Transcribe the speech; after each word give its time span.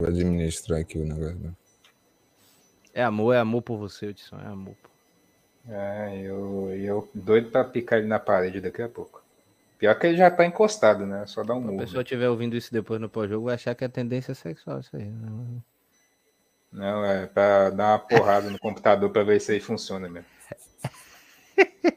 Vou 0.00 0.08
administrar 0.08 0.80
aqui 0.80 0.98
o 0.98 1.04
negócio. 1.04 1.56
É 2.92 3.02
amor, 3.02 3.32
é 3.34 3.38
amor 3.38 3.62
por 3.62 3.78
você, 3.78 4.06
Edson, 4.06 4.36
é 4.40 4.46
amor. 4.46 4.74
É, 5.68 6.20
eu, 6.20 6.68
eu 6.74 7.08
doido 7.14 7.50
pra 7.50 7.64
picar 7.64 7.98
ele 8.00 8.08
na 8.08 8.18
parede 8.18 8.60
daqui 8.60 8.82
a 8.82 8.88
pouco. 8.88 9.22
Pior 9.78 9.94
que 9.98 10.06
ele 10.08 10.16
já 10.16 10.30
tá 10.30 10.44
encostado, 10.44 11.06
né? 11.06 11.24
Só 11.26 11.42
dar 11.44 11.54
um 11.54 11.60
Se 11.60 11.64
a 11.64 11.70
murro. 11.70 11.84
pessoa 11.84 12.02
estiver 12.02 12.28
ouvindo 12.28 12.56
isso 12.56 12.72
depois 12.72 13.00
no 13.00 13.08
pós-jogo, 13.08 13.46
vai 13.46 13.54
achar 13.54 13.74
que 13.74 13.84
é 13.84 13.88
tendência 13.88 14.34
sexual 14.34 14.80
isso 14.80 14.96
aí. 14.96 15.04
né? 15.04 15.60
Não, 16.72 17.04
é 17.04 17.26
pra 17.26 17.70
dar 17.70 17.92
uma 17.92 17.98
porrada 18.00 18.50
no 18.50 18.58
computador 18.60 19.10
pra 19.10 19.22
ver 19.22 19.40
se 19.40 19.52
aí 19.52 19.60
funciona 19.60 20.08
mesmo. 20.08 20.28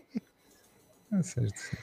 É 1.10 1.22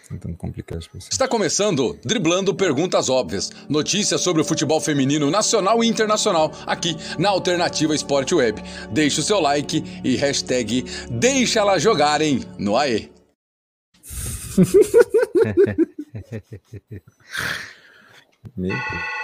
tentando 0.06 0.36
complicar 0.36 0.76
as 0.76 0.86
pessoas. 0.86 1.08
Está 1.10 1.26
começando 1.26 1.98
Driblando 2.04 2.54
Perguntas 2.54 3.08
Óbvias. 3.08 3.50
Notícias 3.70 4.20
sobre 4.20 4.42
o 4.42 4.44
futebol 4.44 4.78
feminino 4.82 5.30
nacional 5.30 5.82
e 5.82 5.88
internacional 5.88 6.52
aqui 6.66 6.94
na 7.18 7.30
Alternativa 7.30 7.94
Esporte 7.94 8.34
Web. 8.34 8.62
Deixe 8.90 9.20
o 9.20 9.22
seu 9.22 9.40
like 9.40 9.82
e 10.04 10.14
hashtag 10.16 10.84
Deixa 11.10 11.60
elas 11.60 11.82
jogarem 11.82 12.42
no 12.58 12.76
AE. 12.76 13.10
Meu 18.54 18.68
Deus. 18.68 19.23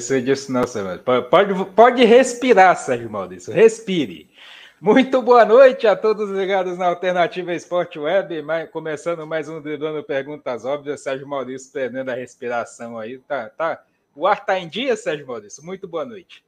Você 0.00 0.20
disse, 0.20 0.50
não, 0.52 0.66
Sérgio. 0.66 1.02
Pode, 1.02 1.64
pode, 1.72 2.04
respirar, 2.04 2.76
Sérgio 2.76 3.10
Maurício. 3.10 3.52
Respire. 3.52 4.30
Muito 4.80 5.22
boa 5.22 5.44
noite 5.44 5.86
a 5.86 5.94
todos 5.94 6.28
ligados 6.30 6.76
na 6.76 6.86
Alternativa 6.86 7.54
Esporte 7.54 7.98
Web. 7.98 8.42
mais- 8.42 8.68
começando 8.70 9.26
mais 9.26 9.48
um 9.48 9.60
Driblando 9.60 10.02
Perguntas 10.02 10.64
Óbvias. 10.64 11.02
Sérgio 11.02 11.26
Maurício 11.26 11.72
perdendo 11.72 12.10
a 12.10 12.14
respiração 12.14 12.98
aí. 12.98 13.18
Tá, 13.18 13.48
tá. 13.48 13.82
O 14.14 14.26
ar 14.26 14.44
tá 14.44 14.58
em 14.58 14.68
dia, 14.68 14.96
Sérgio 14.96 15.26
Maurício? 15.26 15.64
Muito 15.64 15.86
boa 15.86 16.04
noite. 16.04 16.44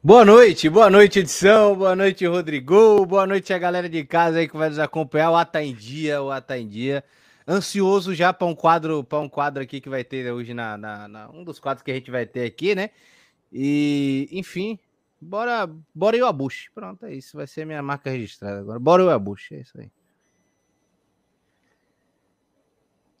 Boa 0.00 0.24
noite, 0.24 0.68
boa 0.70 0.88
noite, 0.88 1.18
edição, 1.18 1.74
boa 1.74 1.96
noite, 1.96 2.24
Rodrigo, 2.24 3.04
boa 3.04 3.26
noite 3.26 3.52
a 3.52 3.58
galera 3.58 3.88
de 3.88 4.04
casa 4.04 4.38
aí 4.38 4.48
que 4.48 4.56
vai 4.56 4.68
nos 4.68 4.78
acompanhar. 4.78 5.30
O 5.32 5.36
Ata 5.36 5.60
em 5.60 5.74
Dia, 5.74 6.22
o 6.22 6.30
Ata 6.30 6.56
em 6.56 6.68
Dia. 6.68 7.02
Ansioso 7.50 8.14
já 8.14 8.30
para 8.30 8.46
um 8.46 8.54
quadro, 8.54 9.02
para 9.02 9.20
um 9.20 9.28
quadro 9.28 9.62
aqui 9.62 9.80
que 9.80 9.88
vai 9.88 10.04
ter 10.04 10.30
hoje 10.30 10.52
na, 10.52 10.76
na- 10.76 11.08
na- 11.08 11.30
um 11.30 11.42
dos 11.42 11.58
quadros 11.58 11.82
que 11.82 11.90
a 11.90 11.94
gente 11.94 12.10
vai 12.10 12.26
ter 12.26 12.44
aqui, 12.44 12.74
né? 12.74 12.90
E, 13.50 14.28
enfim, 14.30 14.78
bora, 15.18 15.66
bora 15.94 16.18
o 16.18 16.26
Abush. 16.26 16.68
Pronto, 16.74 17.06
é 17.06 17.14
isso, 17.14 17.38
vai 17.38 17.46
ser 17.46 17.64
minha 17.64 17.82
marca 17.82 18.10
registrada 18.10 18.60
agora. 18.60 18.78
Bora 18.78 19.02
o 19.04 19.08
Abush, 19.10 19.52
é 19.52 19.60
isso 19.60 19.80
aí. 19.80 19.90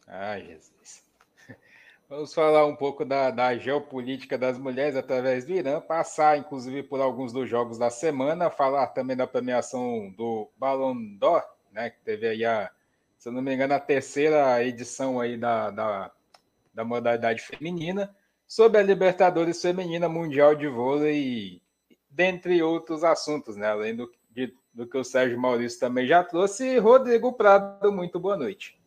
Ai, 0.06 0.44
Jesus. 0.44 1.02
Vamos 2.08 2.34
falar 2.34 2.66
um 2.66 2.76
pouco 2.76 3.04
da, 3.06 3.30
da 3.30 3.56
geopolítica 3.56 4.36
das 4.36 4.58
mulheres 4.58 4.94
através 4.96 5.46
do 5.46 5.52
Irã, 5.52 5.80
passar 5.80 6.38
inclusive 6.38 6.82
por 6.82 7.00
alguns 7.00 7.32
dos 7.32 7.48
jogos 7.48 7.78
da 7.78 7.88
semana, 7.90 8.50
falar 8.50 8.88
também 8.88 9.16
da 9.16 9.26
premiação 9.26 10.10
do 10.16 10.50
Ballon 10.56 10.94
d'Or, 11.16 11.42
né, 11.72 11.90
que 11.90 12.00
teve 12.04 12.26
aí 12.28 12.44
a, 12.44 12.70
se 13.18 13.28
eu 13.28 13.32
não 13.32 13.42
me 13.42 13.54
engano, 13.54 13.74
a 13.74 13.80
terceira 13.80 14.64
edição 14.64 15.20
aí 15.20 15.36
da, 15.36 15.70
da, 15.70 16.12
da 16.72 16.84
modalidade 16.84 17.42
feminina, 17.42 18.14
sobre 18.46 18.78
a 18.78 18.82
Libertadores 18.82 19.60
Feminina 19.60 20.08
Mundial 20.08 20.54
de 20.54 20.66
Vôlei, 20.68 21.60
dentre 22.08 22.62
outros 22.62 23.04
assuntos, 23.04 23.56
né, 23.56 23.66
além 23.68 23.94
do, 23.94 24.10
de- 24.30 24.54
do 24.72 24.86
que 24.86 24.96
o 24.96 25.04
Sérgio 25.04 25.38
Maurício 25.38 25.78
também 25.78 26.06
já 26.06 26.24
trouxe. 26.24 26.78
Rodrigo 26.78 27.32
Prado, 27.32 27.92
muito 27.92 28.18
boa 28.18 28.36
noite. 28.36 28.78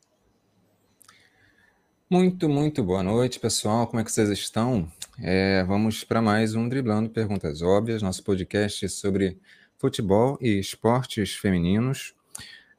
Muito, 2.09 2.49
muito 2.49 2.83
boa 2.83 3.03
noite, 3.03 3.39
pessoal. 3.39 3.87
Como 3.87 4.01
é 4.01 4.03
que 4.03 4.11
vocês 4.11 4.29
estão? 4.29 4.91
É, 5.21 5.63
vamos 5.63 6.03
para 6.03 6.21
mais 6.21 6.55
um 6.55 6.67
Driblando 6.67 7.09
Perguntas 7.09 7.61
Óbvias, 7.61 8.01
nosso 8.01 8.23
podcast 8.23 8.89
sobre 8.89 9.39
futebol 9.77 10.37
e 10.41 10.59
esportes 10.59 11.35
femininos. 11.35 12.13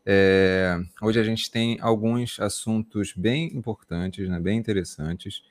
É, 0.05 0.79
hoje 1.01 1.21
a 1.21 1.23
gente 1.23 1.51
tem 1.51 1.79
alguns 1.81 2.41
assuntos 2.41 3.13
bem 3.17 3.57
importantes, 3.57 4.29
né, 4.29 4.41
bem 4.41 4.59
interessantes. 4.59 5.43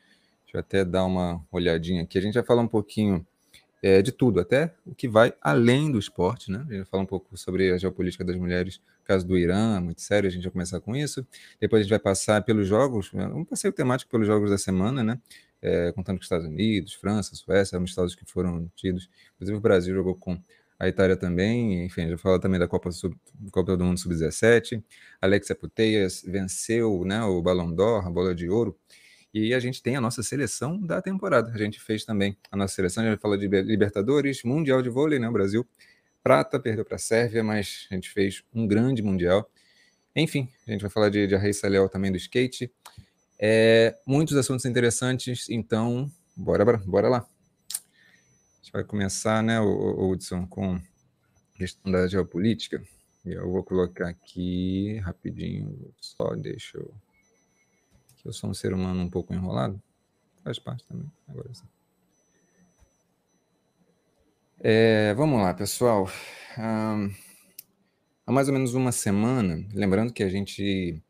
Deixa 0.43 0.57
eu 0.57 0.59
até 0.59 0.83
dar 0.83 1.05
uma 1.05 1.41
olhadinha 1.51 2.03
aqui. 2.03 2.17
A 2.17 2.21
gente 2.21 2.33
vai 2.33 2.43
falar 2.43 2.61
um 2.61 2.67
pouquinho 2.67 3.25
é, 3.81 4.01
de 4.01 4.11
tudo, 4.11 4.39
até 4.39 4.73
o 4.85 4.93
que 4.93 5.07
vai 5.07 5.33
além 5.41 5.91
do 5.91 5.97
esporte, 5.97 6.51
né? 6.51 6.59
A 6.59 6.61
gente 6.63 6.77
vai 6.77 6.85
falar 6.85 7.03
um 7.03 7.07
pouco 7.07 7.35
sobre 7.37 7.71
a 7.71 7.77
geopolítica 7.77 8.23
das 8.23 8.35
mulheres, 8.35 8.79
caso 9.05 9.25
do 9.25 9.37
Irã, 9.37 9.79
muito 9.81 10.01
sério, 10.01 10.27
a 10.27 10.31
gente 10.31 10.43
vai 10.43 10.51
começar 10.51 10.79
com 10.81 10.95
isso. 10.95 11.25
Depois 11.59 11.79
a 11.79 11.83
gente 11.83 11.89
vai 11.89 11.99
passar 11.99 12.43
pelos 12.43 12.67
jogos, 12.67 13.11
né, 13.13 13.25
um 13.27 13.43
passeio 13.43 13.73
temático 13.73 14.11
pelos 14.11 14.27
jogos 14.27 14.49
da 14.49 14.57
semana, 14.57 15.03
né? 15.03 15.19
É, 15.61 15.91
contando 15.91 16.17
com 16.17 16.23
Estados 16.23 16.47
Unidos, 16.47 16.93
França, 16.93 17.35
Suécia, 17.35 17.77
amistosos 17.77 18.15
que 18.15 18.25
foram 18.25 18.69
tidos. 18.75 19.09
Inclusive 19.35 19.57
o 19.57 19.61
Brasil 19.61 19.93
jogou 19.95 20.15
com 20.15 20.41
a 20.81 20.87
Itália 20.87 21.15
também. 21.15 21.85
Enfim, 21.85 22.07
vai 22.07 22.17
falar 22.17 22.39
também 22.39 22.59
da 22.59 22.67
Copa, 22.67 22.91
Sub- 22.91 23.15
Copa 23.51 23.77
do 23.77 23.85
Mundo 23.85 23.99
Sub-17. 23.99 24.83
Alexia 25.21 25.55
Puteias 25.55 26.23
venceu 26.25 27.05
né, 27.05 27.23
o 27.23 27.39
Ballon 27.39 27.71
d'Or, 27.71 28.03
a 28.07 28.09
bola 28.09 28.33
de 28.33 28.49
ouro. 28.49 28.75
E 29.31 29.53
a 29.53 29.59
gente 29.59 29.83
tem 29.83 29.95
a 29.95 30.01
nossa 30.01 30.23
seleção 30.23 30.81
da 30.81 30.99
temporada. 30.99 31.51
A 31.53 31.57
gente 31.57 31.79
fez 31.79 32.03
também 32.03 32.35
a 32.51 32.57
nossa 32.57 32.73
seleção, 32.73 33.03
gente 33.03 33.21
fala 33.21 33.37
de 33.37 33.47
Libertadores, 33.47 34.41
Mundial 34.43 34.81
de 34.81 34.89
Vôlei, 34.89 35.19
né? 35.19 35.29
O 35.29 35.31
Brasil 35.31 35.67
prata, 36.23 36.59
perdeu 36.59 36.83
para 36.83 36.95
a 36.95 36.99
Sérvia, 36.99 37.43
mas 37.43 37.87
a 37.91 37.93
gente 37.93 38.09
fez 38.09 38.43
um 38.51 38.65
grande 38.65 39.03
Mundial. 39.03 39.47
Enfim, 40.15 40.49
a 40.67 40.71
gente 40.71 40.81
vai 40.81 40.89
falar 40.89 41.09
de, 41.09 41.27
de 41.27 41.35
Raíssa 41.35 41.67
Leal 41.67 41.87
também 41.89 42.11
do 42.11 42.17
skate. 42.17 42.73
É, 43.39 43.95
muitos 44.03 44.35
assuntos 44.35 44.65
interessantes, 44.65 45.47
então 45.47 46.11
bora, 46.35 46.65
bora 46.65 47.07
lá. 47.07 47.27
A 48.61 48.63
gente 48.63 48.73
vai 48.73 48.83
começar, 48.83 49.41
né, 49.41 49.59
Hudson, 49.59 50.45
com 50.45 50.75
a 50.75 51.57
questão 51.57 51.91
da 51.91 52.07
geopolítica. 52.07 52.79
Eu 53.25 53.51
vou 53.51 53.63
colocar 53.63 54.07
aqui 54.07 54.99
rapidinho, 54.99 55.91
só 55.99 56.35
deixa 56.35 56.77
eu. 56.77 56.93
Que 58.17 58.27
eu 58.27 58.31
sou 58.31 58.51
um 58.51 58.53
ser 58.53 58.71
humano 58.71 59.01
um 59.01 59.09
pouco 59.09 59.33
enrolado. 59.33 59.81
Faz 60.43 60.59
parte 60.59 60.85
também. 60.85 61.11
Agora 61.27 61.51
sim. 61.55 61.65
É, 64.59 65.11
vamos 65.15 65.41
lá, 65.41 65.55
pessoal. 65.55 66.07
Ahn, 66.55 67.09
há 68.27 68.31
mais 68.31 68.47
ou 68.47 68.53
menos 68.53 68.75
uma 68.75 68.91
semana, 68.91 69.67
lembrando 69.73 70.13
que 70.13 70.21
a 70.21 70.29
gente 70.29 71.01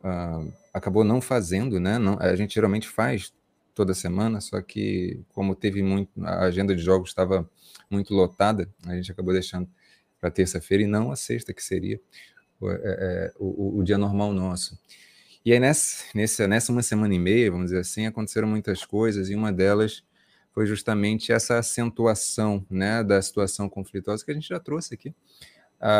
ah, 0.00 0.44
acabou 0.72 1.02
não 1.02 1.20
fazendo, 1.20 1.80
né? 1.80 1.98
Não, 1.98 2.16
a 2.20 2.36
gente 2.36 2.54
geralmente 2.54 2.86
faz 2.86 3.32
toda 3.78 3.94
semana, 3.94 4.40
só 4.42 4.60
que 4.62 5.22
como 5.30 5.54
teve 5.56 5.82
muito, 5.82 6.10
a 6.24 6.40
agenda 6.46 6.76
de 6.76 6.82
jogos 6.82 7.10
estava 7.10 7.48
muito 7.90 8.14
lotada, 8.14 8.68
a 8.86 8.96
gente 8.96 9.12
acabou 9.12 9.32
deixando 9.32 9.68
para 10.20 10.30
terça-feira 10.30 10.84
e 10.84 10.86
não 10.88 11.12
a 11.12 11.16
sexta, 11.16 11.54
que 11.54 11.62
seria 11.64 12.00
o, 12.60 12.70
é, 12.70 12.76
é, 12.84 13.32
o- 13.38 13.78
o- 13.80 13.84
dia 13.84 13.98
normal 13.98 14.32
nosso. 14.32 14.78
E 15.44 15.52
aí, 15.52 15.60
nessa, 15.60 16.04
nessa, 16.14 16.48
nessa 16.48 16.72
uma 16.72 16.82
semana 16.82 17.14
e 17.14 17.18
meia, 17.18 17.50
vamos 17.50 17.66
dizer 17.66 17.80
assim, 17.80 18.06
aconteceram 18.06 18.48
muitas 18.48 18.84
coisas, 18.84 19.30
e 19.30 19.34
uma 19.36 19.52
delas 19.52 20.04
foi 20.52 20.66
justamente 20.66 21.32
essa 21.32 21.58
acentuação 21.58 22.66
né, 22.70 23.04
da 23.04 23.22
situação 23.22 23.68
conflituosa 23.68 24.24
que 24.24 24.30
a 24.32 24.34
gente 24.34 24.48
já 24.48 24.60
trouxe 24.60 24.94
aqui. 24.94 25.14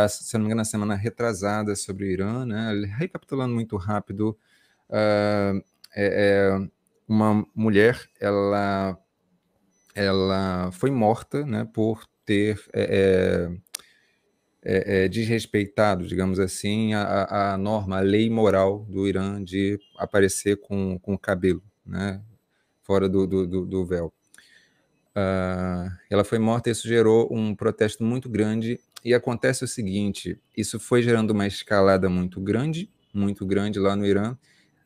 Se 0.09 0.35
não 0.35 0.41
me 0.41 0.47
engano, 0.47 0.59
na 0.61 0.65
semana 0.65 0.95
retrasada 0.95 1.75
sobre 1.77 2.05
o 2.07 2.11
Irã, 2.11 2.45
né, 2.45 2.73
recapitulando 2.99 3.55
muito 3.55 3.77
rápido, 3.77 4.37
ah, 4.91 5.53
é- 5.95 6.59
é, 6.65 6.69
uma 7.09 7.47
mulher, 7.55 7.99
ela, 8.21 8.99
ela 9.95 10.71
foi 10.73 10.91
morta 10.91 11.45
né, 11.47 11.67
por 11.73 12.05
ter 12.27 12.63
é, 12.75 13.49
é, 14.63 14.71
é, 14.71 15.05
é, 15.05 15.09
desrespeitado, 15.09 16.07
digamos 16.07 16.39
assim, 16.39 16.93
a, 16.93 17.55
a, 17.55 17.59
norma, 17.59 17.97
a 17.97 18.01
lei 18.01 18.29
moral 18.29 18.85
do 18.89 19.09
Irã 19.09 19.43
de 19.43 19.81
aparecer 19.97 20.57
com, 20.61 20.99
com 20.99 21.15
o 21.15 21.19
cabelo, 21.19 21.63
né, 21.87 22.21
fora 22.83 23.09
do, 23.09 23.27
do, 23.27 23.65
do, 23.65 23.87
véu. 23.87 24.13
Uh, 25.17 25.91
ela 26.11 26.23
foi 26.23 26.39
morta 26.39 26.69
e 26.69 26.73
isso 26.73 26.87
gerou 26.87 27.29
um 27.33 27.55
protesto 27.55 28.05
muito 28.05 28.29
grande. 28.29 28.79
E 29.05 29.15
acontece 29.15 29.65
o 29.65 29.69
seguinte: 29.69 30.39
isso 30.57 30.79
foi 30.79 31.03
gerando 31.03 31.31
uma 31.31 31.47
escalada 31.47 32.09
muito 32.09 32.41
grande, 32.41 32.91
muito 33.13 33.47
grande 33.47 33.79
lá 33.79 33.97
no 33.97 34.07
Irã, 34.07 34.37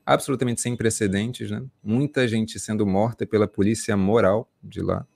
absolutamente 0.05 0.61
sem 0.61 0.77
precedentes, 0.77 1.51
né? 1.51 1.63
Muita 1.83 2.27
gente 2.27 2.59
sendo 2.59 2.87
morta 2.87 3.27
pela 3.27 3.47
polícia 3.47 3.97
moral 3.97 4.51
de 4.63 4.81
lá. 4.81 5.07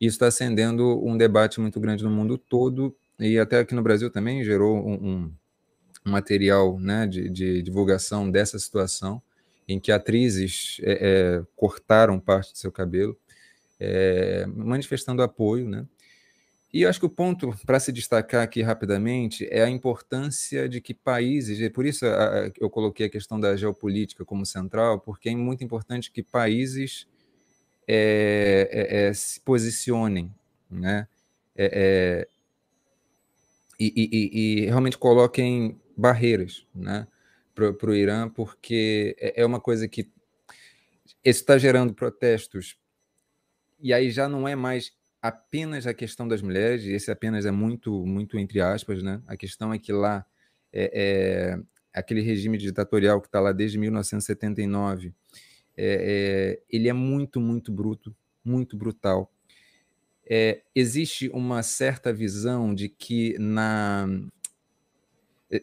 Isso 0.00 0.16
está 0.16 0.26
acendendo 0.26 1.04
um 1.06 1.16
debate 1.16 1.60
muito 1.60 1.78
grande 1.78 2.02
no 2.02 2.10
mundo 2.10 2.36
todo 2.36 2.94
e 3.18 3.38
até 3.38 3.60
aqui 3.60 3.74
no 3.74 3.82
Brasil 3.82 4.10
também 4.10 4.42
gerou 4.42 4.76
um, 4.76 5.30
um 6.04 6.10
material 6.10 6.78
né, 6.78 7.06
de, 7.06 7.28
de, 7.28 7.62
divulgação 7.62 8.28
dessa 8.28 8.58
situação, 8.58 9.22
em 9.68 9.78
que 9.78 9.92
atrizes 9.92 10.80
é, 10.82 10.92
é, 10.92 11.42
cortaram 11.54 12.18
parte 12.18 12.52
do 12.52 12.58
seu 12.58 12.72
cabelo, 12.72 13.16
é, 13.78 14.44
manifestando 14.46 15.22
apoio. 15.22 15.68
Né? 15.68 15.86
E 16.72 16.82
eu 16.82 16.88
acho 16.88 16.98
que 16.98 17.04
o 17.06 17.10
ponto 17.10 17.54
para 17.66 17.78
se 17.78 17.92
destacar 17.92 18.42
aqui 18.42 18.62
rapidamente 18.62 19.46
é 19.50 19.62
a 19.62 19.68
importância 19.68 20.66
de 20.66 20.80
que 20.80 20.94
países, 20.94 21.60
e 21.60 21.68
por 21.68 21.84
isso 21.84 22.06
eu 22.58 22.70
coloquei 22.70 23.06
a 23.06 23.10
questão 23.10 23.38
da 23.38 23.54
geopolítica 23.54 24.24
como 24.24 24.46
central, 24.46 24.98
porque 24.98 25.28
é 25.28 25.36
muito 25.36 25.62
importante 25.62 26.10
que 26.10 26.22
países 26.22 27.06
é, 27.86 28.68
é, 28.72 29.08
é 29.08 29.12
se 29.12 29.38
posicionem, 29.40 30.34
né? 30.70 31.06
É, 31.54 32.26
e, 33.78 33.92
e, 33.94 34.62
e, 34.62 34.66
realmente 34.66 34.96
coloquem 34.96 35.78
barreiras 35.94 36.66
né, 36.74 37.06
para 37.54 37.90
o 37.90 37.94
Irã, 37.94 38.28
porque 38.30 39.14
é, 39.18 39.42
é 39.42 39.46
uma 39.46 39.60
coisa 39.60 39.86
que 39.86 40.08
está 41.22 41.58
gerando 41.58 41.92
protestos, 41.92 42.78
e 43.78 43.92
aí 43.92 44.10
já 44.10 44.28
não 44.28 44.48
é 44.48 44.56
mais 44.56 44.92
apenas 45.22 45.86
a 45.86 45.94
questão 45.94 46.26
das 46.26 46.42
mulheres, 46.42 46.84
e 46.84 46.92
esse 46.92 47.10
apenas 47.10 47.46
é 47.46 47.50
muito, 47.50 48.04
muito 48.04 48.38
entre 48.38 48.60
aspas, 48.60 49.02
né? 49.02 49.22
A 49.26 49.36
questão 49.36 49.72
é 49.72 49.78
que 49.78 49.92
lá 49.92 50.26
é, 50.72 51.54
é 51.54 51.62
aquele 51.94 52.20
regime 52.20 52.58
ditatorial 52.58 53.20
que 53.20 53.28
está 53.28 53.40
lá 53.40 53.52
desde 53.52 53.78
1979, 53.78 55.14
é, 55.76 56.58
é, 56.58 56.62
ele 56.68 56.88
é 56.88 56.92
muito, 56.92 57.40
muito 57.40 57.72
bruto, 57.72 58.14
muito 58.44 58.76
brutal 58.76 59.32
é, 60.28 60.62
existe 60.74 61.28
uma 61.30 61.62
certa 61.62 62.12
visão 62.12 62.74
de 62.74 62.88
que 62.88 63.36
na, 63.38 64.06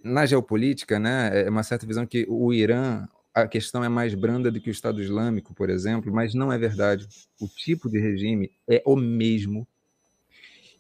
na 0.04 0.26
geopolítica, 0.26 1.00
né, 1.00 1.46
é 1.46 1.50
uma 1.50 1.64
certa 1.64 1.86
visão 1.86 2.06
que 2.06 2.26
o 2.30 2.54
Irã, 2.54 3.08
a 3.34 3.48
questão 3.48 3.84
é 3.84 3.90
mais 3.90 4.14
branda 4.14 4.52
do 4.52 4.60
que 4.60 4.70
o 4.70 4.72
Estado 4.72 5.02
Islâmico, 5.02 5.54
por 5.54 5.70
exemplo, 5.70 6.14
mas 6.14 6.34
não 6.34 6.52
é 6.52 6.58
verdade. 6.58 7.08
O 7.40 7.48
tipo 7.48 7.90
de 7.90 8.00
regime 8.00 8.52
é 8.68 8.82
o 8.86 8.96
mesmo. 8.96 9.68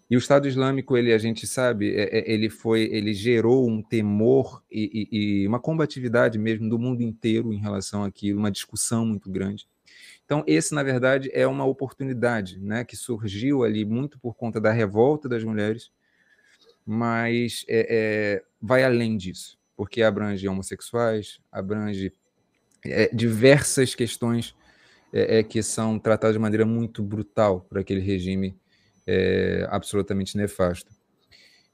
E 0.10 0.16
o 0.16 0.19
Estado 0.19 0.48
Islâmico, 0.48 0.98
ele, 0.98 1.13
a 1.13 1.18
gente 1.19 1.46
sabe, 1.46 1.96
é, 1.96 2.19
é 2.19 2.31
ele 2.31 2.50
foi, 2.50 2.81
ele 2.92 3.13
gerou 3.13 3.69
um 3.69 3.81
temor 3.81 4.63
e, 4.72 5.07
e, 5.12 5.44
e 5.44 5.48
uma 5.48 5.60
combatividade 5.60 6.40
mesmo 6.40 6.68
do 6.68 6.80
mundo 6.80 7.01
inteiro 7.01 7.54
em 7.54 7.60
relação 7.60 8.04
àquilo, 8.04 8.40
uma 8.40 8.52
discussão 8.52 9.06
muito 9.06 9.30
grande. 9.30 9.68
Então, 10.25 10.44
esse, 10.48 10.74
na 10.74 10.84
verdade, 10.84 11.30
é 11.34 11.45
uma 11.48 11.66
oportunidade 11.66 12.60
né, 12.60 12.84
que 12.84 12.95
surgiu 12.95 13.63
ali 13.63 13.86
muito 13.86 14.19
por 14.19 14.36
conta 14.36 14.60
da 14.60 14.72
revolta 14.72 15.30
das 15.30 15.44
mulheres, 15.44 15.92
mas 16.86 17.66
é, 17.68 17.88
é, 17.90 18.44
vai 18.60 18.84
além 18.84 19.16
disso, 19.16 19.60
porque 19.75 20.02
abrange 20.02 20.48
homossexuais, 20.48 21.40
abrange 21.52 22.13
é, 22.86 23.10
diversas 23.14 23.96
questões 23.96 24.56
é, 25.12 25.40
é, 25.40 25.44
que 25.44 25.62
são 25.64 25.98
tratadas 25.98 26.36
de 26.36 26.40
maneira 26.40 26.66
muito 26.66 27.02
brutal 27.04 27.62
por 27.62 27.80
aquele 27.80 28.00
regime 28.00 28.56
é, 29.08 29.68
absolutamente 29.70 30.38
nefasto. 30.38 30.92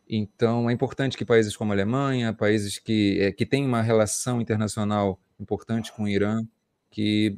Então, 0.08 0.70
é 0.70 0.74
importante 0.74 1.18
que 1.18 1.26
países 1.26 1.56
como 1.56 1.72
a 1.72 1.76
Alemanha, 1.76 2.32
países 2.32 2.78
que, 2.78 3.34
que 3.38 3.46
têm 3.46 3.66
uma 3.66 3.82
relação 3.82 4.40
internacional 4.40 5.20
importante 5.40 5.92
com 5.92 6.04
o 6.04 6.08
Irã, 6.08 6.46
que 6.92 7.38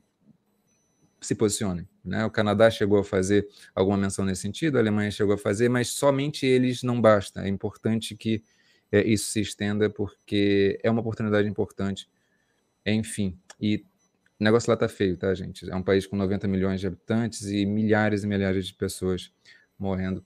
se 1.22 1.34
posicionem. 1.34 1.88
Né? 2.04 2.26
O 2.26 2.30
Canadá 2.30 2.70
chegou 2.70 3.00
a 3.00 3.04
fazer 3.04 3.48
alguma 3.74 3.98
menção 3.98 4.24
nesse 4.24 4.42
sentido, 4.42 4.78
a 4.78 4.80
Alemanha 4.80 5.10
chegou 5.12 5.34
a 5.34 5.38
fazer, 5.38 5.70
mas 5.70 5.90
somente 5.90 6.46
eles 6.46 6.84
não 6.84 7.02
basta. 7.02 7.42
É 7.42 7.48
importante 7.48 8.16
que 8.16 8.44
é, 8.92 9.02
isso 9.06 9.32
se 9.32 9.42
estenda, 9.42 9.90
porque 9.90 10.80
é 10.84 10.90
uma 10.90 11.02
oportunidade 11.02 11.48
importante. 11.48 12.10
Enfim, 12.86 13.38
e 13.60 13.84
o 14.40 14.44
negócio 14.44 14.70
lá 14.70 14.78
tá 14.78 14.88
feio, 14.88 15.18
tá, 15.18 15.34
gente? 15.34 15.70
É 15.70 15.76
um 15.76 15.84
país 15.84 16.06
com 16.06 16.16
90 16.16 16.48
milhões 16.48 16.80
de 16.80 16.88
habitantes 16.88 17.46
e 17.48 17.66
milhares 17.66 18.24
e 18.24 18.28
milhares 18.28 18.68
de 18.68 18.74
pessoas 18.74 19.32
morrendo. 19.80 20.24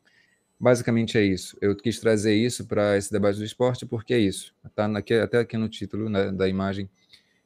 Basicamente 0.59 1.17
é 1.17 1.23
isso. 1.23 1.57
Eu 1.61 1.75
quis 1.75 1.99
trazer 1.99 2.35
isso 2.35 2.67
para 2.67 2.97
esse 2.97 3.11
debate 3.11 3.37
do 3.37 3.45
esporte 3.45 3.85
porque 3.85 4.13
é 4.13 4.19
isso. 4.19 4.53
Está 4.65 4.85
até 5.23 5.39
aqui 5.39 5.57
no 5.57 5.69
título 5.69 6.09
né, 6.09 6.31
da 6.31 6.47
imagem 6.47 6.89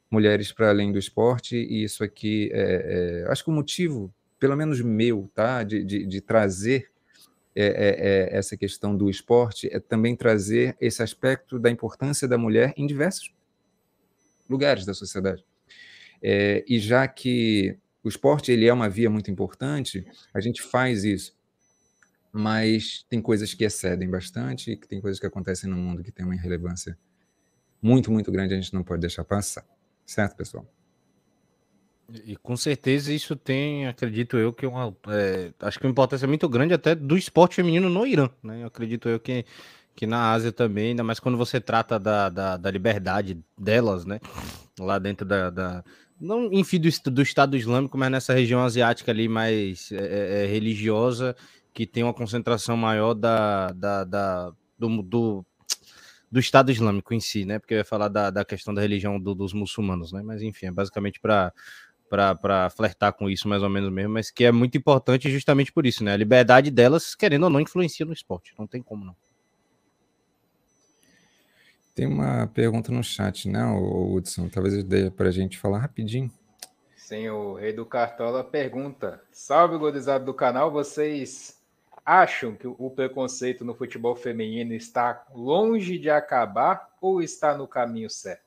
mulheres 0.09 0.51
para 0.51 0.69
além 0.69 0.91
do 0.91 0.99
esporte, 0.99 1.55
e 1.55 1.83
isso 1.83 2.03
aqui, 2.03 2.49
é, 2.53 3.23
é, 3.25 3.31
acho 3.31 3.43
que 3.43 3.49
o 3.49 3.53
motivo, 3.53 4.13
pelo 4.39 4.55
menos 4.55 4.81
meu, 4.81 5.29
tá, 5.33 5.63
de, 5.63 5.83
de, 5.83 6.05
de 6.05 6.21
trazer 6.21 6.89
é, 7.55 7.65
é, 7.65 8.33
é, 8.33 8.37
essa 8.37 8.55
questão 8.55 8.95
do 8.95 9.09
esporte 9.09 9.67
é 9.71 9.79
também 9.79 10.15
trazer 10.15 10.75
esse 10.79 11.01
aspecto 11.01 11.57
da 11.57 11.69
importância 11.69 12.27
da 12.27 12.37
mulher 12.37 12.73
em 12.77 12.85
diversos 12.85 13.33
lugares 14.49 14.85
da 14.85 14.93
sociedade. 14.93 15.43
É, 16.27 16.65
e 16.67 16.79
já 16.79 17.07
que 17.07 17.77
o 18.03 18.09
esporte 18.09 18.51
ele 18.51 18.67
é 18.67 18.73
uma 18.73 18.89
via 18.89 19.11
muito 19.11 19.29
importante, 19.29 20.03
a 20.33 20.41
gente 20.41 20.59
faz 20.59 21.03
isso, 21.03 21.37
mas 22.33 23.05
tem 23.07 23.21
coisas 23.21 23.53
que 23.53 23.63
excedem 23.63 24.09
bastante, 24.09 24.75
tem 24.89 24.99
coisas 24.99 25.19
que 25.19 25.27
acontecem 25.27 25.69
no 25.69 25.77
mundo 25.77 26.03
que 26.03 26.11
tem 26.11 26.25
uma 26.25 26.33
relevância 26.33 26.97
muito, 27.79 28.11
muito 28.11 28.31
grande, 28.31 28.55
a 28.55 28.59
gente 28.59 28.73
não 28.73 28.83
pode 28.83 29.01
deixar 29.01 29.23
passar. 29.23 29.63
Certo, 30.03 30.35
pessoal? 30.35 30.67
E 32.25 32.35
com 32.37 32.57
certeza 32.57 33.13
isso 33.13 33.35
tem, 33.35 33.85
acredito 33.85 34.35
eu, 34.35 34.51
que 34.51 34.65
uma, 34.65 34.97
é, 35.09 35.53
acho 35.59 35.77
que 35.77 35.85
uma 35.85 35.91
importância 35.91 36.27
muito 36.27 36.49
grande 36.49 36.73
até 36.73 36.95
do 36.95 37.15
esporte 37.15 37.55
feminino 37.55 37.87
no 37.87 38.05
Irã, 38.05 38.31
né? 38.41 38.63
Eu 38.63 38.67
acredito 38.67 39.07
eu 39.07 39.19
que, 39.19 39.45
que 39.95 40.07
na 40.07 40.31
Ásia 40.31 40.51
também, 40.51 40.89
ainda 40.89 41.03
mais 41.03 41.19
quando 41.19 41.37
você 41.37 41.61
trata 41.61 41.99
da, 41.99 42.29
da, 42.29 42.57
da 42.57 42.71
liberdade 42.71 43.39
delas, 43.55 44.05
né? 44.05 44.19
Lá 44.79 44.97
dentro 44.97 45.23
da, 45.23 45.51
da 45.51 45.83
não 46.25 46.51
enfim 46.51 46.79
do, 46.79 46.89
do 47.11 47.21
Estado 47.21 47.55
Islâmico, 47.55 47.97
mas 47.97 48.11
nessa 48.11 48.33
região 48.33 48.63
asiática 48.63 49.11
ali 49.11 49.27
mais 49.27 49.91
é, 49.91 49.97
é, 49.97 50.43
é 50.43 50.45
religiosa, 50.47 51.35
que 51.73 51.85
tem 51.85 52.03
uma 52.03 52.13
concentração 52.13 52.75
maior 52.75 53.13
da, 53.13 53.71
da, 53.71 54.03
da 54.03 54.51
do, 54.77 55.03
do 55.03 55.45
do 56.31 56.39
Estado 56.39 56.71
Islâmico 56.71 57.13
em 57.13 57.19
si, 57.19 57.45
né? 57.45 57.59
Porque 57.59 57.73
eu 57.73 57.77
ia 57.77 57.85
falar 57.85 58.09
da, 58.09 58.29
da 58.29 58.43
questão 58.43 58.73
da 58.73 58.81
religião 58.81 59.19
do, 59.19 59.33
dos 59.33 59.53
muçulmanos, 59.53 60.11
né? 60.11 60.21
Mas 60.23 60.41
enfim, 60.41 60.65
é 60.67 60.71
basicamente 60.71 61.19
para 61.19 61.53
para 62.09 62.69
flertar 62.69 63.13
com 63.13 63.29
isso 63.29 63.47
mais 63.47 63.63
ou 63.63 63.69
menos 63.69 63.91
mesmo, 63.91 64.13
mas 64.13 64.29
que 64.31 64.45
é 64.45 64.51
muito 64.51 64.77
importante 64.77 65.29
justamente 65.29 65.71
por 65.71 65.85
isso, 65.85 66.03
né? 66.03 66.13
A 66.13 66.17
liberdade 66.17 66.69
delas, 66.71 67.15
querendo 67.15 67.43
ou 67.43 67.49
não, 67.49 67.59
influencia 67.59 68.05
no 68.05 68.13
esporte. 68.13 68.53
Não 68.57 68.67
tem 68.67 68.81
como 68.81 69.03
não. 69.03 69.15
Tem 71.95 72.05
uma 72.05 72.45
pergunta 72.47 72.91
no 72.91 73.01
chat, 73.01 73.47
né, 73.47 73.65
Hudson? 73.65 74.49
Talvez 74.49 74.83
dê 74.83 75.09
para 75.09 75.29
a 75.29 75.31
gente 75.31 75.57
falar 75.57 75.79
rapidinho. 75.79 76.29
Sim, 76.97 77.29
o 77.29 77.53
Rei 77.53 77.71
do 77.71 77.85
Cartola 77.85 78.43
pergunta: 78.43 79.21
Salve, 79.31 79.77
godizado 79.77 80.25
do 80.25 80.33
canal, 80.33 80.69
vocês 80.69 81.57
acham 82.05 82.53
que 82.53 82.67
o 82.67 82.89
preconceito 82.89 83.63
no 83.63 83.73
futebol 83.73 84.13
feminino 84.13 84.73
está 84.73 85.25
longe 85.33 85.97
de 85.97 86.09
acabar 86.09 86.93
ou 86.99 87.21
está 87.21 87.57
no 87.57 87.65
caminho 87.65 88.09
certo? 88.09 88.43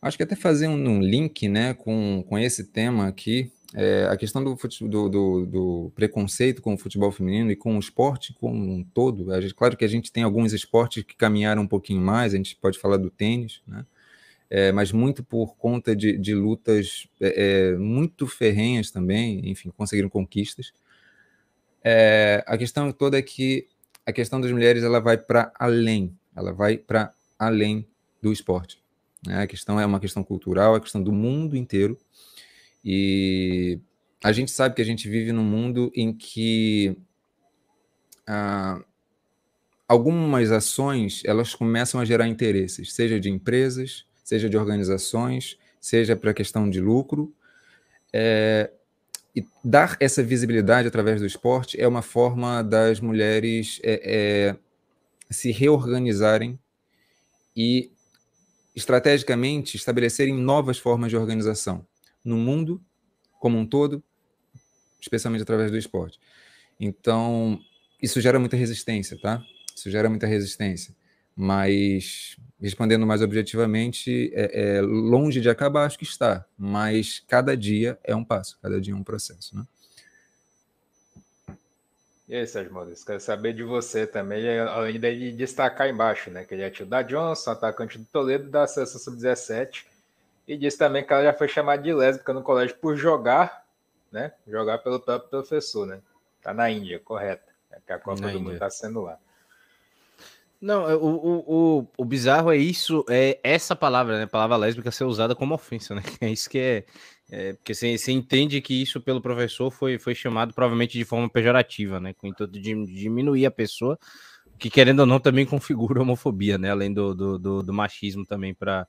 Acho 0.00 0.16
que 0.16 0.22
até 0.22 0.34
fazer 0.34 0.66
um, 0.66 0.76
um 0.76 1.00
link 1.00 1.46
né, 1.48 1.74
com, 1.74 2.24
com 2.26 2.38
esse 2.38 2.64
tema 2.64 3.06
aqui, 3.06 3.52
é, 3.74 4.06
a 4.08 4.16
questão 4.16 4.42
do, 4.42 4.54
do, 4.54 5.08
do, 5.08 5.46
do, 5.46 5.92
preconceito 5.96 6.62
com 6.62 6.74
o 6.74 6.78
futebol 6.78 7.10
feminino 7.10 7.50
e 7.50 7.56
com 7.56 7.76
o 7.76 7.80
esporte 7.80 8.32
como 8.34 8.72
um 8.72 8.84
todo. 8.84 9.32
A 9.32 9.40
gente, 9.40 9.52
claro 9.52 9.76
que 9.76 9.84
a 9.84 9.88
gente 9.88 10.12
tem 10.12 10.22
alguns 10.22 10.52
esportes 10.52 11.02
que 11.02 11.16
caminharam 11.16 11.62
um 11.62 11.66
pouquinho 11.66 12.00
mais, 12.00 12.32
a 12.32 12.36
gente 12.36 12.54
pode 12.54 12.78
falar 12.78 12.98
do 12.98 13.10
tênis, 13.10 13.60
né? 13.66 13.84
É, 14.48 14.70
mas 14.70 14.92
muito 14.92 15.24
por 15.24 15.56
conta 15.56 15.96
de, 15.96 16.16
de 16.16 16.34
lutas 16.34 17.08
é, 17.20 17.72
é 17.72 17.76
muito 17.76 18.26
ferrenhas 18.28 18.90
também, 18.90 19.50
enfim, 19.50 19.72
conseguiram 19.76 20.08
conquistas. 20.08 20.72
É, 21.82 22.44
a 22.46 22.56
questão 22.56 22.92
toda 22.92 23.18
é 23.18 23.22
que 23.22 23.66
a 24.06 24.12
questão 24.12 24.40
das 24.40 24.52
mulheres 24.52 24.84
ela 24.84 25.00
vai 25.00 25.18
para 25.18 25.52
além, 25.58 26.16
ela 26.36 26.52
vai 26.52 26.76
para 26.76 27.12
além 27.36 27.84
do 28.22 28.32
esporte. 28.32 28.80
Né? 29.26 29.42
A 29.42 29.46
questão 29.48 29.80
é 29.80 29.84
uma 29.84 29.98
questão 29.98 30.22
cultural, 30.22 30.74
é 30.74 30.78
a 30.78 30.80
questão 30.80 31.02
do 31.02 31.10
mundo 31.10 31.56
inteiro. 31.56 31.98
E 32.84 33.80
a 34.22 34.30
gente 34.32 34.50
sabe 34.50 34.74
que 34.74 34.82
a 34.82 34.84
gente 34.84 35.08
vive 35.08 35.32
num 35.32 35.44
mundo 35.44 35.90
em 35.94 36.12
que 36.12 36.96
ah, 38.26 38.82
algumas 39.88 40.50
ações 40.50 41.22
elas 41.24 41.54
começam 41.54 42.00
a 42.00 42.04
gerar 42.04 42.28
interesses, 42.28 42.92
seja 42.92 43.18
de 43.18 43.30
empresas, 43.30 44.04
seja 44.22 44.50
de 44.50 44.56
organizações, 44.56 45.58
seja 45.80 46.14
para 46.14 46.34
questão 46.34 46.68
de 46.68 46.80
lucro. 46.80 47.34
É, 48.12 48.70
e 49.34 49.44
dar 49.64 49.96
essa 49.98 50.22
visibilidade 50.22 50.86
através 50.86 51.20
do 51.20 51.26
esporte 51.26 51.80
é 51.80 51.88
uma 51.88 52.02
forma 52.02 52.62
das 52.62 53.00
mulheres 53.00 53.80
é, 53.82 54.00
é, 54.04 54.56
se 55.30 55.50
reorganizarem 55.50 56.58
e 57.56 57.90
estrategicamente 58.76 59.76
estabelecerem 59.76 60.34
novas 60.34 60.78
formas 60.78 61.10
de 61.10 61.16
organização 61.16 61.84
no 62.24 62.36
mundo 62.36 62.82
como 63.38 63.58
um 63.58 63.66
todo, 63.66 64.02
especialmente 65.00 65.42
através 65.42 65.70
do 65.70 65.76
esporte. 65.76 66.18
Então, 66.80 67.60
isso 68.00 68.20
gera 68.20 68.38
muita 68.38 68.56
resistência, 68.56 69.18
tá? 69.20 69.44
Isso 69.74 69.90
gera 69.90 70.08
muita 70.08 70.26
resistência. 70.26 70.94
Mas, 71.36 72.36
respondendo 72.60 73.06
mais 73.06 73.20
objetivamente, 73.20 74.30
é, 74.34 74.76
é 74.76 74.80
longe 74.80 75.40
de 75.40 75.50
acabar, 75.50 75.84
acho 75.84 75.98
que 75.98 76.04
está. 76.04 76.46
Mas 76.56 77.22
cada 77.26 77.56
dia 77.56 77.98
é 78.04 78.14
um 78.14 78.24
passo, 78.24 78.58
cada 78.62 78.80
dia 78.80 78.94
é 78.94 78.96
um 78.96 79.02
processo, 79.02 79.56
né? 79.56 79.66
E 82.26 82.34
aí, 82.34 82.46
Sérgio 82.46 82.72
Maurício, 82.72 83.04
quero 83.04 83.20
saber 83.20 83.52
de 83.52 83.62
você 83.62 84.06
também, 84.06 84.58
além 84.58 84.98
de 84.98 85.32
destacar 85.32 85.88
embaixo, 85.90 86.30
né? 86.30 86.44
Que 86.44 86.54
ele 86.54 86.62
é 86.62 86.70
tio 86.70 86.86
da 86.86 87.02
Johnson, 87.02 87.50
atacante 87.50 87.98
do 87.98 88.04
Toledo, 88.06 88.48
da 88.48 88.66
Seleção 88.66 88.98
Sub-17. 88.98 89.84
E 90.46 90.56
disse 90.56 90.76
também 90.76 91.04
que 91.04 91.12
ela 91.12 91.22
já 91.22 91.32
foi 91.32 91.48
chamada 91.48 91.82
de 91.82 91.92
lésbica 91.92 92.32
no 92.32 92.42
colégio 92.42 92.76
por 92.76 92.96
jogar, 92.96 93.64
né? 94.12 94.32
Jogar 94.46 94.78
pelo 94.78 95.00
próprio 95.00 95.30
professor, 95.30 95.86
né? 95.86 96.00
Tá 96.42 96.52
na 96.52 96.70
Índia, 96.70 96.98
correta. 96.98 97.52
É 97.72 97.78
que 97.84 97.92
a 97.92 97.98
Copa 97.98 98.20
na 98.20 98.28
do 98.28 98.36
Índia. 98.36 98.50
Mundo 98.50 98.58
tá 98.58 98.68
sendo 98.68 99.00
lá. 99.00 99.18
Não, 100.60 100.88
é, 100.88 100.94
o, 100.94 100.98
o, 100.98 101.44
o, 101.46 101.88
o, 101.98 102.04
bizarro 102.06 102.50
é 102.50 102.56
isso, 102.56 103.04
é 103.10 103.38
essa 103.42 103.76
palavra, 103.76 104.16
né? 104.16 104.22
A 104.24 104.28
palavra 104.28 104.56
lésbica 104.56 104.90
ser 104.90 105.04
usada 105.04 105.34
como 105.34 105.54
ofensa, 105.54 105.94
né? 105.94 106.02
É 106.22 106.30
isso 106.30 106.48
que 106.48 106.58
é. 106.58 106.84
é 107.30 107.52
porque 107.52 107.74
você, 107.74 107.98
você 107.98 108.12
entende 108.12 108.62
que 108.62 108.80
isso 108.80 108.98
pelo 109.00 109.20
professor 109.20 109.70
foi, 109.70 109.98
foi 109.98 110.14
chamado 110.14 110.54
provavelmente 110.54 110.96
de 110.96 111.04
forma 111.04 111.28
pejorativa, 111.28 112.00
né? 112.00 112.14
Com 112.14 112.26
o 112.26 112.30
intuito 112.30 112.52
de 112.58 112.72
diminuir 112.86 113.44
a 113.44 113.50
pessoa, 113.50 113.98
que 114.58 114.70
querendo 114.70 115.00
ou 115.00 115.06
não 115.06 115.20
também 115.20 115.44
configura 115.44 116.02
homofobia, 116.02 116.56
né? 116.56 116.70
Além 116.70 116.92
do, 116.92 117.14
do, 117.14 117.38
do, 117.38 117.62
do 117.62 117.72
machismo 117.72 118.24
também 118.24 118.54
para 118.54 118.86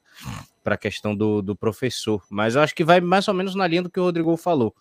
a 0.66 0.78
questão 0.78 1.16
do, 1.16 1.42
do 1.42 1.56
professor. 1.56 2.24
Mas 2.30 2.56
eu 2.56 2.62
acho 2.62 2.76
que 2.76 2.84
vai 2.84 3.02
mais 3.02 3.28
ou 3.28 3.34
menos 3.34 3.56
na 3.56 3.68
linha 3.68 3.84
do 3.84 3.90
que 3.90 4.00
o 4.00 4.04
Rodrigo 4.04 4.36
falou. 4.38 4.76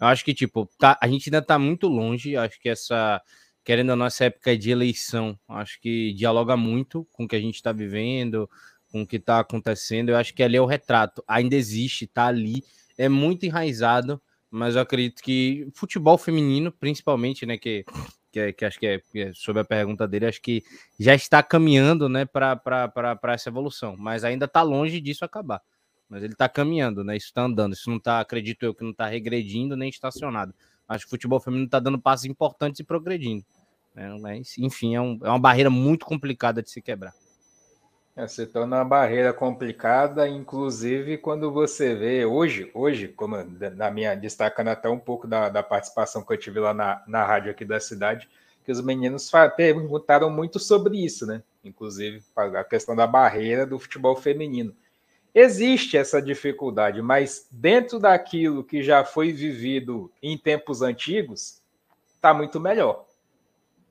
Eu 0.00 0.06
acho 0.06 0.24
que, 0.24 0.32
tipo, 0.32 0.68
tá, 0.78 0.96
a 1.02 1.08
gente 1.08 1.28
ainda 1.28 1.42
tá 1.42 1.58
muito 1.58 1.88
longe, 1.88 2.36
acho 2.36 2.60
que 2.60 2.68
essa 2.68 3.20
querendo 3.68 3.92
a 3.92 3.96
nossa 3.96 4.24
época 4.24 4.56
de 4.56 4.70
eleição, 4.70 5.38
acho 5.46 5.78
que 5.82 6.14
dialoga 6.14 6.56
muito 6.56 7.06
com 7.12 7.24
o 7.24 7.28
que 7.28 7.36
a 7.36 7.40
gente 7.40 7.56
está 7.56 7.70
vivendo, 7.70 8.48
com 8.90 9.02
o 9.02 9.06
que 9.06 9.16
está 9.16 9.40
acontecendo. 9.40 10.08
Eu 10.08 10.16
acho 10.16 10.32
que 10.32 10.42
ali 10.42 10.56
é 10.56 10.60
o 10.60 10.64
retrato, 10.64 11.22
ainda 11.28 11.54
existe, 11.54 12.06
está 12.06 12.28
ali, 12.28 12.64
é 12.96 13.10
muito 13.10 13.44
enraizado, 13.44 14.22
mas 14.50 14.74
eu 14.74 14.80
acredito 14.80 15.22
que 15.22 15.68
futebol 15.74 16.16
feminino, 16.16 16.72
principalmente, 16.72 17.44
né, 17.44 17.58
que, 17.58 17.84
que, 18.30 18.52
que 18.52 18.64
acho 18.64 18.78
que 18.78 18.86
é, 18.86 18.98
que 18.98 19.20
é, 19.20 19.32
sobre 19.34 19.62
a 19.62 19.64
pergunta 19.64 20.06
dele, 20.06 20.26
acho 20.26 20.40
que 20.40 20.62
já 20.98 21.14
está 21.14 21.42
caminhando, 21.42 22.08
né, 22.08 22.24
para 22.24 23.18
essa 23.28 23.48
evolução, 23.48 23.96
mas 23.98 24.24
ainda 24.24 24.44
está 24.44 24.62
longe 24.62 25.00
disso 25.00 25.24
acabar. 25.24 25.62
Mas 26.08 26.22
ele 26.22 26.32
está 26.32 26.48
caminhando, 26.48 27.04
né? 27.04 27.16
Isso 27.16 27.26
está 27.26 27.42
andando. 27.42 27.74
Isso 27.74 27.90
não 27.90 27.98
está, 27.98 28.20
acredito 28.20 28.62
eu, 28.62 28.74
que 28.74 28.82
não 28.82 28.92
está 28.92 29.06
regredindo 29.06 29.76
nem 29.76 29.90
estacionado. 29.90 30.54
Acho 30.88 31.04
que 31.04 31.08
o 31.08 31.10
futebol 31.10 31.38
feminino 31.38 31.66
está 31.66 31.78
dando 31.78 32.00
passos 32.00 32.24
importantes 32.24 32.80
e 32.80 32.84
progredindo. 32.84 33.44
Né? 33.94 34.16
Mas, 34.18 34.56
enfim, 34.56 34.94
é, 34.94 35.00
um, 35.00 35.18
é 35.22 35.28
uma 35.28 35.38
barreira 35.38 35.68
muito 35.68 36.06
complicada 36.06 36.62
de 36.62 36.70
se 36.70 36.80
quebrar. 36.80 37.12
É, 38.18 38.26
se 38.26 38.44
torna 38.46 38.78
uma 38.78 38.84
barreira 38.84 39.32
complicada, 39.32 40.28
inclusive 40.28 41.18
quando 41.18 41.52
você 41.52 41.94
vê 41.94 42.24
hoje, 42.24 42.68
hoje, 42.74 43.06
como 43.06 43.36
na 43.76 43.92
minha 43.92 44.16
destacando 44.16 44.66
até 44.66 44.88
um 44.88 44.98
pouco 44.98 45.28
da, 45.28 45.48
da 45.48 45.62
participação 45.62 46.24
que 46.24 46.32
eu 46.32 46.36
tive 46.36 46.58
lá 46.58 46.74
na, 46.74 47.00
na 47.06 47.24
rádio 47.24 47.52
aqui 47.52 47.64
da 47.64 47.78
cidade, 47.78 48.28
que 48.64 48.72
os 48.72 48.80
meninos 48.80 49.30
perguntaram 49.56 50.28
muito 50.30 50.58
sobre 50.58 50.98
isso, 50.98 51.26
né? 51.26 51.44
Inclusive 51.62 52.20
a 52.36 52.64
questão 52.64 52.96
da 52.96 53.06
barreira 53.06 53.64
do 53.64 53.78
futebol 53.78 54.16
feminino. 54.16 54.74
Existe 55.32 55.96
essa 55.96 56.20
dificuldade, 56.20 57.00
mas 57.00 57.46
dentro 57.52 58.00
daquilo 58.00 58.64
que 58.64 58.82
já 58.82 59.04
foi 59.04 59.30
vivido 59.30 60.10
em 60.20 60.36
tempos 60.36 60.82
antigos, 60.82 61.62
está 62.16 62.34
muito 62.34 62.58
melhor. 62.58 63.06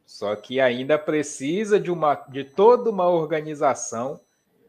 Só 0.07 0.33
que 0.37 0.61
ainda 0.61 0.97
precisa 0.97 1.77
de, 1.77 1.91
uma, 1.91 2.15
de 2.29 2.45
toda 2.45 2.89
uma 2.89 3.09
organização. 3.09 4.17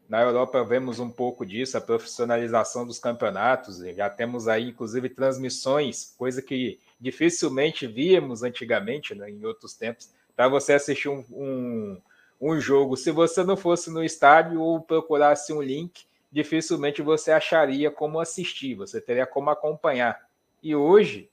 Na 0.08 0.20
Europa 0.20 0.64
vemos 0.64 0.98
um 0.98 1.08
pouco 1.08 1.46
disso, 1.46 1.78
a 1.78 1.80
profissionalização 1.80 2.84
dos 2.84 2.98
campeonatos. 2.98 3.78
Já 3.78 4.10
temos 4.10 4.48
aí, 4.48 4.70
inclusive, 4.70 5.08
transmissões, 5.08 6.12
coisa 6.18 6.42
que 6.42 6.80
dificilmente 6.98 7.86
víamos 7.86 8.42
antigamente, 8.42 9.14
né, 9.14 9.30
em 9.30 9.44
outros 9.44 9.74
tempos, 9.74 10.10
para 10.34 10.48
você 10.48 10.72
assistir 10.72 11.08
um, 11.08 11.24
um, 11.30 12.00
um 12.40 12.60
jogo. 12.60 12.96
Se 12.96 13.12
você 13.12 13.44
não 13.44 13.56
fosse 13.56 13.90
no 13.90 14.02
estádio 14.02 14.60
ou 14.60 14.80
procurasse 14.80 15.52
um 15.52 15.62
link, 15.62 16.04
dificilmente 16.32 17.00
você 17.00 17.30
acharia 17.30 17.92
como 17.92 18.18
assistir, 18.18 18.74
você 18.74 19.00
teria 19.00 19.24
como 19.24 19.50
acompanhar. 19.50 20.20
E 20.60 20.74
hoje 20.74 21.30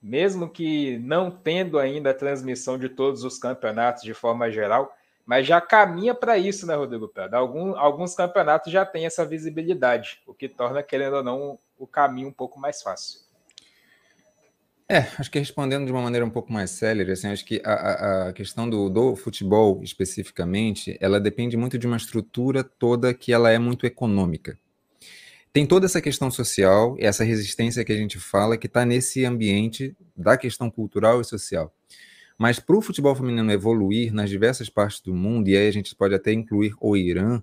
mesmo 0.00 0.48
que 0.48 0.98
não 0.98 1.30
tendo 1.30 1.78
ainda 1.78 2.10
a 2.10 2.14
transmissão 2.14 2.78
de 2.78 2.88
todos 2.88 3.24
os 3.24 3.38
campeonatos 3.38 4.02
de 4.02 4.14
forma 4.14 4.50
geral, 4.50 4.94
mas 5.26 5.46
já 5.46 5.60
caminha 5.60 6.14
para 6.14 6.38
isso, 6.38 6.66
né, 6.66 6.74
Rodrigo 6.74 7.08
Prado? 7.08 7.34
Algum, 7.34 7.76
alguns 7.76 8.14
campeonatos 8.14 8.72
já 8.72 8.86
têm 8.86 9.04
essa 9.04 9.26
visibilidade, 9.26 10.22
o 10.26 10.32
que 10.32 10.48
torna, 10.48 10.82
querendo 10.82 11.16
ou 11.16 11.22
não, 11.22 11.58
o 11.76 11.86
caminho 11.86 12.28
um 12.28 12.32
pouco 12.32 12.58
mais 12.58 12.82
fácil. 12.82 13.20
É, 14.90 15.00
acho 15.18 15.30
que 15.30 15.38
respondendo 15.38 15.84
de 15.84 15.92
uma 15.92 16.00
maneira 16.00 16.24
um 16.24 16.30
pouco 16.30 16.50
mais 16.50 16.70
célere, 16.70 17.12
assim, 17.12 17.28
acho 17.28 17.44
que 17.44 17.60
a, 17.62 18.28
a 18.28 18.32
questão 18.32 18.68
do, 18.68 18.88
do 18.88 19.14
futebol 19.16 19.82
especificamente, 19.82 20.96
ela 20.98 21.20
depende 21.20 21.58
muito 21.58 21.78
de 21.78 21.86
uma 21.86 21.98
estrutura 21.98 22.64
toda 22.64 23.12
que 23.12 23.30
ela 23.30 23.50
é 23.50 23.58
muito 23.58 23.84
econômica. 23.84 24.58
Tem 25.58 25.66
toda 25.66 25.86
essa 25.86 26.00
questão 26.00 26.30
social, 26.30 26.94
essa 27.00 27.24
resistência 27.24 27.84
que 27.84 27.90
a 27.92 27.96
gente 27.96 28.16
fala, 28.16 28.56
que 28.56 28.68
está 28.68 28.86
nesse 28.86 29.24
ambiente 29.24 29.92
da 30.16 30.36
questão 30.36 30.70
cultural 30.70 31.20
e 31.20 31.24
social. 31.24 31.74
Mas 32.38 32.60
para 32.60 32.76
o 32.76 32.80
futebol 32.80 33.12
feminino 33.12 33.50
evoluir 33.50 34.14
nas 34.14 34.30
diversas 34.30 34.70
partes 34.70 35.00
do 35.00 35.12
mundo, 35.12 35.48
e 35.48 35.56
aí 35.56 35.66
a 35.66 35.72
gente 35.72 35.96
pode 35.96 36.14
até 36.14 36.32
incluir 36.32 36.74
o 36.80 36.96
Irã, 36.96 37.42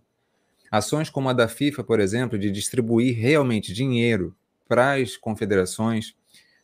ações 0.71 1.09
como 1.09 1.27
a 1.27 1.33
da 1.33 1.49
FIFA, 1.49 1.83
por 1.83 1.99
exemplo, 1.99 2.39
de 2.39 2.49
distribuir 2.49 3.17
realmente 3.17 3.73
dinheiro 3.73 4.33
para 4.65 4.93
as 4.93 5.17
confederações 5.17 6.15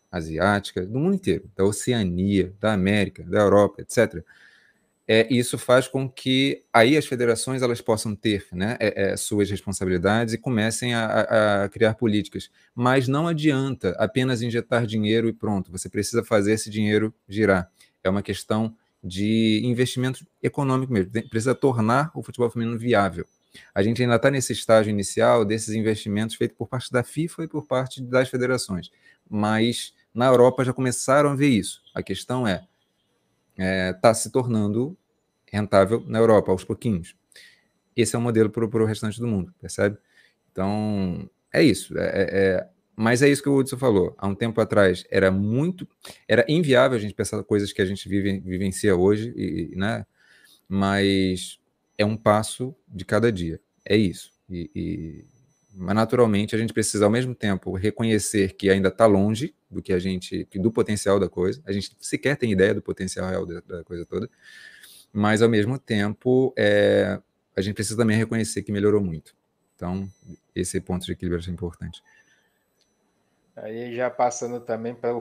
asiáticas 0.09 0.87
do 0.87 0.99
mundo 0.99 1.15
inteiro, 1.15 1.51
da 1.53 1.65
Oceania, 1.65 2.53
da 2.61 2.71
América, 2.71 3.23
da 3.23 3.41
Europa, 3.41 3.81
etc 3.81 4.23
é, 5.07 5.27
isso 5.33 5.57
faz 5.57 5.87
com 5.87 6.09
que 6.09 6.63
aí 6.71 6.95
as 6.95 7.05
federações 7.05 7.61
elas 7.61 7.81
possam 7.81 8.15
ter 8.15 8.45
né, 8.51 8.77
é, 8.79 9.11
é, 9.11 9.17
suas 9.17 9.49
responsabilidades 9.49 10.33
e 10.33 10.37
comecem 10.37 10.93
a, 10.93 11.63
a, 11.63 11.69
criar 11.69 11.95
políticas. 11.95 12.49
Mas 12.73 13.07
não 13.07 13.27
adianta 13.27 13.95
apenas 13.97 14.41
injetar 14.41 14.85
dinheiro 14.85 15.27
e 15.27 15.33
pronto, 15.33 15.71
você 15.71 15.89
precisa 15.89 16.23
fazer 16.23 16.53
esse 16.53 16.69
dinheiro 16.69 17.13
girar. 17.27 17.69
É 18.03 18.09
uma 18.09 18.21
questão 18.21 18.75
de 19.03 19.61
investimento 19.63 20.25
econômico 20.41 20.93
mesmo, 20.93 21.11
precisa 21.29 21.55
tornar 21.55 22.11
o 22.13 22.21
futebol 22.21 22.49
feminino 22.49 22.77
viável. 22.77 23.25
A 23.73 23.83
gente 23.83 24.01
ainda 24.01 24.15
está 24.15 24.31
nesse 24.31 24.53
estágio 24.53 24.91
inicial 24.91 25.43
desses 25.43 25.73
investimentos 25.73 26.35
feitos 26.35 26.55
por 26.57 26.67
parte 26.67 26.91
da 26.91 27.03
FIFA 27.03 27.43
e 27.43 27.47
por 27.47 27.65
parte 27.65 28.01
das 28.01 28.29
federações, 28.29 28.89
mas 29.29 29.93
na 30.13 30.27
Europa 30.27 30.63
já 30.63 30.71
começaram 30.71 31.31
a 31.31 31.35
ver 31.35 31.49
isso. 31.49 31.81
A 31.93 32.03
questão 32.03 32.47
é, 32.47 32.63
está 33.61 33.63
é, 33.63 33.93
tá 33.93 34.13
se 34.13 34.31
tornando 34.31 34.97
rentável 35.51 36.03
na 36.07 36.19
Europa, 36.19 36.51
aos 36.51 36.63
pouquinhos. 36.63 37.15
Esse 37.95 38.15
é 38.15 38.19
o 38.19 38.21
modelo 38.21 38.49
para 38.49 38.65
o 38.65 38.85
restante 38.85 39.19
do 39.19 39.27
mundo, 39.27 39.53
percebe? 39.59 39.97
Então, 40.51 41.29
é 41.53 41.61
isso. 41.61 41.97
É, 41.97 42.05
é, 42.05 42.29
é, 42.31 42.67
mas 42.95 43.21
é 43.21 43.29
isso 43.29 43.43
que 43.43 43.49
o 43.49 43.55
Hudson 43.55 43.77
falou. 43.77 44.15
Há 44.17 44.27
um 44.27 44.35
tempo 44.35 44.59
atrás 44.61 45.05
era 45.09 45.29
muito. 45.29 45.87
Era 46.27 46.45
inviável 46.47 46.97
a 46.97 47.01
gente 47.01 47.13
pensar 47.13 47.43
coisas 47.43 47.73
que 47.73 47.81
a 47.81 47.85
gente 47.85 48.07
vive, 48.07 48.39
vivencia 48.39 48.95
hoje, 48.95 49.33
e, 49.35 49.75
né? 49.75 50.05
mas 50.67 51.59
é 51.97 52.05
um 52.05 52.17
passo 52.17 52.75
de 52.87 53.03
cada 53.05 53.31
dia. 53.31 53.59
É 53.85 53.95
isso. 53.95 54.31
E, 54.49 55.25
mas 55.73 55.95
naturalmente 55.95 56.55
a 56.55 56.59
gente 56.59 56.73
precisa 56.73 57.05
ao 57.05 57.11
mesmo 57.11 57.33
tempo 57.33 57.73
reconhecer 57.73 58.53
que 58.53 58.69
ainda 58.69 58.89
está 58.89 59.05
longe 59.05 59.53
do 59.69 59.81
que 59.81 59.93
a 59.93 59.99
gente, 59.99 60.47
do 60.55 60.71
potencial 60.71 61.19
da 61.19 61.29
coisa. 61.29 61.61
A 61.65 61.71
gente 61.71 61.95
sequer 61.99 62.35
tem 62.35 62.51
ideia 62.51 62.73
do 62.73 62.81
potencial 62.81 63.29
real 63.29 63.45
da, 63.45 63.61
da 63.61 63.83
coisa 63.83 64.05
toda 64.05 64.29
mas 65.13 65.41
ao 65.41 65.49
mesmo 65.49 65.77
tempo 65.77 66.53
é, 66.57 67.19
a 67.55 67.61
gente 67.61 67.75
precisa 67.75 67.97
também 67.97 68.17
reconhecer 68.17 68.63
que 68.63 68.71
melhorou 68.71 69.01
muito. 69.01 69.35
Então, 69.75 70.07
esse 70.55 70.79
ponto 70.79 71.05
de 71.05 71.11
equilíbrio 71.11 71.43
é 71.45 71.51
importante. 71.51 72.01
Aí 73.55 73.93
já 73.95 74.09
passando 74.09 74.61
também 74.61 74.95
para 74.95 75.11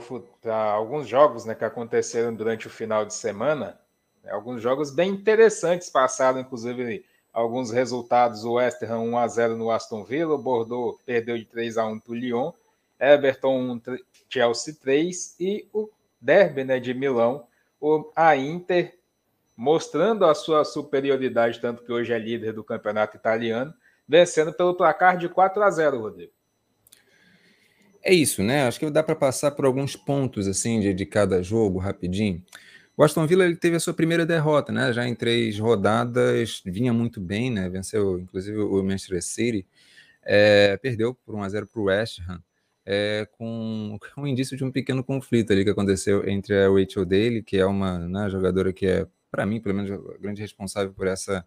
alguns 0.72 1.08
jogos 1.08 1.44
né, 1.44 1.54
que 1.54 1.64
aconteceram 1.64 2.34
durante 2.34 2.66
o 2.66 2.70
final 2.70 3.04
de 3.04 3.14
semana, 3.14 3.78
É, 4.22 4.32
alguns 4.32 4.60
jogos 4.60 4.90
bem 4.90 5.10
interessantes 5.10 5.88
passaram, 5.88 6.38
inclusive 6.40 7.06
alguns 7.32 7.70
resultados: 7.70 8.44
o 8.44 8.54
West 8.54 8.82
Ham 8.82 9.00
1 9.00 9.18
a 9.18 9.28
0 9.28 9.56
no 9.56 9.70
Aston 9.70 10.04
Villa, 10.04 10.34
o 10.34 10.38
Bordeaux 10.38 11.00
perdeu 11.04 11.36
de 11.36 11.44
3 11.44 11.78
a 11.78 11.86
1 11.86 12.00
para 12.00 12.12
o 12.12 12.14
Lyon, 12.14 12.52
Everton 12.98 13.72
1, 13.72 13.82
Chelsea 14.28 14.74
3 14.80 15.36
e 15.40 15.68
o 15.72 15.88
Derby 16.20 16.64
né, 16.64 16.78
de 16.78 16.92
Milão, 16.92 17.46
a 18.14 18.36
Inter 18.36 18.98
mostrando 19.56 20.24
a 20.24 20.34
sua 20.34 20.64
superioridade, 20.64 21.60
tanto 21.60 21.84
que 21.84 21.92
hoje 21.92 22.12
é 22.12 22.18
líder 22.18 22.52
do 22.52 22.64
campeonato 22.64 23.16
italiano, 23.16 23.74
vencendo 24.08 24.52
pelo 24.52 24.74
placar 24.74 25.18
de 25.18 25.28
4 25.28 25.62
a 25.62 25.70
0, 25.70 26.00
Rodrigo. 26.00 26.32
É 28.02 28.12
isso, 28.12 28.42
né? 28.42 28.66
Acho 28.66 28.80
que 28.80 28.90
dá 28.90 29.02
para 29.02 29.14
passar 29.14 29.50
por 29.50 29.66
alguns 29.66 29.94
pontos 29.94 30.48
assim 30.48 30.80
de, 30.80 30.94
de 30.94 31.04
cada 31.04 31.42
jogo 31.42 31.78
rapidinho. 31.78 32.42
O 32.96 33.02
Aston 33.02 33.26
Villa 33.26 33.44
ele 33.44 33.56
teve 33.56 33.76
a 33.76 33.80
sua 33.80 33.94
primeira 33.94 34.26
derrota, 34.26 34.72
né? 34.72 34.92
Já 34.92 35.06
em 35.06 35.14
três 35.14 35.58
rodadas, 35.58 36.62
vinha 36.64 36.92
muito 36.92 37.20
bem, 37.20 37.50
né? 37.50 37.68
Venceu 37.68 38.18
inclusive 38.18 38.58
o 38.58 38.82
Manchester 38.82 39.22
City, 39.22 39.66
é, 40.22 40.76
perdeu 40.76 41.14
por 41.14 41.34
1 41.34 41.42
a 41.42 41.48
0 41.48 41.66
para 41.66 41.80
o 41.80 41.84
West 41.84 42.20
Ham, 42.28 42.42
é, 42.84 43.26
com, 43.38 43.98
um 44.16 44.26
indício 44.26 44.56
de 44.56 44.64
um 44.64 44.70
pequeno 44.70 45.02
conflito 45.02 45.52
ali 45.52 45.64
que 45.64 45.70
aconteceu 45.70 46.28
entre 46.28 46.54
a 46.54 46.68
Rachel 46.68 47.04
Daly, 47.04 47.42
que 47.42 47.56
é 47.56 47.66
uma 47.66 47.98
né, 47.98 48.28
jogadora 48.28 48.72
que 48.72 48.86
é, 48.86 49.06
para 49.30 49.46
mim, 49.46 49.60
pelo 49.60 49.74
menos, 49.74 49.90
a 49.90 50.18
grande 50.18 50.42
responsável 50.42 50.92
por 50.92 51.06
essa, 51.06 51.44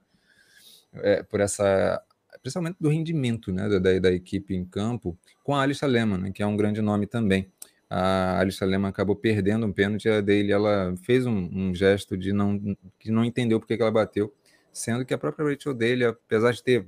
é, 0.95 1.21
por 1.23 1.39
essa 1.39 2.01
principalmente 2.41 2.77
do 2.79 2.89
rendimento 2.89 3.51
né, 3.51 3.69
da, 3.79 3.99
da 3.99 4.11
equipe 4.11 4.55
em 4.55 4.65
campo, 4.65 5.17
com 5.43 5.55
a 5.55 5.61
Alice 5.61 5.85
Lehmann, 5.85 6.19
né, 6.19 6.31
que 6.31 6.43
é 6.43 6.45
um 6.45 6.57
grande 6.57 6.81
nome 6.81 7.07
também. 7.07 7.49
A 7.89 8.39
Alice 8.39 8.63
Lehmann 8.63 8.89
acabou 8.89 9.15
perdendo 9.15 9.65
um 9.65 9.71
pênalti, 9.71 10.09
a 10.09 10.21
dele 10.21 10.51
ela 10.51 10.95
fez 11.03 11.25
um, 11.25 11.49
um, 11.51 11.75
gesto 11.75 12.17
de 12.17 12.33
não 12.33 12.75
que 12.99 13.11
não 13.11 13.23
entendeu 13.23 13.59
porque 13.59 13.75
que 13.75 13.83
ela 13.83 13.91
bateu, 13.91 14.33
sendo 14.71 15.05
que 15.05 15.13
a 15.13 15.17
própria 15.17 15.47
Rachel 15.47 15.73
dele, 15.73 16.05
apesar 16.05 16.51
de 16.53 16.63
ter 16.63 16.87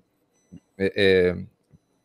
é, 0.78 0.94
é, 0.96 1.46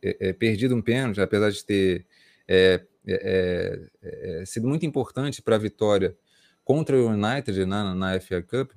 é, 0.02 0.28
é 0.28 0.32
perdido 0.32 0.76
um 0.76 0.82
pênalti, 0.82 1.20
apesar 1.20 1.50
de 1.50 1.64
ter 1.64 2.06
é, 2.46 2.84
é, 3.06 4.44
sido 4.46 4.68
muito 4.68 4.84
importante 4.84 5.40
para 5.40 5.56
a 5.56 5.58
vitória 5.58 6.16
contra 6.64 6.96
o 6.96 7.08
United 7.08 7.64
na, 7.64 7.94
na 7.94 8.20
FA 8.20 8.42
Cup, 8.42 8.72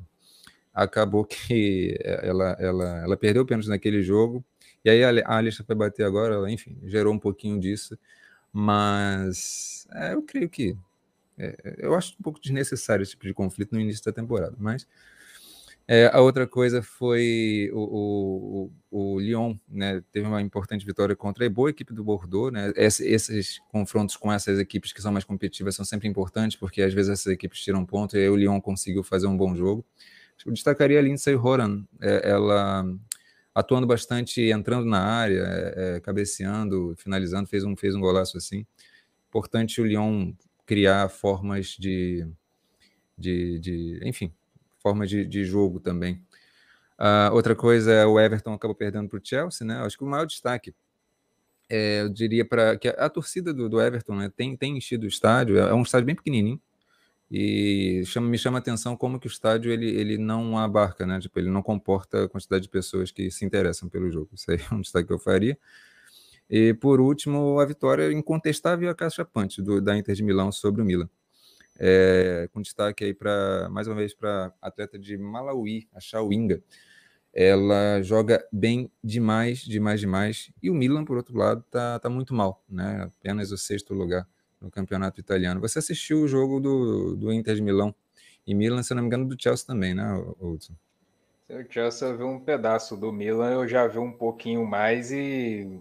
acabou 0.74 1.26
que 1.26 1.98
ela, 2.04 2.58
ela, 2.60 3.04
ela 3.04 3.18
perdeu 3.18 3.44
o 3.44 3.46
pênalti 3.46 3.68
naquele 3.68 4.02
jogo. 4.02 4.44
E 4.84 4.90
aí 4.90 5.04
a 5.04 5.38
Alicia 5.38 5.64
foi 5.64 5.76
bater 5.76 6.06
agora, 6.06 6.52
enfim, 6.52 6.78
gerou 6.84 7.14
um 7.14 7.20
pouquinho 7.20 7.60
disso, 7.60 7.98
mas 8.54 9.88
é, 9.92 10.14
eu 10.14 10.22
creio 10.22 10.48
que 10.48 10.78
é, 11.38 11.76
eu 11.80 11.96
acho 11.96 12.14
um 12.20 12.24
pouco 12.24 12.40
desnecessário 12.40 13.02
esse 13.02 13.12
tipo 13.12 13.26
de 13.26 13.34
conflito 13.34 13.74
no 13.74 13.82
início 13.82 14.06
da 14.06 14.14
temporada, 14.14 14.56
mas 14.60 14.88
é, 15.86 16.10
a 16.14 16.22
outra 16.22 16.48
coisa 16.48 16.82
foi 16.82 17.70
o, 17.74 18.70
o, 18.90 19.14
o, 19.16 19.20
Lyon, 19.20 19.56
né? 19.68 20.02
Teve 20.14 20.26
uma 20.26 20.42
importante 20.42 20.86
vitória 20.86 21.14
contra 21.14 21.46
a 21.46 21.50
boa 21.50 21.70
equipe 21.70 21.94
do 21.94 22.04
Bordeaux, 22.04 22.54
né? 22.54 22.72
Esse, 22.76 23.06
esses 23.06 23.60
confrontos 23.70 24.16
com 24.16 24.32
essas 24.32 24.60
equipes 24.60 24.94
que 24.94 25.02
são 25.02 25.12
mais 25.12 25.26
competitivas 25.26 25.76
são 25.76 25.84
sempre 25.84 26.08
importantes, 26.08 26.56
porque 26.56 26.82
às 26.82 26.94
vezes 26.94 27.12
essas 27.12 27.34
equipes 27.34 27.60
tiram 27.60 27.86
ponto 27.86 28.16
e 28.16 28.22
aí 28.22 28.30
o 28.30 28.36
Lyon 28.38 28.62
conseguiu 28.62 29.04
fazer 29.04 29.28
um 29.28 29.36
bom 29.36 29.54
jogo. 29.56 29.86
Eu 30.46 30.54
destacaria 30.54 31.00
a 31.00 31.02
Lindsay 31.02 31.36
Horan, 31.36 31.84
é, 32.02 32.30
ela 32.30 32.86
atuando 33.54 33.86
bastante, 33.86 34.42
entrando 34.42 34.86
na 34.86 35.02
área, 35.02 35.44
é, 35.46 35.96
é, 35.96 36.00
cabeceando, 36.00 36.96
finalizando, 36.98 37.48
fez 37.48 37.64
um, 37.64 37.76
fez 37.76 37.96
um 37.96 38.00
golaço 38.00 38.38
assim. 38.38 38.66
Importante 39.30 39.82
o 39.82 39.86
Lyon 39.86 40.34
criar 40.66 41.10
formas 41.10 41.68
de, 41.68 42.28
de, 43.18 43.60
de 43.60 44.00
enfim, 44.04 44.34
formas 44.80 45.10
de, 45.10 45.26
de 45.26 45.44
jogo 45.46 45.80
também. 45.80 46.22
Uh, 47.00 47.34
outra 47.34 47.56
coisa, 47.56 47.92
é 47.92 48.06
o 48.06 48.20
Everton 48.20 48.54
acabou 48.54 48.76
perdendo 48.76 49.10
para 49.10 49.18
o 49.18 49.22
Chelsea, 49.24 49.66
né? 49.66 49.78
Acho 49.80 49.98
que 49.98 50.04
o 50.04 50.08
maior 50.08 50.26
destaque, 50.26 50.74
é, 51.70 52.02
eu 52.02 52.10
diria 52.10 52.46
para 52.46 52.78
que 52.78 52.88
a, 52.88 52.92
a 52.92 53.10
torcida 53.10 53.54
do, 53.54 53.68
do 53.68 53.82
Everton 53.82 54.16
né, 54.16 54.32
tem, 54.36 54.56
tem 54.56 54.78
enchido 54.78 55.06
o 55.06 55.10
estádio, 55.10 55.58
é, 55.58 55.70
é 55.70 55.74
um 55.74 55.82
estádio 55.82 56.06
bem 56.06 56.16
pequenininho, 56.16 56.62
e 57.36 58.06
chama, 58.06 58.30
me 58.30 58.38
chama 58.38 58.60
a 58.60 58.62
atenção 58.62 58.96
como 58.96 59.20
que 59.20 59.26
o 59.26 59.28
estádio 59.28 59.72
ele, 59.72 59.90
ele 59.90 60.20
não 60.20 60.56
abarca, 60.56 61.04
né? 61.04 61.20
Tipo, 61.20 61.40
ele 61.40 61.50
não 61.50 61.64
comporta 61.64 62.26
a 62.26 62.30
quantidade 62.30 62.62
de 62.62 62.70
pessoas 62.70 63.10
que 63.10 63.32
se 63.32 63.44
interessam 63.44 63.90
pelo 63.90 64.12
jogo. 64.12 64.30
Isso 64.36 64.52
aí 64.52 64.60
é 64.72 64.76
um 64.76 64.82
destaque 64.82 65.08
que 65.08 65.14
eu 65.14 65.18
faria. 65.18 65.58
E 66.48 66.76
por 66.76 67.02
último, 67.02 67.60
a 67.60 67.66
vitória 67.66 68.14
incontestável 68.14 68.88
a 68.88 68.94
caixa 68.94 69.26
punch 69.26 69.64
do, 69.64 69.82
da 69.82 69.98
Inter 69.98 70.14
de 70.14 70.22
Milão 70.22 70.52
sobre 70.52 70.84
o 70.84 70.86
Milan. 70.86 71.10
É, 71.80 72.48
com 72.54 72.62
destaque 72.62 73.04
aí 73.04 73.16
para 73.16 73.68
mais 73.72 73.88
uma 73.88 73.96
vez 73.96 74.14
para 74.14 74.54
atleta 74.62 75.00
de 75.00 75.18
Malawi, 75.18 75.90
a 75.92 76.00
Chawinga. 76.00 76.62
Ela 77.34 78.00
joga 78.04 78.48
bem 78.52 78.92
demais, 79.04 79.62
demais, 79.62 80.00
demais. 80.00 80.52
E 80.62 80.70
o 80.70 80.76
Milan, 80.76 81.04
por 81.04 81.18
outro 81.18 81.36
lado, 81.36 81.66
tá, 81.72 81.98
tá 81.98 82.12
muito 82.12 82.32
mal, 82.32 82.64
né? 82.70 83.10
Apenas 83.18 83.52
o 83.52 83.58
sexto 83.58 83.92
lugar 83.96 84.28
no 84.64 84.72
campeonato 84.72 85.20
italiano. 85.20 85.60
Você 85.60 85.80
assistiu 85.80 86.22
o 86.22 86.28
jogo 86.28 86.60
do, 86.60 87.16
do 87.16 87.32
Inter 87.32 87.56
de 87.56 87.62
Milão 87.62 87.94
e 88.48 88.56
Milan, 88.56 88.82
se 88.82 88.94
não 88.94 89.02
me 89.02 89.08
engano, 89.08 89.28
do 89.28 89.40
Chelsea 89.40 89.68
também, 89.68 89.94
né, 89.94 90.06
Hudson? 90.40 90.74
O 91.50 91.72
Chelsea 91.72 92.08
eu 92.08 92.18
vi 92.18 92.24
um 92.24 92.40
pedaço 92.40 92.96
do 92.96 93.12
Milan, 93.12 93.52
eu 93.52 93.68
já 93.68 93.86
vi 93.86 94.00
um 94.00 94.12
pouquinho 94.12 94.66
mais 94.66 95.12
e 95.12 95.80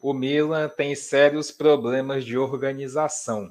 o 0.00 0.12
Milan 0.12 0.68
tem 0.68 0.94
sérios 0.94 1.50
problemas 1.50 2.24
de 2.24 2.36
organização. 2.36 3.50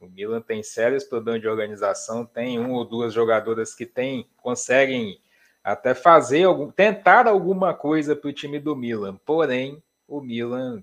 O 0.00 0.06
Milan 0.06 0.40
tem 0.40 0.62
sérios 0.62 1.04
problemas 1.04 1.42
de 1.42 1.48
organização, 1.48 2.24
tem 2.24 2.58
um 2.58 2.72
ou 2.72 2.84
duas 2.84 3.12
jogadoras 3.12 3.74
que 3.74 3.84
tem, 3.84 4.26
conseguem 4.36 5.20
até 5.62 5.94
fazer 5.94 6.44
algum, 6.44 6.70
tentar 6.70 7.26
alguma 7.26 7.74
coisa 7.74 8.16
para 8.16 8.30
o 8.30 8.32
time 8.32 8.58
do 8.58 8.74
Milan. 8.74 9.18
Porém, 9.26 9.82
o 10.08 10.20
Milan 10.20 10.82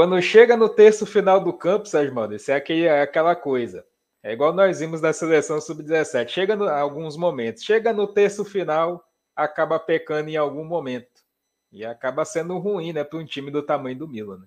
quando 0.00 0.18
chega 0.22 0.56
no 0.56 0.66
terço 0.66 1.04
final 1.04 1.44
do 1.44 1.52
campo, 1.52 1.84
Sérgio 1.84 2.14
Mano, 2.14 2.34
isso 2.34 2.50
é, 2.50 2.54
aquele, 2.54 2.84
é 2.84 3.02
aquela 3.02 3.36
coisa. 3.36 3.84
É 4.22 4.32
igual 4.32 4.50
nós 4.50 4.80
vimos 4.80 4.98
da 4.98 5.12
seleção 5.12 5.60
sub-17. 5.60 6.26
Chega 6.26 6.54
em 6.54 6.68
alguns 6.70 7.18
momentos, 7.18 7.62
chega 7.62 7.92
no 7.92 8.06
terço 8.06 8.42
final, 8.42 9.06
acaba 9.36 9.78
pecando 9.78 10.30
em 10.30 10.38
algum 10.38 10.64
momento. 10.64 11.22
E 11.70 11.84
acaba 11.84 12.24
sendo 12.24 12.56
ruim, 12.56 12.94
né, 12.94 13.04
para 13.04 13.18
um 13.18 13.26
time 13.26 13.50
do 13.50 13.62
tamanho 13.62 13.98
do 13.98 14.08
Milan, 14.08 14.38
né? 14.38 14.46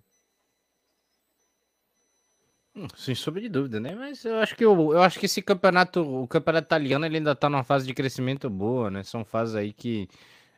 Hum, 2.75 2.87
sem 2.97 3.13
sombra 3.13 3.39
de 3.39 3.49
dúvida, 3.49 3.79
né? 3.79 3.93
Mas 3.93 4.25
eu 4.25 4.37
acho 4.37 4.55
que 4.55 4.65
eu, 4.65 4.75
eu 4.93 5.03
acho 5.03 5.19
que 5.19 5.27
esse 5.27 5.39
campeonato, 5.39 6.01
o 6.01 6.27
campeonato 6.27 6.65
italiano, 6.65 7.05
ele 7.05 7.17
ainda 7.17 7.35
tá 7.35 7.47
numa 7.47 7.63
fase 7.63 7.85
de 7.85 7.93
crescimento 7.93 8.49
boa, 8.49 8.89
né? 8.89 9.03
São 9.03 9.23
fases 9.23 9.53
aí 9.53 9.71
que 9.71 10.09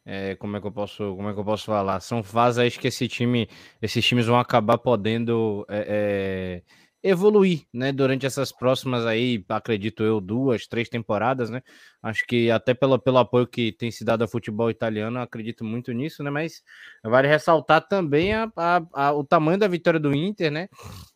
é, 0.05 0.35
como 0.35 0.55
é 0.55 0.61
que 0.61 0.67
eu 0.67 0.71
posso, 0.71 1.15
como 1.15 1.29
é 1.29 1.33
que 1.33 1.39
eu 1.39 1.43
posso 1.43 1.65
falar? 1.65 1.99
São 1.99 2.21
fases 2.21 2.77
que 2.77 2.87
esse 2.87 3.07
time, 3.07 3.49
esses 3.81 4.05
times 4.05 4.27
vão 4.27 4.37
acabar 4.39 4.77
podendo 4.77 5.65
é, 5.67 6.61
é, 7.03 7.09
evoluir, 7.09 7.65
né? 7.73 7.91
Durante 7.91 8.23
essas 8.23 8.51
próximas 8.51 9.03
aí, 9.05 9.43
acredito 9.49 10.03
eu, 10.03 10.21
duas, 10.21 10.67
três 10.67 10.89
temporadas, 10.89 11.49
né? 11.49 11.63
Acho 12.03 12.23
que 12.27 12.51
até 12.51 12.75
pelo, 12.75 12.99
pelo 12.99 13.17
apoio 13.17 13.47
que 13.47 13.71
tem 13.71 13.89
se 13.89 14.05
dado 14.05 14.21
ao 14.21 14.27
futebol 14.27 14.69
italiano, 14.69 15.19
acredito 15.19 15.65
muito 15.65 15.91
nisso, 15.91 16.21
né? 16.21 16.29
Mas 16.29 16.63
vale 17.03 17.27
ressaltar 17.27 17.87
também 17.87 18.31
a, 18.31 18.51
a, 18.55 18.81
a, 18.93 19.13
o 19.13 19.23
tamanho 19.23 19.57
da 19.57 19.67
vitória 19.67 19.99
do 19.99 20.13
Inter, 20.15 20.51
né? 20.51 20.69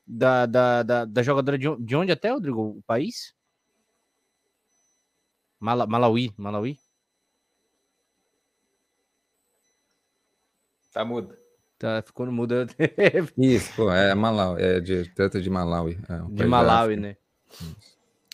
Da, 0.06 0.47
da, 0.47 0.82
da, 0.82 1.06
da 1.06 1.21
jogadora 1.21 1.60
de, 1.60 1.67
de 1.80 1.95
onde 1.95 2.12
até, 2.12 2.32
Rodrigo? 2.32 2.78
O 2.80 2.84
país? 2.88 3.36
Mala, 5.60 5.86
Malawi, 5.86 6.34
Malawi? 6.38 6.88
Tá 10.91 11.06
mudo. 11.06 11.36
Tá 11.78 12.04
ficando 12.06 12.32
mudo. 12.32 12.56
Isso, 13.38 13.73
pô, 13.75 13.91
é 13.91 14.13
Malawi, 14.13 14.62
é 14.62 14.80
de, 14.80 15.10
trata 15.15 15.41
de 15.41 15.49
Malawi. 15.49 15.97
É, 16.10 16.34
de 16.34 16.45
Malawi, 16.45 16.97
né? 16.97 17.15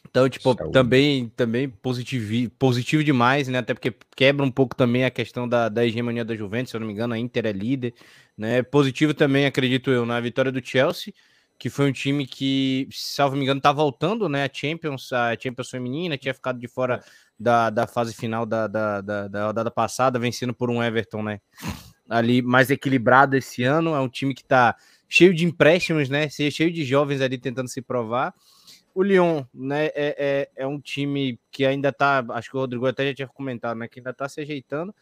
Então, 0.09 0.29
tipo, 0.29 0.55
também, 0.71 1.27
também 1.35 1.69
positivo, 1.69 2.49
positivo 2.57 3.03
demais, 3.03 3.49
né? 3.49 3.59
Até 3.59 3.73
porque 3.73 3.93
quebra 4.15 4.45
um 4.45 4.49
pouco 4.49 4.73
também 4.73 5.03
a 5.03 5.11
questão 5.11 5.47
da, 5.47 5.67
da 5.67 5.85
hegemonia 5.85 6.23
da 6.23 6.35
Juventus, 6.35 6.71
se 6.71 6.77
eu 6.77 6.79
não 6.79 6.87
me 6.87 6.93
engano, 6.93 7.13
a 7.13 7.19
Inter 7.19 7.45
é 7.45 7.51
líder, 7.51 7.93
né? 8.37 8.63
Positivo 8.63 9.13
também, 9.13 9.45
acredito 9.45 9.91
eu, 9.91 10.05
na 10.05 10.19
vitória 10.21 10.53
do 10.53 10.65
Chelsea, 10.65 11.13
que 11.59 11.69
foi 11.69 11.89
um 11.89 11.91
time 11.91 12.25
que, 12.25 12.87
salvo 12.91 13.35
me 13.35 13.43
engano, 13.43 13.59
tá 13.59 13.73
voltando, 13.73 14.29
né? 14.29 14.45
A 14.45 14.49
Champions, 14.51 15.11
a 15.11 15.37
Champions 15.37 15.69
feminina, 15.69 16.17
tinha 16.17 16.33
ficado 16.33 16.57
de 16.57 16.67
fora 16.67 17.03
da, 17.37 17.69
da 17.69 17.85
fase 17.85 18.15
final 18.15 18.45
da, 18.45 18.67
da, 18.67 19.01
da, 19.01 19.27
da 19.27 19.45
rodada 19.47 19.69
passada, 19.69 20.17
vencendo 20.17 20.53
por 20.53 20.69
um 20.69 20.81
Everton, 20.81 21.23
né? 21.23 21.41
Ali 22.09 22.41
mais 22.41 22.69
equilibrado 22.69 23.35
esse 23.35 23.63
ano. 23.63 23.93
É 23.95 23.99
um 23.99 24.09
time 24.09 24.33
que 24.33 24.41
está 24.41 24.75
cheio 25.07 25.33
de 25.33 25.45
empréstimos, 25.45 26.09
né? 26.09 26.29
Cheio 26.29 26.71
de 26.71 26.83
jovens 26.83 27.21
ali 27.21 27.37
tentando 27.37 27.69
se 27.69 27.81
provar. 27.81 28.33
O 28.93 29.03
Lyon, 29.03 29.43
né, 29.53 29.87
é, 29.87 29.93
é, 29.95 30.49
é 30.55 30.67
um 30.67 30.79
time 30.79 31.37
que 31.51 31.65
ainda 31.65 31.91
tá, 31.91 32.25
acho 32.29 32.49
que 32.49 32.55
o 32.55 32.61
Rodrigo 32.61 32.87
até 32.87 33.07
já 33.07 33.13
tinha 33.13 33.27
comentado, 33.27 33.77
né, 33.77 33.89
que 33.89 33.99
ainda 33.99 34.13
tá 34.13 34.29
se 34.29 34.39
ajeitando. 34.39 34.95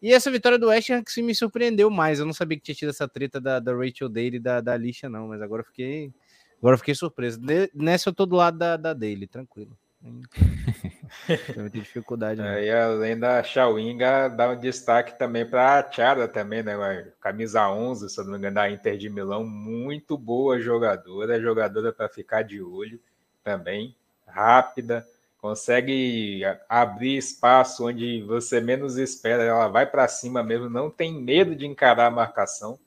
E 0.00 0.10
essa 0.10 0.30
vitória 0.30 0.58
do 0.58 0.68
West 0.68 0.88
Ham 0.88 1.02
que 1.02 1.22
me 1.22 1.34
surpreendeu 1.34 1.90
mais. 1.90 2.18
Eu 2.18 2.24
não 2.24 2.32
sabia 2.32 2.56
que 2.56 2.62
tinha 2.62 2.74
tido 2.74 2.90
essa 2.90 3.06
treta 3.06 3.38
da, 3.38 3.58
da 3.60 3.74
Rachel 3.74 4.08
Daly 4.08 4.38
da, 4.38 4.62
da 4.62 4.72
Alicia, 4.72 5.08
não, 5.10 5.28
mas 5.28 5.42
agora 5.42 5.62
fiquei, 5.64 6.12
agora 6.58 6.78
fiquei 6.78 6.94
surpreso. 6.94 7.38
Nessa 7.74 8.08
eu 8.08 8.14
tô 8.14 8.24
do 8.24 8.36
lado 8.36 8.56
da, 8.56 8.76
da 8.76 8.94
Daly, 8.94 9.26
tranquilo. 9.26 9.76
Tem 11.26 11.56
muita 11.56 11.78
dificuldade. 11.78 12.40
Né? 12.40 12.60
É, 12.60 12.66
e 12.66 12.70
além 12.70 13.18
da 13.18 13.42
Chawinga, 13.42 14.28
dá 14.28 14.50
um 14.50 14.58
destaque 14.58 15.18
também 15.18 15.44
para 15.46 15.78
a 15.78 15.82
Tiara 15.82 16.28
também, 16.28 16.62
né? 16.62 16.74
Camisa 17.20 17.68
11, 17.68 18.08
se 18.08 18.18
não 18.18 18.32
me 18.32 18.38
engano, 18.38 18.54
da 18.54 18.70
Inter 18.70 18.96
de 18.96 19.08
Milão, 19.08 19.44
muito 19.44 20.16
boa 20.16 20.60
jogadora, 20.60 21.40
jogadora 21.40 21.92
para 21.92 22.08
ficar 22.08 22.42
de 22.42 22.62
olho 22.62 23.00
também, 23.42 23.96
rápida, 24.26 25.06
consegue 25.38 26.42
abrir 26.68 27.16
espaço 27.16 27.86
onde 27.86 28.22
você 28.22 28.60
menos 28.60 28.96
espera, 28.96 29.44
ela 29.44 29.68
vai 29.68 29.86
para 29.86 30.08
cima 30.08 30.42
mesmo, 30.42 30.68
não 30.68 30.90
tem 30.90 31.12
medo 31.12 31.54
de 31.54 31.66
encarar 31.66 32.06
a 32.06 32.10
marcação. 32.10 32.78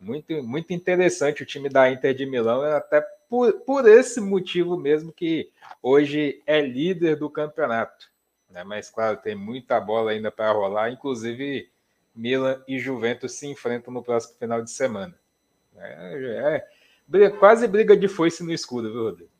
Muito, 0.00 0.42
muito 0.44 0.72
interessante 0.72 1.42
o 1.42 1.46
time 1.46 1.68
da 1.68 1.90
Inter 1.90 2.14
de 2.14 2.24
Milão, 2.24 2.62
até 2.62 3.04
por, 3.28 3.52
por 3.60 3.86
esse 3.86 4.20
motivo 4.20 4.76
mesmo 4.76 5.12
que 5.12 5.50
hoje 5.82 6.42
é 6.46 6.60
líder 6.60 7.16
do 7.16 7.28
campeonato. 7.28 8.10
Né? 8.50 8.64
Mas, 8.64 8.90
claro, 8.90 9.18
tem 9.18 9.34
muita 9.34 9.78
bola 9.80 10.12
ainda 10.12 10.30
para 10.30 10.52
rolar, 10.52 10.90
inclusive 10.90 11.70
Milan 12.14 12.62
e 12.66 12.78
Juventus 12.78 13.32
se 13.32 13.46
enfrentam 13.46 13.92
no 13.92 14.02
próximo 14.02 14.38
final 14.38 14.62
de 14.62 14.70
semana. 14.70 15.14
É, 15.76 16.64
é 17.14 17.30
quase 17.30 17.68
briga 17.68 17.96
de 17.96 18.08
foice 18.08 18.42
no 18.42 18.52
escuro, 18.52 18.90
viu, 18.90 19.02
Rodrigo? 19.04 19.30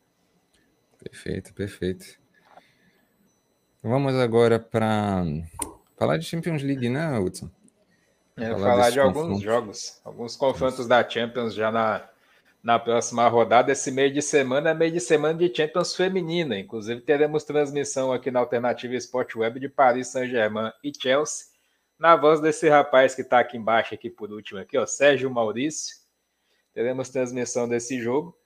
Perfeito, 1.03 1.53
perfeito. 1.53 2.19
Vamos 3.81 4.13
agora 4.15 4.59
para 4.59 5.23
falar 5.97 6.17
de 6.17 6.25
Champions 6.25 6.61
League, 6.61 6.89
né, 6.89 7.17
Hudson? 7.17 7.49
É, 8.35 8.51
falar, 8.51 8.59
falar 8.59 8.89
de 8.89 8.99
alguns 8.99 9.41
jogos, 9.41 10.01
alguns 10.03 10.35
confrontos 10.35 10.87
da 10.87 11.07
Champions 11.07 11.53
já 11.53 11.71
na, 11.71 12.09
na 12.63 12.77
próxima 12.77 13.27
rodada. 13.27 13.71
Esse 13.71 13.91
meio 13.91 14.11
de 14.13 14.21
semana 14.21 14.71
é 14.71 14.73
meio 14.73 14.91
de 14.91 14.99
semana 14.99 15.37
de 15.37 15.53
Champions 15.55 15.95
feminina. 15.95 16.57
Inclusive, 16.57 17.01
teremos 17.01 17.43
transmissão 17.43 18.11
aqui 18.11 18.29
na 18.29 18.39
Alternativa 18.39 18.95
Sport 18.95 19.35
Web 19.35 19.59
de 19.59 19.69
Paris 19.69 20.09
Saint-Germain 20.09 20.71
e 20.83 20.91
Chelsea, 20.97 21.47
na 21.97 22.15
voz 22.15 22.39
desse 22.39 22.69
rapaz 22.69 23.15
que 23.15 23.21
está 23.21 23.39
aqui 23.39 23.57
embaixo, 23.57 23.93
aqui 23.93 24.09
por 24.09 24.31
último, 24.31 24.59
aqui, 24.59 24.77
ó, 24.77 24.85
Sérgio 24.85 25.29
Maurício. 25.29 25.97
Teremos 26.73 27.09
transmissão 27.09 27.67
desse 27.67 27.99
jogo. 27.99 28.37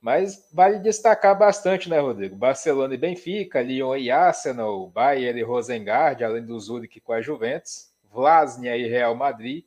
Mas 0.00 0.48
vale 0.52 0.80
destacar 0.80 1.38
bastante, 1.38 1.88
né, 1.88 2.00
Rodrigo? 2.00 2.34
Barcelona 2.34 2.92
e 2.92 2.98
Benfica, 2.98 3.62
Lyon 3.62 3.96
e 3.96 4.10
Arsenal, 4.10 4.88
Bayern 4.88 5.38
e 5.38 5.44
Rosengard, 5.44 6.24
além 6.24 6.44
do 6.44 6.58
Zurich 6.58 7.00
com 7.00 7.12
a 7.12 7.22
Juventus, 7.22 7.92
Vlasnia 8.12 8.76
e 8.76 8.88
Real 8.88 9.14
Madrid, 9.14 9.64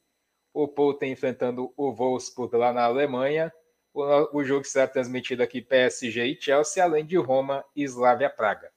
o 0.53 0.67
Porto 0.67 1.03
enfrentando 1.03 1.73
o 1.77 1.93
Wolfsburg 1.93 2.53
lá 2.57 2.73
na 2.73 2.83
Alemanha, 2.83 3.51
o, 3.95 4.43
jogo 4.43 4.65
será 4.65 4.87
transmitido 4.87 5.41
aqui 5.41 5.61
PSG 5.61 6.25
e 6.25 6.37
Chelsea, 6.39 6.83
além 6.83 7.05
de 7.05 7.15
Roma 7.17 7.63
e 7.75 7.83
Slavia 7.83 8.29
Praga. 8.29 8.69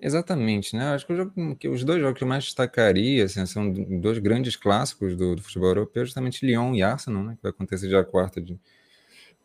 Exatamente, 0.00 0.74
né? 0.74 0.94
Acho 0.94 1.06
que, 1.06 1.14
jogo, 1.14 1.56
que, 1.56 1.68
os 1.68 1.84
dois 1.84 2.00
jogos 2.00 2.16
que 2.16 2.24
eu 2.24 2.28
mais 2.28 2.44
destacaria 2.44 3.24
assim, 3.24 3.44
são 3.44 3.70
dois 3.70 4.18
grandes 4.18 4.56
clássicos 4.56 5.14
do, 5.14 5.36
do, 5.36 5.42
futebol 5.42 5.68
europeu, 5.68 6.06
justamente 6.06 6.46
Lyon 6.46 6.74
e 6.74 6.82
Arsenal, 6.82 7.22
né? 7.22 7.34
Que 7.36 7.42
vai 7.42 7.50
acontecer 7.50 7.86
dia 7.86 8.02
quarta 8.02 8.40
de 8.40 8.58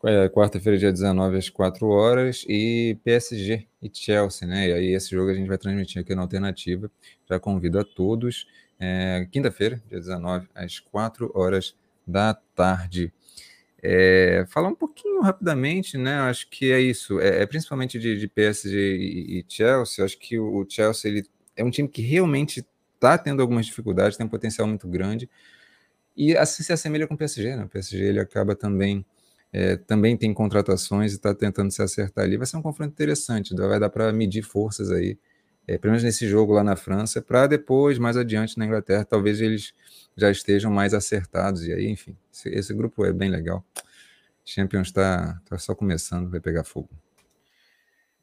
é, 0.04 0.28
quarta-feira, 0.28 0.78
dia 0.78 0.92
19, 0.92 1.36
às 1.36 1.50
4 1.50 1.86
horas, 1.88 2.44
e 2.48 2.98
PSG 3.04 3.66
e 3.82 3.90
Chelsea, 3.92 4.48
né? 4.48 4.68
E 4.68 4.72
aí 4.72 4.94
esse 4.94 5.10
jogo 5.10 5.30
a 5.30 5.34
gente 5.34 5.48
vai 5.48 5.58
transmitir 5.58 6.00
aqui 6.00 6.14
na 6.14 6.22
alternativa. 6.22 6.90
Já 7.28 7.38
convido 7.38 7.78
a 7.78 7.84
todos. 7.84 8.46
É, 8.78 9.26
Quinta-feira, 9.30 9.82
dia 9.88 9.98
19, 9.98 10.48
às 10.54 10.78
4 10.78 11.30
horas 11.34 11.76
da 12.06 12.32
tarde. 12.32 13.12
É, 13.88 14.44
falar 14.48 14.68
um 14.68 14.74
pouquinho 14.74 15.20
rapidamente, 15.20 15.96
né? 15.96 16.16
Acho 16.22 16.48
que 16.50 16.72
é 16.72 16.80
isso. 16.80 17.20
É, 17.20 17.42
é 17.42 17.46
principalmente 17.46 18.00
de, 18.00 18.18
de 18.18 18.26
PSG 18.26 18.76
e, 18.96 19.38
e, 19.38 19.44
Chelsea. 19.48 20.04
Acho 20.04 20.18
que 20.18 20.36
o, 20.38 20.66
Chelsea 20.68 21.08
ele 21.08 21.24
é 21.54 21.62
um 21.62 21.70
time 21.70 21.88
que 21.88 22.02
realmente 22.02 22.66
está 22.94 23.16
tendo 23.16 23.40
algumas 23.40 23.64
dificuldades, 23.66 24.16
tem 24.16 24.26
um 24.26 24.28
potencial 24.28 24.66
muito 24.66 24.88
grande. 24.88 25.30
E 26.16 26.36
assim 26.36 26.64
se 26.64 26.72
assemelha 26.72 27.06
com 27.06 27.14
o 27.14 27.16
PSG, 27.16 27.54
né? 27.54 27.64
O 27.64 27.68
PSG 27.68 28.02
ele 28.02 28.18
acaba 28.18 28.56
também 28.56 29.06
é, 29.52 29.76
também 29.76 30.16
tem 30.16 30.34
contratações 30.34 31.12
e 31.12 31.16
está 31.16 31.32
tentando 31.32 31.70
se 31.70 31.80
acertar 31.80 32.24
ali. 32.24 32.36
Vai 32.36 32.46
ser 32.46 32.56
um 32.56 32.62
confronto 32.62 32.92
interessante, 32.92 33.54
vai 33.54 33.78
dar 33.78 33.90
para 33.90 34.12
medir 34.12 34.42
forças 34.42 34.90
aí, 34.90 35.16
é, 35.66 35.76
pelo 35.76 35.92
menos 35.92 36.04
nesse 36.04 36.28
jogo 36.28 36.52
lá 36.52 36.62
na 36.62 36.76
França, 36.76 37.20
para 37.20 37.46
depois, 37.46 37.98
mais 37.98 38.16
adiante 38.16 38.56
na 38.58 38.64
Inglaterra, 38.64 39.04
talvez 39.04 39.40
eles 39.40 39.74
já 40.16 40.30
estejam 40.30 40.70
mais 40.70 40.94
acertados. 40.94 41.66
E 41.66 41.72
aí, 41.72 41.88
enfim, 41.88 42.16
esse, 42.32 42.48
esse 42.50 42.74
grupo 42.74 43.04
é 43.04 43.12
bem 43.12 43.30
legal. 43.30 43.64
Champions 44.44 44.88
está 44.88 45.40
tá 45.48 45.58
só 45.58 45.74
começando, 45.74 46.30
vai 46.30 46.38
pegar 46.38 46.62
fogo. 46.62 46.88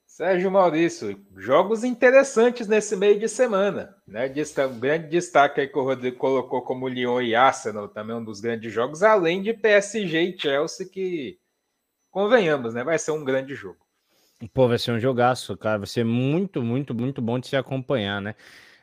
Sérgio 0.06 0.52
Maurício, 0.52 1.20
jogos 1.36 1.84
interessantes 1.84 2.68
nesse 2.68 2.96
meio 2.96 3.20
de 3.20 3.28
semana. 3.28 3.96
Né? 4.08 4.32
Um 4.72 4.80
grande 4.80 5.10
destaque 5.10 5.60
aí 5.60 5.68
que 5.68 5.78
o 5.78 5.84
Rodrigo 5.84 6.18
colocou 6.18 6.62
como 6.62 6.88
Lyon 6.88 7.20
e 7.20 7.36
Arsenal, 7.36 7.90
também 7.90 8.16
um 8.16 8.24
dos 8.24 8.40
grandes 8.40 8.72
jogos, 8.72 9.02
além 9.02 9.42
de 9.42 9.54
PSG 9.54 10.22
e 10.22 10.40
Chelsea, 10.40 10.88
que 10.88 11.40
convenhamos, 12.12 12.76
né? 12.76 12.84
Vai 12.84 13.00
ser 13.00 13.10
um 13.10 13.26
grande 13.26 13.56
jogo. 13.56 13.83
Pô, 14.52 14.68
vai 14.68 14.78
ser 14.80 14.92
um 14.92 15.00
jogaço, 15.00 15.56
cara. 15.56 15.78
Vai 15.78 15.88
ser 15.88 16.04
muito, 16.04 16.62
muito, 16.64 16.94
muito 16.94 17.22
bom 17.22 17.40
de 17.40 17.48
se 17.48 17.56
acompanhar, 17.56 18.22
né? 18.22 18.36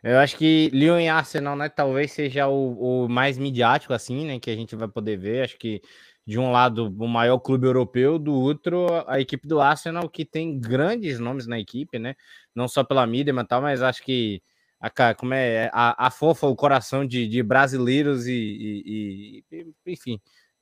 Eu 0.03 0.19
acho 0.19 0.37
que 0.37 0.71
Lyon 0.73 0.99
e 0.99 1.09
Arsenal, 1.09 1.55
né, 1.57 1.69
talvez 1.69 2.13
seja 2.13 2.49
o, 2.49 3.05
o, 3.05 3.09
mais 3.09 3.37
midiático, 3.37 3.93
assim, 3.93 4.25
né, 4.27 4.41
que 4.41 4.51
a 4.51 4.57
gente 4.57 4.75
vai 4.75 4.89
poder 4.89 5.19
ver. 5.19 5.45
Acho 5.45 5.59
que 5.59 5.83
de 6.27 6.39
um 6.39 6.51
lado 6.51 6.87
o 6.99 7.09
maior 7.09 7.39
clube 7.39 7.67
europeu, 7.67 8.19
do 8.19 8.33
outro 8.33 8.87
a 9.07 9.21
equipe 9.21 9.47
do 9.47 9.61
Arsenal, 9.61 10.09
que 10.09 10.25
tem 10.25 10.59
grandes 10.59 11.19
nomes 11.19 11.47
na 11.47 11.59
equipe, 11.59 11.99
né? 11.99 12.15
Não 12.55 12.69
só 12.69 12.85
pela 12.85 13.07
mídia, 13.07 13.35
mas 13.35 13.47
tal, 13.47 13.61
mas 13.61 13.83
acho 13.83 14.03
que 14.03 14.43
a, 14.81 15.15
como 15.15 15.35
é 15.35 15.71
a, 15.73 16.07
a 16.07 16.11
fofa 16.11 16.47
o 16.47 16.57
coração 16.57 17.05
de, 17.07 17.29
de 17.29 17.43
brasileiros 17.43 18.27
e, 18.27 18.33
e, 18.33 19.45
e, 19.53 19.67
enfim 19.87 20.21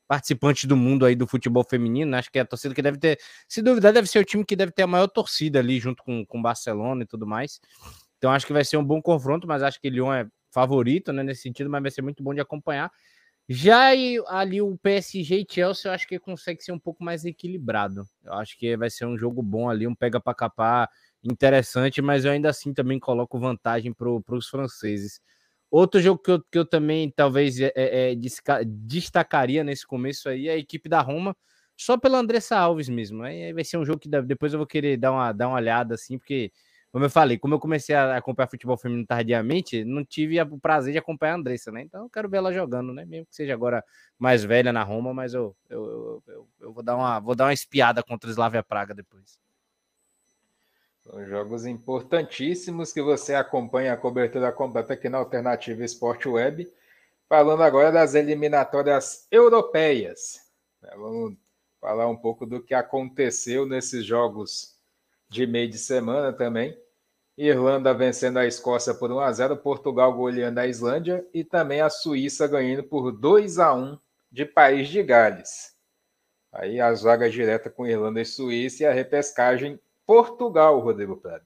participantes 0.09 0.65
do 0.65 0.77
mundo 0.77 1.05
aí 1.05 1.15
do 1.15 1.27
futebol 1.27 1.63
feminino. 1.63 2.17
Acho 2.17 2.33
que 2.33 2.39
é 2.39 2.43
a 2.43 2.47
torcida 2.47 2.75
que 2.75 2.83
deve 2.83 2.99
ter, 2.99 3.19
se 3.47 3.63
duvidar, 3.63 3.93
deve 3.93 4.09
ser 4.09 4.19
o 4.19 4.25
time 4.25 4.45
que 4.45 4.57
deve 4.57 4.73
ter 4.73 4.83
a 4.83 4.87
maior 4.87 5.07
torcida 5.07 5.59
ali 5.59 5.79
junto 5.79 6.03
com 6.03 6.25
o 6.29 6.43
Barcelona 6.43 7.03
e 7.03 7.07
tudo 7.07 7.27
mais. 7.27 7.61
Então 8.17 8.33
acho 8.33 8.47
que 8.47 8.53
vai 8.53 8.65
ser 8.65 8.79
um 8.79 8.85
bom 8.85 9.01
confronto, 9.01 9.47
mas 9.47 9.63
acho 9.63 9.81
que 9.81 9.91
Lyon 9.91 10.13
é 10.13 10.27
favorito, 10.51 11.13
né, 11.13 11.23
nesse 11.23 11.43
sentido, 11.43 11.71
mas 11.71 11.83
vai 11.83 11.91
ser 11.91 12.03
muito 12.03 12.23
bom 12.23 12.35
de 12.35 12.41
acompanhar. 12.41 12.91
Já 13.49 13.89
ali 14.29 14.61
o 14.61 14.77
PSG 14.77 15.41
e 15.41 15.47
Chelsea, 15.51 15.91
eu 15.91 15.95
acho 15.95 16.07
que 16.07 16.19
consegue 16.19 16.63
ser 16.63 16.73
um 16.73 16.79
pouco 16.79 17.03
mais 17.03 17.25
equilibrado. 17.25 18.07
Eu 18.23 18.35
acho 18.35 18.59
que 18.59 18.77
vai 18.77 18.91
ser 18.91 19.07
um 19.07 19.17
jogo 19.17 19.43
bom 19.43 19.71
ali, 19.71 19.87
um 19.87 19.95
pega 19.95 20.21
para 20.21 20.35
capar 20.35 20.91
interessante, 21.25 22.03
mas 22.03 22.25
eu 22.25 22.33
ainda 22.33 22.51
assim 22.51 22.75
também 22.75 22.99
coloco 22.99 23.39
vantagem 23.39 23.93
para 23.93 24.11
os 24.11 24.49
franceses. 24.49 25.21
Outro 25.71 26.01
jogo 26.01 26.23
que 26.23 26.31
eu, 26.31 26.43
que 26.43 26.59
eu 26.59 26.65
também 26.65 27.11
talvez 27.11 27.61
é, 27.61 27.73
é, 27.75 28.13
é 28.13 28.15
destacaria 28.65 29.63
nesse 29.63 29.87
começo 29.87 30.29
aí 30.29 30.49
é 30.49 30.53
a 30.53 30.57
equipe 30.57 30.89
da 30.89 31.01
Roma, 31.01 31.37
só 31.77 31.97
pela 31.99 32.19
Andressa 32.19 32.57
Alves 32.57 32.89
mesmo. 32.89 33.23
Aí 33.23 33.53
vai 33.53 33.65
ser 33.65 33.77
um 33.79 33.85
jogo 33.85 33.99
que 34.01 34.09
depois 34.09 34.53
eu 34.53 34.59
vou 34.59 34.67
querer 34.67 34.97
dar 34.97 35.13
uma, 35.13 35.33
dar 35.33 35.49
uma 35.49 35.57
olhada 35.57 35.95
assim, 35.95 36.19
porque 36.19 36.51
como 36.91 37.05
eu 37.05 37.11
falei, 37.11 37.39
como 37.39 37.55
eu 37.55 37.61
comecei 37.61 37.95
a 37.95 38.17
acompanhar 38.17 38.49
futebol 38.49 38.77
feminino 38.79 39.07
tardiamente, 39.07 39.85
não 39.85 40.05
tive 40.05 40.41
o 40.41 40.59
prazer 40.59 40.93
de 40.93 40.99
acompanhar 40.99 41.35
a 41.35 41.37
Andressa, 41.37 41.71
né? 41.71 41.83
Então 41.83 42.05
eu 42.05 42.11
quero 42.11 42.29
ver 42.31 42.39
ela 42.39 42.53
jogando, 42.53 42.95
né? 42.95 43.05
Mesmo 43.05 43.27
que 43.27 43.37
seja 43.37 43.53
agora 43.53 43.85
mais 44.19 44.43
velha 44.43 44.73
na 44.73 44.83
Roma, 44.83 45.13
mas 45.13 45.35
eu, 45.35 45.55
eu, 45.69 46.23
eu, 46.27 46.49
eu 46.61 46.73
vou, 46.73 46.83
dar 46.83 46.97
uma, 46.97 47.21
vou 47.21 47.35
dar 47.35 47.45
uma 47.45 47.53
espiada 47.53 48.03
contra 48.03 48.29
o 48.29 48.33
Slavia 48.33 48.63
Praga 48.63 48.95
depois. 48.95 49.39
São 51.11 51.25
jogos 51.25 51.65
importantíssimos 51.65 52.93
que 52.93 53.01
você 53.01 53.35
acompanha 53.35 53.95
a 53.95 53.97
cobertura 53.97 54.53
completa 54.53 54.93
aqui 54.93 55.09
na 55.09 55.17
Alternativa 55.17 55.83
Esporte 55.83 56.29
Web. 56.29 56.71
Falando 57.27 57.63
agora 57.63 57.91
das 57.91 58.15
eliminatórias 58.15 59.27
europeias. 59.31 60.39
Né? 60.83 60.91
Vamos 60.97 61.35
falar 61.81 62.07
um 62.09 62.17
pouco 62.17 62.45
do 62.45 62.63
que 62.63 62.75
aconteceu 62.75 63.65
nesses 63.65 64.05
jogos 64.05 64.77
de 65.31 65.47
meio 65.47 65.71
de 65.71 65.79
semana 65.79 66.31
também. 66.31 66.79
Irlanda 67.39 67.95
vencendo 67.95 68.39
a 68.39 68.47
Escócia 68.47 68.93
por 68.93 69.11
1 69.11 69.21
a 69.21 69.33
0, 69.33 69.57
Portugal 69.57 70.13
goleando 70.13 70.61
a 70.61 70.67
Islândia 70.67 71.27
e 71.33 71.43
também 71.43 71.81
a 71.81 71.89
Suíça 71.89 72.47
ganhando 72.47 72.85
por 72.85 73.13
2 73.13 73.59
a 73.59 73.73
1 73.73 73.99
de 74.31 74.45
País 74.45 74.89
de 74.89 75.03
Gales. 75.03 75.75
Aí 76.53 76.79
as 76.79 77.01
vagas 77.01 77.33
diretas 77.33 77.73
com 77.73 77.87
Irlanda 77.87 78.21
e 78.21 78.27
Suíça 78.27 78.83
e 78.83 78.87
a 78.87 78.93
repescagem 78.93 79.81
Portugal, 80.09 80.81
Rodrigo 80.81 81.19
Prado. 81.19 81.45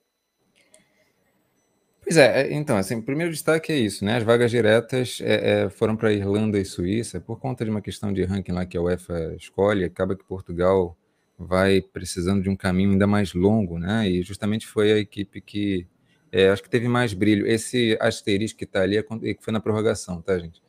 Pois 2.00 2.16
é, 2.16 2.42
é, 2.42 2.52
então, 2.52 2.76
assim, 2.76 2.94
o 2.94 3.02
primeiro 3.02 3.32
destaque 3.32 3.72
é 3.72 3.76
isso, 3.76 4.04
né? 4.04 4.18
As 4.18 4.22
vagas 4.22 4.52
diretas 4.52 5.18
é, 5.20 5.64
é, 5.64 5.68
foram 5.68 5.96
para 5.96 6.12
Irlanda 6.12 6.60
e 6.60 6.64
Suíça 6.64 7.20
por 7.20 7.40
conta 7.40 7.64
de 7.64 7.72
uma 7.72 7.82
questão 7.82 8.12
de 8.12 8.22
ranking 8.22 8.52
lá 8.52 8.64
que 8.64 8.76
a 8.76 8.80
UEFA 8.80 9.34
escolhe, 9.34 9.84
acaba 9.84 10.14
que 10.14 10.22
Portugal 10.22 10.96
vai 11.36 11.80
precisando 11.80 12.40
de 12.40 12.48
um 12.48 12.54
caminho 12.54 12.92
ainda 12.92 13.06
mais 13.06 13.34
longo, 13.34 13.80
né? 13.80 14.08
E 14.08 14.22
justamente 14.22 14.64
foi 14.64 14.92
a 14.92 14.98
equipe 14.98 15.40
que 15.40 15.84
é, 16.30 16.48
acho 16.48 16.62
que 16.62 16.70
teve 16.70 16.86
mais 16.86 17.12
brilho. 17.14 17.44
Esse 17.48 17.98
asterisco 18.00 18.60
que 18.60 18.64
está 18.64 18.82
ali 18.82 18.96
é 18.96 19.04
foi 19.40 19.52
na 19.52 19.58
prorrogação, 19.58 20.22
tá, 20.22 20.38
gente? 20.38 20.62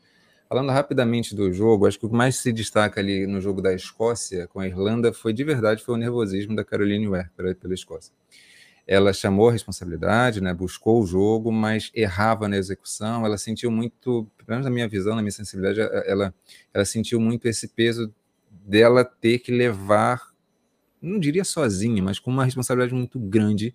Falando 0.54 0.70
rapidamente 0.70 1.36
do 1.36 1.52
jogo, 1.52 1.88
acho 1.88 1.98
que 1.98 2.06
o 2.06 2.10
que 2.10 2.16
mais 2.16 2.36
se 2.36 2.54
destaca 2.54 3.02
ali 3.02 3.26
no 3.26 3.42
jogo 3.42 3.60
da 3.60 3.74
Escócia 3.74 4.48
com 4.48 4.60
a 4.60 4.68
Irlanda 4.68 5.12
foi 5.12 5.34
de 5.34 5.44
verdade 5.44 5.84
foi 5.84 5.96
o 5.96 5.98
nervosismo 5.98 6.56
da 6.56 6.64
Caroline 6.64 7.08
Ware 7.08 7.28
pela, 7.36 7.56
pela 7.56 7.74
Escócia. 7.74 8.14
Ela 8.86 9.12
chamou 9.14 9.50
a 9.50 9.52
responsabilidade, 9.52 10.42
né, 10.42 10.54
buscou 10.54 11.02
o 11.02 11.08
jogo, 11.08 11.52
mas 11.52 11.90
errava 11.96 12.48
na 12.48 12.56
execução. 12.56 13.26
Ela 13.26 13.36
sentiu 13.36 13.72
muito, 13.72 14.30
pelo 14.38 14.48
menos 14.48 14.66
na 14.66 14.70
minha 14.70 14.88
visão, 14.88 15.16
na 15.16 15.24
minha 15.24 15.32
sensibilidade, 15.32 15.80
ela, 16.06 16.32
ela 16.72 16.86
sentiu 16.86 17.20
muito 17.20 17.48
esse 17.48 17.70
peso 17.70 18.14
dela 18.52 19.04
ter 19.04 19.40
que 19.40 19.52
levar, 19.52 20.22
não 21.02 21.20
diria 21.20 21.44
sozinha, 21.44 22.04
mas 22.04 22.20
com 22.20 22.30
uma 22.30 22.46
responsabilidade 22.46 22.94
muito 22.94 23.18
grande 23.18 23.74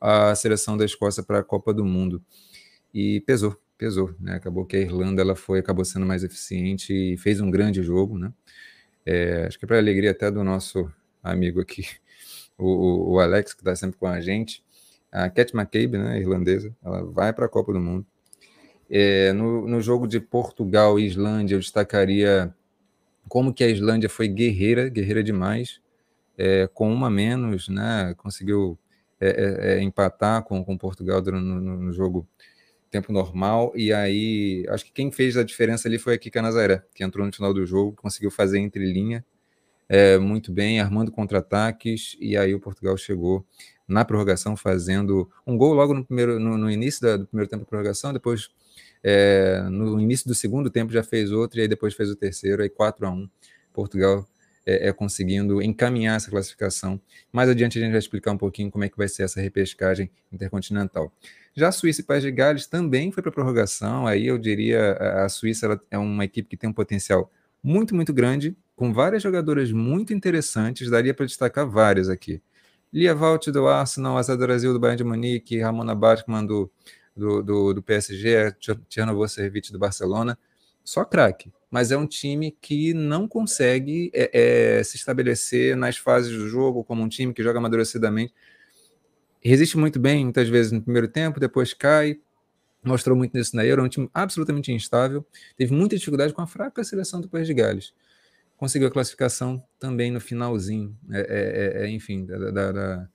a 0.00 0.34
seleção 0.34 0.76
da 0.76 0.84
Escócia 0.84 1.22
para 1.22 1.38
a 1.38 1.44
Copa 1.44 1.72
do 1.72 1.84
Mundo. 1.84 2.20
E 2.92 3.20
pesou, 3.20 3.56
pesou, 3.80 4.14
né? 4.20 4.34
Acabou 4.34 4.66
que 4.66 4.76
a 4.76 4.80
Irlanda 4.80 5.22
ela 5.22 5.34
foi, 5.34 5.58
acabou 5.58 5.86
sendo 5.86 6.04
mais 6.04 6.22
eficiente 6.22 6.92
e 6.92 7.16
fez 7.16 7.40
um 7.40 7.50
grande 7.50 7.82
jogo, 7.82 8.18
né? 8.18 8.30
É, 9.06 9.46
acho 9.46 9.58
que 9.58 9.64
é 9.64 9.68
para 9.68 9.78
alegria 9.78 10.10
até 10.10 10.30
do 10.30 10.44
nosso 10.44 10.92
amigo 11.22 11.62
aqui, 11.62 11.86
o, 12.58 13.14
o 13.14 13.20
Alex, 13.20 13.54
que 13.54 13.62
está 13.62 13.74
sempre 13.74 13.98
com 13.98 14.06
a 14.06 14.20
gente. 14.20 14.62
A 15.10 15.30
Cat 15.30 15.56
McCabe, 15.56 15.96
né, 15.96 16.20
irlandesa, 16.20 16.76
ela 16.84 17.02
vai 17.04 17.32
para 17.32 17.46
a 17.46 17.48
Copa 17.48 17.72
do 17.72 17.80
Mundo. 17.80 18.06
É, 18.90 19.32
no, 19.32 19.66
no 19.66 19.80
jogo 19.80 20.06
de 20.06 20.20
Portugal 20.20 21.00
e 21.00 21.06
Islândia, 21.06 21.54
eu 21.54 21.60
destacaria 21.60 22.54
como 23.30 23.54
que 23.54 23.64
a 23.64 23.68
Islândia 23.68 24.10
foi 24.10 24.28
guerreira, 24.28 24.90
guerreira 24.90 25.22
demais, 25.22 25.80
é, 26.36 26.66
com 26.66 26.92
uma 26.92 27.08
menos, 27.08 27.68
né, 27.68 28.14
conseguiu 28.18 28.78
é, 29.18 29.28
é, 29.28 29.72
é 29.72 29.82
empatar 29.82 30.42
com, 30.42 30.62
com 30.62 30.76
Portugal 30.76 31.22
no, 31.22 31.40
no, 31.40 31.76
no, 31.78 31.92
jogo 31.92 32.26
tempo 32.90 33.12
normal, 33.12 33.72
e 33.74 33.92
aí 33.92 34.64
acho 34.68 34.84
que 34.84 34.92
quem 34.92 35.10
fez 35.12 35.36
a 35.36 35.42
diferença 35.42 35.88
ali 35.88 35.98
foi 35.98 36.14
a 36.14 36.18
Kika 36.18 36.42
Nazaré, 36.42 36.82
que 36.94 37.04
entrou 37.04 37.24
no 37.26 37.32
final 37.32 37.54
do 37.54 37.64
jogo, 37.64 37.92
conseguiu 37.92 38.30
fazer 38.30 38.58
entre 38.58 38.84
linha 38.84 39.24
é, 39.88 40.18
muito 40.18 40.52
bem, 40.52 40.80
armando 40.80 41.10
contra-ataques, 41.10 42.16
e 42.20 42.36
aí 42.36 42.54
o 42.54 42.60
Portugal 42.60 42.96
chegou 42.96 43.44
na 43.88 44.04
prorrogação 44.04 44.56
fazendo 44.56 45.28
um 45.44 45.56
gol 45.56 45.74
logo 45.74 45.92
no, 45.92 46.04
primeiro, 46.04 46.38
no, 46.38 46.56
no 46.56 46.70
início 46.70 47.02
da, 47.02 47.16
do 47.16 47.26
primeiro 47.26 47.50
tempo 47.50 47.64
da 47.64 47.68
prorrogação, 47.68 48.12
depois 48.12 48.50
é, 49.02 49.62
no 49.70 50.00
início 50.00 50.28
do 50.28 50.34
segundo 50.34 50.70
tempo 50.70 50.92
já 50.92 51.02
fez 51.02 51.32
outro, 51.32 51.58
e 51.58 51.62
aí 51.62 51.68
depois 51.68 51.94
fez 51.94 52.08
o 52.08 52.16
terceiro, 52.16 52.62
aí 52.62 52.68
4 52.68 53.06
a 53.06 53.10
1 53.10 53.28
Portugal 53.72 54.26
é, 54.64 54.88
é, 54.88 54.92
conseguindo 54.92 55.60
encaminhar 55.60 56.16
essa 56.16 56.30
classificação. 56.30 57.00
Mais 57.32 57.48
adiante 57.48 57.78
a 57.78 57.82
gente 57.82 57.90
vai 57.90 57.98
explicar 57.98 58.30
um 58.30 58.38
pouquinho 58.38 58.70
como 58.70 58.84
é 58.84 58.88
que 58.88 58.96
vai 58.96 59.08
ser 59.08 59.24
essa 59.24 59.40
repescagem 59.40 60.10
intercontinental. 60.32 61.12
Já 61.54 61.68
a 61.68 61.72
Suíça 61.72 62.00
e 62.00 62.04
País 62.04 62.22
de 62.22 62.30
Gales 62.30 62.66
também 62.66 63.10
foi 63.10 63.22
para 63.22 63.32
prorrogação, 63.32 64.06
aí 64.06 64.26
eu 64.26 64.38
diria 64.38 64.92
a 65.24 65.28
Suíça 65.28 65.80
é 65.90 65.98
uma 65.98 66.24
equipe 66.24 66.48
que 66.48 66.56
tem 66.56 66.70
um 66.70 66.72
potencial 66.72 67.30
muito, 67.62 67.94
muito 67.94 68.12
grande, 68.12 68.56
com 68.76 68.92
várias 68.92 69.22
jogadoras 69.22 69.70
muito 69.72 70.14
interessantes, 70.14 70.88
daria 70.88 71.12
para 71.12 71.26
destacar 71.26 71.68
várias 71.68 72.08
aqui. 72.08 72.40
Lia 72.92 73.14
Valt 73.14 73.48
do 73.48 73.68
Arsenal, 73.68 74.16
Azar 74.16 74.36
Brasil 74.36 74.72
do 74.72 74.80
Bayern 74.80 74.98
de 74.98 75.04
Munique, 75.04 75.60
Ramona 75.60 75.94
Bachmann 75.94 76.46
do, 76.46 76.70
do, 77.14 77.42
do, 77.42 77.74
do 77.74 77.82
PSG, 77.82 78.54
Tiana 78.88 79.12
Voservich 79.12 79.72
do 79.72 79.78
Barcelona, 79.78 80.38
só 80.82 81.04
craque. 81.04 81.52
Mas 81.70 81.92
é 81.92 81.96
um 81.96 82.06
time 82.06 82.56
que 82.60 82.92
não 82.92 83.28
consegue 83.28 84.10
é, 84.12 84.78
é, 84.78 84.82
se 84.82 84.96
estabelecer 84.96 85.76
nas 85.76 85.96
fases 85.96 86.36
do 86.36 86.48
jogo 86.48 86.82
como 86.82 87.02
um 87.02 87.08
time 87.08 87.32
que 87.32 87.42
joga 87.42 87.58
amadurecidamente. 87.58 88.34
Resiste 89.42 89.76
muito 89.76 89.98
bem, 89.98 90.24
muitas 90.24 90.48
vezes 90.48 90.72
no 90.72 90.82
primeiro 90.82 91.08
tempo, 91.08 91.40
depois 91.40 91.72
cai, 91.72 92.18
mostrou 92.84 93.16
muito 93.16 93.36
nisso 93.36 93.56
na 93.56 93.64
Euro, 93.64 93.82
é 93.82 93.84
um 93.84 93.88
time 93.88 94.10
absolutamente 94.12 94.72
instável, 94.72 95.26
teve 95.56 95.72
muita 95.72 95.96
dificuldade 95.96 96.32
com 96.32 96.42
a 96.42 96.46
fraca 96.46 96.84
seleção 96.84 97.20
do 97.20 97.28
País 97.28 97.46
de 97.46 97.54
Gales 97.54 97.92
conseguiu 98.60 98.88
a 98.88 98.90
classificação 98.90 99.64
também 99.78 100.10
no 100.10 100.20
finalzinho, 100.20 100.94
é, 101.10 101.20
é, 101.20 101.82
é, 101.82 101.86
é 101.86 101.88
enfim, 101.88 102.26
da, 102.26 102.50
da, 102.50 103.08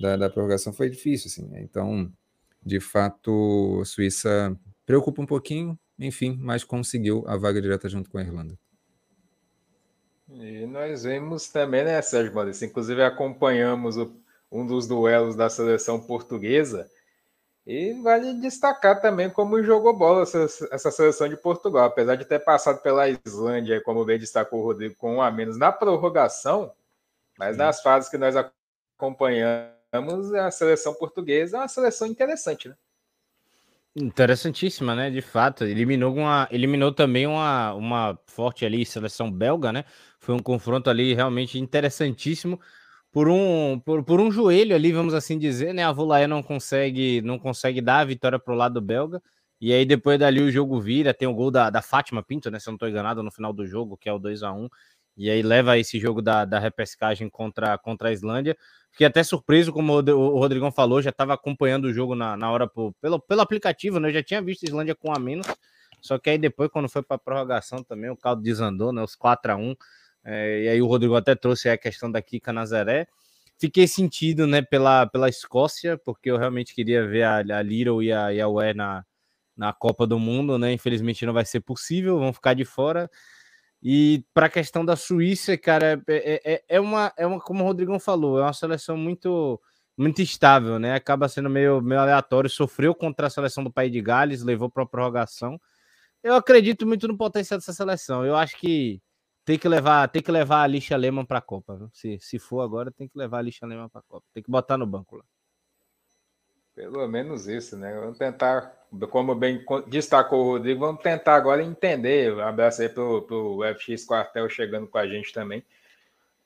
da, 0.00 0.16
da, 0.16 0.28
prorrogação 0.28 0.72
foi 0.72 0.90
difícil, 0.90 1.28
assim, 1.28 1.46
né? 1.48 1.62
então, 1.62 2.12
de 2.60 2.80
fato, 2.80 3.78
a 3.80 3.84
Suíça 3.84 4.58
preocupa 4.84 5.22
um 5.22 5.26
pouquinho, 5.26 5.78
enfim, 5.96 6.36
mas 6.40 6.64
conseguiu 6.64 7.22
a 7.28 7.36
vaga 7.36 7.62
direta 7.62 7.88
junto 7.88 8.10
com 8.10 8.18
a 8.18 8.22
Irlanda. 8.22 8.58
E 10.28 10.66
nós 10.66 11.04
vemos 11.04 11.48
também, 11.48 11.84
né, 11.84 12.02
Sérgio 12.02 12.34
Maurício, 12.34 12.66
inclusive 12.66 13.00
acompanhamos 13.00 13.96
o, 13.96 14.12
um 14.54 14.64
dos 14.64 14.86
duelos 14.86 15.34
da 15.34 15.50
seleção 15.50 16.00
portuguesa, 16.00 16.88
e 17.66 17.94
vale 18.02 18.34
destacar 18.34 19.00
também 19.00 19.28
como 19.28 19.62
jogou 19.62 19.96
bola 19.96 20.22
essa, 20.22 20.46
essa, 20.70 20.90
seleção 20.90 21.28
de 21.28 21.36
Portugal. 21.36 21.86
Apesar 21.86 22.14
de 22.14 22.24
ter 22.24 22.38
passado 22.38 22.80
pela 22.82 23.08
Islândia, 23.08 23.80
como 23.80 24.04
bem 24.04 24.18
destacou 24.18 24.60
o 24.60 24.64
Rodrigo, 24.64 24.94
com 24.96 25.16
um 25.16 25.22
a 25.22 25.30
menos 25.30 25.58
na 25.58 25.72
prorrogação, 25.72 26.72
mas 27.38 27.56
nas 27.56 27.82
fases 27.82 28.10
que 28.10 28.18
nós 28.18 28.36
acompanhamos, 28.96 30.34
a 30.34 30.50
seleção 30.50 30.94
portuguesa 30.94 31.56
é 31.56 31.60
uma 31.60 31.68
seleção 31.68 32.06
interessante, 32.06 32.68
né? 32.68 32.76
Interessantíssima, 33.96 34.94
né? 34.94 35.08
De 35.08 35.22
fato, 35.22 35.64
eliminou 35.64 36.14
uma, 36.14 36.48
eliminou 36.50 36.92
também 36.92 37.26
uma, 37.26 37.72
uma 37.74 38.18
forte 38.26 38.66
ali 38.66 38.84
seleção 38.84 39.30
belga, 39.30 39.72
né? 39.72 39.84
Foi 40.18 40.34
um 40.34 40.40
confronto 40.40 40.90
ali 40.90 41.14
realmente 41.14 41.58
interessantíssimo 41.58 42.60
por 43.14 43.28
um, 43.28 43.78
por, 43.78 44.02
por 44.02 44.20
um 44.20 44.28
joelho 44.28 44.74
ali, 44.74 44.90
vamos 44.90 45.14
assim 45.14 45.38
dizer, 45.38 45.72
né? 45.72 45.84
A 45.84 45.92
Vulaé 45.92 46.26
não 46.26 46.42
consegue, 46.42 47.22
não 47.22 47.38
consegue 47.38 47.80
dar 47.80 48.00
a 48.00 48.04
vitória 48.04 48.40
para 48.40 48.52
o 48.52 48.56
lado 48.56 48.80
belga. 48.80 49.22
E 49.60 49.72
aí, 49.72 49.86
depois 49.86 50.18
dali, 50.18 50.42
o 50.42 50.50
jogo 50.50 50.80
vira. 50.80 51.14
Tem 51.14 51.28
o 51.28 51.32
gol 51.32 51.48
da, 51.48 51.70
da 51.70 51.80
Fátima 51.80 52.24
Pinto, 52.24 52.50
né? 52.50 52.58
Se 52.58 52.68
eu 52.68 52.72
não 52.72 52.74
estou 52.74 52.88
enganado, 52.88 53.22
no 53.22 53.30
final 53.30 53.52
do 53.52 53.64
jogo, 53.68 53.96
que 53.96 54.08
é 54.08 54.12
o 54.12 54.18
2 54.18 54.42
a 54.42 54.52
1 54.52 54.68
E 55.16 55.30
aí 55.30 55.42
leva 55.44 55.78
esse 55.78 56.00
jogo 56.00 56.20
da, 56.20 56.44
da 56.44 56.58
repescagem 56.58 57.30
contra, 57.30 57.78
contra 57.78 58.08
a 58.08 58.12
Islândia. 58.12 58.56
Fiquei 58.90 59.06
até 59.06 59.22
surpreso, 59.22 59.72
como 59.72 59.92
o 59.92 60.36
Rodrigão 60.36 60.72
falou, 60.72 61.00
já 61.00 61.10
estava 61.10 61.34
acompanhando 61.34 61.84
o 61.84 61.92
jogo 61.92 62.16
na, 62.16 62.36
na 62.36 62.50
hora 62.50 62.66
por, 62.66 62.92
pelo, 63.00 63.20
pelo 63.20 63.42
aplicativo, 63.42 64.00
né? 64.00 64.08
Eu 64.08 64.14
já 64.14 64.24
tinha 64.24 64.42
visto 64.42 64.64
a 64.64 64.68
Islândia 64.68 64.96
com 64.96 65.12
a 65.14 65.20
menos. 65.20 65.46
Só 66.00 66.18
que 66.18 66.30
aí 66.30 66.38
depois, 66.38 66.68
quando 66.68 66.88
foi 66.88 67.02
para 67.04 67.14
a 67.14 67.20
prorrogação 67.20 67.80
também, 67.84 68.10
o 68.10 68.16
caldo 68.16 68.42
desandou, 68.42 68.92
né? 68.92 69.02
Os 69.04 69.14
4 69.14 69.52
a 69.52 69.56
1 69.56 69.76
é, 70.24 70.62
e 70.62 70.68
aí 70.68 70.82
o 70.82 70.86
Rodrigo 70.86 71.14
até 71.14 71.34
trouxe 71.34 71.68
a 71.68 71.76
questão 71.76 72.10
da 72.10 72.22
Kika 72.22 72.52
Nazaré. 72.52 73.06
Fiquei 73.58 73.86
sentido, 73.86 74.46
né, 74.46 74.62
pela, 74.62 75.06
pela 75.06 75.28
Escócia, 75.28 75.96
porque 75.98 76.30
eu 76.30 76.36
realmente 76.36 76.74
queria 76.74 77.06
ver 77.06 77.22
a, 77.22 77.36
a 77.36 77.62
Little 77.62 78.02
e 78.02 78.12
a, 78.12 78.32
e 78.32 78.40
a 78.40 78.48
Ué 78.48 78.74
na, 78.74 79.04
na 79.56 79.72
Copa 79.72 80.06
do 80.06 80.18
Mundo, 80.18 80.58
né? 80.58 80.72
Infelizmente 80.72 81.24
não 81.26 81.32
vai 81.32 81.44
ser 81.44 81.60
possível, 81.60 82.18
vão 82.18 82.32
ficar 82.32 82.54
de 82.54 82.64
fora. 82.64 83.10
E 83.82 84.24
para 84.32 84.46
a 84.46 84.50
questão 84.50 84.84
da 84.84 84.96
Suíça, 84.96 85.56
cara, 85.58 86.02
é, 86.08 86.14
é, 86.16 86.54
é, 86.54 86.64
é, 86.68 86.80
uma, 86.80 87.12
é 87.16 87.26
uma, 87.26 87.38
como 87.38 87.62
o 87.62 87.66
Rodrigão 87.66 88.00
falou, 88.00 88.38
é 88.38 88.42
uma 88.42 88.52
seleção 88.52 88.96
muito 88.96 89.60
muito 89.96 90.20
estável, 90.22 90.78
né? 90.78 90.94
Acaba 90.94 91.28
sendo 91.28 91.48
meio, 91.48 91.80
meio 91.80 92.00
aleatório. 92.00 92.50
Sofreu 92.50 92.94
contra 92.94 93.28
a 93.28 93.30
seleção 93.30 93.62
do 93.62 93.72
País 93.72 93.92
de 93.92 94.00
Gales, 94.00 94.42
levou 94.42 94.68
para 94.68 94.82
a 94.82 94.86
prorrogação. 94.86 95.60
Eu 96.22 96.34
acredito 96.34 96.86
muito 96.86 97.06
no 97.06 97.16
potencial 97.16 97.58
dessa 97.58 97.72
seleção. 97.72 98.24
Eu 98.24 98.34
acho 98.36 98.56
que 98.58 99.00
tem 99.44 99.58
que 99.58 99.68
levar, 99.68 100.08
tem 100.08 100.22
que 100.22 100.32
levar 100.32 100.62
a 100.62 100.66
Lixa 100.66 100.96
Lehmann 100.96 101.24
para 101.24 101.38
a 101.38 101.42
Copa. 101.42 101.76
Viu? 101.76 101.90
Se, 101.92 102.18
se 102.20 102.38
for 102.38 102.62
agora, 102.62 102.90
tem 102.90 103.06
que 103.06 103.18
levar 103.18 103.38
a 103.38 103.42
Lixa 103.42 103.66
Lehmann 103.66 103.88
para 103.88 104.00
a 104.00 104.04
Copa. 104.08 104.26
Tem 104.32 104.42
que 104.42 104.50
botar 104.50 104.78
no 104.78 104.86
banco 104.86 105.16
lá. 105.16 105.24
Pelo 106.74 107.06
menos 107.06 107.46
isso, 107.46 107.76
né? 107.76 107.94
Vamos 108.00 108.18
tentar, 108.18 108.74
como 109.10 109.34
bem 109.34 109.64
destacou 109.86 110.40
o 110.40 110.52
Rodrigo, 110.52 110.80
vamos 110.80 111.02
tentar 111.02 111.36
agora 111.36 111.62
entender. 111.62 112.34
Um 112.34 112.40
abraço 112.40 112.82
aí 112.82 112.88
pro, 112.88 113.22
pro 113.22 113.60
FX 113.78 114.04
Quartel 114.04 114.48
chegando 114.48 114.88
com 114.88 114.98
a 114.98 115.06
gente 115.06 115.32
também. 115.32 115.64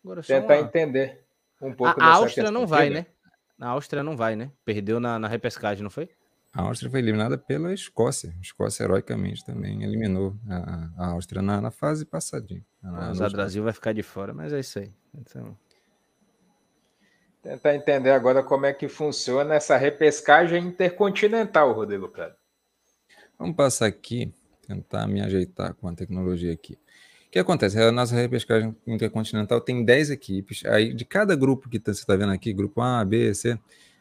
Agora, 0.04 0.22
tentar 0.22 0.56
uma... 0.56 0.60
entender 0.60 1.24
um 1.62 1.72
pouco 1.72 1.98
A, 2.00 2.04
a 2.04 2.14
Áustria 2.16 2.50
não 2.50 2.66
vai, 2.66 2.90
né? 2.90 3.06
A 3.58 3.68
Áustria 3.68 4.02
não 4.02 4.16
vai, 4.16 4.36
né? 4.36 4.52
Perdeu 4.64 5.00
na, 5.00 5.18
na 5.18 5.28
repescagem, 5.28 5.82
não 5.82 5.90
foi? 5.90 6.08
A 6.52 6.62
Áustria 6.62 6.90
foi 6.90 7.00
eliminada 7.00 7.36
pela 7.36 7.72
Escócia. 7.72 8.34
A 8.36 8.40
Escócia, 8.40 8.84
heroicamente, 8.84 9.44
também 9.44 9.82
eliminou 9.82 10.34
a, 10.48 10.90
a 10.96 11.06
Áustria 11.10 11.42
na, 11.42 11.60
na, 11.60 11.70
fase 11.70 12.04
passadinha. 12.04 12.64
o 12.82 13.30
Brasil 13.30 13.62
vai 13.62 13.72
ficar 13.72 13.92
de 13.92 14.02
fora, 14.02 14.32
mas 14.32 14.52
é 14.52 14.60
isso 14.60 14.78
aí. 14.78 14.92
Então... 15.14 15.56
Tentar 17.42 17.74
entender 17.74 18.10
agora 18.10 18.42
como 18.42 18.66
é 18.66 18.72
que 18.72 18.88
funciona 18.88 19.54
essa 19.54 19.76
repescagem 19.76 20.66
intercontinental, 20.66 21.72
Rodrigo 21.72 22.08
Prado. 22.08 22.34
Vamos 23.38 23.54
passar 23.54 23.86
aqui, 23.86 24.34
tentar 24.66 25.06
me 25.06 25.20
ajeitar 25.20 25.72
com 25.74 25.88
a 25.88 25.94
tecnologia 25.94 26.52
aqui. 26.52 26.74
O 27.28 27.30
que 27.30 27.38
acontece? 27.38 27.80
A 27.80 27.92
nossa 27.92 28.16
repescagem 28.16 28.76
intercontinental 28.86 29.60
tem 29.60 29.84
10 29.84 30.10
equipes. 30.10 30.64
Aí, 30.64 30.92
de 30.92 31.04
cada 31.04 31.36
grupo 31.36 31.68
que 31.68 31.78
tá, 31.78 31.92
você 31.92 32.00
está 32.00 32.16
vendo 32.16 32.32
aqui, 32.32 32.52
grupo 32.52 32.80
A, 32.80 33.04
B, 33.04 33.32
C, 33.34 33.58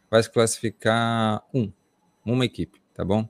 vai 0.10 0.24
se 0.24 0.32
classificar 0.32 1.44
um 1.54 1.72
uma 2.34 2.46
equipe, 2.46 2.82
tá 2.94 3.04
bom? 3.04 3.28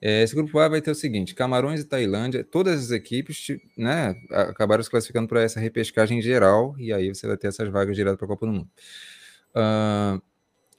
É, 0.00 0.22
esse 0.22 0.34
grupo 0.34 0.58
A 0.58 0.68
vai 0.68 0.80
ter 0.82 0.90
o 0.90 0.94
seguinte: 0.94 1.34
Camarões 1.34 1.80
e 1.80 1.84
Tailândia, 1.84 2.44
todas 2.44 2.84
as 2.84 2.90
equipes 2.90 3.48
né, 3.76 4.14
acabaram 4.30 4.82
se 4.82 4.90
classificando 4.90 5.26
para 5.26 5.42
essa 5.42 5.58
repescagem 5.58 6.20
geral, 6.20 6.74
e 6.78 6.92
aí 6.92 7.14
você 7.14 7.26
vai 7.26 7.36
ter 7.36 7.48
essas 7.48 7.68
vagas 7.68 7.96
direto 7.96 8.18
para 8.18 8.26
a 8.26 8.28
Copa 8.28 8.46
do 8.46 8.52
Mundo. 8.52 8.70
Uh, 9.50 10.22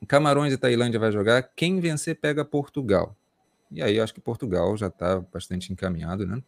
Camarões 0.08 0.54
e 0.54 0.58
Tailândia 0.58 1.00
vai 1.00 1.12
jogar. 1.12 1.42
Quem 1.56 1.80
vencer 1.80 2.20
pega 2.20 2.46
Portugal. 2.46 3.18
E 3.72 3.82
aí 3.82 4.00
acho 4.00 4.14
que 4.14 4.22
Portugal 4.22 4.78
já 4.78 4.88
está 4.88 5.20
bastante 5.20 5.74
encaminhado, 5.74 6.26
né? 6.26 6.42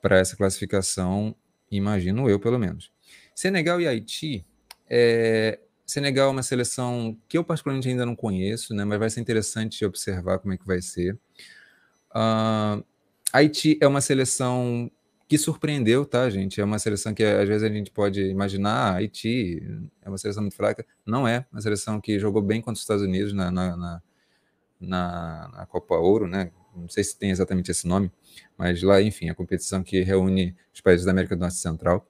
Para 0.00 0.18
essa 0.18 0.36
classificação, 0.36 1.34
imagino 1.70 2.28
eu, 2.30 2.38
pelo 2.38 2.58
menos. 2.58 2.92
Senegal 3.34 3.80
e 3.80 3.88
Haiti. 3.88 4.46
É... 4.88 5.58
Senegal 5.92 6.28
é 6.28 6.30
uma 6.32 6.42
seleção 6.42 7.16
que 7.28 7.36
eu 7.36 7.44
particularmente 7.44 7.88
ainda 7.88 8.06
não 8.06 8.16
conheço, 8.16 8.74
né? 8.74 8.84
Mas 8.84 8.98
vai 8.98 9.10
ser 9.10 9.20
interessante 9.20 9.84
observar 9.84 10.38
como 10.38 10.54
é 10.54 10.56
que 10.56 10.66
vai 10.66 10.80
ser. 10.80 11.18
Uh... 12.14 12.84
Haiti 13.32 13.78
é 13.80 13.86
uma 13.86 14.02
seleção 14.02 14.90
que 15.26 15.38
surpreendeu, 15.38 16.04
tá, 16.04 16.28
gente? 16.28 16.60
É 16.60 16.64
uma 16.64 16.78
seleção 16.78 17.14
que 17.14 17.24
às 17.24 17.48
vezes 17.48 17.62
a 17.62 17.72
gente 17.72 17.90
pode 17.90 18.20
imaginar, 18.20 18.92
ah, 18.92 18.96
Haiti 18.96 19.62
é 20.02 20.08
uma 20.10 20.18
seleção 20.18 20.42
muito 20.42 20.54
fraca. 20.54 20.84
Não 21.06 21.26
é, 21.26 21.46
uma 21.50 21.62
seleção 21.62 21.98
que 21.98 22.18
jogou 22.18 22.42
bem 22.42 22.60
contra 22.60 22.74
os 22.74 22.80
Estados 22.80 23.02
Unidos 23.02 23.32
na, 23.32 23.50
na, 23.50 23.74
na, 23.74 24.02
na, 24.78 25.50
na 25.56 25.66
Copa 25.66 25.94
Ouro, 25.94 26.26
né? 26.26 26.50
Não 26.76 26.86
sei 26.88 27.02
se 27.02 27.18
tem 27.18 27.30
exatamente 27.30 27.70
esse 27.70 27.86
nome, 27.86 28.12
mas 28.58 28.82
lá, 28.82 29.00
enfim, 29.00 29.30
a 29.30 29.34
competição 29.34 29.82
que 29.82 30.02
reúne 30.02 30.54
os 30.74 30.82
países 30.82 31.06
da 31.06 31.12
América 31.12 31.34
do 31.34 31.40
Norte 31.40 31.54
e 31.54 31.60
Central. 31.60 32.06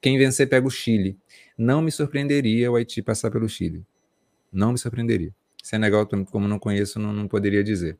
Quem 0.00 0.18
vencer 0.18 0.46
pega 0.46 0.66
o 0.66 0.70
Chile. 0.70 1.18
Não 1.58 1.82
me 1.82 1.90
surpreenderia 1.90 2.70
o 2.70 2.76
Haiti 2.76 3.02
passar 3.02 3.30
pelo 3.30 3.48
Chile. 3.48 3.84
Não 4.52 4.72
me 4.72 4.78
surpreenderia. 4.78 5.34
Senegal, 5.62 6.06
como 6.06 6.46
não 6.46 6.58
conheço, 6.58 7.00
não, 7.00 7.12
não 7.12 7.26
poderia 7.26 7.64
dizer. 7.64 7.98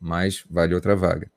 Mas 0.00 0.42
vale 0.48 0.74
outra 0.74 0.96
vaga. 0.96 1.30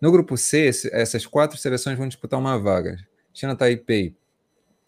No 0.00 0.12
grupo 0.12 0.36
C, 0.36 0.70
essas 0.92 1.26
quatro 1.26 1.58
seleções 1.58 1.98
vão 1.98 2.06
disputar 2.06 2.38
uma 2.38 2.58
vaga. 2.58 2.96
China 3.32 3.56
Taipei 3.56 4.14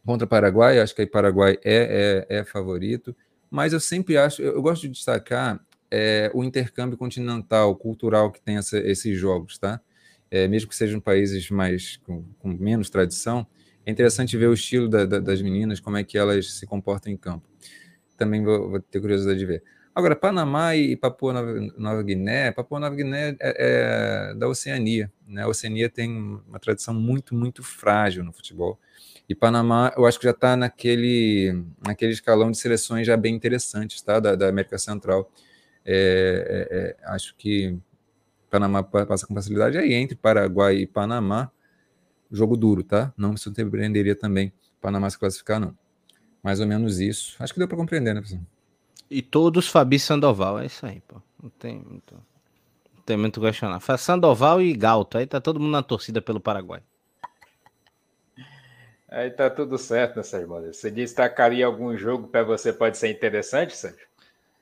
contra 0.05 0.27
Paraguai, 0.27 0.79
acho 0.79 0.95
que 0.95 1.03
o 1.03 1.11
Paraguai 1.11 1.59
é, 1.65 2.27
é, 2.29 2.39
é, 2.39 2.45
favorito, 2.45 3.15
mas 3.51 3.73
eu 3.73 3.81
sempre 3.81 4.17
acho, 4.17 4.41
eu, 4.41 4.55
eu 4.55 4.63
gosto 4.63 4.83
de 4.83 4.91
destacar 4.91 5.61
é, 5.91 6.31
o 6.33 6.45
intercâmbio 6.45 6.97
continental, 6.97 7.75
cultural 7.75 8.31
que 8.31 8.41
tem 8.41 8.57
essa, 8.57 8.79
esses 8.79 9.19
jogos, 9.19 9.59
tá? 9.59 9.81
É, 10.31 10.47
mesmo 10.47 10.69
que 10.69 10.77
sejam 10.77 11.01
países 11.01 11.51
mais 11.51 11.97
com, 11.99 12.25
com, 12.39 12.49
menos 12.49 12.91
tradição, 12.91 13.47
é 13.87 13.91
interessante 13.93 14.37
ver 14.37 14.49
o 14.49 14.53
estilo 14.53 14.89
da, 14.89 15.07
da, 15.07 15.21
das 15.21 15.41
meninas, 15.41 15.79
como 15.79 15.97
é 15.97 16.03
que 16.03 16.19
elas 16.19 16.53
se 16.55 16.67
comportam 16.67 17.13
em 17.13 17.17
campo. 17.17 17.49
Também 18.17 18.43
vou, 18.43 18.69
vou 18.71 18.81
ter 18.81 19.01
curiosidade 19.01 19.39
de 19.39 19.47
ver. 19.47 19.63
Agora, 19.95 20.17
Panamá 20.17 20.75
e 20.77 20.97
Papua 20.97 21.33
Nova, 21.79 22.03
Guiné, 22.03 22.53
Papua 22.53 22.81
Nova 22.81 22.95
Guiné 22.95 23.31
é, 23.31 23.37
é, 23.41 24.35
da 24.35 24.49
Oceania, 24.49 25.11
né? 25.27 25.45
A 25.45 25.49
Oceania 25.49 25.89
tem 25.89 26.11
uma 26.47 26.59
tradição 26.59 26.93
muito, 26.93 27.35
muito 27.35 27.63
frágil 27.63 28.23
no 28.23 28.33
futebol. 28.33 28.79
E 29.29 29.35
Panamá, 29.35 29.93
eu 29.97 30.05
acho 30.05 30.19
que 30.19 30.25
já 30.25 30.33
está 30.33 30.55
naquele, 30.57 31.65
naquele 31.87 32.13
escalão 32.13 32.51
de 32.51 32.59
seleções 32.59 33.07
já 33.07 33.17
bem 33.17 33.35
interessantes, 33.35 34.03
tá? 34.03 34.21
Da, 34.21 34.35
da 34.35 34.49
América 34.49 34.77
Central. 34.77 35.31
É, 35.85 36.69
é, 36.71 36.79
é 36.79 37.13
acho 37.15 37.35
que 37.37 37.79
Panamá 38.51 38.83
passa 38.83 39.27
com 39.27 39.35
facilidade. 39.35 39.79
Aí 39.79 39.95
entre 39.95 40.17
Paraguai 40.17 40.77
e 40.77 40.87
Panamá, 40.87 41.51
jogo 42.31 42.57
duro, 42.57 42.83
tá? 42.83 43.13
Não 43.17 43.33
me 43.33 43.39
surpreenderia 43.39 44.15
também 44.15 44.53
Panamá 44.81 45.09
se 45.11 45.19
classificar, 45.19 45.59
não. 45.59 45.77
Mais 46.43 46.61
ou 46.61 46.67
menos 46.67 47.01
isso. 47.01 47.37
Acho 47.41 47.53
que 47.53 47.59
deu 47.59 47.69
para 47.69 47.77
compreender, 47.77 48.15
né, 48.15 48.21
pessoal? 48.21 48.41
E 49.11 49.23
todos 49.23 49.69
Fabi 49.69 49.99
Sandoval, 49.99 50.59
é 50.59 50.67
isso 50.67 50.85
aí, 50.85 51.01
pô. 51.01 51.21
Não 51.43 51.51
tem 51.51 51.79
muito, 51.79 52.15
não 52.15 53.03
tem 53.05 53.17
muito 53.17 53.41
questionar. 53.41 53.81
Faz 53.81 54.01
Sandoval 54.01 54.61
e 54.61 54.75
Galto, 54.75 55.19
aí 55.19 55.27
tá 55.27 55.41
todo 55.41 55.61
mundo 55.61 55.73
na 55.73 55.83
torcida 55.83 56.21
pelo 56.21 56.41
Paraguai. 56.41 56.83
Aí 59.09 59.31
tá 59.31 59.49
tudo 59.49 59.79
certo, 59.79 60.17
né, 60.17 60.23
Sérgio 60.23 60.49
Você 60.49 60.91
destacaria 60.91 61.65
algum 61.65 61.97
jogo 61.97 62.27
para 62.27 62.43
você 62.43 62.73
pode 62.73 62.99
ser 62.99 63.09
interessante, 63.09 63.77
Sérgio? 63.77 64.07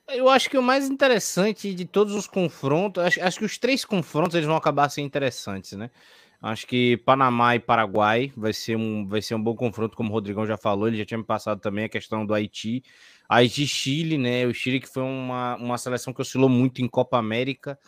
Eu 0.07 0.29
acho 0.29 0.49
que 0.49 0.57
o 0.57 0.61
mais 0.61 0.87
interessante 0.87 1.73
de 1.73 1.83
todos 1.83 2.13
os 2.13 2.27
confrontos, 2.27 3.03
acho, 3.03 3.23
acho 3.23 3.39
que 3.39 3.45
os 3.45 3.57
três 3.57 3.83
confrontos 3.83 4.35
eles 4.35 4.45
vão 4.45 4.55
acabar 4.55 4.87
sendo 4.89 5.07
interessantes, 5.07 5.71
né? 5.71 5.89
Acho 6.45 6.67
que 6.67 6.97
Panamá 6.97 7.55
e 7.55 7.59
Paraguai 7.59 8.31
vai 8.37 8.53
ser 8.53 8.75
um, 8.77 9.07
vai 9.07 9.19
ser 9.19 9.33
um 9.33 9.41
bom 9.41 9.55
confronto, 9.55 9.97
como 9.97 10.11
o 10.11 10.13
Rodrigão 10.13 10.45
já 10.45 10.55
falou, 10.55 10.87
ele 10.87 10.95
já 10.95 11.03
tinha 11.03 11.17
me 11.17 11.23
passado 11.23 11.59
também 11.59 11.85
a 11.85 11.89
questão 11.89 12.23
do 12.23 12.35
Haiti. 12.35 12.83
Haiti 13.27 13.65
Chile, 13.65 14.15
né? 14.15 14.45
O 14.45 14.53
Chile 14.53 14.79
que 14.79 14.87
foi 14.87 15.01
uma, 15.01 15.55
uma 15.55 15.75
seleção 15.79 16.13
que 16.13 16.21
oscilou 16.21 16.47
muito 16.47 16.83
em 16.83 16.87
Copa 16.87 17.17
América. 17.17 17.79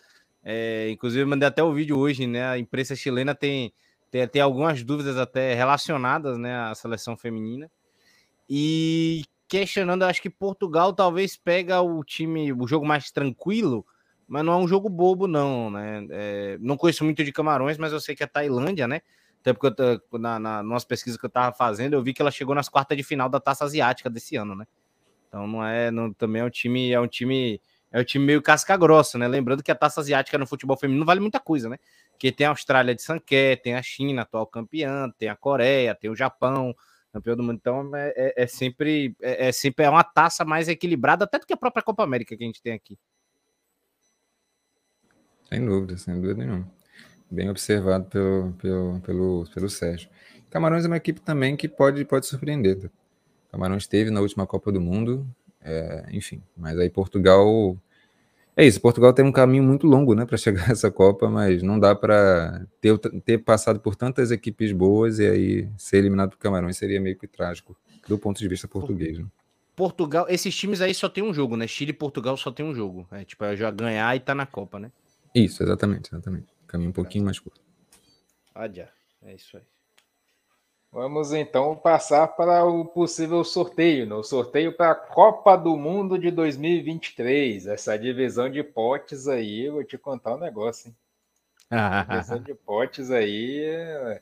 É, 0.44 0.90
inclusive, 0.90 1.24
mandei 1.24 1.48
até 1.48 1.62
o 1.62 1.72
vídeo 1.72 2.00
hoje, 2.00 2.26
né? 2.26 2.48
A 2.48 2.58
imprensa 2.58 2.96
chilena 2.96 3.36
tem, 3.36 3.72
tem, 4.10 4.28
tem 4.28 4.42
algumas 4.42 4.84
dúvidas 4.84 5.18
até 5.18 5.54
relacionadas 5.54 6.36
né, 6.40 6.56
à 6.56 6.74
seleção 6.74 7.16
feminina. 7.16 7.70
E 8.50 9.24
questionando, 9.48 10.02
acho 10.02 10.20
que 10.20 10.32
Portugal 10.32 10.94
talvez 10.94 11.38
pega 11.38 11.80
o 11.80 12.04
time, 12.04 12.52
o 12.52 12.66
jogo 12.66 12.88
mais 12.88 13.12
tranquilo, 13.12 13.86
mas 14.28 14.44
não 14.44 14.54
é 14.54 14.58
um 14.58 14.68
jogo 14.68 14.90
bobo, 14.90 15.28
não, 15.28 15.72
né? 15.72 16.06
É, 16.10 16.58
não 16.60 16.76
conheço 16.76 17.04
muito 17.04 17.24
de 17.24 17.32
Camarões, 17.32 17.78
mas 17.78 17.94
eu 17.94 18.00
sei 18.00 18.16
que 18.16 18.24
a 18.24 18.28
Tailândia, 18.28 18.88
né? 18.88 19.02
Até 19.40 19.54
porque 19.54 19.82
eu, 19.82 20.20
na, 20.20 20.38
na 20.38 20.62
nossa 20.62 20.86
pesquisa 20.86 21.18
que 21.18 21.26
eu 21.26 21.30
tava 21.30 21.56
fazendo, 21.56 21.94
eu 21.94 22.04
vi 22.04 22.14
que 22.14 22.22
ela 22.22 22.32
chegou 22.32 22.54
nas 22.54 22.68
quartas 22.68 22.98
de 22.98 23.04
final 23.04 23.30
da 23.30 23.40
Taça 23.40 23.64
Asiática 23.64 24.10
desse 24.10 24.36
ano, 24.36 24.56
né? 24.56 24.66
Então 25.28 25.48
não 25.48 25.66
é, 25.66 25.90
não, 25.90 26.12
também 26.12 26.42
é 26.42 26.46
um 26.46 26.50
time, 26.50 26.92
é 26.92 27.00
um 27.00 27.08
time, 27.08 27.62
é 27.92 28.02
um 28.02 28.04
time 28.04 28.26
meio 28.26 28.42
casca 28.42 28.76
grossa, 28.76 29.18
né? 29.18 29.28
Lembrando 29.28 29.64
que 29.64 29.72
a 29.72 29.76
Taça 29.76 30.02
Asiática 30.02 30.38
no 30.38 30.46
futebol 30.46 30.76
feminino 30.76 31.06
vale 31.06 31.22
muita 31.22 31.40
coisa, 31.40 31.70
né? 31.70 31.78
Porque 32.12 32.32
tem 32.32 32.48
a 32.48 32.50
Austrália 32.50 32.94
de 32.94 33.02
Sanqué, 33.02 33.56
tem 33.56 33.76
a 33.76 33.82
China, 33.82 34.24
atual 34.24 34.46
campeã, 34.48 35.10
tem 35.18 35.30
a 35.30 35.36
Coreia, 35.36 35.96
tem 35.96 36.10
o 36.10 36.16
Japão, 36.16 36.76
campeão 37.14 37.36
do 37.36 37.44
mundo. 37.44 37.58
Então 37.58 37.96
é, 37.96 38.14
é, 38.16 38.44
é 38.44 38.48
sempre, 38.48 39.16
é, 39.22 39.48
é 39.48 39.52
sempre 39.52 39.86
é 39.86 39.90
uma 39.90 40.04
taça 40.04 40.44
mais 40.44 40.68
equilibrada 40.68 41.26
até 41.26 41.40
do 41.40 41.46
que 41.46 41.54
a 41.54 41.58
própria 41.58 41.84
Copa 41.84 42.04
América 42.04 42.36
que 42.36 42.44
a 42.44 42.48
gente 42.48 42.62
tem 42.62 42.74
aqui. 42.74 42.98
Sem 45.50 45.66
dúvida, 45.66 45.98
sem 45.98 46.14
dúvida 46.16 46.34
nenhuma. 46.34 46.68
Bem 47.32 47.50
observado 47.50 48.06
pelo, 48.06 48.54
pelo, 48.62 49.00
pelo, 49.00 49.46
pelo 49.54 49.70
Sérgio. 49.70 50.10
Camarões 50.50 50.84
é 50.84 50.88
uma 50.88 50.98
equipe 50.98 51.22
também 51.22 51.56
que 51.56 51.68
pode, 51.68 52.04
pode 52.04 52.26
surpreender. 52.26 52.80
Tá? 52.80 52.90
Camarões 53.52 53.84
esteve 53.84 54.10
na 54.10 54.20
última 54.20 54.46
Copa 54.46 54.72
do 54.72 54.82
Mundo, 54.82 55.26
é, 55.62 56.06
enfim, 56.12 56.42
mas 56.56 56.78
aí 56.78 56.90
Portugal. 56.90 57.78
É 58.56 58.66
isso, 58.66 58.82
Portugal 58.82 59.14
tem 59.14 59.24
um 59.24 59.32
caminho 59.32 59.64
muito 59.64 59.86
longo 59.86 60.16
né, 60.16 60.26
para 60.26 60.36
chegar 60.38 60.70
a 60.70 60.72
essa 60.72 60.92
Copa, 60.92 61.30
mas 61.30 61.62
não 61.64 61.80
dá 61.80 61.96
para 61.96 62.66
ter, 62.82 62.98
ter 63.24 63.38
passado 63.38 63.80
por 63.80 63.96
tantas 63.96 64.32
equipes 64.32 64.72
boas 64.72 65.20
e 65.20 65.28
aí 65.28 65.70
ser 65.78 65.98
eliminado 65.98 66.32
por 66.32 66.40
Camarões 66.40 66.76
seria 66.76 67.00
meio 67.00 67.18
que 67.18 67.28
trágico, 67.28 67.78
do 68.08 68.18
ponto 68.18 68.40
de 68.40 68.48
vista 68.48 68.68
português. 68.68 69.20
Né? 69.20 69.26
Portugal, 69.76 70.26
esses 70.28 70.56
times 70.56 70.82
aí 70.82 70.94
só 70.94 71.08
tem 71.08 71.24
um 71.24 71.34
jogo, 71.34 71.56
né? 71.56 71.68
Chile 71.68 71.92
e 71.92 71.94
Portugal 71.94 72.36
só 72.36 72.52
tem 72.52 72.66
um 72.66 72.74
jogo. 72.74 73.08
É 73.12 73.24
tipo, 73.24 73.46
é 73.46 73.56
já 73.56 73.70
ganhar 73.70 74.16
e 74.16 74.20
tá 74.20 74.34
na 74.34 74.46
Copa, 74.46 74.80
né? 74.80 74.92
Isso, 75.38 75.62
exatamente, 75.62 76.10
exatamente. 76.10 76.48
Caminho 76.66 76.90
um 76.90 76.94
pouquinho 76.94 77.26
mais 77.26 77.38
curto. 77.38 77.62
Olha, 78.56 78.90
é 79.22 79.36
isso 79.36 79.58
aí. 79.58 79.64
Vamos 80.92 81.32
então 81.32 81.76
passar 81.76 82.28
para 82.30 82.66
o 82.66 82.84
possível 82.84 83.44
sorteio, 83.44 84.08
no 84.08 84.18
né? 84.18 84.24
sorteio 84.24 84.76
para 84.76 84.92
a 84.92 84.96
Copa 84.96 85.56
do 85.56 85.78
Mundo 85.78 86.18
de 86.18 86.32
2023. 86.32 87.68
Essa 87.68 88.00
divisão 88.00 88.50
de 88.50 88.64
potes 88.64 89.28
aí, 89.28 89.66
eu 89.66 89.74
vou 89.74 89.84
te 89.84 89.96
contar 89.96 90.34
um 90.34 90.40
negócio, 90.40 90.90
hein? 90.90 90.96
divisão 92.10 92.40
de 92.40 92.56
potes 92.56 93.12
aí. 93.12 93.60
É, 93.64 94.22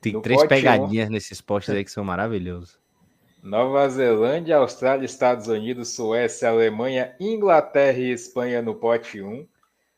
Tem 0.00 0.20
três 0.20 0.44
pegadinhas 0.44 1.08
1, 1.08 1.12
nesses 1.12 1.40
potes 1.40 1.70
aí 1.70 1.84
que 1.84 1.92
são 1.92 2.02
maravilhosos. 2.02 2.76
Nova 3.40 3.88
Zelândia, 3.88 4.56
Austrália, 4.56 5.04
Estados 5.04 5.46
Unidos, 5.46 5.90
Suécia, 5.90 6.48
Alemanha, 6.48 7.14
Inglaterra 7.20 7.98
e 7.98 8.10
Espanha 8.10 8.60
no 8.60 8.74
pote 8.74 9.22
1. 9.22 9.46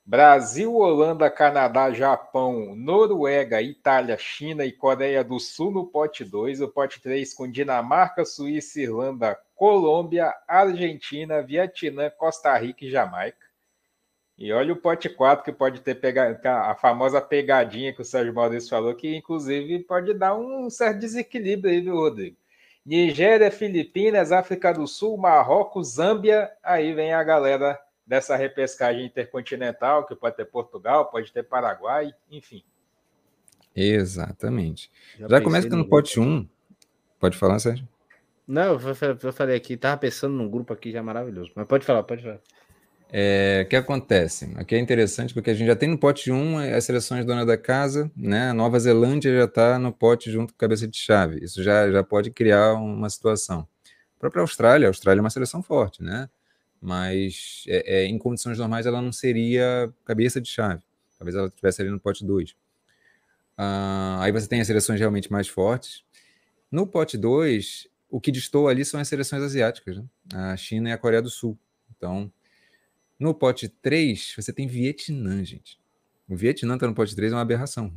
Brasil, 0.09 0.73
Holanda, 0.73 1.29
Canadá, 1.29 1.91
Japão, 1.91 2.77
Noruega, 2.77 3.61
Itália, 3.61 4.17
China 4.17 4.65
e 4.65 4.71
Coreia 4.71 5.25
do 5.25 5.41
Sul 5.41 5.73
no 5.73 5.85
pote 5.85 6.25
2. 6.25 6.61
O 6.61 6.69
pote 6.69 7.03
3 7.03 7.35
com 7.35 7.51
Dinamarca, 7.51 8.25
Suíça, 8.25 8.81
Irlanda, 8.81 9.37
Colômbia, 9.57 10.33
Argentina, 10.47 11.43
Vietnã, 11.43 12.09
Costa 12.09 12.57
Rica 12.57 12.85
e 12.85 12.91
Jamaica. 12.91 13.45
E 14.39 14.53
olha 14.53 14.75
o 14.75 14.77
pote 14.77 15.09
4 15.09 15.45
que 15.45 15.53
pode 15.53 15.81
ter 15.81 15.97
pega... 15.97 16.39
a 16.71 16.77
famosa 16.77 17.21
pegadinha 17.21 17.93
que 17.93 18.03
o 18.03 18.05
Sérgio 18.05 18.33
Maurício 18.33 18.71
falou, 18.71 18.95
que 18.95 19.17
inclusive 19.17 19.81
pode 19.81 20.15
dar 20.15 20.37
um 20.37 20.71
certo 20.71 21.01
desequilíbrio 21.01 21.73
aí, 21.73 21.81
viu, 21.81 21.97
Rodrigo? 21.97 22.37
Nigéria, 22.85 23.51
Filipinas, 23.51 24.31
África 24.31 24.73
do 24.73 24.87
Sul, 24.87 25.17
Marrocos, 25.17 25.95
Zâmbia. 25.95 26.49
Aí 26.63 26.95
vem 26.95 27.13
a 27.13 27.25
galera 27.25 27.77
dessa 28.07 28.37
repescagem 28.37 29.07
intercontinental, 29.07 30.07
que 30.07 30.15
pode 30.15 30.37
ter 30.37 30.45
Portugal, 30.45 31.11
pode 31.11 31.33
ter 31.33 31.43
Paraguai, 31.43 32.15
enfim. 32.31 32.63
Exatamente. 33.75 34.91
Já, 35.19 35.29
Já 35.29 35.41
começa 35.41 35.69
no 35.69 35.89
pote 35.89 36.19
1. 36.19 36.49
Pode 37.19 37.37
falar, 37.37 37.59
Sérgio? 37.59 37.87
Não, 38.47 38.79
eu 39.23 39.33
falei 39.33 39.57
aqui, 39.57 39.77
tava 39.77 39.97
pensando 39.97 40.35
num 40.35 40.49
grupo 40.49 40.73
aqui 40.73 40.93
já 40.93 41.03
maravilhoso. 41.03 41.51
Mas 41.55 41.67
pode 41.67 41.85
falar, 41.85 42.05
pode 42.05 42.23
falar. 42.23 42.41
É, 43.13 43.63
o 43.65 43.69
que 43.69 43.77
acontece? 43.77 44.53
Aqui 44.57 44.75
é 44.75 44.79
interessante 44.79 45.33
porque 45.33 45.51
a 45.51 45.55
gente 45.55 45.67
já 45.67 45.77
tem 45.77 45.89
no 45.89 45.99
pote 45.99 46.31
1 46.31 46.75
as 46.75 46.85
seleções 46.85 47.25
dona 47.25 47.47
da 47.47 47.57
casa, 47.57 48.11
né? 48.17 48.51
A 48.51 48.55
Nova 48.55 48.79
Zelândia 48.79 49.37
já 49.37 49.45
está 49.45 49.79
no 49.79 49.93
pote 49.93 50.31
junto 50.31 50.53
com 50.53 50.59
cabeça 50.59 50.89
de 50.89 50.97
chave. 50.97 51.39
Isso 51.43 51.63
já, 51.63 51.91
já 51.91 52.03
pode 52.03 52.31
criar 52.31 52.75
uma 52.75 53.09
situação. 53.09 53.67
A 54.17 54.21
própria 54.21 54.41
Austrália, 54.41 54.89
a 54.89 54.91
Austrália 54.91 55.21
é 55.21 55.23
uma 55.23 55.31
seleção 55.31 55.63
forte, 55.63 56.03
né? 56.03 56.29
Mas 56.81 57.65
é, 57.69 58.03
é, 58.03 58.05
em 58.07 58.19
condições 58.19 58.59
normais 58.59 58.87
ela 58.87 59.01
não 59.01 59.13
seria 59.13 59.93
cabeça 60.05 60.41
de 60.41 60.49
chave. 60.49 60.83
Talvez 61.19 61.35
ela 61.35 61.49
estivesse 61.49 61.83
ali 61.83 61.91
no 61.91 62.01
pote 62.01 62.25
2. 62.25 62.51
Uh, 62.51 62.57
ah, 63.57 64.19
aí 64.21 64.33
você 64.33 64.47
tem 64.47 64.61
as 64.61 64.67
seleções 64.67 65.01
realmente 65.01 65.33
mais 65.33 65.49
fortes. 65.49 66.05
No 66.71 66.87
pote 66.87 67.17
2, 67.17 67.89
o 68.11 68.21
que 68.21 68.31
distou 68.31 68.69
ali 68.69 68.85
são 68.85 69.01
as 69.01 69.09
seleções 69.09 69.43
asiáticas, 69.43 69.97
né? 69.97 70.05
a 70.35 70.57
China 70.57 70.91
e 70.91 70.93
a 70.93 70.99
Coreia 70.99 71.23
do 71.23 71.31
Sul. 71.31 71.59
Então, 71.97 72.31
no 73.19 73.35
pote 73.35 73.69
3, 73.69 74.35
você 74.37 74.53
tem 74.53 74.67
Vietnã, 74.67 75.43
gente. 75.45 75.81
O 76.29 76.37
Vietnã 76.37 76.75
está 76.75 76.87
no 76.87 76.95
pote 76.95 77.15
3 77.15 77.33
é 77.33 77.35
uma 77.35 77.43
aberração. 77.43 77.93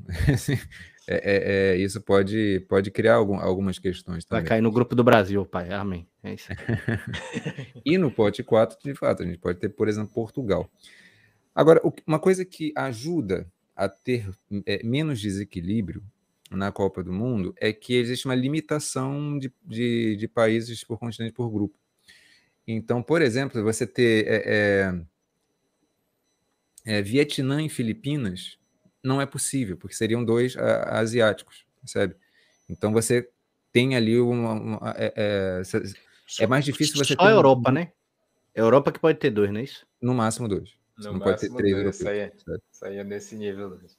é, 1.11 1.15
é, 1.15 1.71
é, 1.71 1.77
isso 1.77 1.99
pode, 1.99 2.63
pode 2.69 2.91
criar 2.91 3.15
algum, 3.15 3.39
algumas 3.39 3.79
questões 3.79 4.23
também. 4.23 4.43
Vai 4.43 4.49
cair 4.49 4.61
no 4.61 4.71
grupo 4.71 4.93
do 4.93 5.03
Brasil, 5.03 5.43
pai. 5.43 5.73
Amém. 5.73 6.07
É 6.21 6.35
isso. 6.35 6.49
e 7.83 7.97
no 7.97 8.11
pote 8.11 8.43
4, 8.43 8.77
de 8.83 8.93
fato, 8.93 9.23
a 9.23 9.25
gente 9.25 9.39
pode 9.39 9.57
ter, 9.57 9.69
por 9.69 9.87
exemplo, 9.87 10.13
Portugal. 10.13 10.69
Agora, 11.55 11.81
uma 12.05 12.19
coisa 12.19 12.45
que 12.45 12.71
ajuda 12.75 13.51
a 13.75 13.89
ter 13.89 14.29
é, 14.67 14.83
menos 14.83 15.19
desequilíbrio 15.19 16.03
na 16.51 16.71
Copa 16.71 17.03
do 17.03 17.11
Mundo 17.11 17.55
é 17.57 17.73
que 17.73 17.95
existe 17.95 18.27
uma 18.27 18.35
limitação 18.35 19.39
de, 19.39 19.51
de, 19.65 20.15
de 20.15 20.27
países 20.27 20.83
por 20.83 20.99
continente 20.99 21.33
por 21.33 21.49
grupo. 21.49 21.75
Então, 22.67 23.01
por 23.01 23.23
exemplo, 23.23 23.63
você 23.63 23.87
ter 23.87 24.27
é, 24.27 24.43
é, 24.45 24.93
é, 26.97 27.01
Vietnã 27.01 27.63
e 27.63 27.69
Filipinas 27.69 28.59
não 29.03 29.21
é 29.21 29.25
possível, 29.25 29.77
porque 29.77 29.95
seriam 29.95 30.23
dois 30.23 30.55
a, 30.57 30.99
asiáticos, 30.99 31.65
percebe? 31.81 32.15
Então 32.69 32.91
você 32.91 33.29
tem 33.71 33.95
ali 33.95 34.19
uma. 34.19 34.53
uma 34.53 34.95
é, 34.97 35.13
é, 35.15 35.61
é, 36.39 36.47
mais 36.47 36.65
difícil 36.65 36.95
você 36.95 37.13
Só 37.13 37.17
ter. 37.17 37.23
Só 37.23 37.29
a 37.29 37.31
Europa, 37.31 37.69
um... 37.69 37.73
né? 37.73 37.91
Europa 38.53 38.91
que 38.91 38.99
pode 38.99 39.17
ter 39.17 39.29
dois, 39.29 39.51
não 39.51 39.59
é 39.59 39.63
isso? 39.63 39.85
No 40.01 40.13
máximo 40.13 40.47
dois. 40.47 40.73
No 40.97 41.13
não 41.13 41.19
pode 41.19 41.39
ter 41.39 41.49
três 41.53 41.73
dois, 41.73 41.73
europeus. 41.73 41.99
Isso 41.99 42.09
aí, 42.09 42.19
é, 42.19 42.33
isso 42.71 42.85
aí 42.85 42.97
é 42.97 43.03
nesse 43.03 43.35
nível. 43.35 43.69
Mesmo. 43.71 43.97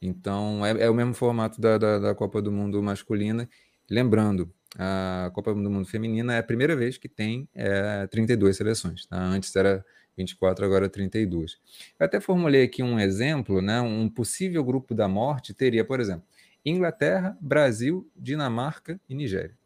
Então, 0.00 0.64
é, 0.64 0.84
é 0.84 0.90
o 0.90 0.94
mesmo 0.94 1.14
formato 1.14 1.60
da, 1.60 1.78
da, 1.78 1.98
da, 1.98 2.14
Copa 2.14 2.40
do 2.40 2.52
Mundo 2.52 2.82
masculina. 2.82 3.48
Lembrando, 3.90 4.52
a 4.78 5.30
Copa 5.34 5.54
do 5.54 5.70
Mundo 5.70 5.86
feminina 5.86 6.34
é 6.34 6.38
a 6.38 6.42
primeira 6.42 6.76
vez 6.76 6.98
que 6.98 7.08
tem 7.08 7.48
é, 7.54 8.06
32 8.06 8.56
seleções. 8.56 9.06
Tá? 9.06 9.18
Antes 9.18 9.54
era 9.56 9.84
24, 10.16 10.64
agora 10.64 10.88
32. 10.88 11.58
Eu 11.98 12.06
até 12.06 12.20
formulei 12.20 12.64
aqui 12.64 12.82
um 12.82 12.98
exemplo, 12.98 13.60
né? 13.60 13.80
um 13.80 14.08
possível 14.08 14.64
grupo 14.64 14.94
da 14.94 15.06
morte 15.06 15.52
teria, 15.52 15.84
por 15.84 16.00
exemplo, 16.00 16.24
Inglaterra, 16.64 17.36
Brasil, 17.40 18.08
Dinamarca 18.16 19.00
e 19.08 19.14
Nigéria. 19.14 19.56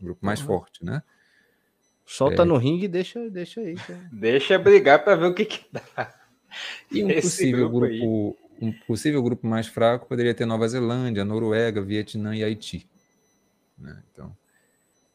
grupo 0.00 0.24
mais 0.24 0.40
uhum. 0.40 0.46
forte, 0.46 0.84
né? 0.84 1.02
Solta 2.06 2.42
é... 2.42 2.44
no 2.44 2.56
ringue 2.56 2.84
e 2.84 2.88
deixa, 2.88 3.28
deixa 3.28 3.60
aí. 3.60 3.74
Cara. 3.74 4.08
Deixa 4.12 4.58
brigar 4.58 5.02
para 5.02 5.16
ver 5.16 5.26
o 5.26 5.34
que, 5.34 5.44
que 5.44 5.66
dá. 5.72 6.14
E 6.90 7.04
um 7.04 7.08
possível 7.08 7.68
grupo, 7.68 7.94
grupo 7.94 8.48
um 8.60 8.72
possível 8.72 9.22
grupo 9.22 9.46
mais 9.46 9.66
fraco 9.66 10.06
poderia 10.06 10.34
ter 10.34 10.46
Nova 10.46 10.66
Zelândia, 10.66 11.24
Noruega, 11.24 11.82
Vietnã 11.82 12.34
e 12.34 12.42
Haiti. 12.42 12.88
Né? 13.78 14.02
Então, 14.10 14.36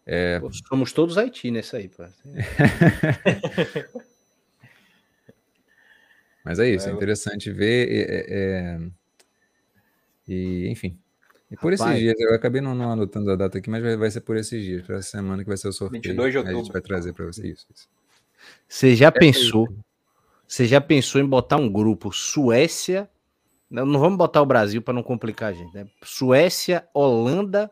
é... 0.06 0.42
somos 0.68 0.92
todos 0.92 1.18
Haiti 1.18 1.50
nesse 1.52 1.76
aí, 1.76 1.90
pô. 1.90 2.04
Mas 6.44 6.60
é 6.60 6.70
isso, 6.70 6.90
é 6.90 6.92
interessante 6.92 7.50
ver. 7.52 7.88
É, 7.90 8.26
é... 8.30 8.78
E, 10.28 10.68
enfim. 10.70 11.00
E 11.50 11.56
por 11.56 11.72
Rapaz, 11.72 11.92
esses 11.92 12.02
dias, 12.02 12.16
eu 12.20 12.36
acabei 12.36 12.60
não, 12.62 12.76
não, 12.76 12.92
anotando 12.92 13.32
a 13.32 13.36
data 13.36 13.60
aqui, 13.60 13.70
mas 13.70 13.84
vai, 13.84 13.96
vai 13.96 14.10
ser 14.10 14.22
por 14.22 14.36
esses 14.36 14.64
dias, 14.64 14.84
para 14.84 14.98
essa 14.98 15.12
semana 15.12 15.44
que 15.44 15.48
vai 15.48 15.56
ser 15.56 15.68
o 15.68 15.74
sorteio. 15.74 16.02
22 16.02 16.32
de 16.32 16.38
outubro. 16.40 16.58
A 16.58 16.64
gente 16.64 16.74
vai 16.74 16.82
trazer 16.82 17.14
para 17.14 17.28
você 17.28 17.48
isso, 17.48 17.68
isso. 17.74 17.88
Você 18.68 18.96
já 18.96 19.08
é 19.08 19.12
pensou? 19.12 19.68
Você 20.48 20.66
já 20.66 20.82
pensou 20.82 21.22
em 21.22 21.26
botar 21.26 21.58
um 21.58 21.72
grupo 21.72 22.12
Suécia? 22.12 23.08
Não, 23.70 23.86
não 23.86 24.00
vamos 24.00 24.18
botar 24.18 24.42
o 24.42 24.46
Brasil 24.46 24.82
para 24.82 24.94
não 24.94 25.04
complicar 25.04 25.50
a 25.50 25.54
gente, 25.54 25.76
né? 25.76 25.86
Suécia, 26.04 26.88
Holanda, 26.94 27.70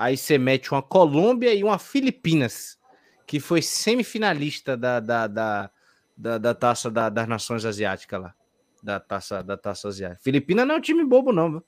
aí 0.00 0.16
você 0.16 0.38
mete 0.38 0.72
uma 0.72 0.80
Colômbia 0.80 1.52
e 1.52 1.62
uma 1.62 1.78
Filipinas, 1.78 2.78
que 3.26 3.38
foi 3.38 3.60
semifinalista 3.60 4.74
da, 4.74 4.98
da, 4.98 5.26
da, 5.26 5.70
da, 6.16 6.38
da 6.38 6.54
taça 6.54 6.90
da, 6.90 7.10
das 7.10 7.28
nações 7.28 7.66
asiáticas 7.66 8.22
lá. 8.22 8.34
Da 8.82 8.98
taça, 8.98 9.42
da 9.42 9.58
taça 9.58 9.88
asiática. 9.88 10.22
Filipinas 10.22 10.66
não 10.66 10.76
é 10.76 10.78
um 10.78 10.80
time 10.80 11.04
bobo, 11.04 11.32
não, 11.32 11.50
viu? 11.50 11.64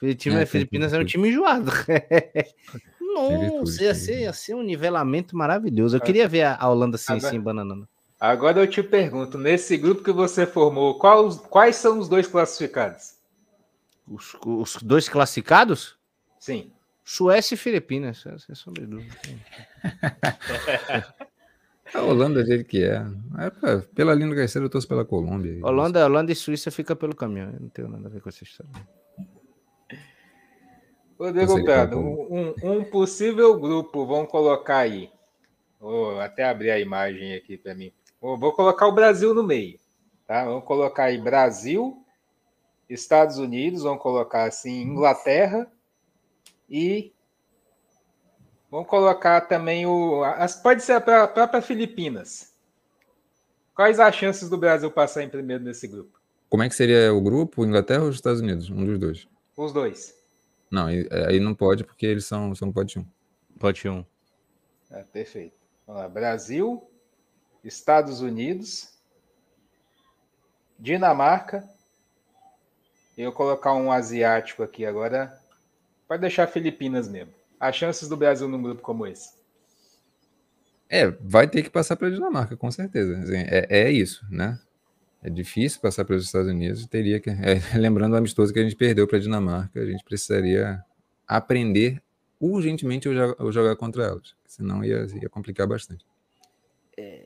Filipinas, 0.00 0.40
é, 0.40 0.46
Filipinas 0.46 0.92
é 0.92 0.98
um 0.98 1.04
time 1.04 1.28
enjoado. 1.28 1.70
Nossa, 3.00 3.84
ia 3.84 3.94
ser, 3.94 4.20
ia 4.22 4.32
ser 4.32 4.54
um 4.54 4.62
nivelamento 4.62 5.36
maravilhoso. 5.36 5.96
Eu 5.96 6.00
queria 6.00 6.26
ver 6.26 6.42
a 6.58 6.68
Holanda 6.68 6.96
assim, 6.96 7.12
assim, 7.12 7.38
bananando. 7.38 7.88
Agora 8.18 8.60
eu 8.60 8.66
te 8.66 8.82
pergunto, 8.82 9.38
nesse 9.38 9.76
grupo 9.76 10.02
que 10.02 10.10
você 10.10 10.44
formou, 10.44 10.98
quais, 10.98 11.36
quais 11.36 11.76
são 11.76 12.00
os 12.00 12.08
dois 12.08 12.26
classificados? 12.26 13.14
Os, 14.08 14.36
os 14.44 14.76
dois 14.82 15.08
classificados? 15.08 15.96
Sim. 16.38 16.72
Suécia 17.04 17.54
e 17.54 17.58
Filipinas, 17.58 18.24
sem 18.38 18.54
sombra 18.54 18.82
de 18.82 18.88
dúvida. 18.88 19.16
A 21.92 22.02
Holanda 22.02 22.44
dele 22.44 22.62
que 22.62 22.84
é. 22.84 23.04
é 23.38 23.78
pela 23.94 24.14
linha 24.14 24.28
do 24.28 24.34
Garcia, 24.34 24.60
eu 24.60 24.70
torço 24.70 24.86
pela 24.86 25.04
Colômbia. 25.04 25.58
Holanda, 25.64 26.04
Holanda 26.04 26.30
e 26.30 26.36
Suíça 26.36 26.70
fica 26.70 26.94
pelo 26.94 27.16
caminho. 27.16 27.50
Eu 27.52 27.60
não 27.60 27.68
tenho 27.68 27.88
nada 27.88 28.06
a 28.06 28.10
ver 28.10 28.20
com 28.20 28.28
essa 28.28 28.44
história. 28.44 28.70
Rodrigo 31.18 31.62
Prado, 31.64 31.98
um, 31.98 32.54
um, 32.62 32.84
possível 32.84 33.58
grupo, 33.58 34.06
vamos 34.06 34.30
colocar 34.30 34.78
aí. 34.78 35.10
Vou 35.78 36.18
até 36.20 36.44
abrir 36.44 36.70
a 36.70 36.80
imagem 36.80 37.34
aqui 37.34 37.58
para 37.58 37.74
mim. 37.74 37.92
Vou 38.20 38.52
colocar 38.52 38.86
o 38.86 38.92
Brasil 38.92 39.34
no 39.34 39.42
meio, 39.42 39.78
tá? 40.26 40.44
Vamos 40.44 40.64
colocar 40.64 41.04
aí 41.04 41.18
Brasil, 41.18 42.02
Estados 42.88 43.36
Unidos, 43.36 43.82
vamos 43.82 44.02
colocar 44.02 44.44
assim 44.44 44.82
Inglaterra 44.82 45.70
e 46.70 47.12
vamos 48.70 48.86
colocar 48.86 49.40
também 49.42 49.84
o, 49.86 50.22
as, 50.22 50.54
pode 50.54 50.82
ser 50.82 50.92
a 50.92 51.00
própria 51.00 51.60
Filipinas. 51.60 52.54
Quais 53.74 53.98
as 53.98 54.14
chances 54.14 54.48
do 54.48 54.56
Brasil 54.56 54.90
passar 54.90 55.22
em 55.22 55.28
primeiro 55.28 55.64
nesse 55.64 55.88
grupo? 55.88 56.20
Como 56.48 56.62
é 56.62 56.68
que 56.68 56.74
seria 56.74 57.12
o 57.12 57.20
grupo, 57.20 57.64
Inglaterra 57.64 58.02
ou 58.02 58.08
os 58.08 58.16
Estados 58.16 58.40
Unidos? 58.40 58.70
Um 58.70 58.84
dos 58.84 58.98
dois. 58.98 59.28
Os 59.56 59.72
dois. 59.72 60.14
Não, 60.70 60.86
aí 60.86 61.40
não 61.40 61.54
pode 61.54 61.82
porque 61.82 62.06
eles 62.06 62.24
são 62.24 62.54
são 62.54 62.72
pote 62.72 62.98
1. 62.98 63.06
Pote 63.58 63.88
1. 63.88 64.04
É, 64.90 65.02
perfeito. 65.02 65.56
Vamos 65.86 66.02
lá, 66.02 66.08
Brasil, 66.08 66.88
Estados 67.64 68.20
Unidos, 68.20 68.90
Dinamarca. 70.78 71.68
Eu 73.16 73.32
colocar 73.32 73.74
um 73.74 73.90
asiático 73.90 74.62
aqui 74.62 74.86
agora. 74.86 75.39
Pode 76.10 76.22
deixar 76.22 76.48
Filipinas 76.48 77.08
mesmo. 77.08 77.32
As 77.60 77.76
chances 77.76 78.08
do 78.08 78.16
Brasil 78.16 78.48
num 78.48 78.60
grupo 78.60 78.82
como 78.82 79.06
esse. 79.06 79.32
É, 80.88 81.08
vai 81.08 81.46
ter 81.46 81.62
que 81.62 81.70
passar 81.70 81.94
para 81.94 82.08
a 82.08 82.10
Dinamarca, 82.10 82.56
com 82.56 82.68
certeza. 82.68 83.16
Assim, 83.16 83.36
é, 83.36 83.66
é, 83.70 83.92
isso, 83.92 84.26
né? 84.28 84.58
É 85.22 85.30
difícil 85.30 85.80
passar 85.80 86.04
pelos 86.04 86.24
Estados 86.24 86.50
Unidos. 86.50 86.84
Teria 86.86 87.20
que, 87.20 87.30
é, 87.30 87.60
lembrando 87.78 88.14
o 88.14 88.16
amistoso 88.16 88.52
que 88.52 88.58
a 88.58 88.62
gente 88.64 88.74
perdeu 88.74 89.06
para 89.06 89.18
a 89.18 89.20
Dinamarca, 89.20 89.78
a 89.78 89.86
gente 89.86 90.02
precisaria 90.02 90.84
aprender 91.28 92.02
urgentemente 92.40 93.08
a 93.08 93.50
jogar 93.52 93.76
contra 93.76 94.02
elas, 94.02 94.34
senão 94.48 94.82
ia, 94.82 95.06
ia 95.14 95.28
complicar 95.28 95.68
bastante. 95.68 96.04
É... 96.96 97.24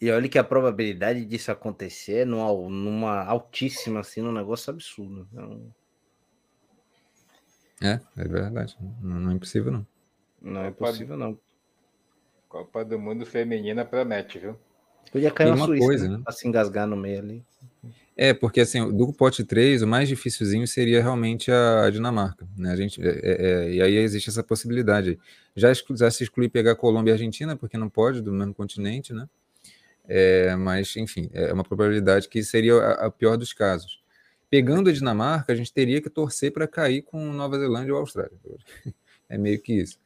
E 0.00 0.10
olha 0.10 0.28
que 0.28 0.38
a 0.38 0.42
probabilidade 0.42 1.24
disso 1.24 1.52
acontecer 1.52 2.22
é 2.22 2.24
numa, 2.24 2.52
numa 2.68 3.22
altíssima, 3.22 4.00
assim, 4.00 4.20
num 4.20 4.32
negócio 4.32 4.68
absurdo. 4.68 5.28
Então... 5.32 5.77
É, 7.82 8.00
é 8.16 8.28
verdade. 8.28 8.76
Não, 9.02 9.20
não 9.20 9.30
é 9.30 9.34
impossível, 9.34 9.72
não. 9.72 9.86
Não 10.40 10.64
é 10.64 10.70
possível, 10.70 11.16
não. 11.16 11.38
Copa 12.48 12.84
do 12.84 12.98
Mundo 12.98 13.26
Feminina 13.26 13.84
promete, 13.84 14.38
viu? 14.38 14.56
Podia 15.12 15.30
cair 15.30 15.52
uma, 15.52 15.66
Suíça, 15.66 15.86
coisa, 15.86 16.08
né? 16.08 16.16
né? 16.16 16.22
Pra 16.22 16.32
se 16.32 16.46
engasgar 16.46 16.86
no 16.86 16.96
meio 16.96 17.18
ali. 17.18 17.44
É, 18.16 18.34
porque 18.34 18.60
assim, 18.60 18.90
do 18.96 19.12
pote 19.12 19.44
3, 19.44 19.82
o 19.82 19.86
mais 19.86 20.08
dificilzinho 20.08 20.66
seria 20.66 21.00
realmente 21.00 21.52
a 21.52 21.88
Dinamarca, 21.88 22.46
né? 22.56 22.72
A 22.72 22.76
gente, 22.76 23.00
é, 23.00 23.08
é, 23.08 23.36
é, 23.68 23.72
e 23.74 23.82
aí 23.82 23.94
existe 23.96 24.28
essa 24.28 24.42
possibilidade. 24.42 25.18
Já, 25.54 25.72
já 25.72 26.10
se 26.10 26.24
exclui 26.24 26.48
pegar 26.48 26.74
Colômbia 26.74 27.12
e 27.12 27.14
Argentina, 27.14 27.56
porque 27.56 27.78
não 27.78 27.88
pode, 27.88 28.20
do 28.20 28.32
mesmo 28.32 28.52
continente, 28.52 29.12
né? 29.12 29.28
É, 30.08 30.56
mas, 30.56 30.96
enfim, 30.96 31.28
é 31.32 31.52
uma 31.52 31.62
probabilidade 31.62 32.28
que 32.28 32.42
seria 32.42 32.74
a, 32.74 33.06
a, 33.06 33.10
pior 33.10 33.36
dos 33.36 33.52
casos. 33.52 34.00
Pegando 34.50 34.88
a 34.88 34.92
Dinamarca, 34.92 35.52
a 35.52 35.56
gente 35.56 35.72
teria 35.72 36.00
que 36.00 36.08
torcer 36.08 36.52
para 36.52 36.66
cair 36.66 37.02
com 37.02 37.32
Nova 37.32 37.58
Zelândia 37.58 37.94
ou 37.94 38.00
Austrália. 38.00 38.32
É 39.30 39.36
meio 39.36 39.60
que 39.60 39.74
isso. 39.74 39.98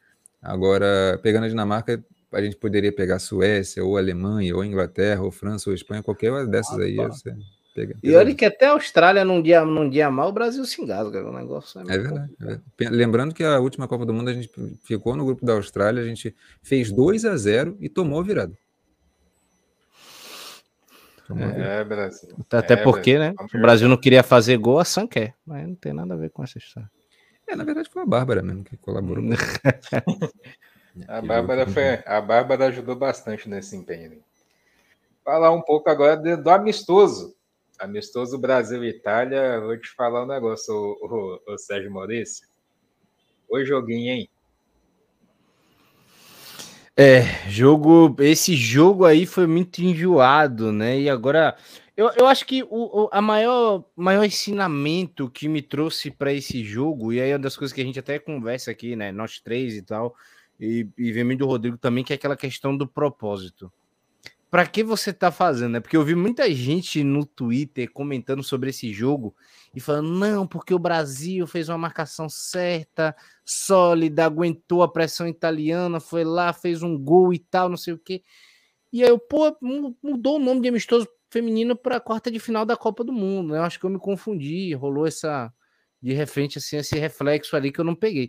Agora, 0.42 1.16
pegando 1.22 1.44
a 1.44 1.48
Dinamarca, 1.48 2.04
a 2.32 2.42
gente 2.42 2.56
poderia 2.56 2.90
pegar 2.90 3.20
Suécia, 3.20 3.84
ou 3.84 3.96
Alemanha, 3.96 4.56
ou 4.56 4.64
Inglaterra, 4.64 5.22
ou 5.22 5.30
França, 5.30 5.70
ou 5.70 5.74
Espanha, 5.76 6.02
qualquer 6.02 6.32
uma 6.32 6.44
dessas 6.44 6.76
aí. 6.80 6.96
Ser... 7.12 7.36
Pega, 7.74 7.96
e 8.02 8.14
olha 8.14 8.34
que 8.34 8.44
até 8.44 8.66
a 8.66 8.72
Austrália, 8.72 9.24
num 9.24 9.40
dia, 9.40 9.64
num 9.64 9.88
dia 9.88 10.10
mal, 10.10 10.28
o 10.28 10.32
Brasil 10.32 10.64
se 10.64 10.82
engasga. 10.82 11.24
O 11.24 11.32
negócio 11.32 11.80
é, 11.80 11.82
é 11.82 11.98
verdade, 11.98 12.32
é 12.40 12.44
verdade. 12.44 12.62
Lembrando 12.90 13.34
que 13.34 13.42
a 13.42 13.60
última 13.60 13.88
Copa 13.88 14.04
do 14.04 14.12
Mundo 14.12 14.28
a 14.28 14.34
gente 14.34 14.50
ficou 14.82 15.16
no 15.16 15.24
grupo 15.24 15.46
da 15.46 15.54
Austrália, 15.54 16.02
a 16.02 16.06
gente 16.06 16.34
fez 16.62 16.92
2 16.92 17.24
a 17.24 17.36
0 17.36 17.78
e 17.80 17.88
tomou 17.88 18.22
virada. 18.22 18.52
É. 21.38 21.84
Brasil. 21.84 22.36
Até 22.50 22.74
é, 22.74 22.76
porque, 22.76 23.18
né? 23.18 23.34
O 23.54 23.58
Brasil 23.58 23.88
não 23.88 23.96
queria 23.96 24.22
fazer 24.22 24.56
gol, 24.56 24.78
a 24.78 24.84
Sam 24.84 25.06
quer. 25.06 25.34
Mas 25.46 25.66
não 25.66 25.74
tem 25.74 25.92
nada 25.92 26.14
a 26.14 26.16
ver 26.16 26.30
com 26.30 26.42
essa 26.42 26.58
história. 26.58 26.90
É, 27.46 27.56
na 27.56 27.64
verdade 27.64 27.90
foi 27.90 28.02
a 28.02 28.06
Bárbara 28.06 28.42
mesmo 28.42 28.64
que 28.64 28.76
colaborou. 28.76 29.24
a, 31.08 31.20
Bárbara 31.20 31.66
foi, 31.66 32.00
a 32.06 32.20
Bárbara 32.20 32.66
ajudou 32.66 32.96
bastante 32.96 33.48
nesse 33.48 33.76
empenho. 33.76 34.22
Falar 35.24 35.50
um 35.50 35.60
pouco 35.60 35.90
agora 35.90 36.16
do 36.36 36.50
amistoso 36.50 37.34
Amistoso 37.82 38.38
Brasil 38.38 38.84
e 38.84 38.90
Itália, 38.90 39.60
vou 39.60 39.76
te 39.76 39.90
falar 39.90 40.22
um 40.22 40.28
negócio, 40.28 40.72
o, 40.72 41.40
o, 41.48 41.54
o 41.54 41.58
Sérgio 41.58 41.90
Maurício. 41.90 42.46
Oi, 43.48 43.64
joguinho, 43.64 44.12
hein? 44.12 44.30
É, 46.96 47.48
jogo. 47.48 48.14
Esse 48.20 48.54
jogo 48.54 49.04
aí 49.04 49.24
foi 49.24 49.46
muito 49.46 49.80
enjoado, 49.80 50.72
né? 50.72 51.00
E 51.00 51.08
agora. 51.08 51.56
Eu, 51.96 52.10
eu 52.16 52.26
acho 52.26 52.46
que 52.46 52.62
o, 52.62 53.04
o 53.04 53.08
a 53.12 53.20
maior, 53.20 53.84
maior 53.94 54.24
ensinamento 54.24 55.30
que 55.30 55.46
me 55.46 55.60
trouxe 55.60 56.10
para 56.10 56.32
esse 56.32 56.64
jogo, 56.64 57.12
e 57.12 57.20
aí 57.20 57.30
é 57.30 57.34
uma 57.34 57.38
das 57.38 57.56
coisas 57.56 57.74
que 57.74 57.82
a 57.82 57.84
gente 57.84 57.98
até 57.98 58.18
conversa 58.18 58.70
aqui, 58.70 58.96
né? 58.96 59.12
Nós 59.12 59.40
três 59.40 59.74
e 59.76 59.82
tal, 59.82 60.14
e, 60.58 60.88
e 60.96 61.12
vem 61.12 61.24
muito 61.24 61.40
do 61.40 61.46
Rodrigo 61.46 61.76
também, 61.76 62.02
que 62.02 62.12
é 62.12 62.16
aquela 62.16 62.36
questão 62.36 62.76
do 62.76 62.86
propósito 62.88 63.70
para 64.52 64.66
que 64.66 64.84
você 64.84 65.14
tá 65.14 65.32
fazendo, 65.32 65.72
né? 65.72 65.80
Porque 65.80 65.96
eu 65.96 66.04
vi 66.04 66.14
muita 66.14 66.52
gente 66.52 67.02
no 67.02 67.24
Twitter 67.24 67.90
comentando 67.90 68.42
sobre 68.42 68.68
esse 68.68 68.92
jogo 68.92 69.34
e 69.74 69.80
falando, 69.80 70.10
não, 70.10 70.46
porque 70.46 70.74
o 70.74 70.78
Brasil 70.78 71.46
fez 71.46 71.70
uma 71.70 71.78
marcação 71.78 72.28
certa, 72.28 73.16
sólida, 73.46 74.26
aguentou 74.26 74.82
a 74.82 74.92
pressão 74.92 75.26
italiana, 75.26 76.00
foi 76.00 76.22
lá, 76.22 76.52
fez 76.52 76.82
um 76.82 76.98
gol 76.98 77.32
e 77.32 77.38
tal, 77.38 77.70
não 77.70 77.78
sei 77.78 77.94
o 77.94 77.98
quê. 77.98 78.22
E 78.92 79.02
aí 79.02 79.08
eu, 79.08 79.18
pô, 79.18 79.56
mudou 80.02 80.36
o 80.36 80.38
nome 80.38 80.60
de 80.60 80.68
amistoso 80.68 81.08
feminino 81.30 81.74
para 81.74 81.98
quarta 81.98 82.30
de 82.30 82.38
final 82.38 82.66
da 82.66 82.76
Copa 82.76 83.02
do 83.02 83.10
Mundo. 83.10 83.56
Eu 83.56 83.62
acho 83.62 83.80
que 83.80 83.86
eu 83.86 83.90
me 83.90 83.98
confundi, 83.98 84.74
rolou 84.74 85.06
essa 85.06 85.50
de 86.02 86.12
repente 86.12 86.58
assim 86.58 86.76
esse 86.76 86.98
reflexo 86.98 87.56
ali 87.56 87.72
que 87.72 87.80
eu 87.80 87.84
não 87.86 87.94
peguei. 87.94 88.28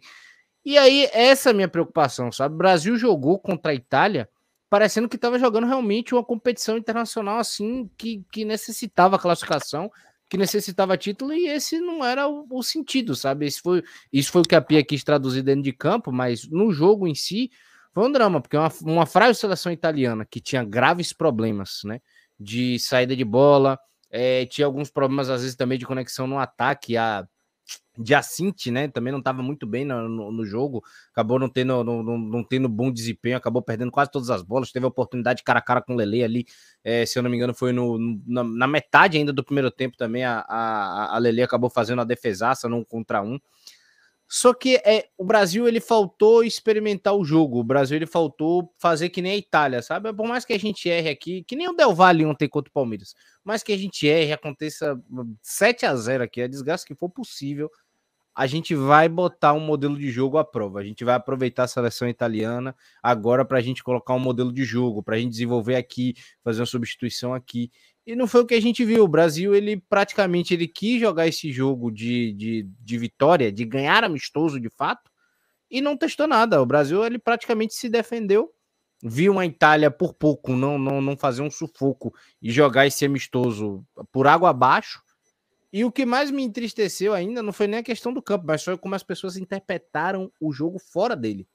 E 0.63 0.77
aí 0.77 1.09
essa 1.11 1.49
é 1.49 1.51
a 1.51 1.53
minha 1.53 1.67
preocupação, 1.67 2.31
sabe? 2.31 2.55
O 2.55 2.59
Brasil 2.59 2.95
jogou 2.95 3.37
contra 3.37 3.73
a 3.73 3.75
Itália 3.75 4.29
parecendo 4.73 5.07
que 5.07 5.17
estava 5.17 5.37
jogando 5.37 5.67
realmente 5.67 6.15
uma 6.15 6.23
competição 6.23 6.75
internacional 6.75 7.37
assim 7.37 7.87
que, 7.95 8.25
que 8.31 8.43
necessitava 8.43 9.19
classificação, 9.19 9.87
que 10.27 10.35
necessitava 10.35 10.97
título, 10.97 11.31
e 11.31 11.47
esse 11.47 11.79
não 11.79 12.03
era 12.03 12.27
o, 12.27 12.47
o, 12.49 12.63
sentido, 12.63 13.15
sabe? 13.15 13.45
Esse 13.45 13.61
foi, 13.61 13.83
isso 14.11 14.31
foi 14.31 14.41
o 14.41 14.43
que 14.43 14.55
a 14.55 14.61
Pia 14.63 14.83
quis 14.83 15.03
traduzir 15.03 15.43
dentro 15.43 15.61
de 15.61 15.73
campo, 15.73 16.11
mas 16.11 16.49
no 16.49 16.73
jogo 16.73 17.07
em 17.07 17.13
si 17.13 17.51
foi 17.93 18.03
um 18.03 18.11
drama, 18.11 18.41
porque 18.41 18.57
uma, 18.57 18.71
uma 18.81 19.05
frágil 19.05 19.35
seleção 19.35 19.71
italiana 19.71 20.25
que 20.25 20.41
tinha 20.41 20.63
graves 20.63 21.13
problemas, 21.13 21.81
né? 21.85 22.01
De 22.39 22.79
saída 22.79 23.15
de 23.15 23.23
bola, 23.23 23.77
é, 24.09 24.47
tinha 24.47 24.65
alguns 24.65 24.89
problemas, 24.89 25.29
às 25.29 25.41
vezes, 25.41 25.55
também 25.55 25.77
de 25.77 25.85
conexão 25.85 26.25
no 26.25 26.39
ataque. 26.39 26.97
A 26.97 27.27
Jacinte, 28.03 28.71
né? 28.71 28.87
Também 28.87 29.11
não 29.11 29.19
estava 29.19 29.43
muito 29.43 29.67
bem 29.67 29.85
no, 29.85 30.09
no, 30.09 30.31
no, 30.31 30.45
jogo, 30.45 30.83
acabou 31.11 31.37
não 31.37 31.47
tendo, 31.47 31.83
não, 31.83 32.01
não, 32.01 32.43
tendo 32.43 32.67
bom 32.67 32.91
desempenho, 32.91 33.37
acabou 33.37 33.61
perdendo 33.61 33.91
quase 33.91 34.09
todas 34.11 34.29
as 34.29 34.41
bolas. 34.41 34.71
Teve 34.71 34.85
a 34.85 34.89
oportunidade 34.89 35.43
cara 35.43 35.59
a 35.59 35.61
cara 35.61 35.81
com 35.81 35.93
o 35.93 35.95
Lele 35.95 36.23
ali, 36.23 36.45
é, 36.83 37.05
se 37.05 37.19
eu 37.19 37.23
não 37.23 37.29
me 37.29 37.37
engano, 37.37 37.53
foi 37.53 37.71
no, 37.71 37.99
na, 38.25 38.43
na, 38.43 38.67
metade 38.67 39.17
ainda 39.17 39.31
do 39.31 39.43
primeiro 39.43 39.69
tempo 39.69 39.95
também. 39.95 40.23
A, 40.23 40.39
a, 40.47 41.15
a 41.15 41.17
Lele 41.19 41.43
acabou 41.43 41.69
fazendo 41.69 42.01
a 42.01 42.05
defesaça 42.05 42.67
num 42.67 42.83
contra 42.83 43.21
um. 43.21 43.39
Só 44.35 44.51
que 44.51 44.77
é, 44.77 45.09
o 45.15 45.23
Brasil 45.23 45.67
ele 45.67 45.79
faltou 45.79 46.43
experimentar 46.43 47.13
o 47.13 47.23
jogo. 47.23 47.59
O 47.59 47.63
Brasil 47.63 47.97
ele 47.97 48.07
faltou 48.07 48.73
fazer 48.79 49.09
que 49.09 49.21
nem 49.21 49.33
a 49.33 49.37
Itália, 49.37 49.79
sabe? 49.83 50.11
Por 50.11 50.27
mais 50.27 50.43
que 50.43 50.53
a 50.53 50.57
gente 50.57 50.89
erre 50.89 51.11
aqui, 51.11 51.43
que 51.43 51.55
nem 51.55 51.69
o 51.69 51.73
Del 51.73 51.93
Valle 51.93 52.25
ontem 52.25 52.49
contra 52.49 52.67
o 52.67 52.73
Palmeiras, 52.73 53.13
mais 53.43 53.61
que 53.61 53.71
a 53.71 53.77
gente 53.77 54.07
erre, 54.07 54.33
aconteça 54.33 54.99
7 55.43 55.85
a 55.85 55.95
0 55.95 56.23
aqui, 56.23 56.41
a 56.41 56.47
desgraça 56.47 56.83
que 56.83 56.95
for 56.95 57.11
possível, 57.11 57.69
a 58.33 58.47
gente 58.47 58.73
vai 58.73 59.07
botar 59.07 59.53
um 59.53 59.59
modelo 59.59 59.95
de 59.95 60.09
jogo 60.09 60.39
à 60.39 60.43
prova. 60.43 60.79
A 60.79 60.83
gente 60.83 61.03
vai 61.03 61.13
aproveitar 61.13 61.65
a 61.65 61.67
seleção 61.67 62.09
italiana 62.09 62.75
agora 63.03 63.45
para 63.45 63.59
a 63.59 63.61
gente 63.61 63.83
colocar 63.83 64.15
um 64.15 64.19
modelo 64.19 64.51
de 64.51 64.63
jogo, 64.63 65.03
para 65.03 65.15
a 65.15 65.19
gente 65.19 65.29
desenvolver 65.29 65.75
aqui, 65.75 66.15
fazer 66.43 66.61
uma 66.61 66.65
substituição 66.65 67.35
aqui. 67.35 67.69
E 68.05 68.15
não 68.15 68.27
foi 68.27 68.41
o 68.41 68.45
que 68.45 68.53
a 68.53 68.61
gente 68.61 68.83
viu. 68.83 69.03
O 69.03 69.07
Brasil, 69.07 69.55
ele 69.55 69.77
praticamente 69.89 70.53
ele 70.53 70.67
quis 70.67 70.99
jogar 70.99 71.27
esse 71.27 71.51
jogo 71.51 71.91
de, 71.91 72.33
de, 72.33 72.69
de 72.79 72.97
vitória, 72.97 73.51
de 73.51 73.63
ganhar 73.65 74.03
amistoso 74.03 74.59
de 74.59 74.69
fato, 74.69 75.09
e 75.71 75.81
não 75.81 75.97
testou 75.97 76.27
nada. 76.27 76.61
O 76.61 76.65
Brasil, 76.65 77.03
ele 77.05 77.17
praticamente 77.17 77.73
se 77.73 77.89
defendeu. 77.89 78.51
Viu 79.01 79.37
a 79.39 79.45
Itália 79.45 79.91
por 79.91 80.13
pouco 80.13 80.53
não, 80.53 80.77
não, 80.77 81.01
não 81.01 81.17
fazer 81.17 81.41
um 81.41 81.51
sufoco 81.51 82.13
e 82.41 82.51
jogar 82.51 82.87
esse 82.87 83.05
amistoso 83.05 83.85
por 84.11 84.27
água 84.27 84.49
abaixo 84.49 85.01
e 85.73 85.83
o 85.83 85.91
que 85.91 86.05
mais 86.05 86.29
me 86.29 86.43
entristeceu 86.43 87.15
ainda 87.15 87.41
não 87.41 87.51
foi 87.51 87.65
nem 87.65 87.79
a 87.79 87.83
questão 87.83 88.13
do 88.13 88.21
campo, 88.21 88.45
mas 88.45 88.63
foi 88.63 88.77
como 88.77 88.93
as 88.93 89.01
pessoas 89.01 89.37
interpretaram 89.37 90.31
o 90.39 90.53
jogo 90.53 90.77
fora 90.77 91.15
dele. 91.15 91.47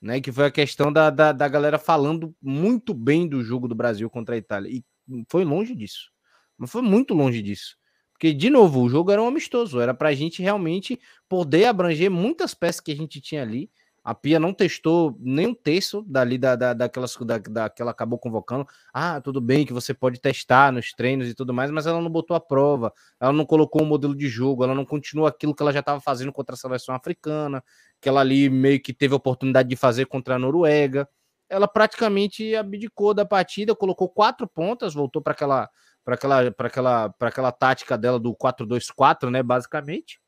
Né, 0.00 0.20
que 0.20 0.30
foi 0.30 0.44
a 0.46 0.50
questão 0.52 0.92
da, 0.92 1.10
da, 1.10 1.32
da 1.32 1.48
galera 1.48 1.76
falando 1.76 2.32
muito 2.40 2.94
bem 2.94 3.26
do 3.26 3.42
jogo 3.42 3.66
do 3.66 3.74
Brasil 3.74 4.08
contra 4.08 4.36
a 4.36 4.38
Itália. 4.38 4.70
E 4.70 4.84
foi 5.30 5.44
longe 5.44 5.74
disso. 5.74 6.10
Mas 6.56 6.70
foi 6.70 6.82
muito 6.82 7.14
longe 7.14 7.42
disso. 7.42 7.76
Porque, 8.12 8.32
de 8.32 8.50
novo, 8.50 8.82
o 8.82 8.88
jogo 8.88 9.12
era 9.12 9.22
um 9.22 9.28
amistoso. 9.28 9.80
Era 9.80 9.94
para 9.94 10.08
a 10.08 10.14
gente 10.14 10.42
realmente 10.42 10.98
poder 11.28 11.66
abranger 11.66 12.10
muitas 12.10 12.54
peças 12.54 12.80
que 12.80 12.90
a 12.90 12.96
gente 12.96 13.20
tinha 13.20 13.42
ali 13.42 13.70
a 14.08 14.14
Pia 14.14 14.40
não 14.40 14.54
testou 14.54 15.14
nem 15.20 15.48
um 15.48 15.54
terço 15.54 16.02
dali 16.08 16.38
da, 16.38 16.56
da, 16.56 16.72
daquelas 16.72 17.14
da, 17.16 17.36
da, 17.36 17.68
que 17.68 17.82
ela 17.82 17.90
acabou 17.90 18.18
convocando. 18.18 18.66
Ah, 18.90 19.20
tudo 19.20 19.38
bem 19.38 19.66
que 19.66 19.72
você 19.74 19.92
pode 19.92 20.18
testar 20.18 20.72
nos 20.72 20.92
treinos 20.92 21.28
e 21.28 21.34
tudo 21.34 21.52
mais, 21.52 21.70
mas 21.70 21.86
ela 21.86 22.00
não 22.00 22.08
botou 22.08 22.34
a 22.34 22.40
prova, 22.40 22.90
ela 23.20 23.34
não 23.34 23.44
colocou 23.44 23.82
um 23.82 23.84
modelo 23.84 24.16
de 24.16 24.26
jogo, 24.26 24.64
ela 24.64 24.74
não 24.74 24.86
continuou 24.86 25.26
aquilo 25.26 25.54
que 25.54 25.62
ela 25.62 25.74
já 25.74 25.80
estava 25.80 26.00
fazendo 26.00 26.32
contra 26.32 26.54
a 26.54 26.56
seleção 26.56 26.94
africana, 26.94 27.62
que 28.00 28.08
ela 28.08 28.20
ali 28.20 28.48
meio 28.48 28.80
que 28.80 28.94
teve 28.94 29.12
a 29.12 29.18
oportunidade 29.18 29.68
de 29.68 29.76
fazer 29.76 30.06
contra 30.06 30.36
a 30.36 30.38
Noruega. 30.38 31.06
Ela 31.48 31.66
praticamente 31.66 32.54
abdicou 32.54 33.14
da 33.14 33.24
partida, 33.24 33.74
colocou 33.74 34.08
quatro 34.08 34.46
pontas, 34.46 34.94
voltou 34.94 35.22
para 35.22 35.32
aquela 35.32 35.68
para 36.04 36.14
aquela 36.14 36.50
para 36.50 36.66
aquela 36.68 37.08
para 37.10 37.28
aquela 37.28 37.52
tática 37.52 37.98
dela 37.98 38.18
do 38.18 38.34
4-2-4, 38.34 39.30
né, 39.30 39.42
basicamente 39.42 40.20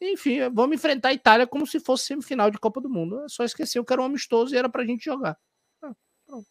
enfim, 0.00 0.40
vamos 0.52 0.76
enfrentar 0.76 1.08
a 1.10 1.14
Itália 1.14 1.46
como 1.46 1.66
se 1.66 1.80
fosse 1.80 2.06
semifinal 2.06 2.50
de 2.50 2.58
Copa 2.58 2.80
do 2.80 2.90
Mundo. 2.90 3.24
Só 3.28 3.44
esqueci 3.44 3.82
que 3.82 3.92
era 3.92 4.02
um 4.02 4.06
amistoso 4.06 4.54
e 4.54 4.58
era 4.58 4.68
pra 4.68 4.84
gente 4.84 5.04
jogar. 5.04 5.36
Ah, 5.82 5.92
pronto. 6.26 6.46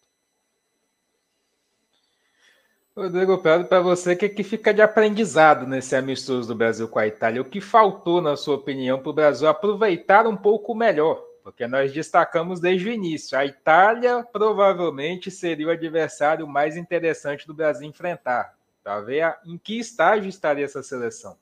Rodrigo, 2.95 3.39
para 3.39 3.81
você, 3.81 4.13
o 4.13 4.17
que, 4.17 4.29
que 4.29 4.43
fica 4.43 4.73
de 4.73 4.81
aprendizado 4.81 5.65
nesse 5.65 5.95
amistoso 5.95 6.47
do 6.47 6.55
Brasil 6.55 6.87
com 6.87 6.99
a 6.99 7.07
Itália? 7.07 7.41
O 7.41 7.45
que 7.45 7.59
faltou, 7.59 8.21
na 8.21 8.35
sua 8.35 8.55
opinião, 8.55 8.99
para 8.99 9.09
o 9.09 9.13
Brasil 9.13 9.47
aproveitar 9.47 10.27
um 10.27 10.37
pouco 10.37 10.75
melhor? 10.75 11.23
Porque 11.43 11.67
nós 11.67 11.91
destacamos 11.91 12.59
desde 12.59 12.89
o 12.89 12.91
início. 12.91 13.37
A 13.37 13.45
Itália 13.45 14.23
provavelmente 14.23 15.29
seria 15.29 15.67
o 15.67 15.71
adversário 15.71 16.47
mais 16.47 16.77
interessante 16.77 17.45
do 17.45 17.53
Brasil 17.53 17.87
enfrentar. 17.87 18.57
Para 18.81 19.01
ver 19.01 19.35
em 19.45 19.57
que 19.57 19.77
estágio 19.77 20.29
estaria 20.29 20.65
essa 20.65 20.81
seleção. 20.81 21.37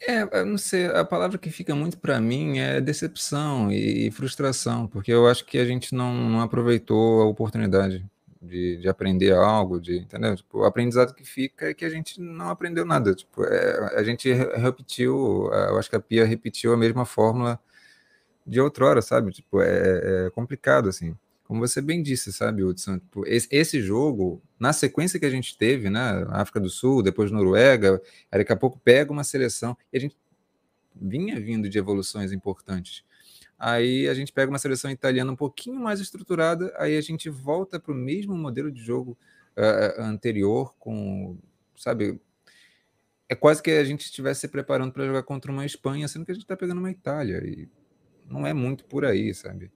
É, 0.00 0.44
não 0.44 0.58
sei, 0.58 0.86
a 0.86 1.04
palavra 1.04 1.38
que 1.38 1.50
fica 1.50 1.74
muito 1.74 1.98
para 1.98 2.20
mim 2.20 2.58
é 2.58 2.80
decepção 2.80 3.72
e 3.72 4.10
frustração, 4.10 4.86
porque 4.86 5.10
eu 5.10 5.26
acho 5.26 5.44
que 5.46 5.58
a 5.58 5.64
gente 5.64 5.94
não, 5.94 6.12
não 6.28 6.42
aproveitou 6.42 7.22
a 7.22 7.24
oportunidade 7.24 8.04
de, 8.42 8.76
de 8.76 8.88
aprender 8.88 9.32
algo, 9.32 9.80
de, 9.80 9.98
entendeu? 9.98 10.36
Tipo, 10.36 10.58
o 10.58 10.64
aprendizado 10.64 11.14
que 11.14 11.24
fica 11.24 11.70
é 11.70 11.74
que 11.74 11.84
a 11.84 11.88
gente 11.88 12.20
não 12.20 12.50
aprendeu 12.50 12.84
nada, 12.84 13.14
tipo, 13.14 13.42
é, 13.44 13.98
a 13.98 14.02
gente 14.02 14.30
repetiu, 14.32 15.50
eu 15.52 15.78
acho 15.78 15.88
que 15.88 15.96
a 15.96 16.00
Pia 16.00 16.26
repetiu 16.26 16.74
a 16.74 16.76
mesma 16.76 17.06
fórmula 17.06 17.58
de 18.46 18.60
outrora, 18.60 19.02
sabe? 19.02 19.32
Tipo, 19.32 19.60
é, 19.60 20.26
é 20.26 20.30
complicado, 20.30 20.88
assim 20.88 21.16
como 21.46 21.60
você 21.60 21.80
bem 21.80 22.02
disse, 22.02 22.32
sabe, 22.32 22.64
Hudson? 22.64 22.98
Tipo, 22.98 23.24
esse 23.26 23.80
jogo, 23.80 24.42
na 24.58 24.72
sequência 24.72 25.18
que 25.18 25.26
a 25.26 25.30
gente 25.30 25.56
teve, 25.56 25.88
né? 25.88 26.26
África 26.30 26.58
do 26.58 26.68
Sul, 26.68 27.02
depois 27.02 27.30
Noruega, 27.30 28.02
daqui 28.30 28.52
a 28.52 28.56
pouco 28.56 28.80
pega 28.80 29.12
uma 29.12 29.22
seleção 29.22 29.76
e 29.92 29.96
a 29.96 30.00
gente 30.00 30.16
vinha 30.94 31.38
vindo 31.38 31.68
de 31.68 31.78
evoluções 31.78 32.32
importantes. 32.32 33.04
Aí 33.58 34.08
a 34.08 34.14
gente 34.14 34.32
pega 34.32 34.50
uma 34.50 34.58
seleção 34.58 34.90
italiana 34.90 35.30
um 35.30 35.36
pouquinho 35.36 35.78
mais 35.78 36.00
estruturada, 36.00 36.74
aí 36.78 36.96
a 36.96 37.00
gente 37.00 37.30
volta 37.30 37.78
para 37.78 37.92
o 37.92 37.96
mesmo 37.96 38.36
modelo 38.36 38.70
de 38.70 38.82
jogo 38.82 39.16
uh, 39.56 40.02
anterior, 40.02 40.74
com, 40.78 41.38
sabe, 41.76 42.20
é 43.28 43.34
quase 43.36 43.62
que 43.62 43.70
a 43.70 43.84
gente 43.84 44.04
estivesse 44.04 44.40
se 44.40 44.48
preparando 44.48 44.92
para 44.92 45.06
jogar 45.06 45.22
contra 45.22 45.52
uma 45.52 45.64
Espanha, 45.64 46.08
sendo 46.08 46.24
que 46.24 46.32
a 46.32 46.34
gente 46.34 46.44
está 46.44 46.56
pegando 46.56 46.78
uma 46.78 46.90
Itália, 46.90 47.40
e 47.46 47.68
não 48.28 48.46
é 48.46 48.52
muito 48.52 48.84
por 48.84 49.04
aí, 49.04 49.32
sabe? 49.34 49.70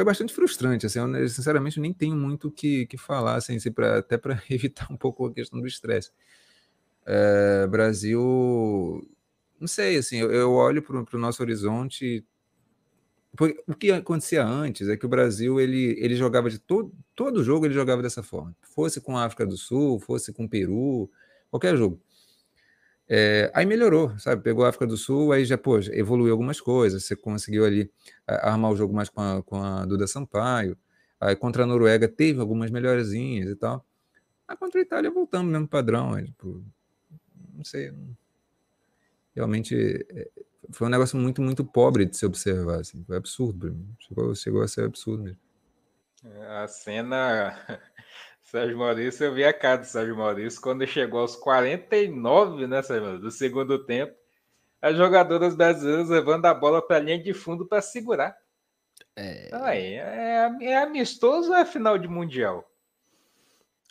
foi 0.00 0.04
bastante 0.04 0.32
frustrante. 0.32 0.86
Assim, 0.86 0.98
eu, 0.98 1.28
sinceramente, 1.28 1.78
nem 1.80 1.92
tenho 1.92 2.16
muito 2.16 2.48
o 2.48 2.50
que, 2.50 2.86
que 2.86 2.96
falar, 2.96 3.36
assim, 3.36 3.56
assim 3.56 3.70
pra, 3.70 3.98
até 3.98 4.16
para 4.16 4.42
evitar 4.50 4.90
um 4.90 4.96
pouco 4.96 5.26
a 5.26 5.32
questão 5.32 5.60
do 5.60 5.66
estresse. 5.66 6.10
É, 7.06 7.66
Brasil, 7.66 9.06
não 9.58 9.66
sei, 9.68 9.96
assim, 9.96 10.18
eu, 10.18 10.30
eu 10.30 10.52
olho 10.52 10.82
para 10.82 11.16
o 11.16 11.20
nosso 11.20 11.42
horizonte. 11.42 12.24
O 13.66 13.74
que 13.74 13.92
acontecia 13.92 14.44
antes 14.44 14.88
é 14.88 14.96
que 14.96 15.06
o 15.06 15.08
Brasil 15.08 15.60
ele, 15.60 15.94
ele 15.98 16.16
jogava 16.16 16.50
de 16.50 16.58
todo, 16.58 16.92
todo 17.14 17.44
jogo, 17.44 17.64
ele 17.64 17.74
jogava 17.74 18.02
dessa 18.02 18.22
forma. 18.22 18.54
Fosse 18.62 19.00
com 19.00 19.16
a 19.16 19.24
África 19.24 19.46
do 19.46 19.56
Sul, 19.56 20.00
fosse 20.00 20.32
com 20.32 20.44
o 20.44 20.48
Peru, 20.48 21.08
qualquer 21.48 21.76
jogo. 21.76 22.00
É, 23.12 23.50
aí 23.52 23.66
melhorou, 23.66 24.16
sabe? 24.20 24.40
Pegou 24.40 24.64
a 24.64 24.68
África 24.68 24.86
do 24.86 24.96
Sul, 24.96 25.32
aí 25.32 25.44
já, 25.44 25.58
pô, 25.58 25.80
evoluiu 25.90 26.30
algumas 26.30 26.60
coisas. 26.60 27.04
Você 27.04 27.16
conseguiu 27.16 27.64
ali 27.64 27.90
armar 28.24 28.70
o 28.70 28.76
jogo 28.76 28.94
mais 28.94 29.08
com 29.08 29.20
a, 29.20 29.42
com 29.42 29.60
a 29.60 29.84
Duda 29.84 30.06
Sampaio. 30.06 30.78
Aí 31.18 31.34
contra 31.34 31.64
a 31.64 31.66
Noruega 31.66 32.06
teve 32.06 32.40
algumas 32.40 32.70
melhorezinhas 32.70 33.50
e 33.50 33.56
tal. 33.56 33.84
Aí 34.46 34.56
contra 34.56 34.80
a 34.80 34.82
Itália 34.82 35.10
voltamos 35.10 35.46
no 35.46 35.52
mesmo 35.52 35.66
padrão. 35.66 36.14
Aí, 36.14 36.26
tipo, 36.26 36.64
não 37.52 37.64
sei. 37.64 37.92
Realmente 39.34 40.06
é, 40.08 40.30
foi 40.70 40.86
um 40.86 40.90
negócio 40.90 41.18
muito, 41.18 41.42
muito 41.42 41.64
pobre 41.64 42.04
de 42.04 42.16
se 42.16 42.24
observar. 42.24 42.78
Assim. 42.78 43.02
Foi 43.02 43.16
absurdo. 43.16 43.76
Chegou, 43.98 44.34
chegou 44.36 44.62
a 44.62 44.68
ser 44.68 44.84
absurdo 44.84 45.24
mesmo. 45.24 45.40
A 46.48 46.68
cena 46.68 47.56
Sérgio 48.50 48.78
Maurício, 48.78 49.26
eu 49.26 49.32
vi 49.32 49.44
a 49.44 49.52
cara 49.52 49.76
do 49.76 49.84
Sérgio 49.84 50.16
Maurício 50.16 50.60
quando 50.60 50.84
chegou 50.84 51.20
aos 51.20 51.36
49, 51.36 52.66
né, 52.66 52.82
Sérgio, 52.82 53.20
do 53.20 53.30
segundo 53.30 53.78
tempo, 53.84 54.12
as 54.82 54.96
jogadoras 54.96 55.54
brasileiras 55.54 56.08
levando 56.08 56.46
a 56.46 56.52
bola 56.52 56.84
para 56.84 56.96
a 56.96 56.98
linha 56.98 57.22
de 57.22 57.32
fundo 57.32 57.64
para 57.64 57.80
segurar. 57.80 58.36
É... 59.14 59.50
Aí, 59.52 59.94
é, 59.94 60.50
é 60.62 60.82
amistoso 60.82 61.50
ou 61.50 61.56
é 61.56 61.64
final 61.64 61.96
de 61.96 62.08
mundial? 62.08 62.68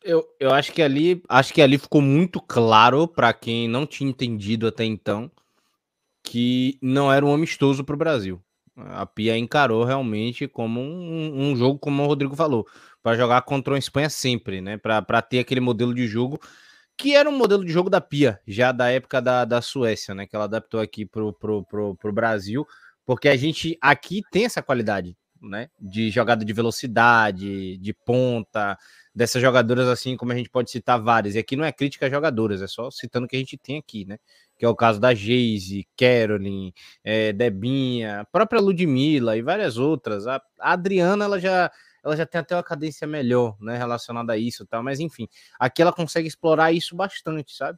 Eu, 0.03 0.27
eu 0.37 0.53
acho 0.53 0.73
que 0.73 0.81
ali 0.81 1.23
acho 1.29 1.53
que 1.53 1.61
ali 1.61 1.77
ficou 1.77 2.01
muito 2.01 2.41
claro 2.41 3.07
para 3.07 3.31
quem 3.31 3.65
não 3.65 3.85
tinha 3.85 4.09
entendido 4.09 4.67
até 4.67 4.83
então 4.83 5.31
que 6.21 6.77
não 6.81 7.11
era 7.11 7.25
um 7.25 7.33
amistoso 7.33 7.81
para 7.81 7.95
o 7.95 7.97
Brasil. 7.97 8.43
A 8.75 9.05
Pia 9.05 9.37
encarou 9.37 9.83
realmente 9.83 10.47
como 10.47 10.81
um, 10.81 11.51
um 11.51 11.55
jogo, 11.55 11.79
como 11.79 12.03
o 12.03 12.07
Rodrigo 12.07 12.35
falou 12.35 12.65
para 13.01 13.17
jogar 13.17 13.41
contra 13.43 13.73
uma 13.73 13.79
Espanha 13.79 14.09
sempre, 14.09 14.61
né? 14.61 14.77
Para 14.77 15.21
ter 15.21 15.39
aquele 15.39 15.61
modelo 15.61 15.93
de 15.93 16.07
jogo 16.07 16.39
que 16.99 17.15
era 17.15 17.29
um 17.29 17.37
modelo 17.37 17.63
de 17.63 17.71
jogo 17.71 17.89
da 17.89 18.01
Pia, 18.01 18.41
já 18.45 18.73
da 18.73 18.91
época 18.91 19.21
da, 19.21 19.45
da 19.45 19.61
Suécia, 19.61 20.13
né? 20.13 20.27
Que 20.27 20.35
ela 20.35 20.43
adaptou 20.43 20.81
aqui 20.81 21.05
pro, 21.05 21.31
pro, 21.31 21.63
pro, 21.63 21.95
pro 21.95 22.11
Brasil, 22.11 22.67
porque 23.05 23.29
a 23.29 23.37
gente 23.37 23.77
aqui 23.81 24.21
tem 24.29 24.43
essa 24.43 24.61
qualidade, 24.61 25.15
né? 25.41 25.69
De 25.79 26.09
jogada 26.09 26.43
de 26.43 26.51
velocidade, 26.51 27.77
de 27.77 27.93
ponta, 28.05 28.77
dessas 29.15 29.41
jogadoras 29.41 29.87
assim, 29.87 30.17
como 30.17 30.33
a 30.33 30.35
gente 30.35 30.49
pode 30.49 30.69
citar 30.69 31.01
várias. 31.01 31.35
E 31.35 31.39
aqui 31.39 31.55
não 31.55 31.63
é 31.63 31.71
crítica 31.71 32.07
a 32.07 32.09
jogadoras, 32.09 32.61
é 32.61 32.67
só 32.67 32.91
citando 32.91 33.25
o 33.25 33.29
que 33.29 33.37
a 33.37 33.39
gente 33.39 33.57
tem 33.57 33.77
aqui, 33.77 34.03
né? 34.03 34.17
Que 34.57 34.65
é 34.65 34.67
o 34.67 34.75
caso 34.75 34.99
da 34.99 35.13
Geise, 35.13 35.87
Carolyn, 35.97 36.73
é, 37.01 37.31
Debinha, 37.31 38.19
a 38.19 38.25
própria 38.25 38.59
Ludmilla 38.59 39.37
e 39.37 39.41
várias 39.41 39.77
outras. 39.77 40.27
A, 40.27 40.41
a 40.59 40.73
Adriana, 40.73 41.23
ela 41.23 41.39
já 41.39 41.71
ela 42.03 42.15
já 42.15 42.25
tem 42.25 42.39
até 42.39 42.55
uma 42.55 42.63
cadência 42.63 43.07
melhor, 43.07 43.55
né, 43.59 43.77
relacionada 43.77 44.33
a 44.33 44.37
isso, 44.37 44.65
tá? 44.65 44.81
Mas 44.81 44.99
enfim, 44.99 45.27
aqui 45.59 45.81
ela 45.81 45.93
consegue 45.93 46.27
explorar 46.27 46.71
isso 46.71 46.95
bastante, 46.95 47.55
sabe? 47.55 47.77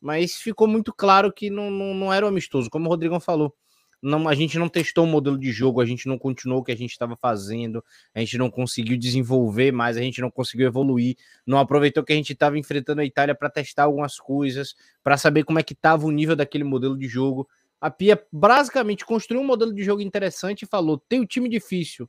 Mas 0.00 0.36
ficou 0.36 0.68
muito 0.68 0.92
claro 0.92 1.32
que 1.32 1.50
não, 1.50 1.70
não, 1.70 1.94
não 1.94 2.12
era 2.12 2.24
o 2.26 2.28
amistoso, 2.28 2.70
como 2.70 2.86
o 2.86 2.88
Rodrigão 2.88 3.20
falou. 3.20 3.54
Não, 4.02 4.28
a 4.28 4.34
gente 4.34 4.58
não 4.58 4.68
testou 4.68 5.04
o 5.04 5.06
modelo 5.06 5.38
de 5.38 5.50
jogo, 5.50 5.80
a 5.80 5.86
gente 5.86 6.06
não 6.06 6.18
continuou 6.18 6.60
o 6.60 6.64
que 6.64 6.70
a 6.70 6.76
gente 6.76 6.92
estava 6.92 7.16
fazendo, 7.16 7.82
a 8.14 8.20
gente 8.20 8.36
não 8.36 8.50
conseguiu 8.50 8.96
desenvolver 8.96 9.72
mais, 9.72 9.96
a 9.96 10.00
gente 10.00 10.20
não 10.20 10.30
conseguiu 10.30 10.66
evoluir, 10.66 11.16
não 11.46 11.58
aproveitou 11.58 12.04
que 12.04 12.12
a 12.12 12.16
gente 12.16 12.32
estava 12.32 12.58
enfrentando 12.58 13.00
a 13.00 13.04
Itália 13.04 13.34
para 13.34 13.48
testar 13.50 13.84
algumas 13.84 14.18
coisas, 14.18 14.76
para 15.02 15.16
saber 15.16 15.44
como 15.44 15.58
é 15.58 15.62
que 15.62 15.72
estava 15.72 16.06
o 16.06 16.10
nível 16.10 16.36
daquele 16.36 16.62
modelo 16.62 16.96
de 16.96 17.08
jogo. 17.08 17.48
A 17.80 17.90
Pia 17.90 18.22
basicamente 18.30 19.04
construiu 19.04 19.42
um 19.42 19.46
modelo 19.46 19.74
de 19.74 19.82
jogo 19.82 20.02
interessante 20.02 20.62
e 20.62 20.66
falou: 20.66 20.98
tem 21.08 21.20
o 21.20 21.26
time 21.26 21.48
difícil. 21.48 22.08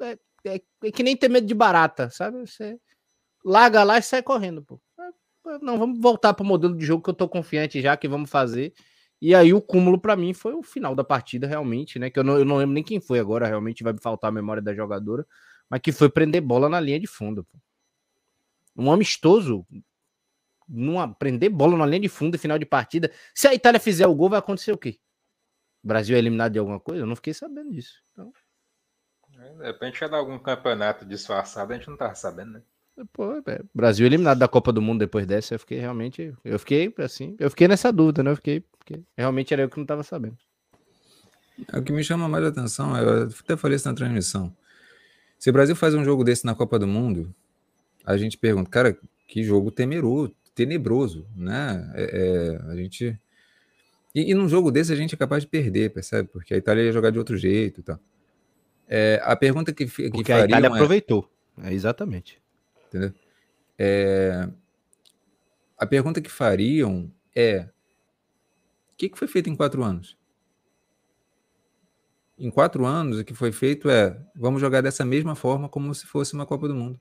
É, 0.00 0.16
é, 0.44 0.60
é, 0.84 0.90
que 0.90 1.02
nem 1.02 1.16
ter 1.16 1.28
medo 1.28 1.46
de 1.46 1.54
barata, 1.54 2.10
sabe? 2.10 2.38
Você 2.40 2.78
larga 3.44 3.82
lá 3.82 3.98
e 3.98 4.02
sai 4.02 4.22
correndo, 4.22 4.62
pô. 4.62 4.80
É, 4.98 5.58
não, 5.60 5.78
vamos 5.78 6.00
voltar 6.00 6.34
para 6.34 6.44
o 6.44 6.46
modelo 6.46 6.76
de 6.76 6.84
jogo 6.84 7.02
que 7.02 7.10
eu 7.10 7.14
tô 7.14 7.28
confiante 7.28 7.80
já 7.80 7.96
que 7.96 8.08
vamos 8.08 8.30
fazer. 8.30 8.74
E 9.20 9.34
aí 9.34 9.52
o 9.52 9.60
cúmulo 9.60 10.00
para 10.00 10.16
mim 10.16 10.32
foi 10.32 10.54
o 10.54 10.62
final 10.62 10.94
da 10.94 11.04
partida, 11.04 11.46
realmente, 11.46 11.98
né? 11.98 12.10
Que 12.10 12.18
eu 12.18 12.24
não, 12.24 12.38
eu 12.38 12.44
não 12.44 12.56
lembro 12.56 12.74
nem 12.74 12.82
quem 12.82 13.00
foi 13.00 13.18
agora, 13.18 13.46
realmente 13.46 13.82
vai 13.84 13.92
me 13.92 14.00
faltar 14.00 14.28
a 14.30 14.32
memória 14.32 14.62
da 14.62 14.74
jogadora, 14.74 15.26
mas 15.68 15.80
que 15.80 15.92
foi 15.92 16.08
prender 16.08 16.40
bola 16.40 16.68
na 16.68 16.80
linha 16.80 16.98
de 16.98 17.06
fundo. 17.06 17.44
Pô. 17.44 17.58
Um 18.76 18.90
amistoso, 18.90 19.66
numa, 20.66 21.12
prender 21.14 21.50
bola 21.50 21.76
na 21.76 21.84
linha 21.84 22.00
de 22.00 22.08
fundo 22.08 22.38
final 22.38 22.58
de 22.58 22.64
partida. 22.64 23.12
Se 23.34 23.46
a 23.46 23.54
Itália 23.54 23.78
fizer 23.78 24.06
o 24.06 24.14
gol, 24.14 24.30
vai 24.30 24.38
acontecer 24.38 24.72
o 24.72 24.78
quê? 24.78 24.98
O 25.82 25.88
Brasil 25.88 26.16
é 26.16 26.18
eliminado 26.18 26.52
de 26.52 26.58
alguma 26.58 26.80
coisa? 26.80 27.02
Eu 27.02 27.06
não 27.06 27.16
fiquei 27.16 27.34
sabendo 27.34 27.70
disso. 27.72 28.02
Então... 28.12 28.32
De 29.58 29.64
repente 29.64 30.00
ia 30.00 30.08
dar 30.08 30.18
algum 30.18 30.38
campeonato 30.38 31.04
disfarçado, 31.04 31.72
a 31.72 31.76
gente 31.76 31.88
não 31.88 31.96
tava 31.96 32.14
sabendo, 32.14 32.52
né? 32.52 32.62
Pô, 33.12 33.42
é, 33.46 33.62
Brasil 33.74 34.06
eliminado 34.06 34.38
da 34.38 34.48
Copa 34.48 34.72
do 34.72 34.82
Mundo 34.82 35.00
depois 35.00 35.26
dessa, 35.26 35.54
eu 35.54 35.58
fiquei 35.58 35.78
realmente. 35.78 36.34
Eu 36.44 36.58
fiquei 36.58 36.92
assim, 36.98 37.34
eu 37.38 37.48
fiquei 37.48 37.66
nessa 37.66 37.92
dúvida, 37.92 38.22
né? 38.22 38.30
Eu 38.30 38.36
fiquei. 38.36 38.60
Porque 38.60 39.00
realmente 39.16 39.52
era 39.52 39.62
eu 39.62 39.70
que 39.70 39.78
não 39.78 39.86
tava 39.86 40.02
sabendo. 40.02 40.36
É, 41.72 41.78
o 41.78 41.82
que 41.82 41.92
me 41.92 42.02
chama 42.02 42.28
mais 42.28 42.44
atenção, 42.44 42.96
eu 42.96 43.28
até 43.28 43.56
falei 43.56 43.76
isso 43.76 43.88
na 43.88 43.94
transmissão. 43.94 44.54
Se 45.38 45.48
o 45.48 45.52
Brasil 45.52 45.74
faz 45.74 45.94
um 45.94 46.04
jogo 46.04 46.24
desse 46.24 46.44
na 46.44 46.54
Copa 46.54 46.78
do 46.78 46.86
Mundo, 46.86 47.34
a 48.04 48.16
gente 48.16 48.36
pergunta, 48.36 48.68
cara, 48.70 48.98
que 49.26 49.42
jogo 49.42 49.70
temeroso, 49.70 50.34
tenebroso, 50.54 51.26
né? 51.34 51.90
É, 51.94 52.02
é, 52.02 52.70
a 52.70 52.76
gente. 52.76 53.18
E, 54.14 54.30
e 54.30 54.34
num 54.34 54.48
jogo 54.48 54.70
desse 54.70 54.92
a 54.92 54.96
gente 54.96 55.14
é 55.14 55.18
capaz 55.18 55.42
de 55.42 55.48
perder, 55.48 55.92
percebe? 55.92 56.28
Porque 56.28 56.52
a 56.52 56.56
Itália 56.56 56.82
ia 56.82 56.92
jogar 56.92 57.10
de 57.10 57.18
outro 57.18 57.36
jeito 57.36 57.80
e 57.80 57.82
tal. 57.82 57.98
É, 58.92 59.20
a 59.22 59.36
pergunta 59.36 59.72
que, 59.72 59.86
que 59.86 60.10
Porque 60.10 60.32
a 60.32 60.44
Itália 60.44 60.66
é 60.66 60.70
aproveitou. 60.72 61.30
É, 61.62 61.72
exatamente. 61.72 62.42
Entendeu? 62.88 63.14
É, 63.78 64.48
a 65.78 65.86
pergunta 65.86 66.20
que 66.20 66.28
fariam 66.28 67.08
é: 67.32 67.68
o 68.92 68.96
que, 68.96 69.08
que 69.08 69.16
foi 69.16 69.28
feito 69.28 69.48
em 69.48 69.54
quatro 69.54 69.84
anos? 69.84 70.18
Em 72.36 72.50
quatro 72.50 72.84
anos, 72.84 73.20
o 73.20 73.24
que 73.24 73.32
foi 73.32 73.52
feito 73.52 73.88
é: 73.88 74.20
vamos 74.34 74.60
jogar 74.60 74.80
dessa 74.80 75.04
mesma 75.04 75.36
forma 75.36 75.68
como 75.68 75.94
se 75.94 76.04
fosse 76.06 76.34
uma 76.34 76.44
Copa 76.44 76.66
do 76.66 76.74
Mundo. 76.74 77.00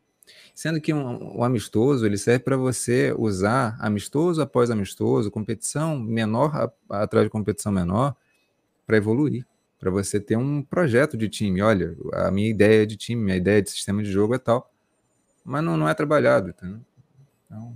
Sendo 0.54 0.80
que 0.80 0.94
um, 0.94 1.40
um 1.40 1.44
amistoso 1.44 2.06
ele 2.06 2.18
serve 2.20 2.44
para 2.44 2.56
você 2.56 3.12
usar 3.18 3.76
amistoso 3.80 4.44
após 4.44 4.70
amistoso, 4.70 5.32
competição 5.32 5.98
menor 5.98 6.72
atrás 6.88 7.26
de 7.26 7.32
competição 7.32 7.72
menor, 7.72 8.16
para 8.86 8.98
evoluir 8.98 9.44
para 9.80 9.90
você 9.90 10.20
ter 10.20 10.38
um 10.38 10.62
projeto 10.62 11.18
de 11.18 11.30
time. 11.30 11.62
Olha, 11.62 11.96
a 12.14 12.30
minha 12.30 12.50
ideia 12.50 12.86
de 12.86 12.98
time, 12.98 13.24
minha 13.24 13.38
ideia 13.38 13.62
de 13.62 13.70
sistema 13.70 14.04
de 14.04 14.12
jogo 14.12 14.36
é 14.36 14.38
tal, 14.38 14.70
mas 15.44 15.64
não, 15.64 15.78
não 15.78 15.88
é 15.88 15.94
trabalhado. 15.94 16.50
Então, 16.50 17.76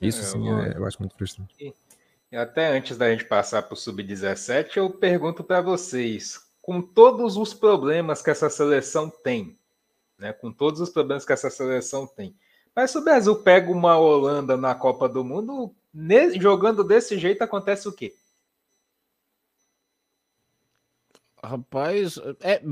isso 0.00 0.22
sim, 0.22 0.48
eu, 0.48 0.58
é, 0.58 0.74
eu 0.76 0.86
acho 0.86 0.98
muito 1.00 1.16
frustrante. 1.16 1.54
E, 1.58 1.74
e 2.30 2.36
até 2.36 2.68
antes 2.76 2.96
da 2.96 3.10
gente 3.10 3.24
passar 3.24 3.62
para 3.62 3.74
o 3.74 3.76
sub-17, 3.76 4.76
eu 4.76 4.90
pergunto 4.90 5.42
para 5.42 5.60
vocês, 5.60 6.40
com 6.60 6.80
todos 6.80 7.36
os 7.36 7.54
problemas 7.54 8.22
que 8.22 8.30
essa 8.30 8.50
seleção 8.50 9.10
tem, 9.10 9.58
né, 10.18 10.32
com 10.32 10.52
todos 10.52 10.80
os 10.80 10.90
problemas 10.90 11.24
que 11.24 11.32
essa 11.32 11.50
seleção 11.50 12.06
tem, 12.06 12.36
mas 12.76 12.90
se 12.90 12.98
o 12.98 13.04
Brasil 13.04 13.34
pega 13.42 13.70
uma 13.70 13.98
Holanda 13.98 14.56
na 14.56 14.74
Copa 14.74 15.08
do 15.08 15.24
Mundo, 15.24 15.74
jogando 16.38 16.84
desse 16.84 17.18
jeito 17.18 17.42
acontece 17.42 17.88
o 17.88 17.92
quê? 17.92 18.14
Rapaz, 21.42 22.18
é 22.42 22.62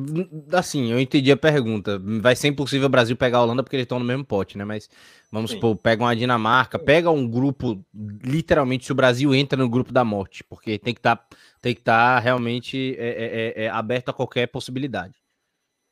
assim, 0.52 0.92
eu 0.92 1.00
entendi 1.00 1.32
a 1.32 1.36
pergunta. 1.36 1.98
Vai 2.20 2.36
ser 2.36 2.48
impossível 2.48 2.86
o 2.86 2.90
Brasil 2.90 3.16
pegar 3.16 3.38
a 3.38 3.42
Holanda 3.42 3.62
porque 3.62 3.76
eles 3.76 3.84
estão 3.84 3.98
no 3.98 4.04
mesmo 4.04 4.26
pote, 4.26 4.58
né? 4.58 4.64
Mas 4.64 4.90
vamos 5.32 5.50
Sim. 5.50 5.56
supor, 5.56 5.74
pega 5.76 6.04
uma 6.04 6.14
Dinamarca, 6.14 6.78
pega 6.78 7.10
um 7.10 7.26
grupo, 7.26 7.82
literalmente, 8.22 8.84
se 8.84 8.92
o 8.92 8.94
Brasil 8.94 9.34
entra 9.34 9.58
no 9.58 9.70
grupo 9.70 9.90
da 9.90 10.04
morte, 10.04 10.44
porque 10.44 10.78
tem 10.78 10.92
que 10.92 11.00
estar 11.00 11.16
tá, 11.16 11.36
tem 11.62 11.74
que 11.74 11.80
estar 11.80 12.16
tá 12.16 12.18
realmente 12.18 12.94
é, 12.98 13.08
é, 13.08 13.62
é, 13.62 13.64
é, 13.64 13.68
aberto 13.70 14.10
a 14.10 14.14
qualquer 14.14 14.46
possibilidade. 14.48 15.14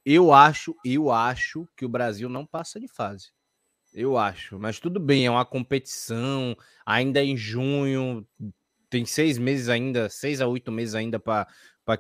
Eu 0.05 0.33
acho, 0.33 0.77
eu 0.85 1.11
acho 1.11 1.67
que 1.75 1.85
o 1.87 1.89
Brasil 1.89 2.29
não 2.29 2.45
passa 2.45 2.79
de 2.79 2.89
fase. 2.89 3.31
Eu 3.95 4.19
acho, 4.19 4.59
mas 4.59 4.79
tudo 4.79 5.01
bem, 5.01 5.25
é 5.25 5.31
uma 5.31 5.47
competição, 5.47 6.55
ainda 6.85 7.25
em 7.25 7.35
junho, 7.35 8.27
tem 8.89 9.05
seis 9.05 9.39
meses 9.39 9.69
ainda, 9.69 10.09
seis 10.09 10.41
a 10.41 10.47
oito 10.47 10.71
meses 10.71 10.95
ainda 10.95 11.19
para 11.19 11.47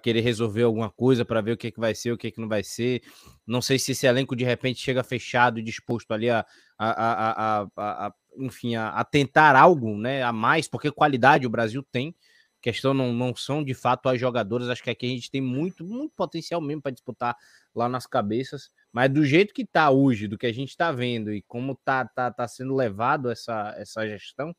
querer 0.02 0.20
resolver 0.20 0.62
alguma 0.62 0.90
coisa, 0.90 1.24
para 1.24 1.40
ver 1.40 1.52
o 1.52 1.56
que, 1.56 1.70
que 1.70 1.80
vai 1.80 1.94
ser, 1.94 2.12
o 2.12 2.18
que, 2.18 2.30
que 2.30 2.40
não 2.40 2.48
vai 2.48 2.62
ser. 2.62 3.02
Não 3.46 3.60
sei 3.60 3.78
se 3.78 3.92
esse 3.92 4.06
elenco 4.06 4.36
de 4.36 4.44
repente 4.44 4.80
chega 4.80 5.02
fechado 5.02 5.58
e 5.58 5.62
disposto 5.62 6.12
ali 6.12 6.30
a, 6.30 6.44
a, 6.78 6.90
a, 6.90 7.62
a, 7.62 8.06
a 8.06 8.14
enfim, 8.38 8.76
a, 8.76 8.90
a, 8.90 9.04
tentar 9.04 9.56
algo 9.56 9.96
né, 9.96 10.22
a 10.22 10.32
mais, 10.32 10.68
porque 10.68 10.90
qualidade 10.90 11.46
o 11.46 11.50
Brasil 11.50 11.82
tem. 11.90 12.14
questão 12.60 12.92
não, 12.92 13.12
não 13.12 13.34
são 13.34 13.64
de 13.64 13.74
fato 13.74 14.08
as 14.08 14.20
jogadoras. 14.20 14.68
Acho 14.68 14.82
que 14.82 14.90
aqui 14.90 15.06
a 15.06 15.10
gente 15.10 15.30
tem 15.30 15.40
muito, 15.40 15.84
muito 15.84 16.14
potencial 16.14 16.60
mesmo 16.60 16.82
para 16.82 16.92
disputar 16.92 17.36
lá 17.74 17.88
nas 17.88 18.06
cabeças. 18.06 18.70
Mas 18.92 19.10
do 19.10 19.24
jeito 19.24 19.54
que 19.54 19.64
tá 19.64 19.90
hoje, 19.90 20.28
do 20.28 20.38
que 20.38 20.46
a 20.46 20.52
gente 20.52 20.70
está 20.70 20.92
vendo 20.92 21.32
e 21.32 21.42
como 21.42 21.74
tá, 21.84 22.04
tá, 22.04 22.30
tá 22.30 22.48
sendo 22.48 22.74
levado 22.74 23.30
essa, 23.30 23.74
essa 23.76 24.06
gestão, 24.06 24.54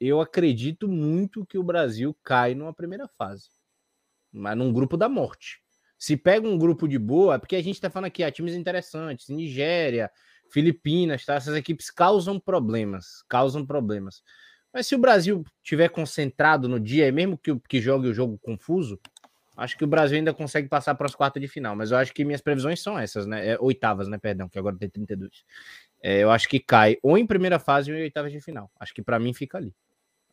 eu 0.00 0.20
acredito 0.20 0.88
muito 0.88 1.44
que 1.44 1.58
o 1.58 1.62
Brasil 1.62 2.16
cai 2.24 2.54
numa 2.54 2.72
primeira 2.72 3.06
fase. 3.06 3.50
Mas 4.32 4.56
num 4.56 4.72
grupo 4.72 4.96
da 4.96 5.08
morte. 5.08 5.60
Se 5.98 6.16
pega 6.16 6.48
um 6.48 6.56
grupo 6.56 6.88
de 6.88 6.98
boa, 6.98 7.34
é 7.34 7.38
porque 7.38 7.56
a 7.56 7.62
gente 7.62 7.74
está 7.74 7.90
falando 7.90 8.06
aqui, 8.06 8.24
ah, 8.24 8.30
times 8.30 8.54
interessantes, 8.54 9.28
Nigéria, 9.28 10.10
Filipinas, 10.50 11.24
tá? 11.26 11.34
Essas 11.34 11.54
equipes 11.54 11.90
causam 11.90 12.40
problemas, 12.40 13.22
causam 13.28 13.66
problemas. 13.66 14.22
Mas 14.72 14.86
se 14.86 14.94
o 14.94 14.98
Brasil 14.98 15.44
tiver 15.62 15.90
concentrado 15.90 16.68
no 16.68 16.80
dia, 16.80 17.10
mesmo 17.12 17.36
que, 17.36 17.58
que 17.68 17.80
jogue 17.80 18.08
o 18.08 18.14
jogo 18.14 18.38
confuso, 18.38 18.98
acho 19.56 19.76
que 19.76 19.84
o 19.84 19.86
Brasil 19.86 20.16
ainda 20.16 20.32
consegue 20.32 20.68
passar 20.68 20.94
para 20.94 21.06
as 21.06 21.14
quartas 21.14 21.40
de 21.42 21.48
final. 21.48 21.76
Mas 21.76 21.90
eu 21.90 21.98
acho 21.98 22.14
que 22.14 22.24
minhas 22.24 22.40
previsões 22.40 22.80
são 22.80 22.98
essas, 22.98 23.26
né? 23.26 23.48
É, 23.48 23.58
oitavas, 23.60 24.08
né? 24.08 24.16
Perdão, 24.16 24.48
que 24.48 24.58
agora 24.58 24.76
tem 24.76 24.88
32. 24.88 25.44
É, 26.02 26.20
eu 26.20 26.30
acho 26.30 26.48
que 26.48 26.58
cai 26.58 26.96
ou 27.02 27.18
em 27.18 27.26
primeira 27.26 27.58
fase 27.58 27.92
ou 27.92 27.98
em 27.98 28.02
oitavas 28.02 28.32
de 28.32 28.40
final. 28.40 28.70
Acho 28.80 28.94
que 28.94 29.02
para 29.02 29.18
mim 29.18 29.34
fica 29.34 29.58
ali. 29.58 29.74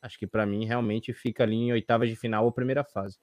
Acho 0.08 0.18
que 0.18 0.28
para 0.28 0.45
mim 0.45 0.66
realmente 0.66 1.14
fica 1.14 1.43
ali 1.43 1.55
em 1.55 1.72
oitavas 1.72 2.10
de 2.10 2.16
final 2.16 2.45
ou 2.45 2.51
primeira 2.51 2.84
fase. 2.84 3.18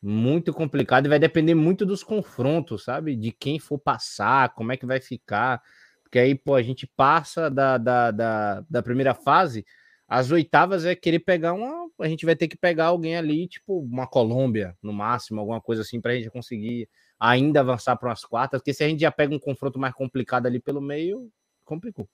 Muito 0.00 0.52
complicado 0.52 1.06
e 1.06 1.08
vai 1.08 1.18
depender 1.18 1.54
muito 1.54 1.86
dos 1.86 2.02
confrontos, 2.02 2.84
sabe? 2.84 3.14
De 3.16 3.32
quem 3.32 3.58
for 3.58 3.78
passar, 3.78 4.54
como 4.54 4.72
é 4.72 4.76
que 4.76 4.86
vai 4.86 5.00
ficar. 5.00 5.62
Porque 6.02 6.18
aí, 6.18 6.34
pô, 6.34 6.54
a 6.54 6.62
gente 6.62 6.86
passa 6.96 7.50
da, 7.50 7.78
da, 7.78 8.10
da, 8.10 8.64
da 8.68 8.82
primeira 8.82 9.14
fase 9.14 9.64
as 10.12 10.30
oitavas 10.30 10.84
é 10.84 10.94
querer 10.94 11.20
pegar 11.20 11.54
uma. 11.54 11.88
A 11.98 12.06
gente 12.06 12.26
vai 12.26 12.36
ter 12.36 12.46
que 12.46 12.56
pegar 12.56 12.86
alguém 12.88 13.16
ali, 13.16 13.48
tipo 13.48 13.80
uma 13.80 14.06
Colômbia, 14.06 14.76
no 14.82 14.92
máximo, 14.92 15.40
alguma 15.40 15.58
coisa 15.58 15.80
assim, 15.80 16.02
para 16.02 16.12
a 16.12 16.14
gente 16.14 16.28
conseguir 16.28 16.86
ainda 17.18 17.60
avançar 17.60 17.96
para 17.96 18.10
umas 18.10 18.22
quartas. 18.22 18.60
Porque 18.60 18.74
se 18.74 18.84
a 18.84 18.88
gente 18.88 19.00
já 19.00 19.10
pega 19.10 19.34
um 19.34 19.38
confronto 19.38 19.78
mais 19.78 19.94
complicado 19.94 20.44
ali 20.44 20.60
pelo 20.60 20.82
meio, 20.82 21.30
complicou. 21.64 22.06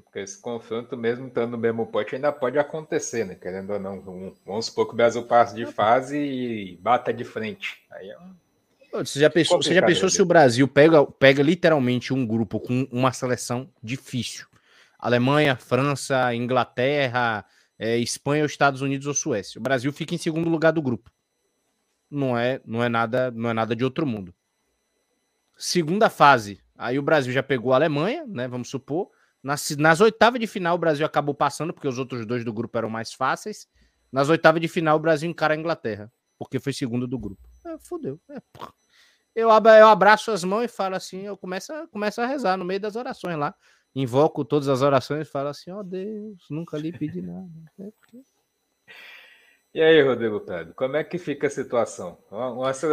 Porque 0.00 0.20
esse 0.20 0.40
confronto, 0.40 0.96
mesmo 0.96 1.28
estando 1.28 1.52
no 1.52 1.58
mesmo 1.58 1.86
pote, 1.86 2.14
ainda 2.14 2.32
pode 2.32 2.58
acontecer, 2.58 3.24
né? 3.24 3.34
Querendo 3.34 3.72
ou 3.72 3.80
não. 3.80 4.34
vamos 4.46 4.66
supor 4.66 4.86
que 4.86 4.92
o 4.92 4.96
Brasil 4.96 5.22
passe 5.24 5.54
de 5.54 5.66
fase 5.66 6.18
e 6.18 6.76
bata 6.76 7.12
de 7.12 7.24
frente. 7.24 7.82
Aí 7.90 8.10
é 8.10 8.18
um... 8.18 8.34
Você 9.04 9.20
já 9.20 9.30
pensou, 9.30 9.62
você 9.62 9.72
já 9.72 9.82
pensou 9.82 10.10
se 10.10 10.20
o 10.20 10.26
Brasil 10.26 10.68
pega, 10.68 11.04
pega 11.06 11.42
literalmente 11.42 12.12
um 12.12 12.26
grupo 12.26 12.60
com 12.60 12.86
uma 12.92 13.10
seleção 13.10 13.68
difícil? 13.82 14.46
Alemanha, 14.98 15.56
França, 15.56 16.34
Inglaterra, 16.34 17.44
é, 17.78 17.96
Espanha, 17.98 18.44
Estados 18.44 18.82
Unidos 18.82 19.06
ou 19.06 19.14
Suécia. 19.14 19.58
O 19.58 19.62
Brasil 19.62 19.90
fica 19.92 20.14
em 20.14 20.18
segundo 20.18 20.48
lugar 20.48 20.72
do 20.72 20.82
grupo. 20.82 21.10
Não 22.10 22.38
é, 22.38 22.60
não 22.66 22.84
é 22.84 22.88
nada, 22.88 23.30
não 23.30 23.48
é 23.48 23.54
nada 23.54 23.74
de 23.74 23.82
outro 23.82 24.06
mundo. 24.06 24.34
Segunda 25.56 26.10
fase, 26.10 26.60
aí 26.76 26.98
o 26.98 27.02
Brasil 27.02 27.32
já 27.32 27.42
pegou 27.42 27.72
a 27.72 27.76
Alemanha, 27.76 28.24
né? 28.26 28.46
Vamos 28.46 28.68
supor. 28.68 29.10
Nas, 29.42 29.70
nas 29.76 30.00
oitavas 30.00 30.40
de 30.40 30.46
final, 30.46 30.76
o 30.76 30.78
Brasil 30.78 31.04
acabou 31.04 31.34
passando, 31.34 31.72
porque 31.72 31.88
os 31.88 31.98
outros 31.98 32.24
dois 32.24 32.44
do 32.44 32.52
grupo 32.52 32.76
eram 32.78 32.88
mais 32.88 33.12
fáceis. 33.12 33.66
Nas 34.10 34.28
oitavas 34.28 34.60
de 34.60 34.68
final, 34.68 34.96
o 34.96 35.00
Brasil 35.00 35.28
encara 35.28 35.54
a 35.54 35.56
Inglaterra, 35.56 36.12
porque 36.38 36.60
foi 36.60 36.72
segundo 36.72 37.06
do 37.06 37.18
grupo. 37.18 37.42
É, 37.66 37.78
fodeu. 37.78 38.20
É, 38.30 38.40
eu, 39.34 39.48
eu 39.48 39.88
abraço 39.88 40.30
as 40.30 40.44
mãos 40.44 40.64
e 40.64 40.68
falo 40.68 40.94
assim, 40.94 41.22
eu 41.22 41.36
começo, 41.36 41.72
começo 41.90 42.20
a 42.20 42.26
rezar 42.26 42.56
no 42.56 42.64
meio 42.64 42.80
das 42.80 42.96
orações 42.96 43.36
lá 43.36 43.54
invoco 43.94 44.44
todas 44.44 44.68
as 44.68 44.82
orações 44.82 45.26
e 45.26 45.30
falo 45.30 45.48
assim: 45.48 45.70
ó 45.70 45.80
oh, 45.80 45.82
Deus, 45.82 46.46
nunca 46.50 46.78
lhe 46.78 46.92
pedi 46.92 47.20
nada. 47.22 47.48
É 47.78 47.92
e 49.74 49.80
aí, 49.80 50.02
Rodrigo 50.02 50.40
Prado, 50.40 50.74
como 50.74 50.96
é 50.96 51.04
que 51.04 51.16
fica 51.16 51.46
a 51.46 51.50
situação? 51.50 52.18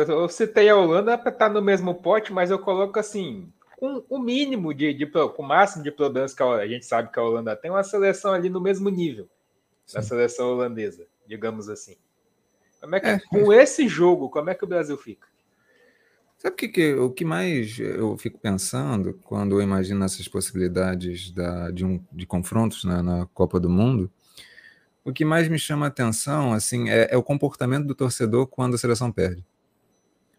Eu 0.07 0.29
citei 0.29 0.69
a 0.69 0.77
Holanda 0.77 1.17
para 1.17 1.29
estar 1.29 1.47
tá 1.47 1.53
no 1.53 1.61
mesmo 1.61 1.95
pote, 1.95 2.31
mas 2.31 2.51
eu 2.51 2.59
coloco 2.59 2.97
assim, 2.97 3.51
com 3.79 4.03
o 4.09 4.19
mínimo 4.19 4.73
de, 4.73 4.93
de 4.93 5.05
com 5.05 5.41
o 5.41 5.47
máximo 5.47 5.81
de 5.81 5.89
problemas 5.89 6.33
que 6.33 6.43
a, 6.43 6.47
a, 6.47 6.67
gente 6.67 6.85
sabe 6.85 7.09
que 7.13 7.17
a 7.17 7.23
Holanda 7.23 7.55
tem, 7.55 7.71
uma 7.71 7.81
seleção 7.81 8.33
ali 8.33 8.49
no 8.49 8.59
mesmo 8.59 8.89
nível 8.89 9.29
Sim. 9.85 9.95
da 9.95 10.01
seleção 10.01 10.51
holandesa, 10.51 11.07
digamos 11.25 11.69
assim. 11.69 11.95
Como 12.81 12.93
é 12.93 12.99
que, 12.99 13.07
é. 13.07 13.19
com 13.19 13.53
esse 13.53 13.87
jogo, 13.87 14.29
como 14.29 14.49
é 14.49 14.55
que 14.55 14.65
o 14.65 14.67
Brasil 14.67 14.97
fica? 14.97 15.25
Sabe 16.37 16.53
o 16.53 16.57
que, 16.57 16.67
que, 16.67 16.93
o 16.93 17.09
que 17.09 17.23
mais 17.23 17.79
eu 17.79 18.17
fico 18.17 18.37
pensando 18.37 19.17
quando 19.23 19.55
eu 19.55 19.61
imagino 19.61 20.03
essas 20.03 20.27
possibilidades 20.27 21.31
da, 21.31 21.71
de, 21.71 21.85
um, 21.85 22.03
de 22.11 22.25
confrontos 22.25 22.83
na, 22.83 23.01
na, 23.01 23.25
Copa 23.27 23.61
do 23.61 23.69
Mundo? 23.69 24.11
O 25.05 25.13
que 25.13 25.23
mais 25.23 25.47
me 25.47 25.57
chama 25.57 25.85
a 25.85 25.89
atenção 25.89 26.51
assim, 26.51 26.89
é, 26.89 27.07
é, 27.11 27.17
o 27.17 27.23
comportamento 27.23 27.87
do 27.87 27.95
torcedor 27.95 28.45
quando 28.45 28.75
a 28.75 28.77
seleção 28.77 29.09
perde. 29.09 29.45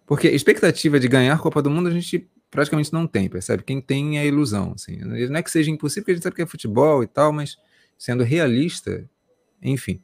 Porque 0.07 0.29
expectativa 0.29 1.01
de 1.01 1.09
ganhar 1.09 1.35
a 1.35 1.39
Copa 1.39 1.63
do 1.63 1.71
Mundo 1.71 1.89
a 1.89 1.93
gente 1.93 2.29
praticamente 2.51 2.93
não 2.93 3.07
tem, 3.07 3.29
percebe? 3.29 3.63
Quem 3.63 3.81
tem 3.81 4.19
é 4.19 4.27
ilusão. 4.27 4.73
Assim. 4.75 4.97
Não 4.99 5.37
é 5.37 5.43
que 5.43 5.51
seja 5.51 5.71
impossível, 5.71 6.03
porque 6.03 6.13
a 6.13 6.15
gente 6.15 6.25
sabe 6.25 6.37
que 6.37 6.43
é 6.43 6.47
futebol 6.47 7.03
e 7.03 7.07
tal, 7.07 7.33
mas 7.33 7.57
sendo 7.97 8.25
realista, 8.25 9.09
enfim. 9.63 10.03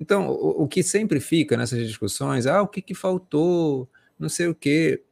Então, 0.00 0.28
o, 0.28 0.64
o 0.64 0.68
que 0.68 0.82
sempre 0.82 1.20
fica 1.20 1.56
nessas 1.56 1.86
discussões, 1.86 2.46
ah, 2.46 2.62
o 2.62 2.68
que, 2.68 2.82
que 2.82 2.94
faltou, 2.94 3.88
não 4.18 4.28
sei 4.28 4.48
o 4.48 4.54
quê 4.54 5.02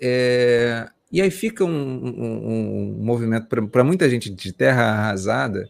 é, 0.00 0.88
e 1.10 1.22
aí 1.22 1.30
fica 1.30 1.64
um, 1.64 1.70
um, 1.70 2.98
um 2.98 3.04
movimento 3.04 3.48
para 3.68 3.84
muita 3.84 4.08
gente 4.08 4.28
de 4.30 4.52
terra 4.52 4.82
arrasada 4.82 5.68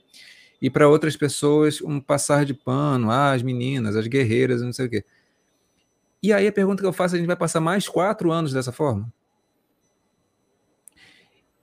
e 0.61 0.71
para 0.71 0.89
outras 0.89 1.17
pessoas 1.17 1.81
um 1.83 2.01
passar 2.01 2.45
de 2.45 2.55
pano, 2.55 3.11
ah, 3.11 3.33
as 3.33 3.43
meninas, 3.43 3.95
as 3.95 4.07
guerreiras, 4.07 4.63
não 4.63 4.73
sei 4.73 4.87
o 4.87 4.91
quê. 4.91 5.05
E 6.23 6.33
aí 6.33 6.47
a 6.47 6.53
pergunta 6.53 6.83
que 6.83 6.89
eu 6.89 6.93
faço, 6.93 7.15
a 7.15 7.19
gente 7.19 7.27
vai 7.27 7.37
passar 7.37 7.61
mais 7.61 7.89
quatro 7.89 8.33
anos 8.33 8.53
dessa 8.53 8.73
forma? 8.73 9.13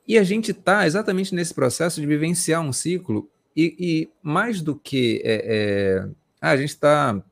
E 0.08 0.18
a 0.18 0.24
gente 0.24 0.52
está 0.52 0.86
exatamente 0.86 1.34
nesse 1.34 1.54
processo 1.54 2.02
de 2.02 2.08
vivenciar 2.08 2.62
um 2.62 2.74
ciclo 2.74 3.30
e, 3.56 3.76
e 3.80 4.10
mais 4.22 4.62
do 4.62 4.76
que 4.76 5.22
é, 5.24 5.44
é, 5.46 6.10
ah, 6.42 6.52
a 6.52 6.58
gente 6.58 6.70
está 6.70 7.24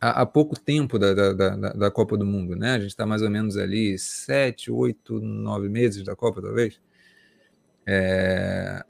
há, 0.00 0.26
pouco 0.26 0.58
tempo 0.58 0.98
da, 0.98 1.14
da, 1.14 1.32
da, 1.32 1.56
da, 1.56 1.90
Copa 1.90 2.16
do 2.16 2.24
Mundo, 2.24 2.56
né? 2.56 2.72
A 2.72 2.78
gente 2.78 2.90
está 2.90 3.06
mais 3.06 3.22
ou 3.22 3.30
menos 3.30 3.56
ali 3.56 3.98
sete, 3.98 4.70
oito, 4.70 5.20
nove 5.20 5.68
meses 5.68 6.02
da 6.02 6.16
Copa, 6.16 6.40
talvez. 6.40 6.80
É... 7.86 8.82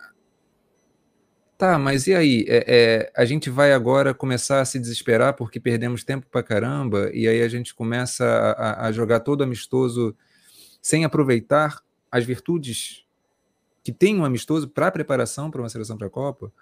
Tá, 1.59 1.79
mas 1.79 2.07
e 2.07 2.15
aí? 2.15 2.47
É, 2.49 2.65
é, 2.67 3.13
a 3.15 3.27
gente 3.27 3.51
vai 3.51 3.73
agora 3.75 4.15
começar 4.15 4.63
a 4.63 4.65
se 4.65 4.79
desesperar 4.79 5.35
porque 5.35 5.61
perdemos 5.61 6.03
tempo 6.03 6.27
pra 6.31 6.43
caramba, 6.43 7.11
e 7.13 7.29
aí 7.29 7.43
a 7.43 7.49
gente 7.49 7.75
começa 7.75 8.25
a, 8.25 8.87
a 8.87 8.93
jogar 8.93 9.21
todo 9.21 9.45
amistoso 9.45 10.17
sem 10.81 11.05
aproveitar 11.05 11.83
as 12.11 12.25
virtudes 12.25 13.05
que 13.83 13.93
tem 13.93 14.19
um 14.19 14.25
amistoso 14.25 14.69
para 14.69 14.91
preparação 14.91 15.51
para 15.51 15.61
uma 15.61 15.69
seleção 15.69 15.97
para 15.97 16.07
a 16.07 16.11
Copa. 16.11 16.53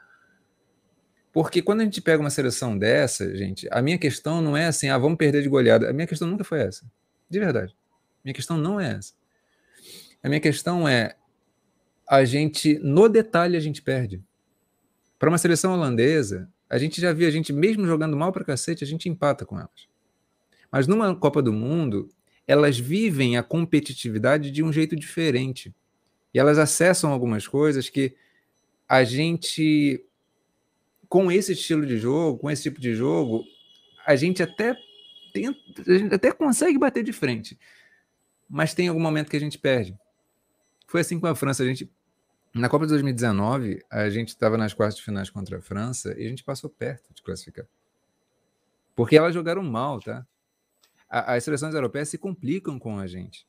Porque 1.32 1.60
quando 1.62 1.80
a 1.80 1.84
gente 1.84 2.00
pega 2.00 2.22
uma 2.22 2.30
seleção 2.30 2.76
dessa, 2.78 3.34
gente, 3.36 3.68
a 3.70 3.82
minha 3.82 3.98
questão 3.98 4.40
não 4.40 4.56
é 4.56 4.66
assim, 4.66 4.88
ah, 4.88 4.98
vamos 4.98 5.18
perder 5.18 5.42
de 5.42 5.48
goleada. 5.48 5.90
A 5.90 5.92
minha 5.92 6.06
questão 6.06 6.28
nunca 6.28 6.44
foi 6.44 6.60
essa. 6.60 6.90
De 7.28 7.38
verdade. 7.38 7.76
Minha 8.24 8.34
questão 8.34 8.56
não 8.56 8.80
é 8.80 8.92
essa. 8.92 9.12
A 10.22 10.28
minha 10.28 10.40
questão 10.40 10.88
é 10.88 11.16
a 12.08 12.24
gente, 12.24 12.78
no 12.78 13.08
detalhe, 13.08 13.56
a 13.56 13.60
gente 13.60 13.82
perde. 13.82 14.22
Para 15.18 15.28
uma 15.28 15.38
seleção 15.38 15.74
holandesa, 15.74 16.48
a 16.70 16.78
gente 16.78 17.00
já 17.00 17.12
viu 17.12 17.28
a 17.28 17.30
gente, 17.30 17.52
mesmo 17.52 17.86
jogando 17.86 18.16
mal 18.16 18.32
para 18.32 18.44
cacete, 18.44 18.82
a 18.82 18.86
gente 18.86 19.08
empata 19.08 19.44
com 19.44 19.58
elas. 19.58 19.88
Mas 20.70 20.86
numa 20.86 21.14
Copa 21.14 21.42
do 21.42 21.52
Mundo, 21.52 22.08
elas 22.48 22.78
vivem 22.78 23.36
a 23.36 23.42
competitividade 23.42 24.50
de 24.50 24.62
um 24.62 24.72
jeito 24.72 24.96
diferente. 24.96 25.74
E 26.32 26.38
elas 26.38 26.58
acessam 26.58 27.12
algumas 27.12 27.46
coisas 27.46 27.90
que 27.90 28.16
a 28.88 29.04
gente 29.04 30.02
com 31.08 31.30
esse 31.30 31.52
estilo 31.52 31.86
de 31.86 31.98
jogo, 31.98 32.38
com 32.38 32.50
esse 32.50 32.62
tipo 32.62 32.80
de 32.80 32.94
jogo, 32.94 33.44
a 34.06 34.16
gente 34.16 34.42
até 34.42 34.74
tenta, 35.32 35.58
a 35.86 35.98
gente 35.98 36.14
até 36.14 36.32
consegue 36.32 36.78
bater 36.78 37.04
de 37.04 37.12
frente. 37.12 37.58
Mas 38.48 38.74
tem 38.74 38.88
algum 38.88 39.00
momento 39.00 39.30
que 39.30 39.36
a 39.36 39.40
gente 39.40 39.58
perde. 39.58 39.96
Foi 40.86 41.02
assim 41.02 41.20
com 41.20 41.26
a 41.26 41.34
França, 41.34 41.62
a 41.62 41.66
gente 41.66 41.90
na 42.54 42.68
Copa 42.68 42.86
de 42.86 42.92
2019, 42.92 43.84
a 43.90 44.08
gente 44.08 44.28
estava 44.28 44.56
nas 44.56 44.72
quartas 44.72 44.96
de 44.96 45.04
finais 45.04 45.28
contra 45.28 45.58
a 45.58 45.60
França 45.60 46.14
e 46.18 46.26
a 46.26 46.28
gente 46.28 46.42
passou 46.42 46.70
perto 46.70 47.12
de 47.14 47.22
classificar. 47.22 47.66
Porque 48.96 49.16
elas 49.16 49.34
jogaram 49.34 49.62
mal, 49.62 50.00
tá? 50.00 50.26
As 51.08 51.44
seleções 51.44 51.74
europeias 51.74 52.08
se 52.08 52.18
complicam 52.18 52.78
com 52.78 52.98
a 52.98 53.06
gente. 53.06 53.46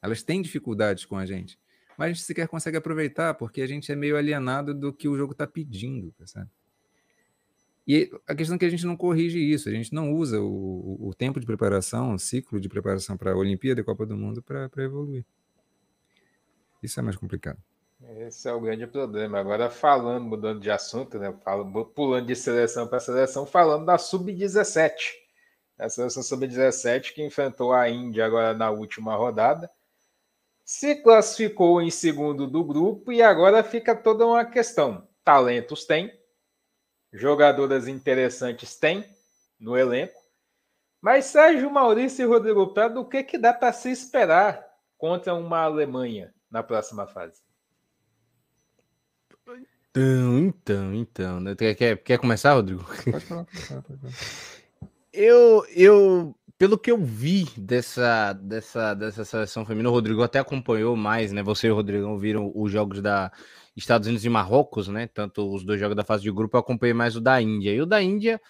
Elas 0.00 0.22
têm 0.22 0.40
dificuldades 0.40 1.04
com 1.04 1.16
a 1.16 1.26
gente 1.26 1.58
mas 1.98 2.04
a 2.06 2.12
gente 2.12 2.22
sequer 2.22 2.46
consegue 2.46 2.76
aproveitar 2.76 3.34
porque 3.34 3.60
a 3.60 3.66
gente 3.66 3.90
é 3.90 3.96
meio 3.96 4.16
alienado 4.16 4.72
do 4.72 4.92
que 4.92 5.08
o 5.08 5.16
jogo 5.16 5.32
está 5.32 5.48
pedindo, 5.48 6.14
sabe? 6.24 6.48
E 7.84 8.08
a 8.24 8.36
questão 8.36 8.54
é 8.54 8.58
que 8.58 8.64
a 8.64 8.70
gente 8.70 8.86
não 8.86 8.96
corrige 8.96 9.40
isso, 9.40 9.68
a 9.68 9.72
gente 9.72 9.92
não 9.92 10.12
usa 10.12 10.40
o, 10.40 11.08
o 11.08 11.12
tempo 11.12 11.40
de 11.40 11.46
preparação, 11.46 12.14
o 12.14 12.18
ciclo 12.18 12.60
de 12.60 12.68
preparação 12.68 13.16
para 13.16 13.32
a 13.32 13.36
Olimpíada 13.36 13.80
e 13.80 13.84
Copa 13.84 14.06
do 14.06 14.16
Mundo 14.16 14.40
para 14.40 14.70
evoluir. 14.76 15.24
Isso 16.80 17.00
é 17.00 17.02
mais 17.02 17.16
complicado. 17.16 17.58
Esse 18.18 18.48
é 18.48 18.52
o 18.52 18.60
grande 18.60 18.86
problema. 18.86 19.40
Agora, 19.40 19.68
falando, 19.68 20.24
mudando 20.24 20.60
de 20.60 20.70
assunto, 20.70 21.18
né? 21.18 21.34
Falo, 21.42 21.84
pulando 21.86 22.26
de 22.26 22.36
seleção 22.36 22.86
para 22.86 23.00
seleção, 23.00 23.44
falando 23.44 23.86
da 23.86 23.98
Sub-17. 23.98 24.92
A 25.78 25.88
seleção 25.88 26.22
Sub-17 26.22 27.12
que 27.12 27.24
enfrentou 27.24 27.72
a 27.72 27.88
Índia 27.88 28.26
agora 28.26 28.52
na 28.52 28.70
última 28.70 29.14
rodada. 29.14 29.70
Se 30.64 30.96
classificou 30.96 31.80
em 31.80 31.90
segundo 31.90 32.46
do 32.46 32.64
grupo 32.64 33.12
e 33.12 33.22
agora 33.22 33.62
fica 33.62 33.94
toda 33.94 34.26
uma 34.26 34.44
questão. 34.44 35.06
Talentos 35.24 35.84
tem, 35.84 36.12
jogadoras 37.12 37.86
interessantes 37.86 38.76
tem 38.76 39.04
no 39.58 39.76
elenco. 39.76 40.18
Mas 41.00 41.26
Sérgio 41.26 41.70
Maurício 41.70 42.22
e 42.22 42.26
Rodrigo 42.26 42.74
Prado, 42.74 43.00
o 43.00 43.08
que, 43.08 43.22
que 43.22 43.38
dá 43.38 43.52
para 43.52 43.72
se 43.72 43.90
esperar 43.90 44.66
contra 44.96 45.32
uma 45.34 45.60
Alemanha 45.60 46.34
na 46.50 46.62
próxima 46.62 47.06
fase? 47.06 47.40
Então, 49.90 50.38
então, 50.38 50.94
então. 50.94 51.40
Né? 51.40 51.54
Quer, 51.54 51.96
quer 51.98 52.18
começar, 52.18 52.54
Rodrigo? 52.54 52.84
Pode 52.84 53.24
falar, 53.24 53.44
pode 53.44 53.66
falar, 53.66 53.82
pode 53.82 54.00
falar. 54.00 54.12
Eu, 55.12 55.64
eu, 55.74 56.36
pelo 56.58 56.78
que 56.78 56.90
eu 56.90 56.98
vi 56.98 57.46
dessa, 57.56 58.32
dessa, 58.34 58.94
dessa 58.94 59.24
seleção 59.24 59.64
feminina, 59.64 59.88
o 59.88 59.92
Rodrigo 59.92 60.22
até 60.22 60.38
acompanhou 60.38 60.96
mais, 60.96 61.32
né? 61.32 61.42
Você 61.42 61.68
e 61.68 61.70
o 61.70 61.74
Rodrigo 61.74 62.18
viram 62.18 62.52
os 62.54 62.70
jogos 62.70 63.00
da 63.00 63.32
Estados 63.76 64.08
Unidos 64.08 64.24
e 64.24 64.28
Marrocos, 64.28 64.88
né? 64.88 65.06
Tanto 65.06 65.52
os 65.54 65.64
dois 65.64 65.80
jogos 65.80 65.96
da 65.96 66.04
fase 66.04 66.22
de 66.22 66.32
grupo, 66.32 66.56
eu 66.56 66.60
acompanhei 66.60 66.94
mais 66.94 67.16
o 67.16 67.20
da 67.20 67.40
Índia. 67.40 67.72
E 67.72 67.80
o 67.80 67.86
da 67.86 68.02
Índia, 68.02 68.40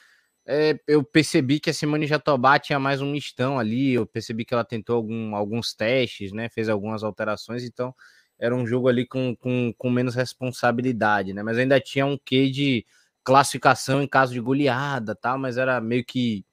é, 0.47 0.81
eu 0.89 1.05
percebi 1.05 1.61
que 1.61 1.71
a 1.71 1.75
Simone 1.75 2.07
Jatobá 2.07 2.59
tinha 2.59 2.79
mais 2.79 3.03
um 3.03 3.11
mistão 3.13 3.59
ali, 3.59 3.93
eu 3.95 4.07
percebi 4.07 4.45
que 4.45 4.55
ela 4.55 4.65
tentou 4.65 4.97
algum, 4.97 5.37
alguns 5.37 5.75
testes, 5.75 6.33
né? 6.33 6.49
Fez 6.49 6.69
algumas 6.69 7.05
alterações, 7.05 7.65
então 7.65 7.95
era 8.39 8.55
um 8.55 8.67
jogo 8.67 8.89
ali 8.89 9.07
com, 9.07 9.37
com, 9.37 9.73
com 9.77 9.91
menos 9.91 10.15
responsabilidade, 10.15 11.33
né? 11.35 11.43
Mas 11.43 11.59
ainda 11.59 11.81
tinha 11.81 12.07
um 12.07 12.19
quê 12.25 12.51
de 12.51 12.87
classificação 13.23 14.03
em 14.03 14.09
caso 14.09 14.33
de 14.33 14.41
goleada, 14.41 15.15
tal, 15.15 15.39
mas 15.39 15.59
era 15.59 15.81
meio 15.83 16.05
que 16.05 16.47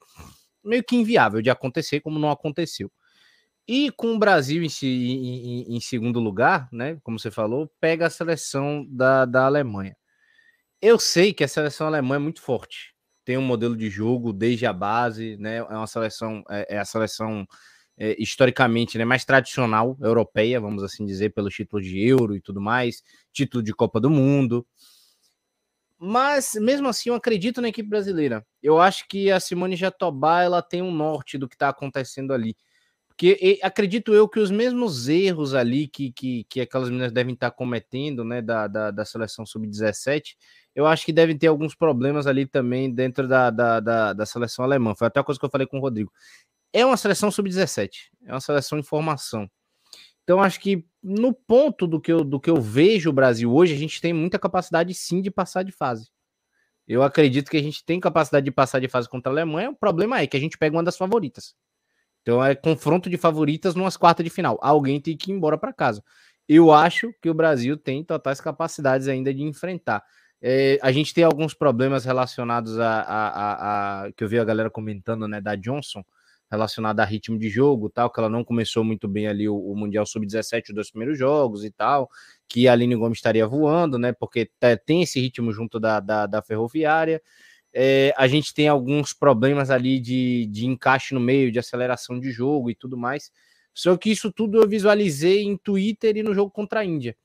meio 0.66 0.84
que 0.84 0.96
inviável 0.96 1.42
de 1.42 1.50
acontecer, 1.50 2.02
como 2.02 2.20
não 2.20 2.30
aconteceu. 2.32 2.92
E 3.68 3.92
com 3.92 4.14
o 4.14 4.20
Brasil 4.20 4.64
em, 4.64 4.68
em, 4.84 5.76
em 5.76 5.80
segundo 5.80 6.20
lugar, 6.20 6.70
né? 6.72 6.98
Como 7.04 7.20
você 7.20 7.32
falou, 7.32 7.72
pega 7.80 8.08
a 8.08 8.10
seleção 8.10 8.86
da, 8.90 9.26
da 9.26 9.46
Alemanha. 9.46 9.96
Eu 10.82 11.00
sei 11.00 11.34
que 11.34 11.44
a 11.44 11.48
seleção 11.48 11.88
alemã 11.88 12.16
é 12.16 12.20
muito 12.20 12.42
forte. 12.42 12.94
Tem 13.24 13.38
um 13.38 13.42
modelo 13.42 13.76
de 13.76 13.90
jogo 13.90 14.32
desde 14.32 14.68
a 14.68 14.74
base, 14.74 15.36
né? 15.38 15.58
É 15.58 15.64
uma 15.64 15.88
seleção, 15.88 16.44
é, 16.50 16.76
é 16.76 16.78
a 16.78 16.86
seleção 16.86 17.48
é, 17.98 18.16
historicamente 18.22 18.98
né, 18.98 19.06
mais 19.06 19.26
tradicional 19.26 19.98
europeia, 20.02 20.60
vamos 20.60 20.84
assim 20.84 21.06
dizer, 21.06 21.34
pelos 21.34 21.54
títulos 21.54 21.86
de 21.86 22.00
Euro 22.08 22.36
e 22.36 22.42
tudo 22.42 22.62
mais, 22.62 23.02
título 23.32 23.64
de 23.64 23.74
Copa 23.74 24.00
do 24.00 24.10
Mundo. 24.10 24.66
Mas 26.06 26.54
mesmo 26.56 26.88
assim, 26.88 27.10
eu 27.10 27.16
acredito 27.16 27.62
na 27.62 27.70
equipe 27.70 27.90
brasileira. 27.90 28.46
Eu 28.62 28.80
acho 28.80 29.08
que 29.08 29.32
a 29.32 29.40
Simone 29.40 29.76
Jatobá 29.76 30.44
ela 30.44 30.62
tem 30.62 30.82
um 30.82 30.92
norte 30.92 31.38
do 31.38 31.48
que 31.48 31.56
está 31.56 31.70
acontecendo 31.70 32.34
ali. 32.34 32.56
Porque 33.08 33.38
e, 33.42 33.60
acredito 33.64 34.14
eu 34.14 34.28
que 34.28 34.40
os 34.40 34.52
mesmos 34.52 35.08
erros 35.08 35.54
ali 35.54 35.88
que, 35.88 36.12
que, 36.12 36.44
que 36.50 36.62
aquelas 36.62 36.90
meninas 36.90 37.12
devem 37.12 37.34
estar 37.34 37.50
tá 37.50 37.56
cometendo, 37.56 38.24
né, 38.26 38.42
da, 38.42 38.68
da, 38.68 38.92
da 38.92 39.06
seleção 39.06 39.46
sub-17, 39.46 40.36
eu 40.76 40.86
acho 40.86 41.06
que 41.06 41.14
devem 41.14 41.38
ter 41.38 41.48
alguns 41.48 41.74
problemas 41.74 42.28
ali 42.28 42.46
também 42.46 42.94
dentro 42.94 43.28
da, 43.28 43.50
da, 43.50 43.80
da, 43.80 44.14
da 44.14 44.26
seleção 44.26 44.66
alemã. 44.66 44.94
Foi 44.96 45.08
até 45.08 45.20
a 45.20 45.24
coisa 45.24 45.40
que 45.40 45.46
eu 45.46 45.50
falei 45.50 45.66
com 45.66 45.78
o 45.78 45.82
Rodrigo 45.82 46.12
é 46.76 46.86
uma 46.86 46.98
seleção 46.98 47.32
sub-17, 47.32 48.10
é 48.26 48.34
uma 48.34 48.42
seleção 48.42 48.78
em 48.78 48.84
formação. 48.84 49.50
Então, 50.26 50.42
acho 50.42 50.60
que 50.60 50.84
no 51.02 51.32
ponto 51.32 51.86
do 51.86 52.02
que, 52.02 52.12
eu, 52.12 52.24
do 52.24 52.40
que 52.40 52.50
eu 52.50 52.60
vejo 52.60 53.12
o 53.12 53.14
Brasil 53.14 53.54
hoje, 53.54 53.74
a 53.74 53.78
gente 53.78 54.02
tem 54.02 54.12
muita 54.12 54.38
capacidade 54.40 54.94
sim 54.94 55.22
de 55.22 55.30
passar 55.30 55.64
de 55.64 55.72
fase. 55.72 56.10
Eu 56.88 57.04
acredito 57.04 57.50
que 57.50 57.58
a 57.58 57.62
gente 57.62 57.86
tem 57.86 58.00
capacidade 58.00 58.44
de 58.44 58.52
passar 58.52 58.80
de 58.80 58.88
fase 58.88 59.08
contra 59.08 59.32
a 59.32 59.34
Alemanha. 59.34 59.70
O 59.70 59.76
problema 59.76 60.20
é 60.20 60.28
que 60.28 60.36
a 60.36 60.40
gente 60.40 60.58
pega 60.58 60.76
uma 60.76 60.84
das 60.84 60.98
favoritas. 60.98 61.56
Então 62.24 62.44
é 62.44 62.56
confronto 62.56 63.08
de 63.08 63.18
favoritas 63.18 63.76
numas 63.76 63.96
quartas 63.96 64.24
de 64.24 64.32
final. 64.32 64.58
Alguém 64.62 65.00
tem 65.00 65.16
que 65.16 65.32
ir 65.32 65.36
embora 65.36 65.60
para 65.60 65.72
casa. 65.72 66.04
Eu 66.50 66.72
acho 66.72 67.14
que 67.22 67.30
o 67.30 67.34
Brasil 67.34 67.78
tem 67.78 68.04
totais 68.04 68.42
capacidades 68.42 69.08
ainda 69.08 69.34
de 69.34 69.44
enfrentar. 69.44 70.04
É, 70.42 70.78
a 70.82 70.92
gente 70.92 71.14
tem 71.14 71.24
alguns 71.24 71.54
problemas 71.54 72.04
relacionados 72.04 72.80
a, 72.80 73.02
a, 73.02 73.28
a, 73.28 74.06
a, 74.06 74.12
que 74.12 74.24
eu 74.24 74.28
vi 74.28 74.38
a 74.38 74.44
galera 74.44 74.70
comentando, 74.70 75.28
né, 75.28 75.40
da 75.40 75.56
Johnson, 75.56 76.04
relacionada 76.50 77.02
a 77.02 77.06
ritmo 77.06 77.38
de 77.38 77.50
jogo, 77.50 77.90
tal, 77.90 78.10
que 78.10 78.20
ela 78.20 78.30
não 78.30 78.44
começou 78.44 78.84
muito 78.84 79.08
bem 79.08 79.28
ali 79.28 79.50
o, 79.50 79.58
o 79.58 79.76
Mundial 79.76 80.06
Sub-17, 80.06 80.70
os 80.70 80.76
dois 80.76 80.90
primeiros 80.92 81.18
jogos 81.18 81.64
e 81.66 81.72
tal, 81.72 82.10
que 82.48 82.68
a 82.68 82.74
Aline 82.74 82.96
Gomes 82.96 83.18
estaria 83.18 83.48
voando, 83.48 83.98
né? 83.98 84.14
Porque 84.14 84.50
tem 84.86 85.02
esse 85.02 85.20
ritmo 85.20 85.52
junto 85.52 85.80
da, 85.80 86.00
da, 86.00 86.26
da 86.26 86.42
Ferroviária. 86.42 87.22
É, 87.74 88.14
a 88.16 88.28
gente 88.28 88.54
tem 88.54 88.68
alguns 88.68 89.14
problemas 89.14 89.70
ali 89.70 90.00
de, 90.00 90.46
de 90.48 90.66
encaixe 90.66 91.14
no 91.14 91.20
meio, 91.20 91.52
de 91.52 91.60
aceleração 91.60 92.20
de 92.20 92.32
jogo 92.32 92.70
e 92.70 92.76
tudo 92.76 92.98
mais. 92.98 93.32
Só 93.74 93.98
que 93.98 94.10
isso 94.10 94.32
tudo 94.32 94.62
eu 94.62 94.68
visualizei 94.68 95.44
em 95.44 95.58
Twitter 95.58 96.16
e 96.16 96.24
no 96.24 96.34
jogo 96.34 96.50
contra 96.50 96.80
a 96.80 96.86
Índia. 96.86 97.18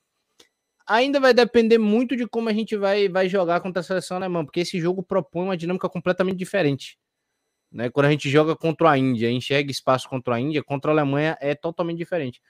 Ainda 0.85 1.21
vai 1.21 1.33
depender 1.33 1.79
muito 1.79 2.17
de 2.17 2.27
como 2.27 2.49
a 2.49 2.53
gente 2.53 2.77
vai, 2.77 3.09
vai 3.09 3.29
jogar 3.29 3.61
contra 3.61 3.79
a 3.79 3.83
seleção 3.85 4.17
alemã, 4.17 4.45
porque 4.45 4.59
esse 4.59 4.81
jogo 4.81 5.05
propõe 5.05 5.45
uma 5.45 5.57
dinâmica 5.57 5.89
completamente 5.89 6.37
diferente. 6.37 6.99
Né? 7.71 7.89
Quando 7.91 8.07
a 8.07 8.11
gente 8.11 8.29
joga 8.29 8.57
contra 8.57 8.91
a 8.91 8.99
Índia, 8.99 9.31
enxerga 9.31 9.71
espaço 9.71 10.09
contra 10.09 10.35
a 10.35 10.41
Índia, 10.41 10.63
contra 10.63 10.91
a 10.91 10.95
Alemanha 10.95 11.37
é 11.41 11.55
totalmente 11.55 11.99
diferente. 11.99 12.41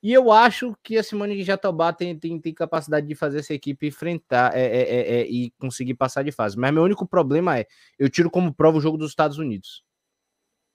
E 0.00 0.12
eu 0.12 0.30
acho 0.30 0.76
que 0.82 0.96
a 0.96 1.02
Simone 1.02 1.34
de 1.36 1.42
Jatobá 1.42 1.92
tem, 1.92 2.16
tem, 2.16 2.40
tem 2.40 2.54
capacidade 2.54 3.06
de 3.06 3.16
fazer 3.16 3.40
essa 3.40 3.52
equipe 3.52 3.88
enfrentar 3.88 4.56
é, 4.56 4.60
é, 4.60 4.82
é, 4.82 5.20
é, 5.20 5.26
e 5.28 5.50
conseguir 5.58 5.94
passar 5.94 6.22
de 6.22 6.30
fase. 6.30 6.56
Mas 6.56 6.72
meu 6.72 6.84
único 6.84 7.06
problema 7.06 7.58
é, 7.58 7.66
eu 7.98 8.08
tiro 8.08 8.30
como 8.30 8.54
prova 8.54 8.78
o 8.78 8.80
jogo 8.80 8.96
dos 8.96 9.10
Estados 9.10 9.38
Unidos. 9.38 9.82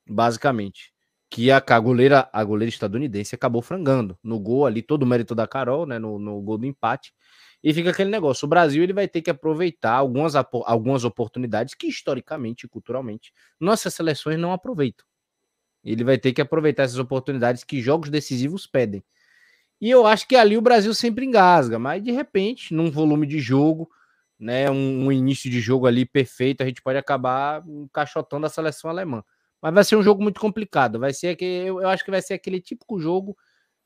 Basicamente. 0.07 0.91
Que 1.29 1.49
a, 1.51 1.63
a, 1.65 1.79
goleira, 1.79 2.29
a 2.33 2.43
goleira 2.43 2.69
estadunidense 2.69 3.33
acabou 3.33 3.61
frangando. 3.61 4.19
No 4.21 4.39
gol 4.39 4.65
ali, 4.65 4.81
todo 4.81 5.03
o 5.03 5.07
mérito 5.07 5.33
da 5.33 5.47
Carol, 5.47 5.85
né? 5.85 5.97
No, 5.97 6.19
no 6.19 6.41
gol 6.41 6.57
do 6.57 6.65
empate. 6.65 7.13
E 7.64 7.74
fica 7.74 7.91
aquele 7.91 8.09
negócio: 8.09 8.45
o 8.45 8.49
Brasil 8.49 8.84
ele 8.84 8.93
vai 8.93 9.07
ter 9.07 9.22
que 9.22 9.30
aproveitar 9.30 9.93
algumas, 9.93 10.36
algumas 10.36 11.05
oportunidades 11.05 11.74
que, 11.74 11.88
historicamente 11.88 12.66
e 12.66 12.70
culturalmente, 12.70 13.34
nossas 13.59 13.93
seleções 13.93 14.38
não 14.38 14.51
aproveitam. 14.51 15.05
Ele 15.84 16.03
vai 16.03 16.18
ter 16.18 16.34
que 16.34 16.41
aproveitar 16.41 16.84
essas 16.84 16.99
oportunidades 16.99 17.64
que 17.64 17.82
jogos 17.82 18.09
decisivos 18.09 18.68
pedem. 18.68 19.03
E 19.82 19.89
eu 19.89 20.05
acho 20.07 20.28
que 20.28 20.36
ali 20.36 20.57
o 20.57 20.61
Brasil 20.61 20.93
sempre 20.93 21.26
engasga, 21.26 21.78
mas 21.80 22.03
de 22.03 22.11
repente, 22.11 22.74
num 22.74 22.89
volume 22.91 23.28
de 23.28 23.39
jogo, 23.39 23.89
né, 24.39 24.70
um, 24.72 25.07
um 25.07 25.11
início 25.11 25.49
de 25.49 25.59
jogo 25.59 25.88
ali 25.88 26.05
perfeito, 26.05 26.64
a 26.64 26.66
gente 26.66 26.82
pode 26.82 26.97
acabar 26.97 27.64
encaixotando 27.68 28.45
a 28.45 28.49
seleção 28.49 28.89
alemã. 28.89 29.24
Mas 29.61 29.74
vai 29.74 29.84
ser 29.84 29.95
um 29.97 30.03
jogo 30.03 30.22
muito 30.24 30.39
complicado. 30.41 30.99
Vai 30.99 31.14
ser 31.14 31.36
que 31.36 31.45
eu, 31.45 31.82
eu 31.82 31.89
acho 31.89 32.03
que 32.03 32.11
vai 32.11 32.22
ser 32.22 32.34
aquele 32.34 32.61
típico 32.61 32.99
jogo 32.99 33.38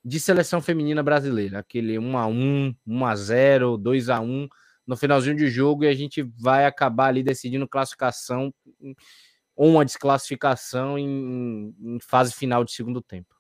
de 0.08 0.22
seleção 0.22 0.62
feminina 0.62 1.04
brasileira, 1.04 1.60
aquele 1.60 2.00
1 2.00 2.18
a 2.18 2.26
1, 2.28 2.74
1 2.88 3.06
a 3.06 3.16
0, 3.18 3.78
2 3.78 4.08
a 4.08 4.22
1 4.22 4.48
no 4.88 4.96
finalzinho 4.96 5.36
de 5.36 5.50
jogo 5.50 5.84
e 5.84 5.88
a 5.90 5.94
gente 5.94 6.24
vai 6.40 6.66
acabar 6.66 7.08
ali 7.08 7.22
decidindo 7.22 7.68
classificação 7.68 8.54
ou 9.54 9.68
uma 9.68 9.84
desclassificação 9.84 10.98
em, 10.98 11.76
em 11.78 12.00
fase 12.00 12.34
final 12.34 12.64
de 12.64 12.72
segundo 12.72 13.02
tempo. 13.02 13.36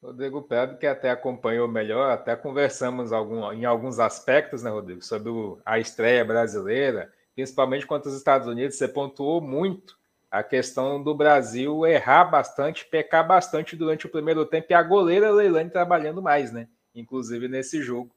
Rodrigo 0.00 0.40
Pedro, 0.42 0.78
que 0.78 0.86
até 0.86 1.10
acompanhou 1.10 1.66
melhor, 1.66 2.12
até 2.12 2.36
conversamos 2.36 3.12
algum, 3.12 3.52
em 3.52 3.64
alguns 3.64 3.98
aspectos, 3.98 4.62
né, 4.62 4.70
Rodrigo, 4.70 5.02
sobre 5.02 5.30
o, 5.30 5.60
a 5.66 5.80
estreia 5.80 6.24
brasileira, 6.24 7.12
principalmente 7.34 7.88
contra 7.88 8.08
os 8.08 8.16
Estados 8.16 8.46
Unidos. 8.46 8.76
Você 8.78 8.86
pontuou 8.86 9.40
muito 9.40 9.97
a 10.30 10.42
questão 10.42 11.02
do 11.02 11.14
Brasil 11.14 11.86
errar 11.86 12.24
bastante, 12.24 12.84
pecar 12.86 13.26
bastante 13.26 13.74
durante 13.74 14.06
o 14.06 14.10
primeiro 14.10 14.44
tempo 14.44 14.66
e 14.70 14.74
a 14.74 14.82
goleira 14.82 15.30
Leilani 15.30 15.70
trabalhando 15.70 16.22
mais, 16.22 16.52
né? 16.52 16.68
Inclusive 16.94 17.48
nesse 17.48 17.82
jogo 17.82 18.14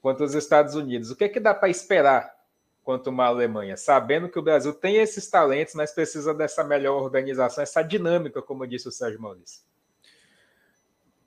contra 0.00 0.24
os 0.24 0.34
Estados 0.34 0.74
Unidos. 0.74 1.10
O 1.10 1.16
que 1.16 1.24
é 1.24 1.28
que 1.28 1.40
dá 1.40 1.54
para 1.54 1.68
esperar 1.68 2.34
quanto 2.82 3.10
uma 3.10 3.24
Alemanha, 3.24 3.76
sabendo 3.76 4.28
que 4.28 4.38
o 4.38 4.42
Brasil 4.42 4.72
tem 4.72 4.96
esses 4.96 5.28
talentos, 5.28 5.74
mas 5.74 5.90
precisa 5.90 6.32
dessa 6.32 6.62
melhor 6.62 7.02
organização, 7.02 7.62
essa 7.62 7.82
dinâmica, 7.82 8.40
como 8.40 8.64
disse 8.64 8.86
o 8.86 8.92
Sérgio 8.92 9.20
Maurício? 9.20 9.62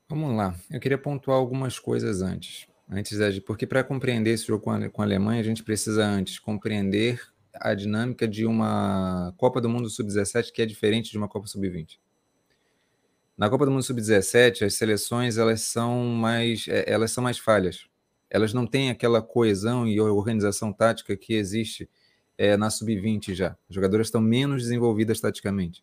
Vamos 0.08 0.34
lá. 0.34 0.54
Eu 0.70 0.80
queria 0.80 0.96
pontuar 0.96 1.36
algumas 1.36 1.78
coisas 1.78 2.22
antes. 2.22 2.66
Antes, 2.90 3.38
porque 3.40 3.66
para 3.66 3.84
compreender 3.84 4.30
esse 4.30 4.46
jogo 4.46 4.64
com 4.90 5.02
a 5.02 5.04
Alemanha, 5.04 5.40
a 5.40 5.44
gente 5.44 5.62
precisa 5.62 6.04
antes 6.04 6.38
compreender 6.38 7.20
a 7.54 7.74
dinâmica 7.74 8.26
de 8.26 8.46
uma 8.46 9.34
Copa 9.36 9.60
do 9.60 9.68
Mundo 9.68 9.88
Sub-17 9.88 10.52
que 10.52 10.62
é 10.62 10.66
diferente 10.66 11.10
de 11.10 11.18
uma 11.18 11.28
Copa 11.28 11.46
Sub-20. 11.46 11.98
Na 13.36 13.48
Copa 13.48 13.64
do 13.64 13.70
Mundo 13.70 13.82
Sub-17, 13.82 14.66
as 14.66 14.74
seleções 14.74 15.38
elas 15.38 15.62
são 15.62 16.04
mais 16.06 16.66
é, 16.68 16.84
elas 16.86 17.10
são 17.10 17.24
mais 17.24 17.38
falhas. 17.38 17.86
Elas 18.28 18.52
não 18.52 18.66
têm 18.66 18.90
aquela 18.90 19.20
coesão 19.20 19.88
e 19.88 20.00
organização 20.00 20.72
tática 20.72 21.16
que 21.16 21.34
existe 21.34 21.88
é, 22.38 22.56
na 22.56 22.70
Sub-20 22.70 23.34
já. 23.34 23.56
As 23.68 23.74
jogadoras 23.74 24.06
estão 24.06 24.20
menos 24.20 24.62
desenvolvidas 24.62 25.20
taticamente. 25.20 25.82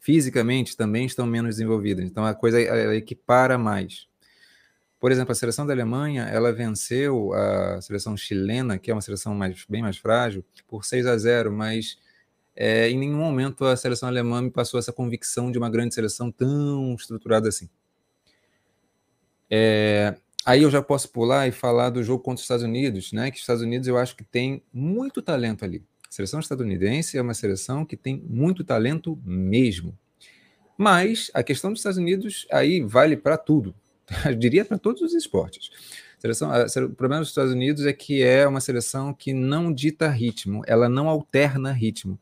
Fisicamente 0.00 0.76
também 0.76 1.06
estão 1.06 1.26
menos 1.26 1.56
desenvolvidas. 1.56 2.04
Então 2.04 2.24
a 2.24 2.34
coisa 2.34 2.60
equipara 2.94 3.56
mais. 3.58 4.06
Por 4.98 5.12
exemplo, 5.12 5.32
a 5.32 5.34
seleção 5.34 5.66
da 5.66 5.72
Alemanha, 5.72 6.24
ela 6.24 6.52
venceu 6.52 7.32
a 7.34 7.80
seleção 7.82 8.16
chilena, 8.16 8.78
que 8.78 8.90
é 8.90 8.94
uma 8.94 9.02
seleção 9.02 9.34
mais, 9.34 9.64
bem 9.68 9.82
mais 9.82 9.98
frágil, 9.98 10.44
por 10.66 10.84
6 10.84 11.06
a 11.06 11.16
0, 11.16 11.52
mas 11.52 11.98
é, 12.54 12.88
em 12.88 12.98
nenhum 12.98 13.18
momento 13.18 13.66
a 13.66 13.76
seleção 13.76 14.08
alemã 14.08 14.40
me 14.40 14.50
passou 14.50 14.80
essa 14.80 14.92
convicção 14.92 15.52
de 15.52 15.58
uma 15.58 15.68
grande 15.68 15.94
seleção 15.94 16.32
tão 16.32 16.94
estruturada 16.94 17.48
assim. 17.48 17.68
É, 19.50 20.16
aí 20.44 20.62
eu 20.62 20.70
já 20.70 20.82
posso 20.82 21.10
pular 21.10 21.46
e 21.46 21.52
falar 21.52 21.90
do 21.90 22.02
jogo 22.02 22.22
contra 22.22 22.36
os 22.36 22.42
Estados 22.42 22.64
Unidos, 22.64 23.12
né? 23.12 23.30
Que 23.30 23.36
os 23.36 23.42
Estados 23.42 23.62
Unidos 23.62 23.86
eu 23.86 23.98
acho 23.98 24.16
que 24.16 24.24
tem 24.24 24.62
muito 24.72 25.20
talento 25.20 25.64
ali. 25.64 25.84
A 26.08 26.12
seleção 26.12 26.40
estadunidense 26.40 27.18
é 27.18 27.22
uma 27.22 27.34
seleção 27.34 27.84
que 27.84 27.96
tem 27.96 28.22
muito 28.26 28.64
talento 28.64 29.20
mesmo. 29.22 29.96
Mas 30.78 31.30
a 31.34 31.42
questão 31.42 31.70
dos 31.70 31.80
Estados 31.80 31.98
Unidos 31.98 32.46
aí 32.50 32.80
vale 32.80 33.16
para 33.16 33.36
tudo. 33.36 33.74
Eu 34.24 34.34
diria 34.34 34.64
para 34.64 34.78
todos 34.78 35.02
os 35.02 35.14
esportes. 35.14 35.70
Seleção, 36.18 36.50
o 36.50 36.94
problema 36.94 37.20
dos 37.20 37.28
Estados 37.28 37.52
Unidos 37.52 37.84
é 37.84 37.92
que 37.92 38.22
é 38.22 38.46
uma 38.46 38.60
seleção 38.60 39.12
que 39.12 39.32
não 39.32 39.72
dita 39.72 40.08
ritmo, 40.08 40.62
ela 40.66 40.88
não 40.88 41.08
alterna 41.08 41.72
ritmo. 41.72 42.18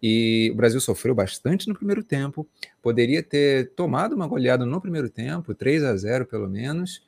E 0.00 0.50
o 0.52 0.56
Brasil 0.56 0.80
sofreu 0.80 1.14
bastante 1.14 1.68
no 1.68 1.74
primeiro 1.74 2.04
tempo, 2.04 2.46
poderia 2.80 3.22
ter 3.22 3.70
tomado 3.70 4.14
uma 4.14 4.26
goleada 4.26 4.64
no 4.64 4.80
primeiro 4.80 5.08
tempo, 5.08 5.54
3 5.54 5.82
a 5.82 5.96
0 5.96 6.26
pelo 6.26 6.48
menos. 6.48 7.02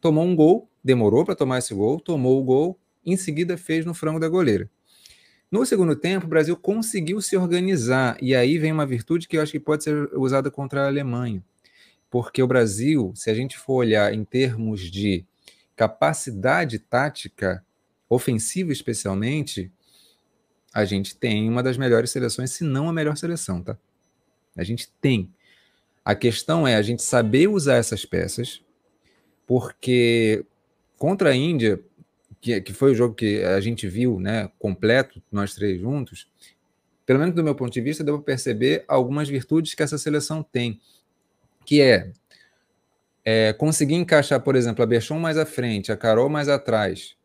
Tomou 0.00 0.24
um 0.24 0.36
gol, 0.36 0.68
demorou 0.84 1.24
para 1.24 1.34
tomar 1.34 1.58
esse 1.58 1.74
gol, 1.74 1.98
tomou 1.98 2.40
o 2.40 2.44
gol, 2.44 2.78
em 3.04 3.16
seguida 3.16 3.56
fez 3.56 3.84
no 3.84 3.94
frango 3.94 4.20
da 4.20 4.28
goleira. 4.28 4.70
No 5.50 5.64
segundo 5.64 5.96
tempo, 5.96 6.26
o 6.26 6.28
Brasil 6.28 6.56
conseguiu 6.56 7.20
se 7.20 7.36
organizar, 7.36 8.16
e 8.20 8.34
aí 8.34 8.58
vem 8.58 8.72
uma 8.72 8.86
virtude 8.86 9.26
que 9.26 9.36
eu 9.36 9.42
acho 9.42 9.52
que 9.52 9.60
pode 9.60 9.84
ser 9.84 10.10
usada 10.16 10.50
contra 10.50 10.82
a 10.82 10.86
Alemanha. 10.86 11.42
Porque 12.10 12.42
o 12.42 12.46
Brasil, 12.46 13.12
se 13.14 13.30
a 13.30 13.34
gente 13.34 13.58
for 13.58 13.74
olhar 13.74 14.12
em 14.12 14.24
termos 14.24 14.80
de 14.80 15.24
capacidade 15.74 16.78
tática, 16.78 17.64
ofensiva 18.08 18.72
especialmente, 18.72 19.70
a 20.72 20.84
gente 20.84 21.16
tem 21.16 21.48
uma 21.48 21.62
das 21.62 21.76
melhores 21.76 22.10
seleções, 22.10 22.50
se 22.50 22.64
não 22.64 22.88
a 22.88 22.92
melhor 22.92 23.16
seleção, 23.16 23.62
tá? 23.62 23.78
A 24.56 24.64
gente 24.64 24.90
tem. 25.00 25.30
A 26.04 26.14
questão 26.14 26.66
é 26.66 26.76
a 26.76 26.82
gente 26.82 27.02
saber 27.02 27.48
usar 27.48 27.76
essas 27.76 28.04
peças, 28.04 28.62
porque 29.46 30.44
contra 30.96 31.30
a 31.30 31.34
Índia, 31.34 31.80
que, 32.40 32.60
que 32.60 32.72
foi 32.72 32.92
o 32.92 32.94
jogo 32.94 33.14
que 33.14 33.42
a 33.42 33.60
gente 33.60 33.88
viu, 33.88 34.20
né, 34.20 34.50
completo, 34.58 35.22
nós 35.32 35.54
três 35.54 35.80
juntos, 35.80 36.28
pelo 37.04 37.18
menos 37.18 37.34
do 37.34 37.44
meu 37.44 37.54
ponto 37.54 37.72
de 37.72 37.80
vista, 37.80 38.04
deu 38.04 38.16
para 38.16 38.24
perceber 38.24 38.84
algumas 38.88 39.28
virtudes 39.28 39.74
que 39.74 39.82
essa 39.82 39.98
seleção 39.98 40.42
tem, 40.42 40.80
que 41.66 41.82
é, 41.82 42.12
é 43.24 43.52
conseguir 43.52 43.96
encaixar, 43.96 44.40
por 44.40 44.54
exemplo, 44.54 44.82
a 44.82 44.86
Berchon 44.86 45.18
mais 45.18 45.36
à 45.36 45.44
frente, 45.44 45.90
a 45.90 45.96
Carol 45.96 46.28
mais 46.28 46.48
atrás. 46.48 47.16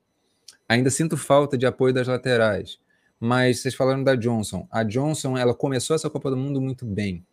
Ainda 0.67 0.89
sinto 0.89 1.15
falta 1.15 1.57
de 1.57 1.65
apoio 1.65 1.93
das 1.93 2.07
laterais. 2.07 2.79
Mas 3.19 3.59
vocês 3.59 3.75
falaram 3.75 4.03
da 4.03 4.15
Johnson. 4.15 4.67
A 4.71 4.83
Johnson, 4.83 5.37
ela 5.37 5.53
começou 5.53 5.95
essa 5.95 6.09
Copa 6.09 6.31
do 6.31 6.37
Mundo 6.37 6.59
muito 6.59 6.85
bem. 6.87 7.23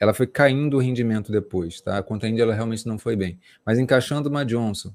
Ela 0.00 0.14
foi 0.14 0.26
caindo 0.26 0.78
o 0.78 0.80
rendimento 0.80 1.30
depois, 1.30 1.80
tá? 1.82 2.02
Contra 2.02 2.26
a 2.26 2.30
Índia 2.30 2.42
ela 2.42 2.54
realmente 2.54 2.86
não 2.86 2.98
foi 2.98 3.14
bem. 3.14 3.38
Mas 3.66 3.78
encaixando 3.78 4.30
uma 4.30 4.46
Johnson. 4.46 4.94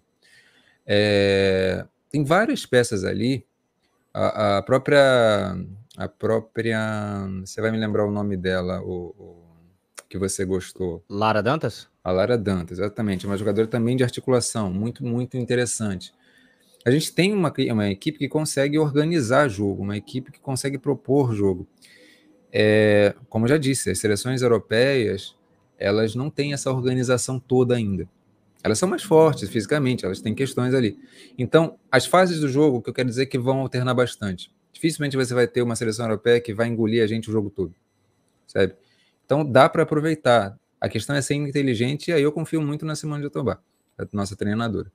É... 0.86 1.86
Tem 2.10 2.24
várias 2.24 2.66
peças 2.66 3.04
ali. 3.04 3.46
A, 4.12 4.58
a, 4.58 4.62
própria... 4.64 5.56
A 5.96 6.08
própria... 6.08 6.80
Você 7.46 7.62
vai 7.62 7.70
me 7.70 7.78
lembrar 7.78 8.08
o 8.08 8.12
nome 8.12 8.36
dela, 8.36 8.82
o, 8.82 9.14
o... 9.18 9.49
que 10.10 10.18
você 10.18 10.44
gostou. 10.44 11.04
Lara 11.08 11.42
Dantas? 11.42 11.88
A 12.04 12.12
Lara 12.12 12.38
Dantas, 12.38 12.80
exatamente. 12.80 13.26
Uma 13.26 13.38
jogadora 13.38 13.68
também 13.68 13.96
de 13.96 14.04
articulação, 14.04 14.74
muito, 14.74 15.06
muito 15.06 15.38
interessante 15.38 16.12
a 16.86 16.92
gente 16.92 17.14
tem 17.14 17.34
uma, 17.34 17.54
uma 17.72 17.90
equipe 17.90 18.18
que 18.18 18.28
consegue 18.28 18.78
organizar 18.78 19.50
jogo, 19.50 19.84
uma 19.84 19.98
equipe 19.98 20.32
que 20.32 20.40
consegue 20.40 20.78
propor 20.78 21.34
jogo. 21.34 21.68
É, 22.52 23.14
como 23.30 23.48
já 23.48 23.58
disse, 23.58 23.90
as 23.90 24.00
seleções 24.00 24.42
europeias 24.42 25.36
elas 25.78 26.14
não 26.14 26.30
têm 26.30 26.52
essa 26.52 26.72
organização 26.72 27.40
toda 27.40 27.76
ainda. 27.76 28.08
Elas 28.62 28.78
são 28.78 28.90
mais 28.90 29.02
fortes 29.02 29.50
fisicamente, 29.50 30.04
elas 30.04 30.20
têm 30.20 30.36
questões 30.36 30.74
ali. 30.74 31.00
Então, 31.38 31.78
as 31.90 32.06
fases 32.06 32.42
do 32.42 32.50
jogo, 32.50 32.82
que 32.82 32.90
eu 32.90 32.94
quero 32.94 33.08
dizer 33.08 33.28
que 33.28 33.40
vão 33.40 33.60
alternar 33.60 33.94
bastante. 33.94 34.52
Dificilmente 34.74 35.16
você 35.16 35.34
vai 35.34 35.48
ter 35.48 35.62
uma 35.62 35.78
seleção 35.78 36.06
europeia 36.06 36.42
que 36.42 36.54
vai 36.54 36.68
engolir 36.68 37.02
a 37.02 37.08
gente 37.08 37.30
o 37.30 37.32
jogo 37.32 37.50
todo, 37.50 37.74
sabe? 38.46 38.74
Então, 39.30 39.46
dá 39.46 39.70
para 39.70 39.84
aproveitar. 39.84 40.58
A 40.82 40.90
questão 40.90 41.16
é 41.16 41.22
ser 41.22 41.36
inteligente 41.36 42.10
e 42.10 42.14
aí 42.14 42.24
eu 42.24 42.32
confio 42.32 42.60
muito 42.64 42.84
na 42.84 42.96
Simone 42.96 43.22
de 43.22 43.28
Jatobá, 43.28 43.60
a 43.96 44.08
nossa 44.12 44.36
treinadora. 44.36 44.92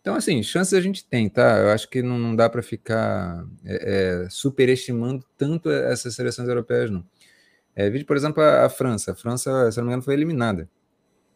Então, 0.00 0.14
assim, 0.14 0.42
chances 0.42 0.72
a 0.72 0.80
gente 0.80 1.04
tem, 1.04 1.28
tá? 1.28 1.58
Eu 1.58 1.68
acho 1.68 1.86
que 1.90 2.00
não, 2.00 2.18
não 2.18 2.34
dá 2.34 2.48
para 2.48 2.62
ficar 2.62 3.44
é, 3.66 4.24
é, 4.24 4.30
superestimando 4.30 5.22
tanto 5.36 5.70
essas 5.70 6.14
seleções 6.14 6.48
europeias, 6.48 6.90
não. 6.90 7.04
É, 7.76 7.90
por 8.04 8.16
exemplo, 8.16 8.42
a, 8.42 8.64
a, 8.64 8.70
França. 8.70 9.12
A 9.12 9.14
França, 9.14 9.70
se 9.70 9.76
não 9.76 9.84
me 9.84 9.90
engano, 9.90 10.02
foi 10.02 10.14
eliminada. 10.14 10.66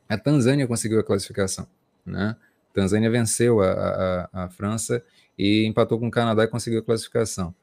A 0.09 0.17
Tanzânia 0.17 0.67
conseguiu 0.67 1.01
a 1.01 1.05
classificação, 1.05 1.67
né? 2.07 2.35
A 2.71 2.73
Tanzânia 2.73 3.11
venceu 3.11 3.61
a, 3.61 4.29
a, 4.33 4.45
a 4.45 4.49
França 4.49 5.05
e 5.37 5.67
empatou 5.67 5.99
com 5.99 6.09
o 6.09 6.11
Canadá 6.11 6.45
e 6.45 6.49
conseguiu 6.49 6.81
a 6.81 6.83
classificação. 6.83 7.55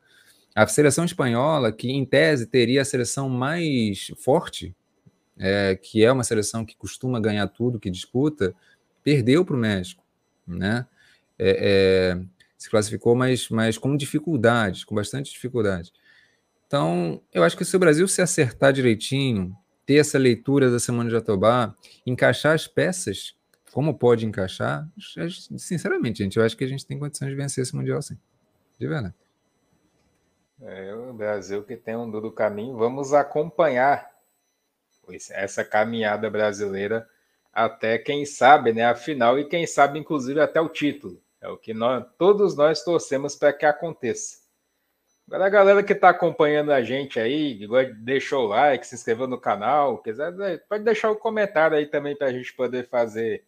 A 0.55 0.67
seleção 0.67 1.05
espanhola, 1.05 1.71
que 1.71 1.89
em 1.89 2.05
tese 2.05 2.45
teria 2.45 2.81
a 2.81 2.85
seleção 2.85 3.29
mais 3.29 4.11
forte, 4.17 4.75
é, 5.37 5.75
que 5.75 6.03
é 6.03 6.11
uma 6.11 6.23
seleção 6.23 6.65
que 6.65 6.75
costuma 6.75 7.19
ganhar 7.19 7.47
tudo 7.47 7.79
que 7.79 7.89
disputa, 7.89 8.53
perdeu 9.03 9.45
para 9.45 9.55
o 9.55 9.59
México 9.59 10.03
né? 10.57 10.85
É, 11.37 12.15
é, 12.17 12.21
se 12.57 12.69
classificou, 12.69 13.15
mas, 13.15 13.49
mas 13.49 13.77
com 13.77 13.95
dificuldades, 13.95 14.83
com 14.83 14.95
bastante 14.95 15.31
dificuldade. 15.31 15.93
Então, 16.67 17.21
eu 17.33 17.43
acho 17.43 17.55
que 17.55 17.63
se 17.63 17.75
o 17.75 17.79
Brasil 17.79 18.07
se 18.07 18.21
acertar 18.21 18.73
direitinho, 18.73 19.55
ter 19.85 19.95
essa 19.95 20.17
leitura 20.17 20.69
da 20.69 20.79
Semana 20.79 21.09
de 21.09 21.15
Jatobá, 21.15 21.73
encaixar 22.05 22.53
as 22.53 22.67
peças, 22.67 23.35
como 23.71 23.97
pode 23.97 24.25
encaixar, 24.25 24.87
sinceramente, 25.57 26.23
gente, 26.23 26.37
eu 26.37 26.43
acho 26.43 26.57
que 26.57 26.63
a 26.63 26.67
gente 26.67 26.85
tem 26.85 26.99
condições 26.99 27.29
de 27.29 27.35
vencer 27.35 27.61
esse 27.61 27.75
Mundial 27.75 28.01
sim. 28.01 28.17
De 28.79 28.87
verdade. 28.87 29.15
É, 30.61 30.93
o 30.93 31.13
Brasil 31.13 31.63
que 31.63 31.77
tem 31.77 31.95
um 31.95 32.09
duro 32.09 32.31
caminho, 32.31 32.75
vamos 32.75 33.13
acompanhar 33.13 34.09
essa 35.31 35.63
caminhada 35.63 36.29
brasileira 36.29 37.07
até 37.51 37.97
quem 37.97 38.25
sabe, 38.25 38.73
né, 38.73 38.85
a 38.85 38.93
final 38.93 39.39
e 39.39 39.45
quem 39.45 39.65
sabe 39.65 39.97
inclusive 39.97 40.39
até 40.39 40.59
o 40.59 40.69
título. 40.69 41.21
É 41.41 41.47
o 41.47 41.57
que 41.57 41.73
nós, 41.73 42.05
todos 42.17 42.55
nós 42.55 42.83
torcemos 42.83 43.35
para 43.35 43.53
que 43.53 43.65
aconteça. 43.65 44.39
Agora 45.27 45.45
a 45.45 45.49
galera 45.49 45.83
que 45.83 45.93
está 45.93 46.09
acompanhando 46.09 46.71
a 46.71 46.81
gente 46.81 47.19
aí, 47.19 47.65
deixou 47.97 48.45
o 48.45 48.47
like, 48.47 48.85
se 48.85 48.95
inscreveu 48.95 49.27
no 49.27 49.39
canal, 49.39 49.99
quiser, 49.99 50.33
né, 50.33 50.57
pode 50.57 50.83
deixar 50.83 51.09
o 51.09 51.13
um 51.13 51.19
comentário 51.19 51.77
aí 51.77 51.85
também 51.85 52.15
para 52.15 52.27
a 52.27 52.33
gente 52.33 52.53
poder 52.53 52.87
fazer, 52.89 53.45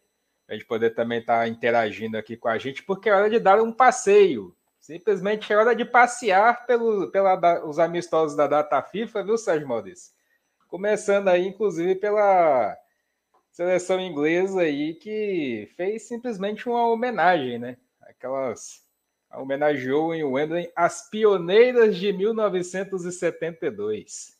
a 0.48 0.54
gente 0.54 0.64
poder 0.64 0.90
também 0.90 1.18
estar 1.18 1.40
tá 1.40 1.48
interagindo 1.48 2.16
aqui 2.16 2.36
com 2.36 2.48
a 2.48 2.56
gente, 2.56 2.82
porque 2.82 3.10
é 3.10 3.12
hora 3.12 3.28
de 3.28 3.38
dar 3.38 3.60
um 3.60 3.72
passeio. 3.72 4.56
Simplesmente 4.82 5.50
é 5.52 5.56
hora 5.56 5.74
de 5.76 5.84
passear 5.84 6.66
pelo, 6.66 7.08
pela, 7.12 7.64
os 7.64 7.78
amistosos 7.78 8.36
da 8.36 8.48
data 8.48 8.82
FIFA, 8.82 9.22
viu, 9.22 9.38
Sérgio 9.38 9.68
Maurício? 9.68 10.12
Começando 10.66 11.28
aí, 11.28 11.46
inclusive, 11.46 11.94
pela 11.94 12.76
seleção 13.52 14.00
inglesa 14.00 14.62
aí 14.62 14.94
que 14.94 15.70
fez 15.76 16.08
simplesmente 16.08 16.68
uma 16.68 16.88
homenagem, 16.88 17.60
né? 17.60 17.76
Aquelas 18.00 18.82
homenageou 19.32 20.16
em 20.16 20.24
Wembley 20.24 20.68
as 20.74 21.08
pioneiras 21.08 21.96
de 21.96 22.12
1972. 22.12 24.36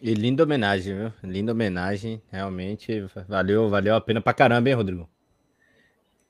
E 0.00 0.14
linda 0.14 0.44
homenagem, 0.44 0.96
viu? 0.96 1.12
Linda 1.22 1.52
homenagem, 1.52 2.22
realmente 2.32 3.02
valeu, 3.28 3.68
valeu 3.68 3.94
a 3.94 4.00
pena 4.00 4.22
pra 4.22 4.32
caramba, 4.32 4.70
hein, 4.70 4.74
Rodrigo? 4.74 5.06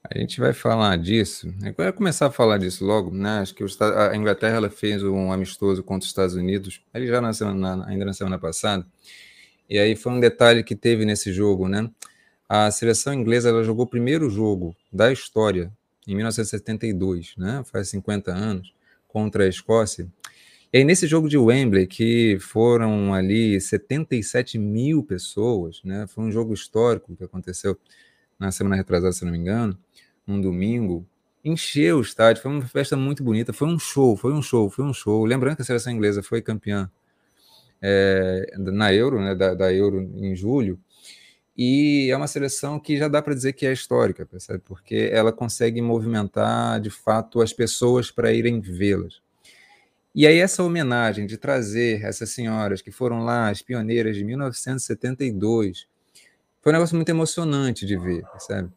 A 0.09 0.19
gente 0.19 0.39
vai 0.39 0.53
falar 0.53 0.97
disso. 0.97 1.53
Vai 1.77 1.93
começar 1.93 2.27
a 2.27 2.31
falar 2.31 2.59
disso 2.59 2.85
logo, 2.85 3.11
né? 3.11 3.41
Acho 3.41 3.55
que 3.55 3.65
a 3.81 4.15
Inglaterra 4.15 4.57
ela 4.57 4.71
fez 4.71 5.03
um 5.03 5.33
amistoso 5.33 5.83
contra 5.83 6.05
os 6.05 6.07
Estados 6.07 6.35
Unidos, 6.35 6.81
ali 6.95 7.09
já 7.09 7.21
na 7.21 7.33
semana, 7.33 7.85
ainda 7.87 8.05
na 8.05 8.13
semana 8.13 8.39
passada. 8.39 8.87
E 9.69 9.79
aí 9.79 9.97
foi 9.97 10.13
um 10.13 10.21
detalhe 10.21 10.63
que 10.63 10.77
teve 10.77 11.05
nesse 11.05 11.33
jogo, 11.33 11.69
né? 11.69 11.91
A 12.49 12.71
seleção 12.71 13.13
inglesa 13.13 13.49
ela 13.49 13.65
jogou 13.65 13.85
o 13.85 13.89
primeiro 13.89 14.31
jogo 14.31 14.77
da 14.93 15.13
história 15.13 15.73
em 16.07 16.15
1972, 16.15 17.35
né? 17.37 17.63
Faz 17.65 17.89
50 17.89 18.33
anos 18.33 18.73
contra 19.09 19.45
a 19.45 19.49
Escócia. 19.49 20.07
E 20.73 20.79
aí, 20.79 20.85
nesse 20.85 21.07
jogo 21.07 21.29
de 21.29 21.39
Wembley, 21.39 21.87
que 21.87 22.39
foram 22.39 23.13
ali 23.13 23.61
77 23.61 24.59
mil 24.59 25.03
pessoas, 25.03 25.81
né? 25.83 26.07
Foi 26.07 26.23
um 26.23 26.31
jogo 26.31 26.55
histórico 26.55 27.17
que 27.17 27.25
aconteceu 27.25 27.77
na 28.39 28.51
semana 28.51 28.77
retrasada, 28.77 29.13
se 29.13 29.25
não 29.25 29.33
me 29.33 29.39
engano, 29.39 29.79
um 30.27 30.41
domingo. 30.41 31.07
Encheu 31.45 31.99
o 31.99 32.01
estádio, 32.01 32.43
foi 32.43 32.51
uma 32.51 32.67
festa 32.67 32.97
muito 32.97 33.23
bonita, 33.23 33.53
foi 33.53 33.69
um 33.69 33.79
show, 33.79 34.17
foi 34.17 34.33
um 34.33 34.43
show, 34.43 34.69
foi 34.69 34.85
um 34.85 34.93
show. 34.93 35.25
Lembrando 35.25 35.57
que 35.57 35.63
a 35.63 35.65
seleção 35.65 35.93
inglesa 35.93 36.23
foi 36.23 36.43
campeã 36.43 36.91
é, 37.81 38.55
na 38.59 38.93
Euro, 38.93 39.21
né, 39.21 39.35
da, 39.35 39.55
da, 39.55 39.73
Euro 39.73 40.01
em 40.17 40.35
julho, 40.35 40.79
E 41.57 42.11
é 42.11 42.17
uma 42.17 42.27
seleção 42.27 42.79
que 42.81 42.99
já 42.99 43.09
dá 43.09 43.23
para 43.23 43.35
dizer 43.35 43.53
que 43.55 43.67
é 43.67 43.73
histórica, 43.73 44.27
percebe? 44.27 44.63
Porque 44.65 45.09
ela 45.13 45.33
consegue 45.33 45.81
movimentar, 45.81 46.81
de 46.81 46.91
fato, 46.91 47.41
as 47.41 47.53
pessoas 47.53 48.11
para 48.11 48.33
irem 48.33 48.61
vê-las. 48.61 49.23
E 50.15 50.27
aí 50.27 50.39
essa 50.39 50.63
homenagem 50.63 51.27
de 51.27 51.37
trazer 51.37 52.03
essas 52.03 52.31
senhoras 52.31 52.83
que 52.83 52.91
foram 52.91 53.25
lá, 53.25 53.51
as 53.51 53.63
pioneiras 53.63 54.17
de 54.17 54.25
1972, 54.25 55.87
foi 56.67 56.73
um 56.73 56.79
negócio 56.79 56.97
muito 56.97 57.09
emocionante 57.09 57.87
de 57.87 57.97
ver, 57.97 58.25
percebe? 58.25 58.69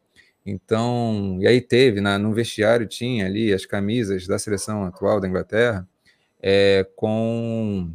Então, 0.45 1.39
e 1.41 1.47
aí 1.47 1.59
teve, 1.59 1.99
na, 1.99 2.19
no 2.19 2.31
vestiário 2.31 2.85
tinha 2.85 3.25
ali 3.25 3.51
as 3.51 3.65
camisas 3.65 4.27
da 4.27 4.37
seleção 4.37 4.85
atual 4.85 5.19
da 5.19 5.27
Inglaterra, 5.27 5.89
é, 6.39 6.87
com, 6.95 7.91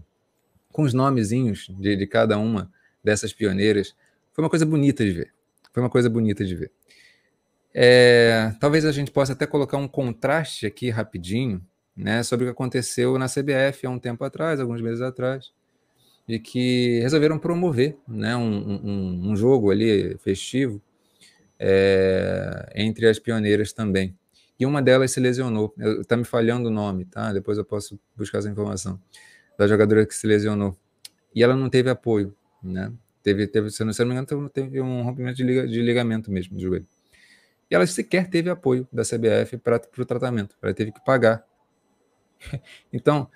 com 0.72 0.82
os 0.82 0.92
nomezinhos 0.92 1.68
de, 1.78 1.94
de 1.94 2.06
cada 2.08 2.36
uma 2.38 2.72
dessas 3.04 3.32
pioneiras. 3.32 3.94
Foi 4.32 4.42
uma 4.42 4.50
coisa 4.50 4.66
bonita 4.66 5.04
de 5.04 5.12
ver. 5.12 5.32
Foi 5.72 5.80
uma 5.80 5.88
coisa 5.88 6.10
bonita 6.10 6.44
de 6.44 6.56
ver. 6.56 6.72
É, 7.72 8.52
talvez 8.58 8.84
a 8.84 8.90
gente 8.90 9.12
possa 9.12 9.32
até 9.32 9.46
colocar 9.46 9.76
um 9.76 9.86
contraste 9.86 10.66
aqui 10.66 10.90
rapidinho, 10.90 11.64
né, 11.96 12.24
sobre 12.24 12.46
o 12.46 12.48
que 12.48 12.52
aconteceu 12.52 13.16
na 13.16 13.26
CBF 13.28 13.86
há 13.86 13.90
um 13.90 14.00
tempo 14.00 14.24
atrás, 14.24 14.58
alguns 14.58 14.82
meses 14.82 15.00
atrás, 15.00 15.52
de 16.26 16.38
que 16.38 17.00
resolveram 17.00 17.38
promover, 17.38 17.96
né, 18.08 18.34
um, 18.36 18.80
um, 18.82 19.30
um 19.30 19.36
jogo 19.36 19.70
ali 19.70 20.16
festivo 20.18 20.80
é, 21.58 22.72
entre 22.74 23.06
as 23.06 23.18
pioneiras 23.18 23.72
também. 23.72 24.16
E 24.58 24.64
uma 24.64 24.80
delas 24.80 25.10
se 25.10 25.20
lesionou. 25.20 25.74
Está 26.00 26.16
me 26.16 26.24
falhando 26.24 26.68
o 26.68 26.72
nome, 26.72 27.04
tá? 27.04 27.32
Depois 27.32 27.58
eu 27.58 27.64
posso 27.64 27.98
buscar 28.16 28.38
essa 28.38 28.48
informação 28.48 29.00
da 29.58 29.66
jogadora 29.66 30.06
que 30.06 30.14
se 30.14 30.26
lesionou. 30.26 30.76
E 31.34 31.42
ela 31.42 31.56
não 31.56 31.68
teve 31.68 31.90
apoio, 31.90 32.34
né? 32.62 32.92
Teve, 33.22 33.46
teve 33.46 33.70
se 33.70 33.82
não 33.82 33.92
me 34.06 34.12
engano, 34.12 34.48
teve 34.48 34.80
um 34.80 35.02
rompimento 35.02 35.36
de, 35.36 35.42
liga, 35.42 35.66
de 35.66 35.82
ligamento 35.82 36.30
mesmo 36.30 36.54
do 36.54 36.62
joelho. 36.62 36.86
E 37.70 37.74
ela 37.74 37.86
sequer 37.86 38.28
teve 38.28 38.50
apoio 38.50 38.86
da 38.92 39.02
CBF 39.02 39.56
para 39.56 39.80
o 39.98 40.04
tratamento. 40.04 40.54
Ela 40.62 40.74
teve 40.74 40.92
que 40.92 41.02
pagar. 41.04 41.44
então, 42.92 43.28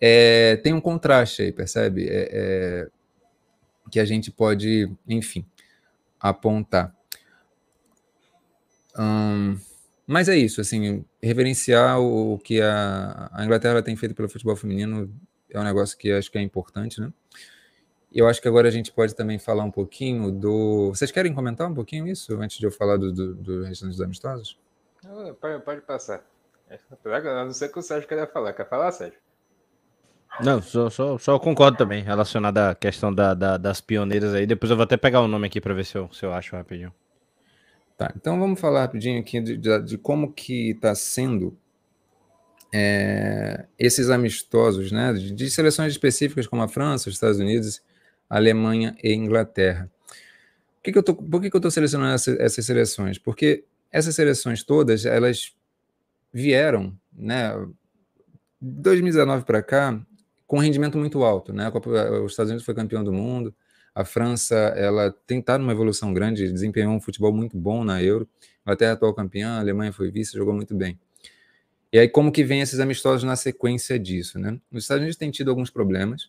é, 0.00 0.56
tem 0.56 0.72
um 0.72 0.80
contraste 0.80 1.42
aí, 1.42 1.52
percebe? 1.52 2.08
É, 2.08 2.28
é, 2.32 2.88
que 3.90 4.00
a 4.00 4.04
gente 4.04 4.30
pode, 4.30 4.90
enfim, 5.06 5.44
apontar. 6.18 6.94
Hum, 8.96 9.58
mas 10.06 10.28
é 10.28 10.36
isso, 10.36 10.60
assim, 10.60 11.04
reverenciar 11.22 12.00
o, 12.00 12.34
o 12.34 12.38
que 12.38 12.60
a, 12.60 13.30
a, 13.32 13.44
Inglaterra 13.44 13.82
tem 13.82 13.96
feito 13.96 14.14
pelo 14.14 14.28
futebol 14.28 14.56
feminino 14.56 15.12
é 15.50 15.58
um 15.58 15.64
negócio 15.64 15.98
que 15.98 16.10
acho 16.12 16.30
que 16.30 16.38
é 16.38 16.42
importante, 16.42 17.00
né? 17.00 17.12
Eu 18.12 18.26
acho 18.26 18.42
que 18.42 18.48
agora 18.48 18.66
a 18.66 18.72
gente 18.72 18.90
pode 18.90 19.14
também 19.14 19.38
falar 19.38 19.62
um 19.62 19.70
pouquinho 19.70 20.32
do. 20.32 20.88
Vocês 20.88 21.12
querem 21.12 21.32
comentar 21.32 21.70
um 21.70 21.74
pouquinho 21.74 22.08
isso 22.08 22.34
antes 22.40 22.58
de 22.58 22.66
eu 22.66 22.72
falar 22.72 22.96
do, 22.96 23.12
do, 23.12 23.34
do 23.34 23.62
restante 23.62 23.90
dos 23.90 24.00
amistosos? 24.00 24.58
Pode, 25.40 25.62
pode 25.62 25.80
passar. 25.82 26.24
A 27.04 27.44
não 27.44 27.52
ser 27.52 27.68
que 27.68 27.78
o 27.78 27.82
Sérgio 27.82 28.08
queria 28.08 28.26
falar. 28.26 28.52
Quer 28.52 28.68
falar, 28.68 28.90
Sérgio? 28.90 29.18
Não, 30.38 30.62
só, 30.62 30.88
só, 30.88 31.18
só 31.18 31.38
concordo 31.38 31.76
também, 31.76 32.02
relacionado 32.02 32.58
à 32.58 32.74
questão 32.74 33.12
da, 33.12 33.34
da, 33.34 33.56
das 33.56 33.80
pioneiras 33.80 34.32
aí. 34.32 34.46
Depois 34.46 34.70
eu 34.70 34.76
vou 34.76 34.84
até 34.84 34.96
pegar 34.96 35.20
o 35.20 35.28
nome 35.28 35.46
aqui 35.46 35.60
para 35.60 35.74
ver 35.74 35.84
se 35.84 35.98
eu, 35.98 36.08
se 36.12 36.24
eu 36.24 36.32
acho 36.32 36.54
rapidinho. 36.54 36.92
Tá, 37.96 38.10
então 38.16 38.38
vamos 38.40 38.58
falar 38.58 38.80
rapidinho 38.80 39.20
aqui 39.20 39.40
de, 39.40 39.58
de, 39.58 39.82
de 39.82 39.98
como 39.98 40.32
que 40.32 40.70
está 40.70 40.94
sendo 40.94 41.54
é, 42.72 43.66
esses 43.78 44.08
amistosos, 44.08 44.90
né, 44.92 45.12
de, 45.12 45.32
de, 45.32 45.50
seleções 45.50 45.92
específicas 45.92 46.46
como 46.46 46.62
a 46.62 46.68
França, 46.68 47.08
os 47.08 47.16
Estados 47.16 47.38
Unidos, 47.38 47.82
Alemanha 48.28 48.96
e 49.02 49.12
Inglaterra. 49.12 49.90
Por 50.76 50.84
que, 50.84 50.92
que 50.92 50.98
eu 50.98 51.02
tô, 51.02 51.14
por 51.14 51.42
que, 51.42 51.50
que 51.50 51.56
eu 51.56 51.58
estou 51.58 51.70
selecionando 51.70 52.14
essa, 52.14 52.36
essas 52.40 52.64
seleções? 52.64 53.18
Porque 53.18 53.64
essas 53.92 54.14
seleções 54.14 54.62
todas, 54.62 55.04
elas 55.04 55.54
vieram, 56.32 56.96
né, 57.12 57.52
2019 58.60 59.44
para 59.44 59.62
cá, 59.62 60.00
com 60.50 60.58
rendimento 60.58 60.98
muito 60.98 61.22
alto, 61.22 61.52
né? 61.52 61.70
Os 62.24 62.32
Estados 62.32 62.50
Unidos 62.50 62.64
foi 62.64 62.74
campeão 62.74 63.04
do 63.04 63.12
mundo, 63.12 63.54
a 63.94 64.04
França, 64.04 64.56
ela 64.56 65.14
tem 65.24 65.38
estado 65.38 65.60
numa 65.60 65.70
evolução 65.70 66.12
grande, 66.12 66.50
desempenhou 66.50 66.92
um 66.92 67.00
futebol 67.00 67.32
muito 67.32 67.56
bom 67.56 67.84
na 67.84 68.02
Euro. 68.02 68.28
A 68.66 68.72
atual 68.72 69.14
campeã, 69.14 69.50
a 69.50 69.60
Alemanha 69.60 69.92
foi 69.92 70.10
vice, 70.10 70.36
jogou 70.36 70.52
muito 70.52 70.74
bem. 70.74 70.98
E 71.92 72.00
aí, 72.00 72.08
como 72.08 72.32
que 72.32 72.42
vem 72.42 72.62
esses 72.62 72.80
amistosos 72.80 73.22
na 73.22 73.36
sequência 73.36 73.96
disso, 73.96 74.40
né? 74.40 74.58
Os 74.72 74.82
Estados 74.82 75.02
Unidos 75.02 75.16
têm 75.16 75.30
tido 75.30 75.50
alguns 75.50 75.70
problemas. 75.70 76.28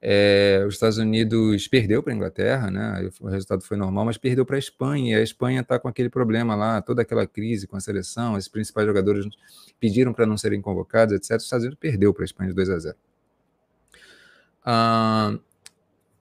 É, 0.00 0.62
os 0.64 0.74
Estados 0.74 0.98
Unidos 0.98 1.66
perdeu 1.66 2.00
para 2.00 2.12
a 2.12 2.16
Inglaterra, 2.16 2.70
né? 2.70 3.10
O 3.20 3.26
resultado 3.26 3.64
foi 3.64 3.76
normal, 3.76 4.04
mas 4.04 4.16
perdeu 4.16 4.46
para 4.46 4.54
a 4.54 4.58
Espanha. 4.60 5.16
E 5.16 5.20
a 5.20 5.22
Espanha 5.22 5.62
está 5.62 5.80
com 5.80 5.88
aquele 5.88 6.08
problema 6.08 6.54
lá, 6.54 6.80
toda 6.80 7.02
aquela 7.02 7.26
crise 7.26 7.66
com 7.66 7.76
a 7.76 7.80
seleção. 7.80 8.34
Os 8.34 8.46
principais 8.46 8.86
jogadores 8.86 9.26
pediram 9.80 10.12
para 10.12 10.26
não 10.26 10.38
serem 10.38 10.60
convocados, 10.60 11.12
etc. 11.12 11.38
Os 11.38 11.42
Estados 11.42 11.64
Unidos 11.64 11.80
perdeu 11.80 12.14
para 12.14 12.22
a 12.22 12.26
Espanha 12.26 12.50
de 12.50 12.54
2 12.54 12.70
a 12.70 12.78
0. 12.78 12.96
Ah, 14.64 15.36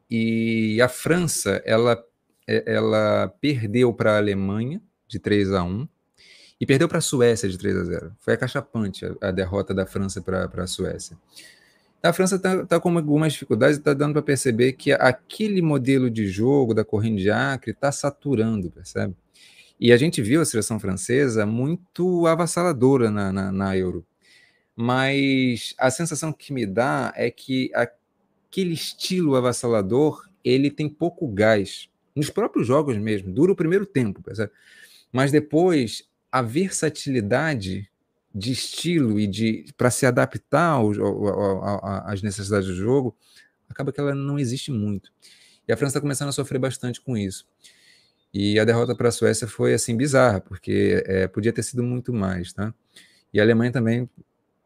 e 0.09 0.81
a 0.81 0.89
França, 0.89 1.61
ela, 1.65 2.03
é, 2.47 2.63
ela 2.73 3.33
perdeu 3.39 3.93
para 3.93 4.13
a 4.13 4.17
Alemanha 4.17 4.81
de 5.07 5.19
3 5.19 5.53
a 5.53 5.63
1 5.63 5.87
e 6.59 6.65
perdeu 6.65 6.87
para 6.87 6.97
a 6.97 7.01
Suécia 7.01 7.47
de 7.47 7.57
3 7.57 7.77
a 7.77 7.83
0. 7.83 8.15
Foi 8.19 8.33
acachapante 8.33 9.05
a, 9.05 9.29
a 9.29 9.31
derrota 9.31 9.73
da 9.73 9.85
França 9.85 10.21
para 10.21 10.49
a 10.53 10.67
Suécia. 10.67 11.17
A 12.03 12.11
França 12.11 12.35
está 12.35 12.65
tá 12.65 12.79
com 12.79 12.97
algumas 12.97 13.33
dificuldades 13.33 13.77
e 13.77 13.79
está 13.79 13.93
dando 13.93 14.13
para 14.13 14.23
perceber 14.23 14.73
que 14.73 14.91
aquele 14.91 15.61
modelo 15.61 16.09
de 16.09 16.27
jogo 16.27 16.73
da 16.73 16.83
corrente 16.83 17.21
de 17.21 17.29
Acre 17.29 17.71
está 17.71 17.91
saturando, 17.91 18.71
percebe? 18.71 19.15
E 19.79 19.91
a 19.91 19.97
gente 19.97 20.21
viu 20.21 20.41
a 20.41 20.45
seleção 20.45 20.79
francesa 20.79 21.45
muito 21.45 22.25
avassaladora 22.27 23.09
na, 23.09 23.31
na, 23.31 23.51
na 23.51 23.77
Euro. 23.77 24.05
Mas 24.75 25.75
a 25.77 25.91
sensação 25.91 26.33
que 26.33 26.51
me 26.51 26.65
dá 26.65 27.13
é 27.15 27.29
que 27.29 27.71
a, 27.75 27.87
aquele 28.51 28.73
estilo 28.73 29.37
avassalador, 29.37 30.29
ele 30.43 30.69
tem 30.69 30.89
pouco 30.89 31.25
gás. 31.29 31.89
Nos 32.13 32.29
próprios 32.29 32.67
jogos 32.67 32.97
mesmo, 32.97 33.31
dura 33.31 33.53
o 33.53 33.55
primeiro 33.55 33.85
tempo, 33.85 34.21
mas 35.09 35.31
depois 35.31 36.03
a 36.29 36.41
versatilidade 36.41 37.89
de 38.35 38.51
estilo 38.51 39.17
e 39.17 39.25
de 39.25 39.65
para 39.77 39.89
se 39.89 40.05
adaptar 40.05 40.71
ao, 40.71 40.91
ao, 41.01 41.63
ao, 41.63 42.09
às 42.09 42.21
necessidades 42.21 42.67
do 42.67 42.75
jogo, 42.75 43.15
acaba 43.69 43.91
que 43.91 43.99
ela 44.01 44.13
não 44.13 44.37
existe 44.37 44.69
muito. 44.69 45.11
E 45.65 45.71
a 45.71 45.77
França 45.77 45.91
está 45.91 46.01
começando 46.01 46.29
a 46.29 46.33
sofrer 46.33 46.59
bastante 46.59 46.99
com 46.99 47.17
isso. 47.17 47.47
E 48.33 48.59
a 48.59 48.65
derrota 48.65 48.95
para 48.95 49.07
a 49.07 49.11
Suécia 49.11 49.47
foi 49.47 49.73
assim 49.73 49.95
bizarra, 49.95 50.41
porque 50.41 51.03
é, 51.05 51.27
podia 51.27 51.53
ter 51.53 51.63
sido 51.63 51.83
muito 51.83 52.13
mais, 52.13 52.51
tá? 52.51 52.73
E 53.33 53.39
a 53.39 53.43
Alemanha 53.43 53.71
também 53.71 54.09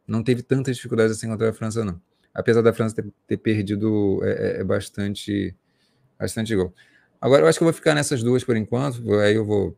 não 0.08 0.24
teve 0.24 0.42
tantas 0.42 0.76
dificuldades 0.76 1.16
assim 1.16 1.28
contra 1.28 1.50
a 1.50 1.54
França, 1.54 1.86
não 1.86 2.00
apesar 2.36 2.62
da 2.62 2.74
França 2.74 2.96
ter, 2.96 3.06
ter 3.26 3.38
perdido 3.38 4.20
é, 4.24 4.30
é, 4.30 4.60
é, 4.60 4.64
bastante, 4.64 5.56
bastante 6.20 6.54
gol. 6.54 6.76
Agora, 7.22 7.44
eu 7.44 7.48
acho 7.48 7.58
que 7.58 7.64
eu 7.64 7.68
vou 7.68 7.74
ficar 7.74 7.96
nessas 7.96 8.22
duas 8.22 8.44
por 8.44 8.58
enquanto, 8.58 9.14
aí 9.16 9.36
eu 9.36 9.46
vou 9.46 9.76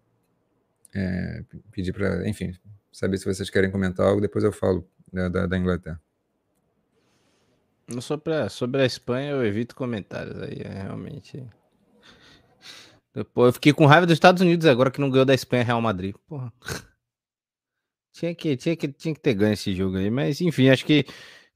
é, 0.93 1.43
pedir 1.72 1.93
para, 1.93 2.28
enfim, 2.28 2.51
saber 2.91 3.18
se 3.20 3.26
vocês 3.26 3.49
querem 3.49 3.70
comentar 3.70 4.08
algo, 4.08 4.20
depois 4.20 4.43
eu 4.43 4.51
falo 4.51 4.86
da, 5.14 5.30
da, 5.30 5.45
da 5.45 5.58
Inglaterra. 5.58 6.01
Sobre 8.01 8.34
a, 8.34 8.49
sobre 8.49 8.82
a 8.82 8.86
Espanha, 8.86 9.32
eu 9.32 9.45
evito 9.45 9.76
comentários 9.76 10.41
aí, 10.41 10.60
é 10.62 10.84
realmente. 10.84 11.45
Depois, 13.14 13.47
eu 13.47 13.53
fiquei 13.53 13.72
com 13.72 13.86
raiva 13.86 14.05
dos 14.05 14.14
Estados 14.14 14.41
Unidos 14.41 14.66
agora 14.66 14.91
que 14.91 14.99
não 14.99 15.10
ganhou 15.10 15.26
da 15.26 15.34
Espanha 15.34 15.64
Real 15.64 15.82
Madrid. 15.82 16.16
Porra. 16.28 16.51
Tinha 18.12 18.34
que, 18.34 18.58
tinha, 18.58 18.76
que, 18.76 18.88
tinha 18.88 19.14
que 19.14 19.22
ter 19.22 19.36
ganho 19.36 19.53
esse 19.53 19.76
jogo 19.76 19.97
aí, 19.97 20.10
mas 20.10 20.41
enfim, 20.41 20.70
acho 20.70 20.84
que 20.84 21.05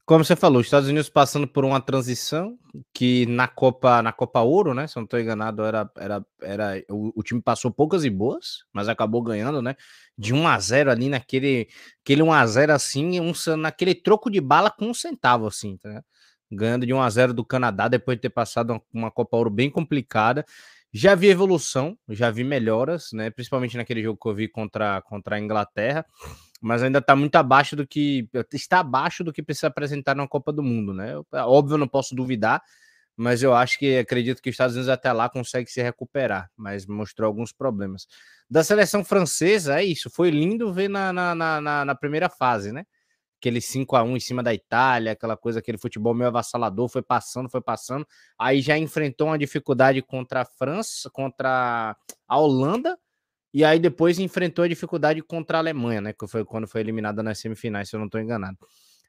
como 0.04 0.24
você 0.24 0.34
falou, 0.34 0.60
os 0.60 0.66
Estados 0.66 0.88
Unidos 0.88 1.08
passando 1.08 1.46
por 1.46 1.64
uma 1.64 1.80
transição 1.80 2.58
que 2.92 3.24
na 3.26 3.46
Copa 3.46 4.02
na 4.02 4.12
Copa 4.12 4.40
Ouro, 4.40 4.74
né? 4.74 4.86
Se 4.86 4.98
eu 4.98 5.00
não 5.00 5.04
estou 5.04 5.20
enganado, 5.20 5.62
era, 5.64 5.88
era, 5.96 6.26
era 6.42 6.84
o, 6.90 7.12
o, 7.20 7.22
time 7.22 7.40
passou 7.40 7.70
poucas 7.70 8.04
e 8.04 8.10
boas, 8.10 8.64
mas 8.72 8.88
acabou 8.88 9.22
ganhando, 9.22 9.62
né? 9.62 9.76
De 10.18 10.34
1 10.34 10.48
a 10.48 10.58
0 10.58 10.90
ali 10.90 11.08
naquele 11.08 11.68
aquele 12.02 12.22
1 12.22 12.32
a 12.32 12.46
0 12.46 12.72
assim, 12.72 13.20
um, 13.20 13.32
naquele 13.56 13.94
troco 13.94 14.30
de 14.30 14.40
bala 14.40 14.70
com 14.70 14.86
um 14.86 14.94
centavo 14.94 15.46
assim, 15.46 15.76
tá? 15.76 16.02
Ganhando 16.50 16.84
de 16.84 16.92
1 16.92 17.00
a 17.00 17.08
0 17.08 17.32
do 17.34 17.44
Canadá 17.44 17.86
depois 17.88 18.16
de 18.16 18.22
ter 18.22 18.30
passado 18.30 18.70
uma, 18.72 18.82
uma 18.92 19.10
Copa 19.10 19.36
Ouro 19.36 19.50
bem 19.50 19.70
complicada. 19.70 20.44
Já 20.92 21.14
vi 21.14 21.28
evolução, 21.28 21.96
já 22.08 22.30
vi 22.30 22.44
melhoras, 22.44 23.08
né? 23.12 23.30
Principalmente 23.30 23.76
naquele 23.76 24.02
jogo 24.02 24.18
que 24.20 24.28
eu 24.28 24.34
vi 24.34 24.48
contra, 24.48 25.00
contra 25.02 25.36
a 25.36 25.40
Inglaterra 25.40 26.04
mas 26.62 26.80
ainda 26.82 27.00
está 27.00 27.16
muito 27.16 27.34
abaixo 27.34 27.74
do 27.74 27.84
que 27.84 28.28
está 28.52 28.78
abaixo 28.78 29.24
do 29.24 29.32
que 29.32 29.42
precisa 29.42 29.66
apresentar 29.66 30.14
na 30.14 30.28
Copa 30.28 30.52
do 30.52 30.62
Mundo, 30.62 30.94
né? 30.94 31.14
É 31.32 31.42
óbvio, 31.42 31.76
não 31.76 31.88
posso 31.88 32.14
duvidar, 32.14 32.62
mas 33.16 33.42
eu 33.42 33.52
acho 33.52 33.76
que 33.78 33.98
acredito 33.98 34.40
que 34.40 34.48
os 34.48 34.54
Estados 34.54 34.76
Unidos 34.76 34.88
até 34.88 35.12
lá 35.12 35.28
consegue 35.28 35.68
se 35.68 35.82
recuperar, 35.82 36.48
mas 36.56 36.86
mostrou 36.86 37.26
alguns 37.26 37.52
problemas. 37.52 38.06
Da 38.48 38.62
seleção 38.62 39.04
francesa, 39.04 39.80
é 39.80 39.84
isso, 39.84 40.08
foi 40.08 40.30
lindo 40.30 40.72
ver 40.72 40.88
na, 40.88 41.12
na, 41.12 41.34
na, 41.34 41.84
na 41.84 41.94
primeira 41.96 42.28
fase, 42.28 42.70
né? 42.70 42.84
Aquele 43.42 43.60
5 43.60 43.96
a 43.96 44.04
1 44.04 44.16
em 44.16 44.20
cima 44.20 44.40
da 44.40 44.54
Itália, 44.54 45.12
aquela 45.12 45.36
coisa, 45.36 45.58
aquele 45.58 45.76
futebol 45.76 46.14
meio 46.14 46.28
avassalador, 46.28 46.88
foi 46.88 47.02
passando, 47.02 47.50
foi 47.50 47.60
passando. 47.60 48.06
Aí 48.38 48.60
já 48.62 48.78
enfrentou 48.78 49.26
uma 49.26 49.38
dificuldade 49.38 50.00
contra 50.00 50.42
a 50.42 50.44
França, 50.44 51.10
contra 51.10 51.96
a 52.28 52.38
Holanda, 52.38 52.96
e 53.52 53.64
aí 53.64 53.80
depois 53.80 54.20
enfrentou 54.20 54.64
a 54.64 54.68
dificuldade 54.68 55.20
contra 55.22 55.58
a 55.58 55.60
Alemanha, 55.60 56.00
né? 56.00 56.12
Que 56.12 56.26
foi 56.28 56.44
quando 56.44 56.68
foi 56.68 56.80
eliminada 56.80 57.20
nas 57.20 57.38
semifinais, 57.40 57.88
se 57.88 57.96
eu 57.96 57.98
não 57.98 58.06
estou 58.06 58.20
enganado. 58.20 58.56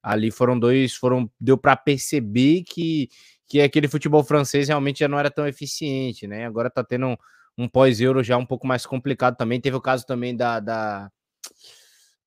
Ali 0.01 0.31
foram 0.31 0.59
dois, 0.59 0.95
foram 0.95 1.31
deu 1.39 1.57
para 1.57 1.77
perceber 1.77 2.63
que 2.63 3.09
que 3.45 3.61
aquele 3.61 3.87
futebol 3.87 4.23
francês 4.23 4.67
realmente 4.67 4.99
já 4.99 5.07
não 5.07 5.19
era 5.19 5.29
tão 5.29 5.45
eficiente, 5.45 6.25
né? 6.25 6.45
Agora 6.45 6.71
tá 6.71 6.83
tendo 6.83 7.07
um, 7.07 7.17
um 7.55 7.67
pós-euro 7.67 8.23
já 8.23 8.35
um 8.35 8.45
pouco 8.45 8.65
mais 8.65 8.83
complicado 8.83 9.35
também. 9.37 9.61
Teve 9.61 9.77
o 9.77 9.81
caso 9.81 10.05
também 10.07 10.35
da, 10.35 10.59
da... 10.59 11.11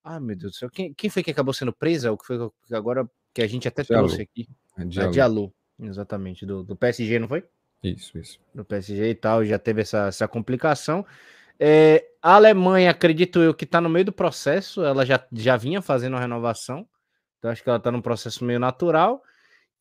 Ah, 0.08 0.20
meu 0.20 0.36
Deus 0.36 0.52
do 0.52 0.56
céu. 0.56 0.70
Quem, 0.70 0.94
quem 0.94 1.10
foi 1.10 1.20
que 1.20 1.32
acabou 1.32 1.52
sendo 1.52 1.72
presa? 1.72 2.12
O 2.12 2.16
que 2.16 2.24
foi 2.24 2.38
agora 2.70 3.10
que 3.34 3.42
a 3.42 3.46
gente 3.48 3.66
até 3.66 3.82
Diallo. 3.82 4.06
trouxe 4.06 4.22
aqui? 4.22 4.48
É 4.78 4.84
Diallo. 4.84 5.08
A 5.08 5.12
Diallo. 5.12 5.54
Exatamente, 5.80 6.46
do, 6.46 6.62
do 6.62 6.76
PSG, 6.76 7.18
não 7.18 7.26
foi? 7.26 7.44
Isso, 7.82 8.16
isso. 8.16 8.38
Do 8.54 8.64
PSG 8.64 9.10
e 9.10 9.14
tal, 9.16 9.44
já 9.44 9.58
teve 9.58 9.82
essa, 9.82 10.06
essa 10.06 10.28
complicação. 10.28 11.04
É, 11.58 12.06
a 12.22 12.34
Alemanha, 12.36 12.88
acredito 12.90 13.40
eu, 13.40 13.52
que 13.52 13.64
está 13.64 13.80
no 13.80 13.88
meio 13.88 14.04
do 14.04 14.12
processo, 14.12 14.84
ela 14.84 15.04
já, 15.04 15.22
já 15.32 15.56
vinha 15.56 15.82
fazendo 15.82 16.16
a 16.16 16.20
renovação, 16.20 16.86
então 17.38 17.50
acho 17.50 17.62
que 17.62 17.68
ela 17.68 17.78
está 17.78 17.90
num 17.90 18.00
processo 18.00 18.44
meio 18.44 18.60
natural. 18.60 19.20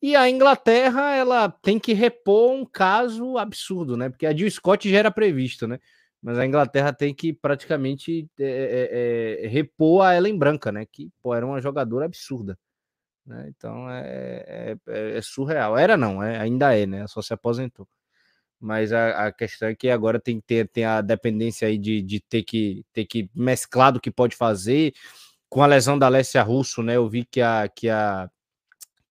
E 0.02 0.16
a 0.16 0.28
Inglaterra, 0.28 1.14
ela 1.14 1.48
tem 1.48 1.78
que 1.78 1.92
repor 1.92 2.52
um 2.52 2.66
caso 2.66 3.38
absurdo, 3.38 3.96
né? 3.96 4.10
Porque 4.10 4.26
a 4.26 4.36
Jill 4.36 4.50
Scott 4.50 4.90
já 4.90 4.98
era 4.98 5.10
previsto, 5.10 5.68
né? 5.68 5.78
Mas 6.22 6.38
a 6.38 6.46
Inglaterra 6.46 6.92
tem 6.92 7.14
que 7.14 7.32
praticamente 7.32 8.28
é, 8.38 9.42
é, 9.42 9.44
é, 9.44 9.48
repor 9.48 10.04
a 10.04 10.16
Ellen 10.16 10.36
Branca, 10.38 10.72
né? 10.72 10.86
Que 10.90 11.10
pô, 11.22 11.34
era 11.34 11.46
uma 11.46 11.60
jogadora 11.60 12.06
absurda. 12.06 12.58
Né? 13.26 13.46
Então 13.48 13.90
é, 13.90 14.76
é, 14.88 15.18
é 15.18 15.22
surreal. 15.22 15.76
Era 15.76 15.96
não, 15.96 16.22
é, 16.22 16.38
ainda 16.38 16.76
é, 16.76 16.86
né? 16.86 17.06
Só 17.06 17.22
se 17.22 17.34
aposentou. 17.34 17.88
Mas 18.60 18.92
a, 18.92 19.26
a, 19.26 19.32
questão 19.32 19.68
é 19.68 19.74
que 19.74 19.90
agora 19.90 20.20
tem 20.20 20.40
que 20.40 20.46
ter 20.46 20.68
tem 20.68 20.84
a 20.84 21.00
dependência 21.00 21.68
aí 21.68 21.78
de, 21.78 22.02
de 22.02 22.20
ter 22.20 22.42
que 22.42 22.84
ter 22.92 23.04
que 23.04 23.30
mesclar 23.34 23.92
do 23.92 24.00
que 24.00 24.10
pode 24.10 24.36
fazer. 24.36 24.94
Com 25.48 25.62
a 25.62 25.66
lesão 25.66 25.98
da 25.98 26.06
Alessia 26.06 26.42
Russo, 26.42 26.82
né? 26.82 26.96
Eu 26.96 27.08
vi 27.08 27.24
que 27.24 27.40
a, 27.40 27.68
que 27.68 27.88
a 27.88 28.30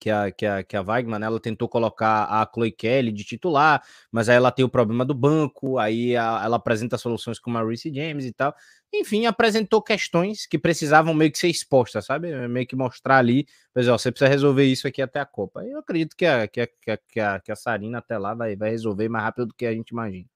que 0.05 0.11
a, 0.11 0.31
que 0.31 0.45
a, 0.45 0.63
que 0.63 0.77
a 0.77 0.83
Weigman, 0.83 1.23
ela 1.23 1.39
tentou 1.39 1.67
colocar 1.67 2.25
a 2.25 2.47
Chloe 2.53 2.71
Kelly 2.71 3.11
de 3.11 3.23
titular, 3.23 3.83
mas 4.11 4.29
aí 4.29 4.35
ela 4.35 4.51
tem 4.51 4.63
o 4.63 4.69
problema 4.69 5.03
do 5.03 5.15
banco, 5.15 5.79
aí 5.79 6.15
a, 6.15 6.43
ela 6.45 6.57
apresenta 6.57 6.95
soluções 6.95 7.39
como 7.39 7.57
a 7.57 7.63
Reece 7.63 7.91
James 7.91 8.23
e 8.23 8.31
tal. 8.31 8.53
Enfim, 8.93 9.25
apresentou 9.25 9.81
questões 9.81 10.45
que 10.45 10.59
precisavam 10.59 11.11
meio 11.11 11.31
que 11.31 11.39
ser 11.39 11.47
expostas, 11.47 12.05
sabe? 12.05 12.47
Meio 12.47 12.67
que 12.67 12.75
mostrar 12.75 13.17
ali, 13.17 13.47
pois 13.73 13.87
ó, 13.87 13.97
você 13.97 14.11
precisa 14.11 14.29
resolver 14.29 14.65
isso 14.65 14.87
aqui 14.87 15.01
até 15.01 15.19
a 15.19 15.25
Copa. 15.25 15.65
Eu 15.65 15.79
acredito 15.79 16.15
que 16.15 16.27
a, 16.27 16.47
que 16.47 16.61
a, 16.61 16.67
que 16.67 16.91
a, 16.91 16.97
que 16.97 17.19
a, 17.19 17.39
que 17.39 17.51
a 17.51 17.55
Sarina 17.55 17.97
até 17.97 18.15
lá 18.15 18.35
vai, 18.35 18.55
vai 18.55 18.69
resolver 18.69 19.09
mais 19.09 19.23
rápido 19.25 19.47
do 19.47 19.55
que 19.55 19.65
a 19.65 19.73
gente 19.73 19.89
imagina. 19.89 20.29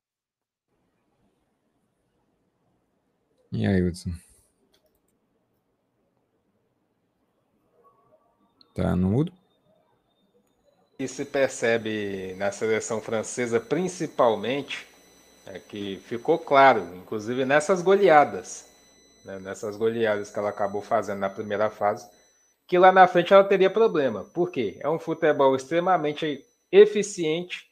E 3.52 3.68
aí, 3.68 3.84
Hudson? 3.84 4.14
Tá 8.74 8.96
no 8.96 9.12
mudo? 9.12 9.32
Que 11.00 11.08
se 11.08 11.24
percebe 11.24 12.36
na 12.36 12.52
seleção 12.52 13.00
francesa, 13.00 13.58
principalmente, 13.58 14.86
é 15.46 15.58
que 15.58 15.96
ficou 16.06 16.38
claro, 16.38 16.94
inclusive 16.94 17.46
nessas 17.46 17.82
goleadas, 17.82 18.68
né, 19.24 19.40
nessas 19.40 19.78
goleadas 19.78 20.30
que 20.30 20.38
ela 20.38 20.50
acabou 20.50 20.82
fazendo 20.82 21.20
na 21.20 21.30
primeira 21.30 21.70
fase, 21.70 22.06
que 22.68 22.78
lá 22.78 22.92
na 22.92 23.08
frente 23.08 23.34
ela 23.34 23.46
teria 23.46 23.70
problema. 23.70 24.26
Por 24.34 24.52
quê? 24.52 24.78
É 24.82 24.90
um 24.90 25.00
futebol 25.00 25.56
extremamente 25.56 26.46
eficiente, 26.70 27.66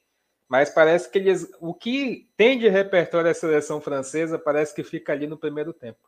mas 0.47 0.69
parece 0.69 1.11
que 1.11 1.17
eles, 1.19 1.51
o 1.59 1.73
que 1.73 2.29
tem 2.37 2.57
de 2.57 2.69
repertório 2.69 3.29
a 3.29 3.33
seleção 3.33 3.81
francesa 3.81 4.39
parece 4.39 4.73
que 4.73 4.85
fica 4.85 5.11
ali 5.11 5.27
no 5.27 5.37
primeiro 5.37 5.73
tempo 5.73 5.99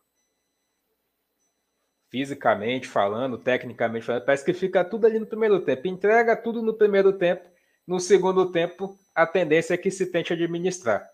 fisicamente 2.09 2.87
falando, 2.87 3.37
tecnicamente 3.37 4.05
falando, 4.05 4.25
parece 4.25 4.43
que 4.43 4.53
fica 4.53 4.83
tudo 4.83 5.05
ali 5.05 5.19
no 5.19 5.27
primeiro 5.27 5.59
tempo. 5.61 5.87
Entrega 5.87 6.35
tudo 6.35 6.61
no 6.61 6.73
primeiro 6.73 7.13
tempo, 7.13 7.47
no 7.89 7.99
segundo 7.99 8.51
tempo, 8.51 8.95
a 9.15 9.25
tendência 9.25 9.73
é 9.73 9.77
que 9.77 9.89
se 9.89 10.05
tente 10.05 10.31
administrar. 10.33 11.09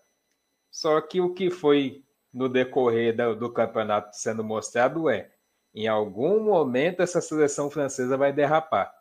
Só 0.70 1.00
que 1.00 1.20
o 1.22 1.32
que 1.32 1.50
foi 1.50 2.04
no 2.32 2.50
decorrer 2.50 3.16
do, 3.16 3.34
do 3.34 3.50
campeonato 3.50 4.14
sendo 4.14 4.44
mostrado 4.44 5.08
é, 5.08 5.30
em 5.74 5.88
algum 5.88 6.38
momento 6.40 7.00
essa 7.02 7.20
seleção 7.20 7.70
francesa 7.70 8.16
vai 8.16 8.32
derrapar. 8.32 8.92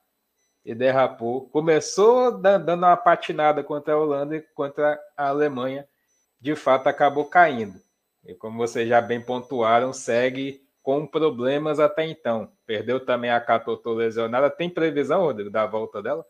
E 0.63 0.73
derrapou. 0.73 1.49
Começou 1.49 2.31
dando 2.31 2.73
uma 2.73 2.97
patinada 2.97 3.63
contra 3.63 3.93
a 3.93 3.97
Holanda 3.99 4.37
e 4.37 4.41
contra 4.41 4.99
a 5.15 5.27
Alemanha. 5.27 5.87
De 6.39 6.55
fato, 6.55 6.87
acabou 6.87 7.25
caindo. 7.25 7.79
E 8.25 8.33
como 8.33 8.57
vocês 8.57 8.87
já 8.87 8.99
bem 9.01 9.21
pontuaram, 9.21 9.93
segue 9.93 10.64
com 10.85 11.07
problemas 11.07 11.79
até 11.79 12.05
então. 12.05 12.47
Perdeu 12.63 12.99
também 12.99 13.31
a 13.31 13.41
Catotô 13.41 13.95
lesionada. 13.95 14.51
Tem 14.51 14.69
previsão, 14.69 15.23
Rodrigo, 15.23 15.49
da 15.49 15.65
volta 15.65 15.99
dela? 15.99 16.23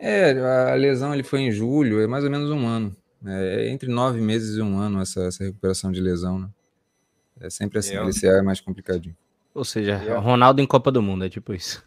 É, 0.00 0.32
a 0.72 0.74
lesão 0.74 1.14
ele 1.14 1.22
foi 1.22 1.42
em 1.42 1.52
julho, 1.52 2.00
é 2.00 2.06
mais 2.08 2.24
ou 2.24 2.30
menos 2.30 2.50
um 2.50 2.66
ano. 2.66 2.96
É 3.24 3.68
entre 3.68 3.88
nove 3.88 4.20
meses 4.20 4.56
e 4.56 4.60
um 4.60 4.76
ano 4.76 5.00
essa, 5.00 5.22
essa 5.22 5.44
recuperação 5.44 5.92
de 5.92 6.00
lesão, 6.00 6.40
né? 6.40 6.48
É 7.40 7.48
sempre 7.48 7.78
assim, 7.78 7.96
esse 8.08 8.26
é 8.26 8.42
mais 8.42 8.60
complicadinho. 8.60 9.16
Ou 9.54 9.64
seja, 9.64 9.92
é. 9.92 10.16
Ronaldo 10.16 10.60
em 10.60 10.66
Copa 10.66 10.90
do 10.90 11.00
Mundo, 11.00 11.24
é 11.24 11.28
tipo 11.28 11.54
isso. 11.54 11.84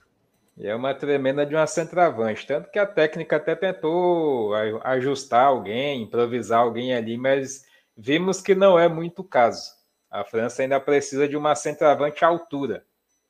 E 0.58 0.68
é 0.68 0.74
uma 0.74 0.94
tremenda 0.94 1.46
de 1.46 1.54
uma 1.54 1.68
centroavante. 1.68 2.48
Tanto 2.48 2.72
que 2.72 2.80
a 2.80 2.86
técnica 2.86 3.36
até 3.36 3.56
tentou 3.56 4.54
ajustar 4.84 5.48
alguém, 5.48 6.04
improvisar 6.04 6.62
alguém 6.62 6.94
ali, 6.94 7.18
mas 7.18 7.66
vimos 7.98 8.42
que 8.42 8.56
não 8.56 8.80
é 8.80 8.88
muito 8.88 9.20
o 9.20 9.26
caso. 9.26 9.81
A 10.12 10.26
França 10.26 10.62
ainda 10.62 10.78
precisa 10.78 11.26
de 11.26 11.38
uma 11.38 11.56
centroavante 11.56 12.26
à 12.26 12.28
altura. 12.28 12.86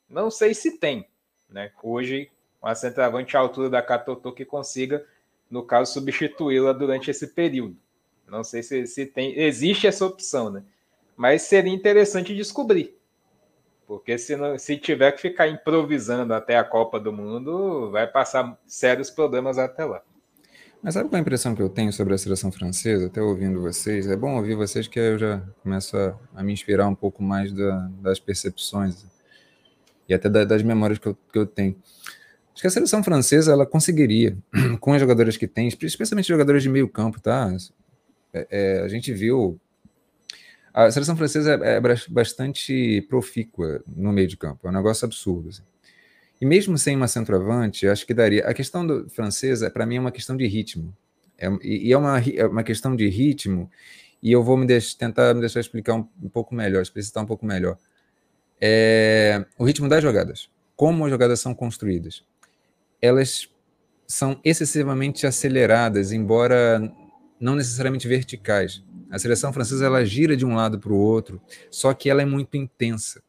Não 0.09 0.31
sei 0.31 0.55
se 0.55 0.79
tem, 0.79 1.07
né? 1.47 1.71
Hoje, 1.83 2.31
uma 2.59 2.73
centroavante 2.73 3.37
à 3.37 3.39
altura 3.39 3.69
da 3.69 3.83
Catotô 3.83 4.31
que 4.33 4.43
consiga, 4.43 5.05
no 5.49 5.63
caso, 5.63 5.93
substituí-la 5.93 6.73
durante 6.73 7.11
esse 7.11 7.27
período. 7.27 7.77
Não 8.27 8.43
sei 8.43 8.63
se, 8.63 8.87
se 8.87 9.05
tem, 9.05 9.39
existe 9.39 9.85
essa 9.85 10.05
opção, 10.05 10.49
né? 10.49 10.63
Mas 11.15 11.43
seria 11.43 11.71
interessante 11.71 12.35
descobrir. 12.35 12.97
Porque 13.85 14.17
se, 14.17 14.35
não, 14.35 14.57
se 14.57 14.77
tiver 14.77 15.11
que 15.11 15.21
ficar 15.21 15.49
improvisando 15.49 16.33
até 16.33 16.57
a 16.57 16.63
Copa 16.63 16.99
do 16.99 17.13
Mundo, 17.13 17.91
vai 17.91 18.07
passar 18.07 18.57
sérios 18.65 19.11
problemas 19.11 19.59
até 19.59 19.85
lá. 19.85 20.01
Mas 20.83 20.95
sabe 20.95 21.09
qual 21.09 21.17
é 21.17 21.19
a 21.19 21.21
impressão 21.21 21.55
que 21.55 21.61
eu 21.61 21.69
tenho 21.69 21.93
sobre 21.93 22.15
a 22.15 22.17
seleção 22.17 22.51
francesa, 22.51 23.05
até 23.05 23.21
ouvindo 23.21 23.61
vocês? 23.61 24.07
É 24.07 24.15
bom 24.15 24.35
ouvir 24.35 24.55
vocês 24.55 24.87
que 24.87 24.99
eu 24.99 25.17
já 25.17 25.39
começo 25.61 25.95
a, 25.95 26.17
a 26.33 26.43
me 26.43 26.51
inspirar 26.51 26.87
um 26.87 26.95
pouco 26.95 27.21
mais 27.21 27.51
da, 27.51 27.87
das 28.01 28.19
percepções 28.19 29.05
e 30.09 30.13
até 30.13 30.27
da, 30.27 30.43
das 30.43 30.63
memórias 30.63 30.97
que 30.97 31.07
eu, 31.07 31.15
que 31.31 31.37
eu 31.37 31.45
tenho. 31.45 31.75
Acho 32.51 32.61
que 32.61 32.67
a 32.67 32.71
seleção 32.71 33.03
francesa 33.03 33.51
ela 33.51 33.65
conseguiria, 33.65 34.35
com 34.81 34.93
as 34.93 34.99
jogadoras 34.99 35.37
que 35.37 35.47
tem, 35.47 35.67
especialmente 35.67 36.27
jogadores 36.27 36.63
de 36.63 36.69
meio 36.69 36.89
campo, 36.89 37.21
tá? 37.21 37.55
É, 38.33 38.47
é, 38.49 38.81
a 38.81 38.87
gente 38.87 39.13
viu. 39.13 39.59
A 40.73 40.89
seleção 40.89 41.15
francesa 41.15 41.59
é, 41.63 41.77
é 41.77 41.81
bastante 42.09 43.05
profícua 43.07 43.83
no 43.87 44.11
meio 44.11 44.27
de 44.27 44.37
campo, 44.37 44.65
é 44.65 44.71
um 44.71 44.73
negócio 44.73 45.05
absurdo. 45.05 45.49
Assim. 45.49 45.63
E 46.41 46.45
mesmo 46.45 46.75
sem 46.75 46.95
uma 46.95 47.07
centroavante, 47.07 47.87
acho 47.87 48.03
que 48.05 48.15
daria. 48.15 48.47
A 48.47 48.53
questão 48.53 48.85
do 48.85 49.07
francesa, 49.11 49.69
para 49.69 49.85
mim, 49.85 49.97
é 49.97 49.99
uma 49.99 50.11
questão 50.11 50.35
de 50.35 50.47
ritmo. 50.47 50.91
É, 51.37 51.47
e 51.61 51.93
é 51.93 51.97
uma, 51.97 52.19
é 52.19 52.45
uma 52.47 52.63
questão 52.63 52.95
de 52.95 53.07
ritmo, 53.07 53.69
e 54.21 54.31
eu 54.31 54.43
vou 54.43 54.57
me 54.57 54.65
deixar, 54.65 54.97
tentar 54.97 55.33
me 55.35 55.39
deixar 55.39 55.59
explicar 55.59 55.93
um, 55.93 56.07
um 56.21 56.29
pouco 56.29 56.55
melhor, 56.55 56.81
explicitar 56.81 57.23
um 57.23 57.27
pouco 57.27 57.45
melhor. 57.45 57.77
É, 58.59 59.45
o 59.57 59.63
ritmo 59.63 59.87
das 59.87 60.01
jogadas. 60.01 60.49
Como 60.75 61.05
as 61.05 61.11
jogadas 61.11 61.39
são 61.39 61.53
construídas. 61.53 62.23
Elas 62.99 63.47
são 64.07 64.39
excessivamente 64.43 65.27
aceleradas, 65.27 66.11
embora 66.11 66.81
não 67.39 67.55
necessariamente 67.55 68.07
verticais. 68.07 68.83
A 69.11 69.19
seleção 69.19 69.53
francesa 69.53 69.85
ela 69.85 70.03
gira 70.03 70.35
de 70.35 70.45
um 70.45 70.55
lado 70.55 70.79
para 70.79 70.91
o 70.91 70.97
outro, 70.97 71.39
só 71.69 71.93
que 71.93 72.09
ela 72.09 72.21
é 72.21 72.25
muito 72.25 72.57
intensa. 72.57 73.21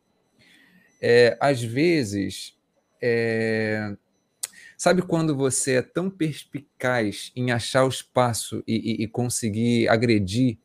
É, 1.00 1.36
às 1.40 1.62
vezes, 1.62 2.54
é... 3.02 3.96
Sabe 4.76 5.02
quando 5.02 5.36
você 5.36 5.74
é 5.74 5.82
tão 5.82 6.10
perspicaz 6.10 7.30
em 7.36 7.52
achar 7.52 7.84
o 7.84 7.88
espaço 7.88 8.64
e, 8.66 9.02
e, 9.02 9.04
e, 9.04 9.08
conseguir 9.08 9.88
agredir? 9.88 10.58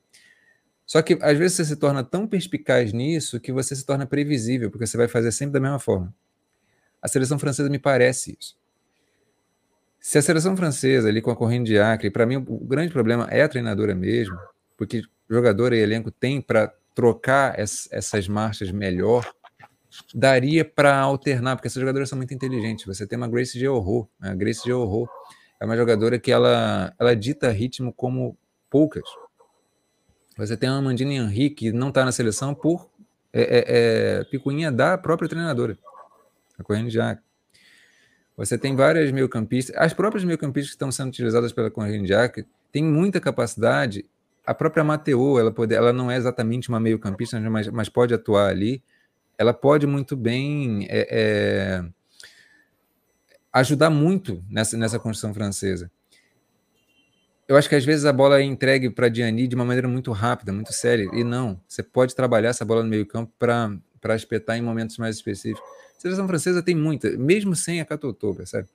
Só 0.86 1.02
que 1.02 1.18
às 1.22 1.38
vezes 1.38 1.58
você 1.58 1.66
se 1.66 1.76
torna 1.76 2.04
tão 2.04 2.28
perspicaz 2.28 2.94
nisso 2.94 3.40
que 3.40 3.52
você 3.52 3.76
se 3.76 3.86
torna 3.86 4.08
previsível, 4.08 4.72
porque 4.72 4.88
você 4.88 4.98
vai 4.98 5.08
fazer 5.08 5.32
sempre 5.32 5.54
da 5.54 5.60
mesma 5.60 5.78
forma. 5.78 6.14
A 7.02 7.08
seleção 7.08 7.38
francesa 7.38 7.70
me 7.70 7.78
parece 7.78 8.36
isso. 8.40 8.58
Se 10.00 10.18
a 10.18 10.22
seleção 10.22 10.56
francesa, 10.56 11.10
ali 11.10 11.22
com 11.22 11.30
a 11.30 11.36
corrente 11.36 11.68
de 11.68 11.78
Acre, 11.78 12.10
para 12.10 12.26
mim 12.26 12.38
o 12.38 12.66
grande 12.66 12.92
problema 12.92 13.28
é 13.30 13.44
a 13.44 13.50
treinadora 13.50 13.94
mesmo, 13.94 14.38
porque 14.78 15.04
jogador 15.30 15.74
e 15.74 15.80
elenco 15.80 16.10
tem 16.10 16.42
para 16.42 16.74
trocar 16.96 17.60
essas 17.60 18.28
marchas 18.28 18.72
melhor 18.72 19.32
daria 20.14 20.64
para 20.64 20.98
alternar, 20.98 21.56
porque 21.56 21.68
essas 21.68 21.80
jogadoras 21.80 22.10
são 22.10 22.18
muito 22.18 22.34
inteligentes. 22.34 22.86
Você 22.86 23.06
tem 23.06 23.18
uma 23.18 23.28
Grace 23.28 23.58
de 23.58 23.68
horror, 23.68 24.08
a 24.20 24.34
Grace 24.34 24.64
de 24.64 24.72
horror 24.72 25.10
é 25.60 25.66
uma 25.66 25.76
jogadora 25.76 26.20
que 26.20 26.32
ela, 26.32 26.94
ela 27.00 27.16
dita 27.16 27.50
ritmo 27.50 27.92
como 27.92 28.38
poucas. 28.70 29.04
Você 30.38 30.56
tem 30.56 30.70
uma 30.70 30.78
Amandine 30.78 31.16
Henrique 31.16 31.56
que 31.56 31.72
não 31.72 31.90
está 31.90 32.06
na 32.06 32.12
seleção 32.12 32.54
por 32.54 32.90
é, 33.34 33.42
é, 33.42 33.66
é, 34.20 34.24
picuinha 34.26 34.72
da 34.72 34.98
própria 34.98 35.28
treinadora, 35.28 35.78
a 36.60 36.64
Corrine 36.64 36.90
Jack. 36.90 37.22
Você 38.36 38.56
tem 38.56 38.76
várias 38.76 39.12
meio-campistas, 39.12 39.76
as 39.76 39.94
próprias 39.94 40.24
meio-campistas 40.24 40.70
que 40.70 40.76
estão 40.76 40.92
sendo 40.92 41.10
utilizadas 41.10 41.52
pela 41.52 41.72
Corrine 41.72 42.08
Jack 42.08 42.46
têm 42.72 42.84
muita 42.84 43.20
capacidade. 43.20 44.06
A 44.46 44.54
própria 44.54 44.84
Mateo, 44.84 45.40
ela, 45.40 45.52
pode, 45.52 45.74
ela 45.74 45.92
não 45.92 46.12
é 46.12 46.18
exatamente 46.18 46.70
uma 46.70 46.80
meio-campista, 46.80 47.40
mas, 47.40 47.68
mas 47.70 47.90
pode 47.90 48.14
atuar 48.14 48.50
ali. 48.50 48.84
Ela 49.38 49.54
pode 49.54 49.86
muito 49.86 50.16
bem 50.16 50.88
é, 50.90 51.08
é, 51.10 51.86
ajudar 53.54 53.90
muito 53.90 54.44
nessa, 54.50 54.76
nessa 54.78 55.00
construção 55.00 55.34
francesa 55.34 55.92
eu 57.48 57.56
acho 57.56 57.70
que 57.70 57.76
às 57.76 57.86
vezes 57.86 58.06
a 58.06 58.12
bola 58.12 58.40
é 58.40 58.44
entregue 58.44 58.90
para 58.90 59.08
Diani 59.08 59.48
de 59.48 59.56
uma 59.56 59.64
maneira 59.64 59.88
muito 59.88 60.12
rápida, 60.12 60.52
muito 60.52 60.74
séria. 60.74 61.10
E 61.14 61.24
não, 61.24 61.60
você 61.68 61.82
pode 61.82 62.14
trabalhar 62.14 62.50
essa 62.50 62.66
bola 62.66 62.84
no 62.84 62.90
meio-campo 62.90 63.32
para 63.38 64.16
espetar 64.16 64.58
em 64.58 64.62
momentos 64.62 64.98
mais 64.98 65.16
específicos. 65.16 65.64
A 65.98 66.02
seleção 66.02 66.28
francesa 66.28 66.62
tem 66.62 66.76
muita, 66.76 67.10
mesmo 67.12 67.56
sem 67.56 67.80
a 67.80 67.86
Catotô, 67.86 68.36
percebe? 68.36 68.68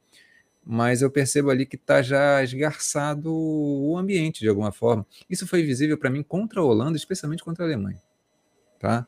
Mas 0.65 1.03
eu 1.03 1.11
percebo 1.11 1.51
ali 1.51 1.67
que 1.67 1.77
está 1.77 2.01
já 2.01 2.43
esgarçado 2.43 3.31
o 3.33 3.97
ambiente 3.99 4.41
de 4.41 4.49
alguma 4.49 4.73
forma. 4.73 5.07
Isso 5.29 5.47
foi 5.47 5.63
visível 5.63 5.99
para 5.99 6.09
mim 6.09 6.23
contra 6.23 6.61
a 6.61 6.65
Holanda, 6.65 6.97
especialmente 6.97 7.45
contra 7.45 7.65
a 7.65 7.67
Alemanha, 7.67 8.01
tá? 8.79 9.07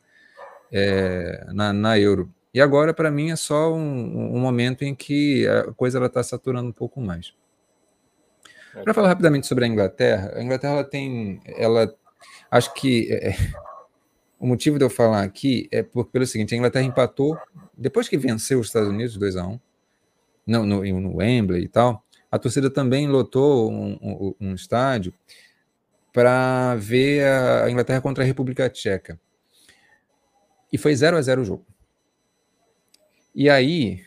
É, 0.77 1.47
na, 1.53 1.73
na 1.73 1.97
Euro. 1.99 2.29
E 2.53 2.61
agora, 2.61 2.93
para 2.93 3.11
mim, 3.11 3.31
é 3.31 3.37
só 3.37 3.73
um, 3.73 4.37
um 4.37 4.41
momento 4.41 4.83
em 4.83 4.95
que 4.95 5.47
a 5.47 5.73
coisa 5.73 6.05
está 6.05 6.23
saturando 6.23 6.69
um 6.69 6.73
pouco 6.73 7.01
mais. 7.01 7.33
Para 8.83 8.93
falar 8.93 9.09
rapidamente 9.09 9.47
sobre 9.47 9.65
a 9.65 9.69
Inglaterra, 9.69 10.33
a 10.35 10.43
Inglaterra 10.43 10.75
ela 10.75 10.85
tem, 10.85 11.41
ela, 11.47 11.95
acho 12.51 12.75
que 12.75 13.09
é, 13.13 13.31
é, 13.31 13.37
o 14.39 14.47
motivo 14.47 14.79
de 14.79 14.85
eu 14.85 14.91
falar 14.91 15.23
aqui 15.23 15.69
é 15.71 15.83
por, 15.83 16.07
pelo 16.07 16.27
seguinte: 16.27 16.55
a 16.55 16.59
Inglaterra 16.59 16.85
empatou 16.85 17.39
depois 17.77 18.09
que 18.09 18.19
venceu 18.19 18.59
os 18.59 18.67
Estados 18.67 18.89
Unidos 18.89 19.17
2 19.17 19.37
a 19.37 19.47
1 19.47 19.61
no, 20.47 20.67
no, 20.67 21.01
no 21.01 21.17
Wembley 21.17 21.63
e 21.63 21.69
tal. 21.69 22.05
A 22.31 22.39
torcida 22.39 22.69
também 22.69 23.07
lotou 23.07 23.71
um, 23.71 23.99
um, 24.03 24.35
um 24.41 24.55
estádio 24.55 25.15
para 26.13 26.75
ver 26.77 27.25
a 27.25 27.71
Inglaterra 27.71 28.01
contra 28.01 28.25
a 28.25 28.27
República 28.27 28.69
Tcheca. 28.69 29.19
E 30.75 30.77
foi 30.77 30.93
0 30.93 31.17
a 31.17 31.23
0 31.23 31.43
o 31.43 31.45
jogo. 31.45 31.65
E 33.33 33.49
aí, 33.49 34.03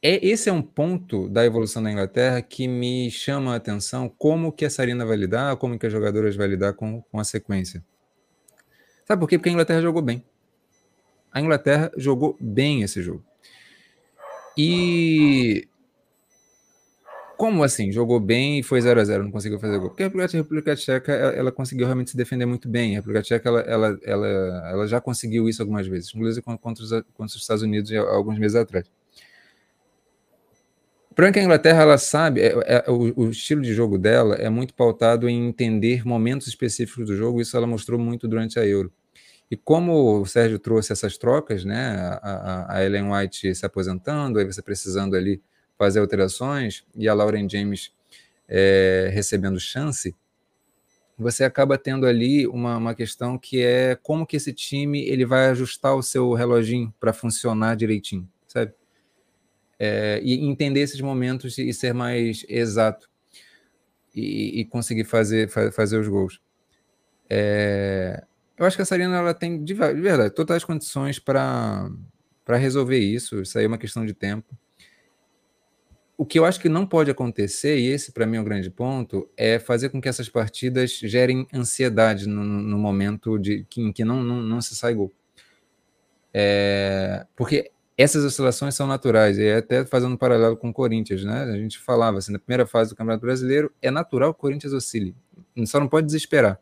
é, 0.00 0.24
esse 0.24 0.48
é 0.48 0.52
um 0.52 0.62
ponto 0.62 1.28
da 1.28 1.44
evolução 1.44 1.82
da 1.82 1.90
Inglaterra 1.90 2.40
que 2.40 2.68
me 2.68 3.10
chama 3.10 3.52
a 3.52 3.56
atenção 3.56 4.08
como 4.08 4.52
que 4.52 4.64
a 4.64 4.70
Sarina 4.70 5.04
vai 5.04 5.16
lidar, 5.16 5.56
como 5.56 5.76
que 5.76 5.84
as 5.84 5.92
jogadoras 5.92 6.36
vai 6.36 6.46
lidar 6.46 6.74
com, 6.74 7.02
com 7.02 7.18
a 7.18 7.24
sequência. 7.24 7.84
Sabe 9.04 9.18
por 9.18 9.28
quê? 9.28 9.38
Porque 9.38 9.48
a 9.48 9.52
Inglaterra 9.52 9.82
jogou 9.82 10.00
bem. 10.00 10.24
A 11.32 11.40
Inglaterra 11.40 11.90
jogou 11.96 12.36
bem 12.40 12.82
esse 12.82 13.02
jogo. 13.02 13.24
E 14.56 15.66
como 17.38 17.62
assim? 17.62 17.92
Jogou 17.92 18.18
bem 18.18 18.58
e 18.58 18.62
foi 18.64 18.80
0 18.80 19.00
a 19.00 19.04
0 19.04 19.22
não 19.22 19.30
conseguiu 19.30 19.60
fazer 19.60 19.78
gol? 19.78 19.90
Porque 19.90 20.02
a 20.02 20.26
República 20.26 20.74
Tcheca 20.74 21.12
ela 21.12 21.52
conseguiu 21.52 21.86
realmente 21.86 22.10
se 22.10 22.16
defender 22.16 22.44
muito 22.46 22.68
bem. 22.68 22.94
A 22.94 22.96
República 22.96 23.22
Tcheca 23.22 23.48
ela, 23.48 23.60
ela, 23.60 23.98
ela, 24.02 24.26
ela 24.72 24.86
já 24.88 25.00
conseguiu 25.00 25.48
isso 25.48 25.62
algumas 25.62 25.86
vezes, 25.86 26.12
inclusive 26.12 26.42
contra 26.42 26.82
os, 26.82 26.90
contra 26.90 27.26
os 27.26 27.36
Estados 27.36 27.62
Unidos 27.62 27.92
alguns 27.94 28.40
meses 28.40 28.56
atrás. 28.56 28.90
Que 31.14 31.38
a 31.38 31.42
Inglaterra 31.42 31.82
ela 31.82 31.98
sabe, 31.98 32.40
é, 32.40 32.54
é, 32.66 32.90
o, 32.90 33.24
o, 33.24 33.30
estilo 33.30 33.62
de 33.62 33.72
jogo 33.72 33.98
dela 33.98 34.34
é 34.34 34.48
muito 34.48 34.74
pautado 34.74 35.28
em 35.28 35.48
entender 35.48 36.04
momentos 36.04 36.46
específicos 36.48 37.06
do 37.06 37.16
jogo, 37.16 37.40
isso 37.40 37.56
ela 37.56 37.66
mostrou 37.66 37.98
muito 37.98 38.26
durante 38.26 38.58
a 38.58 38.66
Euro. 38.66 38.92
E 39.50 39.56
como 39.56 40.20
o 40.20 40.26
Sérgio 40.26 40.58
trouxe 40.58 40.92
essas 40.92 41.16
trocas, 41.16 41.64
né, 41.64 42.18
a, 42.22 42.76
a 42.76 42.84
Ellen 42.84 43.12
White 43.12 43.54
se 43.54 43.66
aposentando, 43.66 44.38
aí 44.38 44.44
você 44.44 44.62
precisando 44.62 45.16
ali 45.16 45.40
fazer 45.78 46.00
alterações, 46.00 46.84
e 46.94 47.08
a 47.08 47.14
Lauren 47.14 47.48
James 47.48 47.92
é, 48.48 49.10
recebendo 49.12 49.58
chance, 49.60 50.14
você 51.16 51.44
acaba 51.44 51.78
tendo 51.78 52.06
ali 52.06 52.46
uma, 52.46 52.76
uma 52.76 52.94
questão 52.94 53.38
que 53.38 53.62
é 53.62 53.96
como 53.96 54.26
que 54.26 54.36
esse 54.36 54.52
time 54.52 55.00
ele 55.02 55.24
vai 55.24 55.48
ajustar 55.48 55.94
o 55.94 56.02
seu 56.02 56.32
reloginho 56.32 56.92
para 57.00 57.12
funcionar 57.12 57.76
direitinho, 57.76 58.28
sabe? 58.46 58.72
é, 59.78 60.20
e 60.22 60.44
entender 60.44 60.80
esses 60.80 61.00
momentos 61.00 61.56
e 61.56 61.72
ser 61.72 61.94
mais 61.94 62.44
exato 62.48 63.08
e, 64.14 64.60
e 64.60 64.64
conseguir 64.64 65.04
fazer, 65.04 65.48
fazer 65.48 65.98
os 65.98 66.08
gols. 66.08 66.40
É, 67.30 68.24
eu 68.56 68.66
acho 68.66 68.76
que 68.76 68.82
a 68.82 68.84
Sarina 68.84 69.16
ela 69.16 69.34
tem, 69.34 69.62
de 69.62 69.74
verdade, 69.74 70.34
totais 70.34 70.64
condições 70.64 71.18
para 71.20 71.88
resolver 72.48 72.98
isso. 72.98 73.40
Isso 73.40 73.56
aí 73.56 73.64
é 73.64 73.68
uma 73.68 73.78
questão 73.78 74.04
de 74.04 74.12
tempo. 74.12 74.58
O 76.20 76.26
que 76.26 76.36
eu 76.36 76.44
acho 76.44 76.58
que 76.58 76.68
não 76.68 76.84
pode 76.84 77.12
acontecer, 77.12 77.78
e 77.78 77.86
esse 77.86 78.10
para 78.10 78.26
mim 78.26 78.38
é 78.38 78.40
um 78.40 78.44
grande 78.44 78.68
ponto, 78.68 79.30
é 79.36 79.60
fazer 79.60 79.88
com 79.88 80.00
que 80.00 80.08
essas 80.08 80.28
partidas 80.28 80.98
gerem 80.98 81.46
ansiedade 81.54 82.26
no, 82.26 82.42
no 82.42 82.76
momento 82.76 83.38
de, 83.38 83.64
em 83.76 83.92
que 83.92 84.04
não, 84.04 84.20
não, 84.20 84.42
não 84.42 84.60
se 84.60 84.74
sai 84.74 84.94
gol. 84.94 85.12
É, 86.34 87.24
porque 87.36 87.70
essas 87.96 88.24
oscilações 88.24 88.74
são 88.74 88.88
naturais, 88.88 89.38
e 89.38 89.48
até 89.48 89.84
fazendo 89.84 90.14
um 90.14 90.16
paralelo 90.16 90.56
com 90.56 90.70
o 90.70 90.72
Corinthians, 90.72 91.24
né? 91.24 91.44
A 91.44 91.56
gente 91.56 91.78
falava 91.78 92.18
assim, 92.18 92.32
na 92.32 92.40
primeira 92.40 92.66
fase 92.66 92.90
do 92.90 92.96
Campeonato 92.96 93.24
Brasileiro, 93.24 93.72
é 93.80 93.90
natural 93.90 94.34
que 94.34 94.38
o 94.38 94.40
Corinthians 94.40 94.72
oscile, 94.72 95.14
só 95.66 95.78
não 95.78 95.88
pode 95.88 96.06
desesperar. 96.06 96.60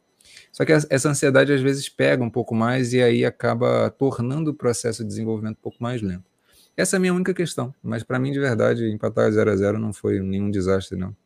Só 0.52 0.66
que 0.66 0.72
essa 0.72 1.08
ansiedade 1.08 1.50
às 1.50 1.62
vezes 1.62 1.88
pega 1.88 2.22
um 2.22 2.30
pouco 2.30 2.54
mais 2.54 2.92
e 2.92 3.02
aí 3.02 3.24
acaba 3.24 3.88
tornando 3.90 4.50
o 4.50 4.54
processo 4.54 5.02
de 5.02 5.08
desenvolvimento 5.08 5.56
um 5.56 5.62
pouco 5.62 5.82
mais 5.82 6.02
lento. 6.02 6.35
Essa 6.76 6.96
é 6.96 6.98
a 6.98 7.00
minha 7.00 7.14
única 7.14 7.32
questão, 7.32 7.74
mas 7.82 8.02
para 8.02 8.18
mim, 8.18 8.32
de 8.32 8.38
verdade, 8.38 8.86
empatar 8.90 9.30
0 9.30 9.50
a 9.50 9.56
0 9.56 9.78
não 9.78 9.92
foi 9.92 10.20
nenhum 10.20 10.50
desastre, 10.50 10.96
não. 10.96 11.16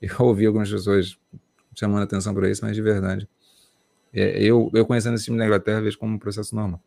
Eu 0.00 0.14
ouvi 0.20 0.46
algumas 0.46 0.70
pessoas 0.70 1.18
chamando 1.74 2.02
atenção 2.02 2.34
para 2.34 2.50
isso, 2.50 2.64
mas 2.64 2.76
de 2.76 2.82
verdade. 2.82 3.28
É, 4.12 4.42
eu, 4.42 4.70
eu 4.74 4.86
conhecendo 4.86 5.14
esse 5.14 5.24
time 5.24 5.38
da 5.38 5.46
Inglaterra, 5.46 5.80
vejo 5.80 5.98
como 5.98 6.14
um 6.14 6.18
processo 6.18 6.54
normal. 6.54 6.80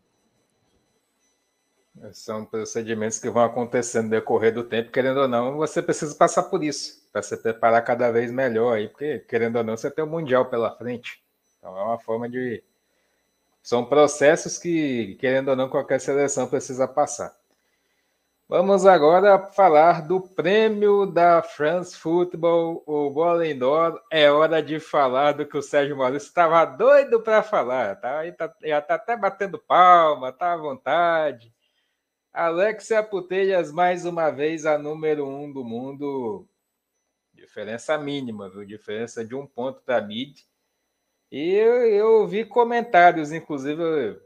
São 2.12 2.44
procedimentos 2.44 3.18
que 3.18 3.28
vão 3.28 3.42
acontecendo 3.42 4.04
no 4.04 4.10
decorrer 4.10 4.54
do 4.54 4.62
tempo, 4.62 4.92
querendo 4.92 5.18
ou 5.18 5.28
não, 5.28 5.56
você 5.56 5.82
precisa 5.82 6.14
passar 6.14 6.44
por 6.44 6.62
isso, 6.62 7.02
para 7.12 7.22
se 7.22 7.36
preparar 7.36 7.84
cada 7.84 8.10
vez 8.12 8.30
melhor 8.30 8.76
aí, 8.76 8.88
porque, 8.88 9.18
querendo 9.28 9.56
ou 9.56 9.64
não, 9.64 9.76
você 9.76 9.90
tem 9.90 10.04
o 10.04 10.06
Mundial 10.06 10.46
pela 10.46 10.70
frente. 10.76 11.20
Então 11.58 11.76
é 11.76 11.82
uma 11.82 11.98
forma 11.98 12.28
de. 12.28 12.62
São 13.62 13.84
processos 13.84 14.56
que, 14.56 15.16
querendo 15.16 15.48
ou 15.48 15.56
não, 15.56 15.68
qualquer 15.68 16.00
seleção 16.00 16.46
precisa 16.46 16.86
passar. 16.86 17.37
Vamos 18.50 18.86
agora 18.86 19.38
falar 19.52 20.08
do 20.08 20.22
prêmio 20.22 21.04
da 21.04 21.42
France 21.42 21.94
Football, 21.94 22.82
o 22.86 23.10
Ballon 23.10 23.58
d'Or. 23.58 24.02
É 24.10 24.30
hora 24.30 24.62
de 24.62 24.80
falar 24.80 25.32
do 25.32 25.44
que 25.44 25.58
o 25.58 25.60
Sérgio 25.60 25.98
Maurício 25.98 26.28
estava 26.28 26.64
doido 26.64 27.20
para 27.20 27.42
falar. 27.42 27.96
Tá? 27.96 28.22
tá? 28.32 28.54
Já 28.62 28.78
está 28.78 28.94
até 28.94 29.14
batendo 29.18 29.58
palma, 29.58 30.32
tá 30.32 30.54
à 30.54 30.56
vontade. 30.56 31.52
Alexia 32.32 33.02
Putelhas, 33.02 33.70
mais 33.70 34.06
uma 34.06 34.30
vez, 34.30 34.64
a 34.64 34.78
número 34.78 35.28
um 35.28 35.52
do 35.52 35.62
mundo. 35.62 36.48
Diferença 37.34 37.98
mínima, 37.98 38.48
viu? 38.48 38.64
Diferença 38.64 39.22
de 39.22 39.34
um 39.34 39.46
ponto 39.46 39.82
da 39.84 40.00
mid. 40.00 40.38
E 41.30 41.52
eu, 41.52 41.86
eu 41.86 42.26
vi 42.26 42.46
comentários, 42.46 43.30
inclusive, 43.30 44.18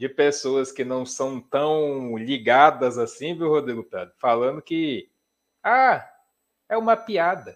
de 0.00 0.08
pessoas 0.08 0.72
que 0.72 0.82
não 0.82 1.04
são 1.04 1.38
tão 1.38 2.16
ligadas 2.16 2.96
assim, 2.96 3.36
viu, 3.36 3.50
Rodrigo 3.50 3.84
Prado? 3.84 4.10
Falando 4.18 4.62
que, 4.62 5.10
ah, 5.62 6.10
é 6.70 6.78
uma 6.78 6.96
piada. 6.96 7.54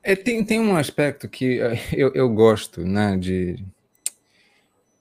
É, 0.00 0.14
tem, 0.14 0.44
tem 0.44 0.60
um 0.60 0.76
aspecto 0.76 1.28
que 1.28 1.58
eh, 1.60 1.74
eu, 1.92 2.14
eu 2.14 2.28
gosto, 2.28 2.86
né, 2.86 3.16
de, 3.16 3.56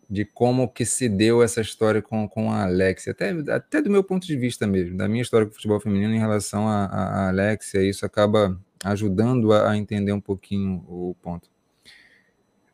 de 0.10 0.26
como 0.26 0.68
que 0.68 0.84
se 0.84 1.08
deu 1.08 1.44
essa 1.44 1.62
história 1.62 2.02
com, 2.02 2.28
com 2.28 2.52
a 2.52 2.64
Alexia, 2.64 3.12
até, 3.12 3.30
até 3.52 3.80
do 3.80 3.92
meu 3.92 4.04
ponto 4.04 4.26
de 4.26 4.36
vista 4.36 4.66
mesmo, 4.66 4.98
da 4.98 5.08
minha 5.08 5.22
história 5.22 5.46
com 5.46 5.52
o 5.52 5.56
futebol 5.56 5.80
feminino 5.80 6.16
em 6.16 6.20
relação 6.20 6.68
a, 6.68 6.86
a, 6.86 7.04
a 7.26 7.30
Alexia, 7.30 7.84
isso 7.84 8.08
acaba 8.08 8.60
ajudando 8.84 9.54
a, 9.54 9.70
a, 9.70 9.78
entender 9.78 10.14
um 10.14 10.22
pouquinho 10.22 10.84
o 10.88 11.16
ponto. 11.22 11.48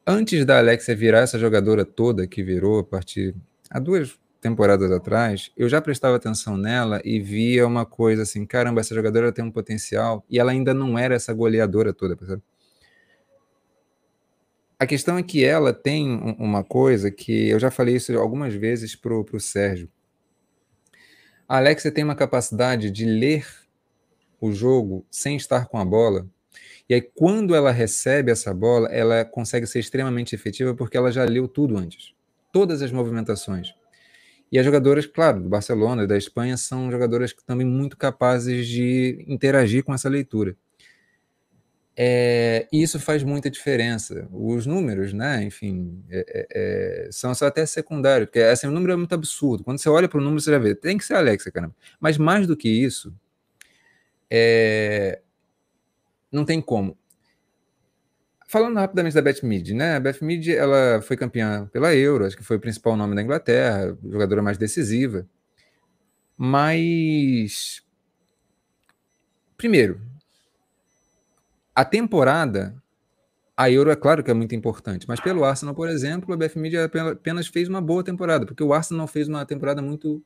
Antes 0.05 0.45
da 0.45 0.57
Alexia 0.57 0.95
virar 0.95 1.19
essa 1.19 1.37
jogadora 1.37 1.85
toda 1.85 2.27
que 2.27 2.43
virou 2.43 2.79
a 2.79 2.83
partir 2.83 3.35
há 3.69 3.79
duas 3.79 4.19
temporadas 4.41 4.91
atrás, 4.91 5.51
eu 5.55 5.69
já 5.69 5.79
prestava 5.79 6.15
atenção 6.15 6.57
nela 6.57 6.99
e 7.05 7.19
via 7.19 7.67
uma 7.67 7.85
coisa 7.85 8.23
assim, 8.23 8.45
caramba, 8.45 8.81
essa 8.81 8.95
jogadora 8.95 9.31
tem 9.31 9.45
um 9.45 9.51
potencial 9.51 10.25
e 10.29 10.39
ela 10.39 10.51
ainda 10.51 10.73
não 10.73 10.97
era 10.97 11.13
essa 11.13 11.31
goleadora 11.33 11.93
toda, 11.93 12.17
percebe? 12.17 12.41
a 14.81 14.87
questão 14.87 15.15
é 15.15 15.21
que 15.21 15.45
ela 15.45 15.71
tem 15.71 16.19
uma 16.39 16.63
coisa 16.63 17.11
que 17.11 17.49
eu 17.49 17.59
já 17.59 17.69
falei 17.69 17.97
isso 17.97 18.17
algumas 18.17 18.55
vezes 18.55 18.95
para 18.95 19.13
o 19.13 19.39
Sérgio. 19.39 19.87
A 21.47 21.57
Alexia 21.57 21.91
tem 21.91 22.03
uma 22.03 22.15
capacidade 22.15 22.89
de 22.89 23.05
ler 23.05 23.45
o 24.39 24.51
jogo 24.51 25.05
sem 25.11 25.35
estar 25.35 25.67
com 25.67 25.77
a 25.77 25.85
bola. 25.85 26.27
E 26.91 26.93
aí, 26.93 27.01
quando 27.01 27.55
ela 27.55 27.72
recebe 27.72 28.34
essa 28.34 28.53
bola, 28.53 28.89
ela 28.89 29.23
consegue 29.23 29.65
ser 29.65 29.80
extremamente 29.80 30.35
efetiva 30.35 30.76
porque 30.76 30.97
ela 30.97 31.09
já 31.09 31.23
leu 31.23 31.47
tudo 31.47 31.77
antes. 31.77 32.13
Todas 32.51 32.81
as 32.81 32.91
movimentações. 32.91 33.73
E 34.51 34.59
as 34.59 34.65
jogadoras, 34.65 35.05
claro, 35.05 35.41
do 35.41 35.47
Barcelona 35.47 36.05
da 36.05 36.18
Espanha 36.18 36.57
são 36.57 36.91
jogadoras 36.91 37.31
que 37.31 37.45
também 37.45 37.65
muito 37.65 37.95
capazes 37.95 38.68
de 38.68 39.23
interagir 39.26 39.85
com 39.85 39.93
essa 39.93 40.09
leitura. 40.09 40.53
É, 41.95 42.68
e 42.73 42.84
isso 42.84 42.99
faz 42.99 43.23
muita 43.23 43.49
diferença. 43.49 44.27
Os 44.30 44.65
números, 44.65 45.13
né, 45.13 45.45
enfim, 45.45 46.03
é, 46.09 46.26
é, 46.27 47.05
é 47.05 47.09
são 47.09 47.34
só 47.34 47.45
até 47.45 47.65
secundários, 47.65 48.27
porque 48.27 48.41
assim, 48.41 48.68
o 48.68 48.72
número 48.72 48.91
é 48.91 48.95
muito 48.97 49.15
absurdo. 49.15 49.63
Quando 49.63 49.80
você 49.80 49.88
olha 49.88 50.09
para 50.09 50.19
o 50.19 50.22
número, 50.22 50.41
você 50.41 50.51
já 50.51 50.59
vê, 50.59 50.76
tem 50.76 50.97
que 50.97 51.05
ser 51.05 51.13
Alexa, 51.13 51.49
caramba. 51.49 51.73
Mas 52.01 52.18
mais 52.18 52.45
do 52.45 52.57
que 52.57 52.68
isso, 52.68 53.15
é, 54.30 55.22
não 56.31 56.45
tem 56.45 56.61
como. 56.61 56.97
Falando 58.47 58.75
rapidamente 58.75 59.15
da 59.15 59.21
Beth 59.21 59.41
Mead, 59.43 59.73
né? 59.73 59.95
A 59.95 59.99
Beth 59.99 60.19
Mead, 60.21 60.53
ela 60.53 61.01
foi 61.01 61.15
campeã 61.15 61.69
pela 61.71 61.95
Euro, 61.95 62.25
acho 62.25 62.35
que 62.35 62.43
foi 62.43 62.57
o 62.57 62.59
principal 62.59 62.97
nome 62.97 63.15
da 63.15 63.21
Inglaterra, 63.21 63.97
jogadora 64.03 64.41
mais 64.41 64.57
decisiva. 64.57 65.25
Mas 66.37 67.83
primeiro, 69.61 70.01
a 71.75 71.85
temporada, 71.85 72.75
a 73.55 73.69
Euro 73.69 73.91
é 73.91 73.95
claro 73.95 74.23
que 74.23 74.31
é 74.31 74.33
muito 74.33 74.55
importante, 74.55 75.07
mas 75.07 75.19
pelo 75.19 75.45
Arsenal, 75.45 75.75
por 75.75 75.87
exemplo, 75.87 76.33
a 76.33 76.37
BF 76.37 76.57
Media 76.57 76.85
apenas 76.85 77.45
fez 77.45 77.69
uma 77.69 77.79
boa 77.79 78.03
temporada, 78.03 78.43
porque 78.43 78.63
o 78.63 78.73
Arsenal 78.73 79.05
fez 79.05 79.27
uma 79.27 79.45
temporada 79.45 79.79
muito 79.79 80.23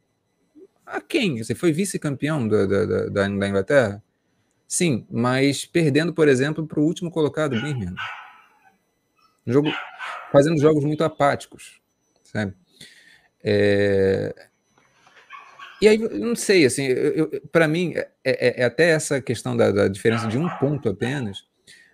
a 0.85 1.01
quem? 1.01 1.43
Você 1.43 1.53
foi 1.53 1.73
vice-campeão 1.73 2.47
da, 2.47 2.65
da, 2.65 2.85
da, 2.85 3.05
da, 3.09 3.27
Inglaterra? 3.27 4.01
Sim, 4.67 5.05
mas 5.09 5.65
perdendo, 5.65 6.13
por 6.13 6.27
exemplo, 6.27 6.65
para 6.65 6.79
o 6.79 6.83
último 6.83 7.11
colocado, 7.11 7.51
Birmingham. 7.51 7.95
Jogo, 9.45 9.71
fazendo 10.31 10.59
jogos 10.59 10.83
muito 10.83 11.03
apáticos, 11.03 11.79
sabe? 12.23 12.53
É... 13.43 14.33
E 15.81 15.87
aí, 15.87 15.97
não 15.97 16.35
sei, 16.35 16.65
assim, 16.65 16.87
para 17.51 17.67
mim, 17.67 17.93
é, 17.95 18.09
é, 18.23 18.61
é, 18.61 18.63
até 18.63 18.91
essa 18.91 19.21
questão 19.21 19.55
da, 19.55 19.71
da, 19.71 19.87
diferença 19.87 20.27
de 20.27 20.37
um 20.37 20.49
ponto 20.57 20.89
apenas, 20.89 21.43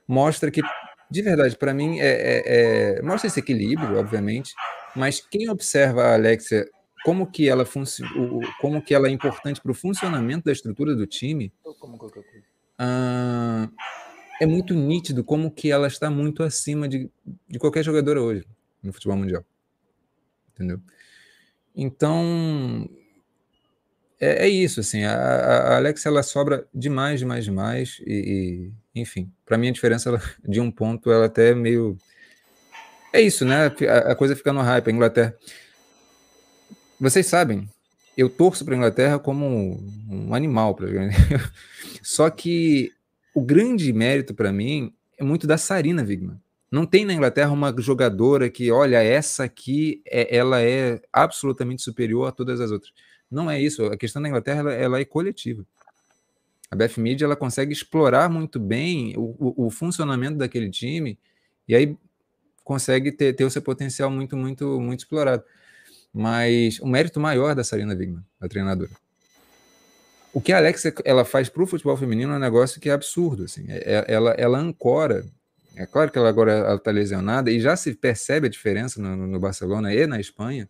mostra 0.07 0.51
que, 0.51 0.61
de 1.09 1.21
verdade, 1.21 1.57
para 1.57 1.73
mim, 1.73 1.99
é, 1.99 2.05
é, 2.05 2.43
é, 2.45 3.01
mostra 3.01 3.27
esse 3.27 3.39
equilíbrio, 3.39 3.97
obviamente, 3.97 4.53
mas 4.95 5.19
quem 5.19 5.49
observa 5.49 6.03
a 6.03 6.13
Alexia, 6.13 6.69
como 7.03 7.29
que 7.29 7.49
ela, 7.49 7.65
como 8.61 8.81
que 8.81 8.93
ela 8.93 9.07
é 9.07 9.11
importante 9.11 9.59
para 9.59 9.71
o 9.71 9.75
funcionamento 9.75 10.45
da 10.45 10.51
estrutura 10.51 10.95
do 10.95 11.07
time, 11.07 11.51
ah, 12.83 13.69
é 14.41 14.45
muito 14.47 14.73
nítido 14.73 15.23
como 15.23 15.51
que 15.51 15.69
ela 15.69 15.85
está 15.85 16.09
muito 16.09 16.41
acima 16.41 16.89
de, 16.89 17.11
de 17.47 17.59
qualquer 17.59 17.83
jogadora 17.83 18.19
hoje 18.19 18.43
no 18.81 18.91
futebol 18.91 19.15
mundial. 19.15 19.45
Entendeu? 20.51 20.81
Então, 21.75 22.89
é, 24.19 24.47
é 24.47 24.49
isso, 24.49 24.79
assim, 24.79 25.03
a, 25.03 25.13
a 25.13 25.75
Alex 25.77 26.03
ela 26.07 26.23
sobra 26.23 26.67
demais, 26.73 27.19
demais, 27.19 27.45
demais, 27.45 28.01
e, 28.03 28.71
e 28.95 28.99
enfim, 28.99 29.31
para 29.45 29.59
mim 29.59 29.69
a 29.69 29.71
diferença 29.71 30.19
de 30.43 30.59
um 30.59 30.71
ponto 30.71 31.11
ela 31.11 31.27
até 31.27 31.49
é 31.49 31.55
meio. 31.55 31.95
É 33.13 33.21
isso, 33.21 33.45
né? 33.45 33.67
A, 33.67 34.11
a 34.11 34.15
coisa 34.15 34.35
fica 34.35 34.51
no 34.51 34.61
hype. 34.61 34.87
A 34.87 34.91
Inglaterra. 34.91 35.37
Vocês 36.99 37.27
sabem, 37.27 37.69
eu 38.17 38.29
torço 38.29 38.65
para 38.65 38.73
a 38.73 38.77
Inglaterra 38.77 39.19
como 39.19 39.79
um, 40.09 40.33
animal. 40.33 40.77
Só 42.03 42.29
que 42.29 42.91
o 43.33 43.41
grande 43.41 43.91
mérito 43.93 44.33
para 44.33 44.51
mim 44.51 44.93
é 45.17 45.23
muito 45.23 45.47
da 45.47 45.57
Sarina 45.57 46.03
Wigman. 46.03 46.39
Não 46.71 46.85
tem 46.85 47.03
na 47.03 47.13
Inglaterra 47.13 47.51
uma 47.51 47.73
jogadora 47.77 48.49
que, 48.49 48.71
olha, 48.71 49.03
essa 49.03 49.43
aqui, 49.43 50.01
é, 50.05 50.35
ela 50.35 50.61
é 50.61 51.01
absolutamente 51.11 51.81
superior 51.81 52.27
a 52.27 52.31
todas 52.31 52.61
as 52.61 52.71
outras. 52.71 52.93
Não 53.29 53.49
é 53.49 53.61
isso. 53.61 53.85
A 53.85 53.97
questão 53.97 54.21
da 54.21 54.27
Inglaterra 54.27 54.59
ela, 54.59 54.73
ela 54.73 54.99
é 54.99 55.05
coletiva. 55.05 55.65
A 56.69 56.75
Beth 56.75 56.97
Mead 56.97 57.21
ela 57.21 57.35
consegue 57.35 57.73
explorar 57.73 58.29
muito 58.29 58.57
bem 58.57 59.13
o, 59.17 59.35
o, 59.37 59.65
o, 59.67 59.69
funcionamento 59.69 60.37
daquele 60.37 60.69
time 60.69 61.19
e 61.67 61.75
aí 61.75 61.97
consegue 62.63 63.11
ter, 63.11 63.33
ter 63.33 63.43
o 63.43 63.49
seu 63.49 63.61
potencial 63.61 64.09
muito, 64.09 64.37
muito, 64.37 64.79
muito 64.79 64.99
explorado. 64.99 65.43
Mas 66.13 66.79
o 66.79 66.87
mérito 66.87 67.19
maior 67.19 67.55
da 67.55 67.63
Sarina 67.63 67.93
Wigman, 67.93 68.23
a 68.39 68.47
treinadora. 68.47 68.91
O 70.33 70.41
que 70.41 70.51
a 70.51 70.57
Alexa 70.57 70.93
ela 71.03 71.25
faz 71.25 71.49
para 71.49 71.63
o 71.63 71.67
futebol 71.67 71.95
feminino 71.97 72.33
é 72.33 72.35
um 72.35 72.39
negócio 72.39 72.79
que 72.79 72.89
é 72.89 72.93
absurdo. 72.93 73.43
Assim. 73.43 73.65
É, 73.67 73.77
é, 73.77 74.05
ela, 74.07 74.31
ela 74.31 74.57
ancora. 74.57 75.25
É 75.75 75.85
claro 75.85 76.11
que 76.11 76.17
ela 76.17 76.29
agora 76.29 76.75
está 76.75 76.91
lesionada 76.91 77.49
e 77.49 77.59
já 77.59 77.75
se 77.75 77.93
percebe 77.93 78.47
a 78.47 78.49
diferença 78.49 79.01
no, 79.01 79.15
no 79.15 79.39
Barcelona 79.39 79.93
e 79.93 80.05
na 80.05 80.19
Espanha 80.19 80.69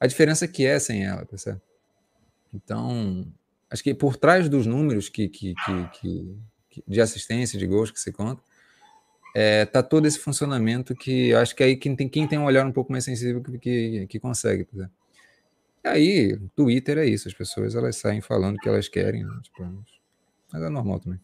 a 0.00 0.06
diferença 0.06 0.48
que 0.48 0.64
é 0.64 0.78
sem 0.78 1.04
ela, 1.04 1.26
percebe? 1.26 1.60
Então, 2.54 3.30
acho 3.68 3.82
que 3.82 3.94
por 3.94 4.16
trás 4.16 4.48
dos 4.48 4.66
números 4.66 5.10
que, 5.10 5.28
que, 5.28 5.54
que, 5.54 6.38
que 6.70 6.84
de 6.88 7.00
assistência, 7.02 7.58
de 7.58 7.66
gols 7.66 7.90
que 7.90 8.00
se 8.00 8.10
conta, 8.10 8.42
é, 9.34 9.64
tá 9.64 9.82
todo 9.82 10.06
esse 10.06 10.18
funcionamento 10.18 10.94
que 10.94 11.32
acho 11.34 11.54
que 11.54 11.62
aí 11.62 11.76
quem 11.76 11.94
tem, 11.94 12.08
quem 12.08 12.26
tem 12.26 12.38
um 12.38 12.44
olhar 12.44 12.66
um 12.66 12.72
pouco 12.72 12.92
mais 12.92 13.04
sensível 13.04 13.42
que, 13.42 13.58
que, 13.58 14.06
que 14.06 14.20
consegue. 14.20 14.64
Percebe? 14.64 14.90
E 15.82 15.88
aí, 15.88 16.38
Twitter 16.54 16.98
é 16.98 17.06
isso, 17.06 17.26
as 17.26 17.34
pessoas 17.34 17.74
elas 17.74 17.96
saem 17.96 18.20
falando 18.20 18.56
o 18.56 18.58
que 18.58 18.68
elas 18.68 18.86
querem, 18.86 19.24
né? 19.24 19.40
tipo, 19.42 19.62
mas 20.52 20.62
é 20.62 20.68
normal 20.68 21.00
também. 21.00 21.20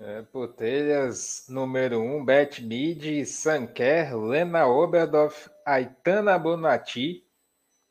É, 0.00 0.22
Putelhas 0.22 1.46
número 1.48 2.00
1, 2.00 2.16
um, 2.16 2.24
Bet 2.24 2.64
Mid, 2.64 3.24
Sanker, 3.26 4.16
Lena 4.16 4.66
Oberdorf, 4.66 5.48
Aitana 5.64 6.38
Bonatti, 6.38 7.24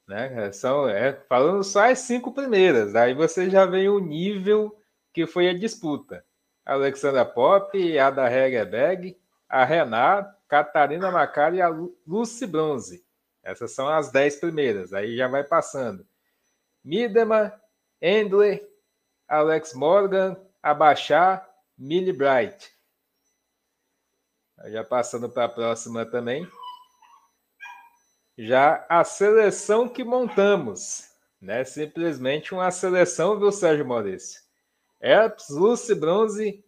né? 0.08 0.52
São, 0.52 0.88
é, 0.88 1.14
falando 1.28 1.64
só 1.64 1.90
as 1.90 2.00
cinco 2.00 2.34
primeiras, 2.34 2.96
aí 2.96 3.14
você 3.14 3.50
já 3.50 3.66
vê 3.66 3.88
o 3.90 4.00
nível 4.00 4.78
que 5.14 5.26
foi 5.26 5.50
a 5.50 5.54
disputa. 5.54 6.24
Alexandra 6.68 7.24
Pop, 7.24 7.98
Ada 7.98 8.30
Hegerberg, 8.30 9.18
a 9.48 9.64
Renata, 9.64 10.36
Catarina 10.50 11.10
Macari 11.10 11.58
e 11.58 11.62
a 11.62 11.70
Lucy 12.06 12.46
Bronze. 12.46 13.06
Essas 13.42 13.72
são 13.72 13.88
as 13.88 14.12
dez 14.12 14.36
primeiras, 14.36 14.92
aí 14.92 15.16
já 15.16 15.30
vai 15.30 15.46
passando. 15.46 16.06
Midema, 16.84 17.54
Endler, 18.02 18.68
Alex 19.30 19.74
Morgan, 19.74 20.36
Abachar, 20.62 21.50
Millie 21.78 22.12
Bright. 22.12 22.70
Já 24.66 24.84
passando 24.84 25.30
para 25.30 25.46
a 25.46 25.50
próxima 25.50 26.06
também. 26.06 26.46
Já 28.38 28.86
a 28.90 29.06
seleção 29.06 29.88
que 29.88 30.04
montamos. 30.04 31.10
Né? 31.40 31.64
Simplesmente 31.64 32.54
uma 32.54 32.70
seleção, 32.72 33.40
viu, 33.40 33.54
Sérgio 33.54 33.86
Maurício? 33.86 34.47
Eps, 35.00 35.50
Lucy 35.50 35.96
Bronze, 35.96 36.64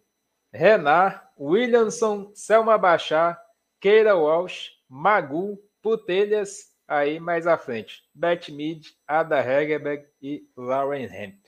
Renan, 0.52 1.20
Williamson, 1.38 2.30
Selma 2.34 2.78
Bachar, 2.78 3.40
Keira 3.80 4.16
Walsh, 4.16 4.70
Magu, 4.88 5.58
Putelhas, 5.82 6.72
aí 6.86 7.18
mais 7.18 7.46
à 7.46 7.56
frente. 7.56 8.02
Beth 8.14 8.48
Mead, 8.50 8.94
Ada 9.06 9.40
Hegerberg 9.40 10.06
e 10.20 10.48
Lauren 10.56 11.04
Hemp. 11.04 11.40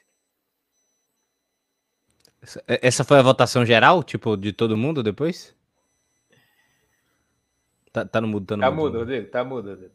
É, 2.67 2.87
essa 2.87 3.05
foi 3.05 3.19
a 3.19 3.23
votação 3.23 3.65
geral, 3.65 4.03
tipo, 4.03 4.37
de 4.37 4.53
todo 4.53 4.77
mundo 4.77 5.03
depois? 5.03 5.55
Tá, 7.93 8.05
tá 8.05 8.21
no 8.21 8.29
mudo, 8.29 8.47
tá 8.47 8.57
no 8.57 8.63
tá 8.63 8.71
mudo. 8.71 8.83
mudo, 8.85 8.99
Rodrigo, 8.99 9.31
tá 9.31 9.45
mudo, 9.45 9.69
Rodrigo. 9.71 9.95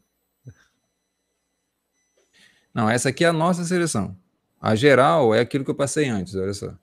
Não, 2.72 2.88
essa 2.88 3.08
aqui 3.08 3.24
é 3.24 3.28
a 3.28 3.32
nossa 3.32 3.64
seleção. 3.64 4.16
A 4.60 4.74
geral 4.74 5.34
é 5.34 5.40
aquilo 5.40 5.64
que 5.64 5.70
eu 5.70 5.74
passei 5.74 6.08
antes, 6.08 6.34
olha 6.34 6.52
só. 6.52 6.74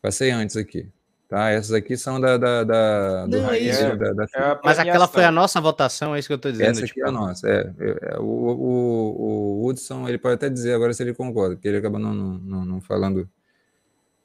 Passei 0.00 0.30
antes 0.30 0.56
aqui. 0.56 0.88
Tá? 1.28 1.50
Essas 1.50 1.72
aqui 1.72 1.96
são 1.96 2.20
da, 2.20 2.36
da, 2.36 2.62
da 2.62 3.26
do 3.26 3.40
raiz, 3.40 3.76
é, 3.80 3.96
da, 3.96 4.12
da... 4.12 4.24
É 4.24 4.60
Mas 4.62 4.78
aquela 4.78 5.08
foi 5.08 5.24
a 5.24 5.32
nossa 5.32 5.60
votação, 5.60 6.14
é 6.14 6.20
isso 6.20 6.28
que 6.28 6.32
eu 6.32 6.36
estou 6.36 6.52
dizendo. 6.52 6.70
Essa 6.70 6.84
aqui 6.84 6.94
tipo... 6.94 7.00
é 7.00 7.02
a 7.02 7.12
tipo. 7.12 7.20
nossa. 7.20 7.48
É, 7.48 7.72
é, 7.78 8.14
é, 8.14 8.18
o, 8.20 8.22
o, 8.22 9.62
o 9.62 9.66
Hudson, 9.66 10.08
ele 10.08 10.18
pode 10.18 10.36
até 10.36 10.48
dizer 10.48 10.74
agora 10.74 10.94
se 10.94 11.02
ele 11.02 11.12
concorda, 11.12 11.56
porque 11.56 11.66
ele 11.66 11.78
acaba 11.78 11.98
não, 11.98 12.14
não, 12.14 12.64
não 12.64 12.80
falando 12.80 13.28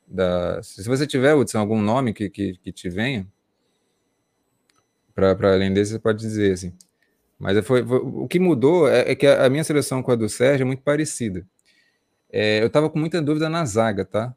da. 0.07 0.61
Se 0.61 0.87
você 0.87 1.07
tiver, 1.07 1.33
Hudson, 1.33 1.57
algum 1.57 1.81
nome 1.81 2.13
que, 2.13 2.29
que, 2.29 2.55
que 2.57 2.71
te 2.71 2.87
venha, 2.87 3.25
para 5.15 5.53
além 5.53 5.73
desse, 5.73 5.93
você 5.93 5.99
pode 5.99 6.19
dizer 6.19 6.53
assim. 6.53 6.73
Mas 7.39 7.65
foi, 7.65 7.83
foi 7.83 7.97
o 7.97 8.27
que 8.27 8.39
mudou 8.39 8.87
é, 8.87 9.11
é, 9.11 9.15
que 9.15 9.25
a, 9.25 9.45
a, 9.45 9.49
minha 9.49 9.63
seleção 9.63 10.03
com 10.03 10.11
a 10.11 10.15
do 10.15 10.29
Sérgio 10.29 10.63
é 10.63 10.65
muito 10.65 10.83
parecida. 10.83 11.43
É, 12.31 12.61
eu 12.61 12.67
estava 12.67 12.89
com 12.89 12.97
muita 12.97 13.21
dúvida 13.21 13.49
na 13.49 13.65
zaga, 13.65 14.05
tá? 14.05 14.33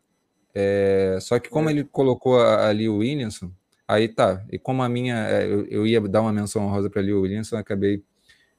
É, 0.54 1.18
só 1.20 1.38
que 1.38 1.48
como 1.48 1.68
é. 1.68 1.72
ele 1.72 1.84
colocou 1.84 2.40
ali 2.40 2.88
o 2.88 2.98
Williamson, 2.98 3.50
Aí 3.86 4.08
tá. 4.08 4.42
E 4.50 4.58
como 4.58 4.82
a 4.82 4.88
minha. 4.88 5.16
É, 5.28 5.44
eu, 5.46 5.66
eu 5.66 5.86
ia 5.86 6.00
dar 6.00 6.22
uma 6.22 6.32
menção 6.32 6.64
honrosa 6.64 6.88
para 6.88 7.02
Leo 7.02 7.20
Williamson, 7.20 7.56
acabei 7.56 8.02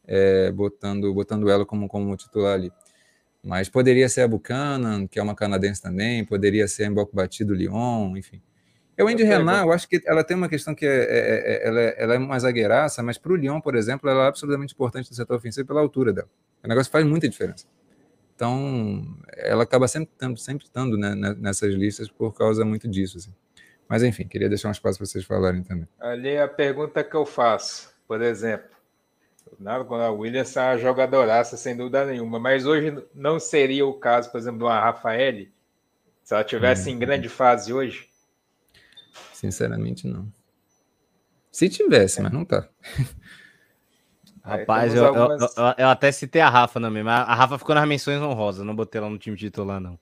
é, 0.08 0.52
botando, 0.52 1.12
botando 1.14 1.50
ela 1.50 1.66
como, 1.66 1.88
como 1.88 2.16
titular 2.16 2.54
ali. 2.54 2.72
Mas 3.44 3.70
poderia 3.70 4.08
ser 4.10 4.22
a 4.22 4.28
Buchanan, 4.28 5.08
que 5.08 5.20
é 5.20 5.24
uma 5.24 5.36
canadense 5.36 5.82
também, 5.82 6.26
poderia 6.26 6.68
ser 6.68 6.86
a 6.86 6.92
Mboco 6.92 7.16
Batido 7.16 7.54
Lyon, 7.54 8.16
enfim. 8.18 8.42
Eu, 8.98 9.08
Andy 9.08 9.24
Renan, 9.24 9.62
eu 9.64 9.72
acho 9.72 9.90
que 9.90 10.02
ela 10.06 10.24
tem 10.24 10.38
uma 10.38 10.48
questão 10.48 10.74
que 10.74 10.86
é, 10.86 10.90
é, 10.90 11.64
é 11.64 11.68
ela, 11.68 11.82
é, 11.82 11.96
ela 11.98 12.16
é 12.16 12.18
uma 12.18 12.40
zagueiraça, 12.40 13.04
mas 13.04 13.18
para 13.18 13.34
o 13.34 13.36
Lyon, 13.36 13.60
por 13.60 13.76
exemplo, 13.76 14.10
ela 14.10 14.26
é 14.26 14.28
absolutamente 14.28 14.74
importante 14.74 15.10
no 15.10 15.16
setor 15.16 15.36
ofensivo 15.36 15.68
pela 15.68 15.82
altura 15.82 16.14
dela. 16.14 16.30
O 16.64 16.68
negócio 16.68 16.92
faz 16.92 17.06
muita 17.06 17.28
diferença. 17.28 17.66
Então, 18.36 19.18
ela 19.38 19.64
acaba 19.64 19.88
sempre 19.88 20.12
estando, 20.14 20.38
sempre 20.38 20.68
né, 20.98 21.36
nessas 21.38 21.74
listas 21.74 22.10
por 22.10 22.34
causa 22.34 22.66
muito 22.66 22.88
disso. 22.88 23.18
Assim. 23.18 23.34
Mas, 23.88 24.04
enfim, 24.04 24.28
queria 24.28 24.50
deixar 24.50 24.68
um 24.68 24.72
espaço 24.72 24.98
para 24.98 25.08
vocês 25.08 25.24
falarem 25.24 25.64
também. 25.64 25.88
Ali 26.00 26.30
é 26.30 26.42
a 26.42 26.48
pergunta 26.48 27.04
que 27.04 27.16
eu 27.16 27.26
faço, 27.26 27.94
por 28.08 28.22
exemplo. 28.22 28.76
A 29.66 30.12
Williams 30.12 30.58
é 30.58 30.62
uma 30.62 30.78
jogadoraça, 30.78 31.56
sem 31.56 31.78
dúvida 31.78 32.06
nenhuma, 32.06 32.40
mas 32.40 32.66
hoje 32.66 33.02
não 33.14 33.40
seria 33.40 33.86
o 33.86 33.94
caso, 33.94 34.30
por 34.32 34.38
exemplo, 34.38 34.58
de 34.58 34.66
uma 34.66 34.80
Rafael, 34.80 35.46
se 36.24 36.34
ela 36.34 36.44
tivesse 36.44 36.90
hum. 36.90 36.94
em 36.94 37.00
grande 37.00 37.30
fase 37.30 37.72
hoje? 37.72 38.10
Sinceramente, 39.32 40.08
não. 40.08 40.28
Se 41.52 41.70
tivesse, 41.70 42.22
mas 42.22 42.34
não 42.34 42.44
tá. 42.44 42.68
Rapaz, 44.46 44.94
eu, 44.94 45.06
algumas... 45.06 45.58
eu, 45.58 45.64
eu, 45.64 45.74
eu, 45.80 45.88
até 45.88 46.12
citei 46.12 46.40
a 46.40 46.50
Rafa 46.50 46.80
também, 46.80 47.02
mas 47.02 47.28
a 47.28 47.34
Rafa 47.34 47.58
ficou 47.58 47.74
nas 47.74 47.88
menções 47.88 48.22
honrosas, 48.22 48.64
não 48.64 48.76
botei 48.76 49.00
ela 49.00 49.10
no 49.10 49.18
time 49.18 49.36
titular, 49.36 49.80
não. 49.80 49.98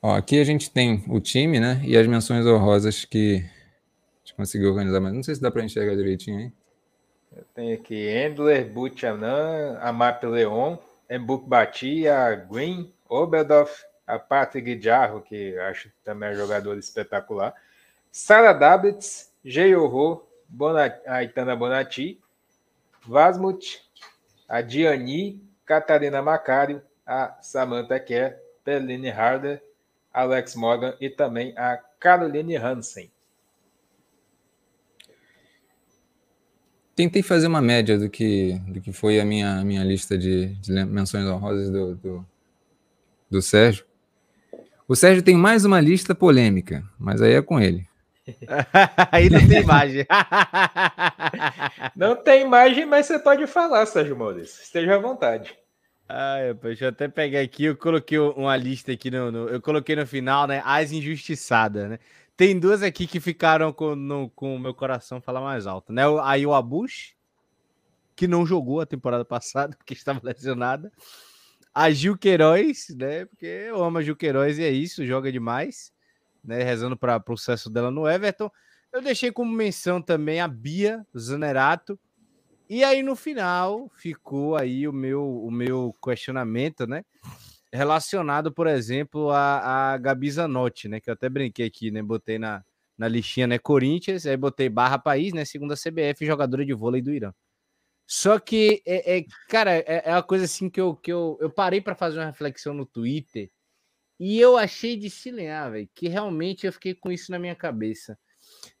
Ó, 0.00 0.14
aqui 0.14 0.40
a 0.40 0.44
gente 0.44 0.70
tem 0.70 1.04
o 1.08 1.20
time, 1.20 1.60
né? 1.60 1.82
E 1.84 1.94
as 1.94 2.06
menções 2.06 2.46
honrosas 2.46 3.04
que 3.04 3.44
a 3.44 4.18
gente 4.24 4.34
conseguiu 4.34 4.70
organizar, 4.70 5.00
mas 5.00 5.12
não 5.12 5.22
sei 5.22 5.34
se 5.34 5.42
dá 5.42 5.50
para 5.50 5.62
enxergar 5.62 5.94
direitinho 5.94 6.38
aí. 6.38 6.52
Eu 7.36 7.44
tenho 7.54 7.74
aqui 7.74 8.08
Endler, 8.08 8.66
Buchanan, 8.66 9.78
Amap 9.82 10.24
Leon, 10.24 10.78
Mbuk 11.10 11.46
Bati, 11.46 12.08
a 12.08 12.34
Green, 12.34 12.90
Oberdoff, 13.08 13.84
a 14.06 14.18
Patrick 14.18 14.80
Jarro, 14.80 15.20
que 15.20 15.58
acho 15.58 15.90
também 16.02 16.30
é 16.30 16.34
jogador 16.34 16.78
espetacular, 16.78 17.52
Sara 18.10 18.54
Dablitz, 18.54 19.30
Jeyorro, 19.44 20.26
Bonat, 20.48 20.98
Aitana 21.06 21.54
Bonati, 21.54 22.18
Vasmut, 23.06 23.80
a 24.48 24.60
Diani, 24.60 25.40
Catarina 25.64 26.22
Macário, 26.22 26.82
a 27.06 27.38
Samantha 27.40 27.98
Kerr, 28.00 28.36
Peline 28.64 29.10
Harder, 29.10 29.62
Alex 30.12 30.54
Morgan 30.54 30.94
e 31.00 31.10
também 31.10 31.52
a 31.56 31.76
Caroline 32.00 32.56
Hansen. 32.56 33.10
Tentei 36.94 37.22
fazer 37.22 37.46
uma 37.46 37.60
média 37.60 37.98
do 37.98 38.08
que, 38.08 38.58
do 38.68 38.80
que 38.80 38.90
foi 38.90 39.20
a 39.20 39.24
minha, 39.24 39.62
minha 39.62 39.84
lista 39.84 40.16
de, 40.16 40.54
de 40.54 40.72
menções 40.86 41.26
honrosas 41.26 41.70
do, 41.70 41.94
do, 41.96 42.26
do 43.30 43.42
Sérgio. 43.42 43.84
O 44.88 44.96
Sérgio 44.96 45.22
tem 45.22 45.36
mais 45.36 45.64
uma 45.64 45.80
lista 45.80 46.14
polêmica, 46.14 46.82
mas 46.98 47.20
aí 47.20 47.34
é 47.34 47.42
com 47.42 47.60
ele. 47.60 47.86
aí 49.12 49.30
não 49.30 49.46
tem 49.46 49.60
imagem. 49.60 50.06
não 51.94 52.16
tem 52.16 52.42
imagem, 52.42 52.86
mas 52.86 53.06
você 53.06 53.18
pode 53.18 53.46
falar, 53.46 53.86
Sérgio 53.86 54.16
Maurício. 54.16 54.62
Esteja 54.62 54.96
à 54.96 54.98
vontade. 54.98 55.56
Ah, 56.08 56.36
deixa 56.62 56.86
eu 56.86 56.88
até 56.90 57.08
pegar 57.08 57.40
aqui. 57.40 57.64
Eu 57.64 57.76
coloquei 57.76 58.18
uma 58.18 58.56
lista 58.56 58.92
aqui 58.92 59.10
no, 59.10 59.30
no, 59.30 59.48
eu 59.48 59.60
coloquei 59.60 59.96
no 59.96 60.06
final, 60.06 60.46
né? 60.46 60.62
As 60.64 60.92
injustiçadas, 60.92 61.90
né? 61.90 61.98
Tem 62.36 62.58
duas 62.58 62.82
aqui 62.82 63.06
que 63.06 63.18
ficaram 63.18 63.72
com, 63.72 63.96
no, 63.96 64.28
com 64.30 64.54
o 64.54 64.58
meu 64.58 64.74
coração 64.74 65.20
falar 65.20 65.40
mais 65.40 65.66
alto, 65.66 65.92
né? 65.92 66.02
Aí 66.22 66.46
o 66.46 66.54
Abush, 66.54 67.14
que 68.14 68.28
não 68.28 68.46
jogou 68.46 68.80
a 68.80 68.86
temporada 68.86 69.24
passada, 69.26 69.76
porque 69.76 69.94
estava 69.94 70.20
lesionada. 70.22 70.92
A 71.74 71.90
Gil 71.90 72.16
Queiroz, 72.16 72.88
né? 72.96 73.24
Porque 73.26 73.46
eu 73.46 73.82
amo 73.82 73.98
a 73.98 74.02
Gil 74.02 74.16
Queiroz 74.16 74.58
e 74.58 74.64
é 74.64 74.70
isso, 74.70 75.04
joga 75.04 75.30
demais, 75.30 75.92
né? 76.46 76.62
Rezando 76.62 76.96
para 76.96 77.22
o 77.28 77.36
sucesso 77.36 77.68
dela 77.68 77.90
no 77.90 78.08
Everton. 78.08 78.50
Eu 78.92 79.02
deixei 79.02 79.30
como 79.30 79.52
menção 79.52 80.00
também 80.00 80.40
a 80.40 80.48
Bia 80.48 81.04
Zanerato, 81.16 81.98
e 82.68 82.82
aí 82.82 83.02
no 83.02 83.14
final 83.14 83.88
ficou 83.94 84.56
aí 84.56 84.88
o 84.88 84.92
meu, 84.92 85.22
o 85.22 85.50
meu 85.50 85.94
questionamento, 86.02 86.86
né? 86.86 87.04
Relacionado, 87.72 88.52
por 88.52 88.66
exemplo, 88.66 89.30
a, 89.30 89.92
a 89.92 89.98
Gabi 89.98 90.30
Zanotti, 90.30 90.88
né? 90.88 91.00
Que 91.00 91.10
eu 91.10 91.14
até 91.14 91.28
brinquei 91.28 91.66
aqui, 91.66 91.90
né? 91.90 92.02
Botei 92.02 92.38
na, 92.38 92.64
na 92.98 93.06
listinha, 93.06 93.46
né? 93.46 93.58
Corinthians, 93.58 94.26
aí 94.26 94.36
botei 94.36 94.68
barra 94.68 94.98
país, 94.98 95.32
né? 95.32 95.44
Segunda 95.44 95.74
CBF, 95.74 96.26
jogadora 96.26 96.64
de 96.64 96.72
vôlei 96.74 97.02
do 97.02 97.12
Irã. 97.12 97.32
Só 98.06 98.38
que, 98.38 98.82
é, 98.86 99.18
é 99.18 99.24
cara, 99.48 99.76
é, 99.76 100.02
é, 100.04 100.12
uma 100.12 100.22
coisa 100.22 100.44
assim 100.44 100.70
que 100.70 100.80
eu, 100.80 100.94
que 100.96 101.12
eu, 101.12 101.36
eu 101.40 101.50
parei 101.50 101.80
para 101.80 101.94
fazer 101.94 102.18
uma 102.18 102.26
reflexão 102.26 102.72
no 102.72 102.86
Twitter 102.86 103.50
e 104.18 104.40
eu 104.40 104.56
achei 104.56 104.96
de 104.96 105.10
se 105.10 105.30
velho, 105.30 105.88
que 105.94 106.08
realmente 106.08 106.66
eu 106.66 106.72
fiquei 106.72 106.94
com 106.94 107.12
isso 107.12 107.30
na 107.30 107.38
minha 107.38 107.54
cabeça. 107.54 108.18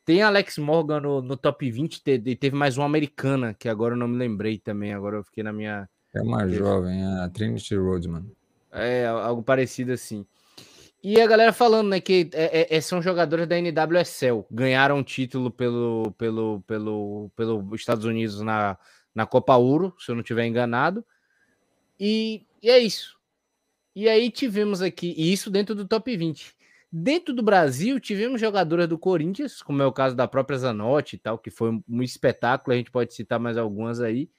Tem 0.04 0.22
Alex 0.22 0.58
Morgan 0.58 1.00
no, 1.00 1.20
no 1.20 1.36
top 1.36 1.68
20 1.70 2.02
e 2.06 2.36
teve 2.36 2.56
mais 2.56 2.76
uma 2.76 2.86
americana, 2.86 3.52
que 3.52 3.68
agora 3.68 3.94
eu 3.94 3.98
não 3.98 4.06
me 4.06 4.16
lembrei 4.16 4.56
também. 4.56 4.94
Agora 4.94 5.16
eu 5.16 5.24
fiquei 5.24 5.42
na 5.42 5.52
minha. 5.52 5.88
É 6.14 6.22
uma 6.22 6.48
jovem, 6.48 7.04
a 7.04 7.28
Trinity 7.28 7.74
Rodman. 7.74 8.24
É, 8.72 9.06
algo 9.06 9.42
parecido 9.42 9.92
assim. 9.92 10.24
E 11.02 11.20
a 11.20 11.26
galera 11.26 11.52
falando, 11.52 11.88
né, 11.88 12.00
que 12.00 12.30
é, 12.32 12.62
é, 12.62 12.76
é 12.76 12.80
são 12.80 13.02
jogadores 13.02 13.46
da 13.46 13.56
NWSL, 13.56 14.44
ganharam 14.50 15.04
título 15.04 15.50
pelo, 15.50 16.12
pelo, 16.16 16.62
pelo, 16.66 17.30
pelo 17.36 17.74
Estados 17.74 18.04
Unidos 18.04 18.40
na, 18.40 18.78
na 19.14 19.26
Copa 19.26 19.56
Ouro, 19.56 19.94
se 19.98 20.10
eu 20.10 20.14
não 20.14 20.22
estiver 20.22 20.46
enganado. 20.46 21.04
E, 21.98 22.44
e 22.62 22.70
é 22.70 22.78
isso. 22.78 23.15
E 23.96 24.10
aí 24.10 24.30
tivemos 24.30 24.82
aqui, 24.82 25.14
e 25.16 25.32
isso 25.32 25.50
dentro 25.50 25.74
do 25.74 25.88
top 25.88 26.14
20. 26.14 26.54
Dentro 26.92 27.32
do 27.32 27.42
Brasil, 27.42 27.98
tivemos 27.98 28.38
jogadoras 28.38 28.86
do 28.86 28.98
Corinthians, 28.98 29.62
como 29.62 29.80
é 29.80 29.86
o 29.86 29.92
caso 29.92 30.14
da 30.14 30.28
própria 30.28 30.58
Zanotti 30.58 31.16
e 31.16 31.18
tal, 31.18 31.38
que 31.38 31.50
foi 31.50 31.70
um 31.88 32.02
espetáculo, 32.02 32.74
a 32.74 32.76
gente 32.76 32.90
pode 32.90 33.14
citar 33.14 33.40
mais 33.40 33.56
algumas 33.56 33.98
aí, 34.02 34.30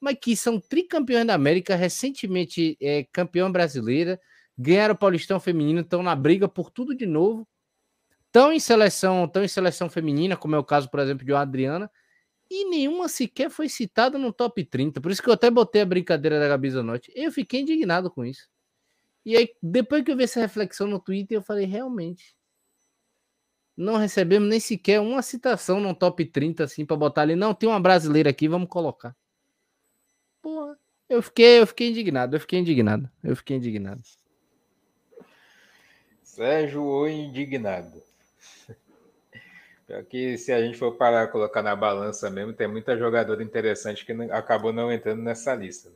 mas 0.00 0.16
que 0.22 0.36
são 0.36 0.60
tricampeões 0.60 1.26
da 1.26 1.34
América, 1.34 1.74
recentemente 1.74 2.78
é, 2.80 3.02
campeã 3.12 3.50
brasileira, 3.50 4.20
ganharam 4.56 4.94
o 4.94 4.98
Paulistão 4.98 5.40
Feminino, 5.40 5.80
estão 5.80 6.04
na 6.04 6.14
briga 6.14 6.48
por 6.48 6.70
tudo 6.70 6.96
de 6.96 7.04
novo, 7.04 7.48
estão 8.26 8.52
em 8.52 8.60
seleção, 8.60 9.24
estão 9.24 9.42
em 9.42 9.48
seleção 9.48 9.90
feminina, 9.90 10.36
como 10.36 10.54
é 10.54 10.58
o 10.58 10.64
caso, 10.64 10.88
por 10.88 11.00
exemplo, 11.00 11.26
de 11.26 11.34
Adriana, 11.34 11.90
e 12.48 12.70
nenhuma 12.70 13.08
sequer 13.08 13.50
foi 13.50 13.68
citada 13.68 14.16
no 14.16 14.32
top 14.32 14.64
30. 14.64 15.00
Por 15.00 15.10
isso 15.10 15.20
que 15.20 15.28
eu 15.28 15.34
até 15.34 15.50
botei 15.50 15.82
a 15.82 15.86
brincadeira 15.86 16.38
da 16.38 16.46
Gabi 16.46 16.70
Zanotti. 16.70 17.12
Eu 17.16 17.32
fiquei 17.32 17.62
indignado 17.62 18.08
com 18.08 18.24
isso. 18.24 18.48
E 19.24 19.36
aí, 19.36 19.54
depois 19.62 20.02
que 20.02 20.10
eu 20.10 20.16
vi 20.16 20.24
essa 20.24 20.40
reflexão 20.40 20.86
no 20.86 20.98
Twitter, 20.98 21.38
eu 21.38 21.42
falei, 21.42 21.66
realmente. 21.66 22.34
Não 23.76 23.96
recebemos 23.96 24.48
nem 24.48 24.60
sequer 24.60 25.00
uma 25.00 25.22
citação 25.22 25.80
no 25.80 25.94
top 25.94 26.24
30, 26.24 26.64
assim, 26.64 26.84
para 26.84 26.96
botar 26.96 27.22
ali. 27.22 27.34
Não, 27.34 27.54
tem 27.54 27.68
uma 27.68 27.80
brasileira 27.80 28.30
aqui, 28.30 28.48
vamos 28.48 28.68
colocar. 28.68 29.16
Porra, 30.42 30.78
eu 31.08 31.22
fiquei, 31.22 31.60
eu 31.60 31.66
fiquei 31.66 31.90
indignado, 31.90 32.36
eu 32.36 32.40
fiquei 32.40 32.58
indignado, 32.58 33.10
eu 33.22 33.36
fiquei 33.36 33.56
indignado. 33.56 34.02
Sérgio 36.22 36.82
ou 36.82 37.08
indignado. 37.08 38.02
Pior 39.86 40.04
que 40.04 40.38
se 40.38 40.52
a 40.52 40.62
gente 40.62 40.78
for 40.78 40.94
parar 40.96 41.28
colocar 41.28 41.62
na 41.62 41.74
balança 41.74 42.30
mesmo, 42.30 42.52
tem 42.52 42.68
muita 42.68 42.96
jogadora 42.96 43.42
interessante 43.42 44.06
que 44.06 44.12
acabou 44.30 44.72
não 44.72 44.92
entrando 44.92 45.20
nessa 45.20 45.54
lista. 45.54 45.90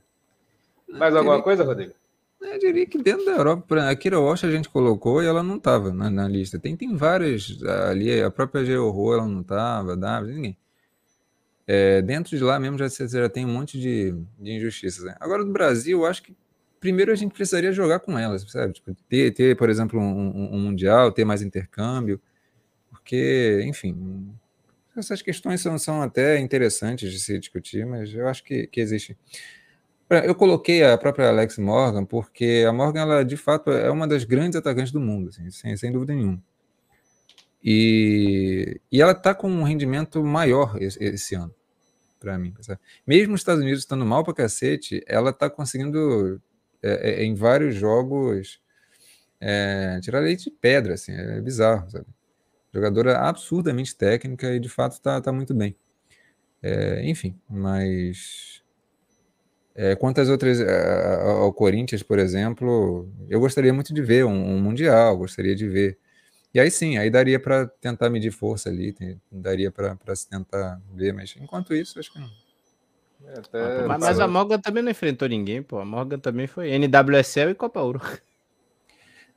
Mais 0.89 1.15
alguma 1.15 1.43
coisa, 1.43 1.65
Rodrigo? 1.65 1.95
Eu 2.53 2.59
diria 2.59 2.87
que 2.87 2.99
dentro 2.99 3.25
da 3.25 3.33
Europa, 3.33 3.89
a 3.89 3.97
Kira 3.97 4.21
Walsh 4.21 4.45
a 4.45 4.51
gente 4.51 4.69
colocou 4.69 5.23
e 5.23 5.27
ela 5.27 5.43
não 5.43 5.57
estava 5.57 5.93
na, 5.93 6.11
na, 6.11 6.29
lista. 6.29 6.59
Tem, 6.59 6.77
tem 6.77 6.95
várias 6.95 7.63
ali, 7.89 8.23
a 8.23 8.31
própria 8.31 8.65
Georro 8.65 9.15
ela 9.15 9.27
não 9.27 9.41
estava, 9.41 9.97
ninguém. 10.23 10.57
É, 11.67 12.03
dentro 12.03 12.37
de 12.37 12.45
lá 12.45 12.61
mesmo 12.61 12.77
já, 12.77 12.87
já 12.89 13.29
tem 13.29 13.47
um 13.47 13.53
monte 13.53 13.81
de, 13.81 14.15
de 14.39 14.53
injustiças. 14.53 15.05
Né? 15.05 15.17
Agora, 15.19 15.45
do 15.45 15.51
Brasil, 15.51 16.01
eu 16.01 16.07
acho 16.07 16.23
que 16.23 16.37
primeiro 16.79 17.11
a 17.11 17.15
gente 17.15 17.33
precisaria 17.33 17.73
jogar 17.73 18.01
com 18.01 18.19
elas, 18.19 18.43
sabe? 18.43 18.75
Tipo, 18.75 18.95
ter, 19.09 19.33
ter, 19.33 19.57
por 19.57 19.71
exemplo, 19.71 19.99
um, 19.99 20.55
um 20.55 20.59
Mundial, 20.59 21.11
ter 21.11 21.25
mais 21.25 21.41
intercâmbio, 21.41 22.21
porque, 22.91 23.63
enfim, 23.65 24.31
essas 24.95 25.23
questões 25.23 25.63
são, 25.63 25.79
são 25.79 26.03
até 26.03 26.39
interessantes 26.39 27.11
de 27.11 27.19
se 27.19 27.39
discutir, 27.39 27.87
mas 27.87 28.13
eu 28.13 28.29
acho 28.29 28.45
que, 28.45 28.67
que 28.67 28.81
existe. 28.83 29.17
Eu 30.11 30.35
coloquei 30.35 30.85
a 30.85 30.99
própria 30.99 31.29
Alex 31.29 31.59
Morgan 31.59 32.05
porque 32.05 32.65
a 32.69 32.73
Morgan, 32.73 33.01
ela 33.01 33.25
de 33.25 33.37
fato 33.37 33.71
é 33.71 33.91
uma 33.91 34.07
das 34.07 34.25
grandes 34.25 34.57
atacantes 34.57 34.93
do 34.93 35.01
mundo, 35.01 35.31
assim, 35.31 35.51
sem, 35.51 35.77
sem 35.77 35.91
dúvida 35.91 36.15
nenhuma. 36.15 36.43
E, 37.63 38.79
e 38.93 39.01
ela 39.01 39.13
está 39.13 39.35
com 39.35 39.51
um 39.51 39.63
rendimento 39.63 40.23
maior 40.23 40.77
esse, 40.81 41.03
esse 41.03 41.35
ano, 41.35 41.55
para 42.21 42.37
mim. 42.39 42.55
Sabe? 42.61 42.79
Mesmo 43.07 43.35
os 43.35 43.41
Estados 43.41 43.63
Unidos 43.63 43.81
estando 43.81 44.05
mal 44.05 44.23
para 44.23 44.35
cacete, 44.35 45.03
ela 45.07 45.31
está 45.31 45.49
conseguindo, 45.49 46.41
é, 46.83 47.23
é, 47.23 47.25
em 47.25 47.35
vários 47.35 47.75
jogos, 47.75 48.61
é, 49.41 49.99
tirar 50.03 50.21
leite 50.21 50.45
de 50.45 50.51
pedra, 50.51 50.95
assim, 50.95 51.13
é 51.13 51.41
bizarro, 51.41 51.91
sabe? 51.91 52.07
Jogadora 52.73 53.19
absurdamente 53.19 53.97
técnica 53.97 54.53
e 54.55 54.61
de 54.61 54.69
fato 54.69 54.93
está 54.93 55.21
tá 55.21 55.33
muito 55.33 55.55
bem. 55.55 55.77
É, 56.61 57.09
enfim, 57.09 57.39
mas 57.49 58.64
é, 59.75 59.97
quanto 59.97 60.21
às 60.21 60.29
outras, 60.29 60.61
ao 60.61 61.53
Corinthians, 61.53 62.03
por 62.03 62.19
exemplo, 62.19 63.09
eu 63.29 63.41
gostaria 63.41 63.73
muito 63.73 63.93
de 63.93 64.01
ver 64.01 64.25
um, 64.25 64.55
um 64.55 64.61
Mundial, 64.61 65.17
gostaria 65.17 65.55
de 65.55 65.69
ver. 65.69 65.99
E 66.55 66.61
aí 66.61 66.71
sim, 66.71 66.97
aí 66.97 67.11
daria 67.11 67.41
para 67.41 67.67
tentar 67.67 68.09
medir 68.09 68.31
força 68.31 68.69
ali, 68.69 68.93
tem, 68.93 69.21
daria 69.31 69.73
para 69.73 70.15
se 70.15 70.29
tentar 70.29 70.81
ver, 70.95 71.13
mas 71.13 71.35
enquanto 71.41 71.75
isso, 71.75 71.99
acho 71.99 72.13
que 72.13 72.21
não. 72.21 72.31
É, 73.27 73.39
até... 73.39 73.87
mas, 73.87 74.01
mas, 74.01 74.21
a 74.21 74.29
Morgan 74.29 74.61
também 74.61 74.83
não 74.83 74.91
enfrentou 74.91 75.27
ninguém, 75.29 75.63
pô. 75.63 75.79
A 75.79 75.85
Morgan 75.85 76.19
também 76.19 76.47
foi 76.47 76.71
NWSL 76.71 77.51
e 77.51 77.55
Copa 77.55 77.81
Ouro. 77.81 78.01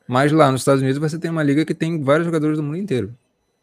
Mas 0.10 0.32
lá 0.32 0.50
nos 0.50 0.62
Estados 0.62 0.82
Unidos 0.82 1.00
você 1.00 1.20
tem 1.20 1.30
uma 1.30 1.44
liga 1.44 1.66
que 1.66 1.74
tem 1.74 2.02
vários 2.02 2.26
jogadores 2.26 2.56
do 2.56 2.64
mundo 2.64 2.78
inteiro. 2.78 3.14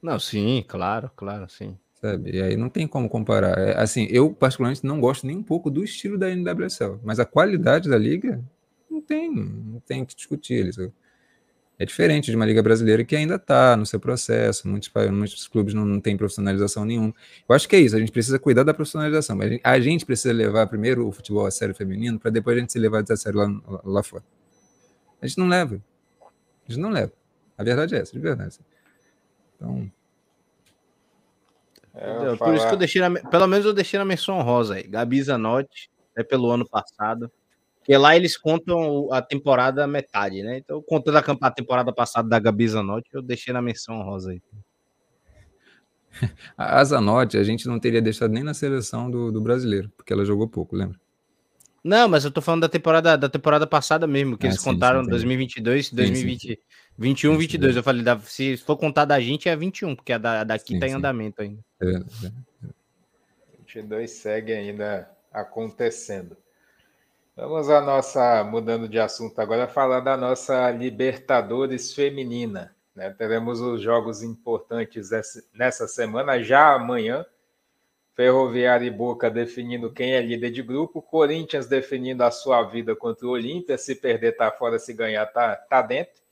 Não, 0.03 0.19
sim, 0.19 0.63
claro, 0.69 1.11
claro, 1.17 1.49
sim. 1.49 1.79
Sabe? 2.05 2.37
E 2.37 2.43
aí 2.43 2.55
não 2.55 2.69
tem 2.69 2.87
como 2.87 3.09
comparar. 3.09 3.57
É, 3.57 3.81
assim, 3.81 4.07
eu 4.11 4.31
particularmente 4.31 4.85
não 4.85 5.01
gosto 5.01 5.27
nem 5.27 5.39
um 5.39 5.43
pouco 5.43 5.71
do 5.71 5.83
estilo 5.83 6.19
da 6.19 6.29
NWSL, 6.29 7.01
mas 7.03 7.19
a 7.19 7.25
qualidade 7.25 7.89
da 7.89 7.97
liga 7.97 8.45
não 8.91 9.01
tem, 9.01 9.35
não 9.35 9.81
tem 9.81 10.05
que 10.05 10.15
discutir. 10.15 10.53
Eles, 10.53 10.77
é 11.79 11.87
diferente 11.87 12.31
de 12.31 12.37
uma 12.37 12.45
liga 12.45 12.63
brasileira 12.63 13.03
que 13.07 13.17
ainda 13.17 13.37
está 13.37 13.75
no 13.75 13.87
seu 13.87 13.99
processo, 13.99 14.69
muitos, 14.69 14.93
muitos 15.11 15.49
clubes 15.49 15.73
não, 15.73 15.87
não 15.87 15.99
têm 15.99 16.15
profissionalização 16.15 16.85
nenhuma. 16.85 17.15
Eu 17.49 17.55
acho 17.55 17.67
que 17.67 17.75
é 17.75 17.81
isso, 17.81 17.97
a 17.97 17.99
gente 17.99 18.13
precisa 18.13 18.39
cuidar 18.39 18.65
da 18.65 18.75
profissionalização, 18.75 19.35
mas 19.35 19.59
a 19.65 19.81
gente 19.81 20.05
precisa 20.05 20.35
levar 20.35 20.67
primeiro 20.67 21.09
o 21.09 21.11
futebol 21.11 21.47
a 21.47 21.51
sério 21.51 21.75
feminino 21.75 22.21
para 22.21 22.31
depois 22.31 22.55
a 22.55 22.61
gente 22.61 22.71
se 22.71 22.79
levar 22.79 23.03
a 23.11 23.17
sério 23.17 23.39
lá, 23.39 23.81
lá 23.83 24.03
fora. 24.03 24.23
A 25.23 25.27
gente 25.27 25.39
não 25.39 25.49
leva. 25.49 25.83
A 26.21 26.71
gente 26.71 26.83
não 26.83 26.91
leva. 26.91 27.15
A 27.57 27.65
verdade 27.65 27.95
é 27.95 28.01
essa, 28.01 28.13
de 28.13 28.19
verdade. 28.19 28.59
Então, 29.57 29.91
é, 31.95 32.37
Por 32.37 32.55
isso 32.55 32.67
que 32.67 32.75
eu 32.75 32.79
deixei, 32.79 33.01
na, 33.01 33.11
pelo 33.29 33.47
menos 33.47 33.65
eu 33.65 33.73
deixei 33.73 33.99
na 33.99 34.05
menção 34.05 34.43
rosa 34.43 34.75
aí. 34.75 34.83
Gabi 34.83 35.23
Zanotti, 35.23 35.91
é 36.17 36.23
pelo 36.23 36.51
ano 36.51 36.69
passado. 36.69 37.31
Porque 37.79 37.97
lá 37.97 38.17
eles 38.17 38.37
contam 38.37 39.13
a 39.13 39.21
temporada 39.21 39.87
metade, 39.87 40.43
né? 40.43 40.59
Então, 40.59 40.83
contando 40.83 41.19
a 41.19 41.51
temporada 41.51 41.93
passada 41.93 42.29
da 42.29 42.39
Gabi 42.39 42.67
Zanotti, 42.67 43.11
eu 43.13 43.21
deixei 43.21 43.53
na 43.53 43.61
menção 43.61 44.03
rosa 44.03 44.31
aí. 44.31 44.43
A 46.57 46.83
Zanotti, 46.85 47.37
a 47.37 47.43
gente 47.43 47.67
não 47.67 47.79
teria 47.79 48.01
deixado 48.01 48.31
nem 48.31 48.43
na 48.43 48.55
seleção 48.55 49.11
do, 49.11 49.33
do 49.33 49.41
brasileiro, 49.41 49.91
porque 49.97 50.13
ela 50.13 50.25
jogou 50.25 50.49
pouco, 50.49 50.77
lembra? 50.77 50.99
Não, 51.83 52.09
mas 52.09 52.25
eu 52.25 52.31
tô 52.31 52.41
falando 52.41 52.63
da 52.63 52.69
temporada, 52.69 53.19
da 53.19 53.29
temporada 53.29 53.67
passada 53.67 54.07
mesmo, 54.07 54.39
que 54.39 54.47
ah, 54.47 54.49
eles 54.49 54.61
sim, 54.61 54.71
contaram 54.71 55.05
sim, 55.05 55.11
2022, 55.11 55.91
2020, 55.91 56.41
sim, 56.41 56.57
21, 56.97 57.37
22. 57.37 57.77
Eu 57.77 57.83
falei, 57.83 58.05
se 58.25 58.57
for 58.59 58.77
contar 58.77 59.05
da 59.05 59.21
gente 59.21 59.49
é 59.49 59.57
21, 59.57 59.97
porque 59.97 60.13
a 60.13 60.19
da, 60.19 60.45
daqui 60.45 60.75
sim, 60.75 60.79
tá 60.79 60.87
em 60.87 60.95
andamento 60.95 61.43
ainda. 61.43 61.61
É, 61.83 61.91
é. 61.91 62.33
22 63.59 64.11
segue 64.11 64.53
ainda 64.53 65.11
acontecendo. 65.33 66.37
Vamos 67.37 67.69
a 67.69 67.81
nossa, 67.81 68.45
mudando 68.45 68.89
de 68.89 69.01
assunto 69.01 69.37
agora, 69.41 69.67
falar 69.67 69.99
da 70.01 70.17
nossa 70.17 70.71
Libertadores 70.71 71.93
feminina. 71.93 72.75
Né? 72.95 73.11
Teremos 73.11 73.61
os 73.61 73.83
jogos 73.83 74.23
importantes 74.23 75.11
nessa 75.53 75.89
semana, 75.89 76.41
já 76.41 76.75
amanhã. 76.75 77.27
Ferroviária 78.15 78.87
e 78.87 78.91
Boca 78.91 79.29
definindo 79.29 79.93
quem 79.93 80.13
é 80.13 80.23
líder 80.23 80.53
de 80.53 80.63
grupo, 80.63 81.03
Corinthians 81.03 81.67
definindo 81.67 82.23
a 82.23 82.31
sua 82.31 82.63
vida 82.63 82.95
contra 82.95 83.27
o 83.27 83.31
Olímpia, 83.31 83.77
se 83.77 83.97
perder 83.97 84.37
tá 84.37 84.53
fora, 84.53 84.79
se 84.79 84.95
ganhar 84.95 85.27
tá, 85.27 85.57
tá 85.57 85.83
dentro. 85.83 86.23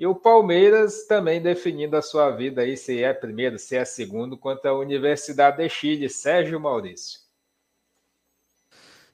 E 0.00 0.06
o 0.06 0.14
Palmeiras 0.14 1.06
também 1.06 1.42
definindo 1.42 1.94
a 1.94 2.00
sua 2.00 2.30
vida 2.30 2.62
aí, 2.62 2.74
se 2.74 3.02
é 3.02 3.12
primeiro, 3.12 3.58
se 3.58 3.76
é 3.76 3.84
segundo, 3.84 4.34
contra 4.34 4.70
a 4.70 4.78
Universidade 4.78 5.58
de 5.58 5.68
Chile, 5.68 6.08
Sérgio 6.08 6.58
Maurício. 6.58 7.20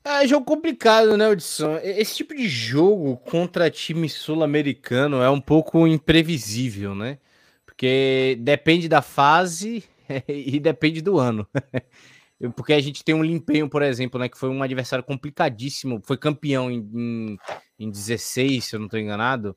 É 0.05 0.25
jogo 0.29 0.47
complicado, 0.47 1.17
né, 1.17 1.29
Odisson? 1.29 1.77
Esse 1.83 2.19
tipo 2.19 2.37
de 2.37 2.47
jogo 2.47 3.17
contra 3.17 3.69
time 3.69 4.09
sul-americano 4.09 5.21
é 5.21 5.29
um 5.29 5.41
pouco 5.41 5.89
imprevisível, 5.89 6.95
né? 6.95 7.19
Porque 7.65 8.39
depende 8.39 8.89
da 8.89 9.03
fase 9.03 9.83
e 10.29 10.61
depende 10.61 11.03
do 11.03 11.19
ano. 11.19 11.49
Porque 12.55 12.73
a 12.73 12.81
gente 12.81 13.03
tem 13.03 13.13
um 13.13 13.25
Limpenho, 13.25 13.69
por 13.69 13.83
exemplo, 13.83 14.21
né? 14.21 14.29
Que 14.29 14.39
foi 14.39 14.51
um 14.51 14.63
adversário 14.63 15.05
complicadíssimo. 15.05 16.01
Foi 16.05 16.17
campeão 16.17 16.71
em, 16.71 16.79
em, 16.95 17.39
em 17.77 17.91
16, 17.91 18.65
se 18.65 18.77
eu 18.77 18.79
não 18.79 18.87
estou 18.87 19.01
enganado. 19.01 19.57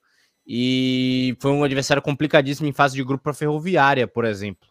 E 0.51 1.37
foi 1.39 1.51
um 1.51 1.63
adversário 1.63 2.01
complicadíssimo 2.01 2.67
em 2.67 2.73
fase 2.73 2.95
de 2.95 3.03
grupo 3.03 3.23
para 3.23 3.35
Ferroviária, 3.35 4.07
por 4.07 4.25
exemplo. 4.25 4.67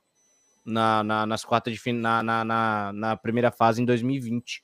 Na, 0.66 1.05
na, 1.05 1.24
nas 1.24 1.44
quartas 1.44 1.72
de 1.72 1.92
na, 1.92 2.20
na, 2.20 2.92
na, 2.92 3.16
primeira 3.16 3.52
fase 3.52 3.80
em 3.80 3.84
2020. 3.84 4.60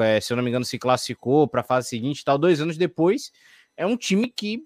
É, 0.00 0.20
se 0.20 0.30
eu 0.30 0.36
não 0.36 0.44
me 0.44 0.50
engano, 0.50 0.66
se 0.66 0.78
classificou 0.78 1.48
para 1.48 1.62
a 1.62 1.64
fase 1.64 1.88
seguinte 1.88 2.22
tal. 2.22 2.36
Dois 2.36 2.60
anos 2.60 2.76
depois, 2.76 3.32
é 3.78 3.86
um 3.86 3.96
time 3.96 4.28
que 4.28 4.62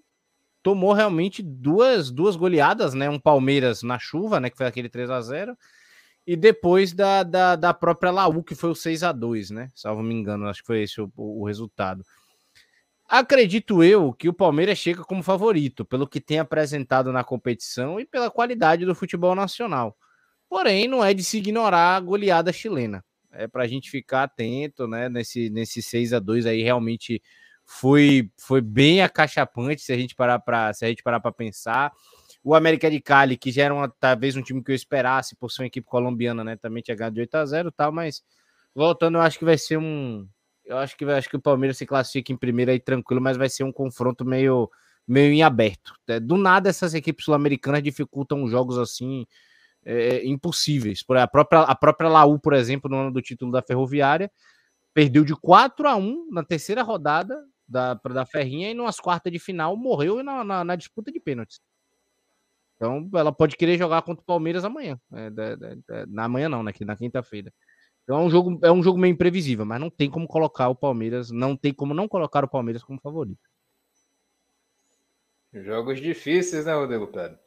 tomou 0.61 0.91
realmente 0.91 1.41
duas, 1.41 2.11
duas 2.11 2.35
goleadas, 2.35 2.93
né? 2.93 3.09
Um 3.09 3.17
Palmeiras 3.17 3.81
na 3.81 3.97
chuva, 3.97 4.41
né? 4.41 4.49
Que 4.49 4.57
foi 4.57 4.67
aquele 4.67 4.89
3 4.89 5.09
a 5.09 5.21
0 5.21 5.57
e 6.27 6.35
depois 6.35 6.93
da, 6.93 7.23
da, 7.23 7.55
da 7.55 7.73
própria 7.73 8.11
Laú, 8.11 8.43
que 8.43 8.55
foi 8.55 8.69
o 8.69 8.75
6 8.75 9.03
a 9.03 9.11
2 9.11 9.51
né? 9.51 9.71
Salvo 9.73 10.03
me 10.03 10.13
engano, 10.13 10.47
acho 10.47 10.61
que 10.61 10.67
foi 10.67 10.83
esse 10.83 11.01
o, 11.01 11.11
o 11.15 11.45
resultado. 11.45 12.03
Acredito 13.15 13.83
eu 13.83 14.11
que 14.11 14.27
o 14.27 14.33
Palmeiras 14.33 14.75
chega 14.79 15.03
como 15.03 15.21
favorito, 15.21 15.85
pelo 15.85 16.07
que 16.07 16.19
tem 16.19 16.39
apresentado 16.39 17.11
na 17.11 17.23
competição 17.23 17.99
e 17.99 18.05
pela 18.07 18.31
qualidade 18.31 18.87
do 18.87 18.95
futebol 18.95 19.35
nacional. 19.35 19.95
Porém, 20.49 20.87
não 20.87 21.05
é 21.05 21.13
de 21.13 21.23
se 21.23 21.37
ignorar 21.37 21.95
a 21.95 21.99
goleada 21.99 22.51
chilena. 22.51 23.05
É 23.31 23.47
para 23.47 23.65
a 23.65 23.67
gente 23.67 23.91
ficar 23.91 24.23
atento, 24.23 24.87
né? 24.87 25.09
Nesse, 25.09 25.47
nesse 25.51 25.79
6 25.79 26.11
a 26.11 26.17
2 26.17 26.47
aí, 26.47 26.63
realmente 26.63 27.21
foi, 27.63 28.31
foi 28.35 28.61
bem 28.61 29.03
acachapante 29.03 29.83
se 29.83 29.93
a 29.93 29.95
gente 29.95 30.15
parar 30.15 30.39
para 30.39 30.73
se 30.73 30.83
a 30.83 30.87
gente 30.87 31.03
parar 31.03 31.19
para 31.19 31.31
pensar. 31.31 31.91
O 32.43 32.55
América 32.55 32.89
de 32.89 32.99
Cali, 32.99 33.37
que 33.37 33.51
já 33.51 33.65
era 33.65 33.75
uma, 33.75 33.87
talvez 33.87 34.35
um 34.35 34.41
time 34.41 34.63
que 34.63 34.71
eu 34.71 34.75
esperasse 34.75 35.35
por 35.35 35.51
ser 35.51 35.61
uma 35.61 35.67
equipe 35.67 35.85
colombiana, 35.85 36.43
né? 36.43 36.55
Também 36.55 36.81
tinha 36.81 36.97
ganhado 36.97 37.13
de 37.13 37.21
8 37.21 37.35
a 37.35 37.45
0 37.45 37.71
tal, 37.71 37.91
mas 37.91 38.23
voltando, 38.73 39.19
eu 39.19 39.21
acho 39.21 39.37
que 39.37 39.45
vai 39.45 39.59
ser 39.59 39.77
um. 39.77 40.27
Eu 40.65 40.77
acho 40.77 40.95
que, 40.95 41.05
acho 41.05 41.29
que 41.29 41.35
o 41.35 41.41
Palmeiras 41.41 41.77
se 41.77 41.85
classifica 41.85 42.31
em 42.31 42.37
primeiro 42.37 42.71
aí 42.71 42.79
tranquilo, 42.79 43.21
mas 43.21 43.37
vai 43.37 43.49
ser 43.49 43.63
um 43.63 43.71
confronto 43.71 44.23
meio, 44.23 44.69
meio 45.07 45.33
em 45.33 45.43
aberto. 45.43 45.93
É, 46.07 46.19
do 46.19 46.37
nada, 46.37 46.69
essas 46.69 46.93
equipes 46.93 47.25
sul-americanas 47.25 47.83
dificultam 47.83 48.47
jogos 48.47 48.77
assim 48.77 49.25
é, 49.85 50.25
impossíveis. 50.25 51.03
Por 51.03 51.17
a 51.17 51.27
própria, 51.27 51.61
a 51.61 51.75
própria 51.75 52.09
Laú, 52.09 52.39
por 52.39 52.53
exemplo, 52.53 52.89
no 52.89 52.97
ano 52.97 53.11
do 53.11 53.21
título 53.21 53.51
da 53.51 53.61
Ferroviária, 53.61 54.31
perdeu 54.93 55.25
de 55.25 55.35
4 55.35 55.87
a 55.87 55.95
1 55.95 56.29
na 56.31 56.43
terceira 56.43 56.83
rodada 56.83 57.43
da, 57.67 57.95
da 57.95 58.25
Ferrinha 58.25 58.69
e 58.71 58.73
nas 58.73 58.99
quartas 58.99 59.31
de 59.31 59.39
final 59.39 59.75
morreu 59.75 60.23
na, 60.23 60.43
na, 60.43 60.63
na 60.63 60.75
disputa 60.75 61.11
de 61.11 61.19
pênaltis. 61.19 61.59
Então, 62.75 63.09
ela 63.13 63.31
pode 63.31 63.55
querer 63.55 63.77
jogar 63.77 64.01
contra 64.01 64.21
o 64.21 64.25
Palmeiras 64.25 64.65
amanhã. 64.65 64.99
É, 65.13 66.05
na 66.07 66.27
manhã 66.27 66.49
não, 66.49 66.63
né? 66.63 66.73
Na 66.81 66.95
quinta-feira. 66.95 67.51
Então 68.03 68.19
é 68.19 68.23
um, 68.23 68.29
jogo, 68.29 68.59
é 68.61 68.71
um 68.71 68.83
jogo 68.83 68.99
meio 68.99 69.13
imprevisível, 69.13 69.65
mas 69.65 69.79
não 69.79 69.89
tem 69.89 70.09
como 70.09 70.27
colocar 70.27 70.67
o 70.67 70.75
Palmeiras, 70.75 71.31
não 71.31 71.55
tem 71.55 71.73
como 71.73 71.93
não 71.93 72.07
colocar 72.07 72.43
o 72.43 72.49
Palmeiras 72.49 72.83
como 72.83 72.99
favorito. 72.99 73.49
Jogos 75.53 76.01
difíceis, 76.01 76.65
né, 76.65 76.73
Rodrigo 76.73 77.07
Pedro? 77.07 77.37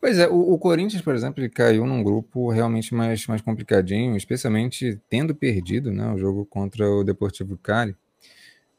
Pois 0.00 0.18
é, 0.18 0.26
o, 0.26 0.54
o, 0.54 0.58
Corinthians, 0.58 1.02
por 1.02 1.14
exemplo, 1.14 1.40
ele 1.40 1.48
caiu 1.48 1.86
num 1.86 2.02
grupo 2.02 2.50
realmente 2.50 2.92
mais, 2.92 3.24
mais 3.28 3.40
complicadinho, 3.40 4.16
especialmente 4.16 5.00
tendo 5.08 5.32
perdido 5.32 5.92
né, 5.92 6.12
o 6.12 6.18
jogo 6.18 6.44
contra 6.44 6.90
o 6.90 7.04
Deportivo 7.04 7.56
Cali. 7.56 7.94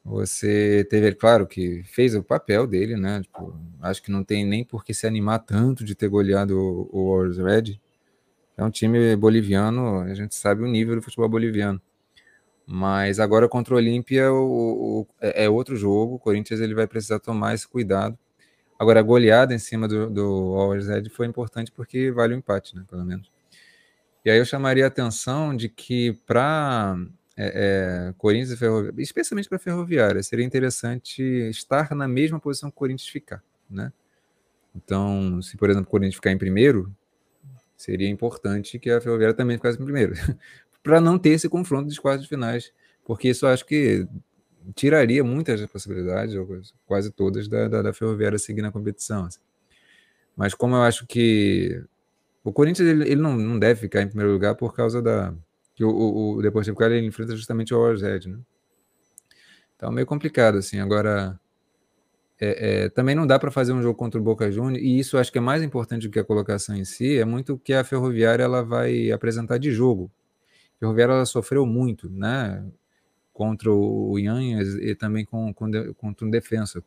Você 0.04 0.86
teve, 0.90 1.14
claro, 1.14 1.46
que 1.46 1.82
fez 1.84 2.14
o 2.14 2.22
papel 2.22 2.66
dele, 2.66 2.94
né? 2.94 3.22
Tipo, 3.22 3.58
acho 3.80 4.02
que 4.02 4.10
não 4.10 4.22
tem 4.22 4.44
nem 4.44 4.62
por 4.62 4.84
que 4.84 4.92
se 4.92 5.06
animar 5.06 5.38
tanto 5.38 5.82
de 5.82 5.94
ter 5.94 6.08
goleado 6.08 6.58
o, 6.92 7.16
o 7.16 7.42
Red. 7.42 7.80
É 8.56 8.64
um 8.64 8.70
time 8.70 9.16
boliviano, 9.16 10.00
a 10.00 10.14
gente 10.14 10.34
sabe 10.34 10.62
o 10.62 10.66
nível 10.66 10.96
do 10.96 11.02
futebol 11.02 11.28
boliviano. 11.28 11.80
Mas 12.66 13.20
agora 13.20 13.48
contra 13.48 13.74
o 13.74 13.76
Olímpia 13.76 14.24
é, 15.20 15.44
é 15.44 15.50
outro 15.50 15.76
jogo. 15.76 16.14
O 16.14 16.18
Corinthians 16.18 16.60
ele 16.60 16.74
vai 16.74 16.86
precisar 16.86 17.18
tomar 17.18 17.54
esse 17.54 17.68
cuidado. 17.68 18.18
Agora, 18.78 19.00
a 19.00 19.02
goleada 19.02 19.54
em 19.54 19.58
cima 19.58 19.86
do, 19.86 20.10
do 20.10 20.54
Warriors 20.54 20.88
Red 20.88 21.08
foi 21.10 21.26
importante 21.26 21.70
porque 21.70 22.10
vale 22.10 22.34
o 22.34 22.36
empate, 22.36 22.74
né? 22.74 22.84
Pelo 22.88 23.04
menos. 23.04 23.30
E 24.24 24.30
aí 24.30 24.38
eu 24.38 24.44
chamaria 24.44 24.84
a 24.84 24.88
atenção 24.88 25.54
de 25.54 25.68
que 25.68 26.14
para 26.26 26.96
é, 27.36 28.08
é, 28.08 28.14
Corinthians 28.16 28.52
e 28.52 28.56
Ferroviária, 28.56 29.02
especialmente 29.02 29.48
para 29.48 29.58
Ferroviária, 29.58 30.22
seria 30.22 30.44
interessante 30.44 31.22
estar 31.50 31.94
na 31.94 32.08
mesma 32.08 32.40
posição 32.40 32.70
que 32.70 32.76
o 32.76 32.78
Corinthians 32.78 33.08
ficar, 33.08 33.42
né? 33.68 33.92
Então, 34.74 35.40
se 35.42 35.56
por 35.56 35.70
exemplo 35.70 35.86
o 35.86 35.90
Corinthians 35.90 36.16
ficar 36.16 36.32
em 36.32 36.38
primeiro, 36.38 36.90
seria 37.84 38.08
importante 38.08 38.78
que 38.78 38.90
a 38.90 39.00
Ferroviária 39.00 39.34
também 39.34 39.56
ficasse 39.56 39.80
em 39.80 39.84
primeiro, 39.84 40.14
para 40.82 41.00
não 41.00 41.18
ter 41.18 41.30
esse 41.30 41.48
confronto 41.48 41.86
dos 41.86 41.98
quartos 41.98 42.22
de 42.22 42.28
finais, 42.28 42.72
porque 43.04 43.28
isso 43.28 43.46
acho 43.46 43.64
que 43.66 44.06
tiraria 44.74 45.22
muitas 45.22 45.64
possibilidades, 45.66 46.34
ou 46.34 46.48
quase 46.86 47.10
todas, 47.10 47.46
da, 47.48 47.68
da, 47.68 47.82
da 47.82 47.92
Ferroviária 47.92 48.38
seguir 48.38 48.62
na 48.62 48.72
competição. 48.72 49.26
Assim. 49.26 49.40
Mas 50.34 50.54
como 50.54 50.74
eu 50.74 50.82
acho 50.82 51.06
que 51.06 51.84
o 52.42 52.52
Corinthians 52.52 52.88
ele, 52.88 53.04
ele 53.04 53.20
não, 53.20 53.36
não 53.36 53.58
deve 53.58 53.80
ficar 53.80 54.02
em 54.02 54.08
primeiro 54.08 54.32
lugar 54.32 54.54
por 54.54 54.74
causa 54.74 55.02
da 55.02 55.34
que 55.74 55.84
o, 55.84 55.90
o, 55.90 56.36
o 56.36 56.42
Deportivo 56.42 56.76
Cali 56.76 57.04
enfrenta 57.04 57.34
justamente 57.34 57.74
o 57.74 57.78
Orzed, 57.78 58.28
né? 58.28 58.38
Então 59.76 59.90
meio 59.90 60.06
complicado 60.06 60.56
assim. 60.58 60.78
Agora 60.78 61.38
é, 62.40 62.84
é, 62.84 62.88
também 62.88 63.14
não 63.14 63.26
dá 63.26 63.38
para 63.38 63.50
fazer 63.50 63.72
um 63.72 63.80
jogo 63.80 63.96
contra 63.96 64.20
o 64.20 64.24
Boca 64.24 64.50
Juniors 64.50 64.82
e 64.82 64.98
isso 64.98 65.16
acho 65.16 65.30
que 65.30 65.38
é 65.38 65.40
mais 65.40 65.62
importante 65.62 66.06
do 66.06 66.12
que 66.12 66.18
a 66.18 66.24
colocação 66.24 66.74
em 66.74 66.84
si. 66.84 67.18
É 67.18 67.24
muito 67.24 67.54
o 67.54 67.58
que 67.58 67.72
a 67.72 67.84
Ferroviária 67.84 68.42
ela 68.42 68.62
vai 68.62 69.10
apresentar 69.12 69.58
de 69.58 69.70
jogo. 69.70 70.10
A 70.76 70.80
Ferroviária 70.80 71.12
ela 71.12 71.26
sofreu 71.26 71.64
muito, 71.66 72.10
né? 72.10 72.64
Contra 73.32 73.70
o 73.72 74.18
Yanhas 74.18 74.74
e 74.74 74.94
também 74.94 75.24
com, 75.24 75.52
com, 75.52 75.70
contra 75.94 76.26
o 76.26 76.30
Defensa 76.30 76.82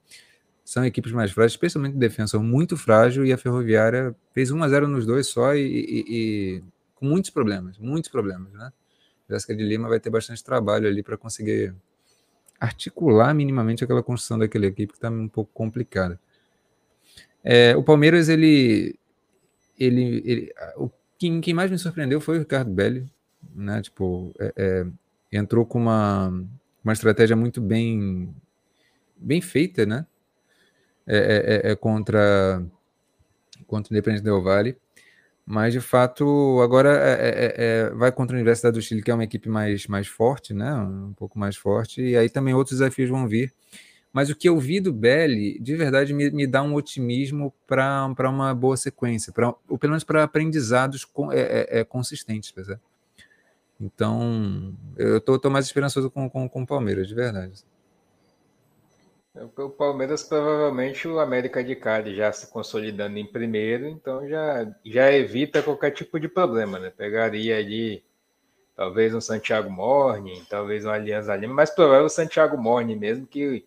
são 0.68 0.86
equipes 0.86 1.14
mais 1.14 1.32
frágeis, 1.32 1.54
especialmente 1.54 1.96
defesa 1.96 2.38
muito 2.40 2.76
frágil, 2.76 3.26
e 3.26 3.32
a 3.32 3.38
Ferroviária 3.38 4.14
fez 4.34 4.52
1 4.52 4.62
a 4.62 4.68
0 4.68 4.86
nos 4.90 5.06
dois 5.06 5.28
só 5.28 5.56
e, 5.56 5.62
e, 5.62 6.06
e 6.10 6.64
com 6.94 7.06
muitos 7.06 7.32
problemas, 7.32 7.78
muitos 7.78 8.12
problemas, 8.12 8.52
né? 8.52 8.70
Jéssica 9.30 9.56
de 9.56 9.64
Lima 9.64 9.88
vai 9.88 9.98
ter 9.98 10.10
bastante 10.10 10.44
trabalho 10.44 10.86
ali 10.86 11.02
para 11.02 11.16
conseguir 11.18 11.74
articular 12.60 13.34
minimamente 13.34 13.84
aquela 13.84 14.04
construção 14.04 14.40
daquela 14.40 14.66
equipe 14.66 14.94
que 14.94 14.98
está 14.98 15.10
um 15.10 15.28
pouco 15.28 15.52
complicada. 15.54 16.20
É, 17.44 17.76
o 17.76 17.84
Palmeiras, 17.84 18.30
ele, 18.30 18.96
ele, 19.80 20.22
ele 20.26 20.54
o, 20.76 20.90
quem, 21.18 21.40
quem, 21.40 21.54
mais 21.54 21.72
me 21.72 21.78
surpreendeu 21.78 22.20
foi 22.20 22.38
o 22.38 22.40
Ricardo 22.40 22.70
Belli, 22.72 23.10
né? 23.56 23.82
Tipo, 23.82 24.34
é, 24.40 24.54
é, 24.58 24.86
entrou 25.32 25.66
com 25.66 25.80
uma, 25.80 26.30
uma 26.84 26.94
estratégia 26.94 27.36
muito 27.36 27.62
bem, 27.62 28.34
bem 29.16 29.42
feita, 29.42 29.86
né? 29.86 30.06
É, 31.06 31.18
é, 31.18 31.70
é, 31.70 31.72
é, 31.72 31.76
contra, 31.76 32.62
contra 33.66 33.94
o 33.94 33.96
Independente 33.96 34.24
Del 34.24 34.44
Vale. 34.44 34.78
Mas, 35.50 35.72
de 35.72 35.80
fato, 35.80 36.60
agora 36.62 36.90
é, 36.90 37.54
é, 37.58 37.90
vai 37.92 38.12
contra 38.12 38.36
a 38.36 38.38
Universidade 38.38 38.74
do 38.78 38.82
Chile, 38.82 39.02
que 39.02 39.10
é 39.10 39.14
uma 39.14 39.24
equipe 39.24 39.48
mais, 39.48 39.88
mais 39.88 40.06
forte, 40.06 40.54
né? 40.54 40.74
um 40.74 41.14
pouco 41.14 41.40
mais 41.40 41.56
forte, 41.56 42.02
e 42.02 42.18
aí 42.18 42.30
também 42.30 42.54
outros 42.54 42.80
desafios 42.80 43.10
vão 43.10 43.26
vir. 43.26 43.54
Mas 44.12 44.30
o 44.30 44.36
que 44.36 44.50
eu 44.50 44.60
vi 44.60 44.82
do 44.82 44.92
Belli, 44.92 45.58
de 45.62 45.74
verdade, 45.78 46.14
me, 46.14 46.30
me 46.32 46.46
dá 46.46 46.62
um 46.62 46.74
otimismo 46.74 47.54
para 47.66 48.30
uma 48.30 48.54
boa 48.54 48.76
sequência, 48.76 49.32
pra, 49.32 49.56
ou 49.70 49.78
pelo 49.78 49.92
menos 49.92 50.04
para 50.04 50.22
aprendizados 50.22 51.06
com, 51.06 51.32
é, 51.32 51.80
é, 51.80 51.84
consistentes. 51.86 52.54
Então, 53.80 54.76
eu 54.98 55.20
estou 55.20 55.50
mais 55.50 55.66
esperançoso 55.66 56.12
com, 56.12 56.30
com, 56.30 56.50
com 56.50 56.64
o 56.64 56.68
Palmeiras, 56.68 57.08
de 57.08 57.16
verdade. 57.16 57.64
O 59.56 59.70
Palmeiras 59.70 60.24
provavelmente 60.24 61.08
o 61.08 61.20
América 61.20 61.64
de 61.64 61.76
Cali 61.76 62.16
já 62.16 62.32
se 62.32 62.48
consolidando 62.48 63.18
em 63.18 63.26
primeiro, 63.26 63.88
então 63.88 64.28
já, 64.28 64.68
já 64.84 65.12
evita 65.12 65.62
qualquer 65.62 65.92
tipo 65.92 66.20
de 66.20 66.28
problema, 66.28 66.80
né? 66.80 66.90
Pegaria 66.90 67.58
ali 67.58 68.04
talvez 68.76 69.14
um 69.14 69.22
Santiago 69.22 69.70
Morni, 69.70 70.46
talvez 70.50 70.86
um 70.86 70.90
Alianza 70.90 71.36
Lima, 71.36 71.54
mas 71.54 71.70
provavelmente 71.70 72.12
o 72.12 72.16
Santiago 72.16 72.58
Morni 72.58 72.96
mesmo, 72.96 73.28
que 73.28 73.66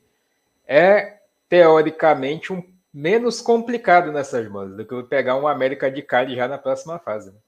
é 0.67 1.21
teoricamente 1.49 2.53
um 2.53 2.63
menos 2.93 3.41
complicado 3.41 4.13
nessas 4.13 4.49
mãos 4.49 4.77
do 4.77 4.85
que 4.85 5.03
pegar 5.05 5.37
um 5.37 5.47
América 5.47 5.91
de 5.91 6.03
Cali 6.03 6.37
já 6.37 6.49
na 6.49 6.59
próxima 6.59 6.99
fase. 6.99 7.31
Né? 7.31 7.39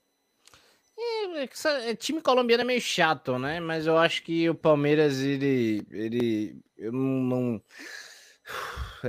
É, 0.99 1.45
é, 1.45 1.91
é, 1.91 1.95
time 1.95 2.21
colombiano 2.21 2.63
é 2.63 2.67
meio 2.67 2.81
chato, 2.81 3.39
né? 3.39 3.59
Mas 3.59 3.87
eu 3.87 3.97
acho 3.97 4.23
que 4.23 4.49
o 4.49 4.55
Palmeiras, 4.55 5.21
ele. 5.21 5.85
ele 5.91 6.61
eu 6.77 6.93
não, 6.93 7.01
não 7.01 7.63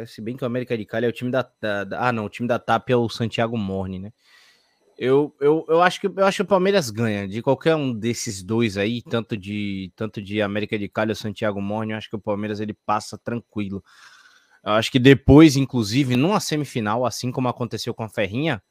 se 0.07 0.21
bem 0.21 0.35
que 0.35 0.43
o 0.43 0.47
América 0.47 0.77
de 0.77 0.85
Cali 0.85 1.05
é 1.05 1.09
o 1.09 1.13
time 1.13 1.31
da, 1.31 1.47
da, 1.61 1.83
da, 1.83 2.07
Ah, 2.07 2.11
não, 2.11 2.25
o 2.25 2.29
time 2.29 2.47
da 2.47 2.59
TAP 2.59 2.89
é 2.89 2.95
o 2.95 3.09
Santiago 3.09 3.57
Morni, 3.57 3.99
né? 3.99 4.11
Eu, 4.97 5.35
eu, 5.41 5.65
eu, 5.67 5.81
acho 5.81 5.99
que, 5.99 6.07
eu 6.07 6.25
acho 6.25 6.37
que 6.37 6.41
o 6.43 6.47
Palmeiras 6.47 6.89
ganha 6.91 7.27
de 7.27 7.41
qualquer 7.41 7.75
um 7.75 7.91
desses 7.91 8.43
dois 8.43 8.77
aí, 8.77 9.01
tanto 9.01 9.35
de 9.35 9.91
tanto 9.95 10.21
de 10.21 10.41
América 10.41 10.77
de 10.77 10.87
Cali 10.87 11.11
ou 11.11 11.15
Santiago 11.15 11.59
Morni, 11.59 11.93
eu 11.93 11.97
acho 11.97 12.09
que 12.09 12.15
o 12.15 12.21
Palmeiras 12.21 12.59
ele 12.59 12.73
passa 12.85 13.17
tranquilo. 13.17 13.83
Eu 14.63 14.73
acho 14.73 14.91
que 14.91 14.99
depois, 14.99 15.57
inclusive, 15.57 16.15
numa 16.15 16.39
semifinal, 16.39 17.05
assim 17.05 17.31
como 17.31 17.47
aconteceu 17.49 17.93
com 17.93 18.03
a 18.03 18.09
Ferrinha, 18.09 18.61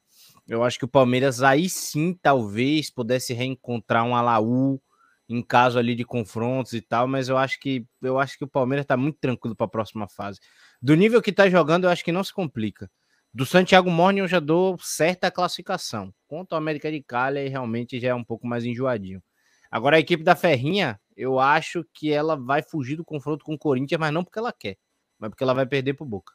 eu 0.49 0.65
acho 0.65 0.79
que 0.79 0.85
o 0.85 0.89
Palmeiras 0.89 1.43
aí 1.43 1.69
sim 1.69 2.17
talvez 2.21 2.89
pudesse 2.89 3.33
reencontrar 3.35 4.05
um 4.05 4.15
Alaú 4.15 4.81
em 5.29 5.43
caso 5.43 5.79
ali 5.79 5.95
de 5.95 6.05
confrontos 6.05 6.73
e 6.73 6.81
tal, 6.81 7.07
mas 7.07 7.29
eu 7.29 7.39
acho 7.39 7.59
que 7.61 7.87
eu 8.03 8.19
acho 8.19 8.37
que 8.37 8.45
o 8.45 8.49
Palmeiras 8.49 8.85
está 8.85 8.97
muito 8.97 9.19
tranquilo 9.19 9.57
para 9.57 9.67
a 9.67 9.71
próxima 9.71 10.09
fase. 10.09 10.41
Do 10.83 10.97
nível 10.97 11.23
que 11.23 11.31
está 11.31 11.49
jogando, 11.49 11.85
eu 11.85 11.91
acho 11.91 12.05
que 12.05 12.11
não 12.11 12.25
se 12.25 12.33
complica. 12.33 12.91
Do 13.33 13.47
Santiago 13.47 13.89
Morning 13.89 14.19
eu 14.21 14.29
já 14.29 14.41
dou 14.41 14.77
certa 14.81 15.31
classificação. 15.31 16.13
Contra 16.27 16.57
o 16.57 16.59
América 16.59 16.91
de 16.91 17.01
Cali, 17.01 17.47
realmente 17.47 18.01
já 18.01 18.09
é 18.09 18.15
um 18.15 18.25
pouco 18.25 18.49
mais 18.49 18.65
enjoadinho. 18.65 19.23
Agora 19.71 19.97
a 19.97 20.01
equipe 20.01 20.25
da 20.25 20.35
Ferrinha, 20.35 21.01
eu 21.17 21.39
acho 21.39 21.87
que 21.95 22.13
ela 22.13 22.37
vai 22.37 22.63
fugir 22.63 22.97
do 22.97 23.05
confronto 23.05 23.45
com 23.45 23.55
o 23.55 23.59
Corinthians, 23.59 24.01
mas 24.01 24.13
não 24.13 24.25
porque 24.25 24.41
ela 24.41 24.53
quer, 24.53 24.77
mas 25.21 25.31
porque 25.31 25.45
ela 25.45 25.55
vai 25.55 25.67
perder 25.67 25.95
pro 25.95 26.05
Boca. 26.05 26.35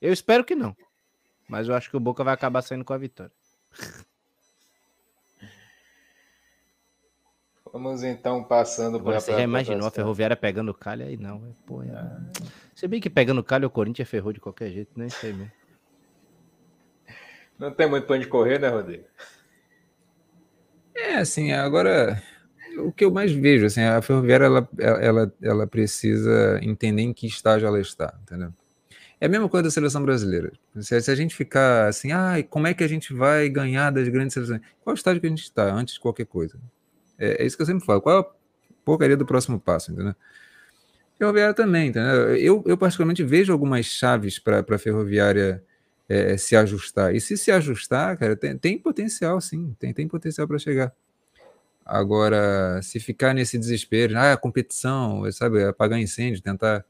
Eu 0.00 0.12
espero 0.12 0.42
que 0.42 0.54
não. 0.54 0.74
Mas 1.48 1.68
eu 1.68 1.74
acho 1.74 1.90
que 1.90 1.96
o 1.96 2.00
Boca 2.00 2.24
vai 2.24 2.32
acabar 2.32 2.62
saindo 2.62 2.86
com 2.86 2.94
a 2.94 2.98
vitória. 2.98 3.34
Vamos 7.72 8.02
então 8.02 8.44
passando 8.44 9.00
para. 9.00 9.18
Você 9.18 9.32
já 9.32 9.40
imaginou 9.40 9.88
a 9.88 9.90
Ferroviária 9.90 10.36
pegando 10.36 10.74
calha 10.74 11.06
aí? 11.06 11.16
Não, 11.16 11.36
é, 11.36 11.50
pô, 11.64 11.82
é... 11.82 12.20
Se 12.74 12.86
bem 12.86 13.00
que 13.00 13.08
pegando 13.08 13.42
calha 13.42 13.66
o 13.66 13.70
Corinthians 13.70 14.08
ferrou 14.08 14.32
de 14.32 14.40
qualquer 14.40 14.70
jeito, 14.70 14.90
nem 14.94 15.08
sei 15.08 15.32
mesmo. 15.32 15.52
Não 17.58 17.70
tem 17.72 17.88
muito 17.88 18.06
plano 18.06 18.22
de 18.22 18.28
correr, 18.28 18.58
né, 18.58 18.68
Rodrigo? 18.68 19.04
É, 20.94 21.16
assim, 21.16 21.52
agora 21.52 22.22
o 22.78 22.92
que 22.92 23.04
eu 23.04 23.10
mais 23.10 23.32
vejo, 23.32 23.66
assim, 23.66 23.80
a 23.82 24.02
Ferroviária 24.02 24.44
ela, 24.44 24.68
ela, 24.78 25.34
ela 25.40 25.66
precisa 25.66 26.58
entender 26.62 27.02
em 27.02 27.12
que 27.12 27.26
estágio 27.26 27.66
ela 27.66 27.80
está, 27.80 28.14
entendeu? 28.22 28.52
É 29.20 29.26
a 29.26 29.28
mesma 29.28 29.48
coisa 29.48 29.64
da 29.64 29.70
seleção 29.70 30.02
brasileira. 30.02 30.52
Se, 30.80 31.00
se 31.00 31.10
a 31.10 31.14
gente 31.14 31.34
ficar 31.34 31.86
assim, 31.86 32.12
ah, 32.12 32.34
como 32.50 32.66
é 32.66 32.74
que 32.74 32.82
a 32.82 32.88
gente 32.88 33.14
vai 33.14 33.48
ganhar 33.48 33.90
das 33.90 34.08
grandes 34.08 34.34
seleções? 34.34 34.60
Qual 34.82 34.92
estágio 34.94 35.20
que 35.20 35.26
a 35.26 35.30
gente 35.30 35.44
está 35.44 35.72
antes 35.72 35.94
de 35.94 36.00
qualquer 36.00 36.26
coisa? 36.26 36.58
É, 37.22 37.44
é, 37.44 37.46
isso 37.46 37.56
que 37.56 37.62
eu 37.62 37.66
sempre 37.66 37.86
falo. 37.86 38.00
Qual 38.00 38.18
é 38.18 38.20
a 38.20 38.26
porcaria 38.84 39.16
do 39.16 39.24
próximo 39.24 39.60
passo, 39.60 39.92
entendeu? 39.92 40.14
Ferroviária 41.16 41.54
também, 41.54 41.88
entendeu? 41.88 42.36
Eu, 42.36 42.64
eu 42.66 42.76
particularmente 42.76 43.22
vejo 43.22 43.52
algumas 43.52 43.86
chaves 43.86 44.40
para 44.40 44.64
a 44.68 44.78
ferroviária 44.78 45.62
é, 46.08 46.36
se 46.36 46.56
ajustar. 46.56 47.14
E 47.14 47.20
se 47.20 47.36
se 47.36 47.52
ajustar, 47.52 48.18
cara, 48.18 48.34
tem, 48.34 48.58
tem 48.58 48.76
potencial, 48.76 49.40
sim. 49.40 49.76
Tem, 49.78 49.94
tem 49.94 50.08
potencial 50.08 50.48
para 50.48 50.58
chegar. 50.58 50.92
Agora, 51.84 52.80
se 52.82 52.98
ficar 52.98 53.34
nesse 53.34 53.56
desespero, 53.56 54.18
ah, 54.18 54.36
competição, 54.36 55.30
sabe, 55.30 55.64
apagar 55.64 56.00
incêndio, 56.00 56.42
tentar 56.42 56.84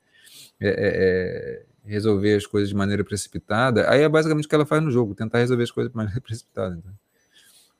é, 0.60 0.68
é, 0.68 0.72
é, 0.78 1.62
resolver 1.84 2.36
as 2.36 2.46
coisas 2.46 2.70
de 2.70 2.74
maneira 2.74 3.04
precipitada, 3.04 3.90
aí 3.90 4.02
é 4.02 4.08
basicamente 4.08 4.46
o 4.46 4.48
que 4.48 4.54
ela 4.54 4.66
faz 4.66 4.82
no 4.82 4.90
jogo, 4.90 5.14
tentar 5.14 5.38
resolver 5.38 5.64
as 5.64 5.70
coisas 5.70 5.90
de 5.90 5.96
maneira 5.96 6.20
precipitada. 6.22 6.82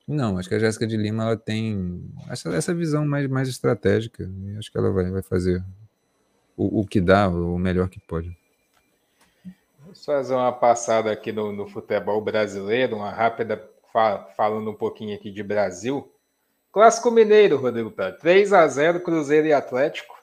Não, 0.07 0.39
acho 0.39 0.49
que 0.49 0.55
a 0.55 0.59
Jéssica 0.59 0.87
de 0.87 0.97
Lima 0.97 1.25
ela 1.25 1.37
tem 1.37 2.03
essa, 2.29 2.51
essa 2.51 2.75
visão 2.75 3.07
mais, 3.07 3.29
mais 3.29 3.49
estratégica. 3.49 4.25
E 4.25 4.57
acho 4.57 4.71
que 4.71 4.79
ela 4.79 4.91
vai, 4.91 5.11
vai 5.11 5.23
fazer 5.23 5.65
o, 6.57 6.81
o 6.81 6.87
que 6.87 7.01
dá, 7.01 7.29
o 7.29 7.59
melhor 7.59 7.89
que 7.89 8.01
pode. 8.01 8.37
Vamos 9.81 10.05
fazer 10.05 10.35
uma 10.35 10.53
passada 10.53 11.11
aqui 11.11 11.33
no, 11.33 11.53
no 11.53 11.69
futebol 11.69 12.21
brasileiro, 12.21 12.97
uma 12.97 13.11
rápida 13.11 13.63
falando 14.37 14.71
um 14.71 14.75
pouquinho 14.75 15.15
aqui 15.15 15.31
de 15.31 15.43
Brasil. 15.43 16.11
Clássico 16.73 17.11
Mineiro, 17.11 17.59
Rodrigo 17.59 17.91
Pérez. 17.91 18.19
3 18.21 18.53
a 18.55 18.67
0 18.67 19.01
Cruzeiro 19.01 19.47
e 19.47 19.53
Atlético. 19.53 20.15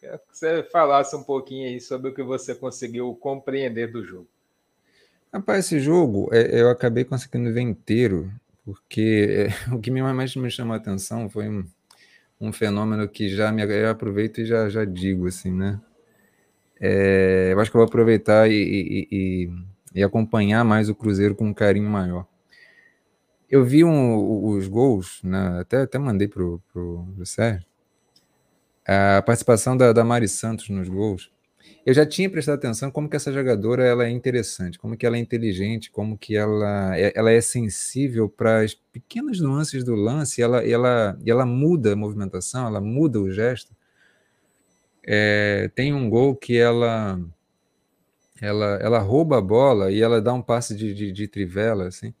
Quero 0.00 0.18
que 0.18 0.24
você 0.36 0.62
falasse 0.64 1.14
um 1.14 1.22
pouquinho 1.22 1.68
aí 1.68 1.80
sobre 1.80 2.10
o 2.10 2.14
que 2.14 2.22
você 2.22 2.54
conseguiu 2.54 3.14
compreender 3.14 3.90
do 3.90 4.04
jogo. 4.04 4.28
Rapaz, 5.32 5.66
esse 5.66 5.78
jogo 5.78 6.28
é, 6.32 6.60
eu 6.60 6.70
acabei 6.70 7.04
conseguindo 7.04 7.52
ver 7.52 7.60
inteiro 7.60 8.32
porque 8.68 9.48
é, 9.48 9.72
o 9.74 9.80
que 9.80 9.90
mais 9.90 10.36
me 10.36 10.50
chamou 10.50 10.74
a 10.74 10.76
atenção 10.76 11.30
foi 11.30 11.48
um, 11.48 11.64
um 12.38 12.52
fenômeno 12.52 13.08
que 13.08 13.30
já 13.30 13.50
me 13.50 13.62
eu 13.62 13.88
aproveito 13.88 14.42
e 14.42 14.44
já, 14.44 14.68
já 14.68 14.84
digo 14.84 15.26
assim, 15.26 15.50
né? 15.50 15.80
É, 16.78 17.48
eu 17.52 17.60
acho 17.60 17.70
que 17.70 17.76
eu 17.76 17.80
vou 17.80 17.88
aproveitar 17.88 18.46
e, 18.46 18.52
e, 18.52 19.08
e, 19.10 19.50
e, 19.94 20.02
acompanhar 20.04 20.64
mais 20.64 20.90
o 20.90 20.94
Cruzeiro 20.94 21.34
com 21.34 21.46
um 21.46 21.54
carinho 21.54 21.88
maior. 21.88 22.26
Eu 23.50 23.64
vi 23.64 23.82
um, 23.82 24.44
os 24.44 24.68
gols, 24.68 25.20
né? 25.24 25.60
até, 25.60 25.82
até 25.82 25.98
mandei 25.98 26.28
para 26.28 26.42
o 26.44 27.24
Sérgio, 27.24 27.66
a 28.86 29.22
participação 29.22 29.76
da, 29.76 29.94
da 29.94 30.04
Mari 30.04 30.28
Santos 30.28 30.68
nos 30.68 30.88
gols 30.88 31.32
eu 31.88 31.94
já 31.94 32.04
tinha 32.04 32.28
prestado 32.28 32.56
atenção 32.56 32.90
como 32.90 33.08
que 33.08 33.16
essa 33.16 33.32
jogadora 33.32 33.82
ela 33.82 34.04
é 34.04 34.10
interessante, 34.10 34.78
como 34.78 34.94
que 34.94 35.06
ela 35.06 35.16
é 35.16 35.20
inteligente, 35.20 35.90
como 35.90 36.18
que 36.18 36.36
ela 36.36 36.94
é, 36.94 37.14
ela 37.16 37.30
é 37.30 37.40
sensível 37.40 38.28
para 38.28 38.60
as 38.60 38.74
pequenas 38.74 39.40
nuances 39.40 39.82
do 39.82 39.94
lance, 39.94 40.42
ela, 40.42 40.62
ela, 40.62 41.18
ela 41.24 41.46
muda 41.46 41.94
a 41.94 41.96
movimentação, 41.96 42.66
ela 42.66 42.78
muda 42.78 43.18
o 43.18 43.30
gesto. 43.30 43.74
É, 45.02 45.70
tem 45.74 45.94
um 45.94 46.10
gol 46.10 46.36
que 46.36 46.58
ela 46.58 47.18
ela, 48.38 48.78
ela 48.82 48.98
rouba 48.98 49.38
a 49.38 49.40
bola 49.40 49.90
e 49.90 50.02
ela 50.02 50.20
dá 50.20 50.34
um 50.34 50.42
passe 50.42 50.76
de, 50.76 50.92
de, 50.92 51.10
de 51.10 51.26
trivela, 51.26 51.86
assim. 51.86 52.12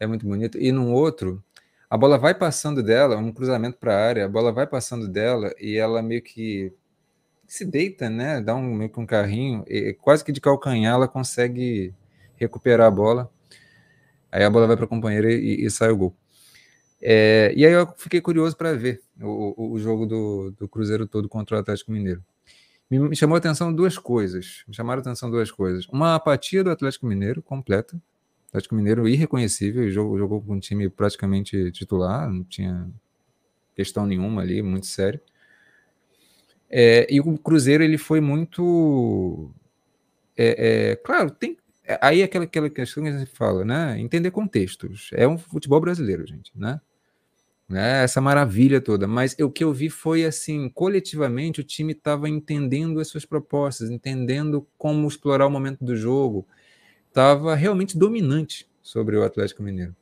É 0.00 0.06
muito 0.06 0.26
bonito. 0.26 0.56
E 0.56 0.72
num 0.72 0.94
outro, 0.94 1.44
a 1.90 1.98
bola 1.98 2.16
vai 2.16 2.34
passando 2.34 2.82
dela, 2.82 3.18
um 3.18 3.32
cruzamento 3.34 3.76
para 3.76 3.94
a 3.94 4.02
área, 4.02 4.24
a 4.24 4.28
bola 4.28 4.50
vai 4.50 4.66
passando 4.66 5.06
dela 5.06 5.52
e 5.60 5.76
ela 5.76 6.00
meio 6.00 6.22
que 6.22 6.72
se 7.50 7.64
deita, 7.64 8.08
né? 8.08 8.40
Dá 8.40 8.54
um 8.54 8.74
meio 8.74 8.88
que 8.88 9.00
um 9.00 9.04
carrinho, 9.04 9.64
e 9.66 9.92
quase 9.94 10.24
que 10.24 10.30
de 10.30 10.40
calcanhar 10.40 10.94
ela 10.94 11.08
consegue 11.08 11.92
recuperar 12.36 12.86
a 12.86 12.90
bola. 12.90 13.28
Aí 14.30 14.44
a 14.44 14.48
bola 14.48 14.68
vai 14.68 14.76
para 14.76 14.84
a 14.84 14.88
companheira 14.88 15.32
e, 15.32 15.64
e, 15.64 15.68
sai 15.68 15.90
o 15.90 15.96
gol. 15.96 16.16
É, 17.02 17.52
e 17.56 17.66
aí 17.66 17.72
eu 17.72 17.92
fiquei 17.96 18.20
curioso 18.20 18.56
para 18.56 18.72
ver 18.74 19.02
o, 19.20 19.72
o, 19.72 19.78
jogo 19.80 20.06
do, 20.06 20.52
do 20.52 20.68
Cruzeiro 20.68 21.08
todo 21.08 21.28
contra 21.28 21.56
o 21.56 21.58
Atlético 21.58 21.90
Mineiro. 21.90 22.24
Me, 22.88 23.00
me 23.00 23.16
chamou 23.16 23.34
a 23.34 23.38
atenção 23.38 23.74
duas 23.74 23.98
coisas. 23.98 24.62
Me 24.68 24.72
chamaram 24.72 25.00
a 25.00 25.02
atenção 25.02 25.28
duas 25.28 25.50
coisas. 25.50 25.88
Uma 25.88 26.14
apatia 26.14 26.62
do 26.62 26.70
Atlético 26.70 27.04
Mineiro 27.04 27.42
completa. 27.42 28.00
Atlético 28.50 28.76
Mineiro 28.76 29.08
irreconhecível, 29.08 29.90
jogou, 29.90 30.16
jogou 30.16 30.40
com 30.40 30.54
um 30.54 30.60
time 30.60 30.88
praticamente 30.88 31.72
titular, 31.72 32.30
não 32.30 32.44
tinha 32.44 32.88
questão 33.74 34.06
nenhuma 34.06 34.40
ali, 34.40 34.62
muito 34.62 34.86
sério. 34.86 35.20
É, 36.70 37.06
e 37.10 37.20
o 37.20 37.36
Cruzeiro 37.36 37.82
ele 37.82 37.98
foi 37.98 38.20
muito. 38.20 39.50
É, 40.36 40.92
é, 40.92 40.96
claro, 40.96 41.30
tem. 41.30 41.56
É, 41.84 41.98
aí 42.00 42.20
é 42.20 42.24
aquela, 42.24 42.44
aquela 42.44 42.70
questão 42.70 43.02
que 43.02 43.08
a 43.08 43.18
gente 43.18 43.30
fala, 43.32 43.64
né? 43.64 43.98
Entender 43.98 44.30
contextos. 44.30 45.10
É 45.12 45.26
um 45.26 45.36
futebol 45.36 45.80
brasileiro, 45.80 46.24
gente, 46.26 46.52
né? 46.54 46.80
né? 47.68 48.04
Essa 48.04 48.20
maravilha 48.20 48.80
toda. 48.80 49.08
Mas 49.08 49.36
o 49.40 49.50
que 49.50 49.64
eu 49.64 49.72
vi 49.72 49.90
foi 49.90 50.24
assim: 50.24 50.68
coletivamente, 50.68 51.60
o 51.60 51.64
time 51.64 51.92
estava 51.92 52.28
entendendo 52.28 53.00
as 53.00 53.08
suas 53.08 53.24
propostas, 53.24 53.90
entendendo 53.90 54.66
como 54.78 55.08
explorar 55.08 55.46
o 55.46 55.50
momento 55.50 55.84
do 55.84 55.96
jogo, 55.96 56.46
estava 57.08 57.56
realmente 57.56 57.98
dominante 57.98 58.68
sobre 58.80 59.16
o 59.16 59.24
Atlético 59.24 59.62
Mineiro. 59.62 59.96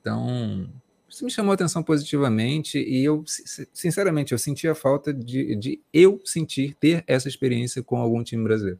Então, 0.00 0.70
isso 1.18 1.24
me 1.24 1.30
chamou 1.32 1.50
a 1.50 1.54
atenção 1.54 1.82
positivamente 1.82 2.78
e 2.78 3.04
eu, 3.04 3.24
sinceramente, 3.72 4.30
eu 4.30 4.38
senti 4.38 4.68
a 4.68 4.74
falta 4.74 5.12
de, 5.12 5.56
de 5.56 5.80
eu 5.92 6.20
sentir, 6.24 6.74
ter 6.74 7.02
essa 7.08 7.28
experiência 7.28 7.82
com 7.82 7.96
algum 7.96 8.22
time 8.22 8.44
brasileiro. 8.44 8.78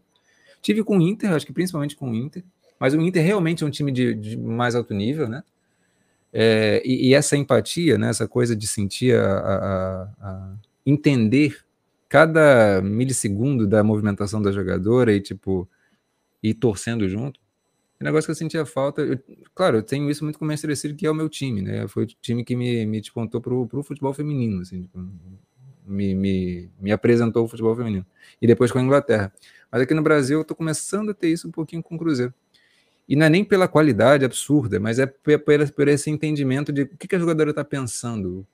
Tive 0.62 0.84
com 0.84 0.98
o 0.98 1.02
Inter, 1.02 1.32
acho 1.32 1.44
que 1.44 1.52
principalmente 1.52 1.96
com 1.96 2.12
o 2.12 2.14
Inter, 2.14 2.44
mas 2.78 2.94
o 2.94 3.00
Inter 3.00 3.24
realmente 3.24 3.64
é 3.64 3.66
um 3.66 3.70
time 3.70 3.90
de, 3.90 4.14
de 4.14 4.36
mais 4.36 4.76
alto 4.76 4.94
nível, 4.94 5.28
né? 5.28 5.42
É, 6.32 6.80
e, 6.84 7.08
e, 7.08 7.14
essa 7.14 7.36
empatia, 7.36 7.98
né, 7.98 8.10
essa 8.10 8.28
coisa 8.28 8.54
de 8.54 8.68
sentir, 8.68 9.16
a, 9.16 9.38
a, 9.38 10.02
a, 10.20 10.54
entender 10.86 11.64
cada 12.08 12.80
milissegundo 12.82 13.66
da 13.66 13.82
movimentação 13.82 14.40
da 14.40 14.52
jogadora 14.52 15.12
e, 15.12 15.20
tipo, 15.20 15.68
ir 16.40 16.54
torcendo 16.54 17.08
junto, 17.08 17.40
é 18.00 18.04
um 18.04 18.06
negócio 18.06 18.26
que 18.26 18.30
eu 18.30 18.34
sentia 18.36 18.64
falta. 18.64 19.02
Eu, 19.02 19.18
claro, 19.54 19.78
eu 19.78 19.82
tenho 19.82 20.08
isso 20.08 20.22
muito 20.22 20.38
com 20.38 20.44
o 20.44 20.48
Manchester 20.48 20.76
City, 20.76 20.94
que 20.94 21.06
é 21.06 21.10
o 21.10 21.14
meu 21.14 21.28
time, 21.28 21.62
né? 21.62 21.88
Foi 21.88 22.04
o 22.04 22.06
time 22.06 22.44
que 22.44 22.54
me, 22.54 22.86
me 22.86 23.00
despontou 23.00 23.40
para 23.40 23.52
o 23.52 23.82
futebol 23.82 24.14
feminino, 24.14 24.60
assim, 24.60 24.82
tipo, 24.82 24.98
me, 25.84 26.14
me, 26.14 26.70
me 26.80 26.92
apresentou 26.92 27.44
o 27.44 27.48
futebol 27.48 27.74
feminino. 27.74 28.06
E 28.40 28.46
depois 28.46 28.70
com 28.70 28.78
a 28.78 28.82
Inglaterra. 28.82 29.32
Mas 29.70 29.82
aqui 29.82 29.94
no 29.94 30.02
Brasil 30.02 30.38
eu 30.38 30.42
estou 30.42 30.56
começando 30.56 31.10
a 31.10 31.14
ter 31.14 31.28
isso 31.28 31.48
um 31.48 31.50
pouquinho 31.50 31.82
com 31.82 31.96
o 31.96 31.98
Cruzeiro. 31.98 32.32
E 33.08 33.16
não 33.16 33.26
é 33.26 33.30
nem 33.30 33.44
pela 33.44 33.66
qualidade 33.66 34.24
absurda, 34.24 34.78
mas 34.78 34.98
é 34.98 35.06
por, 35.06 35.40
por 35.74 35.88
esse 35.88 36.10
entendimento 36.10 36.70
de 36.72 36.82
o 36.82 36.96
que, 36.96 37.08
que 37.08 37.16
a 37.16 37.18
jogadora 37.18 37.50
está 37.50 37.64
pensando, 37.64 38.46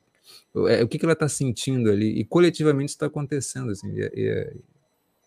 é, 0.68 0.82
o 0.82 0.88
que, 0.88 0.96
que 0.96 1.04
ela 1.04 1.12
está 1.12 1.28
sentindo 1.28 1.90
ali, 1.90 2.20
e 2.20 2.24
coletivamente 2.24 2.90
está 2.90 3.06
acontecendo. 3.06 3.72
Assim, 3.72 3.88
e, 3.88 4.10
e, 4.14 4.56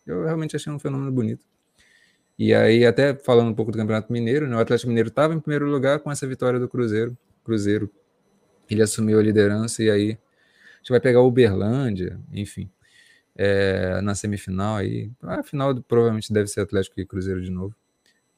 eu 0.07 0.23
realmente 0.23 0.55
achei 0.55 0.71
um 0.71 0.79
fenômeno 0.79 1.11
bonito. 1.11 1.45
E 2.37 2.53
aí, 2.53 2.85
até 2.85 3.15
falando 3.15 3.49
um 3.49 3.53
pouco 3.53 3.71
do 3.71 3.77
Campeonato 3.77 4.13
Mineiro, 4.13 4.47
né, 4.47 4.55
o 4.55 4.59
Atlético 4.59 4.89
Mineiro 4.89 5.09
estava 5.09 5.33
em 5.33 5.39
primeiro 5.39 5.65
lugar 5.65 5.99
com 5.99 6.11
essa 6.11 6.27
vitória 6.27 6.59
do 6.59 6.69
Cruzeiro. 6.69 7.17
Cruzeiro. 7.43 7.89
Ele 8.69 8.81
assumiu 8.81 9.19
a 9.19 9.23
liderança 9.23 9.81
e 9.81 9.89
aí 9.89 10.11
a 10.11 10.77
gente 10.77 10.89
vai 10.89 10.99
pegar 10.99 11.21
o 11.21 11.27
Uberlândia, 11.27 12.19
enfim, 12.31 12.69
é, 13.35 14.01
na 14.01 14.13
semifinal 14.13 14.75
aí. 14.77 15.11
A 15.23 15.41
final 15.41 15.81
provavelmente 15.81 16.31
deve 16.31 16.47
ser 16.47 16.61
Atlético 16.61 16.99
e 16.99 17.05
Cruzeiro 17.05 17.41
de 17.41 17.49
novo. 17.49 17.75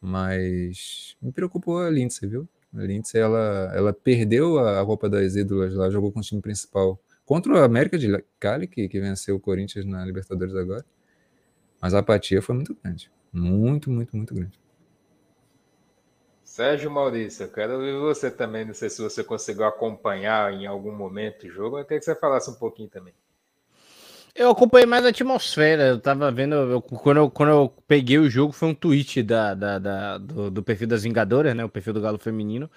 Mas 0.01 1.17
me 1.21 1.31
preocupou 1.31 1.79
a 1.79 1.89
Lindsay, 1.89 2.29
viu? 2.29 2.47
A 2.73 2.83
Lindsay, 2.83 3.19
ela, 3.19 3.71
ela 3.75 3.93
perdeu 3.93 4.59
a, 4.59 4.81
roupa 4.81 5.09
das 5.09 5.35
ídolas 5.35 5.73
lá, 5.73 5.89
jogou 5.89 6.11
com 6.11 6.19
o 6.19 6.23
time 6.23 6.41
principal 6.41 6.99
contra 7.25 7.53
o 7.53 7.57
América 7.57 7.97
de 7.97 8.07
Cali, 8.39 8.67
que, 8.67 8.87
que 8.87 8.99
venceu 9.01 9.35
o 9.35 9.39
Corinthians 9.39 9.85
na 9.85 10.05
Libertadores 10.05 10.55
agora. 10.55 10.85
Mas 11.81 11.93
a 11.93 11.99
apatia 11.99 12.41
foi 12.41 12.55
muito 12.55 12.77
grande. 12.81 13.11
Muito, 13.31 13.89
muito, 13.89 14.15
muito 14.15 14.33
grande. 14.33 14.59
Sérgio 16.43 16.91
Maurício, 16.91 17.43
eu 17.43 17.51
quero 17.51 17.75
ouvir 17.75 17.97
você 17.99 18.29
também. 18.29 18.65
Não 18.65 18.73
sei 18.73 18.89
se 18.89 19.01
você 19.01 19.23
conseguiu 19.23 19.65
acompanhar 19.65 20.51
em 20.51 20.65
algum 20.65 20.91
momento 20.91 21.45
o 21.45 21.49
jogo. 21.49 21.77
Eu 21.77 21.85
queria 21.85 21.99
que 21.99 22.05
você 22.05 22.15
falasse 22.15 22.49
um 22.49 22.55
pouquinho 22.55 22.89
também. 22.89 23.13
Eu 24.35 24.49
acompanhei 24.49 24.85
mais 24.85 25.05
a 25.05 25.09
atmosfera. 25.09 25.83
Eu 25.83 25.99
tava 25.99 26.31
vendo. 26.31 26.55
Eu, 26.55 26.81
quando, 26.81 27.17
eu, 27.17 27.29
quando 27.29 27.49
eu 27.49 27.69
peguei 27.87 28.17
o 28.17 28.29
jogo, 28.29 28.51
foi 28.51 28.69
um 28.69 28.73
tweet 28.73 29.23
da, 29.23 29.53
da, 29.53 29.79
da 29.79 30.17
do, 30.17 30.51
do, 30.51 30.63
perfil 30.63 30.87
das 30.87 31.03
Vingadoras, 31.03 31.55
né? 31.55 31.63
O 31.63 31.69
perfil 31.69 31.93
do 31.93 32.01
Galo 32.01 32.17
Feminino, 32.17 32.69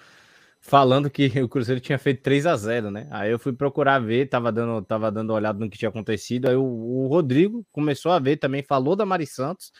falando 0.61 1.09
que 1.09 1.27
o 1.41 1.49
Cruzeiro 1.49 1.81
tinha 1.81 1.97
feito 1.97 2.21
3 2.21 2.45
a 2.45 2.55
0 2.55 2.91
né? 2.91 3.07
Aí 3.11 3.31
eu 3.31 3.39
fui 3.39 3.53
procurar 3.53 3.99
ver, 3.99 4.29
tava 4.29 4.51
dando, 4.51 4.81
tava 4.83 5.11
dando 5.11 5.31
uma 5.31 5.35
olhada 5.35 5.59
no 5.59 5.69
que 5.69 5.77
tinha 5.77 5.89
acontecido. 5.89 6.47
Aí 6.47 6.55
o, 6.55 6.63
o 6.63 7.07
Rodrigo 7.07 7.65
começou 7.71 8.11
a 8.11 8.19
ver 8.19 8.37
também, 8.37 8.63
falou 8.63 8.95
da 8.95 9.05
Mari 9.05 9.25
Santos. 9.25 9.71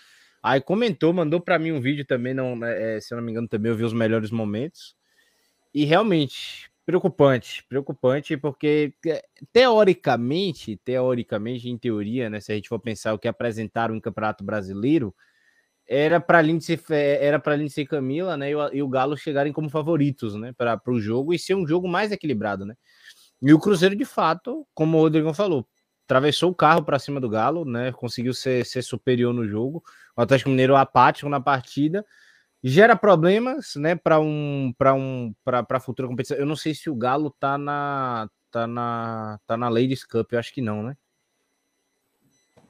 Aí 0.43 0.59
comentou, 0.59 1.13
mandou 1.13 1.39
para 1.39 1.57
mim 1.57 1.71
um 1.71 1.79
vídeo 1.79 2.05
também, 2.05 2.33
não, 2.33 2.55
né, 2.55 2.97
é, 2.97 2.99
se 2.99 3.13
eu 3.13 3.17
não 3.17 3.23
me 3.23 3.31
engano, 3.31 3.47
também 3.47 3.71
eu 3.71 3.77
vi 3.77 3.85
os 3.85 3.93
melhores 3.93 4.29
momentos. 4.29 4.93
E 5.73 5.85
realmente, 5.85 6.69
preocupante, 6.85 7.63
preocupante, 7.69 8.35
porque 8.37 8.93
é, 9.07 9.23
teoricamente, 9.53 10.77
teoricamente, 10.83 11.69
em 11.69 11.77
teoria, 11.77 12.29
né, 12.29 12.41
se 12.41 12.51
a 12.51 12.55
gente 12.55 12.69
for 12.69 12.79
pensar 12.79 13.13
o 13.13 13.19
que 13.19 13.27
apresentaram 13.27 13.95
em 13.95 14.01
Campeonato 14.01 14.43
Brasileiro, 14.43 15.15
era 15.87 16.19
para 16.19 16.41
Lindsay, 16.41 16.79
era 16.91 17.39
para 17.39 17.55
Lindsay 17.55 17.85
Camila, 17.85 18.37
né, 18.37 18.51
e 18.51 18.55
o, 18.55 18.73
e 18.73 18.83
o 18.83 18.89
Galo 18.89 19.17
chegarem 19.17 19.53
como 19.53 19.69
favoritos, 19.69 20.35
né, 20.35 20.53
para 20.57 20.79
o 20.87 20.99
jogo 20.99 21.33
e 21.33 21.39
ser 21.39 21.55
um 21.55 21.65
jogo 21.65 21.87
mais 21.87 22.11
equilibrado, 22.11 22.65
né? 22.65 22.75
E 23.41 23.53
o 23.53 23.59
Cruzeiro, 23.59 23.95
de 23.95 24.05
fato, 24.05 24.65
como 24.73 24.97
o 24.97 25.01
Rodrigo 25.01 25.33
falou, 25.33 25.67
atravessou 26.05 26.51
o 26.51 26.55
carro 26.55 26.83
para 26.83 26.99
cima 26.99 27.19
do 27.19 27.29
Galo, 27.29 27.65
né? 27.65 27.91
Conseguiu 27.91 28.33
ser, 28.33 28.65
ser 28.65 28.81
superior 28.81 29.33
no 29.33 29.45
jogo. 29.47 29.83
O 30.15 30.21
Atlético 30.21 30.49
Mineiro 30.49 30.75
apático 30.75 31.29
na 31.29 31.39
partida. 31.39 32.05
Gera 32.63 32.95
problemas, 32.95 33.75
né, 33.75 33.93
para 33.95 34.19
um 34.19 34.73
para 34.77 34.93
um 34.93 35.33
para 35.43 35.79
futura 35.79 36.07
competição. 36.07 36.37
Eu 36.37 36.45
não 36.45 36.55
sei 36.55 36.73
se 36.73 36.89
o 36.89 36.95
Galo 36.95 37.29
tá 37.37 37.57
na 37.57 38.29
tá 38.49 38.65
na 38.65 39.39
tá 39.45 39.57
na 39.57 39.67
Ladies 39.67 40.05
Cup, 40.05 40.31
eu 40.31 40.39
acho 40.39 40.53
que 40.53 40.61
não, 40.61 40.81
né? 40.81 40.95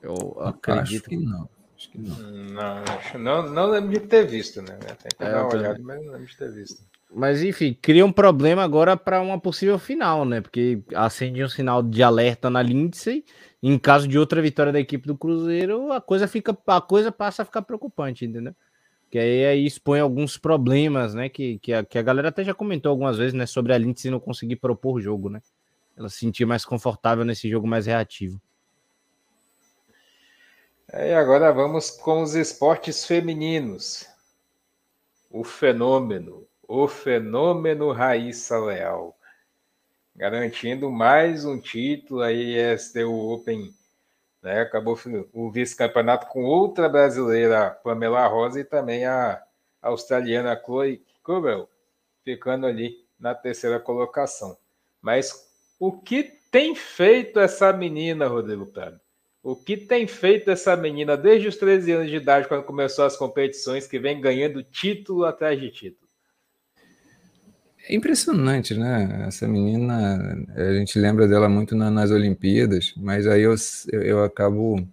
Eu 0.01 0.35
acredito 0.41 1.03
acho 1.03 1.09
que 1.09 1.17
não. 1.17 1.49
Acho 1.75 1.89
que 1.91 1.97
não. 1.97 2.15
Não, 2.15 2.83
não, 3.19 3.49
não 3.51 3.65
lembro 3.67 3.91
de 3.91 3.99
ter 3.99 4.25
visto, 4.25 4.61
né? 4.61 4.77
Tem 4.77 5.11
que 5.15 5.23
é, 5.23 5.31
dar 5.31 5.43
uma 5.43 5.53
olhada, 5.53 5.79
mas 5.81 6.03
não 6.03 6.11
lembro 6.13 6.27
de 6.27 6.37
ter 6.37 6.51
visto. 6.51 6.83
Mas 7.15 7.43
enfim, 7.43 7.77
cria 7.79 8.03
um 8.03 8.11
problema 8.11 8.63
agora 8.63 8.97
para 8.97 9.21
uma 9.21 9.39
possível 9.39 9.77
final, 9.77 10.25
né? 10.25 10.41
Porque 10.41 10.81
acende 10.95 11.43
um 11.43 11.49
sinal 11.49 11.83
de 11.83 12.01
alerta 12.01 12.49
na 12.49 12.61
Lindsay. 12.61 13.23
Em 13.61 13.77
caso 13.77 14.07
de 14.07 14.17
outra 14.17 14.41
vitória 14.41 14.73
da 14.73 14.79
equipe 14.79 15.07
do 15.07 15.15
Cruzeiro, 15.15 15.91
a 15.91 16.01
coisa 16.01 16.27
fica, 16.27 16.57
a 16.67 16.81
coisa 16.81 17.11
passa 17.11 17.43
a 17.43 17.45
ficar 17.45 17.61
preocupante, 17.61 18.25
entendeu? 18.25 18.55
Que 19.11 19.19
aí, 19.19 19.45
aí 19.45 19.65
expõe 19.65 19.99
alguns 19.99 20.37
problemas, 20.37 21.13
né? 21.13 21.29
Que, 21.29 21.59
que, 21.59 21.71
a, 21.71 21.85
que 21.85 21.99
a 21.99 22.01
galera 22.01 22.29
até 22.29 22.43
já 22.43 22.53
comentou 22.53 22.89
algumas 22.89 23.17
vezes, 23.17 23.33
né? 23.33 23.45
Sobre 23.45 23.73
a 23.73 23.77
Lindsay 23.77 24.09
não 24.09 24.19
conseguir 24.19 24.55
propor 24.55 24.99
jogo, 24.99 25.29
né? 25.29 25.39
Ela 25.95 26.09
se 26.09 26.17
sentir 26.17 26.45
mais 26.45 26.65
confortável 26.65 27.23
nesse 27.23 27.47
jogo 27.47 27.67
mais 27.67 27.85
reativo. 27.85 28.41
É, 30.91 31.11
e 31.11 31.13
agora 31.13 31.51
vamos 31.51 31.91
com 31.91 32.23
os 32.23 32.33
esportes 32.33 33.05
femininos. 33.05 34.07
O 35.29 35.43
fenômeno 35.43 36.47
o 36.67 36.87
fenômeno 36.87 37.91
Raíssa 37.91 38.57
Leal, 38.57 39.17
garantindo 40.15 40.89
mais 40.89 41.45
um 41.45 41.59
título 41.59 42.21
aí 42.21 42.55
STU 42.77 43.33
Open, 43.33 43.73
né? 44.41 44.61
Acabou 44.61 44.97
o 45.31 45.51
vice-campeonato 45.51 46.27
com 46.27 46.43
outra 46.43 46.87
brasileira, 46.87 47.71
Pamela 47.83 48.25
Rosa, 48.27 48.59
e 48.59 48.63
também 48.63 49.05
a 49.05 49.41
australiana 49.81 50.59
Chloe 50.63 51.03
Kubel, 51.23 51.69
ficando 52.23 52.65
ali 52.65 53.05
na 53.19 53.35
terceira 53.35 53.79
colocação. 53.79 54.57
Mas 55.01 55.49
o 55.79 55.91
que 55.91 56.23
tem 56.51 56.75
feito 56.75 57.39
essa 57.39 57.73
menina, 57.73 58.27
Rodrigo 58.27 58.65
Prado? 58.65 58.99
O 59.41 59.55
que 59.55 59.75
tem 59.75 60.07
feito 60.07 60.49
essa 60.49 60.75
menina 60.77 61.17
desde 61.17 61.49
os 61.49 61.57
13 61.57 61.91
anos 61.91 62.09
de 62.09 62.15
idade, 62.15 62.47
quando 62.47 62.63
começou 62.63 63.03
as 63.03 63.17
competições, 63.17 63.85
que 63.85 63.99
vem 63.99 64.21
ganhando 64.21 64.63
título 64.63 65.25
atrás 65.25 65.59
de 65.59 65.69
título? 65.69 66.02
É 67.85 67.95
impressionante, 67.95 68.73
né? 68.75 69.25
Essa 69.27 69.47
menina, 69.47 70.37
a 70.55 70.73
gente 70.73 70.97
lembra 70.97 71.27
dela 71.27 71.49
muito 71.49 71.75
na, 71.75 71.91
nas 71.91 72.11
Olimpíadas, 72.11 72.93
mas 72.95 73.27
aí 73.27 73.41
eu, 73.41 73.53
eu, 73.91 74.01
eu 74.01 74.23
acabo 74.23 74.87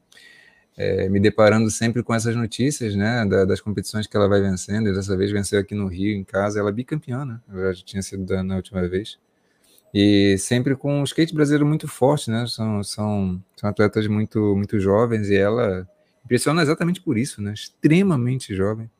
é, 0.76 1.08
me 1.10 1.20
deparando 1.20 1.70
sempre 1.70 2.02
com 2.02 2.14
essas 2.14 2.34
notícias, 2.34 2.96
né, 2.96 3.26
da, 3.26 3.44
das 3.44 3.60
competições 3.60 4.06
que 4.06 4.16
ela 4.16 4.26
vai 4.26 4.40
vencendo, 4.40 4.88
e 4.88 4.94
dessa 4.94 5.14
vez 5.14 5.30
venceu 5.30 5.60
aqui 5.60 5.74
no 5.74 5.86
Rio, 5.86 6.16
em 6.16 6.24
casa, 6.24 6.58
ela 6.58 6.70
é 6.70 6.72
bicampeã, 6.72 7.24
né, 7.24 7.38
já 7.74 7.84
tinha 7.84 8.02
sido 8.02 8.24
da, 8.24 8.42
na 8.42 8.56
última 8.56 8.88
vez, 8.88 9.18
e 9.92 10.38
sempre 10.38 10.74
com 10.74 11.02
o 11.02 11.04
skate 11.04 11.34
brasileiro 11.34 11.66
muito 11.66 11.86
forte, 11.86 12.30
né, 12.30 12.46
são, 12.46 12.82
são, 12.82 13.42
são 13.56 13.68
atletas 13.68 14.06
muito, 14.06 14.56
muito 14.56 14.80
jovens, 14.80 15.28
e 15.28 15.36
ela 15.36 15.86
impressiona 16.24 16.62
exatamente 16.62 17.02
por 17.02 17.18
isso, 17.18 17.42
né, 17.42 17.52
extremamente 17.52 18.54
jovem, 18.54 18.90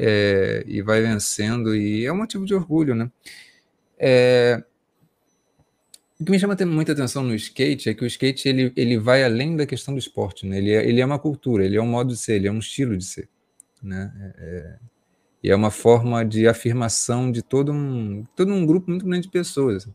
é, 0.00 0.64
e 0.66 0.80
vai 0.82 1.02
vencendo, 1.02 1.76
e 1.76 2.06
é 2.06 2.12
um 2.12 2.16
motivo 2.16 2.46
de 2.46 2.54
orgulho, 2.54 2.94
né, 2.94 3.10
é, 3.98 4.64
o 6.18 6.24
que 6.24 6.30
me 6.30 6.38
chama 6.38 6.56
muita 6.66 6.92
atenção 6.92 7.22
no 7.22 7.34
skate 7.34 7.88
é 7.88 7.94
que 7.94 8.04
o 8.04 8.06
skate 8.06 8.48
ele, 8.48 8.72
ele 8.76 8.98
vai 8.98 9.24
além 9.24 9.56
da 9.56 9.64
questão 9.64 9.94
do 9.94 9.98
esporte, 9.98 10.46
né? 10.46 10.58
Ele 10.58 10.70
é, 10.70 10.86
ele 10.86 11.00
é 11.00 11.06
uma 11.06 11.18
cultura, 11.18 11.64
ele 11.64 11.78
é 11.78 11.82
um 11.82 11.86
modo 11.86 12.12
de 12.12 12.18
ser, 12.18 12.34
ele 12.34 12.46
é 12.46 12.52
um 12.52 12.58
estilo 12.58 12.94
de 12.94 13.04
ser, 13.04 13.26
né? 13.82 14.12
É, 14.38 14.44
é 14.44 14.78
e 15.42 15.50
é 15.50 15.56
uma 15.56 15.70
forma 15.70 16.24
de 16.24 16.46
afirmação 16.46 17.32
de 17.32 17.42
todo 17.42 17.72
um, 17.72 18.26
todo 18.36 18.52
um 18.52 18.66
grupo 18.66 18.90
muito 18.90 19.06
grande 19.06 19.22
de 19.22 19.32
pessoas. 19.32 19.88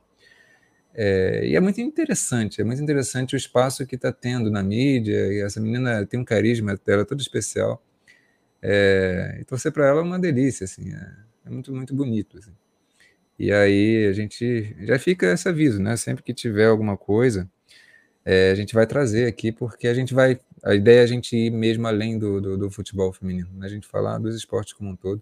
É, 0.94 1.48
e 1.48 1.56
é 1.56 1.60
muito 1.60 1.80
interessante, 1.82 2.62
é 2.62 2.64
muito 2.64 2.82
interessante 2.82 3.36
o 3.36 3.38
espaço 3.38 3.86
que 3.86 3.96
está 3.96 4.12
tendo 4.12 4.50
na 4.50 4.64
mídia, 4.64 5.28
e 5.34 5.42
essa 5.42 5.60
menina 5.62 6.06
tem 6.06 6.20
um 6.20 6.26
carisma 6.26 6.80
dela 6.86 7.06
todo 7.06 7.22
especial. 7.22 7.84
É, 8.68 9.38
e 9.40 9.46
torcer 9.46 9.72
para 9.72 9.86
ela 9.88 10.00
é 10.02 10.04
uma 10.04 10.18
delícia, 10.18 10.64
assim, 10.64 10.92
é, 10.92 11.12
é 11.46 11.50
muito, 11.52 11.72
muito 11.72 11.94
bonito. 11.94 12.40
Assim. 12.40 12.52
E 13.38 13.52
aí 13.52 14.08
a 14.08 14.14
gente 14.14 14.76
já 14.86 14.98
fica 14.98 15.32
esse 15.34 15.48
aviso, 15.48 15.80
né? 15.80 15.96
Sempre 15.98 16.24
que 16.24 16.34
tiver 16.34 16.66
alguma 16.68 16.98
coisa, 16.98 17.48
é, 18.26 18.52
a 18.52 18.56
gente 18.56 18.74
vai 18.74 18.88
trazer 18.88 19.28
aqui, 19.28 19.52
porque 19.52 19.88
a 19.88 19.94
gente 19.94 20.14
vai. 20.16 20.40
A 20.64 20.74
ideia 20.74 21.02
é 21.02 21.04
a 21.04 21.08
gente 21.08 21.36
ir 21.36 21.52
mesmo 21.52 21.88
além 21.88 22.18
do, 22.18 22.42
do, 22.42 22.58
do 22.58 22.72
futebol 22.72 23.14
feminino, 23.14 23.50
né? 23.54 23.68
A 23.68 23.70
gente 23.70 23.88
falar 23.88 24.18
dos 24.18 24.36
esportes 24.36 24.74
como 24.74 24.90
um 24.92 24.96
todo. 24.96 25.22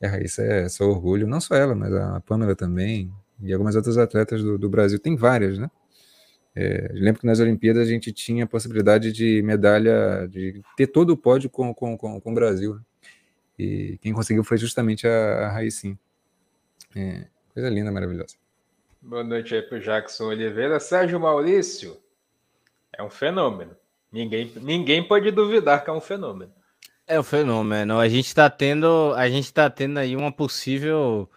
E 0.00 0.06
a 0.06 0.10
Raíssa 0.10 0.42
é 0.42 0.68
só 0.68 0.88
orgulho, 0.88 1.26
não 1.26 1.40
só 1.40 1.56
ela, 1.56 1.74
mas 1.74 1.92
a 1.92 2.20
Pamela 2.20 2.54
também, 2.54 3.12
e 3.42 3.52
algumas 3.52 3.74
outras 3.74 3.98
atletas 3.98 4.42
do, 4.42 4.58
do 4.58 4.68
Brasil. 4.70 4.98
Tem 5.00 5.16
várias, 5.16 5.58
né? 5.58 5.68
É, 6.54 6.90
lembro 6.92 7.20
que 7.20 7.26
nas 7.26 7.40
Olimpíadas 7.40 7.86
a 7.86 7.90
gente 7.90 8.12
tinha 8.12 8.44
a 8.44 8.48
possibilidade 8.48 9.12
de 9.12 9.42
medalha, 9.42 10.26
de 10.28 10.62
ter 10.76 10.88
todo 10.88 11.10
o 11.10 11.16
pódio 11.16 11.48
com, 11.48 11.72
com, 11.72 11.96
com, 11.96 12.20
com 12.20 12.30
o 12.30 12.34
Brasil. 12.34 12.74
Né? 12.74 12.80
E 13.58 13.98
quem 14.00 14.12
conseguiu 14.12 14.44
foi 14.44 14.56
justamente 14.58 15.06
a, 15.06 15.46
a 15.46 15.52
Raicinha. 15.52 15.98
É, 16.96 17.26
coisa 17.52 17.68
linda, 17.68 17.90
maravilhosa. 17.90 18.36
Boa 19.00 19.22
noite 19.22 19.54
aí 19.54 19.62
para 19.62 19.78
o 19.78 19.80
Jackson 19.80 20.26
Oliveira. 20.26 20.80
Sérgio 20.80 21.20
Maurício 21.20 21.96
é 22.92 23.02
um 23.02 23.10
fenômeno. 23.10 23.76
Ninguém, 24.10 24.50
ninguém 24.56 25.06
pode 25.06 25.30
duvidar 25.30 25.84
que 25.84 25.90
é 25.90 25.92
um 25.92 26.00
fenômeno. 26.00 26.52
É 27.06 27.18
um 27.18 27.22
fenômeno. 27.22 27.98
A 27.98 28.08
gente 28.08 28.26
está 28.26 28.50
tendo, 28.50 29.14
a 29.14 29.28
gente 29.28 29.52
tá 29.52 29.70
tendo 29.70 29.98
aí 29.98 30.16
uma 30.16 30.32
possível, 30.32 31.28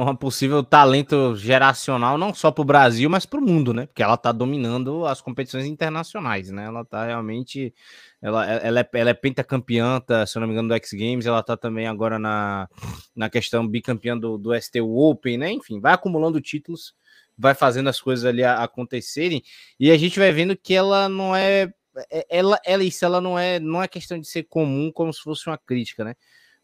uma 0.00 0.16
possível 0.16 0.62
talento 0.62 1.36
geracional 1.36 2.18
não 2.18 2.34
só 2.34 2.50
para 2.50 2.62
o 2.62 2.64
Brasil, 2.64 3.08
mas 3.08 3.24
para 3.24 3.38
o 3.38 3.42
mundo, 3.42 3.72
né? 3.72 3.86
Porque 3.86 4.02
ela 4.02 4.14
está 4.14 4.32
dominando 4.32 5.06
as 5.06 5.20
competições 5.20 5.66
internacionais, 5.66 6.50
né? 6.50 6.64
Ela 6.64 6.82
está 6.82 7.06
realmente 7.06 7.72
ela, 8.20 8.46
ela, 8.46 8.80
é, 8.80 8.88
ela 8.94 9.10
é 9.10 9.14
pentacampeã, 9.14 10.00
tá, 10.00 10.26
se 10.26 10.36
eu 10.36 10.40
não 10.40 10.48
me 10.48 10.54
engano, 10.54 10.68
do 10.68 10.74
X 10.74 10.92
Games. 10.92 11.26
Ela 11.26 11.42
tá 11.42 11.56
também 11.56 11.86
agora 11.86 12.18
na, 12.18 12.68
na 13.14 13.30
questão 13.30 13.68
bicampeã 13.68 14.18
do, 14.18 14.38
do 14.38 14.58
STU 14.60 14.98
Open, 14.98 15.38
né? 15.38 15.52
Enfim, 15.52 15.78
vai 15.78 15.92
acumulando 15.92 16.40
títulos, 16.40 16.94
vai 17.36 17.54
fazendo 17.54 17.88
as 17.88 18.00
coisas 18.00 18.24
ali 18.24 18.42
acontecerem. 18.42 19.42
E 19.78 19.90
a 19.90 19.96
gente 19.96 20.18
vai 20.18 20.32
vendo 20.32 20.56
que 20.56 20.74
ela 20.74 21.08
não 21.08 21.36
é. 21.36 21.72
é 22.10 22.26
ela, 22.28 22.58
ela, 22.64 22.82
isso 22.82 23.04
ela 23.04 23.20
não 23.20 23.38
é, 23.38 23.60
não 23.60 23.82
é 23.82 23.86
questão 23.86 24.18
de 24.18 24.26
ser 24.26 24.44
comum 24.44 24.90
como 24.90 25.12
se 25.12 25.20
fosse 25.20 25.46
uma 25.46 25.58
crítica, 25.58 26.02
né? 26.02 26.14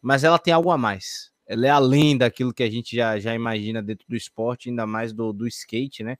Mas 0.01 0.23
ela 0.23 0.39
tem 0.39 0.53
algo 0.53 0.71
a 0.71 0.77
mais. 0.77 1.30
Ela 1.51 1.67
é 1.67 1.69
além 1.69 2.17
daquilo 2.17 2.53
que 2.53 2.63
a 2.63 2.71
gente 2.71 2.95
já, 2.95 3.19
já 3.19 3.35
imagina 3.35 3.81
dentro 3.81 4.05
do 4.07 4.15
esporte, 4.15 4.69
ainda 4.69 4.87
mais 4.87 5.11
do, 5.11 5.33
do 5.33 5.45
skate, 5.47 6.01
né? 6.01 6.17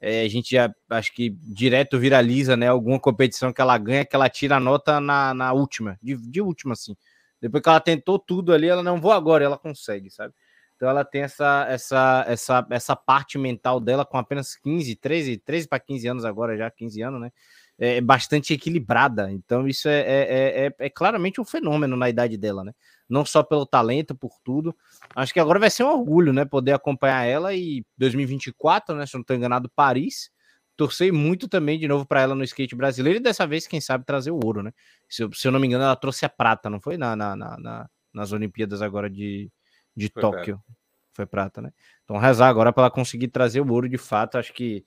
É, 0.00 0.22
a 0.22 0.28
gente 0.28 0.52
já 0.52 0.72
acho 0.90 1.12
que 1.12 1.30
direto 1.30 1.98
viraliza, 1.98 2.56
né? 2.56 2.68
Alguma 2.68 3.00
competição 3.00 3.52
que 3.52 3.60
ela 3.60 3.76
ganha, 3.76 4.04
que 4.04 4.14
ela 4.14 4.28
tira 4.28 4.56
a 4.56 4.60
nota 4.60 5.00
na, 5.00 5.34
na 5.34 5.52
última, 5.52 5.98
de, 6.00 6.16
de 6.16 6.40
última, 6.40 6.74
assim. 6.74 6.96
Depois 7.40 7.60
que 7.60 7.68
ela 7.68 7.80
tentou 7.80 8.20
tudo 8.20 8.52
ali, 8.52 8.68
ela 8.68 8.82
não 8.84 9.00
vou 9.00 9.10
agora, 9.10 9.44
ela 9.44 9.58
consegue, 9.58 10.10
sabe? 10.10 10.32
Então 10.76 10.88
ela 10.88 11.04
tem 11.04 11.22
essa 11.22 11.66
essa 11.68 12.24
essa 12.28 12.66
essa 12.70 12.94
parte 12.94 13.36
mental 13.36 13.80
dela 13.80 14.06
com 14.06 14.16
apenas 14.16 14.54
15, 14.54 14.94
13, 14.94 15.38
13 15.38 15.66
para 15.66 15.80
15 15.80 16.06
anos 16.06 16.24
agora 16.24 16.56
já, 16.56 16.70
15 16.70 17.02
anos, 17.02 17.20
né? 17.20 17.32
É, 17.78 17.96
é 17.96 18.00
bastante 18.00 18.52
equilibrada. 18.52 19.30
Então 19.32 19.66
isso 19.68 19.88
é, 19.88 20.00
é, 20.00 20.66
é, 20.66 20.74
é 20.78 20.90
claramente 20.90 21.40
um 21.40 21.44
fenômeno 21.44 21.96
na 21.96 22.08
idade 22.08 22.36
dela, 22.36 22.64
né? 22.64 22.72
não 23.08 23.24
só 23.24 23.42
pelo 23.42 23.64
talento, 23.64 24.14
por 24.14 24.32
tudo. 24.44 24.76
Acho 25.14 25.32
que 25.32 25.40
agora 25.40 25.58
vai 25.58 25.70
ser 25.70 25.84
um 25.84 25.88
orgulho, 25.88 26.32
né? 26.32 26.44
Poder 26.44 26.72
acompanhar 26.72 27.24
ela 27.24 27.54
e 27.54 27.84
2024, 27.96 28.94
né? 28.94 29.06
Se 29.06 29.14
não 29.14 29.22
estou 29.22 29.34
enganado, 29.34 29.70
Paris. 29.74 30.30
Torcei 30.76 31.10
muito 31.10 31.48
também 31.48 31.78
de 31.78 31.88
novo 31.88 32.06
para 32.06 32.20
ela 32.20 32.34
no 32.34 32.44
skate 32.44 32.76
brasileiro 32.76 33.18
e 33.18 33.22
dessa 33.22 33.46
vez, 33.46 33.66
quem 33.66 33.80
sabe, 33.80 34.04
trazer 34.04 34.30
o 34.30 34.38
ouro, 34.44 34.62
né? 34.62 34.72
Se 35.08 35.22
eu, 35.24 35.32
se 35.32 35.48
eu 35.48 35.50
não 35.50 35.58
me 35.58 35.66
engano, 35.66 35.84
ela 35.84 35.96
trouxe 35.96 36.24
a 36.24 36.28
prata, 36.28 36.70
não 36.70 36.80
foi? 36.80 36.96
Na, 36.96 37.16
na, 37.16 37.34
na 37.34 37.88
nas 38.12 38.32
Olimpíadas 38.32 38.80
agora 38.82 39.08
de, 39.08 39.50
de 39.96 40.08
foi 40.08 40.22
Tóquio. 40.22 40.56
Prata. 40.56 40.78
Foi 41.14 41.26
prata, 41.26 41.62
né? 41.62 41.70
Então, 42.04 42.16
rezar 42.16 42.48
agora 42.48 42.72
para 42.72 42.84
ela 42.84 42.90
conseguir 42.90 43.28
trazer 43.28 43.60
o 43.60 43.72
ouro 43.72 43.88
de 43.88 43.98
fato. 43.98 44.38
Acho 44.38 44.52
que 44.52 44.84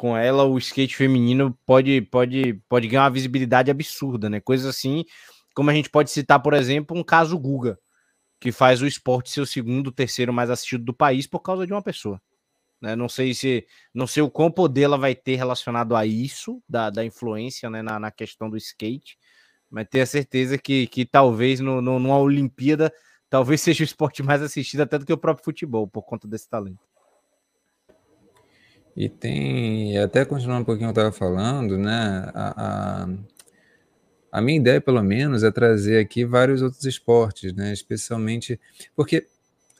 com 0.00 0.16
ela 0.16 0.44
o 0.44 0.56
skate 0.56 0.96
feminino 0.96 1.54
pode, 1.66 2.00
pode, 2.00 2.54
pode 2.70 2.88
ganhar 2.88 3.02
uma 3.02 3.10
visibilidade 3.10 3.70
absurda, 3.70 4.30
né? 4.30 4.40
Coisas 4.40 4.64
assim 4.64 5.04
como 5.54 5.68
a 5.68 5.74
gente 5.74 5.90
pode 5.90 6.10
citar, 6.10 6.40
por 6.40 6.54
exemplo, 6.54 6.96
um 6.96 7.04
caso 7.04 7.38
Guga, 7.38 7.78
que 8.40 8.50
faz 8.50 8.80
o 8.80 8.86
esporte 8.86 9.30
ser 9.30 9.42
o 9.42 9.46
segundo, 9.46 9.92
terceiro 9.92 10.32
mais 10.32 10.48
assistido 10.48 10.84
do 10.84 10.94
país 10.94 11.26
por 11.26 11.40
causa 11.40 11.66
de 11.66 11.74
uma 11.74 11.82
pessoa. 11.82 12.18
Né? 12.80 12.96
Não 12.96 13.10
sei 13.10 13.34
se 13.34 13.66
não 13.92 14.06
sei 14.06 14.22
o 14.22 14.30
quão 14.30 14.50
poder 14.50 14.84
ela 14.84 14.96
vai 14.96 15.14
ter 15.14 15.36
relacionado 15.36 15.94
a 15.94 16.06
isso, 16.06 16.62
da, 16.66 16.88
da 16.88 17.04
influência 17.04 17.68
né, 17.68 17.82
na, 17.82 18.00
na 18.00 18.10
questão 18.10 18.48
do 18.48 18.56
skate, 18.56 19.18
mas 19.68 19.86
tenho 19.86 20.04
a 20.04 20.06
certeza 20.06 20.56
que, 20.56 20.86
que 20.86 21.04
talvez 21.04 21.60
no, 21.60 21.82
no, 21.82 21.98
numa 21.98 22.16
Olimpíada 22.18 22.90
talvez 23.28 23.60
seja 23.60 23.82
o 23.82 23.84
esporte 23.84 24.22
mais 24.22 24.40
assistido 24.40 24.80
até 24.80 24.98
do 24.98 25.04
que 25.04 25.12
o 25.12 25.18
próprio 25.18 25.44
futebol, 25.44 25.86
por 25.86 26.04
conta 26.04 26.26
desse 26.26 26.48
talento. 26.48 26.89
E 28.96 29.08
tem, 29.08 29.98
até 29.98 30.24
continuando 30.24 30.62
um 30.62 30.64
pouquinho 30.64 30.88
eu 30.88 30.90
estava 30.90 31.12
falando, 31.12 31.78
né? 31.78 32.30
A, 32.34 33.04
a, 33.04 33.08
a 34.32 34.40
minha 34.40 34.58
ideia, 34.58 34.80
pelo 34.80 35.02
menos, 35.02 35.42
é 35.42 35.50
trazer 35.50 35.98
aqui 35.98 36.24
vários 36.24 36.62
outros 36.62 36.84
esportes, 36.84 37.52
né? 37.52 37.72
Especialmente 37.72 38.60
porque 38.94 39.26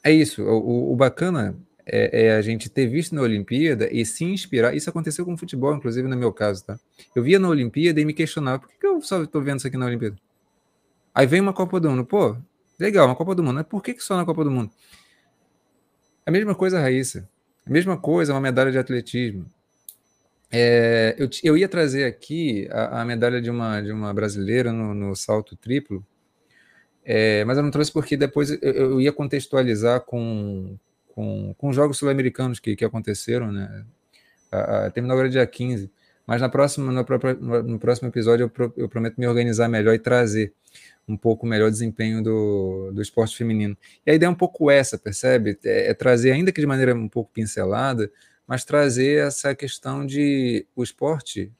é 0.03 0.11
isso. 0.11 0.43
O, 0.43 0.93
o 0.93 0.95
bacana 0.95 1.55
é, 1.85 2.27
é, 2.27 2.35
a 2.35 2.41
gente 2.41 2.69
ter 2.69 2.87
visto 2.87 3.13
na 3.13 3.21
Olimpíada 3.21 3.89
e 3.91 4.05
se 4.05 4.23
inspirar. 4.23 4.75
Isso 4.75 4.89
aconteceu 4.89 5.25
com 5.25 5.33
o 5.33 5.37
futebol, 5.37 5.75
inclusive 5.75 6.07
no 6.07 6.15
meu 6.15 6.31
caso, 6.31 6.65
tá? 6.65 6.79
Eu 7.15 7.23
via 7.23 7.39
na 7.39 7.49
Olimpíada 7.49 7.99
e 7.99 8.05
me 8.05 8.13
questionava 8.13 8.59
por 8.59 8.69
que, 8.69 8.77
que 8.77 8.87
eu 8.87 9.01
só 9.01 9.21
estou 9.23 9.41
vendo 9.41 9.57
isso 9.57 9.67
aqui 9.67 9.77
na 9.77 9.85
Olimpíada. 9.85 10.15
Aí 11.13 11.27
vem 11.27 11.41
uma 11.41 11.53
Copa 11.53 11.79
do 11.79 11.89
Mundo, 11.89 12.05
pô, 12.05 12.37
legal, 12.79 13.05
uma 13.07 13.15
Copa 13.15 13.35
do 13.35 13.43
Mundo, 13.43 13.55
mas 13.55 13.67
por 13.67 13.83
que, 13.83 13.93
que 13.93 14.03
só 14.03 14.15
na 14.15 14.25
Copa 14.25 14.43
do 14.43 14.51
Mundo? 14.51 14.71
A 16.25 16.31
mesma 16.31 16.55
coisa, 16.55 16.79
Raíssa. 16.79 17.27
Mesma 17.71 17.95
coisa, 17.97 18.33
uma 18.33 18.41
medalha 18.41 18.69
de 18.69 18.77
atletismo. 18.77 19.45
É, 20.51 21.15
eu, 21.17 21.29
eu, 21.41 21.57
ia 21.57 21.69
trazer 21.69 22.03
aqui 22.03 22.67
a, 22.69 23.01
a, 23.01 23.05
medalha 23.05 23.41
de 23.41 23.49
uma, 23.49 23.79
de 23.79 23.93
uma 23.93 24.13
brasileira 24.13 24.73
no, 24.73 24.93
no 24.93 25.15
salto 25.15 25.55
triplo, 25.55 26.05
é, 27.05 27.45
mas 27.45 27.55
eu 27.55 27.63
não 27.63 27.71
trouxe 27.71 27.89
porque 27.89 28.17
depois 28.17 28.51
eu, 28.51 28.59
eu 28.61 28.99
ia 28.99 29.13
contextualizar 29.13 30.01
com, 30.01 30.77
com, 31.15 31.55
com 31.57 31.69
os 31.69 31.75
Jogos 31.77 31.97
Sul-Americanos 31.97 32.59
que, 32.59 32.75
que 32.75 32.83
aconteceram, 32.83 33.53
né? 33.53 33.85
Terminou 34.93 35.13
agora 35.13 35.29
dia 35.29 35.47
15, 35.47 35.89
mas 36.27 36.41
na 36.41 36.49
próxima, 36.49 36.91
no, 36.91 37.63
no 37.63 37.79
próximo 37.79 38.09
episódio 38.09 38.43
eu, 38.43 38.49
pro, 38.49 38.73
eu 38.75 38.89
prometo 38.89 39.15
me 39.17 39.25
organizar 39.25 39.69
melhor 39.69 39.93
e 39.93 39.99
trazer 39.99 40.53
um 41.07 41.17
pouco 41.17 41.45
melhor 41.45 41.69
desempenho 41.69 42.23
do, 42.23 42.91
do 42.93 43.01
esporte 43.01 43.35
feminino. 43.35 43.77
E 44.05 44.11
a 44.11 44.13
ideia 44.13 44.27
é 44.27 44.31
um 44.31 44.35
pouco 44.35 44.69
essa, 44.71 44.97
percebe? 44.97 45.57
É, 45.63 45.89
é 45.89 45.93
trazer, 45.93 46.31
ainda 46.31 46.51
que 46.51 46.61
de 46.61 46.67
maneira 46.67 46.95
um 46.95 47.09
pouco 47.09 47.31
pincelada, 47.33 48.11
mas 48.47 48.65
trazer 48.65 49.25
essa 49.25 49.53
questão 49.55 50.05
de 50.05 50.65
o 50.75 50.83
esporte, 50.83 51.51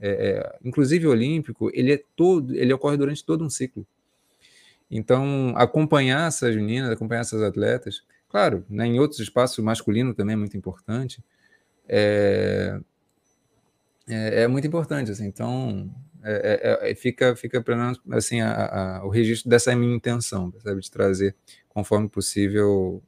é, 0.00 0.08
é, 0.08 0.58
inclusive 0.64 1.06
olímpico, 1.06 1.70
ele 1.74 1.92
é 1.94 2.02
todo, 2.14 2.54
ele 2.54 2.72
ocorre 2.72 2.96
durante 2.96 3.24
todo 3.24 3.44
um 3.44 3.50
ciclo. 3.50 3.86
Então, 4.90 5.52
acompanhar 5.56 6.28
essas 6.28 6.54
meninas, 6.56 6.90
acompanhar 6.90 7.20
essas 7.20 7.42
atletas, 7.42 8.02
claro, 8.28 8.64
né, 8.68 8.86
em 8.86 8.98
outros 8.98 9.20
espaços, 9.20 9.62
masculino 9.62 10.14
também 10.14 10.34
é 10.34 10.36
muito 10.36 10.56
importante, 10.56 11.22
é, 11.88 12.80
é, 14.08 14.42
é 14.42 14.48
muito 14.48 14.66
importante. 14.66 15.10
Assim, 15.10 15.26
então, 15.26 15.90
é, 16.22 16.80
é, 16.84 16.90
é 16.90 16.94
fica, 16.94 17.34
fica 17.36 17.62
pelo 17.62 17.78
menos 17.78 18.00
assim, 18.10 18.40
a, 18.40 18.98
a, 18.98 19.04
o 19.04 19.08
registro 19.08 19.48
dessa 19.48 19.74
minha 19.74 19.94
intenção, 19.94 20.52
sabe, 20.62 20.80
de 20.80 20.90
trazer, 20.90 21.34
conforme 21.68 22.08
possível, 22.08 23.02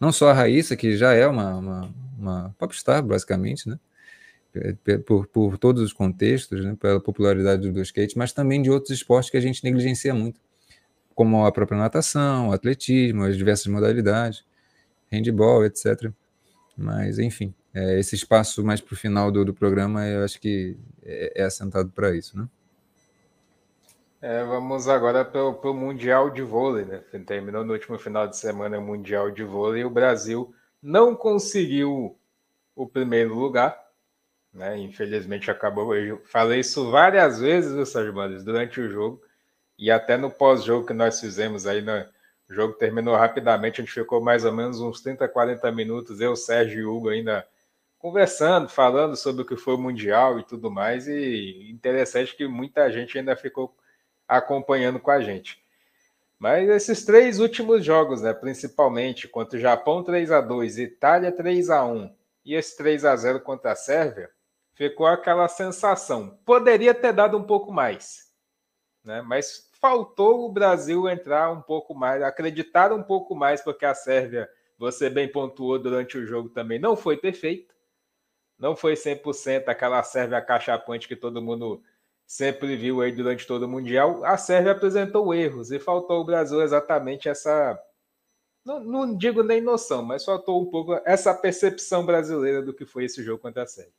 não 0.00 0.12
só 0.12 0.30
a 0.30 0.32
Raíssa, 0.32 0.76
que 0.76 0.96
já 0.96 1.12
é 1.12 1.26
uma, 1.26 1.56
uma, 1.56 1.94
uma 2.18 2.56
popstar, 2.58 3.02
basicamente, 3.02 3.68
né? 3.68 3.78
por, 5.06 5.26
por 5.28 5.58
todos 5.58 5.82
os 5.82 5.92
contextos, 5.92 6.64
né, 6.64 6.76
pela 6.78 7.00
popularidade 7.00 7.70
do 7.70 7.80
skate, 7.82 8.18
mas 8.18 8.32
também 8.32 8.60
de 8.60 8.70
outros 8.70 8.90
esportes 8.90 9.30
que 9.30 9.36
a 9.36 9.40
gente 9.40 9.62
negligencia 9.62 10.12
muito, 10.12 10.40
como 11.14 11.44
a 11.44 11.52
própria 11.52 11.78
natação, 11.78 12.48
o 12.48 12.52
atletismo, 12.52 13.24
as 13.24 13.36
diversas 13.36 13.66
modalidades, 13.66 14.44
handball, 15.10 15.64
etc. 15.64 16.10
Mas, 16.76 17.18
enfim, 17.18 17.54
é, 17.74 17.98
esse 17.98 18.14
espaço 18.14 18.64
mais 18.64 18.80
para 18.80 18.94
o 18.94 18.96
final 18.96 19.30
do, 19.30 19.44
do 19.44 19.54
programa, 19.54 20.06
eu 20.06 20.24
acho 20.24 20.40
que 20.40 20.76
é, 21.02 21.42
é 21.42 21.44
assentado 21.44 21.90
para 21.90 22.14
isso, 22.14 22.38
né? 22.38 22.48
É, 24.22 24.44
vamos 24.44 24.86
agora 24.86 25.24
para 25.24 25.42
o 25.42 25.74
Mundial 25.74 26.28
de 26.30 26.42
Vôlei, 26.42 26.84
né? 26.84 26.98
Terminou 27.26 27.64
no 27.64 27.72
último 27.72 27.98
final 27.98 28.28
de 28.28 28.36
semana 28.36 28.78
o 28.78 28.82
Mundial 28.82 29.30
de 29.30 29.42
Vôlei 29.42 29.82
e 29.82 29.84
o 29.84 29.90
Brasil 29.90 30.54
não 30.82 31.14
conseguiu 31.14 32.18
o 32.76 32.86
primeiro 32.86 33.34
lugar, 33.34 33.78
né? 34.52 34.76
Infelizmente 34.78 35.50
acabou. 35.50 35.94
Eu 35.94 36.20
falei 36.26 36.60
isso 36.60 36.90
várias 36.90 37.40
vezes, 37.40 37.72
viu, 37.72 37.86
Sérgio 37.86 38.12
durante 38.44 38.80
o 38.80 38.90
jogo 38.90 39.22
e 39.78 39.90
até 39.90 40.18
no 40.18 40.30
pós-jogo 40.30 40.86
que 40.86 40.92
nós 40.92 41.18
fizemos 41.18 41.66
aí, 41.66 41.80
né? 41.80 42.06
o 42.50 42.54
jogo 42.54 42.74
terminou 42.74 43.14
rapidamente, 43.14 43.80
a 43.80 43.84
gente 43.84 43.94
ficou 43.94 44.20
mais 44.20 44.44
ou 44.44 44.52
menos 44.52 44.80
uns 44.80 45.00
30, 45.00 45.28
40 45.28 45.70
minutos, 45.70 46.20
eu, 46.20 46.34
Sérgio 46.34 46.80
e 46.80 46.84
Hugo 46.84 47.08
ainda 47.08 47.46
conversando, 48.00 48.66
falando 48.66 49.14
sobre 49.14 49.42
o 49.42 49.44
que 49.44 49.56
foi 49.56 49.74
o 49.74 49.78
Mundial 49.78 50.38
e 50.38 50.42
tudo 50.42 50.70
mais, 50.70 51.06
e 51.06 51.70
interessante 51.70 52.34
que 52.34 52.48
muita 52.48 52.90
gente 52.90 53.16
ainda 53.16 53.36
ficou 53.36 53.76
acompanhando 54.26 54.98
com 54.98 55.10
a 55.10 55.20
gente. 55.20 55.62
Mas 56.38 56.66
esses 56.70 57.04
três 57.04 57.38
últimos 57.38 57.84
jogos, 57.84 58.22
né, 58.22 58.32
principalmente 58.32 59.28
contra 59.28 59.58
o 59.58 59.60
Japão 59.60 60.02
3 60.02 60.32
a 60.32 60.40
2, 60.40 60.78
Itália 60.78 61.30
3 61.30 61.68
a 61.68 61.84
1 61.84 62.10
e 62.42 62.54
esse 62.54 62.74
3 62.78 63.04
a 63.04 63.14
0 63.14 63.40
contra 63.40 63.72
a 63.72 63.76
Sérvia, 63.76 64.30
ficou 64.72 65.06
aquela 65.06 65.46
sensação. 65.46 66.38
Poderia 66.46 66.94
ter 66.94 67.12
dado 67.12 67.36
um 67.36 67.44
pouco 67.44 67.70
mais, 67.70 68.32
né? 69.04 69.20
Mas 69.20 69.68
faltou 69.78 70.46
o 70.46 70.52
Brasil 70.52 71.06
entrar 71.06 71.52
um 71.52 71.60
pouco 71.60 71.94
mais, 71.94 72.22
acreditar 72.22 72.94
um 72.94 73.02
pouco 73.02 73.34
mais, 73.34 73.60
porque 73.60 73.84
a 73.84 73.92
Sérvia, 73.92 74.48
você 74.78 75.10
bem 75.10 75.30
pontuou 75.30 75.78
durante 75.78 76.16
o 76.16 76.26
jogo 76.26 76.48
também, 76.48 76.78
não 76.78 76.96
foi 76.96 77.18
perfeito. 77.18 77.78
Não 78.60 78.76
foi 78.76 78.92
100% 78.92 79.68
aquela 79.68 80.02
Sérvia 80.02 80.40
cachapante 80.42 81.08
que 81.08 81.16
todo 81.16 81.40
mundo 81.40 81.82
sempre 82.26 82.76
viu 82.76 83.00
aí 83.00 83.10
durante 83.10 83.46
todo 83.46 83.64
o 83.64 83.68
Mundial, 83.68 84.24
a 84.24 84.36
Sérvia 84.36 84.70
apresentou 84.70 85.34
erros 85.34 85.72
e 85.72 85.80
faltou 85.80 86.18
ao 86.18 86.24
Brasil 86.24 86.62
exatamente 86.62 87.28
essa. 87.28 87.76
Não, 88.64 88.78
não, 88.78 89.16
digo 89.16 89.42
nem 89.42 89.60
noção, 89.62 90.04
mas 90.04 90.24
faltou 90.24 90.62
um 90.62 90.66
pouco 90.66 91.00
essa 91.06 91.34
percepção 91.34 92.04
brasileira 92.04 92.62
do 92.62 92.74
que 92.74 92.84
foi 92.84 93.06
esse 93.06 93.24
jogo 93.24 93.40
contra 93.40 93.62
a 93.62 93.66
Sérvia. 93.66 93.94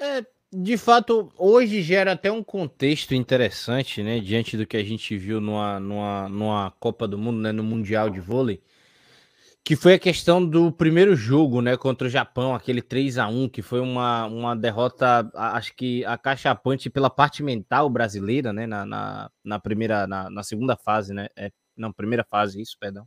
É, 0.00 0.24
de 0.50 0.78
fato, 0.78 1.30
hoje 1.36 1.82
gera 1.82 2.12
até 2.12 2.30
um 2.30 2.42
contexto 2.42 3.14
interessante, 3.14 4.02
né? 4.02 4.20
Diante 4.20 4.56
do 4.56 4.66
que 4.66 4.76
a 4.76 4.84
gente 4.84 5.18
viu 5.18 5.40
numa, 5.40 5.80
numa, 5.80 6.28
numa 6.28 6.70
Copa 6.78 7.06
do 7.06 7.18
Mundo, 7.18 7.40
né? 7.40 7.50
No 7.52 7.64
Mundial 7.64 8.08
de 8.08 8.20
Vôlei 8.20 8.62
que 9.64 9.76
foi 9.76 9.94
a 9.94 9.98
questão 9.98 10.44
do 10.44 10.72
primeiro 10.72 11.14
jogo, 11.14 11.60
né, 11.60 11.76
contra 11.76 12.06
o 12.06 12.10
Japão, 12.10 12.54
aquele 12.54 12.80
3 12.82 13.18
a 13.18 13.28
1 13.28 13.48
que 13.48 13.62
foi 13.62 13.80
uma, 13.80 14.26
uma 14.26 14.56
derrota, 14.56 15.30
acho 15.34 15.74
que 15.76 16.04
acachapante 16.04 16.88
pela 16.88 17.10
parte 17.10 17.42
mental 17.42 17.88
brasileira, 17.90 18.52
né, 18.52 18.66
na, 18.66 18.86
na, 18.86 19.30
na 19.44 19.58
primeira, 19.60 20.06
na, 20.06 20.30
na, 20.30 20.42
segunda 20.42 20.76
fase, 20.76 21.12
né, 21.12 21.28
é, 21.36 21.50
não, 21.76 21.92
primeira 21.92 22.24
fase, 22.24 22.60
isso, 22.60 22.76
perdão. 22.80 23.06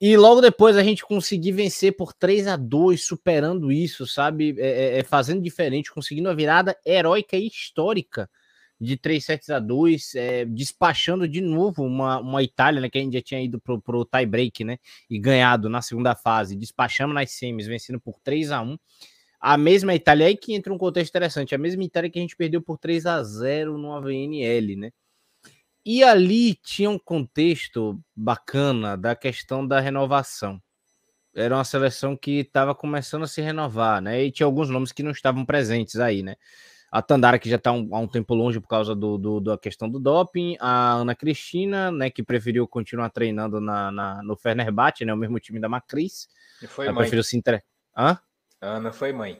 E 0.00 0.16
logo 0.16 0.40
depois 0.40 0.76
a 0.76 0.82
gente 0.82 1.04
conseguir 1.04 1.52
vencer 1.52 1.96
por 1.96 2.12
3 2.12 2.46
a 2.46 2.56
2 2.56 3.04
superando 3.04 3.72
isso, 3.72 4.06
sabe, 4.06 4.54
é, 4.58 4.96
é, 4.96 4.98
é 4.98 5.04
fazendo 5.04 5.42
diferente, 5.42 5.92
conseguindo 5.92 6.28
a 6.28 6.34
virada 6.34 6.76
heróica 6.84 7.36
e 7.36 7.46
histórica 7.46 8.28
de 8.80 8.96
3 8.96 9.24
sets 9.24 9.50
a 9.50 9.58
2, 9.58 10.14
é, 10.14 10.44
despachando 10.44 11.26
de 11.26 11.40
novo 11.40 11.84
uma, 11.84 12.20
uma 12.20 12.42
Itália, 12.42 12.80
né, 12.80 12.88
que 12.88 12.98
a 12.98 13.00
gente 13.00 13.14
já 13.14 13.22
tinha 13.22 13.42
ido 13.42 13.60
pro, 13.60 13.80
pro 13.80 14.04
tie 14.04 14.26
break, 14.26 14.64
né, 14.64 14.78
e 15.10 15.18
ganhado 15.18 15.68
na 15.68 15.82
segunda 15.82 16.14
fase, 16.14 16.56
despachamos 16.56 17.14
nas 17.14 17.30
semis, 17.32 17.66
vencendo 17.66 18.00
por 18.00 18.20
3 18.20 18.52
a 18.52 18.62
1 18.62 18.78
a 19.40 19.56
mesma 19.56 19.94
Itália 19.94 20.26
aí 20.26 20.36
que 20.36 20.52
entra 20.54 20.72
um 20.72 20.78
contexto 20.78 21.10
interessante, 21.10 21.54
a 21.54 21.58
mesma 21.58 21.84
Itália 21.84 22.10
que 22.10 22.18
a 22.18 22.22
gente 22.22 22.36
perdeu 22.36 22.60
por 22.60 22.76
3 22.76 23.06
a 23.06 23.22
0 23.22 23.78
no 23.78 23.92
AVNL, 23.92 24.76
né? 24.76 24.90
E 25.84 26.02
ali 26.02 26.54
tinha 26.54 26.90
um 26.90 26.98
contexto 26.98 27.98
bacana 28.14 28.96
da 28.96 29.14
questão 29.14 29.66
da 29.66 29.80
renovação. 29.80 30.60
Era 31.34 31.54
uma 31.54 31.64
seleção 31.64 32.16
que 32.16 32.40
estava 32.40 32.74
começando 32.74 33.22
a 33.22 33.28
se 33.28 33.40
renovar, 33.40 34.02
né? 34.02 34.24
E 34.24 34.32
tinha 34.32 34.46
alguns 34.46 34.68
nomes 34.68 34.92
que 34.92 35.02
não 35.02 35.12
estavam 35.12 35.46
presentes 35.46 35.96
aí, 35.96 36.22
né? 36.22 36.36
A 36.90 37.02
Tandara, 37.02 37.38
que 37.38 37.48
já 37.48 37.56
está 37.56 37.70
um, 37.70 37.94
há 37.94 37.98
um 37.98 38.06
tempo 38.06 38.34
longe 38.34 38.60
por 38.60 38.68
causa 38.68 38.94
do, 38.94 39.18
do, 39.18 39.40
da 39.40 39.58
questão 39.58 39.88
do 39.88 39.98
doping, 39.98 40.56
a 40.58 40.94
Ana 40.94 41.14
Cristina, 41.14 41.90
né, 41.90 42.10
que 42.10 42.22
preferiu 42.22 42.66
continuar 42.66 43.10
treinando 43.10 43.60
na, 43.60 43.90
na 43.90 44.22
no 44.22 44.36
Fenerbahçe, 44.36 45.04
né, 45.04 45.12
o 45.12 45.16
mesmo 45.16 45.38
time 45.38 45.60
da 45.60 45.68
Macris. 45.68 46.28
E 46.62 46.66
foi 46.66 46.86
Ela 46.86 46.94
mãe. 46.94 47.02
preferiu 47.02 47.22
se 47.22 47.36
entre... 47.36 47.62
Hã? 47.96 48.18
A 48.60 48.66
Ana 48.76 48.92
foi 48.92 49.12
mãe. 49.12 49.38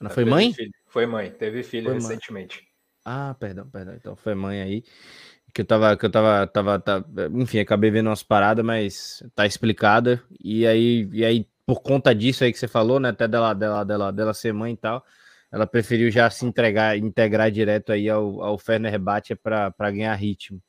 Ana 0.00 0.10
foi 0.10 0.24
mãe? 0.24 0.52
Filho. 0.52 0.72
Foi 0.86 1.06
mãe, 1.06 1.30
teve 1.30 1.62
filho 1.62 1.86
foi 1.86 1.94
recentemente. 1.94 2.58
Mãe. 2.58 2.68
Ah, 3.04 3.36
perdão, 3.38 3.68
perdão. 3.70 3.94
Então 3.94 4.16
foi 4.16 4.34
mãe 4.34 4.60
aí. 4.60 4.84
Que 5.54 5.62
eu 5.62 5.64
tava, 5.64 5.96
que 5.96 6.04
eu 6.04 6.10
tava, 6.10 6.46
tava, 6.46 6.78
tava, 6.78 7.06
enfim, 7.34 7.58
acabei 7.58 7.90
vendo 7.90 8.08
umas 8.08 8.22
paradas, 8.22 8.64
mas 8.64 9.22
tá 9.34 9.46
explicada. 9.46 10.22
E 10.42 10.66
aí, 10.66 11.08
e 11.12 11.24
aí, 11.24 11.48
por 11.64 11.80
conta 11.80 12.14
disso 12.14 12.44
aí 12.44 12.52
que 12.52 12.58
você 12.58 12.68
falou, 12.68 13.00
né, 13.00 13.10
até 13.10 13.26
dela, 13.26 13.54
dela, 13.54 13.84
dela, 13.84 14.12
dela 14.12 14.34
ser 14.34 14.52
mãe 14.52 14.74
e 14.74 14.76
tal, 14.76 15.04
ela 15.50 15.66
preferiu 15.66 16.10
já 16.10 16.28
se 16.30 16.44
entregar, 16.44 16.96
integrar 16.98 17.50
direto 17.50 17.92
aí 17.92 18.08
ao, 18.08 18.42
ao 18.42 18.58
Fenerbahçe 18.58 19.34
para 19.34 19.90
ganhar 19.90 20.14
ritmo. 20.14 20.62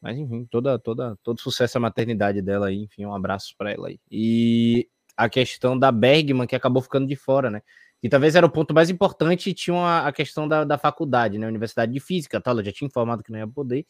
Mas 0.00 0.18
enfim, 0.18 0.46
toda, 0.50 0.78
toda, 0.78 1.16
todo 1.22 1.40
sucesso 1.40 1.78
à 1.78 1.80
maternidade 1.80 2.42
dela 2.42 2.68
aí, 2.68 2.82
enfim, 2.82 3.06
um 3.06 3.14
abraço 3.14 3.54
para 3.56 3.72
ela 3.72 3.88
aí. 3.88 3.98
E 4.10 4.88
a 5.16 5.28
questão 5.28 5.78
da 5.78 5.90
Bergman, 5.90 6.46
que 6.46 6.56
acabou 6.56 6.82
ficando 6.82 7.06
de 7.06 7.16
fora, 7.16 7.50
né? 7.50 7.62
Que 8.02 8.08
talvez 8.08 8.34
era 8.34 8.44
o 8.44 8.50
ponto 8.50 8.74
mais 8.74 8.90
importante, 8.90 9.48
e 9.48 9.54
tinha 9.54 9.76
a, 9.76 10.08
a 10.08 10.12
questão 10.12 10.46
da, 10.46 10.62
da 10.64 10.76
faculdade, 10.76 11.38
né? 11.38 11.46
Universidade 11.46 11.92
de 11.92 12.00
Física, 12.00 12.40
tal, 12.40 12.52
ela 12.52 12.64
já 12.64 12.72
tinha 12.72 12.86
informado 12.86 13.22
que 13.22 13.32
não 13.32 13.38
ia 13.38 13.48
poder. 13.48 13.86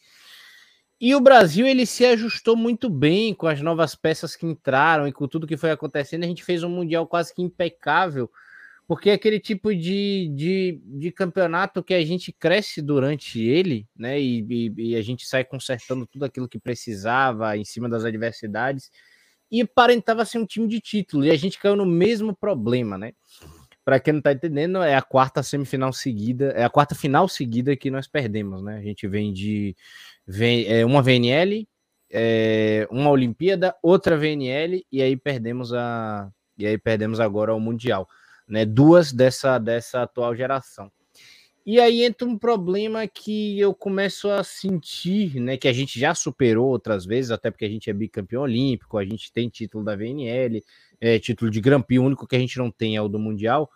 E 0.99 1.13
o 1.13 1.19
Brasil 1.19 1.67
ele 1.67 1.85
se 1.85 2.05
ajustou 2.05 2.55
muito 2.55 2.89
bem 2.89 3.33
com 3.33 3.47
as 3.47 3.61
novas 3.61 3.95
peças 3.95 4.35
que 4.35 4.45
entraram 4.45 5.07
e 5.07 5.11
com 5.11 5.27
tudo 5.27 5.45
que 5.45 5.57
foi 5.57 5.71
acontecendo. 5.71 6.23
A 6.23 6.27
gente 6.27 6.43
fez 6.43 6.63
um 6.63 6.69
mundial 6.69 7.05
quase 7.05 7.33
que 7.33 7.41
impecável 7.41 8.31
porque 8.87 9.09
é 9.09 9.13
aquele 9.13 9.39
tipo 9.39 9.73
de, 9.73 10.29
de, 10.35 10.79
de 10.83 11.11
campeonato 11.11 11.83
que 11.83 11.93
a 11.93 12.05
gente 12.05 12.31
cresce 12.31 12.81
durante 12.81 13.41
ele, 13.41 13.87
né? 13.95 14.19
E, 14.19 14.45
e, 14.47 14.73
e, 14.91 14.95
a 14.95 15.01
gente 15.01 15.25
sai 15.25 15.43
consertando 15.43 16.05
tudo 16.05 16.25
aquilo 16.25 16.47
que 16.47 16.59
precisava 16.59 17.57
em 17.57 17.65
cima 17.65 17.89
das 17.89 18.05
adversidades. 18.05 18.91
E 19.51 19.61
aparentava 19.61 20.23
ser 20.23 20.37
um 20.37 20.45
time 20.45 20.67
de 20.67 20.79
título. 20.79 21.25
E 21.25 21.31
a 21.31 21.37
gente 21.37 21.59
caiu 21.59 21.75
no 21.75 21.85
mesmo 21.85 22.35
problema, 22.35 22.97
né? 22.97 23.13
Para 23.83 23.99
quem 23.99 24.13
não 24.13 24.21
tá 24.21 24.31
entendendo, 24.31 24.81
é 24.83 24.95
a 24.95 25.01
quarta 25.01 25.41
semifinal 25.41 25.91
seguida, 25.93 26.51
é 26.55 26.63
a 26.63 26.69
quarta 26.69 26.95
final 26.95 27.27
seguida 27.27 27.75
que 27.75 27.89
nós 27.89 28.07
perdemos, 28.07 28.61
né? 28.61 28.77
A 28.77 28.81
gente 28.81 29.07
vem 29.07 29.33
de 29.33 29.75
vem, 30.27 30.67
é, 30.67 30.85
uma 30.85 31.01
VNL, 31.01 31.67
é, 32.11 32.87
uma 32.91 33.09
Olimpíada, 33.09 33.75
outra 33.81 34.15
VNL, 34.15 34.85
e 34.91 35.01
aí 35.01 35.17
perdemos 35.17 35.73
a. 35.73 36.29
E 36.57 36.65
aí 36.65 36.77
perdemos 36.77 37.19
agora 37.19 37.53
o 37.53 37.59
Mundial 37.59 38.07
né? 38.47 38.65
Duas 38.65 39.11
dessa, 39.11 39.57
dessa 39.57 40.03
atual 40.03 40.35
geração. 40.35 40.91
E 41.65 41.79
aí 41.79 42.03
entra 42.03 42.27
um 42.27 42.37
problema 42.37 43.07
que 43.07 43.59
eu 43.59 43.73
começo 43.73 44.29
a 44.29 44.43
sentir, 44.43 45.39
né? 45.39 45.57
Que 45.57 45.67
a 45.67 45.73
gente 45.73 45.99
já 45.99 46.13
superou 46.13 46.67
outras 46.67 47.05
vezes, 47.05 47.31
até 47.31 47.49
porque 47.49 47.65
a 47.65 47.69
gente 47.69 47.89
é 47.89 47.93
bicampeão 47.93 48.43
olímpico, 48.43 48.99
a 48.99 49.03
gente 49.03 49.33
tem 49.33 49.49
título 49.49 49.83
da 49.83 49.95
VNL, 49.95 50.63
é, 51.01 51.17
título 51.17 51.49
de 51.49 51.59
Grand 51.59 51.81
Prix, 51.81 51.99
o 51.99 52.05
único 52.05 52.27
que 52.27 52.35
a 52.35 52.39
gente 52.39 52.59
não 52.59 52.69
tem 52.69 52.95
é 52.95 53.01
o 53.01 53.07
do 53.07 53.17
Mundial. 53.17 53.67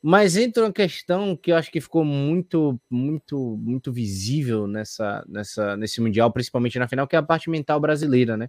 Mas 0.00 0.36
entra 0.36 0.64
uma 0.64 0.72
questão 0.72 1.36
que 1.36 1.52
eu 1.52 1.56
acho 1.56 1.70
que 1.70 1.80
ficou 1.80 2.04
muito, 2.04 2.80
muito, 2.88 3.56
muito 3.58 3.92
visível 3.92 4.66
nessa, 4.66 5.22
nessa, 5.28 5.76
nesse 5.76 6.00
Mundial, 6.00 6.32
principalmente 6.32 6.78
na 6.78 6.88
final, 6.88 7.06
que 7.06 7.16
é 7.16 7.18
a 7.18 7.22
parte 7.22 7.50
mental 7.50 7.78
brasileira, 7.80 8.34
né? 8.36 8.48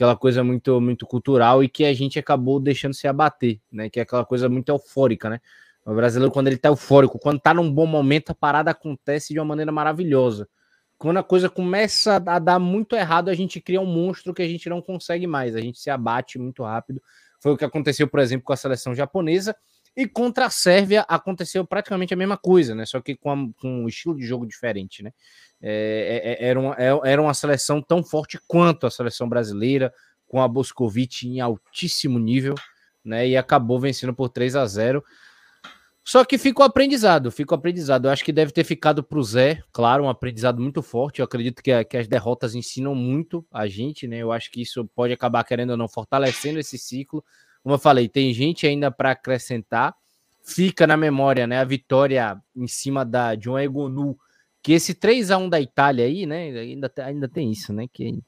Aquela 0.00 0.16
coisa 0.16 0.42
muito 0.42 0.80
muito 0.80 1.06
cultural 1.06 1.62
e 1.62 1.68
que 1.68 1.84
a 1.84 1.92
gente 1.92 2.18
acabou 2.18 2.58
deixando 2.58 2.94
se 2.94 3.06
abater, 3.06 3.60
né? 3.70 3.90
Que 3.90 4.00
é 4.00 4.02
aquela 4.02 4.24
coisa 4.24 4.48
muito 4.48 4.70
eufórica, 4.70 5.28
né? 5.28 5.40
O 5.84 5.94
brasileiro, 5.94 6.32
quando 6.32 6.46
ele 6.46 6.56
tá 6.56 6.70
eufórico, 6.70 7.18
quando 7.18 7.38
tá 7.38 7.52
num 7.52 7.70
bom 7.70 7.86
momento, 7.86 8.30
a 8.30 8.34
parada 8.34 8.70
acontece 8.70 9.34
de 9.34 9.38
uma 9.38 9.44
maneira 9.44 9.70
maravilhosa. 9.70 10.48
Quando 10.96 11.18
a 11.18 11.22
coisa 11.22 11.50
começa 11.50 12.16
a 12.16 12.38
dar 12.38 12.58
muito 12.58 12.96
errado, 12.96 13.28
a 13.28 13.34
gente 13.34 13.60
cria 13.60 13.80
um 13.80 13.86
monstro 13.86 14.32
que 14.32 14.40
a 14.42 14.48
gente 14.48 14.70
não 14.70 14.80
consegue 14.80 15.26
mais, 15.26 15.54
a 15.54 15.60
gente 15.60 15.78
se 15.78 15.90
abate 15.90 16.38
muito 16.38 16.62
rápido. 16.62 17.02
Foi 17.38 17.52
o 17.52 17.56
que 17.56 17.64
aconteceu, 17.64 18.08
por 18.08 18.20
exemplo, 18.20 18.44
com 18.44 18.52
a 18.54 18.56
seleção 18.56 18.94
japonesa. 18.94 19.54
E 20.00 20.08
contra 20.08 20.46
a 20.46 20.50
Sérvia 20.50 21.04
aconteceu 21.06 21.62
praticamente 21.62 22.14
a 22.14 22.16
mesma 22.16 22.38
coisa, 22.38 22.74
né? 22.74 22.86
Só 22.86 23.02
que 23.02 23.14
com, 23.14 23.30
a, 23.30 23.36
com 23.60 23.82
um 23.84 23.86
estilo 23.86 24.16
de 24.16 24.24
jogo 24.24 24.46
diferente, 24.46 25.02
né? 25.02 25.12
É, 25.60 26.38
é, 26.40 26.46
é, 26.46 26.48
era, 26.48 26.58
uma, 26.58 26.74
é, 26.78 27.12
era 27.12 27.20
uma 27.20 27.34
seleção 27.34 27.82
tão 27.82 28.02
forte 28.02 28.40
quanto 28.48 28.86
a 28.86 28.90
seleção 28.90 29.28
brasileira, 29.28 29.92
com 30.26 30.40
a 30.40 30.48
Boscovic 30.48 31.28
em 31.28 31.40
altíssimo 31.40 32.18
nível, 32.18 32.54
né? 33.04 33.28
E 33.28 33.36
acabou 33.36 33.78
vencendo 33.78 34.14
por 34.14 34.30
3 34.30 34.56
a 34.56 34.64
0 34.64 35.04
Só 36.02 36.24
que 36.24 36.38
fica 36.38 36.62
o 36.62 36.64
aprendizado, 36.64 37.30
fica 37.30 37.52
o 37.52 37.58
aprendizado. 37.58 38.06
Eu 38.06 38.10
acho 38.10 38.24
que 38.24 38.32
deve 38.32 38.52
ter 38.52 38.64
ficado 38.64 39.04
para 39.04 39.18
o 39.18 39.22
Zé, 39.22 39.62
claro, 39.70 40.04
um 40.04 40.08
aprendizado 40.08 40.62
muito 40.62 40.80
forte. 40.80 41.18
Eu 41.18 41.26
acredito 41.26 41.62
que, 41.62 41.84
que, 41.84 41.98
as 41.98 42.08
derrotas 42.08 42.54
ensinam 42.54 42.94
muito 42.94 43.46
a 43.52 43.68
gente, 43.68 44.08
né? 44.08 44.16
Eu 44.16 44.32
acho 44.32 44.50
que 44.50 44.62
isso 44.62 44.82
pode 44.94 45.12
acabar, 45.12 45.44
querendo 45.44 45.72
ou 45.72 45.76
não, 45.76 45.90
fortalecendo 45.90 46.58
esse 46.58 46.78
ciclo. 46.78 47.22
Como 47.62 47.74
eu 47.74 47.78
falei, 47.78 48.08
tem 48.08 48.32
gente 48.32 48.66
ainda 48.66 48.90
para 48.90 49.12
acrescentar. 49.12 49.94
Fica 50.42 50.86
na 50.86 50.96
memória, 50.96 51.46
né? 51.46 51.58
A 51.58 51.64
vitória 51.64 52.40
em 52.56 52.66
cima 52.66 53.04
da, 53.04 53.34
de 53.34 53.48
um 53.48 53.58
Egonu, 53.58 54.18
que 54.62 54.72
esse 54.72 54.94
3 54.94 55.30
a 55.30 55.38
1 55.38 55.48
da 55.48 55.60
Itália 55.60 56.04
aí, 56.04 56.26
né? 56.26 56.50
Ainda, 56.50 56.92
ainda 56.98 57.28
tem 57.28 57.50
isso, 57.50 57.72
né? 57.72 57.86
Que 57.92 58.18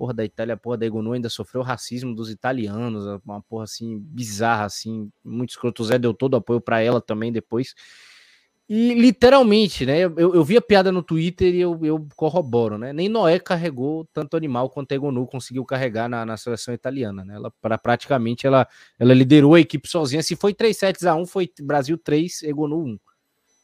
porra 0.00 0.14
da 0.14 0.24
Itália, 0.24 0.56
porra 0.56 0.78
da 0.78 0.86
Egonu 0.86 1.12
ainda 1.12 1.28
sofreu 1.28 1.62
racismo 1.62 2.14
dos 2.14 2.30
italianos, 2.30 3.04
uma 3.22 3.42
porra 3.42 3.64
assim 3.64 3.98
bizarra, 3.98 4.64
assim, 4.64 5.10
muito 5.22 5.50
escroto. 5.50 5.82
O 5.82 5.84
Zé 5.84 5.98
deu 5.98 6.14
todo 6.14 6.34
o 6.34 6.36
apoio 6.38 6.58
para 6.58 6.80
ela 6.80 7.02
também 7.02 7.30
depois. 7.30 7.74
E 8.72 8.94
literalmente, 8.94 9.84
né? 9.84 9.98
Eu, 9.98 10.16
eu 10.16 10.44
vi 10.44 10.56
a 10.56 10.62
piada 10.62 10.92
no 10.92 11.02
Twitter 11.02 11.52
e 11.52 11.60
eu, 11.60 11.76
eu 11.84 12.06
corroboro, 12.14 12.78
né? 12.78 12.92
Nem 12.92 13.08
Noé 13.08 13.40
carregou 13.40 14.08
tanto 14.12 14.36
animal 14.36 14.70
quanto 14.70 14.92
a 14.92 14.94
Egonu 14.94 15.26
conseguiu 15.26 15.64
carregar 15.64 16.08
na, 16.08 16.24
na 16.24 16.36
seleção 16.36 16.72
italiana, 16.72 17.24
né? 17.24 17.34
Ela 17.34 17.50
para 17.60 17.76
praticamente 17.76 18.46
ela, 18.46 18.68
ela 18.96 19.12
liderou 19.12 19.56
a 19.56 19.60
equipe 19.60 19.88
sozinha. 19.88 20.22
Se 20.22 20.36
foi 20.36 20.54
3 20.54 20.76
sets 20.76 21.04
a 21.04 21.16
1, 21.16 21.26
foi 21.26 21.50
Brasil 21.60 21.98
3, 21.98 22.44
Egonu 22.44 22.76
1. 22.84 22.98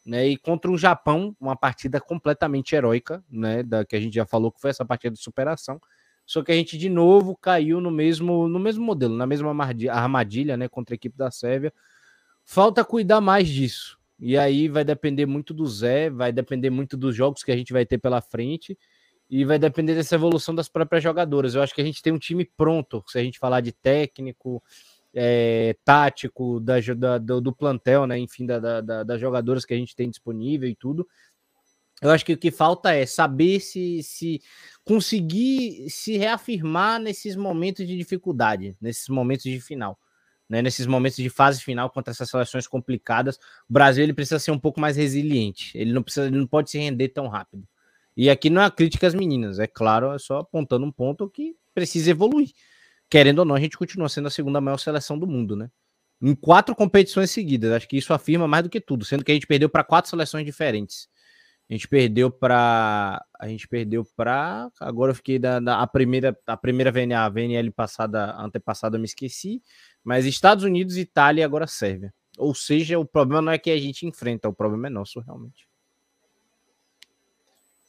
Né, 0.07 0.29
e 0.29 0.37
contra 0.37 0.71
o 0.71 0.79
Japão, 0.79 1.37
uma 1.41 1.57
partida 1.57 2.01
completamente 2.01 2.75
heróica, 2.75 3.25
né, 3.31 3.63
da 3.63 3.85
que 3.85 3.95
a 3.95 4.01
gente 4.01 4.15
já 4.15 4.27
falou 4.27 4.51
que 4.53 4.61
foi 4.61 4.71
essa 4.71 4.85
partida 4.85 5.15
de 5.15 5.23
superação. 5.23 5.81
Só 6.25 6.43
que 6.43 6.51
a 6.51 6.55
gente 6.57 6.77
de 6.77 6.89
novo 6.89 7.37
caiu 7.37 7.81
no 7.81 7.93
mesmo, 7.93 8.49
no 8.49 8.59
mesmo 8.59 8.85
modelo, 8.85 9.17
na 9.17 9.27
mesma 9.27 9.55
armadilha, 9.93 10.57
né, 10.57 10.69
contra 10.69 10.95
a 10.95 10.97
equipe 10.97 11.17
da 11.17 11.31
Sérvia. 11.31 11.73
Falta 12.45 12.85
cuidar 12.85 13.21
mais 13.21 13.49
disso. 13.49 13.96
E 14.19 14.37
aí 14.37 14.69
vai 14.69 14.85
depender 14.85 15.27
muito 15.27 15.53
do 15.53 15.67
Zé, 15.67 16.09
vai 16.09 16.33
depender 16.33 16.71
muito 16.71 16.97
dos 16.97 17.15
jogos 17.15 17.43
que 17.43 17.53
a 17.53 17.57
gente 17.57 17.73
vai 17.73 17.85
ter 17.85 17.99
pela 17.99 18.21
frente 18.21 18.77
e 19.29 19.45
vai 19.45 19.59
depender 19.59 19.95
dessa 19.95 20.15
evolução 20.15 20.55
das 20.55 20.69
próprias 20.69 21.03
jogadoras. 21.03 21.55
Eu 21.55 21.63
acho 21.63 21.75
que 21.75 21.81
a 21.81 21.85
gente 21.85 22.03
tem 22.03 22.13
um 22.13 22.19
time 22.19 22.45
pronto, 22.57 23.05
se 23.09 23.19
a 23.19 23.23
gente 23.23 23.39
falar 23.39 23.61
de 23.61 23.73
técnico, 23.73 24.63
é, 25.13 25.77
tático, 25.85 26.61
da, 26.61 26.77
da 26.95 27.19
do, 27.19 27.55
plantel, 27.55 28.07
né? 28.07 28.19
Enfim, 28.19 28.47
da, 28.47 28.81
da, 28.81 29.03
das 29.03 29.21
jogadoras 29.21 29.65
que 29.65 29.75
a 29.75 29.77
gente 29.77 29.97
tem 29.97 30.09
disponível 30.09 30.69
e 30.69 30.75
tudo. 30.75 31.07
Eu 32.03 32.11
acho 32.11 32.25
que 32.25 32.35
o 32.35 32.39
que 32.39 32.51
falta 32.51 32.93
é 32.93 33.07
saber 33.07 33.59
se, 33.61 34.03
se 34.03 34.43
conseguir 34.85 35.89
se 35.89 36.19
reafirmar 36.19 37.01
nesses 37.01 37.35
momentos 37.35 37.87
de 37.87 37.97
dificuldade, 37.97 38.77
nesses 38.81 39.09
momentos 39.09 39.45
de 39.45 39.59
final. 39.61 39.99
Né, 40.49 40.63
nesses 40.63 40.87
momentos 40.87 41.17
de 41.17 41.29
fase 41.29 41.61
final 41.61 41.91
contra 41.91 42.13
essas 42.13 42.31
seleções 42.31 42.69
complicadas, 42.69 43.37
o 43.69 43.73
Brasil 43.73 44.05
ele 44.05 44.13
precisa 44.15 44.39
ser 44.39 44.53
um 44.53 44.59
pouco 44.59 44.81
mais 44.81 44.97
resiliente. 44.97 45.77
Ele 45.77 45.93
não 45.93 46.05
precisa, 46.05 46.27
ele 46.27 46.39
não 46.39 46.47
pode 46.47 46.71
se 46.71 46.79
render 46.79 47.09
tão 47.09 47.27
rápido. 47.27 47.67
E 48.17 48.31
aqui 48.31 48.49
não 48.49 48.63
é 48.63 48.71
crítica 48.71 49.07
às 49.07 49.15
meninas, 49.15 49.59
é 49.59 49.67
claro, 49.67 50.13
é 50.13 50.19
só 50.19 50.39
apontando 50.39 50.87
um 50.87 50.93
ponto 50.93 51.29
que 51.29 51.55
precisa 51.75 52.11
evoluir. 52.11 52.51
Querendo 53.11 53.41
ou 53.41 53.45
não, 53.45 53.55
a 53.55 53.61
gente 53.61 53.77
continua 53.77 54.09
sendo 54.09 54.29
a 54.29 54.31
segunda 54.31 54.61
maior 54.61 54.79
seleção 54.79 55.19
do 55.19 55.27
mundo, 55.27 55.55
né? 55.55 55.71
Em 56.23 56.35
quatro 56.35 56.75
competições 56.75 57.31
seguidas, 57.31 57.73
acho 57.73 57.87
que 57.87 57.97
isso 57.99 58.15
afirma 58.15 58.49
mais 58.49 58.65
do 58.65 58.71
que 58.71 58.81
tudo, 58.81 59.05
sendo 59.05 59.23
que 59.23 59.31
a 59.31 59.35
gente 59.35 59.47
perdeu 59.47 59.69
para 59.69 59.85
quatro 59.85 60.09
seleções 60.09 60.47
diferentes. 60.47 61.09
A 61.69 61.75
gente 61.75 61.89
perdeu 61.89 62.31
para 62.31 63.25
a 63.39 63.49
gente 63.49 63.67
perdeu 63.67 64.05
para 64.17 64.71
agora 64.81 65.11
eu 65.11 65.15
fiquei 65.17 65.39
da, 65.39 65.59
da, 65.59 65.83
a 65.83 65.87
primeira 65.87 66.37
a 66.47 66.57
primeira 66.57 66.93
VNA, 66.93 67.25
a 67.25 67.29
VNL 67.29 67.71
passada 67.73 68.35
antepassada 68.39 68.97
eu 68.97 69.01
me 69.01 69.07
esqueci, 69.07 69.61
mas 70.07 70.25
Estados 70.25 70.65
Unidos, 70.65 70.97
Itália 70.97 71.43
e 71.43 71.45
agora 71.45 71.67
Sérvia. 71.67 72.15
Ou 72.39 72.55
seja, 72.55 72.99
o 72.99 73.05
problema 73.05 73.43
não 73.43 73.53
é 73.53 73.59
que 73.59 73.71
a 73.71 73.79
gente 73.79 74.07
enfrenta, 74.07 74.49
o 74.49 74.53
problema 74.53 74.87
é 74.87 74.91
nosso 74.91 75.21
realmente. 75.21 75.67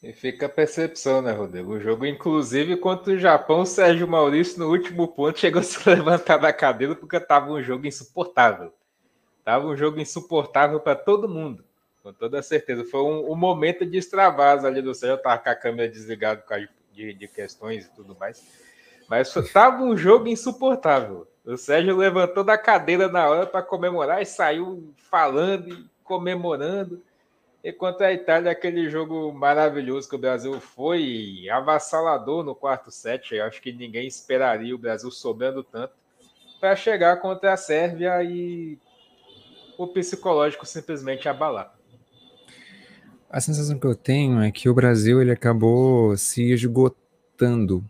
E 0.02 0.12
fica 0.12 0.46
a 0.46 0.48
percepção, 0.48 1.22
né, 1.22 1.32
Rodrigo? 1.32 1.72
O 1.72 1.80
jogo, 1.80 2.06
inclusive, 2.06 2.76
contra 2.76 3.12
o 3.12 3.18
Japão, 3.18 3.60
o 3.60 3.66
Sérgio 3.66 4.06
Maurício, 4.06 4.58
no 4.58 4.68
último 4.70 5.08
ponto, 5.08 5.38
chegou 5.38 5.60
a 5.60 5.64
se 5.64 5.76
levantar 5.88 6.38
da 6.38 6.52
cadeira 6.52 6.94
porque 6.94 7.16
estava 7.16 7.50
um 7.50 7.62
jogo 7.62 7.86
insuportável. 7.86 8.72
Tava 9.44 9.66
um 9.66 9.76
jogo 9.76 10.00
insuportável 10.00 10.78
para 10.80 10.94
todo 10.94 11.28
mundo 11.28 11.64
com 12.08 12.12
toda 12.12 12.42
certeza. 12.42 12.84
Foi 12.84 13.00
um, 13.00 13.30
um 13.30 13.36
momento 13.36 13.84
de 13.84 13.98
extravasa 13.98 14.66
ali 14.66 14.80
do 14.80 14.94
céu. 14.94 15.10
Eu 15.10 15.22
tava 15.22 15.38
com 15.38 15.50
a 15.50 15.54
câmera 15.54 15.90
desligada 15.90 16.40
por 16.40 16.56
de, 16.92 17.12
de 17.12 17.28
questões 17.28 17.86
e 17.86 17.90
tudo 17.94 18.16
mais. 18.18 18.42
Mas 19.08 19.32
tava 19.52 19.82
um 19.82 19.96
jogo 19.96 20.28
insuportável. 20.28 21.26
O 21.48 21.56
Sérgio 21.56 21.96
levantou 21.96 22.44
da 22.44 22.58
cadeira 22.58 23.08
na 23.08 23.26
hora 23.26 23.46
para 23.46 23.62
comemorar 23.62 24.20
e 24.20 24.26
saiu 24.26 24.92
falando 25.10 25.72
e 25.72 25.86
comemorando. 26.04 27.02
Enquanto 27.64 28.02
a 28.02 28.12
Itália, 28.12 28.52
aquele 28.52 28.90
jogo 28.90 29.32
maravilhoso 29.32 30.06
que 30.06 30.14
o 30.14 30.18
Brasil 30.18 30.60
foi 30.60 31.48
avassalador 31.50 32.44
no 32.44 32.54
quarto 32.54 32.90
set, 32.90 33.34
eu 33.34 33.46
acho 33.46 33.62
que 33.62 33.72
ninguém 33.72 34.06
esperaria 34.06 34.74
o 34.74 34.78
Brasil 34.78 35.10
sobrando 35.10 35.62
tanto 35.64 35.94
para 36.60 36.76
chegar 36.76 37.16
contra 37.16 37.54
a 37.54 37.56
Sérvia 37.56 38.22
e 38.22 38.78
o 39.78 39.86
psicológico 39.86 40.66
simplesmente 40.66 41.30
abalar. 41.30 41.74
A 43.30 43.40
sensação 43.40 43.78
que 43.78 43.86
eu 43.86 43.94
tenho 43.94 44.42
é 44.42 44.52
que 44.52 44.68
o 44.68 44.74
Brasil 44.74 45.22
ele 45.22 45.32
acabou 45.32 46.14
se 46.14 46.52
esgotando, 46.52 47.82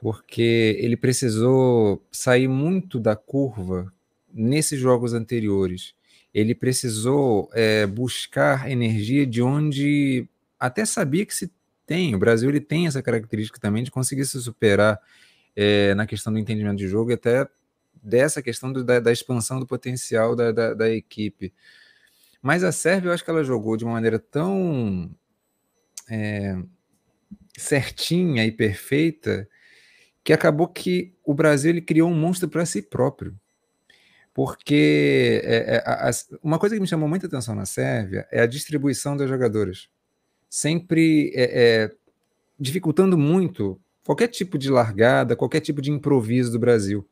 porque 0.00 0.78
ele 0.80 0.96
precisou 0.96 2.02
sair 2.10 2.48
muito 2.48 2.98
da 2.98 3.14
curva 3.14 3.92
nesses 4.32 4.80
jogos 4.80 5.12
anteriores. 5.12 5.94
Ele 6.32 6.54
precisou 6.54 7.50
é, 7.52 7.86
buscar 7.86 8.70
energia 8.70 9.26
de 9.26 9.42
onde 9.42 10.26
até 10.58 10.84
sabia 10.84 11.26
que 11.26 11.34
se 11.34 11.52
tem. 11.86 12.14
O 12.14 12.18
Brasil 12.18 12.48
ele 12.48 12.60
tem 12.60 12.86
essa 12.86 13.02
característica 13.02 13.60
também 13.60 13.82
de 13.82 13.90
conseguir 13.90 14.24
se 14.24 14.40
superar 14.40 14.98
é, 15.54 15.94
na 15.94 16.06
questão 16.06 16.32
do 16.32 16.38
entendimento 16.38 16.78
de 16.78 16.88
jogo 16.88 17.10
e 17.10 17.14
até 17.14 17.46
dessa 18.02 18.40
questão 18.40 18.72
do, 18.72 18.82
da, 18.82 19.00
da, 19.00 19.12
expansão 19.12 19.60
do 19.60 19.66
potencial 19.66 20.34
da, 20.34 20.50
da, 20.50 20.72
da 20.72 20.88
equipe. 20.88 21.52
Mas 22.40 22.64
a 22.64 22.72
Sérvia, 22.72 23.10
eu 23.10 23.12
acho 23.12 23.24
que 23.24 23.30
ela 23.30 23.44
jogou 23.44 23.76
de 23.76 23.84
uma 23.84 23.92
maneira 23.92 24.18
tão 24.18 25.10
é, 26.08 26.56
certinha 27.58 28.46
e 28.46 28.52
perfeita 28.52 29.46
que 30.22 30.32
acabou 30.32 30.68
que 30.68 31.14
o 31.24 31.34
Brasil 31.34 31.70
ele 31.70 31.80
criou 31.80 32.10
um 32.10 32.14
monstro 32.14 32.48
para 32.48 32.66
si 32.66 32.82
próprio. 32.82 33.34
Porque 34.32 35.40
é, 35.44 35.76
é, 35.76 35.82
a, 35.84 36.10
uma 36.42 36.58
coisa 36.58 36.74
que 36.74 36.80
me 36.80 36.86
chamou 36.86 37.08
muita 37.08 37.26
atenção 37.26 37.54
na 37.54 37.66
Sérvia 37.66 38.26
é 38.30 38.40
a 38.40 38.46
distribuição 38.46 39.16
das 39.16 39.28
jogadoras. 39.28 39.88
Sempre 40.48 41.32
é, 41.34 41.42
é, 41.62 41.90
dificultando 42.58 43.18
muito 43.18 43.80
qualquer 44.04 44.28
tipo 44.28 44.58
de 44.58 44.70
largada, 44.70 45.36
qualquer 45.36 45.60
tipo 45.60 45.80
de 45.82 45.90
improviso 45.90 46.52
do 46.52 46.58
Brasil. 46.58 47.06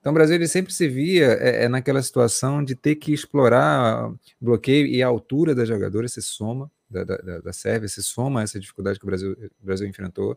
Então, 0.00 0.10
o 0.10 0.14
Brasil 0.14 0.34
ele 0.34 0.48
sempre 0.48 0.72
se 0.72 0.88
via 0.88 1.26
é, 1.34 1.64
é, 1.64 1.68
naquela 1.68 2.02
situação 2.02 2.64
de 2.64 2.74
ter 2.74 2.96
que 2.96 3.12
explorar 3.12 4.12
bloqueio 4.40 4.86
e 4.86 5.02
a 5.02 5.06
altura 5.06 5.54
da 5.54 5.64
jogadora 5.64 6.08
se 6.08 6.20
soma, 6.20 6.70
da, 6.90 7.04
da, 7.04 7.38
da 7.38 7.52
Sérvia, 7.52 7.88
se 7.88 8.02
soma 8.02 8.40
a 8.40 8.42
essa 8.42 8.58
dificuldade 8.58 8.98
que 8.98 9.04
o 9.04 9.06
Brasil, 9.06 9.32
o 9.32 9.64
Brasil 9.64 9.86
enfrentou. 9.86 10.36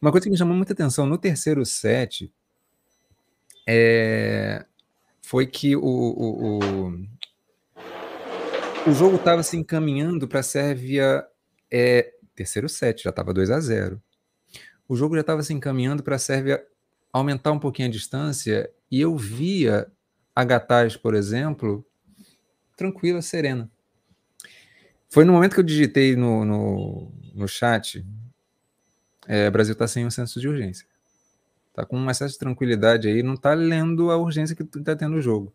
Uma 0.00 0.12
coisa 0.12 0.24
que 0.24 0.30
me 0.30 0.36
chamou 0.36 0.56
muita 0.56 0.72
atenção 0.72 1.06
no 1.06 1.18
terceiro 1.18 1.66
set 1.66 2.32
é, 3.66 4.64
foi 5.20 5.46
que 5.46 5.74
o, 5.74 5.82
o, 5.82 6.58
o, 6.58 6.90
o 8.86 8.92
jogo 8.92 9.16
estava 9.16 9.42
se 9.42 9.56
encaminhando 9.56 10.28
para 10.28 10.40
a 10.40 10.42
Sérvia. 10.42 11.26
É, 11.70 12.14
terceiro 12.34 12.68
set, 12.68 13.02
já 13.02 13.10
estava 13.10 13.34
2 13.34 13.50
a 13.50 13.60
0 13.60 14.00
O 14.88 14.94
jogo 14.94 15.16
já 15.16 15.20
estava 15.22 15.42
se 15.42 15.52
encaminhando 15.52 16.02
para 16.02 16.16
a 16.16 16.18
Sérvia 16.18 16.64
aumentar 17.12 17.50
um 17.50 17.58
pouquinho 17.58 17.88
a 17.88 17.90
distância 17.90 18.70
e 18.90 19.00
eu 19.00 19.16
via 19.16 19.90
a 20.34 20.44
Gataz, 20.44 20.96
por 20.96 21.14
exemplo, 21.14 21.84
tranquila, 22.76 23.20
serena. 23.20 23.68
Foi 25.10 25.24
no 25.24 25.32
momento 25.32 25.54
que 25.54 25.60
eu 25.60 25.64
digitei 25.64 26.14
no, 26.14 26.44
no, 26.44 27.12
no 27.34 27.48
chat, 27.48 28.06
é, 29.28 29.50
Brasil 29.50 29.74
está 29.74 29.86
sem 29.86 30.06
um 30.06 30.10
senso 30.10 30.40
de 30.40 30.48
urgência. 30.48 30.86
Está 31.68 31.84
com 31.84 31.98
um 31.98 32.10
excesso 32.10 32.32
de 32.32 32.38
tranquilidade 32.40 33.06
aí, 33.06 33.22
não 33.22 33.34
está 33.34 33.54
lendo 33.54 34.10
a 34.10 34.16
urgência 34.16 34.56
que 34.56 34.62
está 34.62 34.96
tendo 34.96 35.16
o 35.16 35.20
jogo. 35.20 35.52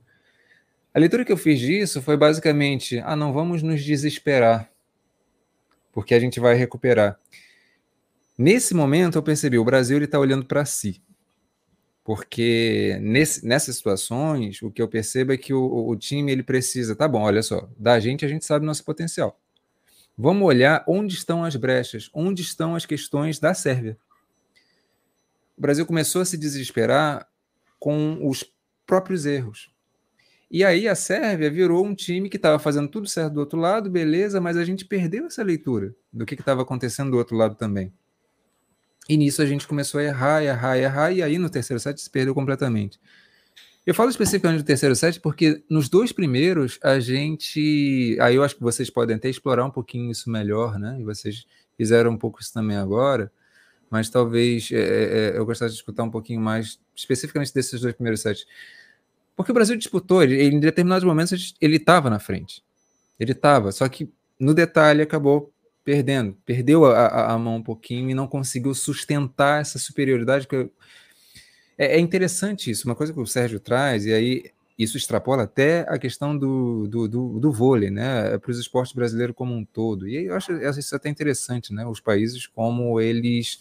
A 0.93 0.99
leitura 0.99 1.25
que 1.25 1.31
eu 1.31 1.37
fiz 1.37 1.59
disso 1.59 2.01
foi 2.01 2.15
basicamente: 2.15 2.99
ah, 2.99 3.15
não 3.15 3.33
vamos 3.33 3.63
nos 3.63 3.83
desesperar, 3.83 4.69
porque 5.91 6.13
a 6.13 6.19
gente 6.19 6.39
vai 6.39 6.55
recuperar. 6.55 7.19
Nesse 8.37 8.73
momento 8.73 9.17
eu 9.17 9.23
percebi, 9.23 9.57
o 9.57 9.65
Brasil 9.65 10.01
está 10.01 10.19
olhando 10.19 10.45
para 10.45 10.63
si. 10.65 11.01
Porque 12.03 12.97
nesse, 13.01 13.45
nessas 13.45 13.77
situações, 13.77 14.61
o 14.61 14.69
que 14.69 14.81
eu 14.81 14.87
percebo 14.87 15.31
é 15.31 15.37
que 15.37 15.53
o, 15.53 15.87
o, 15.87 15.95
time 15.95 16.31
ele 16.31 16.43
precisa, 16.43 16.95
tá 16.95 17.07
bom, 17.07 17.21
olha 17.21 17.41
só, 17.41 17.69
da 17.77 17.97
gente 17.99 18.25
a 18.25 18.27
gente 18.27 18.43
sabe 18.43 18.65
nosso 18.65 18.83
potencial. 18.83 19.39
Vamos 20.17 20.47
olhar 20.47 20.83
onde 20.87 21.15
estão 21.15 21.43
as 21.43 21.55
brechas, 21.55 22.09
onde 22.13 22.41
estão 22.41 22.75
as 22.75 22.85
questões 22.85 23.39
da 23.39 23.53
Sérvia. 23.53 23.97
O 25.57 25.61
Brasil 25.61 25.85
começou 25.85 26.21
a 26.21 26.25
se 26.25 26.37
desesperar 26.37 27.27
com 27.79 28.27
os 28.27 28.43
próprios 28.85 29.25
erros. 29.25 29.71
E 30.49 30.63
aí 30.63 30.87
a 30.87 30.93
Sérvia 30.93 31.49
virou 31.49 31.83
um 31.83 31.95
time 31.95 32.29
que 32.29 32.37
estava 32.37 32.59
fazendo 32.59 32.87
tudo 32.87 33.07
certo 33.07 33.33
do 33.33 33.39
outro 33.39 33.59
lado, 33.59 33.89
beleza, 33.89 34.39
mas 34.39 34.55
a 34.55 34.63
gente 34.63 34.85
perdeu 34.85 35.25
essa 35.25 35.41
leitura 35.41 35.95
do 36.11 36.25
que 36.25 36.35
estava 36.35 36.61
acontecendo 36.61 37.09
do 37.09 37.17
outro 37.17 37.35
lado 37.35 37.55
também. 37.55 37.91
E 39.09 39.17
nisso 39.17 39.41
a 39.41 39.45
gente 39.45 39.67
começou 39.67 39.99
a 39.99 40.03
errar, 40.03 40.43
errar, 40.43 40.77
errar, 40.77 41.11
e 41.11 41.23
aí 41.23 41.37
no 41.37 41.49
terceiro 41.49 41.79
set 41.79 41.99
se 41.99 42.09
perdeu 42.09 42.35
completamente. 42.35 42.99
Eu 43.85 43.93
falo 43.93 44.09
especificamente 44.09 44.61
do 44.61 44.65
terceiro 44.65 44.95
set 44.95 45.19
porque 45.19 45.61
nos 45.69 45.89
dois 45.89 46.11
primeiros 46.11 46.79
a 46.81 46.99
gente. 46.99 48.17
Aí 48.21 48.35
eu 48.35 48.43
acho 48.43 48.55
que 48.55 48.61
vocês 48.61 48.89
podem 48.89 49.17
até 49.17 49.29
explorar 49.29 49.65
um 49.65 49.71
pouquinho 49.71 50.09
isso 50.09 50.29
melhor, 50.29 50.79
né? 50.79 50.97
E 50.99 51.03
vocês 51.03 51.45
fizeram 51.77 52.11
um 52.11 52.17
pouco 52.17 52.41
isso 52.41 52.53
também 52.53 52.77
agora, 52.77 53.31
mas 53.89 54.09
talvez 54.09 54.69
é, 54.71 54.77
é, 54.77 55.37
eu 55.37 55.45
gostasse 55.45 55.73
de 55.73 55.79
escutar 55.79 56.03
um 56.03 56.09
pouquinho 56.09 56.39
mais 56.39 56.79
especificamente 56.95 57.53
desses 57.53 57.81
dois 57.81 57.93
primeiros 57.93 58.21
sets. 58.21 58.45
Porque 59.35 59.51
o 59.51 59.55
Brasil 59.55 59.75
disputou, 59.75 60.23
ele, 60.23 60.41
em 60.41 60.59
determinados 60.59 61.03
momentos 61.03 61.55
ele 61.59 61.77
estava 61.77 62.09
na 62.09 62.19
frente. 62.19 62.63
Ele 63.19 63.31
estava, 63.31 63.71
só 63.71 63.87
que 63.89 64.09
no 64.39 64.53
detalhe 64.53 65.01
acabou 65.01 65.51
perdendo, 65.83 66.37
perdeu 66.45 66.85
a, 66.85 67.07
a, 67.07 67.33
a, 67.33 67.37
mão 67.37 67.57
um 67.57 67.63
pouquinho 67.63 68.09
e 68.09 68.13
não 68.13 68.27
conseguiu 68.27 68.73
sustentar 68.73 69.61
essa 69.61 69.77
superioridade. 69.77 70.47
Que 70.47 70.55
eu... 70.55 70.71
é, 71.77 71.97
é, 71.97 71.99
interessante 71.99 72.69
isso, 72.69 72.87
uma 72.87 72.95
coisa 72.95 73.13
que 73.13 73.19
o 73.19 73.25
Sérgio 73.25 73.59
traz, 73.59 74.05
e 74.05 74.13
aí 74.13 74.51
isso 74.77 74.97
extrapola 74.97 75.43
até 75.43 75.81
a 75.87 75.97
questão 75.97 76.37
do, 76.37 76.87
do, 76.87 77.07
do, 77.07 77.39
do 77.39 77.51
vôlei, 77.51 77.89
né, 77.89 78.37
para 78.37 78.51
os 78.51 78.59
esportes 78.59 78.93
brasileiros 78.93 79.35
como 79.35 79.53
um 79.53 79.63
todo. 79.63 80.07
E 80.07 80.25
eu 80.25 80.35
acho 80.35 80.51
isso 80.53 80.95
até 80.95 81.09
interessante, 81.09 81.73
né, 81.73 81.85
os 81.85 81.99
países 81.99 82.47
como 82.47 82.99
eles. 82.99 83.59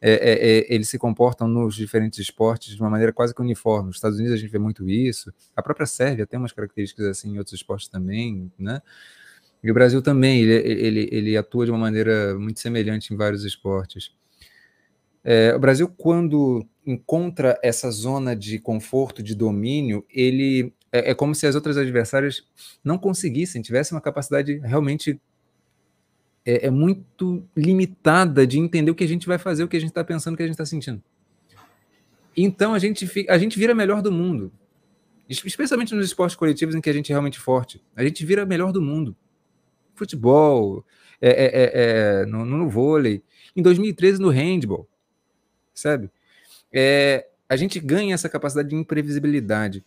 É, 0.00 0.12
é, 0.12 0.58
é, 0.58 0.74
eles 0.74 0.88
se 0.88 0.96
comportam 0.96 1.48
nos 1.48 1.74
diferentes 1.74 2.20
esportes 2.20 2.76
de 2.76 2.80
uma 2.80 2.88
maneira 2.88 3.12
quase 3.12 3.34
que 3.34 3.40
uniforme. 3.40 3.88
Nos 3.88 3.96
Estados 3.96 4.16
Unidos 4.16 4.34
a 4.34 4.40
gente 4.40 4.50
vê 4.50 4.58
muito 4.58 4.88
isso. 4.88 5.32
A 5.56 5.62
própria 5.62 5.86
Sérvia 5.86 6.24
tem 6.24 6.38
umas 6.38 6.52
características 6.52 7.06
assim 7.06 7.32
em 7.32 7.38
outros 7.38 7.54
esportes 7.54 7.88
também, 7.88 8.48
né? 8.56 8.80
E 9.62 9.70
o 9.70 9.74
Brasil 9.74 10.00
também, 10.00 10.40
ele, 10.42 10.52
ele, 10.54 11.08
ele 11.10 11.36
atua 11.36 11.64
de 11.64 11.72
uma 11.72 11.78
maneira 11.80 12.38
muito 12.38 12.60
semelhante 12.60 13.12
em 13.12 13.16
vários 13.16 13.44
esportes. 13.44 14.12
É, 15.30 15.54
o 15.54 15.58
Brasil, 15.58 15.86
quando 15.86 16.66
encontra 16.86 17.60
essa 17.62 17.90
zona 17.90 18.34
de 18.34 18.58
conforto, 18.58 19.22
de 19.22 19.34
domínio, 19.34 20.02
ele 20.08 20.72
é, 20.90 21.10
é, 21.10 21.14
como 21.14 21.34
se 21.34 21.46
as 21.46 21.54
outras 21.54 21.76
adversárias 21.76 22.46
não 22.82 22.96
conseguissem, 22.96 23.60
tivessem 23.60 23.94
uma 23.94 24.00
capacidade 24.00 24.56
realmente 24.64 25.20
é, 26.46 26.68
é, 26.68 26.70
muito 26.70 27.46
limitada 27.54 28.46
de 28.46 28.58
entender 28.58 28.90
o 28.90 28.94
que 28.94 29.04
a 29.04 29.06
gente 29.06 29.26
vai 29.26 29.36
fazer, 29.36 29.62
o 29.62 29.68
que 29.68 29.76
a 29.76 29.80
gente 29.80 29.90
está 29.90 30.02
pensando, 30.02 30.32
o 30.32 30.36
que 30.38 30.44
a 30.44 30.46
gente 30.46 30.54
está 30.54 30.64
sentindo. 30.64 31.02
Então 32.34 32.72
a 32.72 32.78
gente, 32.78 33.06
fica, 33.06 33.30
a 33.30 33.36
gente 33.36 33.58
vira 33.58 33.74
melhor 33.74 34.00
do 34.00 34.10
mundo, 34.10 34.50
especialmente 35.28 35.94
nos 35.94 36.06
esportes 36.06 36.36
coletivos 36.36 36.74
em 36.74 36.80
que 36.80 36.88
a 36.88 36.94
gente 36.94 37.12
é 37.12 37.14
realmente 37.14 37.38
forte. 37.38 37.82
A 37.94 38.02
gente 38.02 38.24
vira 38.24 38.46
melhor 38.46 38.72
do 38.72 38.80
mundo 38.80 39.14
futebol, 39.94 40.82
é, 41.20 41.28
é, 41.28 41.44
é, 41.44 42.22
é 42.22 42.24
no, 42.24 42.46
no, 42.46 42.66
vôlei, 42.70 43.22
em 43.54 43.60
2013 43.60 44.22
no 44.22 44.30
handball, 44.30 44.88
sabe? 45.80 46.10
É, 46.72 47.26
a 47.48 47.56
gente 47.56 47.80
ganha 47.80 48.14
essa 48.14 48.28
capacidade 48.28 48.68
de 48.68 48.74
imprevisibilidade. 48.74 49.84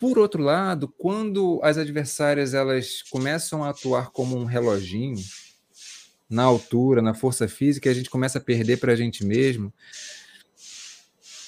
Por 0.00 0.18
outro 0.18 0.42
lado, 0.42 0.88
quando 0.88 1.60
as 1.62 1.76
adversárias 1.76 2.54
elas 2.54 3.02
começam 3.10 3.64
a 3.64 3.70
atuar 3.70 4.10
como 4.10 4.36
um 4.36 4.44
reloginho, 4.44 5.18
na 6.28 6.42
altura, 6.42 7.00
na 7.00 7.14
força 7.14 7.48
física, 7.48 7.88
a 7.90 7.94
gente 7.94 8.10
começa 8.10 8.38
a 8.38 8.40
perder 8.40 8.76
para 8.76 8.92
a 8.92 8.96
gente 8.96 9.24
mesmo. 9.24 9.72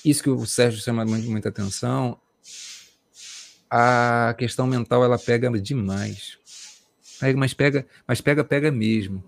Isso 0.04 0.22
que 0.22 0.30
o 0.30 0.46
Sérgio 0.46 0.80
chama 0.80 1.04
muito, 1.04 1.30
muita 1.30 1.50
atenção. 1.50 2.18
A 3.68 4.34
questão 4.38 4.66
mental 4.66 5.04
ela 5.04 5.18
pega 5.18 5.50
demais. 5.60 6.38
Pega, 7.20 7.38
mas 7.38 7.52
pega, 7.52 7.86
mas 8.06 8.20
pega, 8.20 8.42
pega 8.42 8.70
mesmo. 8.70 9.22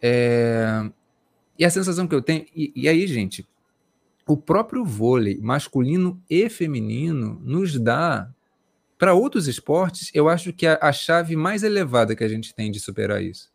É... 0.00 0.88
E 1.58 1.64
a 1.64 1.70
sensação 1.70 2.06
que 2.06 2.14
eu 2.14 2.22
tenho. 2.22 2.46
E, 2.54 2.72
e 2.74 2.88
aí, 2.88 3.06
gente, 3.06 3.46
o 4.26 4.36
próprio 4.36 4.84
vôlei 4.84 5.38
masculino 5.40 6.22
e 6.28 6.48
feminino 6.48 7.40
nos 7.44 7.78
dá. 7.78 8.30
Para 8.98 9.14
outros 9.14 9.46
esportes, 9.46 10.10
eu 10.12 10.28
acho 10.28 10.52
que 10.52 10.66
a, 10.66 10.76
a 10.82 10.92
chave 10.92 11.36
mais 11.36 11.62
elevada 11.62 12.16
que 12.16 12.24
a 12.24 12.28
gente 12.28 12.52
tem 12.52 12.70
de 12.70 12.80
superar 12.80 13.22
isso 13.22 13.48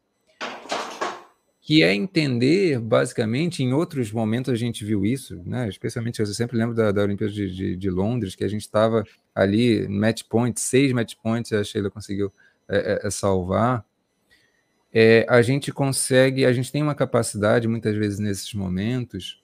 que 1.64 1.82
é 1.82 1.96
entender, 1.96 2.78
basicamente, 2.78 3.64
em 3.64 3.72
outros 3.72 4.12
momentos 4.12 4.52
a 4.52 4.56
gente 4.56 4.84
viu 4.84 5.06
isso, 5.06 5.42
né? 5.46 5.70
especialmente 5.70 6.20
eu 6.20 6.26
sempre 6.26 6.58
lembro 6.58 6.76
da, 6.76 6.92
da 6.92 7.02
Olimpíada 7.02 7.32
de, 7.32 7.50
de, 7.50 7.76
de, 7.78 7.90
Londres, 7.90 8.36
que 8.36 8.44
a 8.44 8.50
gente 8.50 8.64
estava 8.64 9.06
ali, 9.34 9.88
match 9.88 10.24
point, 10.30 10.60
seis 10.60 10.92
match 10.92 11.16
points, 11.24 11.54
a 11.54 11.64
Sheila 11.64 11.90
conseguiu 11.90 12.34
é, 12.68 12.78
é, 12.78 13.08
é, 13.08 13.10
salvar, 13.10 13.86
é, 14.94 15.26
a 15.28 15.42
gente 15.42 15.72
consegue, 15.72 16.46
a 16.46 16.54
gente 16.54 16.72
tem 16.72 16.84
uma 16.84 16.94
capacidade, 16.94 17.68
muitas 17.68 17.96
vezes 17.96 18.20
nesses 18.20 18.54
momentos, 18.54 19.42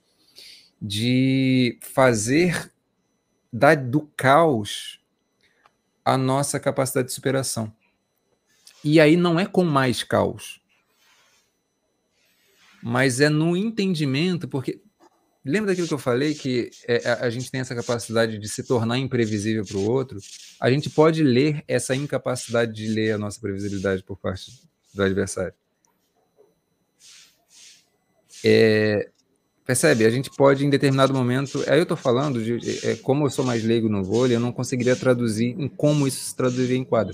de 0.80 1.80
fazer 1.82 2.72
da, 3.52 3.74
do 3.74 4.02
caos 4.16 5.02
a 6.06 6.18
nossa 6.18 6.60
capacidade 6.60 7.08
de 7.08 7.14
superação. 7.14 7.74
E 8.84 9.00
aí 9.00 9.18
não 9.18 9.40
é 9.40 9.46
com 9.46 9.64
mais 9.64 10.04
caos, 10.04 10.62
mas 12.82 13.20
é 13.20 13.28
no 13.28 13.58
entendimento, 13.58 14.48
porque 14.48 14.82
Lembra 15.44 15.72
daquilo 15.72 15.88
que 15.88 15.94
eu 15.94 15.98
falei, 15.98 16.36
que 16.36 16.70
é, 16.86 17.10
a, 17.10 17.26
a, 17.26 17.30
gente 17.30 17.50
tem 17.50 17.62
essa 17.62 17.74
capacidade 17.74 18.38
de 18.38 18.50
se 18.50 18.62
tornar 18.62 19.00
imprevisível 19.00 19.66
para 19.66 19.78
o 19.78 19.90
outro? 19.90 20.20
A 20.60 20.70
gente 20.70 20.90
pode 20.90 21.24
ler 21.24 21.64
essa 21.66 21.96
incapacidade 21.96 22.74
de 22.74 22.88
ler 22.90 23.14
a 23.14 23.18
nossa 23.18 23.40
previsibilidade 23.40 24.04
por 24.04 24.18
parte 24.18 24.69
do 24.94 25.04
adversário. 25.04 25.54
É, 28.44 29.10
percebe? 29.66 30.06
A 30.06 30.10
gente 30.10 30.30
pode, 30.32 30.66
em 30.66 30.70
determinado 30.70 31.14
momento. 31.14 31.64
Aí 31.68 31.78
eu 31.78 31.84
estou 31.84 31.98
falando 31.98 32.42
de 32.42 32.88
é, 32.88 32.96
como 32.96 33.26
eu 33.26 33.30
sou 33.30 33.46
mais 33.46 33.64
leigo 33.64 33.90
no 33.90 34.04
vôlei, 34.04 34.36
eu 34.36 34.40
não 34.40 34.52
conseguiria 34.52 34.96
traduzir 34.96 35.56
em 35.60 35.68
como 35.68 36.08
isso 36.08 36.24
se 36.24 36.36
traduziria 36.36 36.78
em 36.78 36.84
quadra. 36.84 37.14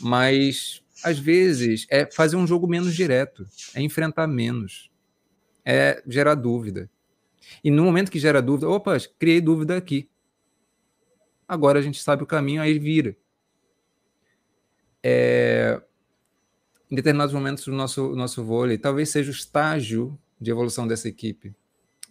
Mas, 0.00 0.82
às 1.02 1.18
vezes, 1.18 1.86
é 1.90 2.06
fazer 2.10 2.36
um 2.36 2.46
jogo 2.46 2.66
menos 2.66 2.94
direto, 2.94 3.46
é 3.74 3.80
enfrentar 3.80 4.26
menos, 4.26 4.90
é 5.64 6.02
gerar 6.06 6.34
dúvida. 6.34 6.90
E 7.62 7.70
no 7.70 7.84
momento 7.84 8.10
que 8.10 8.18
gera 8.18 8.42
dúvida, 8.42 8.68
opa, 8.68 8.96
criei 9.18 9.40
dúvida 9.40 9.76
aqui. 9.76 10.08
Agora 11.46 11.78
a 11.78 11.82
gente 11.82 12.02
sabe 12.02 12.22
o 12.22 12.26
caminho, 12.26 12.60
aí 12.60 12.78
vira. 12.78 13.16
É, 15.02 15.80
em 16.90 16.94
determinados 16.94 17.34
momentos 17.34 17.64
do 17.64 17.72
nosso, 17.72 18.14
nosso 18.14 18.44
vôlei, 18.44 18.78
talvez 18.78 19.08
seja 19.10 19.30
o 19.30 19.34
estágio 19.34 20.18
de 20.40 20.50
evolução 20.50 20.86
dessa 20.86 21.08
equipe. 21.08 21.54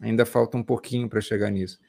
Ainda 0.01 0.25
falta 0.25 0.57
um 0.57 0.63
pouquinho 0.63 1.07
para 1.07 1.21
chegar 1.21 1.49
nisso. 1.49 1.79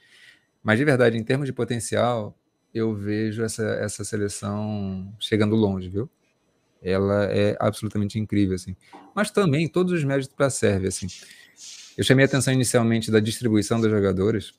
Mas 0.63 0.79
de 0.79 0.85
verdade, 0.85 1.17
em 1.17 1.25
termos 1.25 1.47
de 1.47 1.53
potencial, 1.53 2.37
eu 2.73 2.95
vejo 2.95 3.43
essa, 3.43 3.65
essa 3.65 4.05
seleção 4.05 5.13
chegando 5.19 5.57
longe, 5.57 5.89
viu? 5.89 6.09
Ela 6.83 7.25
é 7.25 7.57
absolutamente 7.59 8.19
incrível, 8.19 8.55
assim. 8.55 8.77
Mas 9.15 9.31
também 9.31 9.67
todos 9.67 9.93
os 9.93 10.05
méritos 10.05 10.33
para 10.35 10.47
a 10.47 10.51
Sérvia, 10.51 10.89
assim. 10.89 11.07
Eu 11.97 12.05
chamei 12.05 12.25
a 12.25 12.27
atenção 12.27 12.53
inicialmente 12.53 13.11
da 13.11 13.19
distribuição 13.19 13.81
dos 13.81 13.91
jogadores. 13.91 14.53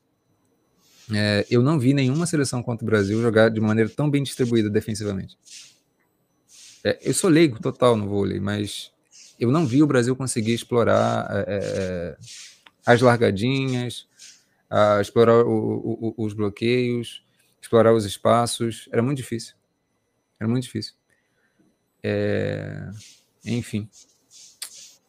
É, 1.13 1.45
eu 1.49 1.61
não 1.61 1.79
vi 1.79 1.93
nenhuma 1.93 2.25
seleção 2.25 2.61
contra 2.61 2.83
o 2.83 2.87
Brasil 2.87 3.21
jogar 3.21 3.49
de 3.49 3.61
maneira 3.61 3.89
tão 3.89 4.09
bem 4.09 4.23
distribuída 4.23 4.69
defensivamente. 4.69 5.37
É, 6.87 6.97
eu 7.01 7.13
sou 7.13 7.29
leigo 7.29 7.59
total 7.59 7.97
no 7.97 8.07
vôlei, 8.07 8.39
mas 8.39 8.93
eu 9.37 9.51
não 9.51 9.67
vi 9.67 9.83
o 9.83 9.87
Brasil 9.87 10.15
conseguir 10.15 10.53
explorar 10.53 11.27
é, 11.29 11.39
é, 11.39 11.57
é 11.57 12.17
as 12.85 13.01
largadinhas, 13.01 14.07
explorar 15.01 15.45
o, 15.45 16.15
o, 16.17 16.23
os 16.23 16.31
bloqueios, 16.31 17.21
explorar 17.61 17.93
os 17.93 18.05
espaços. 18.05 18.87
Era 18.89 19.01
muito 19.01 19.17
difícil. 19.17 19.53
Era 20.39 20.49
muito 20.49 20.63
difícil. 20.63 20.93
É, 22.01 22.89
enfim. 23.43 23.89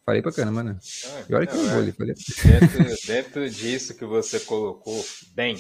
Falei 0.05 0.20
pra 0.20 0.32
caramba, 0.32 0.64
né? 0.64 0.78
Ah, 1.05 1.24
e 1.28 1.34
olha 1.34 1.46
que 1.46 1.55
eu 1.55 1.68
vou 1.68 1.78
ali. 1.78 1.92
Falei... 1.92 2.14
Dentro, 2.14 3.06
dentro 3.06 3.50
disso 3.50 3.94
que 3.94 4.05
você 4.05 4.40
colocou, 4.40 5.05
bem, 5.32 5.56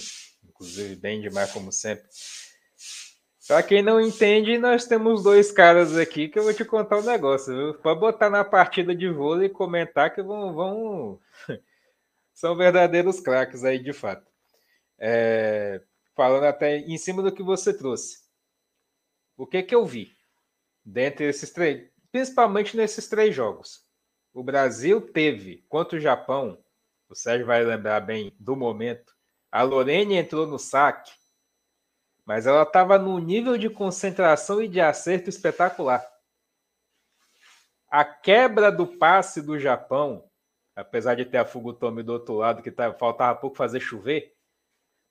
inclusive 0.48 0.96
bem 0.96 1.20
demais, 1.20 1.52
como 1.52 1.70
sempre. 1.70 2.04
Pra 3.48 3.62
quem 3.62 3.82
não 3.82 3.98
entende, 4.00 4.58
nós 4.58 4.84
temos 4.84 5.22
dois 5.22 5.50
caras 5.50 5.96
aqui 5.96 6.28
que 6.28 6.38
eu 6.38 6.44
vou 6.44 6.52
te 6.52 6.64
contar 6.64 6.98
um 6.98 7.02
negócio. 7.02 7.54
Viu? 7.54 7.74
Pode 7.74 7.98
botar 7.98 8.28
na 8.28 8.44
partida 8.44 8.94
de 8.94 9.08
vôlei 9.08 9.46
e 9.46 9.50
comentar 9.50 10.14
que 10.14 10.22
vão. 10.22 10.54
vão... 10.54 11.20
São 12.34 12.54
verdadeiros 12.54 13.18
craques 13.18 13.64
aí, 13.64 13.78
de 13.78 13.92
fato. 13.92 14.30
É... 14.98 15.80
Falando 16.14 16.44
até 16.44 16.76
em 16.76 16.98
cima 16.98 17.22
do 17.22 17.32
que 17.32 17.42
você 17.42 17.72
trouxe. 17.72 18.18
O 19.36 19.46
que 19.46 19.62
que 19.62 19.74
eu 19.74 19.86
vi? 19.86 20.14
Dentre 20.84 21.26
esses 21.26 21.50
três, 21.50 21.90
principalmente 22.12 22.76
nesses 22.76 23.08
três 23.08 23.34
jogos 23.34 23.88
o 24.38 24.42
Brasil 24.44 25.00
teve, 25.00 25.64
quanto 25.68 25.96
o 25.96 26.00
Japão, 26.00 26.62
o 27.08 27.14
Sérgio 27.14 27.44
vai 27.44 27.64
lembrar 27.64 28.00
bem 28.00 28.32
do 28.38 28.54
momento, 28.54 29.12
a 29.50 29.62
Lorene 29.62 30.14
entrou 30.14 30.46
no 30.46 30.60
saque, 30.60 31.10
mas 32.28 32.46
ela 32.46 32.62
estava 32.62 32.98
num 32.98 33.18
nível 33.18 33.56
de 33.56 33.70
concentração 33.70 34.62
e 34.62 34.68
de 34.68 34.82
acerto 34.82 35.30
espetacular. 35.30 36.06
A 37.90 38.04
quebra 38.04 38.70
do 38.70 38.86
passe 38.86 39.40
do 39.40 39.58
Japão, 39.58 40.28
apesar 40.76 41.14
de 41.14 41.24
ter 41.24 41.38
a 41.38 41.46
Fugutomi 41.46 42.02
do 42.02 42.12
outro 42.12 42.34
lado, 42.34 42.62
que 42.62 42.70
tá, 42.70 42.92
faltava 42.92 43.40
pouco 43.40 43.56
fazer 43.56 43.80
chover, 43.80 44.36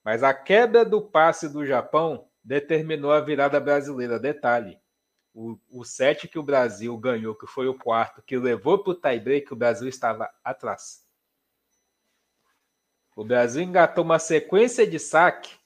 mas 0.04 0.22
a 0.22 0.32
quebra 0.32 0.84
do 0.84 1.02
passe 1.02 1.48
do 1.48 1.66
Japão 1.66 2.28
determinou 2.44 3.10
a 3.10 3.20
virada 3.20 3.58
brasileira. 3.58 4.20
Detalhe: 4.20 4.78
o, 5.34 5.58
o 5.72 5.84
set 5.84 6.28
que 6.28 6.38
o 6.38 6.42
Brasil 6.44 6.96
ganhou, 6.96 7.34
que 7.34 7.48
foi 7.48 7.66
o 7.66 7.76
quarto, 7.76 8.22
que 8.22 8.38
levou 8.38 8.78
para 8.78 8.92
o 8.92 8.94
tie-break, 8.94 9.52
o 9.52 9.56
Brasil 9.56 9.88
estava 9.88 10.30
atrás. 10.44 11.04
O 13.16 13.24
Brasil 13.24 13.60
engatou 13.60 14.04
uma 14.04 14.20
sequência 14.20 14.86
de 14.86 15.00
saque 15.00 15.57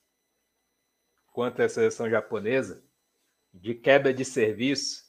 contra 1.32 1.64
a 1.64 1.68
seleção 1.68 2.08
japonesa, 2.08 2.84
de 3.52 3.74
quebra 3.74 4.14
de 4.14 4.24
serviço, 4.24 5.02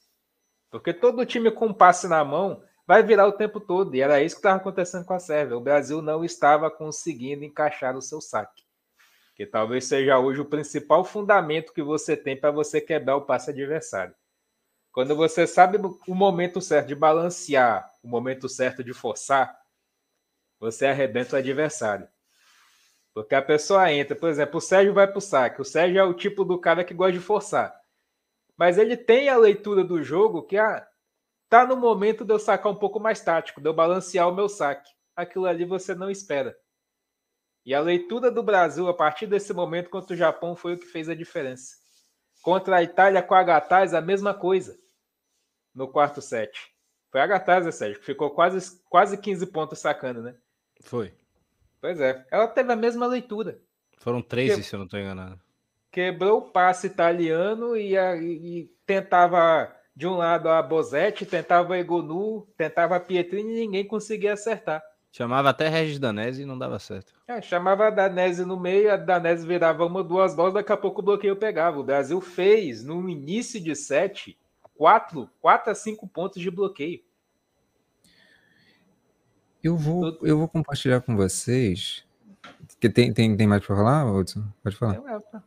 porque 0.72 0.94
todo 0.94 1.26
time 1.26 1.52
com 1.52 1.72
passe 1.72 2.08
na 2.08 2.24
mão 2.26 2.64
vai 2.88 3.04
virar 3.04 3.28
o 3.28 3.34
tempo 3.34 3.60
todo, 3.60 3.96
e 3.96 4.02
era 4.02 4.22
isso 4.22 4.36
que 4.36 4.40
estava 4.40 4.58
acontecendo 4.58 5.06
com 5.06 5.14
a 5.14 5.20
Sérvia. 5.20 5.56
O 5.56 5.62
Brasil 5.62 6.02
não 6.02 6.26
estava 6.26 6.72
conseguindo 6.72 7.44
encaixar 7.44 7.96
o 7.96 8.02
seu 8.02 8.20
saque, 8.20 8.64
que 9.36 9.46
talvez 9.46 9.86
seja 9.86 10.18
hoje 10.18 10.42
o 10.42 10.46
principal 10.46 11.06
fundamento 11.06 11.74
que 11.74 11.84
você 11.84 12.18
tem 12.18 12.40
para 12.40 12.52
você 12.52 12.82
quebrar 12.82 13.18
o 13.18 13.26
passe 13.26 13.52
adversário. 13.52 14.16
Quando 14.92 15.16
você 15.16 15.48
sabe 15.48 15.80
o 16.08 16.16
momento 16.16 16.62
certo 16.62 16.88
de 16.88 16.96
balancear, 16.96 17.92
o 18.04 18.08
momento 18.08 18.48
certo 18.48 18.84
de 18.84 18.94
forçar, 18.94 19.60
você 20.60 20.86
arrebenta 20.86 21.36
o 21.36 21.40
adversário. 21.40 22.08
Porque 23.14 23.36
a 23.36 23.42
pessoa 23.42 23.92
entra, 23.92 24.16
por 24.16 24.28
exemplo, 24.28 24.58
o 24.58 24.62
Sérgio 24.62 24.94
vai 24.94 25.08
para 25.08 25.18
o 25.18 25.22
saque. 25.22 25.62
O 25.62 25.66
Sérgio 25.66 26.00
é 26.00 26.04
o 26.04 26.14
tipo 26.14 26.44
do 26.44 26.60
cara 26.60 26.84
que 26.84 26.94
gosta 26.94 27.14
de 27.14 27.20
forçar. 27.20 27.80
Mas 28.58 28.78
ele 28.78 28.98
tem 28.98 29.30
a 29.30 29.38
leitura 29.38 29.84
do 29.84 30.02
jogo 30.04 30.44
que 30.44 30.58
ah, 30.58 30.88
tá 31.48 31.66
no 31.66 31.76
momento 31.76 32.26
de 32.26 32.34
eu 32.34 32.40
sacar 32.40 32.72
um 32.72 32.76
pouco 32.76 33.00
mais 33.00 33.22
tático, 33.22 33.62
de 33.62 33.70
eu 33.70 33.74
balancear 33.74 34.28
o 34.28 34.36
meu 34.36 34.50
saque. 34.50 34.90
Aquilo 35.16 35.46
ali 35.46 35.64
você 35.64 35.94
não 35.94 36.10
espera. 36.10 36.58
E 37.66 37.74
a 37.74 37.80
leitura 37.80 38.32
do 38.32 38.44
Brasil 38.44 38.88
a 38.88 38.94
partir 38.94 39.28
desse 39.28 39.54
momento 39.54 39.90
contra 39.90 40.14
o 40.14 40.18
Japão 40.18 40.56
foi 40.56 40.74
o 40.74 40.80
que 40.80 40.86
fez 40.86 41.08
a 41.08 41.16
diferença. 41.16 41.76
Contra 42.42 42.78
a 42.78 42.84
Itália 42.84 43.22
com 43.22 43.36
a 43.36 43.44
Gataz, 43.44 43.94
a 43.94 44.02
mesma 44.02 44.34
coisa. 44.34 44.78
No 45.74 45.88
quarto 45.88 46.22
set. 46.22 46.74
Foi 47.12 47.22
a 47.22 47.28
Gataz, 47.28 47.66
né, 47.66 47.72
Sérgio, 47.72 48.00
que 48.00 48.06
ficou 48.06 48.32
quase, 48.32 48.82
quase 48.90 49.18
15 49.18 49.46
pontos 49.48 49.80
sacando, 49.80 50.22
né? 50.22 50.36
Foi. 50.82 51.16
Pois 51.84 52.00
é. 52.00 52.26
Ela 52.32 52.48
teve 52.48 52.72
a 52.72 52.78
mesma 52.78 53.06
leitura. 53.06 53.60
Foram 53.98 54.22
13, 54.22 54.56
que... 54.56 54.64
se 54.64 54.74
eu 54.74 54.78
não 54.78 54.86
estou 54.86 54.98
enganado. 54.98 55.38
Quebrou 55.92 56.38
o 56.38 56.42
passe 56.44 56.88
italiano 56.88 57.76
e, 57.76 57.98
a, 57.98 58.16
e, 58.16 58.72
tentava 58.86 59.70
de 59.94 60.08
um 60.08 60.16
lado 60.16 60.48
a 60.48 60.62
Bozetti, 60.64 61.26
tentava 61.26 61.74
a 61.74 61.78
Egonu, 61.78 62.48
tentava 62.56 62.96
a 62.96 63.02
Pietrini 63.02 63.52
e 63.52 63.60
ninguém 63.66 63.86
conseguia 63.86 64.32
acertar. 64.32 64.82
Chamava 65.12 65.50
até 65.50 65.68
Regis 65.68 66.00
Danese 66.00 66.44
e 66.44 66.46
não 66.46 66.58
dava 66.58 66.80
certo. 66.80 67.14
É, 67.28 67.42
chamava 67.42 67.88
a 67.88 67.90
Danese 67.90 68.46
no 68.46 68.58
meio, 68.58 68.90
a 68.90 68.96
Danese 68.96 69.46
virava 69.46 69.86
uma, 69.86 70.02
duas 70.02 70.34
bolas, 70.34 70.54
daqui 70.54 70.72
a 70.72 70.78
pouco 70.78 71.02
o 71.02 71.04
bloqueio 71.04 71.36
pegava. 71.36 71.78
O 71.78 71.84
Brasil 71.84 72.22
fez, 72.22 72.82
no 72.82 73.10
início 73.10 73.60
de 73.60 73.76
sete, 73.76 74.40
quatro, 74.74 75.30
quatro 75.42 75.70
a 75.70 75.76
cinco 75.76 76.08
pontos 76.08 76.42
de 76.42 76.50
bloqueio. 76.50 77.02
Eu 79.64 79.78
vou, 79.78 80.18
eu 80.22 80.38
vou 80.38 80.48
compartilhar 80.48 81.00
com 81.02 81.16
vocês. 81.16 82.06
Que 82.80 82.90
tem, 82.90 83.14
tem, 83.14 83.36
tem 83.36 83.48
mais 83.48 83.66
para 83.66 83.76
falar, 83.76 84.12
Hudson? 84.12 84.44
Pode 84.62 84.76
falar. 84.76 84.96
É, 84.96 85.40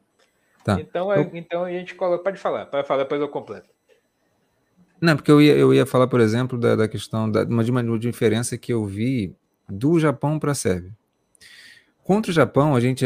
tá. 0.64 0.80
Então, 0.80 1.12
eu... 1.12 1.30
então 1.34 1.64
a 1.64 1.70
gente 1.70 1.94
coloca. 1.94 2.24
Pode 2.24 2.38
falar, 2.38 2.66
pode 2.66 2.88
falar, 2.88 3.02
depois 3.02 3.20
eu 3.20 3.28
completo. 3.28 3.68
Não, 4.98 5.14
porque 5.14 5.30
eu 5.30 5.42
ia, 5.42 5.54
eu 5.54 5.74
ia 5.74 5.84
falar, 5.84 6.06
por 6.06 6.20
exemplo, 6.20 6.58
da, 6.58 6.74
da 6.74 6.88
questão 6.88 7.30
da, 7.30 7.44
uma, 7.44 7.62
de 7.62 7.70
uma 7.70 7.98
diferença 7.98 8.56
que 8.56 8.72
eu 8.72 8.86
vi 8.86 9.36
do 9.68 9.98
Japão 10.00 10.38
para 10.38 10.52
a 10.52 10.54
Sérvia. 10.54 10.96
Contra 12.02 12.30
o 12.30 12.34
Japão, 12.34 12.74
a 12.74 12.80
gente. 12.80 13.04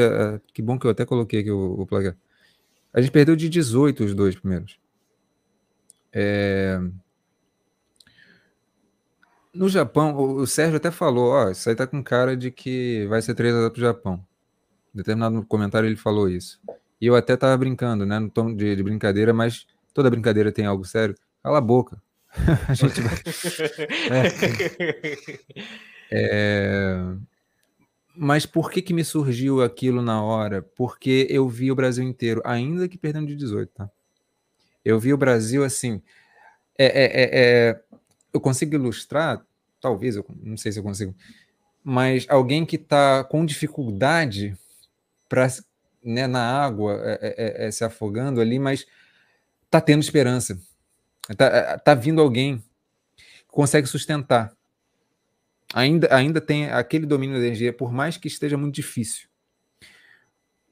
Que 0.52 0.62
bom 0.62 0.78
que 0.78 0.86
eu 0.86 0.90
até 0.90 1.04
coloquei 1.04 1.40
aqui 1.40 1.50
o, 1.50 1.80
o 1.80 1.86
placar. 1.86 2.16
A 2.92 3.00
gente 3.00 3.10
perdeu 3.10 3.34
de 3.34 3.48
18 3.48 4.04
os 4.04 4.14
dois 4.14 4.36
primeiros. 4.36 4.78
É, 6.12 6.80
no 9.52 9.68
Japão, 9.68 10.16
o 10.16 10.46
Sérgio 10.46 10.76
até 10.76 10.90
falou, 10.90 11.30
ó, 11.32 11.50
isso 11.50 11.68
aí 11.68 11.74
tá 11.74 11.86
com 11.86 12.02
cara 12.02 12.36
de 12.36 12.50
que 12.50 13.06
vai 13.06 13.20
ser 13.20 13.34
3 13.34 13.54
x 13.54 13.70
pro 13.70 13.80
Japão. 13.80 14.24
Em 14.94 14.98
determinado 14.98 15.44
comentário 15.46 15.88
ele 15.88 15.96
falou 15.96 16.28
isso. 16.28 16.60
E 17.00 17.06
eu 17.06 17.16
até 17.16 17.36
tava 17.36 17.56
brincando, 17.56 18.04
né, 18.04 18.18
no 18.18 18.30
tom 18.30 18.54
de, 18.54 18.76
de 18.76 18.82
brincadeira, 18.82 19.32
mas 19.32 19.66
toda 19.94 20.10
brincadeira 20.10 20.52
tem 20.52 20.66
algo 20.66 20.84
sério. 20.84 21.14
Cala 21.42 21.58
a 21.58 21.60
boca. 21.60 22.00
a 22.68 22.74
gente 22.74 23.00
vai... 23.00 23.14
é. 24.10 25.70
É... 26.12 27.14
Mas 28.16 28.44
por 28.44 28.70
que 28.70 28.82
que 28.82 28.92
me 28.92 29.04
surgiu 29.04 29.62
aquilo 29.62 30.02
na 30.02 30.22
hora? 30.22 30.62
Porque 30.76 31.26
eu 31.30 31.48
vi 31.48 31.70
o 31.72 31.76
Brasil 31.76 32.04
inteiro, 32.04 32.42
ainda 32.44 32.88
que 32.88 32.98
perdendo 32.98 33.28
de 33.28 33.36
18, 33.36 33.72
tá? 33.72 33.90
Eu 34.84 34.98
vi 34.98 35.12
o 35.14 35.16
Brasil 35.16 35.64
assim. 35.64 36.02
É, 36.76 36.86
é, 36.86 37.04
é, 37.04 37.30
é 37.32 37.80
eu 38.32 38.40
consigo 38.40 38.74
ilustrar, 38.74 39.44
talvez, 39.80 40.16
eu 40.16 40.24
não 40.42 40.56
sei 40.56 40.72
se 40.72 40.78
eu 40.78 40.82
consigo, 40.82 41.14
mas 41.82 42.26
alguém 42.28 42.64
que 42.66 42.76
está 42.76 43.24
com 43.24 43.44
dificuldade 43.44 44.56
para 45.28 45.48
né, 46.02 46.26
na 46.26 46.42
água, 46.42 47.00
é, 47.04 47.18
é, 47.22 47.34
é, 47.64 47.66
é, 47.66 47.70
se 47.70 47.84
afogando 47.84 48.40
ali, 48.40 48.58
mas 48.58 48.86
está 49.64 49.80
tendo 49.80 50.02
esperança. 50.02 50.58
Está 51.28 51.46
é, 51.46 51.78
tá 51.78 51.94
vindo 51.94 52.20
alguém 52.20 52.58
que 53.16 53.44
consegue 53.48 53.86
sustentar. 53.86 54.52
Ainda, 55.72 56.14
ainda 56.14 56.40
tem 56.40 56.68
aquele 56.70 57.06
domínio 57.06 57.38
da 57.38 57.46
energia, 57.46 57.72
por 57.72 57.92
mais 57.92 58.16
que 58.16 58.26
esteja 58.26 58.56
muito 58.56 58.74
difícil. 58.74 59.28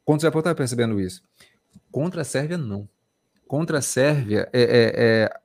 Contra 0.04 0.26
o 0.26 0.28
Japão 0.28 0.40
está 0.40 0.54
percebendo 0.54 1.00
isso. 1.00 1.22
Contra 1.92 2.22
a 2.22 2.24
Sérvia, 2.24 2.58
não. 2.58 2.88
Contra 3.46 3.78
a 3.78 3.82
Sérvia, 3.82 4.48
é, 4.52 4.62
é, 4.62 4.92
é 4.96 5.40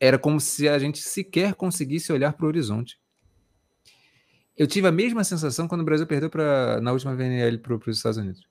era 0.00 0.18
como 0.18 0.40
se 0.40 0.68
a 0.68 0.78
gente 0.78 1.00
sequer 1.00 1.54
conseguisse 1.54 2.12
olhar 2.12 2.32
para 2.32 2.44
o 2.44 2.48
horizonte. 2.48 3.00
Eu 4.56 4.66
tive 4.66 4.88
a 4.88 4.92
mesma 4.92 5.22
sensação 5.24 5.68
quando 5.68 5.82
o 5.82 5.84
Brasil 5.84 6.06
perdeu 6.06 6.30
pra, 6.30 6.80
na 6.80 6.92
última 6.92 7.14
VNL 7.14 7.58
para 7.58 7.74
os 7.74 7.96
Estados 7.96 8.18
Unidos. 8.18 8.46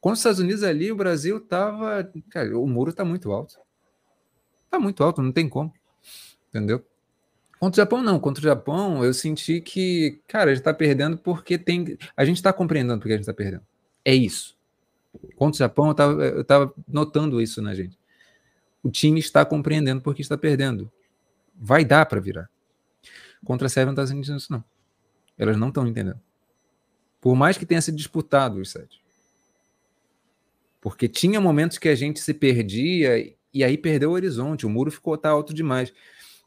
Com 0.00 0.10
os 0.10 0.18
Estados 0.18 0.40
Unidos 0.40 0.62
ali, 0.62 0.90
o 0.90 0.96
Brasil 0.96 1.36
estava. 1.36 2.10
Cara, 2.30 2.58
o 2.58 2.66
muro 2.66 2.90
está 2.90 3.04
muito 3.04 3.30
alto. 3.30 3.58
Está 4.64 4.80
muito 4.80 5.04
alto, 5.04 5.22
não 5.22 5.30
tem 5.30 5.48
como. 5.48 5.72
Entendeu? 6.48 6.84
Contra 7.60 7.80
o 7.80 7.84
Japão, 7.84 8.02
não. 8.02 8.18
Contra 8.18 8.40
o 8.40 8.44
Japão, 8.44 9.04
eu 9.04 9.14
senti 9.14 9.60
que, 9.60 10.20
cara, 10.26 10.50
a 10.50 10.54
gente 10.54 10.60
está 10.60 10.74
perdendo 10.74 11.18
porque 11.18 11.58
tem. 11.58 11.96
A 12.16 12.24
gente 12.24 12.36
está 12.36 12.52
compreendendo 12.52 12.98
porque 12.98 13.12
a 13.12 13.16
gente 13.16 13.22
está 13.22 13.34
perdendo. 13.34 13.64
É 14.04 14.14
isso. 14.14 14.56
Contra 15.36 15.56
o 15.56 15.58
Japão, 15.58 15.86
eu 15.86 15.92
estava 15.92 16.44
tava 16.44 16.74
notando 16.88 17.40
isso 17.40 17.60
na 17.60 17.74
gente 17.74 18.01
o 18.82 18.90
time 18.90 19.20
está 19.20 19.44
compreendendo 19.44 20.02
porque 20.02 20.22
está 20.22 20.36
perdendo. 20.36 20.90
Vai 21.54 21.84
dar 21.84 22.06
para 22.06 22.20
virar. 22.20 22.50
Contra 23.44 23.66
a 23.66 23.70
Sérvia 23.70 23.92
não 23.92 24.02
está 24.02 24.06
sentindo 24.06 24.36
isso, 24.36 24.52
não. 24.52 24.64
Elas 25.38 25.56
não 25.56 25.68
estão 25.68 25.86
entendendo. 25.86 26.20
Por 27.20 27.36
mais 27.36 27.56
que 27.56 27.64
tenha 27.64 27.80
se 27.80 27.92
disputado 27.92 28.60
os 28.60 28.70
sete. 28.70 29.00
Porque 30.80 31.08
tinha 31.08 31.40
momentos 31.40 31.78
que 31.78 31.88
a 31.88 31.94
gente 31.94 32.20
se 32.20 32.34
perdia 32.34 33.32
e 33.54 33.62
aí 33.62 33.78
perdeu 33.78 34.10
o 34.10 34.14
horizonte, 34.14 34.66
o 34.66 34.70
muro 34.70 34.90
ficou 34.90 35.16
tá 35.16 35.28
alto 35.30 35.54
demais. 35.54 35.92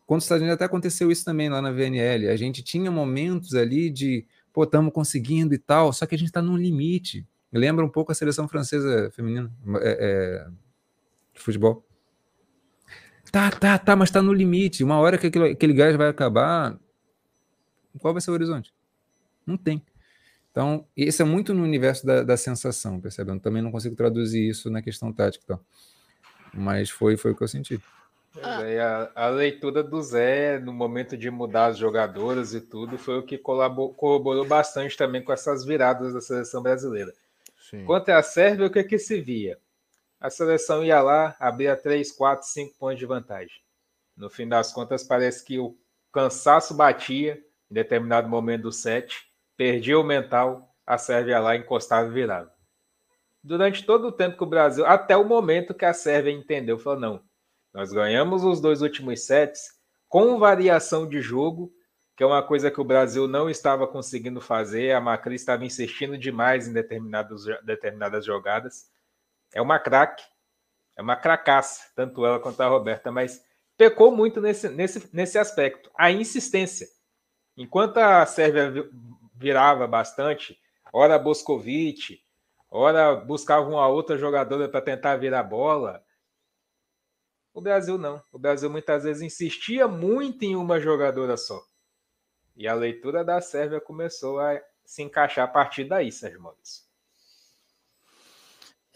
Quando 0.05 0.19
os 0.19 0.25
Estados 0.25 0.41
Unidos 0.41 0.55
até 0.55 0.65
aconteceu 0.65 1.11
isso 1.11 1.23
também 1.23 1.49
lá 1.49 1.61
na 1.61 1.71
VNL, 1.71 2.27
a 2.27 2.35
gente 2.35 2.61
tinha 2.61 2.91
momentos 2.91 3.55
ali 3.55 3.89
de, 3.89 4.25
pô, 4.51 4.63
estamos 4.63 4.93
conseguindo 4.93 5.53
e 5.53 5.57
tal, 5.57 5.93
só 5.93 6.05
que 6.05 6.15
a 6.15 6.17
gente 6.17 6.27
está 6.27 6.41
no 6.41 6.57
limite. 6.57 7.25
Lembra 7.51 7.85
um 7.85 7.89
pouco 7.89 8.11
a 8.11 8.15
seleção 8.15 8.47
francesa 8.47 9.09
feminina 9.11 9.51
é, 9.81 10.45
é, 10.45 10.47
de 11.33 11.39
futebol. 11.39 11.84
Tá, 13.31 13.51
tá, 13.51 13.77
tá, 13.77 13.95
mas 13.95 14.11
tá 14.11 14.21
no 14.21 14.33
limite. 14.33 14.83
Uma 14.83 14.99
hora 14.99 15.17
que 15.17 15.27
aquele, 15.27 15.51
aquele 15.51 15.73
gás 15.73 15.95
vai 15.95 16.07
acabar, 16.07 16.77
qual 17.99 18.13
vai 18.13 18.21
ser 18.21 18.31
o 18.31 18.33
horizonte? 18.33 18.73
Não 19.45 19.57
tem. 19.57 19.81
Então, 20.51 20.85
isso 20.95 21.21
é 21.21 21.25
muito 21.25 21.53
no 21.53 21.63
universo 21.63 22.05
da, 22.05 22.23
da 22.23 22.37
sensação, 22.37 22.99
percebendo? 22.99 23.41
Também 23.41 23.61
não 23.61 23.71
consigo 23.71 23.95
traduzir 23.95 24.47
isso 24.47 24.69
na 24.69 24.81
questão 24.81 25.11
tática. 25.11 25.43
Então. 25.43 25.59
Mas 26.53 26.89
foi, 26.89 27.17
foi 27.17 27.31
o 27.31 27.35
que 27.35 27.43
eu 27.43 27.47
senti. 27.47 27.81
Ah. 28.41 29.11
A, 29.15 29.25
a, 29.25 29.29
leitura 29.29 29.83
do 29.83 30.01
Zé 30.01 30.59
no 30.59 30.73
momento 30.73 31.17
de 31.17 31.29
mudar 31.29 31.67
as 31.67 31.77
jogadoras 31.77 32.53
e 32.53 32.61
tudo 32.61 32.97
foi 32.97 33.17
o 33.17 33.23
que 33.23 33.37
colaborou 33.37 34.45
bastante 34.45 34.95
também 34.97 35.21
com 35.21 35.31
essas 35.31 35.65
viradas 35.65 36.13
da 36.13 36.21
seleção 36.21 36.61
brasileira. 36.61 37.13
Sim. 37.69 37.85
Quanto 37.85 38.09
à 38.09 38.21
Sérvia, 38.21 38.67
o 38.67 38.69
que, 38.69 38.79
é 38.79 38.83
que 38.83 38.97
se 38.97 39.19
via? 39.19 39.57
A 40.25 40.29
seleção 40.31 40.83
ia 40.83 41.01
lá, 41.03 41.35
abria 41.39 41.75
3, 41.75 42.11
4, 42.11 42.47
5 42.47 42.77
pontos 42.79 42.97
de 42.97 43.05
vantagem. 43.05 43.61
No 44.17 44.27
fim 44.27 44.47
das 44.47 44.73
contas, 44.73 45.03
parece 45.03 45.45
que 45.45 45.59
o 45.59 45.77
cansaço 46.11 46.73
batia 46.73 47.39
em 47.69 47.73
determinado 47.73 48.27
momento 48.27 48.63
do 48.63 48.71
set, 48.71 49.23
perdia 49.55 49.99
o 49.99 50.03
mental, 50.03 50.75
a 50.85 50.97
Sérvia 50.97 51.39
lá 51.39 51.55
encostava 51.55 52.07
e 52.07 52.11
virava. 52.11 52.51
durante 53.43 53.85
todo 53.85 54.07
o 54.07 54.11
tempo 54.11 54.37
que 54.37 54.43
o 54.43 54.47
Brasil, 54.47 54.83
até 54.87 55.15
o 55.15 55.23
momento 55.23 55.75
que 55.75 55.85
a 55.85 55.93
Sérvia 55.93 56.31
entendeu, 56.31 56.79
falou: 56.79 56.99
não, 56.99 57.23
nós 57.71 57.91
ganhamos 57.91 58.43
os 58.43 58.59
dois 58.59 58.81
últimos 58.81 59.23
sets 59.27 59.69
com 60.09 60.39
variação 60.39 61.07
de 61.07 61.21
jogo, 61.21 61.71
que 62.17 62.23
é 62.23 62.25
uma 62.25 62.41
coisa 62.41 62.71
que 62.71 62.81
o 62.81 62.85
Brasil 62.85 63.27
não 63.27 63.47
estava 63.47 63.87
conseguindo 63.87 64.41
fazer. 64.41 64.93
A 64.93 65.01
Macri 65.01 65.35
estava 65.35 65.63
insistindo 65.63 66.17
demais 66.17 66.67
em 66.67 66.73
determinadas, 66.73 68.25
jogadas. 68.25 68.94
É 69.53 69.61
uma 69.61 69.79
craque, 69.79 70.23
é 70.95 71.01
uma 71.01 71.15
cracaça, 71.15 71.91
tanto 71.95 72.25
ela 72.25 72.39
quanto 72.39 72.61
a 72.61 72.67
Roberta, 72.67 73.11
mas 73.11 73.43
pecou 73.77 74.15
muito 74.15 74.41
nesse, 74.41 74.69
nesse, 74.69 75.09
nesse 75.13 75.37
aspecto. 75.37 75.91
A 75.97 76.11
insistência. 76.11 76.87
Enquanto 77.57 77.97
a 77.97 78.25
Sérvia 78.25 78.89
virava 79.33 79.87
bastante, 79.87 80.59
ora 80.91 81.19
Boscovic, 81.19 82.21
ora 82.69 83.15
buscava 83.15 83.67
uma 83.67 83.87
outra 83.87 84.17
jogadora 84.17 84.67
para 84.69 84.81
tentar 84.81 85.17
virar 85.17 85.43
bola. 85.43 86.03
O 87.53 87.61
Brasil 87.61 87.97
não. 87.97 88.21
O 88.31 88.39
Brasil 88.39 88.69
muitas 88.69 89.03
vezes 89.03 89.21
insistia 89.21 89.87
muito 89.87 90.43
em 90.43 90.55
uma 90.55 90.79
jogadora 90.79 91.37
só. 91.37 91.61
E 92.55 92.67
a 92.67 92.73
leitura 92.73 93.23
da 93.23 93.41
Sérvia 93.41 93.81
começou 93.81 94.39
a 94.39 94.61
se 94.85 95.03
encaixar 95.03 95.45
a 95.45 95.51
partir 95.51 95.83
daí, 95.85 96.11
Sérgio 96.11 96.41
Maurício. 96.41 96.84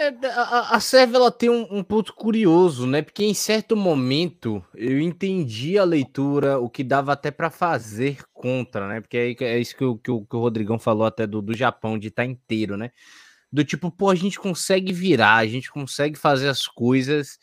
É, 0.02 0.08
a, 0.28 0.78
a 0.78 0.80
Sérvia 0.80 1.18
ela 1.18 1.30
tem 1.30 1.50
um, 1.50 1.68
um, 1.70 1.84
ponto 1.84 2.14
curioso, 2.14 2.88
né? 2.88 3.02
Porque 3.02 3.26
em 3.26 3.34
certo 3.34 3.76
momento 3.76 4.64
eu 4.74 4.98
entendi 4.98 5.78
a 5.78 5.84
leitura, 5.84 6.58
o 6.58 6.70
que 6.70 6.86
dava 6.86 7.12
até 7.12 7.30
para 7.30 7.50
fazer 7.50 8.24
contra, 8.32 8.88
né? 8.88 9.02
Porque 9.02 9.36
é, 9.42 9.44
é 9.44 9.60
isso 9.60 9.76
que 9.76 9.84
o, 9.84 9.98
que 9.98 10.10
o, 10.10 10.26
que 10.26 10.36
o 10.38 10.40
Rodrigão 10.40 10.80
falou 10.80 11.06
até 11.06 11.28
do, 11.28 11.42
do 11.42 11.54
Japão, 11.54 12.00
de 12.00 12.08
estar 12.08 12.24
tá 12.24 12.30
inteiro, 12.30 12.78
né? 12.78 12.92
Do 13.52 13.66
tipo, 13.66 13.92
pô, 13.92 14.10
a 14.10 14.16
gente 14.16 14.40
consegue 14.40 14.94
virar, 14.94 15.36
a 15.36 15.46
gente 15.46 15.70
consegue 15.70 16.18
fazer 16.18 16.48
as 16.48 16.66
coisas 16.66 17.38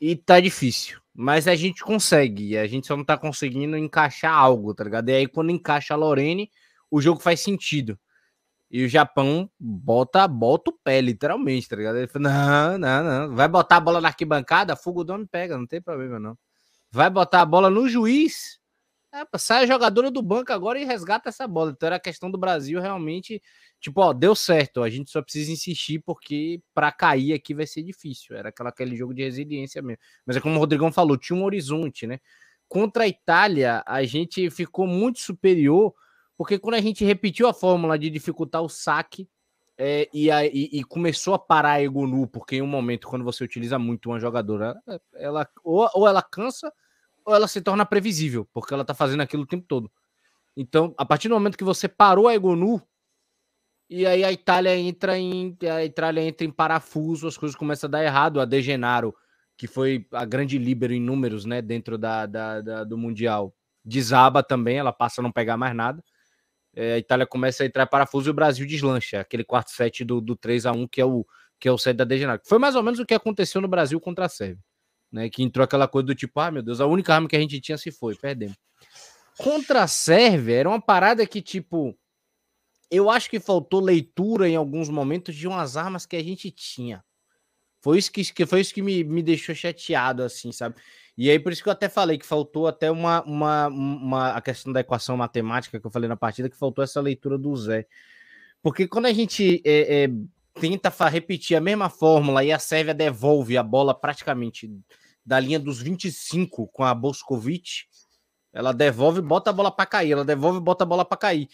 e 0.00 0.16
tá 0.16 0.40
difícil. 0.40 0.98
Mas 1.14 1.46
a 1.46 1.54
gente 1.54 1.84
consegue, 1.84 2.56
a 2.56 2.66
gente 2.66 2.86
só 2.86 2.96
não 2.96 3.04
tá 3.04 3.18
conseguindo 3.18 3.76
encaixar 3.76 4.32
algo, 4.32 4.74
tá 4.74 4.84
ligado? 4.84 5.10
E 5.10 5.12
aí 5.12 5.26
quando 5.26 5.50
encaixa 5.50 5.92
a 5.92 5.98
Lorene, 5.98 6.50
o 6.90 6.98
jogo 6.98 7.20
faz 7.20 7.40
sentido. 7.40 7.98
E 8.74 8.84
o 8.84 8.88
Japão 8.88 9.48
bota, 9.56 10.26
bota 10.26 10.72
o 10.72 10.78
pé, 10.82 11.00
literalmente, 11.00 11.68
tá 11.68 11.76
ligado? 11.76 11.96
Ele 11.96 12.08
fala, 12.08 12.28
não, 12.28 12.78
não, 12.78 13.04
não. 13.28 13.36
Vai 13.36 13.46
botar 13.46 13.76
a 13.76 13.80
bola 13.80 14.00
na 14.00 14.08
arquibancada, 14.08 14.74
fogo 14.74 15.04
do 15.04 15.12
homem 15.12 15.28
pega, 15.28 15.56
não 15.56 15.64
tem 15.64 15.80
problema, 15.80 16.18
não. 16.18 16.36
Vai 16.90 17.08
botar 17.08 17.42
a 17.42 17.46
bola 17.46 17.70
no 17.70 17.88
juiz, 17.88 18.58
é, 19.12 19.24
sai 19.38 19.62
a 19.62 19.66
jogadora 19.68 20.10
do 20.10 20.20
banco 20.20 20.52
agora 20.52 20.76
e 20.76 20.84
resgata 20.84 21.28
essa 21.28 21.46
bola. 21.46 21.70
Então 21.70 21.86
era 21.86 21.94
a 21.94 22.00
questão 22.00 22.28
do 22.28 22.36
Brasil 22.36 22.80
realmente, 22.80 23.40
tipo, 23.78 24.00
ó, 24.00 24.12
deu 24.12 24.34
certo, 24.34 24.82
a 24.82 24.90
gente 24.90 25.08
só 25.08 25.22
precisa 25.22 25.52
insistir 25.52 26.00
porque 26.00 26.60
para 26.74 26.90
cair 26.90 27.32
aqui 27.32 27.54
vai 27.54 27.68
ser 27.68 27.84
difícil. 27.84 28.34
Era 28.36 28.48
aquela, 28.48 28.70
aquele 28.70 28.96
jogo 28.96 29.14
de 29.14 29.22
resiliência 29.22 29.80
mesmo. 29.82 30.02
Mas 30.26 30.36
é 30.36 30.40
como 30.40 30.56
o 30.56 30.58
Rodrigão 30.58 30.90
falou, 30.90 31.16
tinha 31.16 31.38
um 31.38 31.44
horizonte, 31.44 32.08
né? 32.08 32.18
Contra 32.66 33.04
a 33.04 33.06
Itália, 33.06 33.84
a 33.86 34.02
gente 34.02 34.50
ficou 34.50 34.84
muito 34.84 35.20
superior 35.20 35.94
porque 36.36 36.58
quando 36.58 36.74
a 36.74 36.80
gente 36.80 37.04
repetiu 37.04 37.46
a 37.46 37.54
fórmula 37.54 37.98
de 37.98 38.10
dificultar 38.10 38.62
o 38.62 38.68
saque 38.68 39.28
é, 39.76 40.08
e, 40.12 40.30
a, 40.30 40.44
e, 40.46 40.70
e, 40.72 40.84
começou 40.84 41.34
a 41.34 41.38
parar 41.38 41.72
a 41.72 41.82
Egonu, 41.82 42.28
porque 42.28 42.56
em 42.56 42.62
um 42.62 42.66
momento, 42.66 43.08
quando 43.08 43.24
você 43.24 43.42
utiliza 43.42 43.78
muito 43.78 44.08
uma 44.08 44.20
jogadora, 44.20 44.80
ela 45.14 45.48
ou, 45.64 45.88
ou 45.94 46.06
ela 46.06 46.22
cansa 46.22 46.72
ou 47.24 47.34
ela 47.34 47.48
se 47.48 47.60
torna 47.60 47.84
previsível, 47.84 48.48
porque 48.52 48.72
ela 48.72 48.84
tá 48.84 48.94
fazendo 48.94 49.22
aquilo 49.22 49.42
o 49.42 49.46
tempo 49.46 49.64
todo. 49.66 49.90
Então, 50.56 50.94
a 50.96 51.04
partir 51.04 51.28
do 51.28 51.34
momento 51.34 51.58
que 51.58 51.64
você 51.64 51.88
parou 51.88 52.28
a 52.28 52.34
Egonu, 52.34 52.80
e 53.90 54.06
aí 54.06 54.22
a 54.22 54.30
Itália 54.30 54.76
entra 54.76 55.18
em 55.18 55.56
a 55.70 55.84
Itália 55.84 56.22
entra 56.22 56.46
em 56.46 56.50
parafuso, 56.50 57.26
as 57.26 57.36
coisas 57.36 57.56
começam 57.56 57.88
a 57.88 57.90
dar 57.90 58.04
errado. 58.04 58.40
A 58.40 58.44
De 58.44 58.62
Genaro, 58.62 59.14
que 59.56 59.66
foi 59.66 60.06
a 60.12 60.24
grande 60.24 60.56
líbero 60.56 60.92
em 60.92 61.00
números, 61.00 61.44
né, 61.44 61.60
dentro 61.60 61.98
da, 61.98 62.26
da, 62.26 62.60
da 62.60 62.84
do 62.84 62.96
mundial, 62.96 63.52
desaba 63.84 64.42
também, 64.42 64.78
ela 64.78 64.92
passa 64.92 65.20
a 65.20 65.24
não 65.24 65.32
pegar 65.32 65.56
mais 65.56 65.74
nada 65.74 66.02
é, 66.74 66.94
a 66.94 66.98
Itália 66.98 67.26
começa 67.26 67.62
a 67.62 67.66
entrar 67.66 67.86
parafuso 67.86 68.28
e 68.28 68.30
o 68.30 68.34
Brasil 68.34 68.66
deslancha, 68.66 69.20
aquele 69.20 69.44
quarto 69.44 69.70
set 69.70 70.04
do, 70.04 70.20
do 70.20 70.36
3 70.36 70.66
a 70.66 70.72
1 70.72 70.88
que 70.88 71.00
é 71.00 71.04
o 71.04 71.26
que 71.58 71.68
é 71.68 71.72
o 71.72 71.78
set 71.78 71.96
da 71.96 72.04
Degenerado. 72.04 72.42
Foi 72.44 72.58
mais 72.58 72.74
ou 72.74 72.82
menos 72.82 72.98
o 72.98 73.06
que 73.06 73.14
aconteceu 73.14 73.60
no 73.60 73.68
Brasil 73.68 73.98
contra 74.00 74.26
a 74.26 74.28
Sérvia, 74.28 74.62
né? 75.10 75.30
Que 75.30 75.42
entrou 75.42 75.64
aquela 75.64 75.86
coisa 75.86 76.06
do 76.06 76.14
tipo, 76.14 76.38
ah, 76.40 76.50
meu 76.50 76.62
Deus, 76.62 76.80
a 76.80 76.86
única 76.86 77.14
arma 77.14 77.28
que 77.28 77.36
a 77.36 77.40
gente 77.40 77.60
tinha 77.60 77.78
se 77.78 77.90
foi, 77.90 78.14
perdemos. 78.16 78.56
Contra 79.38 79.84
a 79.84 79.86
Sérvia 79.86 80.56
era 80.56 80.68
uma 80.68 80.80
parada 80.80 81.26
que 81.26 81.40
tipo 81.40 81.96
eu 82.90 83.10
acho 83.10 83.28
que 83.30 83.40
faltou 83.40 83.80
leitura 83.80 84.48
em 84.48 84.56
alguns 84.56 84.88
momentos 84.88 85.34
de 85.34 85.48
umas 85.48 85.76
armas 85.76 86.06
que 86.06 86.16
a 86.16 86.22
gente 86.22 86.50
tinha. 86.50 87.04
Foi 87.80 87.98
isso 87.98 88.10
que, 88.10 88.24
que 88.32 88.46
foi 88.46 88.60
isso 88.60 88.72
que 88.72 88.82
me, 88.82 89.02
me 89.04 89.22
deixou 89.22 89.54
chateado 89.54 90.22
assim, 90.22 90.52
sabe? 90.52 90.76
E 91.16 91.30
aí, 91.30 91.38
por 91.38 91.52
isso 91.52 91.62
que 91.62 91.68
eu 91.68 91.72
até 91.72 91.88
falei 91.88 92.18
que 92.18 92.26
faltou 92.26 92.66
até 92.66 92.90
uma, 92.90 93.22
uma, 93.22 93.68
uma 93.68 94.30
a 94.32 94.40
questão 94.40 94.72
da 94.72 94.80
equação 94.80 95.16
matemática 95.16 95.78
que 95.78 95.86
eu 95.86 95.90
falei 95.90 96.08
na 96.08 96.16
partida, 96.16 96.50
que 96.50 96.56
faltou 96.56 96.82
essa 96.82 97.00
leitura 97.00 97.38
do 97.38 97.54
Zé. 97.56 97.86
Porque 98.62 98.88
quando 98.88 99.06
a 99.06 99.12
gente 99.12 99.62
é, 99.64 100.04
é, 100.04 100.10
tenta 100.60 100.90
repetir 101.08 101.56
a 101.56 101.60
mesma 101.60 101.88
fórmula 101.88 102.42
e 102.42 102.50
a 102.50 102.58
Sérvia 102.58 102.94
devolve 102.94 103.56
a 103.56 103.62
bola 103.62 103.94
praticamente 103.94 104.70
da 105.24 105.38
linha 105.38 105.58
dos 105.58 105.80
25 105.80 106.66
com 106.68 106.82
a 106.82 106.94
Boscovic, 106.94 107.84
ela 108.54 108.72
devolve, 108.72 109.20
bota 109.20 109.50
a 109.50 109.52
bola 109.52 109.70
para 109.70 109.84
cair, 109.84 110.12
ela 110.12 110.24
devolve, 110.24 110.60
bota 110.60 110.84
a 110.84 110.86
bola 110.86 111.04
para 111.04 111.18
cair. 111.18 111.48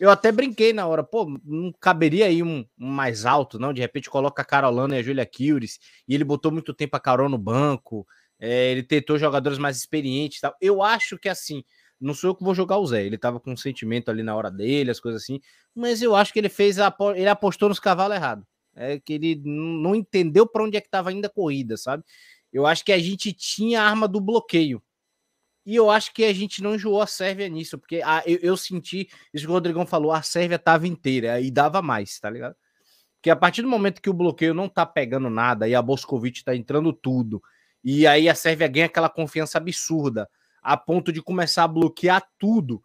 Eu 0.00 0.10
até 0.10 0.32
brinquei 0.32 0.72
na 0.72 0.86
hora, 0.86 1.04
pô, 1.04 1.26
não 1.44 1.70
caberia 1.78 2.26
aí 2.26 2.42
um, 2.42 2.64
um, 2.78 2.88
mais 2.88 3.26
alto, 3.26 3.58
não? 3.58 3.74
De 3.74 3.80
repente 3.82 4.08
coloca 4.08 4.40
a 4.40 4.44
Carolina 4.44 4.96
e 4.96 4.98
a 4.98 5.02
Julia 5.02 5.26
Kiuris, 5.26 5.78
e 6.08 6.14
ele 6.14 6.24
botou 6.24 6.50
muito 6.50 6.72
tempo 6.72 6.96
a 6.96 7.00
Carol 7.00 7.28
no 7.28 7.36
banco, 7.36 8.06
é, 8.38 8.70
ele 8.70 8.82
tentou 8.82 9.18
jogadores 9.18 9.58
mais 9.58 9.76
experientes 9.76 10.40
tal. 10.40 10.54
Eu 10.60 10.82
acho 10.82 11.18
que 11.18 11.28
assim, 11.28 11.64
não 12.00 12.14
sou 12.14 12.30
eu 12.30 12.34
que 12.34 12.44
vou 12.44 12.54
jogar 12.54 12.78
o 12.78 12.86
Zé. 12.86 13.04
Ele 13.04 13.18
tava 13.18 13.40
com 13.40 13.52
um 13.52 13.56
sentimento 13.56 14.10
ali 14.10 14.22
na 14.22 14.34
hora 14.34 14.50
dele, 14.50 14.90
as 14.90 15.00
coisas 15.00 15.22
assim. 15.22 15.40
Mas 15.74 16.02
eu 16.02 16.14
acho 16.14 16.32
que 16.32 16.38
ele 16.38 16.48
fez 16.48 16.78
a, 16.78 16.94
ele 17.14 17.28
apostou 17.28 17.68
nos 17.68 17.80
cavalos 17.80 18.16
errado. 18.16 18.46
É 18.74 19.00
que 19.00 19.14
ele 19.14 19.40
não 19.44 19.94
entendeu 19.94 20.46
para 20.46 20.62
onde 20.62 20.76
é 20.76 20.80
que 20.80 20.90
tava 20.90 21.08
ainda 21.08 21.28
a 21.28 21.30
corrida, 21.30 21.76
sabe? 21.76 22.04
Eu 22.52 22.66
acho 22.66 22.84
que 22.84 22.92
a 22.92 22.98
gente 22.98 23.32
tinha 23.32 23.80
a 23.80 23.88
arma 23.88 24.06
do 24.06 24.20
bloqueio. 24.20 24.82
E 25.64 25.74
eu 25.74 25.90
acho 25.90 26.12
que 26.14 26.24
a 26.24 26.32
gente 26.32 26.62
não 26.62 26.76
enjoou 26.76 27.02
a 27.02 27.06
Sérvia 27.06 27.48
nisso, 27.48 27.76
porque 27.76 28.00
a, 28.04 28.22
eu, 28.24 28.38
eu, 28.40 28.56
senti, 28.56 29.08
isso 29.34 29.46
que 29.46 29.50
o 29.50 29.54
Rodrigão 29.54 29.84
falou, 29.84 30.12
a 30.12 30.22
Sérvia 30.22 30.60
tava 30.60 30.86
inteira 30.86 31.40
e 31.40 31.50
dava 31.50 31.82
mais, 31.82 32.20
tá 32.20 32.30
ligado? 32.30 32.54
Porque 33.16 33.30
a 33.30 33.34
partir 33.34 33.62
do 33.62 33.68
momento 33.68 34.00
que 34.00 34.08
o 34.08 34.14
bloqueio 34.14 34.54
não 34.54 34.68
tá 34.68 34.86
pegando 34.86 35.28
nada 35.28 35.66
e 35.66 35.74
a 35.74 35.82
Boscovic 35.82 36.44
tá 36.44 36.54
entrando 36.54 36.92
tudo, 36.92 37.42
e 37.88 38.04
aí 38.04 38.28
a 38.28 38.34
Sérvia 38.34 38.66
ganha 38.66 38.86
aquela 38.86 39.08
confiança 39.08 39.58
absurda, 39.58 40.28
a 40.60 40.76
ponto 40.76 41.12
de 41.12 41.22
começar 41.22 41.62
a 41.62 41.68
bloquear 41.68 42.20
tudo. 42.36 42.82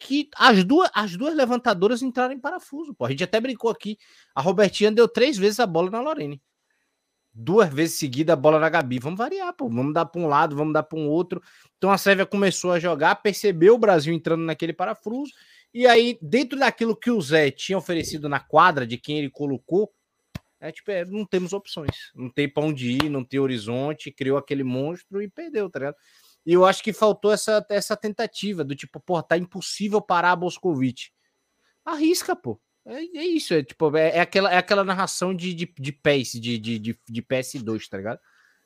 Que 0.00 0.28
as 0.34 0.64
duas, 0.64 0.90
as 0.92 1.16
duas 1.16 1.32
levantadoras 1.36 2.02
entraram 2.02 2.34
em 2.34 2.40
parafuso. 2.40 2.92
Pô. 2.92 3.04
A 3.04 3.10
gente 3.10 3.22
até 3.22 3.40
brincou 3.40 3.70
aqui. 3.70 3.96
A 4.34 4.42
Robertinha 4.42 4.90
deu 4.90 5.06
três 5.06 5.38
vezes 5.38 5.60
a 5.60 5.66
bola 5.66 5.92
na 5.92 6.00
Lorene. 6.00 6.42
Duas 7.32 7.72
vezes 7.72 8.00
seguida 8.00 8.32
a 8.32 8.36
bola 8.36 8.58
na 8.58 8.68
Gabi. 8.68 8.98
Vamos 8.98 9.16
variar, 9.16 9.52
pô. 9.52 9.68
Vamos 9.68 9.94
dar 9.94 10.06
para 10.06 10.20
um 10.20 10.26
lado, 10.26 10.56
vamos 10.56 10.72
dar 10.72 10.82
para 10.82 10.98
um 10.98 11.08
outro. 11.08 11.40
Então 11.78 11.92
a 11.92 11.96
Sérvia 11.96 12.26
começou 12.26 12.72
a 12.72 12.80
jogar, 12.80 13.14
percebeu 13.22 13.76
o 13.76 13.78
Brasil 13.78 14.12
entrando 14.12 14.42
naquele 14.42 14.72
parafuso. 14.72 15.32
E 15.72 15.86
aí, 15.86 16.18
dentro 16.20 16.58
daquilo 16.58 16.96
que 16.96 17.12
o 17.12 17.20
Zé 17.20 17.52
tinha 17.52 17.78
oferecido 17.78 18.28
na 18.28 18.40
quadra, 18.40 18.84
de 18.84 18.98
quem 18.98 19.18
ele 19.20 19.30
colocou, 19.30 19.88
é 20.62 20.70
tipo, 20.70 20.92
é, 20.92 21.04
não 21.04 21.26
temos 21.26 21.52
opções. 21.52 22.12
Não 22.14 22.30
tem 22.30 22.48
pra 22.48 22.62
onde 22.62 22.92
ir, 22.92 23.08
não 23.10 23.24
tem 23.24 23.40
horizonte, 23.40 24.12
criou 24.12 24.38
aquele 24.38 24.62
monstro 24.62 25.20
e 25.20 25.28
perdeu, 25.28 25.68
tá 25.68 25.80
ligado? 25.80 25.96
E 26.46 26.52
eu 26.52 26.64
acho 26.64 26.84
que 26.84 26.92
faltou 26.92 27.32
essa, 27.32 27.66
essa 27.68 27.96
tentativa 27.96 28.62
do 28.62 28.74
tipo, 28.76 29.00
pô, 29.00 29.20
tá 29.20 29.36
impossível 29.36 30.00
parar 30.00 30.32
a 30.32 30.36
Boscovite. 30.36 31.12
Arrisca, 31.84 32.36
pô. 32.36 32.60
É, 32.84 32.94
é 32.94 33.26
isso, 33.26 33.54
é 33.54 33.62
tipo, 33.62 33.96
é, 33.96 34.16
é, 34.16 34.20
aquela, 34.20 34.52
é 34.52 34.56
aquela 34.56 34.84
narração 34.84 35.34
de, 35.34 35.52
de, 35.52 35.72
de 35.76 35.92
PES, 35.92 36.32
de, 36.32 36.58
de, 36.58 36.78
de, 36.78 37.00
de 37.08 37.22
PS2, 37.22 37.88
tá 37.88 37.96
ligado? 37.96 38.20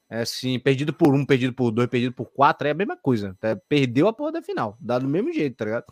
É 0.08 0.20
assim, 0.20 0.58
perdido 0.58 0.92
por 0.92 1.14
um, 1.14 1.24
perdido 1.24 1.52
por 1.54 1.70
dois, 1.70 1.88
perdido 1.88 2.14
por 2.14 2.26
quatro, 2.26 2.68
é 2.68 2.72
a 2.72 2.74
mesma 2.74 2.96
coisa. 2.96 3.36
Tá? 3.40 3.56
Perdeu 3.68 4.06
a 4.06 4.12
porra 4.12 4.32
da 4.32 4.42
final, 4.42 4.76
dá 4.80 4.98
do 4.98 5.08
mesmo 5.08 5.32
jeito, 5.32 5.56
tá 5.56 5.64
ligado? 5.64 5.84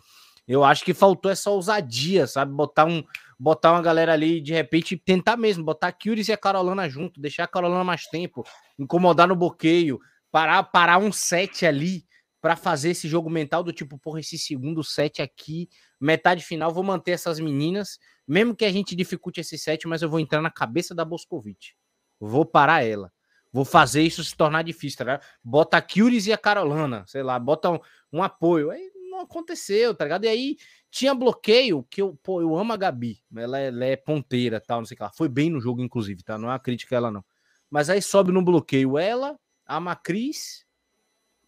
Eu 0.47 0.63
acho 0.63 0.85
que 0.85 0.93
faltou 0.93 1.31
essa 1.31 1.49
ousadia, 1.49 2.27
sabe? 2.27 2.53
Botar 2.53 2.85
um, 2.85 3.03
botar 3.37 3.71
uma 3.71 3.81
galera 3.81 4.13
ali 4.13 4.41
de 4.41 4.53
repente 4.53 4.97
tentar 4.97 5.37
mesmo, 5.37 5.63
botar 5.63 5.87
a 5.87 5.91
Kyries 5.91 6.29
e 6.29 6.33
a 6.33 6.37
Carolina 6.37 6.89
junto, 6.89 7.19
deixar 7.19 7.43
a 7.43 7.47
Carolina 7.47 7.83
mais 7.83 8.05
tempo, 8.07 8.43
incomodar 8.77 9.27
no 9.27 9.35
bloqueio, 9.35 9.99
parar, 10.31 10.63
parar 10.63 10.97
um 10.97 11.11
set 11.11 11.65
ali 11.65 12.05
para 12.41 12.55
fazer 12.55 12.91
esse 12.91 13.07
jogo 13.07 13.29
mental 13.29 13.63
do 13.63 13.73
tipo, 13.73 13.97
porra, 13.97 14.19
esse 14.19 14.37
segundo 14.37 14.83
set 14.83 15.21
aqui, 15.21 15.67
metade 15.99 16.43
final, 16.43 16.71
vou 16.71 16.83
manter 16.83 17.11
essas 17.11 17.39
meninas, 17.39 17.97
mesmo 18.27 18.55
que 18.55 18.65
a 18.65 18.71
gente 18.71 18.95
dificulte 18.95 19.41
esse 19.41 19.57
set, 19.57 19.87
mas 19.87 20.01
eu 20.01 20.09
vou 20.09 20.19
entrar 20.19 20.41
na 20.41 20.51
cabeça 20.51 20.93
da 20.93 21.03
Boscovite. 21.03 21.75
Vou 22.19 22.45
parar 22.45 22.85
ela. 22.85 23.11
Vou 23.51 23.63
fazer 23.63 24.01
isso 24.03 24.23
se 24.23 24.35
tornar 24.35 24.63
difícil, 24.63 25.05
tá? 25.05 25.21
Bota 25.43 25.77
a 25.77 25.81
Kyries 25.81 26.27
e 26.27 26.33
a 26.33 26.37
Carolina, 26.37 27.05
sei 27.07 27.23
lá, 27.23 27.39
bota 27.39 27.71
um, 27.71 27.79
um 28.11 28.21
apoio. 28.21 28.69
Aí 28.69 28.91
não 29.09 29.21
aconteceu, 29.21 29.95
tá 29.95 30.03
ligado? 30.03 30.25
E 30.25 30.27
aí 30.27 30.57
tinha 30.95 31.13
bloqueio 31.13 31.83
que 31.89 32.01
eu, 32.01 32.17
pô, 32.23 32.39
eu 32.39 32.55
amo 32.55 32.71
a 32.71 32.77
Gabi, 32.77 33.21
ela 33.35 33.59
é, 33.59 33.67
ela 33.67 33.83
é 33.83 33.97
ponteira, 33.97 34.61
tal, 34.61 34.79
não 34.79 34.85
sei 34.85 34.95
o 34.95 34.97
que 34.97 35.03
lá. 35.03 35.11
Foi 35.11 35.27
bem 35.27 35.49
no 35.49 35.59
jogo, 35.59 35.81
inclusive, 35.81 36.23
tá? 36.23 36.37
Não 36.37 36.47
é 36.47 36.53
uma 36.53 36.59
crítica 36.59 36.95
a 36.95 36.97
ela, 36.97 37.11
não. 37.11 37.21
Mas 37.69 37.89
aí 37.89 38.01
sobe 38.01 38.31
no 38.31 38.41
bloqueio 38.41 38.97
ela, 38.97 39.37
a 39.65 39.77
Macris 39.77 40.65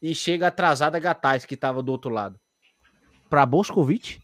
e 0.01 0.13
chega 0.13 0.47
atrasada 0.47 0.97
a 0.97 0.99
Gatais, 0.99 1.45
que 1.45 1.55
tava 1.55 1.81
do 1.81 1.93
outro 1.93 2.11
lado. 2.11 2.37
Pra 3.29 3.45
Boscovite? 3.45 4.19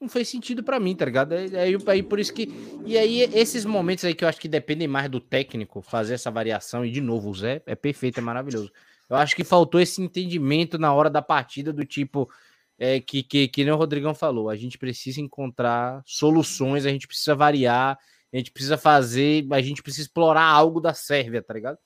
não 0.00 0.08
fez 0.08 0.28
sentido 0.28 0.62
para 0.62 0.78
mim, 0.78 0.94
tá 0.94 1.04
ligado? 1.04 1.32
Aí, 1.32 1.56
aí, 1.56 1.76
aí, 1.86 2.02
por 2.02 2.18
isso 2.18 2.34
que. 2.34 2.52
E 2.84 2.98
aí, 2.98 3.20
esses 3.32 3.64
momentos 3.64 4.04
aí 4.04 4.14
que 4.14 4.22
eu 4.22 4.28
acho 4.28 4.38
que 4.38 4.48
dependem 4.48 4.86
mais 4.86 5.08
do 5.08 5.18
técnico 5.18 5.80
fazer 5.80 6.14
essa 6.14 6.30
variação, 6.30 6.84
e 6.84 6.90
de 6.90 7.00
novo, 7.00 7.30
o 7.30 7.34
Zé 7.34 7.62
é 7.64 7.74
perfeito, 7.74 8.18
é 8.18 8.20
maravilhoso. 8.20 8.70
Eu 9.08 9.16
acho 9.16 9.36
que 9.36 9.44
faltou 9.44 9.80
esse 9.80 10.02
entendimento 10.02 10.78
na 10.78 10.92
hora 10.92 11.10
da 11.10 11.22
partida, 11.22 11.72
do 11.72 11.84
tipo. 11.84 12.28
É, 12.76 13.00
que, 13.00 13.22
que, 13.22 13.46
que 13.46 13.62
nem 13.62 13.72
o 13.72 13.76
Rodrigão 13.76 14.14
falou, 14.14 14.50
a 14.50 14.56
gente 14.56 14.76
precisa 14.76 15.20
encontrar 15.20 16.02
soluções, 16.04 16.84
a 16.84 16.90
gente 16.90 17.06
precisa 17.06 17.32
variar, 17.32 17.96
a 18.32 18.36
gente 18.36 18.50
precisa 18.50 18.76
fazer, 18.76 19.46
a 19.52 19.62
gente 19.62 19.80
precisa 19.80 20.08
explorar 20.08 20.42
algo 20.42 20.80
da 20.80 20.92
Sérvia, 20.92 21.40
tá 21.40 21.54
ligado? 21.54 21.78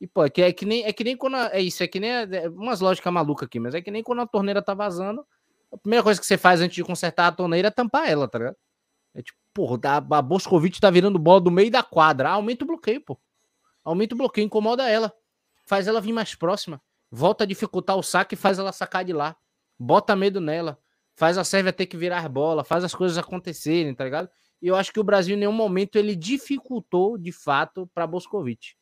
E, 0.00 0.06
pô, 0.06 0.24
é 0.24 0.30
que, 0.30 0.40
é 0.40 0.50
que, 0.50 0.64
nem, 0.64 0.84
é 0.84 0.92
que 0.92 1.04
nem 1.04 1.16
quando. 1.16 1.36
A, 1.36 1.50
é 1.52 1.60
isso, 1.60 1.82
é 1.82 1.86
que 1.86 2.00
nem. 2.00 2.10
É, 2.10 2.48
umas 2.48 2.80
lógicas 2.80 3.12
malucas 3.12 3.46
aqui, 3.46 3.60
mas 3.60 3.74
é 3.74 3.82
que 3.82 3.90
nem 3.90 4.02
quando 4.02 4.22
a 4.22 4.26
torneira 4.26 4.62
tá 4.62 4.72
vazando 4.72 5.24
a 5.72 5.78
primeira 5.78 6.02
coisa 6.02 6.20
que 6.20 6.26
você 6.26 6.36
faz 6.36 6.60
antes 6.60 6.74
de 6.74 6.84
consertar 6.84 7.28
a 7.28 7.32
torneira 7.32 7.68
é 7.68 7.70
tampar 7.70 8.08
ela, 8.08 8.28
tá 8.28 8.38
ligado? 8.38 8.56
É 9.14 9.22
tipo, 9.22 9.38
porra, 9.54 9.80
a, 9.84 10.18
a 10.18 10.22
Boscovite 10.22 10.80
tá 10.80 10.90
virando 10.90 11.18
bola 11.18 11.40
do 11.40 11.50
meio 11.50 11.70
da 11.70 11.82
quadra. 11.82 12.28
Ah, 12.28 12.32
aumenta 12.32 12.64
o 12.64 12.66
bloqueio, 12.66 13.00
pô. 13.00 13.18
Aumenta 13.82 14.14
o 14.14 14.18
bloqueio, 14.18 14.44
incomoda 14.44 14.88
ela. 14.88 15.12
Faz 15.72 15.88
ela 15.88 16.02
vir 16.02 16.12
mais 16.12 16.34
próxima. 16.34 16.82
Volta 17.10 17.44
a 17.44 17.46
dificultar 17.46 17.96
o 17.96 18.02
saque 18.02 18.34
e 18.34 18.36
faz 18.36 18.58
ela 18.58 18.72
sacar 18.72 19.06
de 19.06 19.14
lá. 19.14 19.34
Bota 19.78 20.14
medo 20.14 20.38
nela. 20.38 20.78
Faz 21.14 21.38
a 21.38 21.44
Sérvia 21.44 21.72
ter 21.72 21.86
que 21.86 21.96
virar 21.96 22.28
bola. 22.28 22.62
Faz 22.62 22.84
as 22.84 22.94
coisas 22.94 23.16
acontecerem, 23.16 23.94
tá 23.94 24.04
ligado? 24.04 24.28
E 24.60 24.68
eu 24.68 24.76
acho 24.76 24.92
que 24.92 25.00
o 25.00 25.02
Brasil, 25.02 25.34
em 25.34 25.38
nenhum 25.38 25.52
momento, 25.52 25.96
ele 25.96 26.14
dificultou, 26.14 27.16
de 27.16 27.32
fato, 27.32 27.88
para 27.94 28.06
Boscovite. 28.06 28.76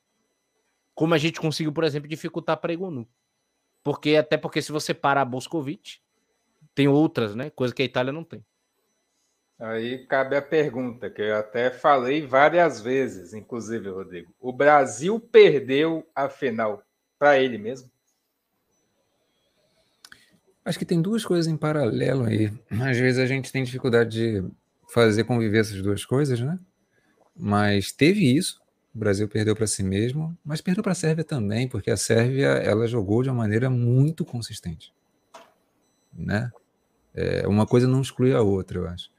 Como 0.93 1.15
a 1.15 1.19
gente 1.19 1.41
conseguiu, 1.41 1.73
por 1.73 1.85
exemplo, 1.85 2.09
dificultar 2.09 2.57
para 2.57 2.73
Egonu. 2.73 3.09
Porque, 3.85 4.17
até 4.17 4.37
porque 4.37 4.61
se 4.61 4.73
você 4.73 4.93
parar 4.93 5.21
a 5.21 5.25
Boscovite, 5.25 6.03
tem 6.75 6.89
outras, 6.89 7.37
né? 7.37 7.51
Coisa 7.51 7.73
que 7.73 7.83
a 7.83 7.85
Itália 7.85 8.13
não 8.13 8.25
tem. 8.25 8.45
Aí 9.61 10.07
cabe 10.07 10.35
a 10.37 10.41
pergunta, 10.41 11.11
que 11.11 11.21
eu 11.21 11.37
até 11.37 11.71
falei 11.71 12.27
várias 12.27 12.81
vezes, 12.81 13.35
inclusive, 13.35 13.91
Rodrigo. 13.91 14.33
O 14.41 14.55
Brasil 14.55 15.21
perdeu 15.21 16.07
a 16.15 16.31
final 16.31 16.83
para 17.19 17.39
ele 17.39 17.59
mesmo? 17.59 17.91
Acho 20.65 20.79
que 20.79 20.87
tem 20.87 21.03
duas 21.03 21.27
coisas 21.27 21.47
em 21.47 21.59
paralelo 21.59 22.25
aí. 22.25 22.51
Às 22.71 22.97
vezes 22.97 23.19
a 23.19 23.27
gente 23.27 23.53
tem 23.53 23.63
dificuldade 23.63 24.11
de 24.11 24.51
fazer 24.89 25.25
conviver 25.25 25.59
essas 25.59 25.83
duas 25.83 26.07
coisas, 26.07 26.41
né? 26.41 26.59
Mas 27.37 27.93
teve 27.93 28.35
isso. 28.35 28.61
O 28.95 28.99
Brasil 28.99 29.29
perdeu 29.29 29.55
para 29.55 29.67
si 29.67 29.83
mesmo, 29.83 30.37
mas 30.45 30.63
perdeu 30.63 30.83
para 30.83 30.93
a 30.93 30.97
Sérvia 30.97 31.23
também, 31.23 31.69
porque 31.69 31.91
a 31.91 31.97
Sérvia 31.97 32.49
ela 32.49 32.87
jogou 32.87 33.23
de 33.23 33.29
uma 33.29 33.37
maneira 33.37 33.69
muito 33.69 34.25
consistente, 34.25 34.93
né? 36.13 36.51
É, 37.15 37.47
uma 37.47 37.67
coisa 37.67 37.87
não 37.87 38.01
exclui 38.01 38.33
a 38.33 38.41
outra, 38.41 38.79
eu 38.79 38.89
acho. 38.89 39.11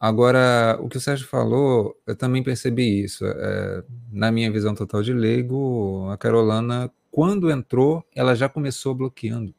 Agora, 0.00 0.78
o 0.80 0.88
que 0.88 0.96
o 0.96 1.00
Sérgio 1.00 1.26
falou, 1.26 1.96
eu 2.06 2.14
também 2.14 2.42
percebi 2.42 3.02
isso. 3.02 3.24
É, 3.26 3.82
na 4.12 4.30
minha 4.30 4.50
visão 4.50 4.74
total 4.74 5.02
de 5.02 5.12
leigo, 5.12 6.08
a 6.10 6.16
Carolina, 6.16 6.90
quando 7.10 7.50
entrou, 7.50 8.04
ela 8.14 8.34
já 8.34 8.48
começou 8.48 8.94
bloqueando. 8.94 9.52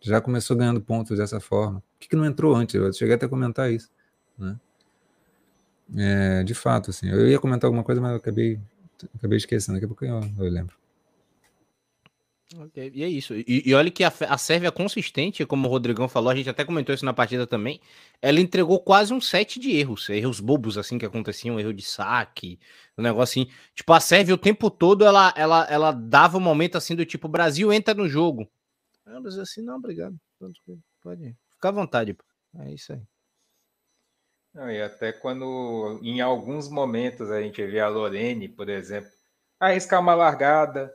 Já 0.00 0.20
começou 0.20 0.56
ganhando 0.56 0.80
pontos 0.80 1.18
dessa 1.18 1.40
forma. 1.40 1.80
Por 1.80 2.00
que, 2.00 2.08
que 2.08 2.16
não 2.16 2.24
entrou 2.24 2.54
antes? 2.54 2.74
Eu 2.74 2.92
cheguei 2.92 3.14
até 3.14 3.26
a 3.26 3.28
comentar 3.28 3.72
isso. 3.72 3.90
Né? 4.36 4.58
É, 5.96 6.44
de 6.44 6.54
fato, 6.54 6.90
assim. 6.90 7.08
Eu 7.08 7.28
ia 7.28 7.38
comentar 7.38 7.68
alguma 7.68 7.84
coisa, 7.84 8.00
mas 8.00 8.12
eu 8.12 8.16
acabei, 8.16 8.60
acabei 9.14 9.38
esquecendo. 9.38 9.76
Daqui 9.76 9.84
a 9.84 9.88
pouco 9.88 10.04
eu, 10.04 10.20
eu 10.38 10.50
lembro. 10.50 10.77
Okay. 12.54 12.90
E 12.94 13.04
é 13.04 13.08
isso. 13.08 13.34
E, 13.34 13.62
e 13.66 13.74
olha 13.74 13.90
que 13.90 14.02
a, 14.02 14.12
a 14.28 14.38
Sérvia 14.38 14.72
consistente, 14.72 15.44
como 15.44 15.68
o 15.68 15.70
Rodrigão 15.70 16.08
falou, 16.08 16.30
a 16.30 16.34
gente 16.34 16.48
até 16.48 16.64
comentou 16.64 16.94
isso 16.94 17.04
na 17.04 17.12
partida 17.12 17.46
também. 17.46 17.78
Ela 18.22 18.40
entregou 18.40 18.80
quase 18.80 19.12
um 19.12 19.20
set 19.20 19.60
de 19.60 19.76
erros, 19.76 20.08
erros 20.08 20.40
bobos 20.40 20.78
assim 20.78 20.98
que 20.98 21.04
aconteciam, 21.04 21.60
erro 21.60 21.74
de 21.74 21.82
saque, 21.82 22.58
um 22.96 23.02
negócio 23.02 23.42
assim. 23.42 23.52
Tipo, 23.74 23.92
a 23.92 24.00
Sérvia 24.00 24.34
o 24.34 24.38
tempo 24.38 24.70
todo 24.70 25.04
ela, 25.04 25.32
ela, 25.36 25.66
ela 25.68 25.92
dava 25.92 26.38
um 26.38 26.40
momento 26.40 26.78
assim 26.78 26.96
do 26.96 27.04
tipo: 27.04 27.28
Brasil 27.28 27.70
entra 27.70 27.92
no 27.92 28.08
jogo. 28.08 28.50
Dizia 29.22 29.42
assim: 29.42 29.62
não, 29.62 29.76
obrigado. 29.76 30.16
Pode 31.02 31.24
ir. 31.24 31.36
Fica 31.50 31.68
à 31.68 31.72
vontade. 31.72 32.14
Pô. 32.14 32.24
É 32.60 32.72
isso 32.72 32.92
aí. 32.94 33.02
Não, 34.54 34.70
e 34.70 34.80
até 34.80 35.12
quando 35.12 36.00
em 36.02 36.20
alguns 36.20 36.68
momentos 36.68 37.30
a 37.30 37.42
gente 37.42 37.64
vê 37.66 37.80
a 37.80 37.88
Lorene, 37.88 38.48
por 38.48 38.68
exemplo, 38.68 39.10
arriscar 39.60 40.00
uma 40.00 40.14
largada, 40.14 40.92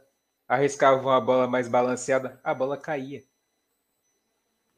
arriscava 0.48 1.02
uma 1.02 1.22
bola 1.22 1.48
mais 1.48 1.68
balanceada, 1.68 2.40
a 2.44 2.54
bola 2.54 2.78
caía. 2.78 3.24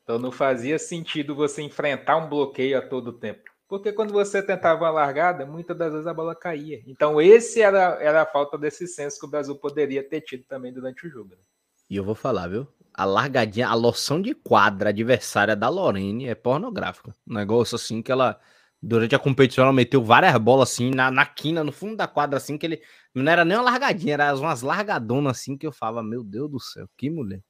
Então 0.03 0.19
não 0.19 0.31
fazia 0.31 0.77
sentido 0.77 1.35
você 1.35 1.61
enfrentar 1.61 2.17
um 2.17 2.29
bloqueio 2.29 2.77
a 2.77 2.81
todo 2.81 3.11
tempo. 3.11 3.43
Porque 3.67 3.91
quando 3.91 4.13
você 4.13 4.43
tentava 4.43 4.83
uma 4.83 4.91
largada, 4.91 5.45
muitas 5.45 5.75
das 5.75 5.91
vezes 5.91 6.07
a 6.07 6.13
bola 6.13 6.35
caía. 6.35 6.83
Então 6.85 7.19
esse 7.19 7.61
era, 7.61 7.97
era 7.99 8.21
a 8.21 8.25
falta 8.25 8.57
desse 8.57 8.87
senso 8.87 9.19
que 9.19 9.25
o 9.25 9.29
Brasil 9.29 9.55
poderia 9.55 10.07
ter 10.07 10.21
tido 10.21 10.43
também 10.43 10.71
durante 10.71 11.07
o 11.07 11.09
jogo. 11.09 11.31
Né? 11.31 11.41
E 11.89 11.95
eu 11.95 12.03
vou 12.03 12.15
falar, 12.15 12.47
viu? 12.47 12.67
A 12.93 13.03
largadinha, 13.03 13.67
a 13.67 13.73
loção 13.73 14.21
de 14.21 14.33
quadra 14.35 14.89
adversária 14.89 15.55
da 15.55 15.67
Lorene 15.67 16.27
é 16.27 16.35
pornográfica. 16.35 17.13
Um 17.27 17.33
negócio 17.33 17.75
assim 17.75 18.01
que 18.01 18.11
ela 18.11 18.39
durante 18.85 19.15
a 19.15 19.19
competição 19.19 19.63
ela 19.63 19.73
meteu 19.73 20.03
várias 20.03 20.37
bolas 20.37 20.71
assim 20.71 20.91
na, 20.91 21.09
na 21.09 21.25
quina, 21.25 21.63
no 21.63 21.71
fundo 21.71 21.95
da 21.95 22.07
quadra, 22.07 22.37
assim, 22.37 22.55
que 22.55 22.67
ele 22.67 22.83
não 23.13 23.31
era 23.31 23.43
nem 23.43 23.57
uma 23.57 23.63
largadinha, 23.63 24.13
era 24.13 24.35
umas 24.35 24.61
largadonas 24.61 25.37
assim 25.37 25.57
que 25.57 25.65
eu 25.65 25.71
falava, 25.71 26.07
meu 26.07 26.23
Deus 26.23 26.51
do 26.51 26.59
céu, 26.59 26.87
que 26.95 27.09
mulher. 27.09 27.41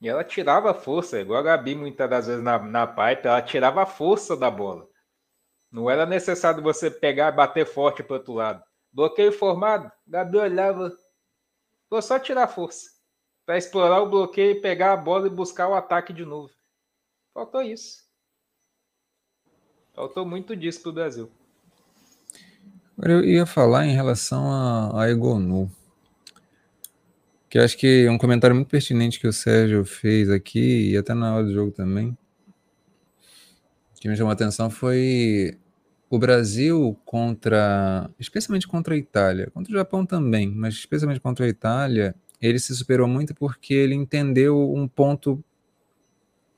E 0.00 0.08
ela 0.08 0.22
tirava 0.22 0.72
força, 0.72 1.20
igual 1.20 1.40
a 1.40 1.42
Gabi 1.42 1.74
muitas 1.74 2.08
das 2.08 2.26
vezes 2.28 2.42
na, 2.42 2.58
na 2.58 2.86
pipe, 2.86 3.26
ela 3.26 3.42
tirava 3.42 3.82
a 3.82 3.86
força 3.86 4.36
da 4.36 4.50
bola. 4.50 4.86
Não 5.72 5.90
era 5.90 6.06
necessário 6.06 6.62
você 6.62 6.88
pegar 6.88 7.32
e 7.32 7.36
bater 7.36 7.66
forte 7.66 8.02
para 8.02 8.16
outro 8.16 8.34
lado. 8.34 8.62
Bloqueio 8.92 9.32
formado, 9.32 9.90
Gabi 10.06 10.36
olhava, 10.38 10.92
vou 11.90 12.00
só 12.00 12.18
tirar 12.18 12.46
força 12.46 12.96
para 13.44 13.58
explorar 13.58 14.02
o 14.02 14.08
bloqueio, 14.08 14.60
pegar 14.60 14.92
a 14.92 14.96
bola 14.96 15.26
e 15.26 15.30
buscar 15.30 15.68
o 15.68 15.74
ataque 15.74 16.12
de 16.12 16.24
novo. 16.24 16.52
Faltou 17.34 17.62
isso. 17.62 18.05
Faltou 19.96 20.26
muito 20.26 20.54
disso 20.54 20.82
para 20.82 20.90
o 20.90 20.92
Brasil. 20.92 21.30
Agora 22.98 23.14
eu 23.14 23.24
ia 23.24 23.46
falar 23.46 23.86
em 23.86 23.94
relação 23.94 24.52
a, 24.52 25.02
a 25.02 25.10
Egonu, 25.10 25.72
que 27.48 27.58
acho 27.58 27.78
que 27.78 28.04
é 28.04 28.10
um 28.10 28.18
comentário 28.18 28.54
muito 28.54 28.68
pertinente 28.68 29.18
que 29.18 29.26
o 29.26 29.32
Sérgio 29.32 29.86
fez 29.86 30.28
aqui, 30.28 30.90
e 30.90 30.98
até 30.98 31.14
na 31.14 31.34
hora 31.34 31.44
do 31.44 31.52
jogo 31.52 31.72
também, 31.72 32.16
que 33.98 34.06
me 34.06 34.14
chamou 34.14 34.30
a 34.30 34.34
atenção 34.34 34.68
foi 34.68 35.58
o 36.10 36.18
Brasil 36.18 36.94
contra, 37.06 38.10
especialmente 38.18 38.68
contra 38.68 38.94
a 38.94 38.98
Itália, 38.98 39.50
contra 39.50 39.72
o 39.72 39.76
Japão 39.76 40.04
também, 40.04 40.50
mas 40.50 40.74
especialmente 40.74 41.20
contra 41.20 41.46
a 41.46 41.48
Itália, 41.48 42.14
ele 42.40 42.58
se 42.58 42.76
superou 42.76 43.08
muito 43.08 43.34
porque 43.34 43.72
ele 43.72 43.94
entendeu 43.94 44.74
um 44.74 44.86
ponto 44.86 45.42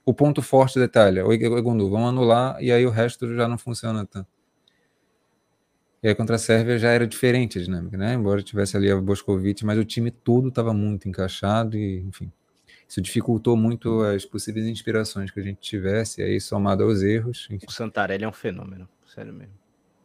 o 0.08 0.14
ponto 0.14 0.40
forte 0.40 0.78
da 0.78 0.86
Itália, 0.86 1.26
o 1.26 1.30
Egondu, 1.30 1.90
vamos 1.90 2.08
anular 2.08 2.56
e 2.62 2.72
aí 2.72 2.86
o 2.86 2.90
resto 2.90 3.34
já 3.34 3.46
não 3.46 3.58
funciona 3.58 4.06
tanto. 4.06 4.26
E 6.02 6.08
aí 6.08 6.14
contra 6.14 6.36
a 6.36 6.38
Sérvia 6.38 6.78
já 6.78 6.88
era 6.88 7.06
diferente 7.06 7.58
a 7.58 7.62
dinâmica, 7.62 7.98
né? 7.98 8.14
Embora 8.14 8.42
tivesse 8.42 8.74
ali 8.74 8.90
a 8.90 8.96
Boscovic, 8.98 9.66
mas 9.66 9.78
o 9.78 9.84
time 9.84 10.10
todo 10.10 10.48
estava 10.48 10.72
muito 10.72 11.10
encaixado 11.10 11.76
e, 11.76 11.98
enfim, 12.00 12.32
isso 12.88 13.02
dificultou 13.02 13.54
muito 13.54 14.00
as 14.00 14.24
possíveis 14.24 14.66
inspirações 14.66 15.30
que 15.30 15.40
a 15.40 15.42
gente 15.42 15.60
tivesse, 15.60 16.22
e 16.22 16.24
aí 16.24 16.40
somado 16.40 16.84
aos 16.84 17.02
erros. 17.02 17.46
Enfim. 17.50 17.66
O 17.68 17.70
Santarelli 17.70 18.24
é 18.24 18.28
um 18.28 18.32
fenômeno, 18.32 18.88
sério 19.14 19.34
mesmo. 19.34 19.52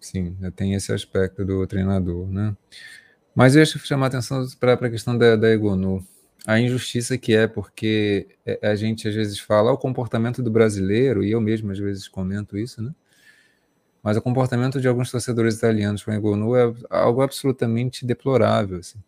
Sim, 0.01 0.35
tem 0.53 0.73
esse 0.73 0.91
aspecto 0.91 1.45
do 1.45 1.65
treinador, 1.65 2.27
né? 2.27 2.53
Mas 3.33 3.55
eu 3.55 3.61
ia 3.61 3.65
chamar 3.65 4.07
a 4.07 4.09
atenção 4.09 4.45
para 4.59 4.73
a 4.73 4.89
questão 4.89 5.17
da, 5.17 5.37
da 5.37 5.49
Egonu 5.49 6.05
a 6.45 6.59
injustiça 6.59 7.17
que 7.17 7.33
é, 7.33 7.47
porque 7.47 8.27
é, 8.45 8.67
a 8.67 8.75
gente 8.75 9.07
às 9.07 9.15
vezes 9.15 9.39
fala 9.39 9.71
o 9.71 9.77
comportamento 9.77 10.43
do 10.43 10.51
brasileiro, 10.51 11.23
e 11.23 11.31
eu 11.31 11.39
mesmo 11.39 11.71
às 11.71 11.79
vezes 11.79 12.07
comento 12.07 12.57
isso, 12.57 12.81
né? 12.81 12.93
Mas 14.03 14.17
o 14.17 14.21
comportamento 14.21 14.81
de 14.81 14.87
alguns 14.87 15.09
torcedores 15.09 15.55
italianos 15.55 16.03
com 16.03 16.11
o 16.11 16.13
Egonu 16.13 16.55
é 16.57 16.73
algo 16.89 17.21
absolutamente 17.21 18.05
deplorável. 18.05 18.79
Assim. 18.79 19.01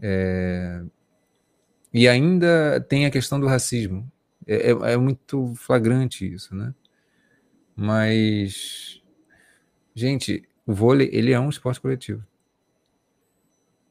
É... 0.00 0.82
E 1.94 2.08
ainda 2.08 2.80
tem 2.88 3.06
a 3.06 3.10
questão 3.10 3.38
do 3.38 3.46
racismo. 3.46 4.10
É, 4.46 4.72
é, 4.72 4.92
é 4.94 4.96
muito 4.96 5.54
flagrante 5.54 6.26
isso, 6.26 6.56
né? 6.56 6.74
Mas, 7.76 9.00
gente, 9.94 10.48
o 10.66 10.74
vôlei 10.74 11.08
ele 11.12 11.32
é 11.32 11.38
um 11.38 11.48
esporte 11.48 11.80
coletivo. 11.80 12.24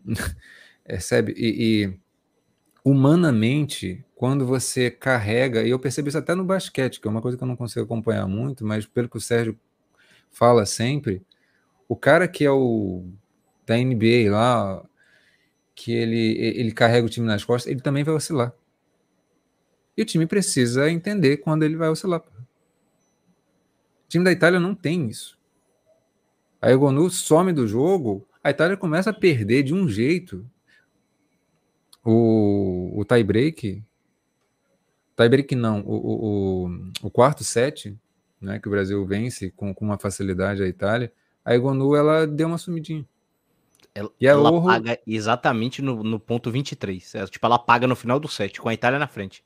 Percebe? 0.83 1.33
E, 1.37 1.85
e 1.85 1.99
humanamente, 2.83 4.03
quando 4.15 4.45
você 4.45 4.89
carrega, 4.89 5.63
e 5.63 5.69
eu 5.69 5.79
percebo 5.79 6.09
isso 6.09 6.17
até 6.17 6.35
no 6.35 6.43
basquete, 6.43 6.99
que 6.99 7.07
é 7.07 7.11
uma 7.11 7.21
coisa 7.21 7.37
que 7.37 7.43
eu 7.43 7.47
não 7.47 7.55
consigo 7.55 7.85
acompanhar 7.85 8.27
muito, 8.27 8.65
mas 8.65 8.85
pelo 8.85 9.09
que 9.09 9.17
o 9.17 9.21
Sérgio 9.21 9.57
fala 10.31 10.65
sempre, 10.65 11.21
o 11.87 11.95
cara 11.95 12.27
que 12.27 12.45
é 12.45 12.51
o 12.51 13.05
da 13.65 13.77
NBA 13.77 14.31
lá, 14.31 14.83
que 15.75 15.91
ele, 15.91 16.37
ele 16.37 16.71
carrega 16.71 17.05
o 17.05 17.09
time 17.09 17.25
nas 17.25 17.43
costas, 17.43 17.71
ele 17.71 17.81
também 17.81 18.03
vai 18.03 18.13
oscilar. 18.13 18.53
E 19.95 20.01
o 20.01 20.05
time 20.05 20.25
precisa 20.25 20.89
entender 20.89 21.37
quando 21.37 21.63
ele 21.63 21.75
vai 21.75 21.89
oscilar. 21.89 22.21
O 22.21 24.09
time 24.09 24.23
da 24.23 24.31
Itália 24.31 24.59
não 24.59 24.73
tem 24.73 25.07
isso. 25.07 25.37
A 26.61 26.71
Egonu 26.71 27.09
some 27.09 27.53
do 27.53 27.67
jogo, 27.67 28.27
a 28.43 28.49
Itália 28.49 28.75
começa 28.75 29.11
a 29.11 29.13
perder 29.13 29.63
de 29.63 29.73
um 29.73 29.87
jeito. 29.87 30.45
O, 32.03 32.99
o 32.99 33.05
tie 33.05 33.23
break, 33.23 33.83
tie 35.15 35.29
break 35.29 35.55
não, 35.55 35.81
o, 35.81 36.65
o, 36.65 36.69
o 37.03 37.11
quarto 37.11 37.43
set, 37.43 37.97
né, 38.39 38.59
que 38.59 38.67
o 38.67 38.71
Brasil 38.71 39.05
vence 39.05 39.51
com, 39.51 39.73
com 39.73 39.85
uma 39.85 39.99
facilidade 39.99 40.63
a 40.63 40.67
Itália, 40.67 41.11
a 41.43 41.53
Egonu 41.53 41.95
ela 41.95 42.25
deu 42.25 42.47
uma 42.47 42.57
sumidinha. 42.57 43.05
Ela, 43.93 44.09
e 44.19 44.27
a 44.27 44.31
ela 44.31 44.51
Orro... 44.51 44.67
paga 44.67 44.99
exatamente 45.05 45.81
no, 45.81 46.03
no 46.03 46.19
ponto 46.19 46.51
23. 46.51 47.15
É, 47.15 47.25
tipo, 47.25 47.45
ela 47.45 47.59
paga 47.59 47.87
no 47.87 47.95
final 47.95 48.19
do 48.19 48.27
set, 48.27 48.61
com 48.61 48.69
a 48.69 48.73
Itália 48.73 48.99
na 48.99 49.07
frente. 49.07 49.43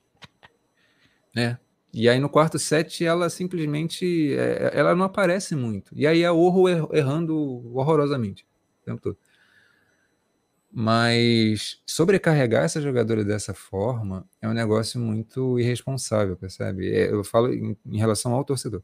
É. 1.36 1.58
E 1.94 2.10
aí 2.10 2.20
no 2.20 2.30
quarto 2.30 2.58
set 2.58 3.06
ela 3.06 3.30
simplesmente 3.30 4.36
é, 4.36 4.72
ela 4.74 4.96
não 4.96 5.06
aparece 5.06 5.56
muito. 5.56 5.92
E 5.96 6.08
aí 6.08 6.26
a 6.26 6.34
Orro 6.34 6.68
er, 6.68 6.88
errando 6.92 7.36
horrorosamente 7.76 8.46
o 8.82 8.86
tempo 8.86 9.02
todo. 9.02 9.18
Mas 10.76 11.80
sobrecarregar 11.86 12.64
essa 12.64 12.82
jogadora 12.82 13.24
dessa 13.24 13.54
forma 13.54 14.28
é 14.42 14.50
um 14.50 14.54
negócio 14.54 15.00
muito 15.00 15.60
irresponsável, 15.60 16.36
percebe? 16.36 16.92
É, 16.92 17.12
eu 17.12 17.24
falo 17.24 17.54
em, 17.54 17.78
relação 17.92 18.34
ao 18.34 18.44
torcedor. 18.44 18.82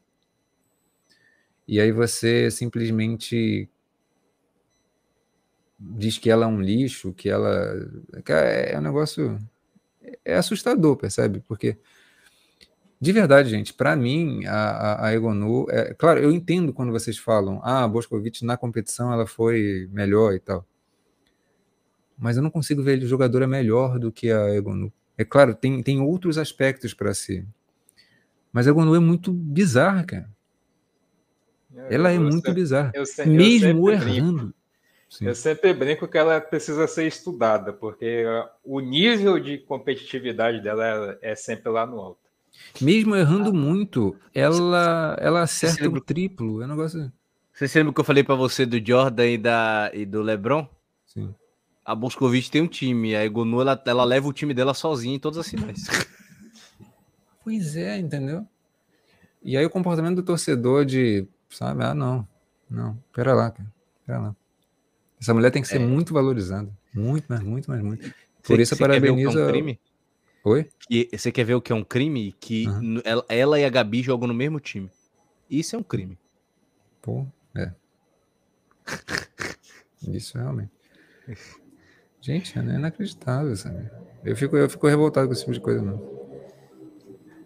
E 1.66 1.80
aí 1.80 1.90
você 1.90 2.48
simplesmente 2.48 3.68
diz 5.80 6.16
que 6.16 6.30
ela 6.30 6.44
é 6.44 6.48
um 6.48 6.60
lixo, 6.60 7.12
que 7.12 7.28
ela. 7.28 7.74
É, 8.28 8.74
é 8.74 8.78
um 8.78 8.82
negócio. 8.82 9.36
É 10.24 10.36
assustador, 10.36 10.96
percebe? 10.96 11.40
Porque, 11.40 11.76
de 13.00 13.12
verdade, 13.12 13.50
gente, 13.50 13.74
para 13.74 13.96
mim, 13.96 14.44
a, 14.46 15.06
a 15.06 15.14
Egonu. 15.14 15.66
É, 15.70 15.92
claro, 15.94 16.20
eu 16.20 16.30
entendo 16.30 16.72
quando 16.72 16.92
vocês 16.92 17.18
falam, 17.18 17.60
ah, 17.64 17.82
a 17.82 17.88
Boscovich 17.88 18.44
na 18.44 18.56
competição 18.56 19.12
ela 19.12 19.26
foi 19.26 19.88
melhor 19.92 20.34
e 20.34 20.38
tal. 20.38 20.64
Mas 22.20 22.36
eu 22.36 22.42
não 22.42 22.50
consigo 22.50 22.82
ver 22.82 22.92
ele 22.92 23.06
jogadora 23.06 23.46
melhor 23.46 23.98
do 23.98 24.12
que 24.12 24.30
a 24.30 24.54
Egonu. 24.54 24.92
É 25.16 25.24
claro, 25.24 25.54
tem, 25.54 25.82
tem 25.82 26.00
outros 26.00 26.36
aspectos 26.36 26.92
para 26.92 27.14
si. 27.14 27.46
Mas 28.52 28.66
a 28.66 28.70
Egonu 28.70 28.94
é 28.94 28.98
muito 28.98 29.32
bizarra, 29.32 30.04
cara. 30.04 30.30
ela 31.88 32.10
é 32.10 32.18
muito 32.18 32.52
bizarra. 32.52 32.92
Eu, 32.94 33.04
eu, 33.18 33.26
Mesmo 33.26 33.90
errando. 33.90 34.54
Sim. 35.08 35.26
Eu 35.26 35.34
sempre 35.34 35.72
brinco 35.72 36.06
que 36.06 36.18
ela 36.18 36.40
precisa 36.40 36.86
ser 36.86 37.06
estudada, 37.06 37.72
porque 37.72 38.24
o 38.62 38.78
nível 38.78 39.40
de 39.40 39.58
competitividade 39.58 40.62
dela 40.62 41.18
é 41.20 41.34
sempre 41.34 41.68
lá 41.70 41.84
no 41.84 41.98
alto. 41.98 42.20
Mesmo 42.80 43.16
errando 43.16 43.52
muito, 43.52 44.16
ela, 44.34 45.16
ela 45.18 45.42
acerta 45.42 45.88
o 45.88 46.00
triplo. 46.00 46.62
É 46.62 46.66
um 46.66 46.68
negócio. 46.68 47.10
Você 47.52 47.66
se 47.66 47.78
lembra 47.78 47.94
que 47.94 48.00
eu 48.00 48.04
falei 48.04 48.22
para 48.22 48.34
você 48.34 48.64
do 48.64 48.78
Jordan 48.84 49.26
e, 49.26 49.38
da, 49.38 49.90
e 49.92 50.06
do 50.06 50.22
LeBron? 50.22 50.68
Sim. 51.06 51.34
A 51.90 51.94
Boscovich 51.94 52.50
tem 52.52 52.62
um 52.62 52.68
time, 52.68 53.16
a 53.16 53.24
Egonu 53.24 53.60
ela, 53.60 53.82
ela 53.84 54.04
leva 54.04 54.28
o 54.28 54.32
time 54.32 54.54
dela 54.54 54.72
sozinha 54.72 55.16
em 55.16 55.18
todas 55.18 55.38
as 55.38 55.48
finais. 55.48 55.84
Pois 57.42 57.74
é, 57.74 57.98
entendeu? 57.98 58.46
E 59.42 59.56
aí 59.56 59.64
o 59.64 59.70
comportamento 59.70 60.16
do 60.16 60.22
torcedor 60.22 60.84
de, 60.84 61.26
sabe, 61.48 61.82
ah, 61.82 61.94
não, 61.94 62.28
não, 62.68 63.02
pera 63.14 63.34
lá, 63.34 63.50
cara, 63.50 63.72
pera 64.06 64.18
lá. 64.20 64.36
Essa 65.18 65.32
mulher 65.32 65.50
tem 65.50 65.62
que 65.62 65.66
ser 65.66 65.80
é. 65.80 65.84
muito 65.84 66.12
valorizada. 66.12 66.70
Muito, 66.94 67.24
mas 67.28 67.40
muito, 67.40 67.70
mas 67.70 67.82
muito. 67.82 68.14
Por 68.42 68.60
isso, 68.60 68.76
você 68.76 68.80
parabenizo. 68.80 69.38
É 69.38 69.46
um 69.46 69.48
crime? 69.48 69.80
Oi? 70.44 70.68
Que, 70.86 71.08
você 71.10 71.32
quer 71.32 71.44
ver 71.44 71.54
o 71.54 71.62
que 71.62 71.72
é 71.72 71.74
um 71.74 71.82
crime? 71.82 72.36
Que 72.38 72.68
uhum. 72.68 73.00
ela, 73.04 73.24
ela, 73.28 73.58
e 73.58 73.64
a 73.64 73.70
Gabi 73.70 74.02
jogam 74.02 74.28
no 74.28 74.34
mesmo 74.34 74.60
time. 74.60 74.90
Isso 75.50 75.74
é 75.74 75.78
um 75.78 75.82
crime. 75.82 76.18
Pô, 77.00 77.26
é. 77.56 77.72
isso 80.08 80.36
realmente. 80.36 80.70
Gente, 82.20 82.58
é 82.58 82.62
inacreditável, 82.62 83.56
sabe? 83.56 83.90
Eu 84.24 84.36
fico, 84.36 84.56
eu 84.56 84.68
fico 84.68 84.86
revoltado 84.86 85.26
com 85.26 85.32
esse 85.32 85.42
tipo 85.42 85.54
de 85.54 85.60
coisa, 85.60 85.80
não. 85.80 85.98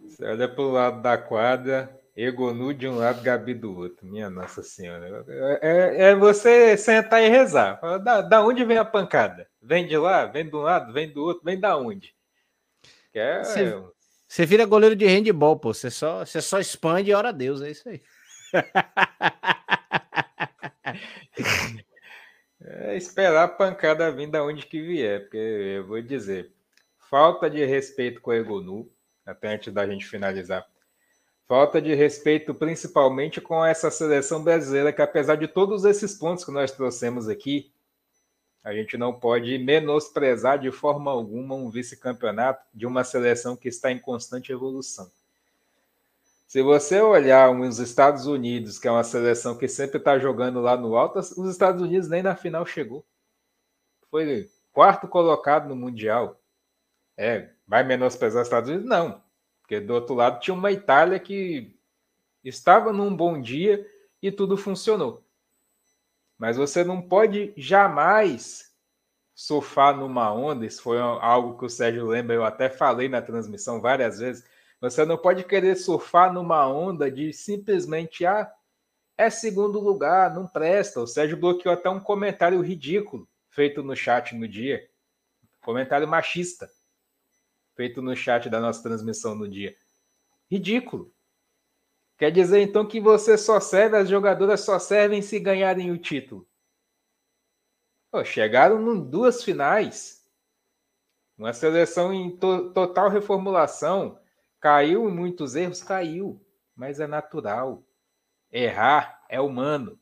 Você 0.06 0.24
olha 0.24 0.48
pro 0.48 0.70
lado 0.70 1.00
da 1.00 1.16
quadra, 1.16 1.96
Egonu 2.16 2.74
de 2.74 2.88
um 2.88 2.96
lado, 2.96 3.22
Gabi 3.22 3.54
do 3.54 3.76
outro. 3.76 4.06
Minha 4.06 4.30
Nossa 4.30 4.62
Senhora. 4.62 5.24
É, 5.60 6.10
é 6.10 6.14
você 6.14 6.76
sentar 6.76 7.22
e 7.22 7.28
rezar. 7.28 7.80
Da, 7.98 8.20
da 8.20 8.44
onde 8.44 8.64
vem 8.64 8.78
a 8.78 8.84
pancada? 8.84 9.48
Vem 9.60 9.86
de 9.86 9.96
lá? 9.96 10.26
Vem 10.26 10.48
de 10.48 10.54
um 10.54 10.60
lado? 10.60 10.92
Vem 10.92 11.12
do 11.12 11.22
outro? 11.22 11.44
Vem 11.44 11.58
da 11.58 11.76
onde? 11.76 12.14
É... 13.12 13.44
Você, 13.44 13.82
você 14.28 14.46
vira 14.46 14.64
goleiro 14.64 14.96
de 14.96 15.06
handball, 15.06 15.58
pô. 15.58 15.72
Você 15.72 15.90
só, 15.90 16.24
você 16.24 16.40
só 16.40 16.58
expande 16.58 17.10
e 17.10 17.14
ora 17.14 17.30
a 17.30 17.32
Deus. 17.32 17.62
É 17.62 17.70
isso 17.70 17.88
aí. 17.88 18.02
é 22.64 22.96
esperar 22.96 23.44
a 23.44 23.48
pancada 23.48 24.10
vir 24.10 24.30
da 24.30 24.42
onde 24.42 24.66
que 24.66 24.80
vier. 24.80 25.22
Porque 25.22 25.36
eu 25.36 25.86
vou 25.86 26.00
dizer, 26.02 26.52
falta 27.10 27.48
de 27.48 27.64
respeito 27.64 28.20
com 28.20 28.30
o 28.30 28.34
Egonu, 28.34 28.90
até 29.24 29.54
antes 29.54 29.72
da 29.72 29.86
gente 29.86 30.06
finalizar 30.06 30.66
Falta 31.46 31.80
de 31.80 31.94
respeito, 31.94 32.54
principalmente 32.54 33.38
com 33.38 33.62
essa 33.62 33.90
seleção 33.90 34.42
brasileira, 34.42 34.92
que 34.94 35.02
apesar 35.02 35.36
de 35.36 35.46
todos 35.46 35.84
esses 35.84 36.14
pontos 36.14 36.42
que 36.42 36.50
nós 36.50 36.72
trouxemos 36.72 37.28
aqui, 37.28 37.70
a 38.62 38.72
gente 38.72 38.96
não 38.96 39.12
pode 39.12 39.58
menosprezar 39.58 40.58
de 40.58 40.72
forma 40.72 41.10
alguma 41.10 41.54
um 41.54 41.68
vice-campeonato 41.68 42.64
de 42.72 42.86
uma 42.86 43.04
seleção 43.04 43.54
que 43.54 43.68
está 43.68 43.92
em 43.92 43.98
constante 43.98 44.52
evolução. 44.52 45.10
Se 46.46 46.62
você 46.62 47.00
olhar 47.00 47.50
os 47.50 47.78
Estados 47.78 48.26
Unidos, 48.26 48.78
que 48.78 48.86
é 48.86 48.90
uma 48.90 49.04
seleção 49.04 49.56
que 49.56 49.66
sempre 49.66 49.98
está 49.98 50.18
jogando 50.18 50.60
lá 50.60 50.76
no 50.76 50.96
alto, 50.96 51.18
os 51.18 51.50
Estados 51.50 51.82
Unidos 51.82 52.08
nem 52.08 52.22
na 52.22 52.36
final 52.36 52.64
chegou. 52.64 53.04
Foi 54.10 54.48
quarto 54.72 55.08
colocado 55.08 55.68
no 55.68 55.76
Mundial. 55.76 56.40
É, 57.16 57.50
vai 57.66 57.82
menosprezar 57.82 58.42
os 58.42 58.48
Estados 58.48 58.70
Unidos? 58.70 58.88
Não. 58.88 59.22
Porque 59.60 59.80
do 59.80 59.94
outro 59.94 60.14
lado 60.14 60.40
tinha 60.40 60.54
uma 60.54 60.70
Itália 60.70 61.18
que 61.18 61.74
estava 62.44 62.92
num 62.92 63.16
bom 63.16 63.40
dia 63.40 63.88
e 64.20 64.30
tudo 64.30 64.56
funcionou. 64.56 65.24
Mas 66.38 66.56
você 66.56 66.84
não 66.84 67.00
pode 67.00 67.52
jamais 67.56 68.74
surfar 69.34 69.96
numa 69.96 70.32
onda. 70.32 70.66
Isso 70.66 70.82
foi 70.82 70.98
algo 71.00 71.58
que 71.58 71.64
o 71.64 71.70
Sérgio 71.70 72.06
lembra, 72.06 72.34
eu 72.34 72.44
até 72.44 72.68
falei 72.68 73.08
na 73.08 73.22
transmissão 73.22 73.80
várias 73.80 74.18
vezes. 74.18 74.44
Você 74.90 75.04
não 75.04 75.16
pode 75.16 75.44
querer 75.44 75.76
surfar 75.76 76.32
numa 76.32 76.66
onda 76.68 77.10
de 77.10 77.32
simplesmente, 77.32 78.26
ah, 78.26 78.52
é 79.16 79.30
segundo 79.30 79.80
lugar, 79.80 80.34
não 80.34 80.46
presta. 80.46 81.00
O 81.00 81.06
Sérgio 81.06 81.36
bloqueou 81.36 81.72
até 81.72 81.88
um 81.88 82.00
comentário 82.00 82.60
ridículo 82.60 83.28
feito 83.48 83.82
no 83.82 83.96
chat 83.96 84.34
no 84.34 84.46
dia. 84.46 84.86
Comentário 85.62 86.06
machista 86.06 86.68
feito 87.74 88.00
no 88.00 88.14
chat 88.14 88.48
da 88.48 88.60
nossa 88.60 88.82
transmissão 88.82 89.34
no 89.34 89.48
dia. 89.48 89.74
Ridículo. 90.50 91.12
Quer 92.16 92.30
dizer 92.30 92.60
então 92.60 92.86
que 92.86 93.00
você 93.00 93.36
só 93.36 93.58
serve, 93.58 93.96
as 93.96 94.08
jogadoras 94.08 94.60
só 94.60 94.78
servem 94.78 95.20
se 95.20 95.40
ganharem 95.40 95.90
o 95.90 95.98
título. 95.98 96.46
Pô, 98.10 98.24
chegaram 98.24 98.94
em 98.94 99.00
duas 99.00 99.42
finais. 99.42 100.24
Uma 101.36 101.52
seleção 101.52 102.12
em 102.12 102.36
to 102.36 102.70
total 102.72 103.08
reformulação. 103.08 104.22
Caiu 104.64 105.10
em 105.10 105.12
muitos 105.12 105.54
erros? 105.54 105.82
Caiu. 105.82 106.40
Mas 106.74 106.98
é 106.98 107.06
natural. 107.06 107.84
Errar 108.50 109.22
é 109.28 109.38
humano. 109.38 110.00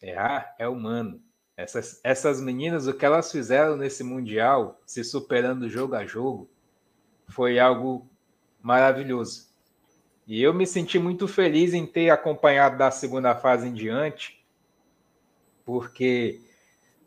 Errar 0.00 0.54
é 0.60 0.68
humano. 0.68 1.20
Essas, 1.56 2.00
essas 2.04 2.40
meninas, 2.40 2.86
o 2.86 2.94
que 2.94 3.04
elas 3.04 3.32
fizeram 3.32 3.76
nesse 3.76 4.04
Mundial, 4.04 4.80
se 4.86 5.02
superando 5.02 5.68
jogo 5.68 5.96
a 5.96 6.06
jogo, 6.06 6.48
foi 7.26 7.58
algo 7.58 8.08
maravilhoso. 8.62 9.48
E 10.24 10.40
eu 10.40 10.54
me 10.54 10.64
senti 10.64 10.96
muito 10.96 11.26
feliz 11.26 11.74
em 11.74 11.84
ter 11.84 12.10
acompanhado 12.10 12.78
da 12.78 12.92
segunda 12.92 13.34
fase 13.34 13.66
em 13.66 13.72
diante, 13.72 14.40
porque 15.64 16.40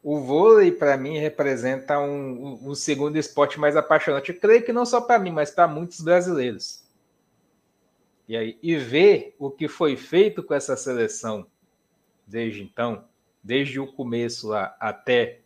o 0.03 0.19
vôlei, 0.19 0.71
para 0.71 0.97
mim, 0.97 1.17
representa 1.17 1.99
um, 1.99 2.69
um, 2.69 2.75
segundo 2.75 3.17
esporte 3.17 3.59
mais 3.59 3.75
apaixonante. 3.75 4.31
Eu 4.31 4.39
creio 4.39 4.63
que 4.63 4.73
não 4.73 4.85
só 4.85 4.99
para 4.99 5.19
mim, 5.19 5.31
mas 5.31 5.51
para 5.51 5.67
muitos 5.67 6.01
brasileiros. 6.01 6.83
E, 8.27 8.35
aí, 8.35 8.57
e 8.63 8.75
ver 8.77 9.35
o 9.38 9.51
que 9.51 9.67
foi 9.67 9.95
feito 9.95 10.41
com 10.41 10.53
essa 10.53 10.75
seleção 10.75 11.45
desde 12.25 12.63
então, 12.63 13.05
desde 13.43 13.80
o 13.80 13.91
começo 13.91 14.47
lá 14.47 14.75
até 14.80 15.41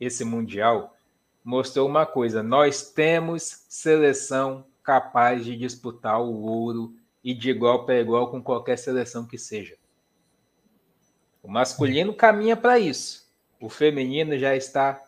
esse 0.00 0.24
Mundial, 0.24 0.96
mostrou 1.42 1.86
uma 1.86 2.06
coisa: 2.06 2.42
nós 2.42 2.90
temos 2.90 3.64
seleção 3.68 4.64
capaz 4.82 5.44
de 5.44 5.56
disputar 5.56 6.20
o 6.20 6.42
ouro 6.42 6.94
e 7.22 7.34
de 7.34 7.50
igual 7.50 7.84
para 7.84 8.00
igual 8.00 8.30
com 8.30 8.42
qualquer 8.42 8.78
seleção 8.78 9.26
que 9.26 9.36
seja. 9.36 9.76
O 11.42 11.50
masculino 11.50 12.14
caminha 12.14 12.56
para 12.56 12.78
isso. 12.78 13.23
O 13.64 13.70
feminino 13.70 14.36
já 14.36 14.54
está 14.54 15.02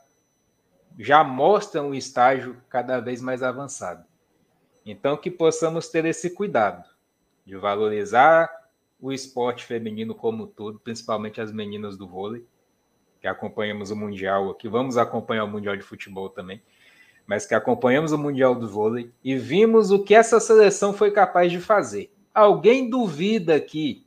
já 0.98 1.22
mostra 1.22 1.82
um 1.82 1.92
estágio 1.92 2.56
cada 2.70 3.00
vez 3.00 3.20
mais 3.20 3.42
avançado. 3.42 4.02
Então 4.86 5.14
que 5.14 5.30
possamos 5.30 5.90
ter 5.90 6.06
esse 6.06 6.30
cuidado 6.30 6.82
de 7.44 7.54
valorizar 7.54 8.50
o 8.98 9.12
esporte 9.12 9.62
feminino 9.62 10.14
como 10.14 10.44
um 10.44 10.46
todo, 10.46 10.80
principalmente 10.80 11.38
as 11.38 11.52
meninas 11.52 11.98
do 11.98 12.08
vôlei, 12.08 12.46
que 13.20 13.26
acompanhamos 13.26 13.90
o 13.90 13.96
Mundial 13.96 14.48
aqui, 14.48 14.70
vamos 14.70 14.96
acompanhar 14.96 15.44
o 15.44 15.48
Mundial 15.48 15.76
de 15.76 15.82
Futebol 15.82 16.30
também, 16.30 16.62
mas 17.26 17.44
que 17.44 17.54
acompanhamos 17.54 18.12
o 18.12 18.16
Mundial 18.16 18.54
do 18.54 18.70
Vôlei 18.70 19.12
e 19.22 19.36
vimos 19.36 19.90
o 19.90 20.02
que 20.02 20.14
essa 20.14 20.40
seleção 20.40 20.94
foi 20.94 21.10
capaz 21.10 21.52
de 21.52 21.60
fazer. 21.60 22.10
Alguém 22.32 22.88
duvida 22.88 23.54
aqui? 23.54 24.06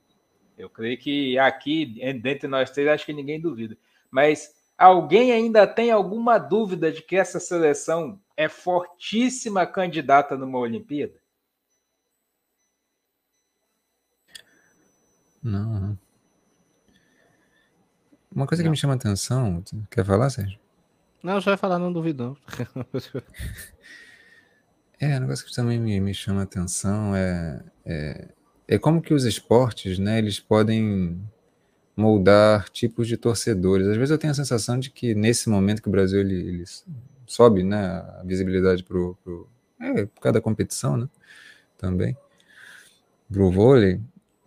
Eu 0.57 0.71
creio 0.71 0.97
que 0.97 1.37
aqui, 1.37 1.85
dentre 2.19 2.47
nós 2.47 2.71
três, 2.71 2.87
acho 2.87 3.05
que 3.05 3.13
ninguém 3.13 3.39
duvida. 3.39 3.77
Mas 4.11 4.49
alguém 4.77 5.31
ainda 5.31 5.67
tem 5.67 5.91
alguma 5.91 6.37
dúvida 6.37 6.91
de 6.91 7.01
que 7.01 7.15
essa 7.15 7.39
seleção 7.39 8.19
é 8.35 8.47
fortíssima 8.47 9.65
candidata 9.65 10.37
numa 10.37 10.57
Olimpíada? 10.57 11.19
Não. 15.41 15.97
Uma 18.33 18.45
coisa 18.45 18.63
que 18.63 18.69
me 18.69 18.77
chama 18.77 18.93
a 18.93 18.95
atenção, 18.95 19.63
quer 19.89 20.05
falar, 20.05 20.29
Sérgio? 20.29 20.59
Não, 21.23 21.41
só 21.41 21.51
vai 21.51 21.57
falar, 21.57 21.79
não 21.79 21.91
duvido. 21.91 22.37
é, 24.99 25.17
um 25.17 25.21
negócio 25.21 25.45
que 25.45 25.53
também 25.53 25.79
me, 25.79 25.99
me 25.99 26.13
chama 26.13 26.41
a 26.41 26.43
atenção 26.43 27.15
é, 27.15 27.63
é, 27.85 28.27
é, 28.67 28.77
como 28.77 29.01
que 29.01 29.13
os 29.13 29.25
esportes, 29.25 29.99
né, 29.99 30.19
eles 30.19 30.39
podem 30.39 31.21
moldar 31.99 32.69
tipos 32.69 33.07
de 33.07 33.17
torcedores. 33.17 33.85
Às 33.87 33.97
vezes 33.97 34.11
eu 34.11 34.17
tenho 34.17 34.31
a 34.31 34.35
sensação 34.35 34.79
de 34.79 34.89
que 34.89 35.13
nesse 35.13 35.49
momento 35.49 35.81
que 35.81 35.89
o 35.89 35.91
Brasil 35.91 36.19
ele, 36.21 36.35
ele 36.35 36.63
sobe, 37.27 37.63
né, 37.63 37.77
a 37.77 38.23
visibilidade 38.25 38.83
para 38.83 38.97
o 38.97 39.47
é, 39.81 40.05
por 40.05 40.21
causa 40.21 40.33
da 40.33 40.41
competição, 40.41 40.97
né, 40.97 41.09
também, 41.77 42.17
para 43.31 43.41
o 43.41 43.51
vôlei, 43.51 44.01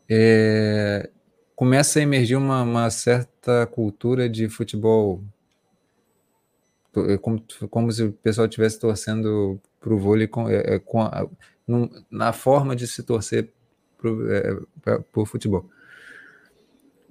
é, 0.09 1.09
começa 1.55 1.99
a 1.99 2.03
emergir 2.03 2.37
uma, 2.37 2.63
uma, 2.63 2.91
certa 2.91 3.67
cultura 3.67 4.29
de 4.29 4.49
futebol, 4.49 5.23
é 7.09 7.17
como, 7.17 7.43
como 7.71 7.91
se 7.91 8.03
o 8.03 8.13
pessoal 8.13 8.47
estivesse 8.47 8.79
torcendo 8.79 9.61
para 9.81 9.95
o 9.95 9.99
vôlei 9.99 10.27
com, 10.27 10.49
é, 10.49 10.75
é, 10.75 10.79
com 10.79 11.01
a, 11.01 11.27
num, 11.67 11.89
na 12.11 12.33
forma 12.33 12.77
de 12.77 12.87
se 12.87 13.03
torcer 13.03 13.51
para 13.99 15.23
o 15.23 15.25
futebol. 15.25 15.71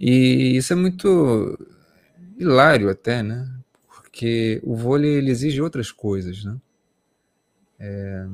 E 0.04 0.58
isso 0.58 0.74
é 0.74 0.76
muito 0.76 1.60
hilário 2.36 2.90
até, 2.90 3.22
né? 3.22 3.48
Porque 3.88 4.60
o 4.64 4.76
vôlei 4.76 5.12
ele 5.12 5.30
exige 5.30 5.62
outras 5.62 5.92
coisas, 5.92 6.44
né? 6.44 6.58
É, 7.80 8.28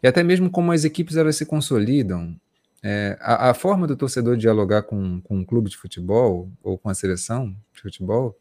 e 0.00 0.06
até 0.06 0.22
mesmo 0.22 0.48
como 0.48 0.70
as 0.70 0.84
equipes 0.84 1.16
elas 1.16 1.34
se 1.34 1.44
consolidam, 1.44 2.38
é, 2.80 3.18
a, 3.20 3.50
a, 3.50 3.54
forma 3.54 3.88
do 3.88 3.96
torcedor 3.96 4.36
dialogar 4.36 4.82
com, 4.82 5.20
com 5.22 5.38
um 5.38 5.44
clube 5.44 5.68
de 5.68 5.76
futebol 5.76 6.48
ou 6.62 6.78
com 6.78 6.88
a 6.88 6.94
seleção 6.94 7.56
de 7.72 7.82
futebol, 7.82 8.38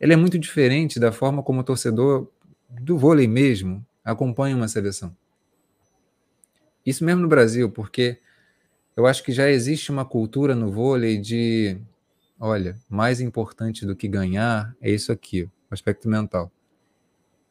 ele 0.00 0.12
é 0.12 0.16
muito 0.16 0.38
diferente 0.38 1.00
da 1.00 1.10
forma 1.10 1.42
como 1.42 1.60
o 1.60 1.64
torcedor 1.64 2.30
do 2.68 2.96
vôlei 2.98 3.26
mesmo 3.26 3.84
acompanha 4.04 4.54
uma 4.54 4.68
seleção. 4.68 5.16
Isso 6.86 7.04
mesmo 7.04 7.22
no 7.22 7.28
Brasil, 7.28 7.68
porque 7.68 8.20
eu 8.96 9.06
acho 9.06 9.22
que 9.22 9.32
já 9.32 9.48
existe 9.48 9.90
uma 9.90 10.04
cultura 10.04 10.54
no 10.54 10.70
vôlei 10.70 11.18
de, 11.18 11.78
olha, 12.38 12.76
mais 12.88 13.20
importante 13.20 13.86
do 13.86 13.96
que 13.96 14.08
ganhar 14.08 14.74
é 14.80 14.90
isso 14.90 15.12
aqui, 15.12 15.44
o 15.44 15.50
aspecto 15.74 16.08
mental. 16.08 16.50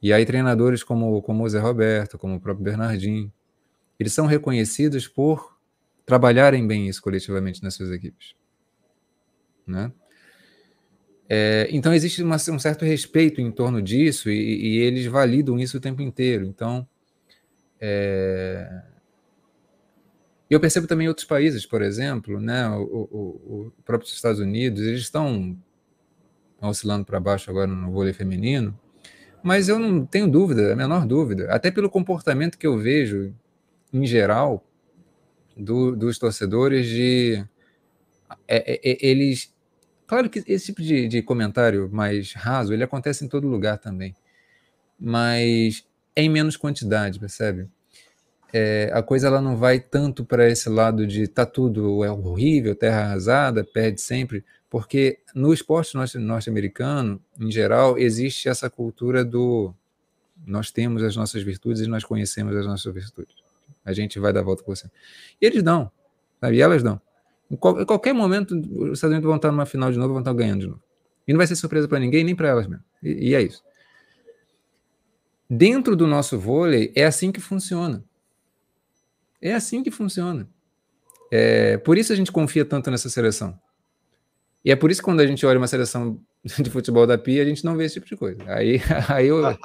E 0.01 0.14
aí 0.14 0.26
treinadores 0.26 0.84
como, 0.84 1.22
como 1.22 1.43
o 1.43 1.50
Zé 1.50 1.59
Roberto, 1.59 2.18
como 2.18 2.35
o 2.35 2.40
próprio 2.40 2.64
Bernardinho, 2.64 3.32
eles 4.00 4.14
são 4.14 4.26
reconhecidos 4.26 5.08
por 5.08 5.58
trabalharem 6.06 6.66
bem 6.66 6.88
isso 6.88 7.01
coletivamente 7.01 7.61
nas 7.61 7.74
suas 7.74 7.92
equipes. 7.92 8.34
Né? 9.68 9.92
É, 11.27 11.68
então 11.69 11.93
existe 11.93 12.24
uma, 12.24 12.38
um 12.38 12.58
certo 12.58 12.84
respeito 12.84 13.40
em 13.40 13.51
torno 13.51 13.82
disso 13.82 14.32
e, 14.32 14.34
e, 14.34 14.77
eles 14.80 15.06
validam 15.06 15.59
isso 15.59 15.77
o 15.77 15.82
tempo 15.82 16.01
inteiro. 16.01 16.45
Então, 16.45 16.88
é... 17.80 18.82
eu 20.53 20.59
percebo 20.59 20.87
também 20.87 21.07
outros 21.07 21.27
países, 21.27 21.65
por 21.65 21.81
exemplo, 21.81 22.39
né, 22.39 22.67
o, 22.69 22.81
o, 22.81 23.71
o 23.77 23.83
próprio 23.83 24.09
Estados 24.09 24.39
Unidos, 24.39 24.81
eles 24.81 25.01
estão 25.01 25.57
oscilando 26.61 27.05
para 27.05 27.19
baixo 27.19 27.49
agora 27.49 27.67
no 27.67 27.91
vôlei 27.91 28.13
feminino, 28.13 28.77
mas 29.43 29.69
eu 29.69 29.79
não 29.79 30.05
tenho 30.05 30.27
dúvida, 30.27 30.73
a 30.73 30.75
menor 30.75 31.05
dúvida, 31.05 31.51
até 31.53 31.71
pelo 31.71 31.89
comportamento 31.89 32.57
que 32.57 32.67
eu 32.67 32.77
vejo 32.77 33.33
em 33.93 34.05
geral 34.05 34.65
do, 35.55 35.95
dos 35.95 36.17
torcedores 36.17 36.87
de 36.87 37.45
é, 38.47 38.73
é, 38.73 38.91
é, 38.91 38.97
eles 39.05 39.53
claro 40.07 40.29
que 40.29 40.43
esse 40.47 40.67
tipo 40.67 40.81
de, 40.81 41.07
de, 41.07 41.21
comentário 41.21 41.89
mais 41.91 42.33
raso 42.33 42.73
ele 42.73 42.83
acontece 42.83 43.25
em 43.25 43.27
todo 43.27 43.47
lugar 43.47 43.77
também 43.77 44.15
mas 44.99 45.85
é 46.15 46.21
em 46.21 46.29
menos 46.29 46.55
quantidade 46.55 47.19
percebe 47.19 47.67
é, 48.53 48.89
a 48.93 49.01
coisa 49.01 49.27
ela 49.27 49.41
não 49.41 49.55
vai 49.55 49.79
tanto 49.79 50.25
para 50.25 50.49
esse 50.49 50.69
lado 50.69 51.05
de 51.05 51.27
tá 51.27 51.45
tudo 51.45 52.03
é 52.03 52.11
horrível 52.11 52.75
terra 52.75 53.01
arrasada 53.01 53.63
perde 53.63 54.01
sempre 54.01 54.43
porque 54.69 55.19
no 55.33 55.53
esporte 55.53 55.95
norte-americano 56.17 57.21
em 57.39 57.51
geral 57.51 57.97
existe 57.97 58.49
essa 58.49 58.69
cultura 58.69 59.23
do 59.23 59.73
nós 60.45 60.71
temos 60.71 61.03
as 61.03 61.15
nossas 61.15 61.43
virtudes 61.43 61.81
e 61.81 61.87
nós 61.87 62.03
conhecemos 62.03 62.55
as 62.55 62.65
nossas 62.65 62.93
virtudes 62.93 63.35
a 63.89 63.93
gente 63.93 64.19
vai 64.19 64.31
dar 64.31 64.41
volta 64.41 64.63
com 64.63 64.73
você. 64.73 64.89
E 65.41 65.45
eles 65.45 65.63
dão, 65.63 65.91
sabe? 66.39 66.57
E 66.57 66.61
elas 66.61 66.83
dão. 66.83 67.01
Em, 67.49 67.55
qual, 67.55 67.81
em 67.81 67.85
qualquer 67.85 68.13
momento, 68.13 68.55
os 68.55 68.93
Estados 68.93 69.11
Unidos 69.11 69.25
vão 69.25 69.35
estar 69.35 69.51
numa 69.51 69.65
final 69.65 69.91
de 69.91 69.97
novo, 69.97 70.13
vão 70.13 70.21
estar 70.21 70.33
ganhando 70.33 70.61
de 70.61 70.67
novo. 70.67 70.83
E 71.27 71.33
não 71.33 71.37
vai 71.37 71.47
ser 71.47 71.55
surpresa 71.55 71.87
para 71.87 71.99
ninguém, 71.99 72.23
nem 72.23 72.35
para 72.35 72.47
elas 72.47 72.67
mesmo. 72.67 72.83
E, 73.01 73.29
e 73.29 73.35
é 73.35 73.41
isso. 73.41 73.63
Dentro 75.49 75.95
do 75.95 76.05
nosso 76.05 76.37
vôlei, 76.37 76.91
é 76.95 77.05
assim 77.05 77.31
que 77.31 77.41
funciona. 77.41 78.03
É 79.42 79.53
assim 79.53 79.82
que 79.84 79.92
funciona. 79.92 80.48
É, 81.32 81.77
por 81.77 81.98
isso 81.98 82.11
a 82.11 82.16
gente 82.16 82.32
confia 82.32 82.66
tanto 82.66 82.90
nessa 82.90 83.09
seleção. 83.09 83.59
E 84.64 84.72
é 84.72 84.76
por 84.76 84.92
isso 84.92 85.01
que 85.01 85.06
quando 85.06 85.22
a 85.22 85.27
gente 85.27 85.45
olha 85.45 85.58
uma 85.58 85.68
seleção 85.68 86.19
de 86.59 86.69
futebol 86.69 87.08
da 87.08 87.18
Pia, 87.18 87.42
a 87.42 87.45
gente 87.45 87.64
não 87.64 87.77
vê 87.77 87.85
esse 87.85 87.95
tipo 87.95 88.08
de 88.08 88.16
coisa. 88.16 88.43
Aí, 88.48 88.82
aí 89.08 89.27
eu. 89.27 89.42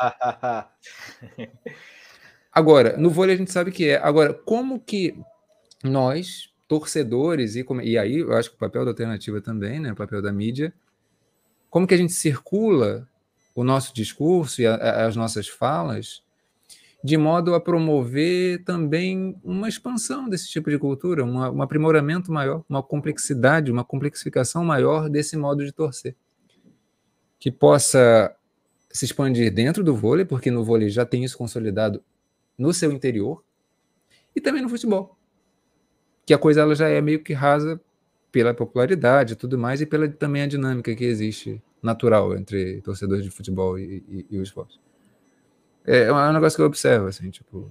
Agora, 2.53 2.97
no 2.97 3.11
vôlei 3.11 3.35
a 3.35 3.39
gente 3.39 3.51
sabe 3.51 3.73
que 3.73 3.89
é. 3.89 3.97
Agora, 3.97 4.33
como 4.33 4.78
que 4.78 5.19
nós, 5.83 6.53
torcedores, 6.69 7.57
e, 7.57 7.65
como, 7.65 7.81
e 7.83 7.99
aí 7.99 8.19
eu 8.19 8.33
acho 8.35 8.51
que 8.51 8.57
o 8.57 8.59
papel 8.59 8.85
da 8.85 8.93
alternativa 8.93 9.41
também, 9.41 9.81
né, 9.81 9.93
o 9.93 9.97
papel 9.97 10.23
da 10.23 10.33
mídia, 10.33 10.73
como 11.69 11.86
que 11.86 11.94
a 11.94 11.97
gente 11.97 12.12
circula 12.12 13.09
o 13.55 13.65
nosso 13.65 13.93
discurso 13.93 14.62
e 14.62 14.67
a, 14.67 14.75
a, 14.75 15.07
as 15.07 15.17
nossas 15.17 15.49
falas 15.49 16.24
de 17.05 17.18
modo 17.18 17.55
a 17.55 17.60
promover 17.60 18.65
também 18.65 19.39
uma 19.44 19.68
expansão 19.68 20.26
desse 20.26 20.49
tipo 20.49 20.70
de 20.70 20.78
cultura, 20.78 21.23
uma, 21.23 21.50
um 21.50 21.60
aprimoramento 21.60 22.33
maior, 22.33 22.65
uma 22.66 22.83
complexidade, 22.83 23.70
uma 23.70 23.84
complexificação 23.84 24.65
maior 24.65 25.10
desse 25.10 25.36
modo 25.36 25.62
de 25.66 25.70
torcer. 25.70 26.16
Que 27.39 27.50
possa 27.50 28.34
se 28.89 29.05
expandir 29.05 29.52
dentro 29.52 29.84
do 29.84 29.94
vôlei, 29.94 30.24
porque 30.24 30.50
no 30.50 30.65
vôlei 30.65 30.89
já 30.89 31.05
tem 31.05 31.23
isso 31.23 31.36
consolidado 31.36 32.02
no 32.57 32.73
seu 32.73 32.91
interior 32.91 33.44
e 34.34 34.41
também 34.41 34.62
no 34.62 34.70
futebol. 34.70 35.15
Que 36.24 36.33
a 36.33 36.39
coisa 36.39 36.62
ela 36.62 36.74
já 36.74 36.89
é 36.89 37.02
meio 37.02 37.23
que 37.23 37.34
rasa 37.34 37.78
pela 38.33 38.55
popularidade 38.55 39.34
e 39.34 39.36
tudo 39.36 39.58
mais 39.58 39.83
e 39.83 39.84
pela 39.84 40.08
também 40.08 40.41
a 40.41 40.47
dinâmica 40.47 40.97
que 40.97 41.05
existe 41.05 41.62
natural 41.83 42.34
entre 42.34 42.81
torcedores 42.81 43.23
de 43.23 43.31
futebol 43.31 43.78
e, 43.78 44.02
e, 44.08 44.26
e 44.31 44.39
o 44.39 44.42
esporte. 44.42 44.83
É, 45.86 46.04
é 46.04 46.12
um 46.12 46.32
negócio 46.32 46.56
que 46.56 46.62
eu 46.62 46.66
observo, 46.66 47.06
assim, 47.06 47.30
tipo, 47.30 47.70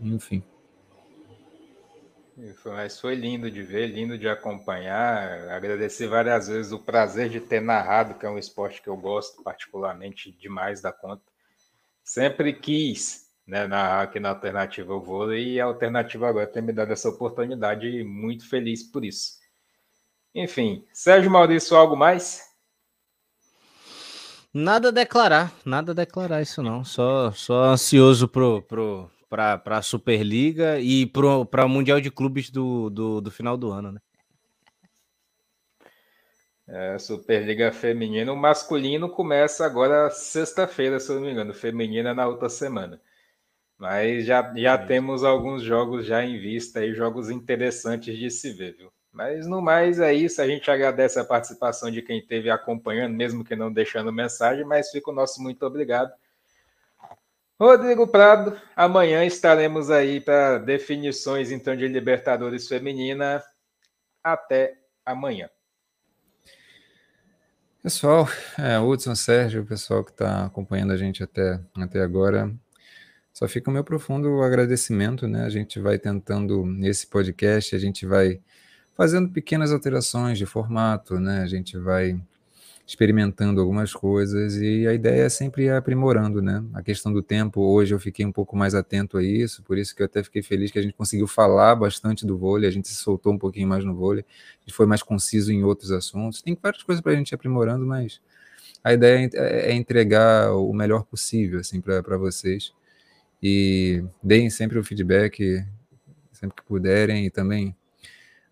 enfim. 0.00 0.42
Mas 2.64 3.00
foi 3.00 3.14
lindo 3.14 3.50
de 3.50 3.62
ver, 3.62 3.86
lindo 3.88 4.18
de 4.18 4.28
acompanhar. 4.28 5.48
Agradecer 5.50 6.08
várias 6.08 6.48
vezes 6.48 6.72
o 6.72 6.78
prazer 6.78 7.28
de 7.28 7.40
ter 7.40 7.60
narrado, 7.60 8.18
que 8.18 8.26
é 8.26 8.30
um 8.30 8.38
esporte 8.38 8.82
que 8.82 8.88
eu 8.88 8.96
gosto 8.96 9.42
particularmente 9.42 10.32
demais 10.32 10.80
da 10.80 10.90
conta. 10.90 11.22
Sempre 12.02 12.52
quis 12.52 13.24
né, 13.46 13.66
na, 13.66 14.02
aqui 14.02 14.18
na 14.18 14.30
Alternativa 14.30 14.98
Vôlei, 14.98 15.54
e 15.54 15.60
a 15.60 15.66
Alternativa 15.66 16.28
agora 16.28 16.46
tem 16.46 16.62
me 16.62 16.72
dado 16.72 16.92
essa 16.92 17.08
oportunidade 17.08 17.86
e 17.86 18.02
muito 18.02 18.48
feliz 18.48 18.82
por 18.82 19.04
isso. 19.04 19.38
Enfim, 20.34 20.84
Sérgio 20.92 21.30
Maurício, 21.30 21.76
algo 21.76 21.96
mais? 21.96 22.53
Nada 24.56 24.90
a 24.90 24.92
declarar, 24.92 25.52
nada 25.66 25.90
a 25.90 25.94
declarar 25.96 26.40
isso 26.40 26.62
não. 26.62 26.84
Só, 26.84 27.32
só 27.32 27.64
ansioso 27.64 28.28
pro, 28.28 28.62
pro, 28.62 29.10
pra, 29.28 29.58
pra 29.58 29.82
Superliga 29.82 30.78
e 30.78 31.06
pro, 31.06 31.44
pra 31.44 31.66
Mundial 31.66 32.00
de 32.00 32.08
Clubes 32.08 32.50
do, 32.50 32.88
do, 32.88 33.20
do 33.20 33.32
final 33.32 33.56
do 33.56 33.72
ano, 33.72 33.90
né? 33.90 34.00
É, 36.68 36.96
Superliga 37.00 37.72
Feminina. 37.72 38.32
O 38.32 38.36
masculino 38.36 39.10
começa 39.10 39.66
agora 39.66 40.08
sexta-feira, 40.10 41.00
se 41.00 41.10
eu 41.10 41.16
não 41.16 41.22
me 41.22 41.32
engano. 41.32 41.52
Feminina 41.52 42.14
na 42.14 42.28
outra 42.28 42.48
semana. 42.48 43.00
Mas 43.76 44.24
já, 44.24 44.54
já 44.56 44.78
temos 44.78 45.24
alguns 45.24 45.64
jogos 45.64 46.06
já 46.06 46.24
em 46.24 46.38
vista 46.38 46.78
aí, 46.78 46.94
jogos 46.94 47.28
interessantes 47.28 48.16
de 48.16 48.30
se 48.30 48.52
ver, 48.52 48.76
viu? 48.76 48.92
Mas 49.14 49.46
no 49.46 49.62
mais 49.62 50.00
é 50.00 50.12
isso. 50.12 50.42
A 50.42 50.46
gente 50.46 50.68
agradece 50.68 51.20
a 51.20 51.24
participação 51.24 51.88
de 51.88 52.02
quem 52.02 52.18
esteve 52.18 52.50
acompanhando, 52.50 53.14
mesmo 53.14 53.44
que 53.44 53.54
não 53.54 53.72
deixando 53.72 54.12
mensagem, 54.12 54.64
mas 54.64 54.90
fica 54.90 55.10
o 55.10 55.14
nosso 55.14 55.40
muito 55.40 55.64
obrigado. 55.64 56.12
Rodrigo 57.58 58.08
Prado, 58.08 58.60
amanhã 58.74 59.24
estaremos 59.24 59.88
aí 59.88 60.20
para 60.20 60.58
definições 60.58 61.52
então 61.52 61.76
de 61.76 61.86
Libertadores 61.86 62.66
Feminina. 62.66 63.40
Até 64.22 64.74
amanhã. 65.06 65.48
Pessoal, 67.80 68.26
é, 68.58 68.80
Hudson, 68.80 69.14
Sérgio, 69.14 69.62
o 69.62 69.66
pessoal 69.66 70.02
que 70.02 70.10
está 70.10 70.46
acompanhando 70.46 70.92
a 70.92 70.96
gente 70.96 71.22
até, 71.22 71.60
até 71.76 72.00
agora, 72.00 72.52
só 73.32 73.46
fica 73.46 73.70
o 73.70 73.72
meu 73.72 73.84
profundo 73.84 74.42
agradecimento, 74.42 75.28
né? 75.28 75.44
A 75.44 75.50
gente 75.50 75.78
vai 75.78 75.98
tentando, 75.98 76.64
nesse 76.64 77.06
podcast, 77.06 77.76
a 77.76 77.78
gente 77.78 78.06
vai 78.06 78.40
fazendo 78.94 79.28
pequenas 79.28 79.72
alterações 79.72 80.38
de 80.38 80.46
formato, 80.46 81.18
né? 81.18 81.42
A 81.42 81.46
gente 81.46 81.76
vai 81.78 82.20
experimentando 82.86 83.60
algumas 83.60 83.94
coisas 83.94 84.56
e 84.56 84.86
a 84.86 84.92
ideia 84.92 85.22
é 85.22 85.28
sempre 85.28 85.64
ir 85.64 85.70
aprimorando, 85.70 86.42
né? 86.42 86.62
A 86.74 86.82
questão 86.82 87.12
do 87.12 87.22
tempo, 87.22 87.60
hoje 87.62 87.94
eu 87.94 87.98
fiquei 87.98 88.26
um 88.26 88.32
pouco 88.32 88.56
mais 88.56 88.74
atento 88.74 89.16
a 89.16 89.22
isso, 89.22 89.62
por 89.62 89.78
isso 89.78 89.96
que 89.96 90.02
eu 90.02 90.06
até 90.06 90.22
fiquei 90.22 90.42
feliz 90.42 90.70
que 90.70 90.78
a 90.78 90.82
gente 90.82 90.94
conseguiu 90.94 91.26
falar 91.26 91.74
bastante 91.76 92.26
do 92.26 92.36
vôlei, 92.36 92.68
a 92.68 92.72
gente 92.72 92.88
se 92.88 92.96
soltou 92.96 93.32
um 93.32 93.38
pouquinho 93.38 93.66
mais 93.66 93.84
no 93.84 93.94
vôlei, 93.94 94.24
gente 94.60 94.74
foi 94.74 94.86
mais 94.86 95.02
conciso 95.02 95.50
em 95.50 95.64
outros 95.64 95.90
assuntos. 95.90 96.42
Tem 96.42 96.56
várias 96.60 96.82
coisas 96.82 97.02
para 97.02 97.12
a 97.12 97.16
gente 97.16 97.30
ir 97.30 97.34
aprimorando, 97.34 97.86
mas 97.86 98.20
a 98.82 98.92
ideia 98.92 99.30
é, 99.34 99.70
é 99.70 99.74
entregar 99.74 100.52
o 100.54 100.72
melhor 100.74 101.04
possível, 101.04 101.60
assim, 101.60 101.80
para 101.80 102.18
vocês. 102.18 102.72
E 103.42 104.04
deem 104.22 104.50
sempre 104.50 104.78
o 104.78 104.84
feedback, 104.84 105.64
sempre 106.32 106.56
que 106.56 106.62
puderem, 106.68 107.26
e 107.26 107.30
também 107.30 107.74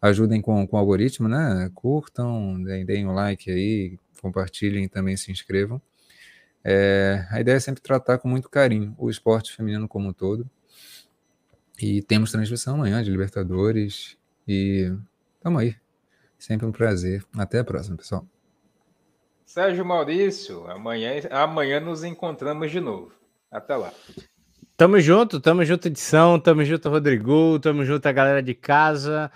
ajudem 0.03 0.43
com, 0.43 0.67
com 0.67 0.77
o 0.77 0.79
algoritmo, 0.81 1.29
né? 1.29 1.71
Curtam, 1.73 2.61
deem, 2.65 2.85
deem 2.85 3.07
um 3.07 3.15
like 3.15 3.49
aí, 3.51 3.97
compartilhem 4.21 4.89
também 4.89 5.17
se 5.17 5.31
inscrevam. 5.31 5.81
É, 6.65 7.27
a 7.31 7.41
ideia 7.41 7.57
é 7.57 7.61
sempre 7.61 7.81
tratar 7.81 8.19
com 8.19 8.29
muito 8.29 8.49
carinho 8.49 8.95
o 8.99 9.09
esporte 9.09 9.53
feminino 9.53 9.87
como 9.87 10.09
um 10.09 10.13
todo. 10.13 10.51
E 11.81 12.03
temos 12.03 12.33
transmissão 12.33 12.75
amanhã 12.75 13.03
de 13.03 13.11
Libertadores. 13.11 14.17
E 14.47 14.93
tamo 15.41 15.59
aí. 15.59 15.77
Sempre 16.39 16.67
um 16.67 16.73
prazer. 16.73 17.25
Até 17.37 17.61
a 17.61 17.65
próxima, 17.65 17.97
pessoal. 17.97 18.27
Sérgio 19.47 19.85
Maurício, 19.85 20.67
amanhã, 20.69 21.13
amanhã 21.31 21.79
nos 21.79 22.03
encontramos 22.03 22.71
de 22.71 22.81
novo. 22.81 23.13
Até 23.51 23.77
lá. 23.77 23.93
Tamo 24.77 24.99
junto, 24.99 25.39
tamo 25.41 25.65
junto, 25.65 25.89
edição, 25.89 26.41
tamo 26.41 26.65
junto, 26.65 26.89
Rodrigo, 26.89 27.59
tamo 27.61 27.85
junto, 27.85 28.07
a 28.07 28.13
galera 28.13 28.43
de 28.43 28.55
casa 28.55 29.31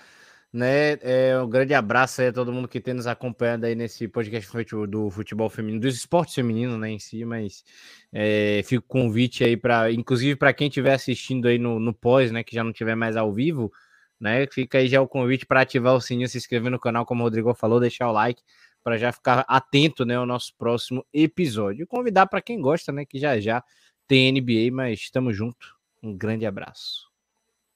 né? 0.56 0.92
É, 1.02 1.38
um 1.38 1.48
grande 1.48 1.74
abraço 1.74 2.22
aí 2.22 2.28
a 2.28 2.32
todo 2.32 2.50
mundo 2.50 2.66
que 2.66 2.80
tem 2.80 2.94
nos 2.94 3.06
acompanhando 3.06 3.64
aí 3.64 3.74
nesse 3.74 4.08
podcast 4.08 4.50
do 4.88 5.10
futebol 5.10 5.50
feminino, 5.50 5.82
dos 5.82 5.94
esportes 5.94 6.34
femininos, 6.34 6.78
né, 6.78 6.90
em 6.90 6.98
si, 6.98 7.26
mas 7.26 7.62
é, 8.10 8.62
fica 8.64 8.80
o 8.80 8.88
convite 8.88 9.44
aí 9.44 9.54
para, 9.54 9.92
inclusive 9.92 10.34
para 10.34 10.54
quem 10.54 10.68
estiver 10.68 10.94
assistindo 10.94 11.46
aí 11.46 11.58
no, 11.58 11.78
no 11.78 11.92
pós, 11.92 12.32
né, 12.32 12.42
que 12.42 12.54
já 12.54 12.64
não 12.64 12.72
tiver 12.72 12.94
mais 12.94 13.16
ao 13.18 13.30
vivo, 13.30 13.70
né, 14.18 14.46
fica 14.46 14.78
aí 14.78 14.88
já 14.88 15.00
o 15.02 15.06
convite 15.06 15.44
para 15.44 15.60
ativar 15.60 15.94
o 15.94 16.00
sininho, 16.00 16.26
se 16.26 16.38
inscrever 16.38 16.70
no 16.70 16.80
canal, 16.80 17.04
como 17.04 17.20
o 17.20 17.24
Rodrigo 17.24 17.54
falou, 17.54 17.78
deixar 17.78 18.08
o 18.08 18.12
like 18.12 18.42
para 18.82 18.96
já 18.96 19.12
ficar 19.12 19.44
atento, 19.46 20.06
né, 20.06 20.16
ao 20.16 20.24
nosso 20.24 20.54
próximo 20.56 21.04
episódio. 21.12 21.82
E 21.82 21.86
convidar 21.86 22.26
para 22.28 22.40
quem 22.40 22.60
gosta, 22.62 22.90
né, 22.92 23.04
que 23.04 23.18
já 23.18 23.38
já 23.38 23.62
tem 24.08 24.32
NBA, 24.32 24.72
mas 24.72 25.00
estamos 25.00 25.36
junto. 25.36 25.76
Um 26.02 26.16
grande 26.16 26.46
abraço. 26.46 27.15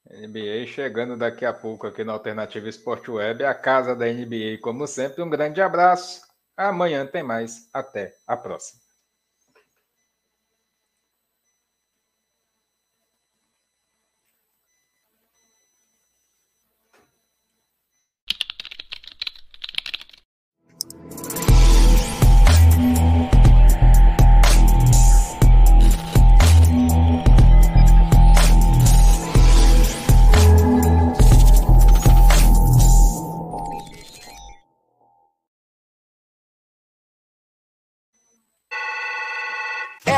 NBA 0.09 0.65
chegando 0.67 1.17
daqui 1.17 1.45
a 1.45 1.53
pouco 1.53 1.85
aqui 1.87 2.03
na 2.03 2.13
Alternativa 2.13 2.67
Esporte 2.67 3.11
Web, 3.11 3.43
a 3.45 3.53
casa 3.53 3.95
da 3.95 4.05
NBA, 4.05 4.59
como 4.61 4.87
sempre. 4.87 5.21
Um 5.21 5.29
grande 5.29 5.61
abraço. 5.61 6.21
Amanhã 6.57 7.05
tem 7.05 7.23
mais. 7.23 7.69
Até 7.73 8.13
a 8.27 8.35
próxima. 8.35 8.80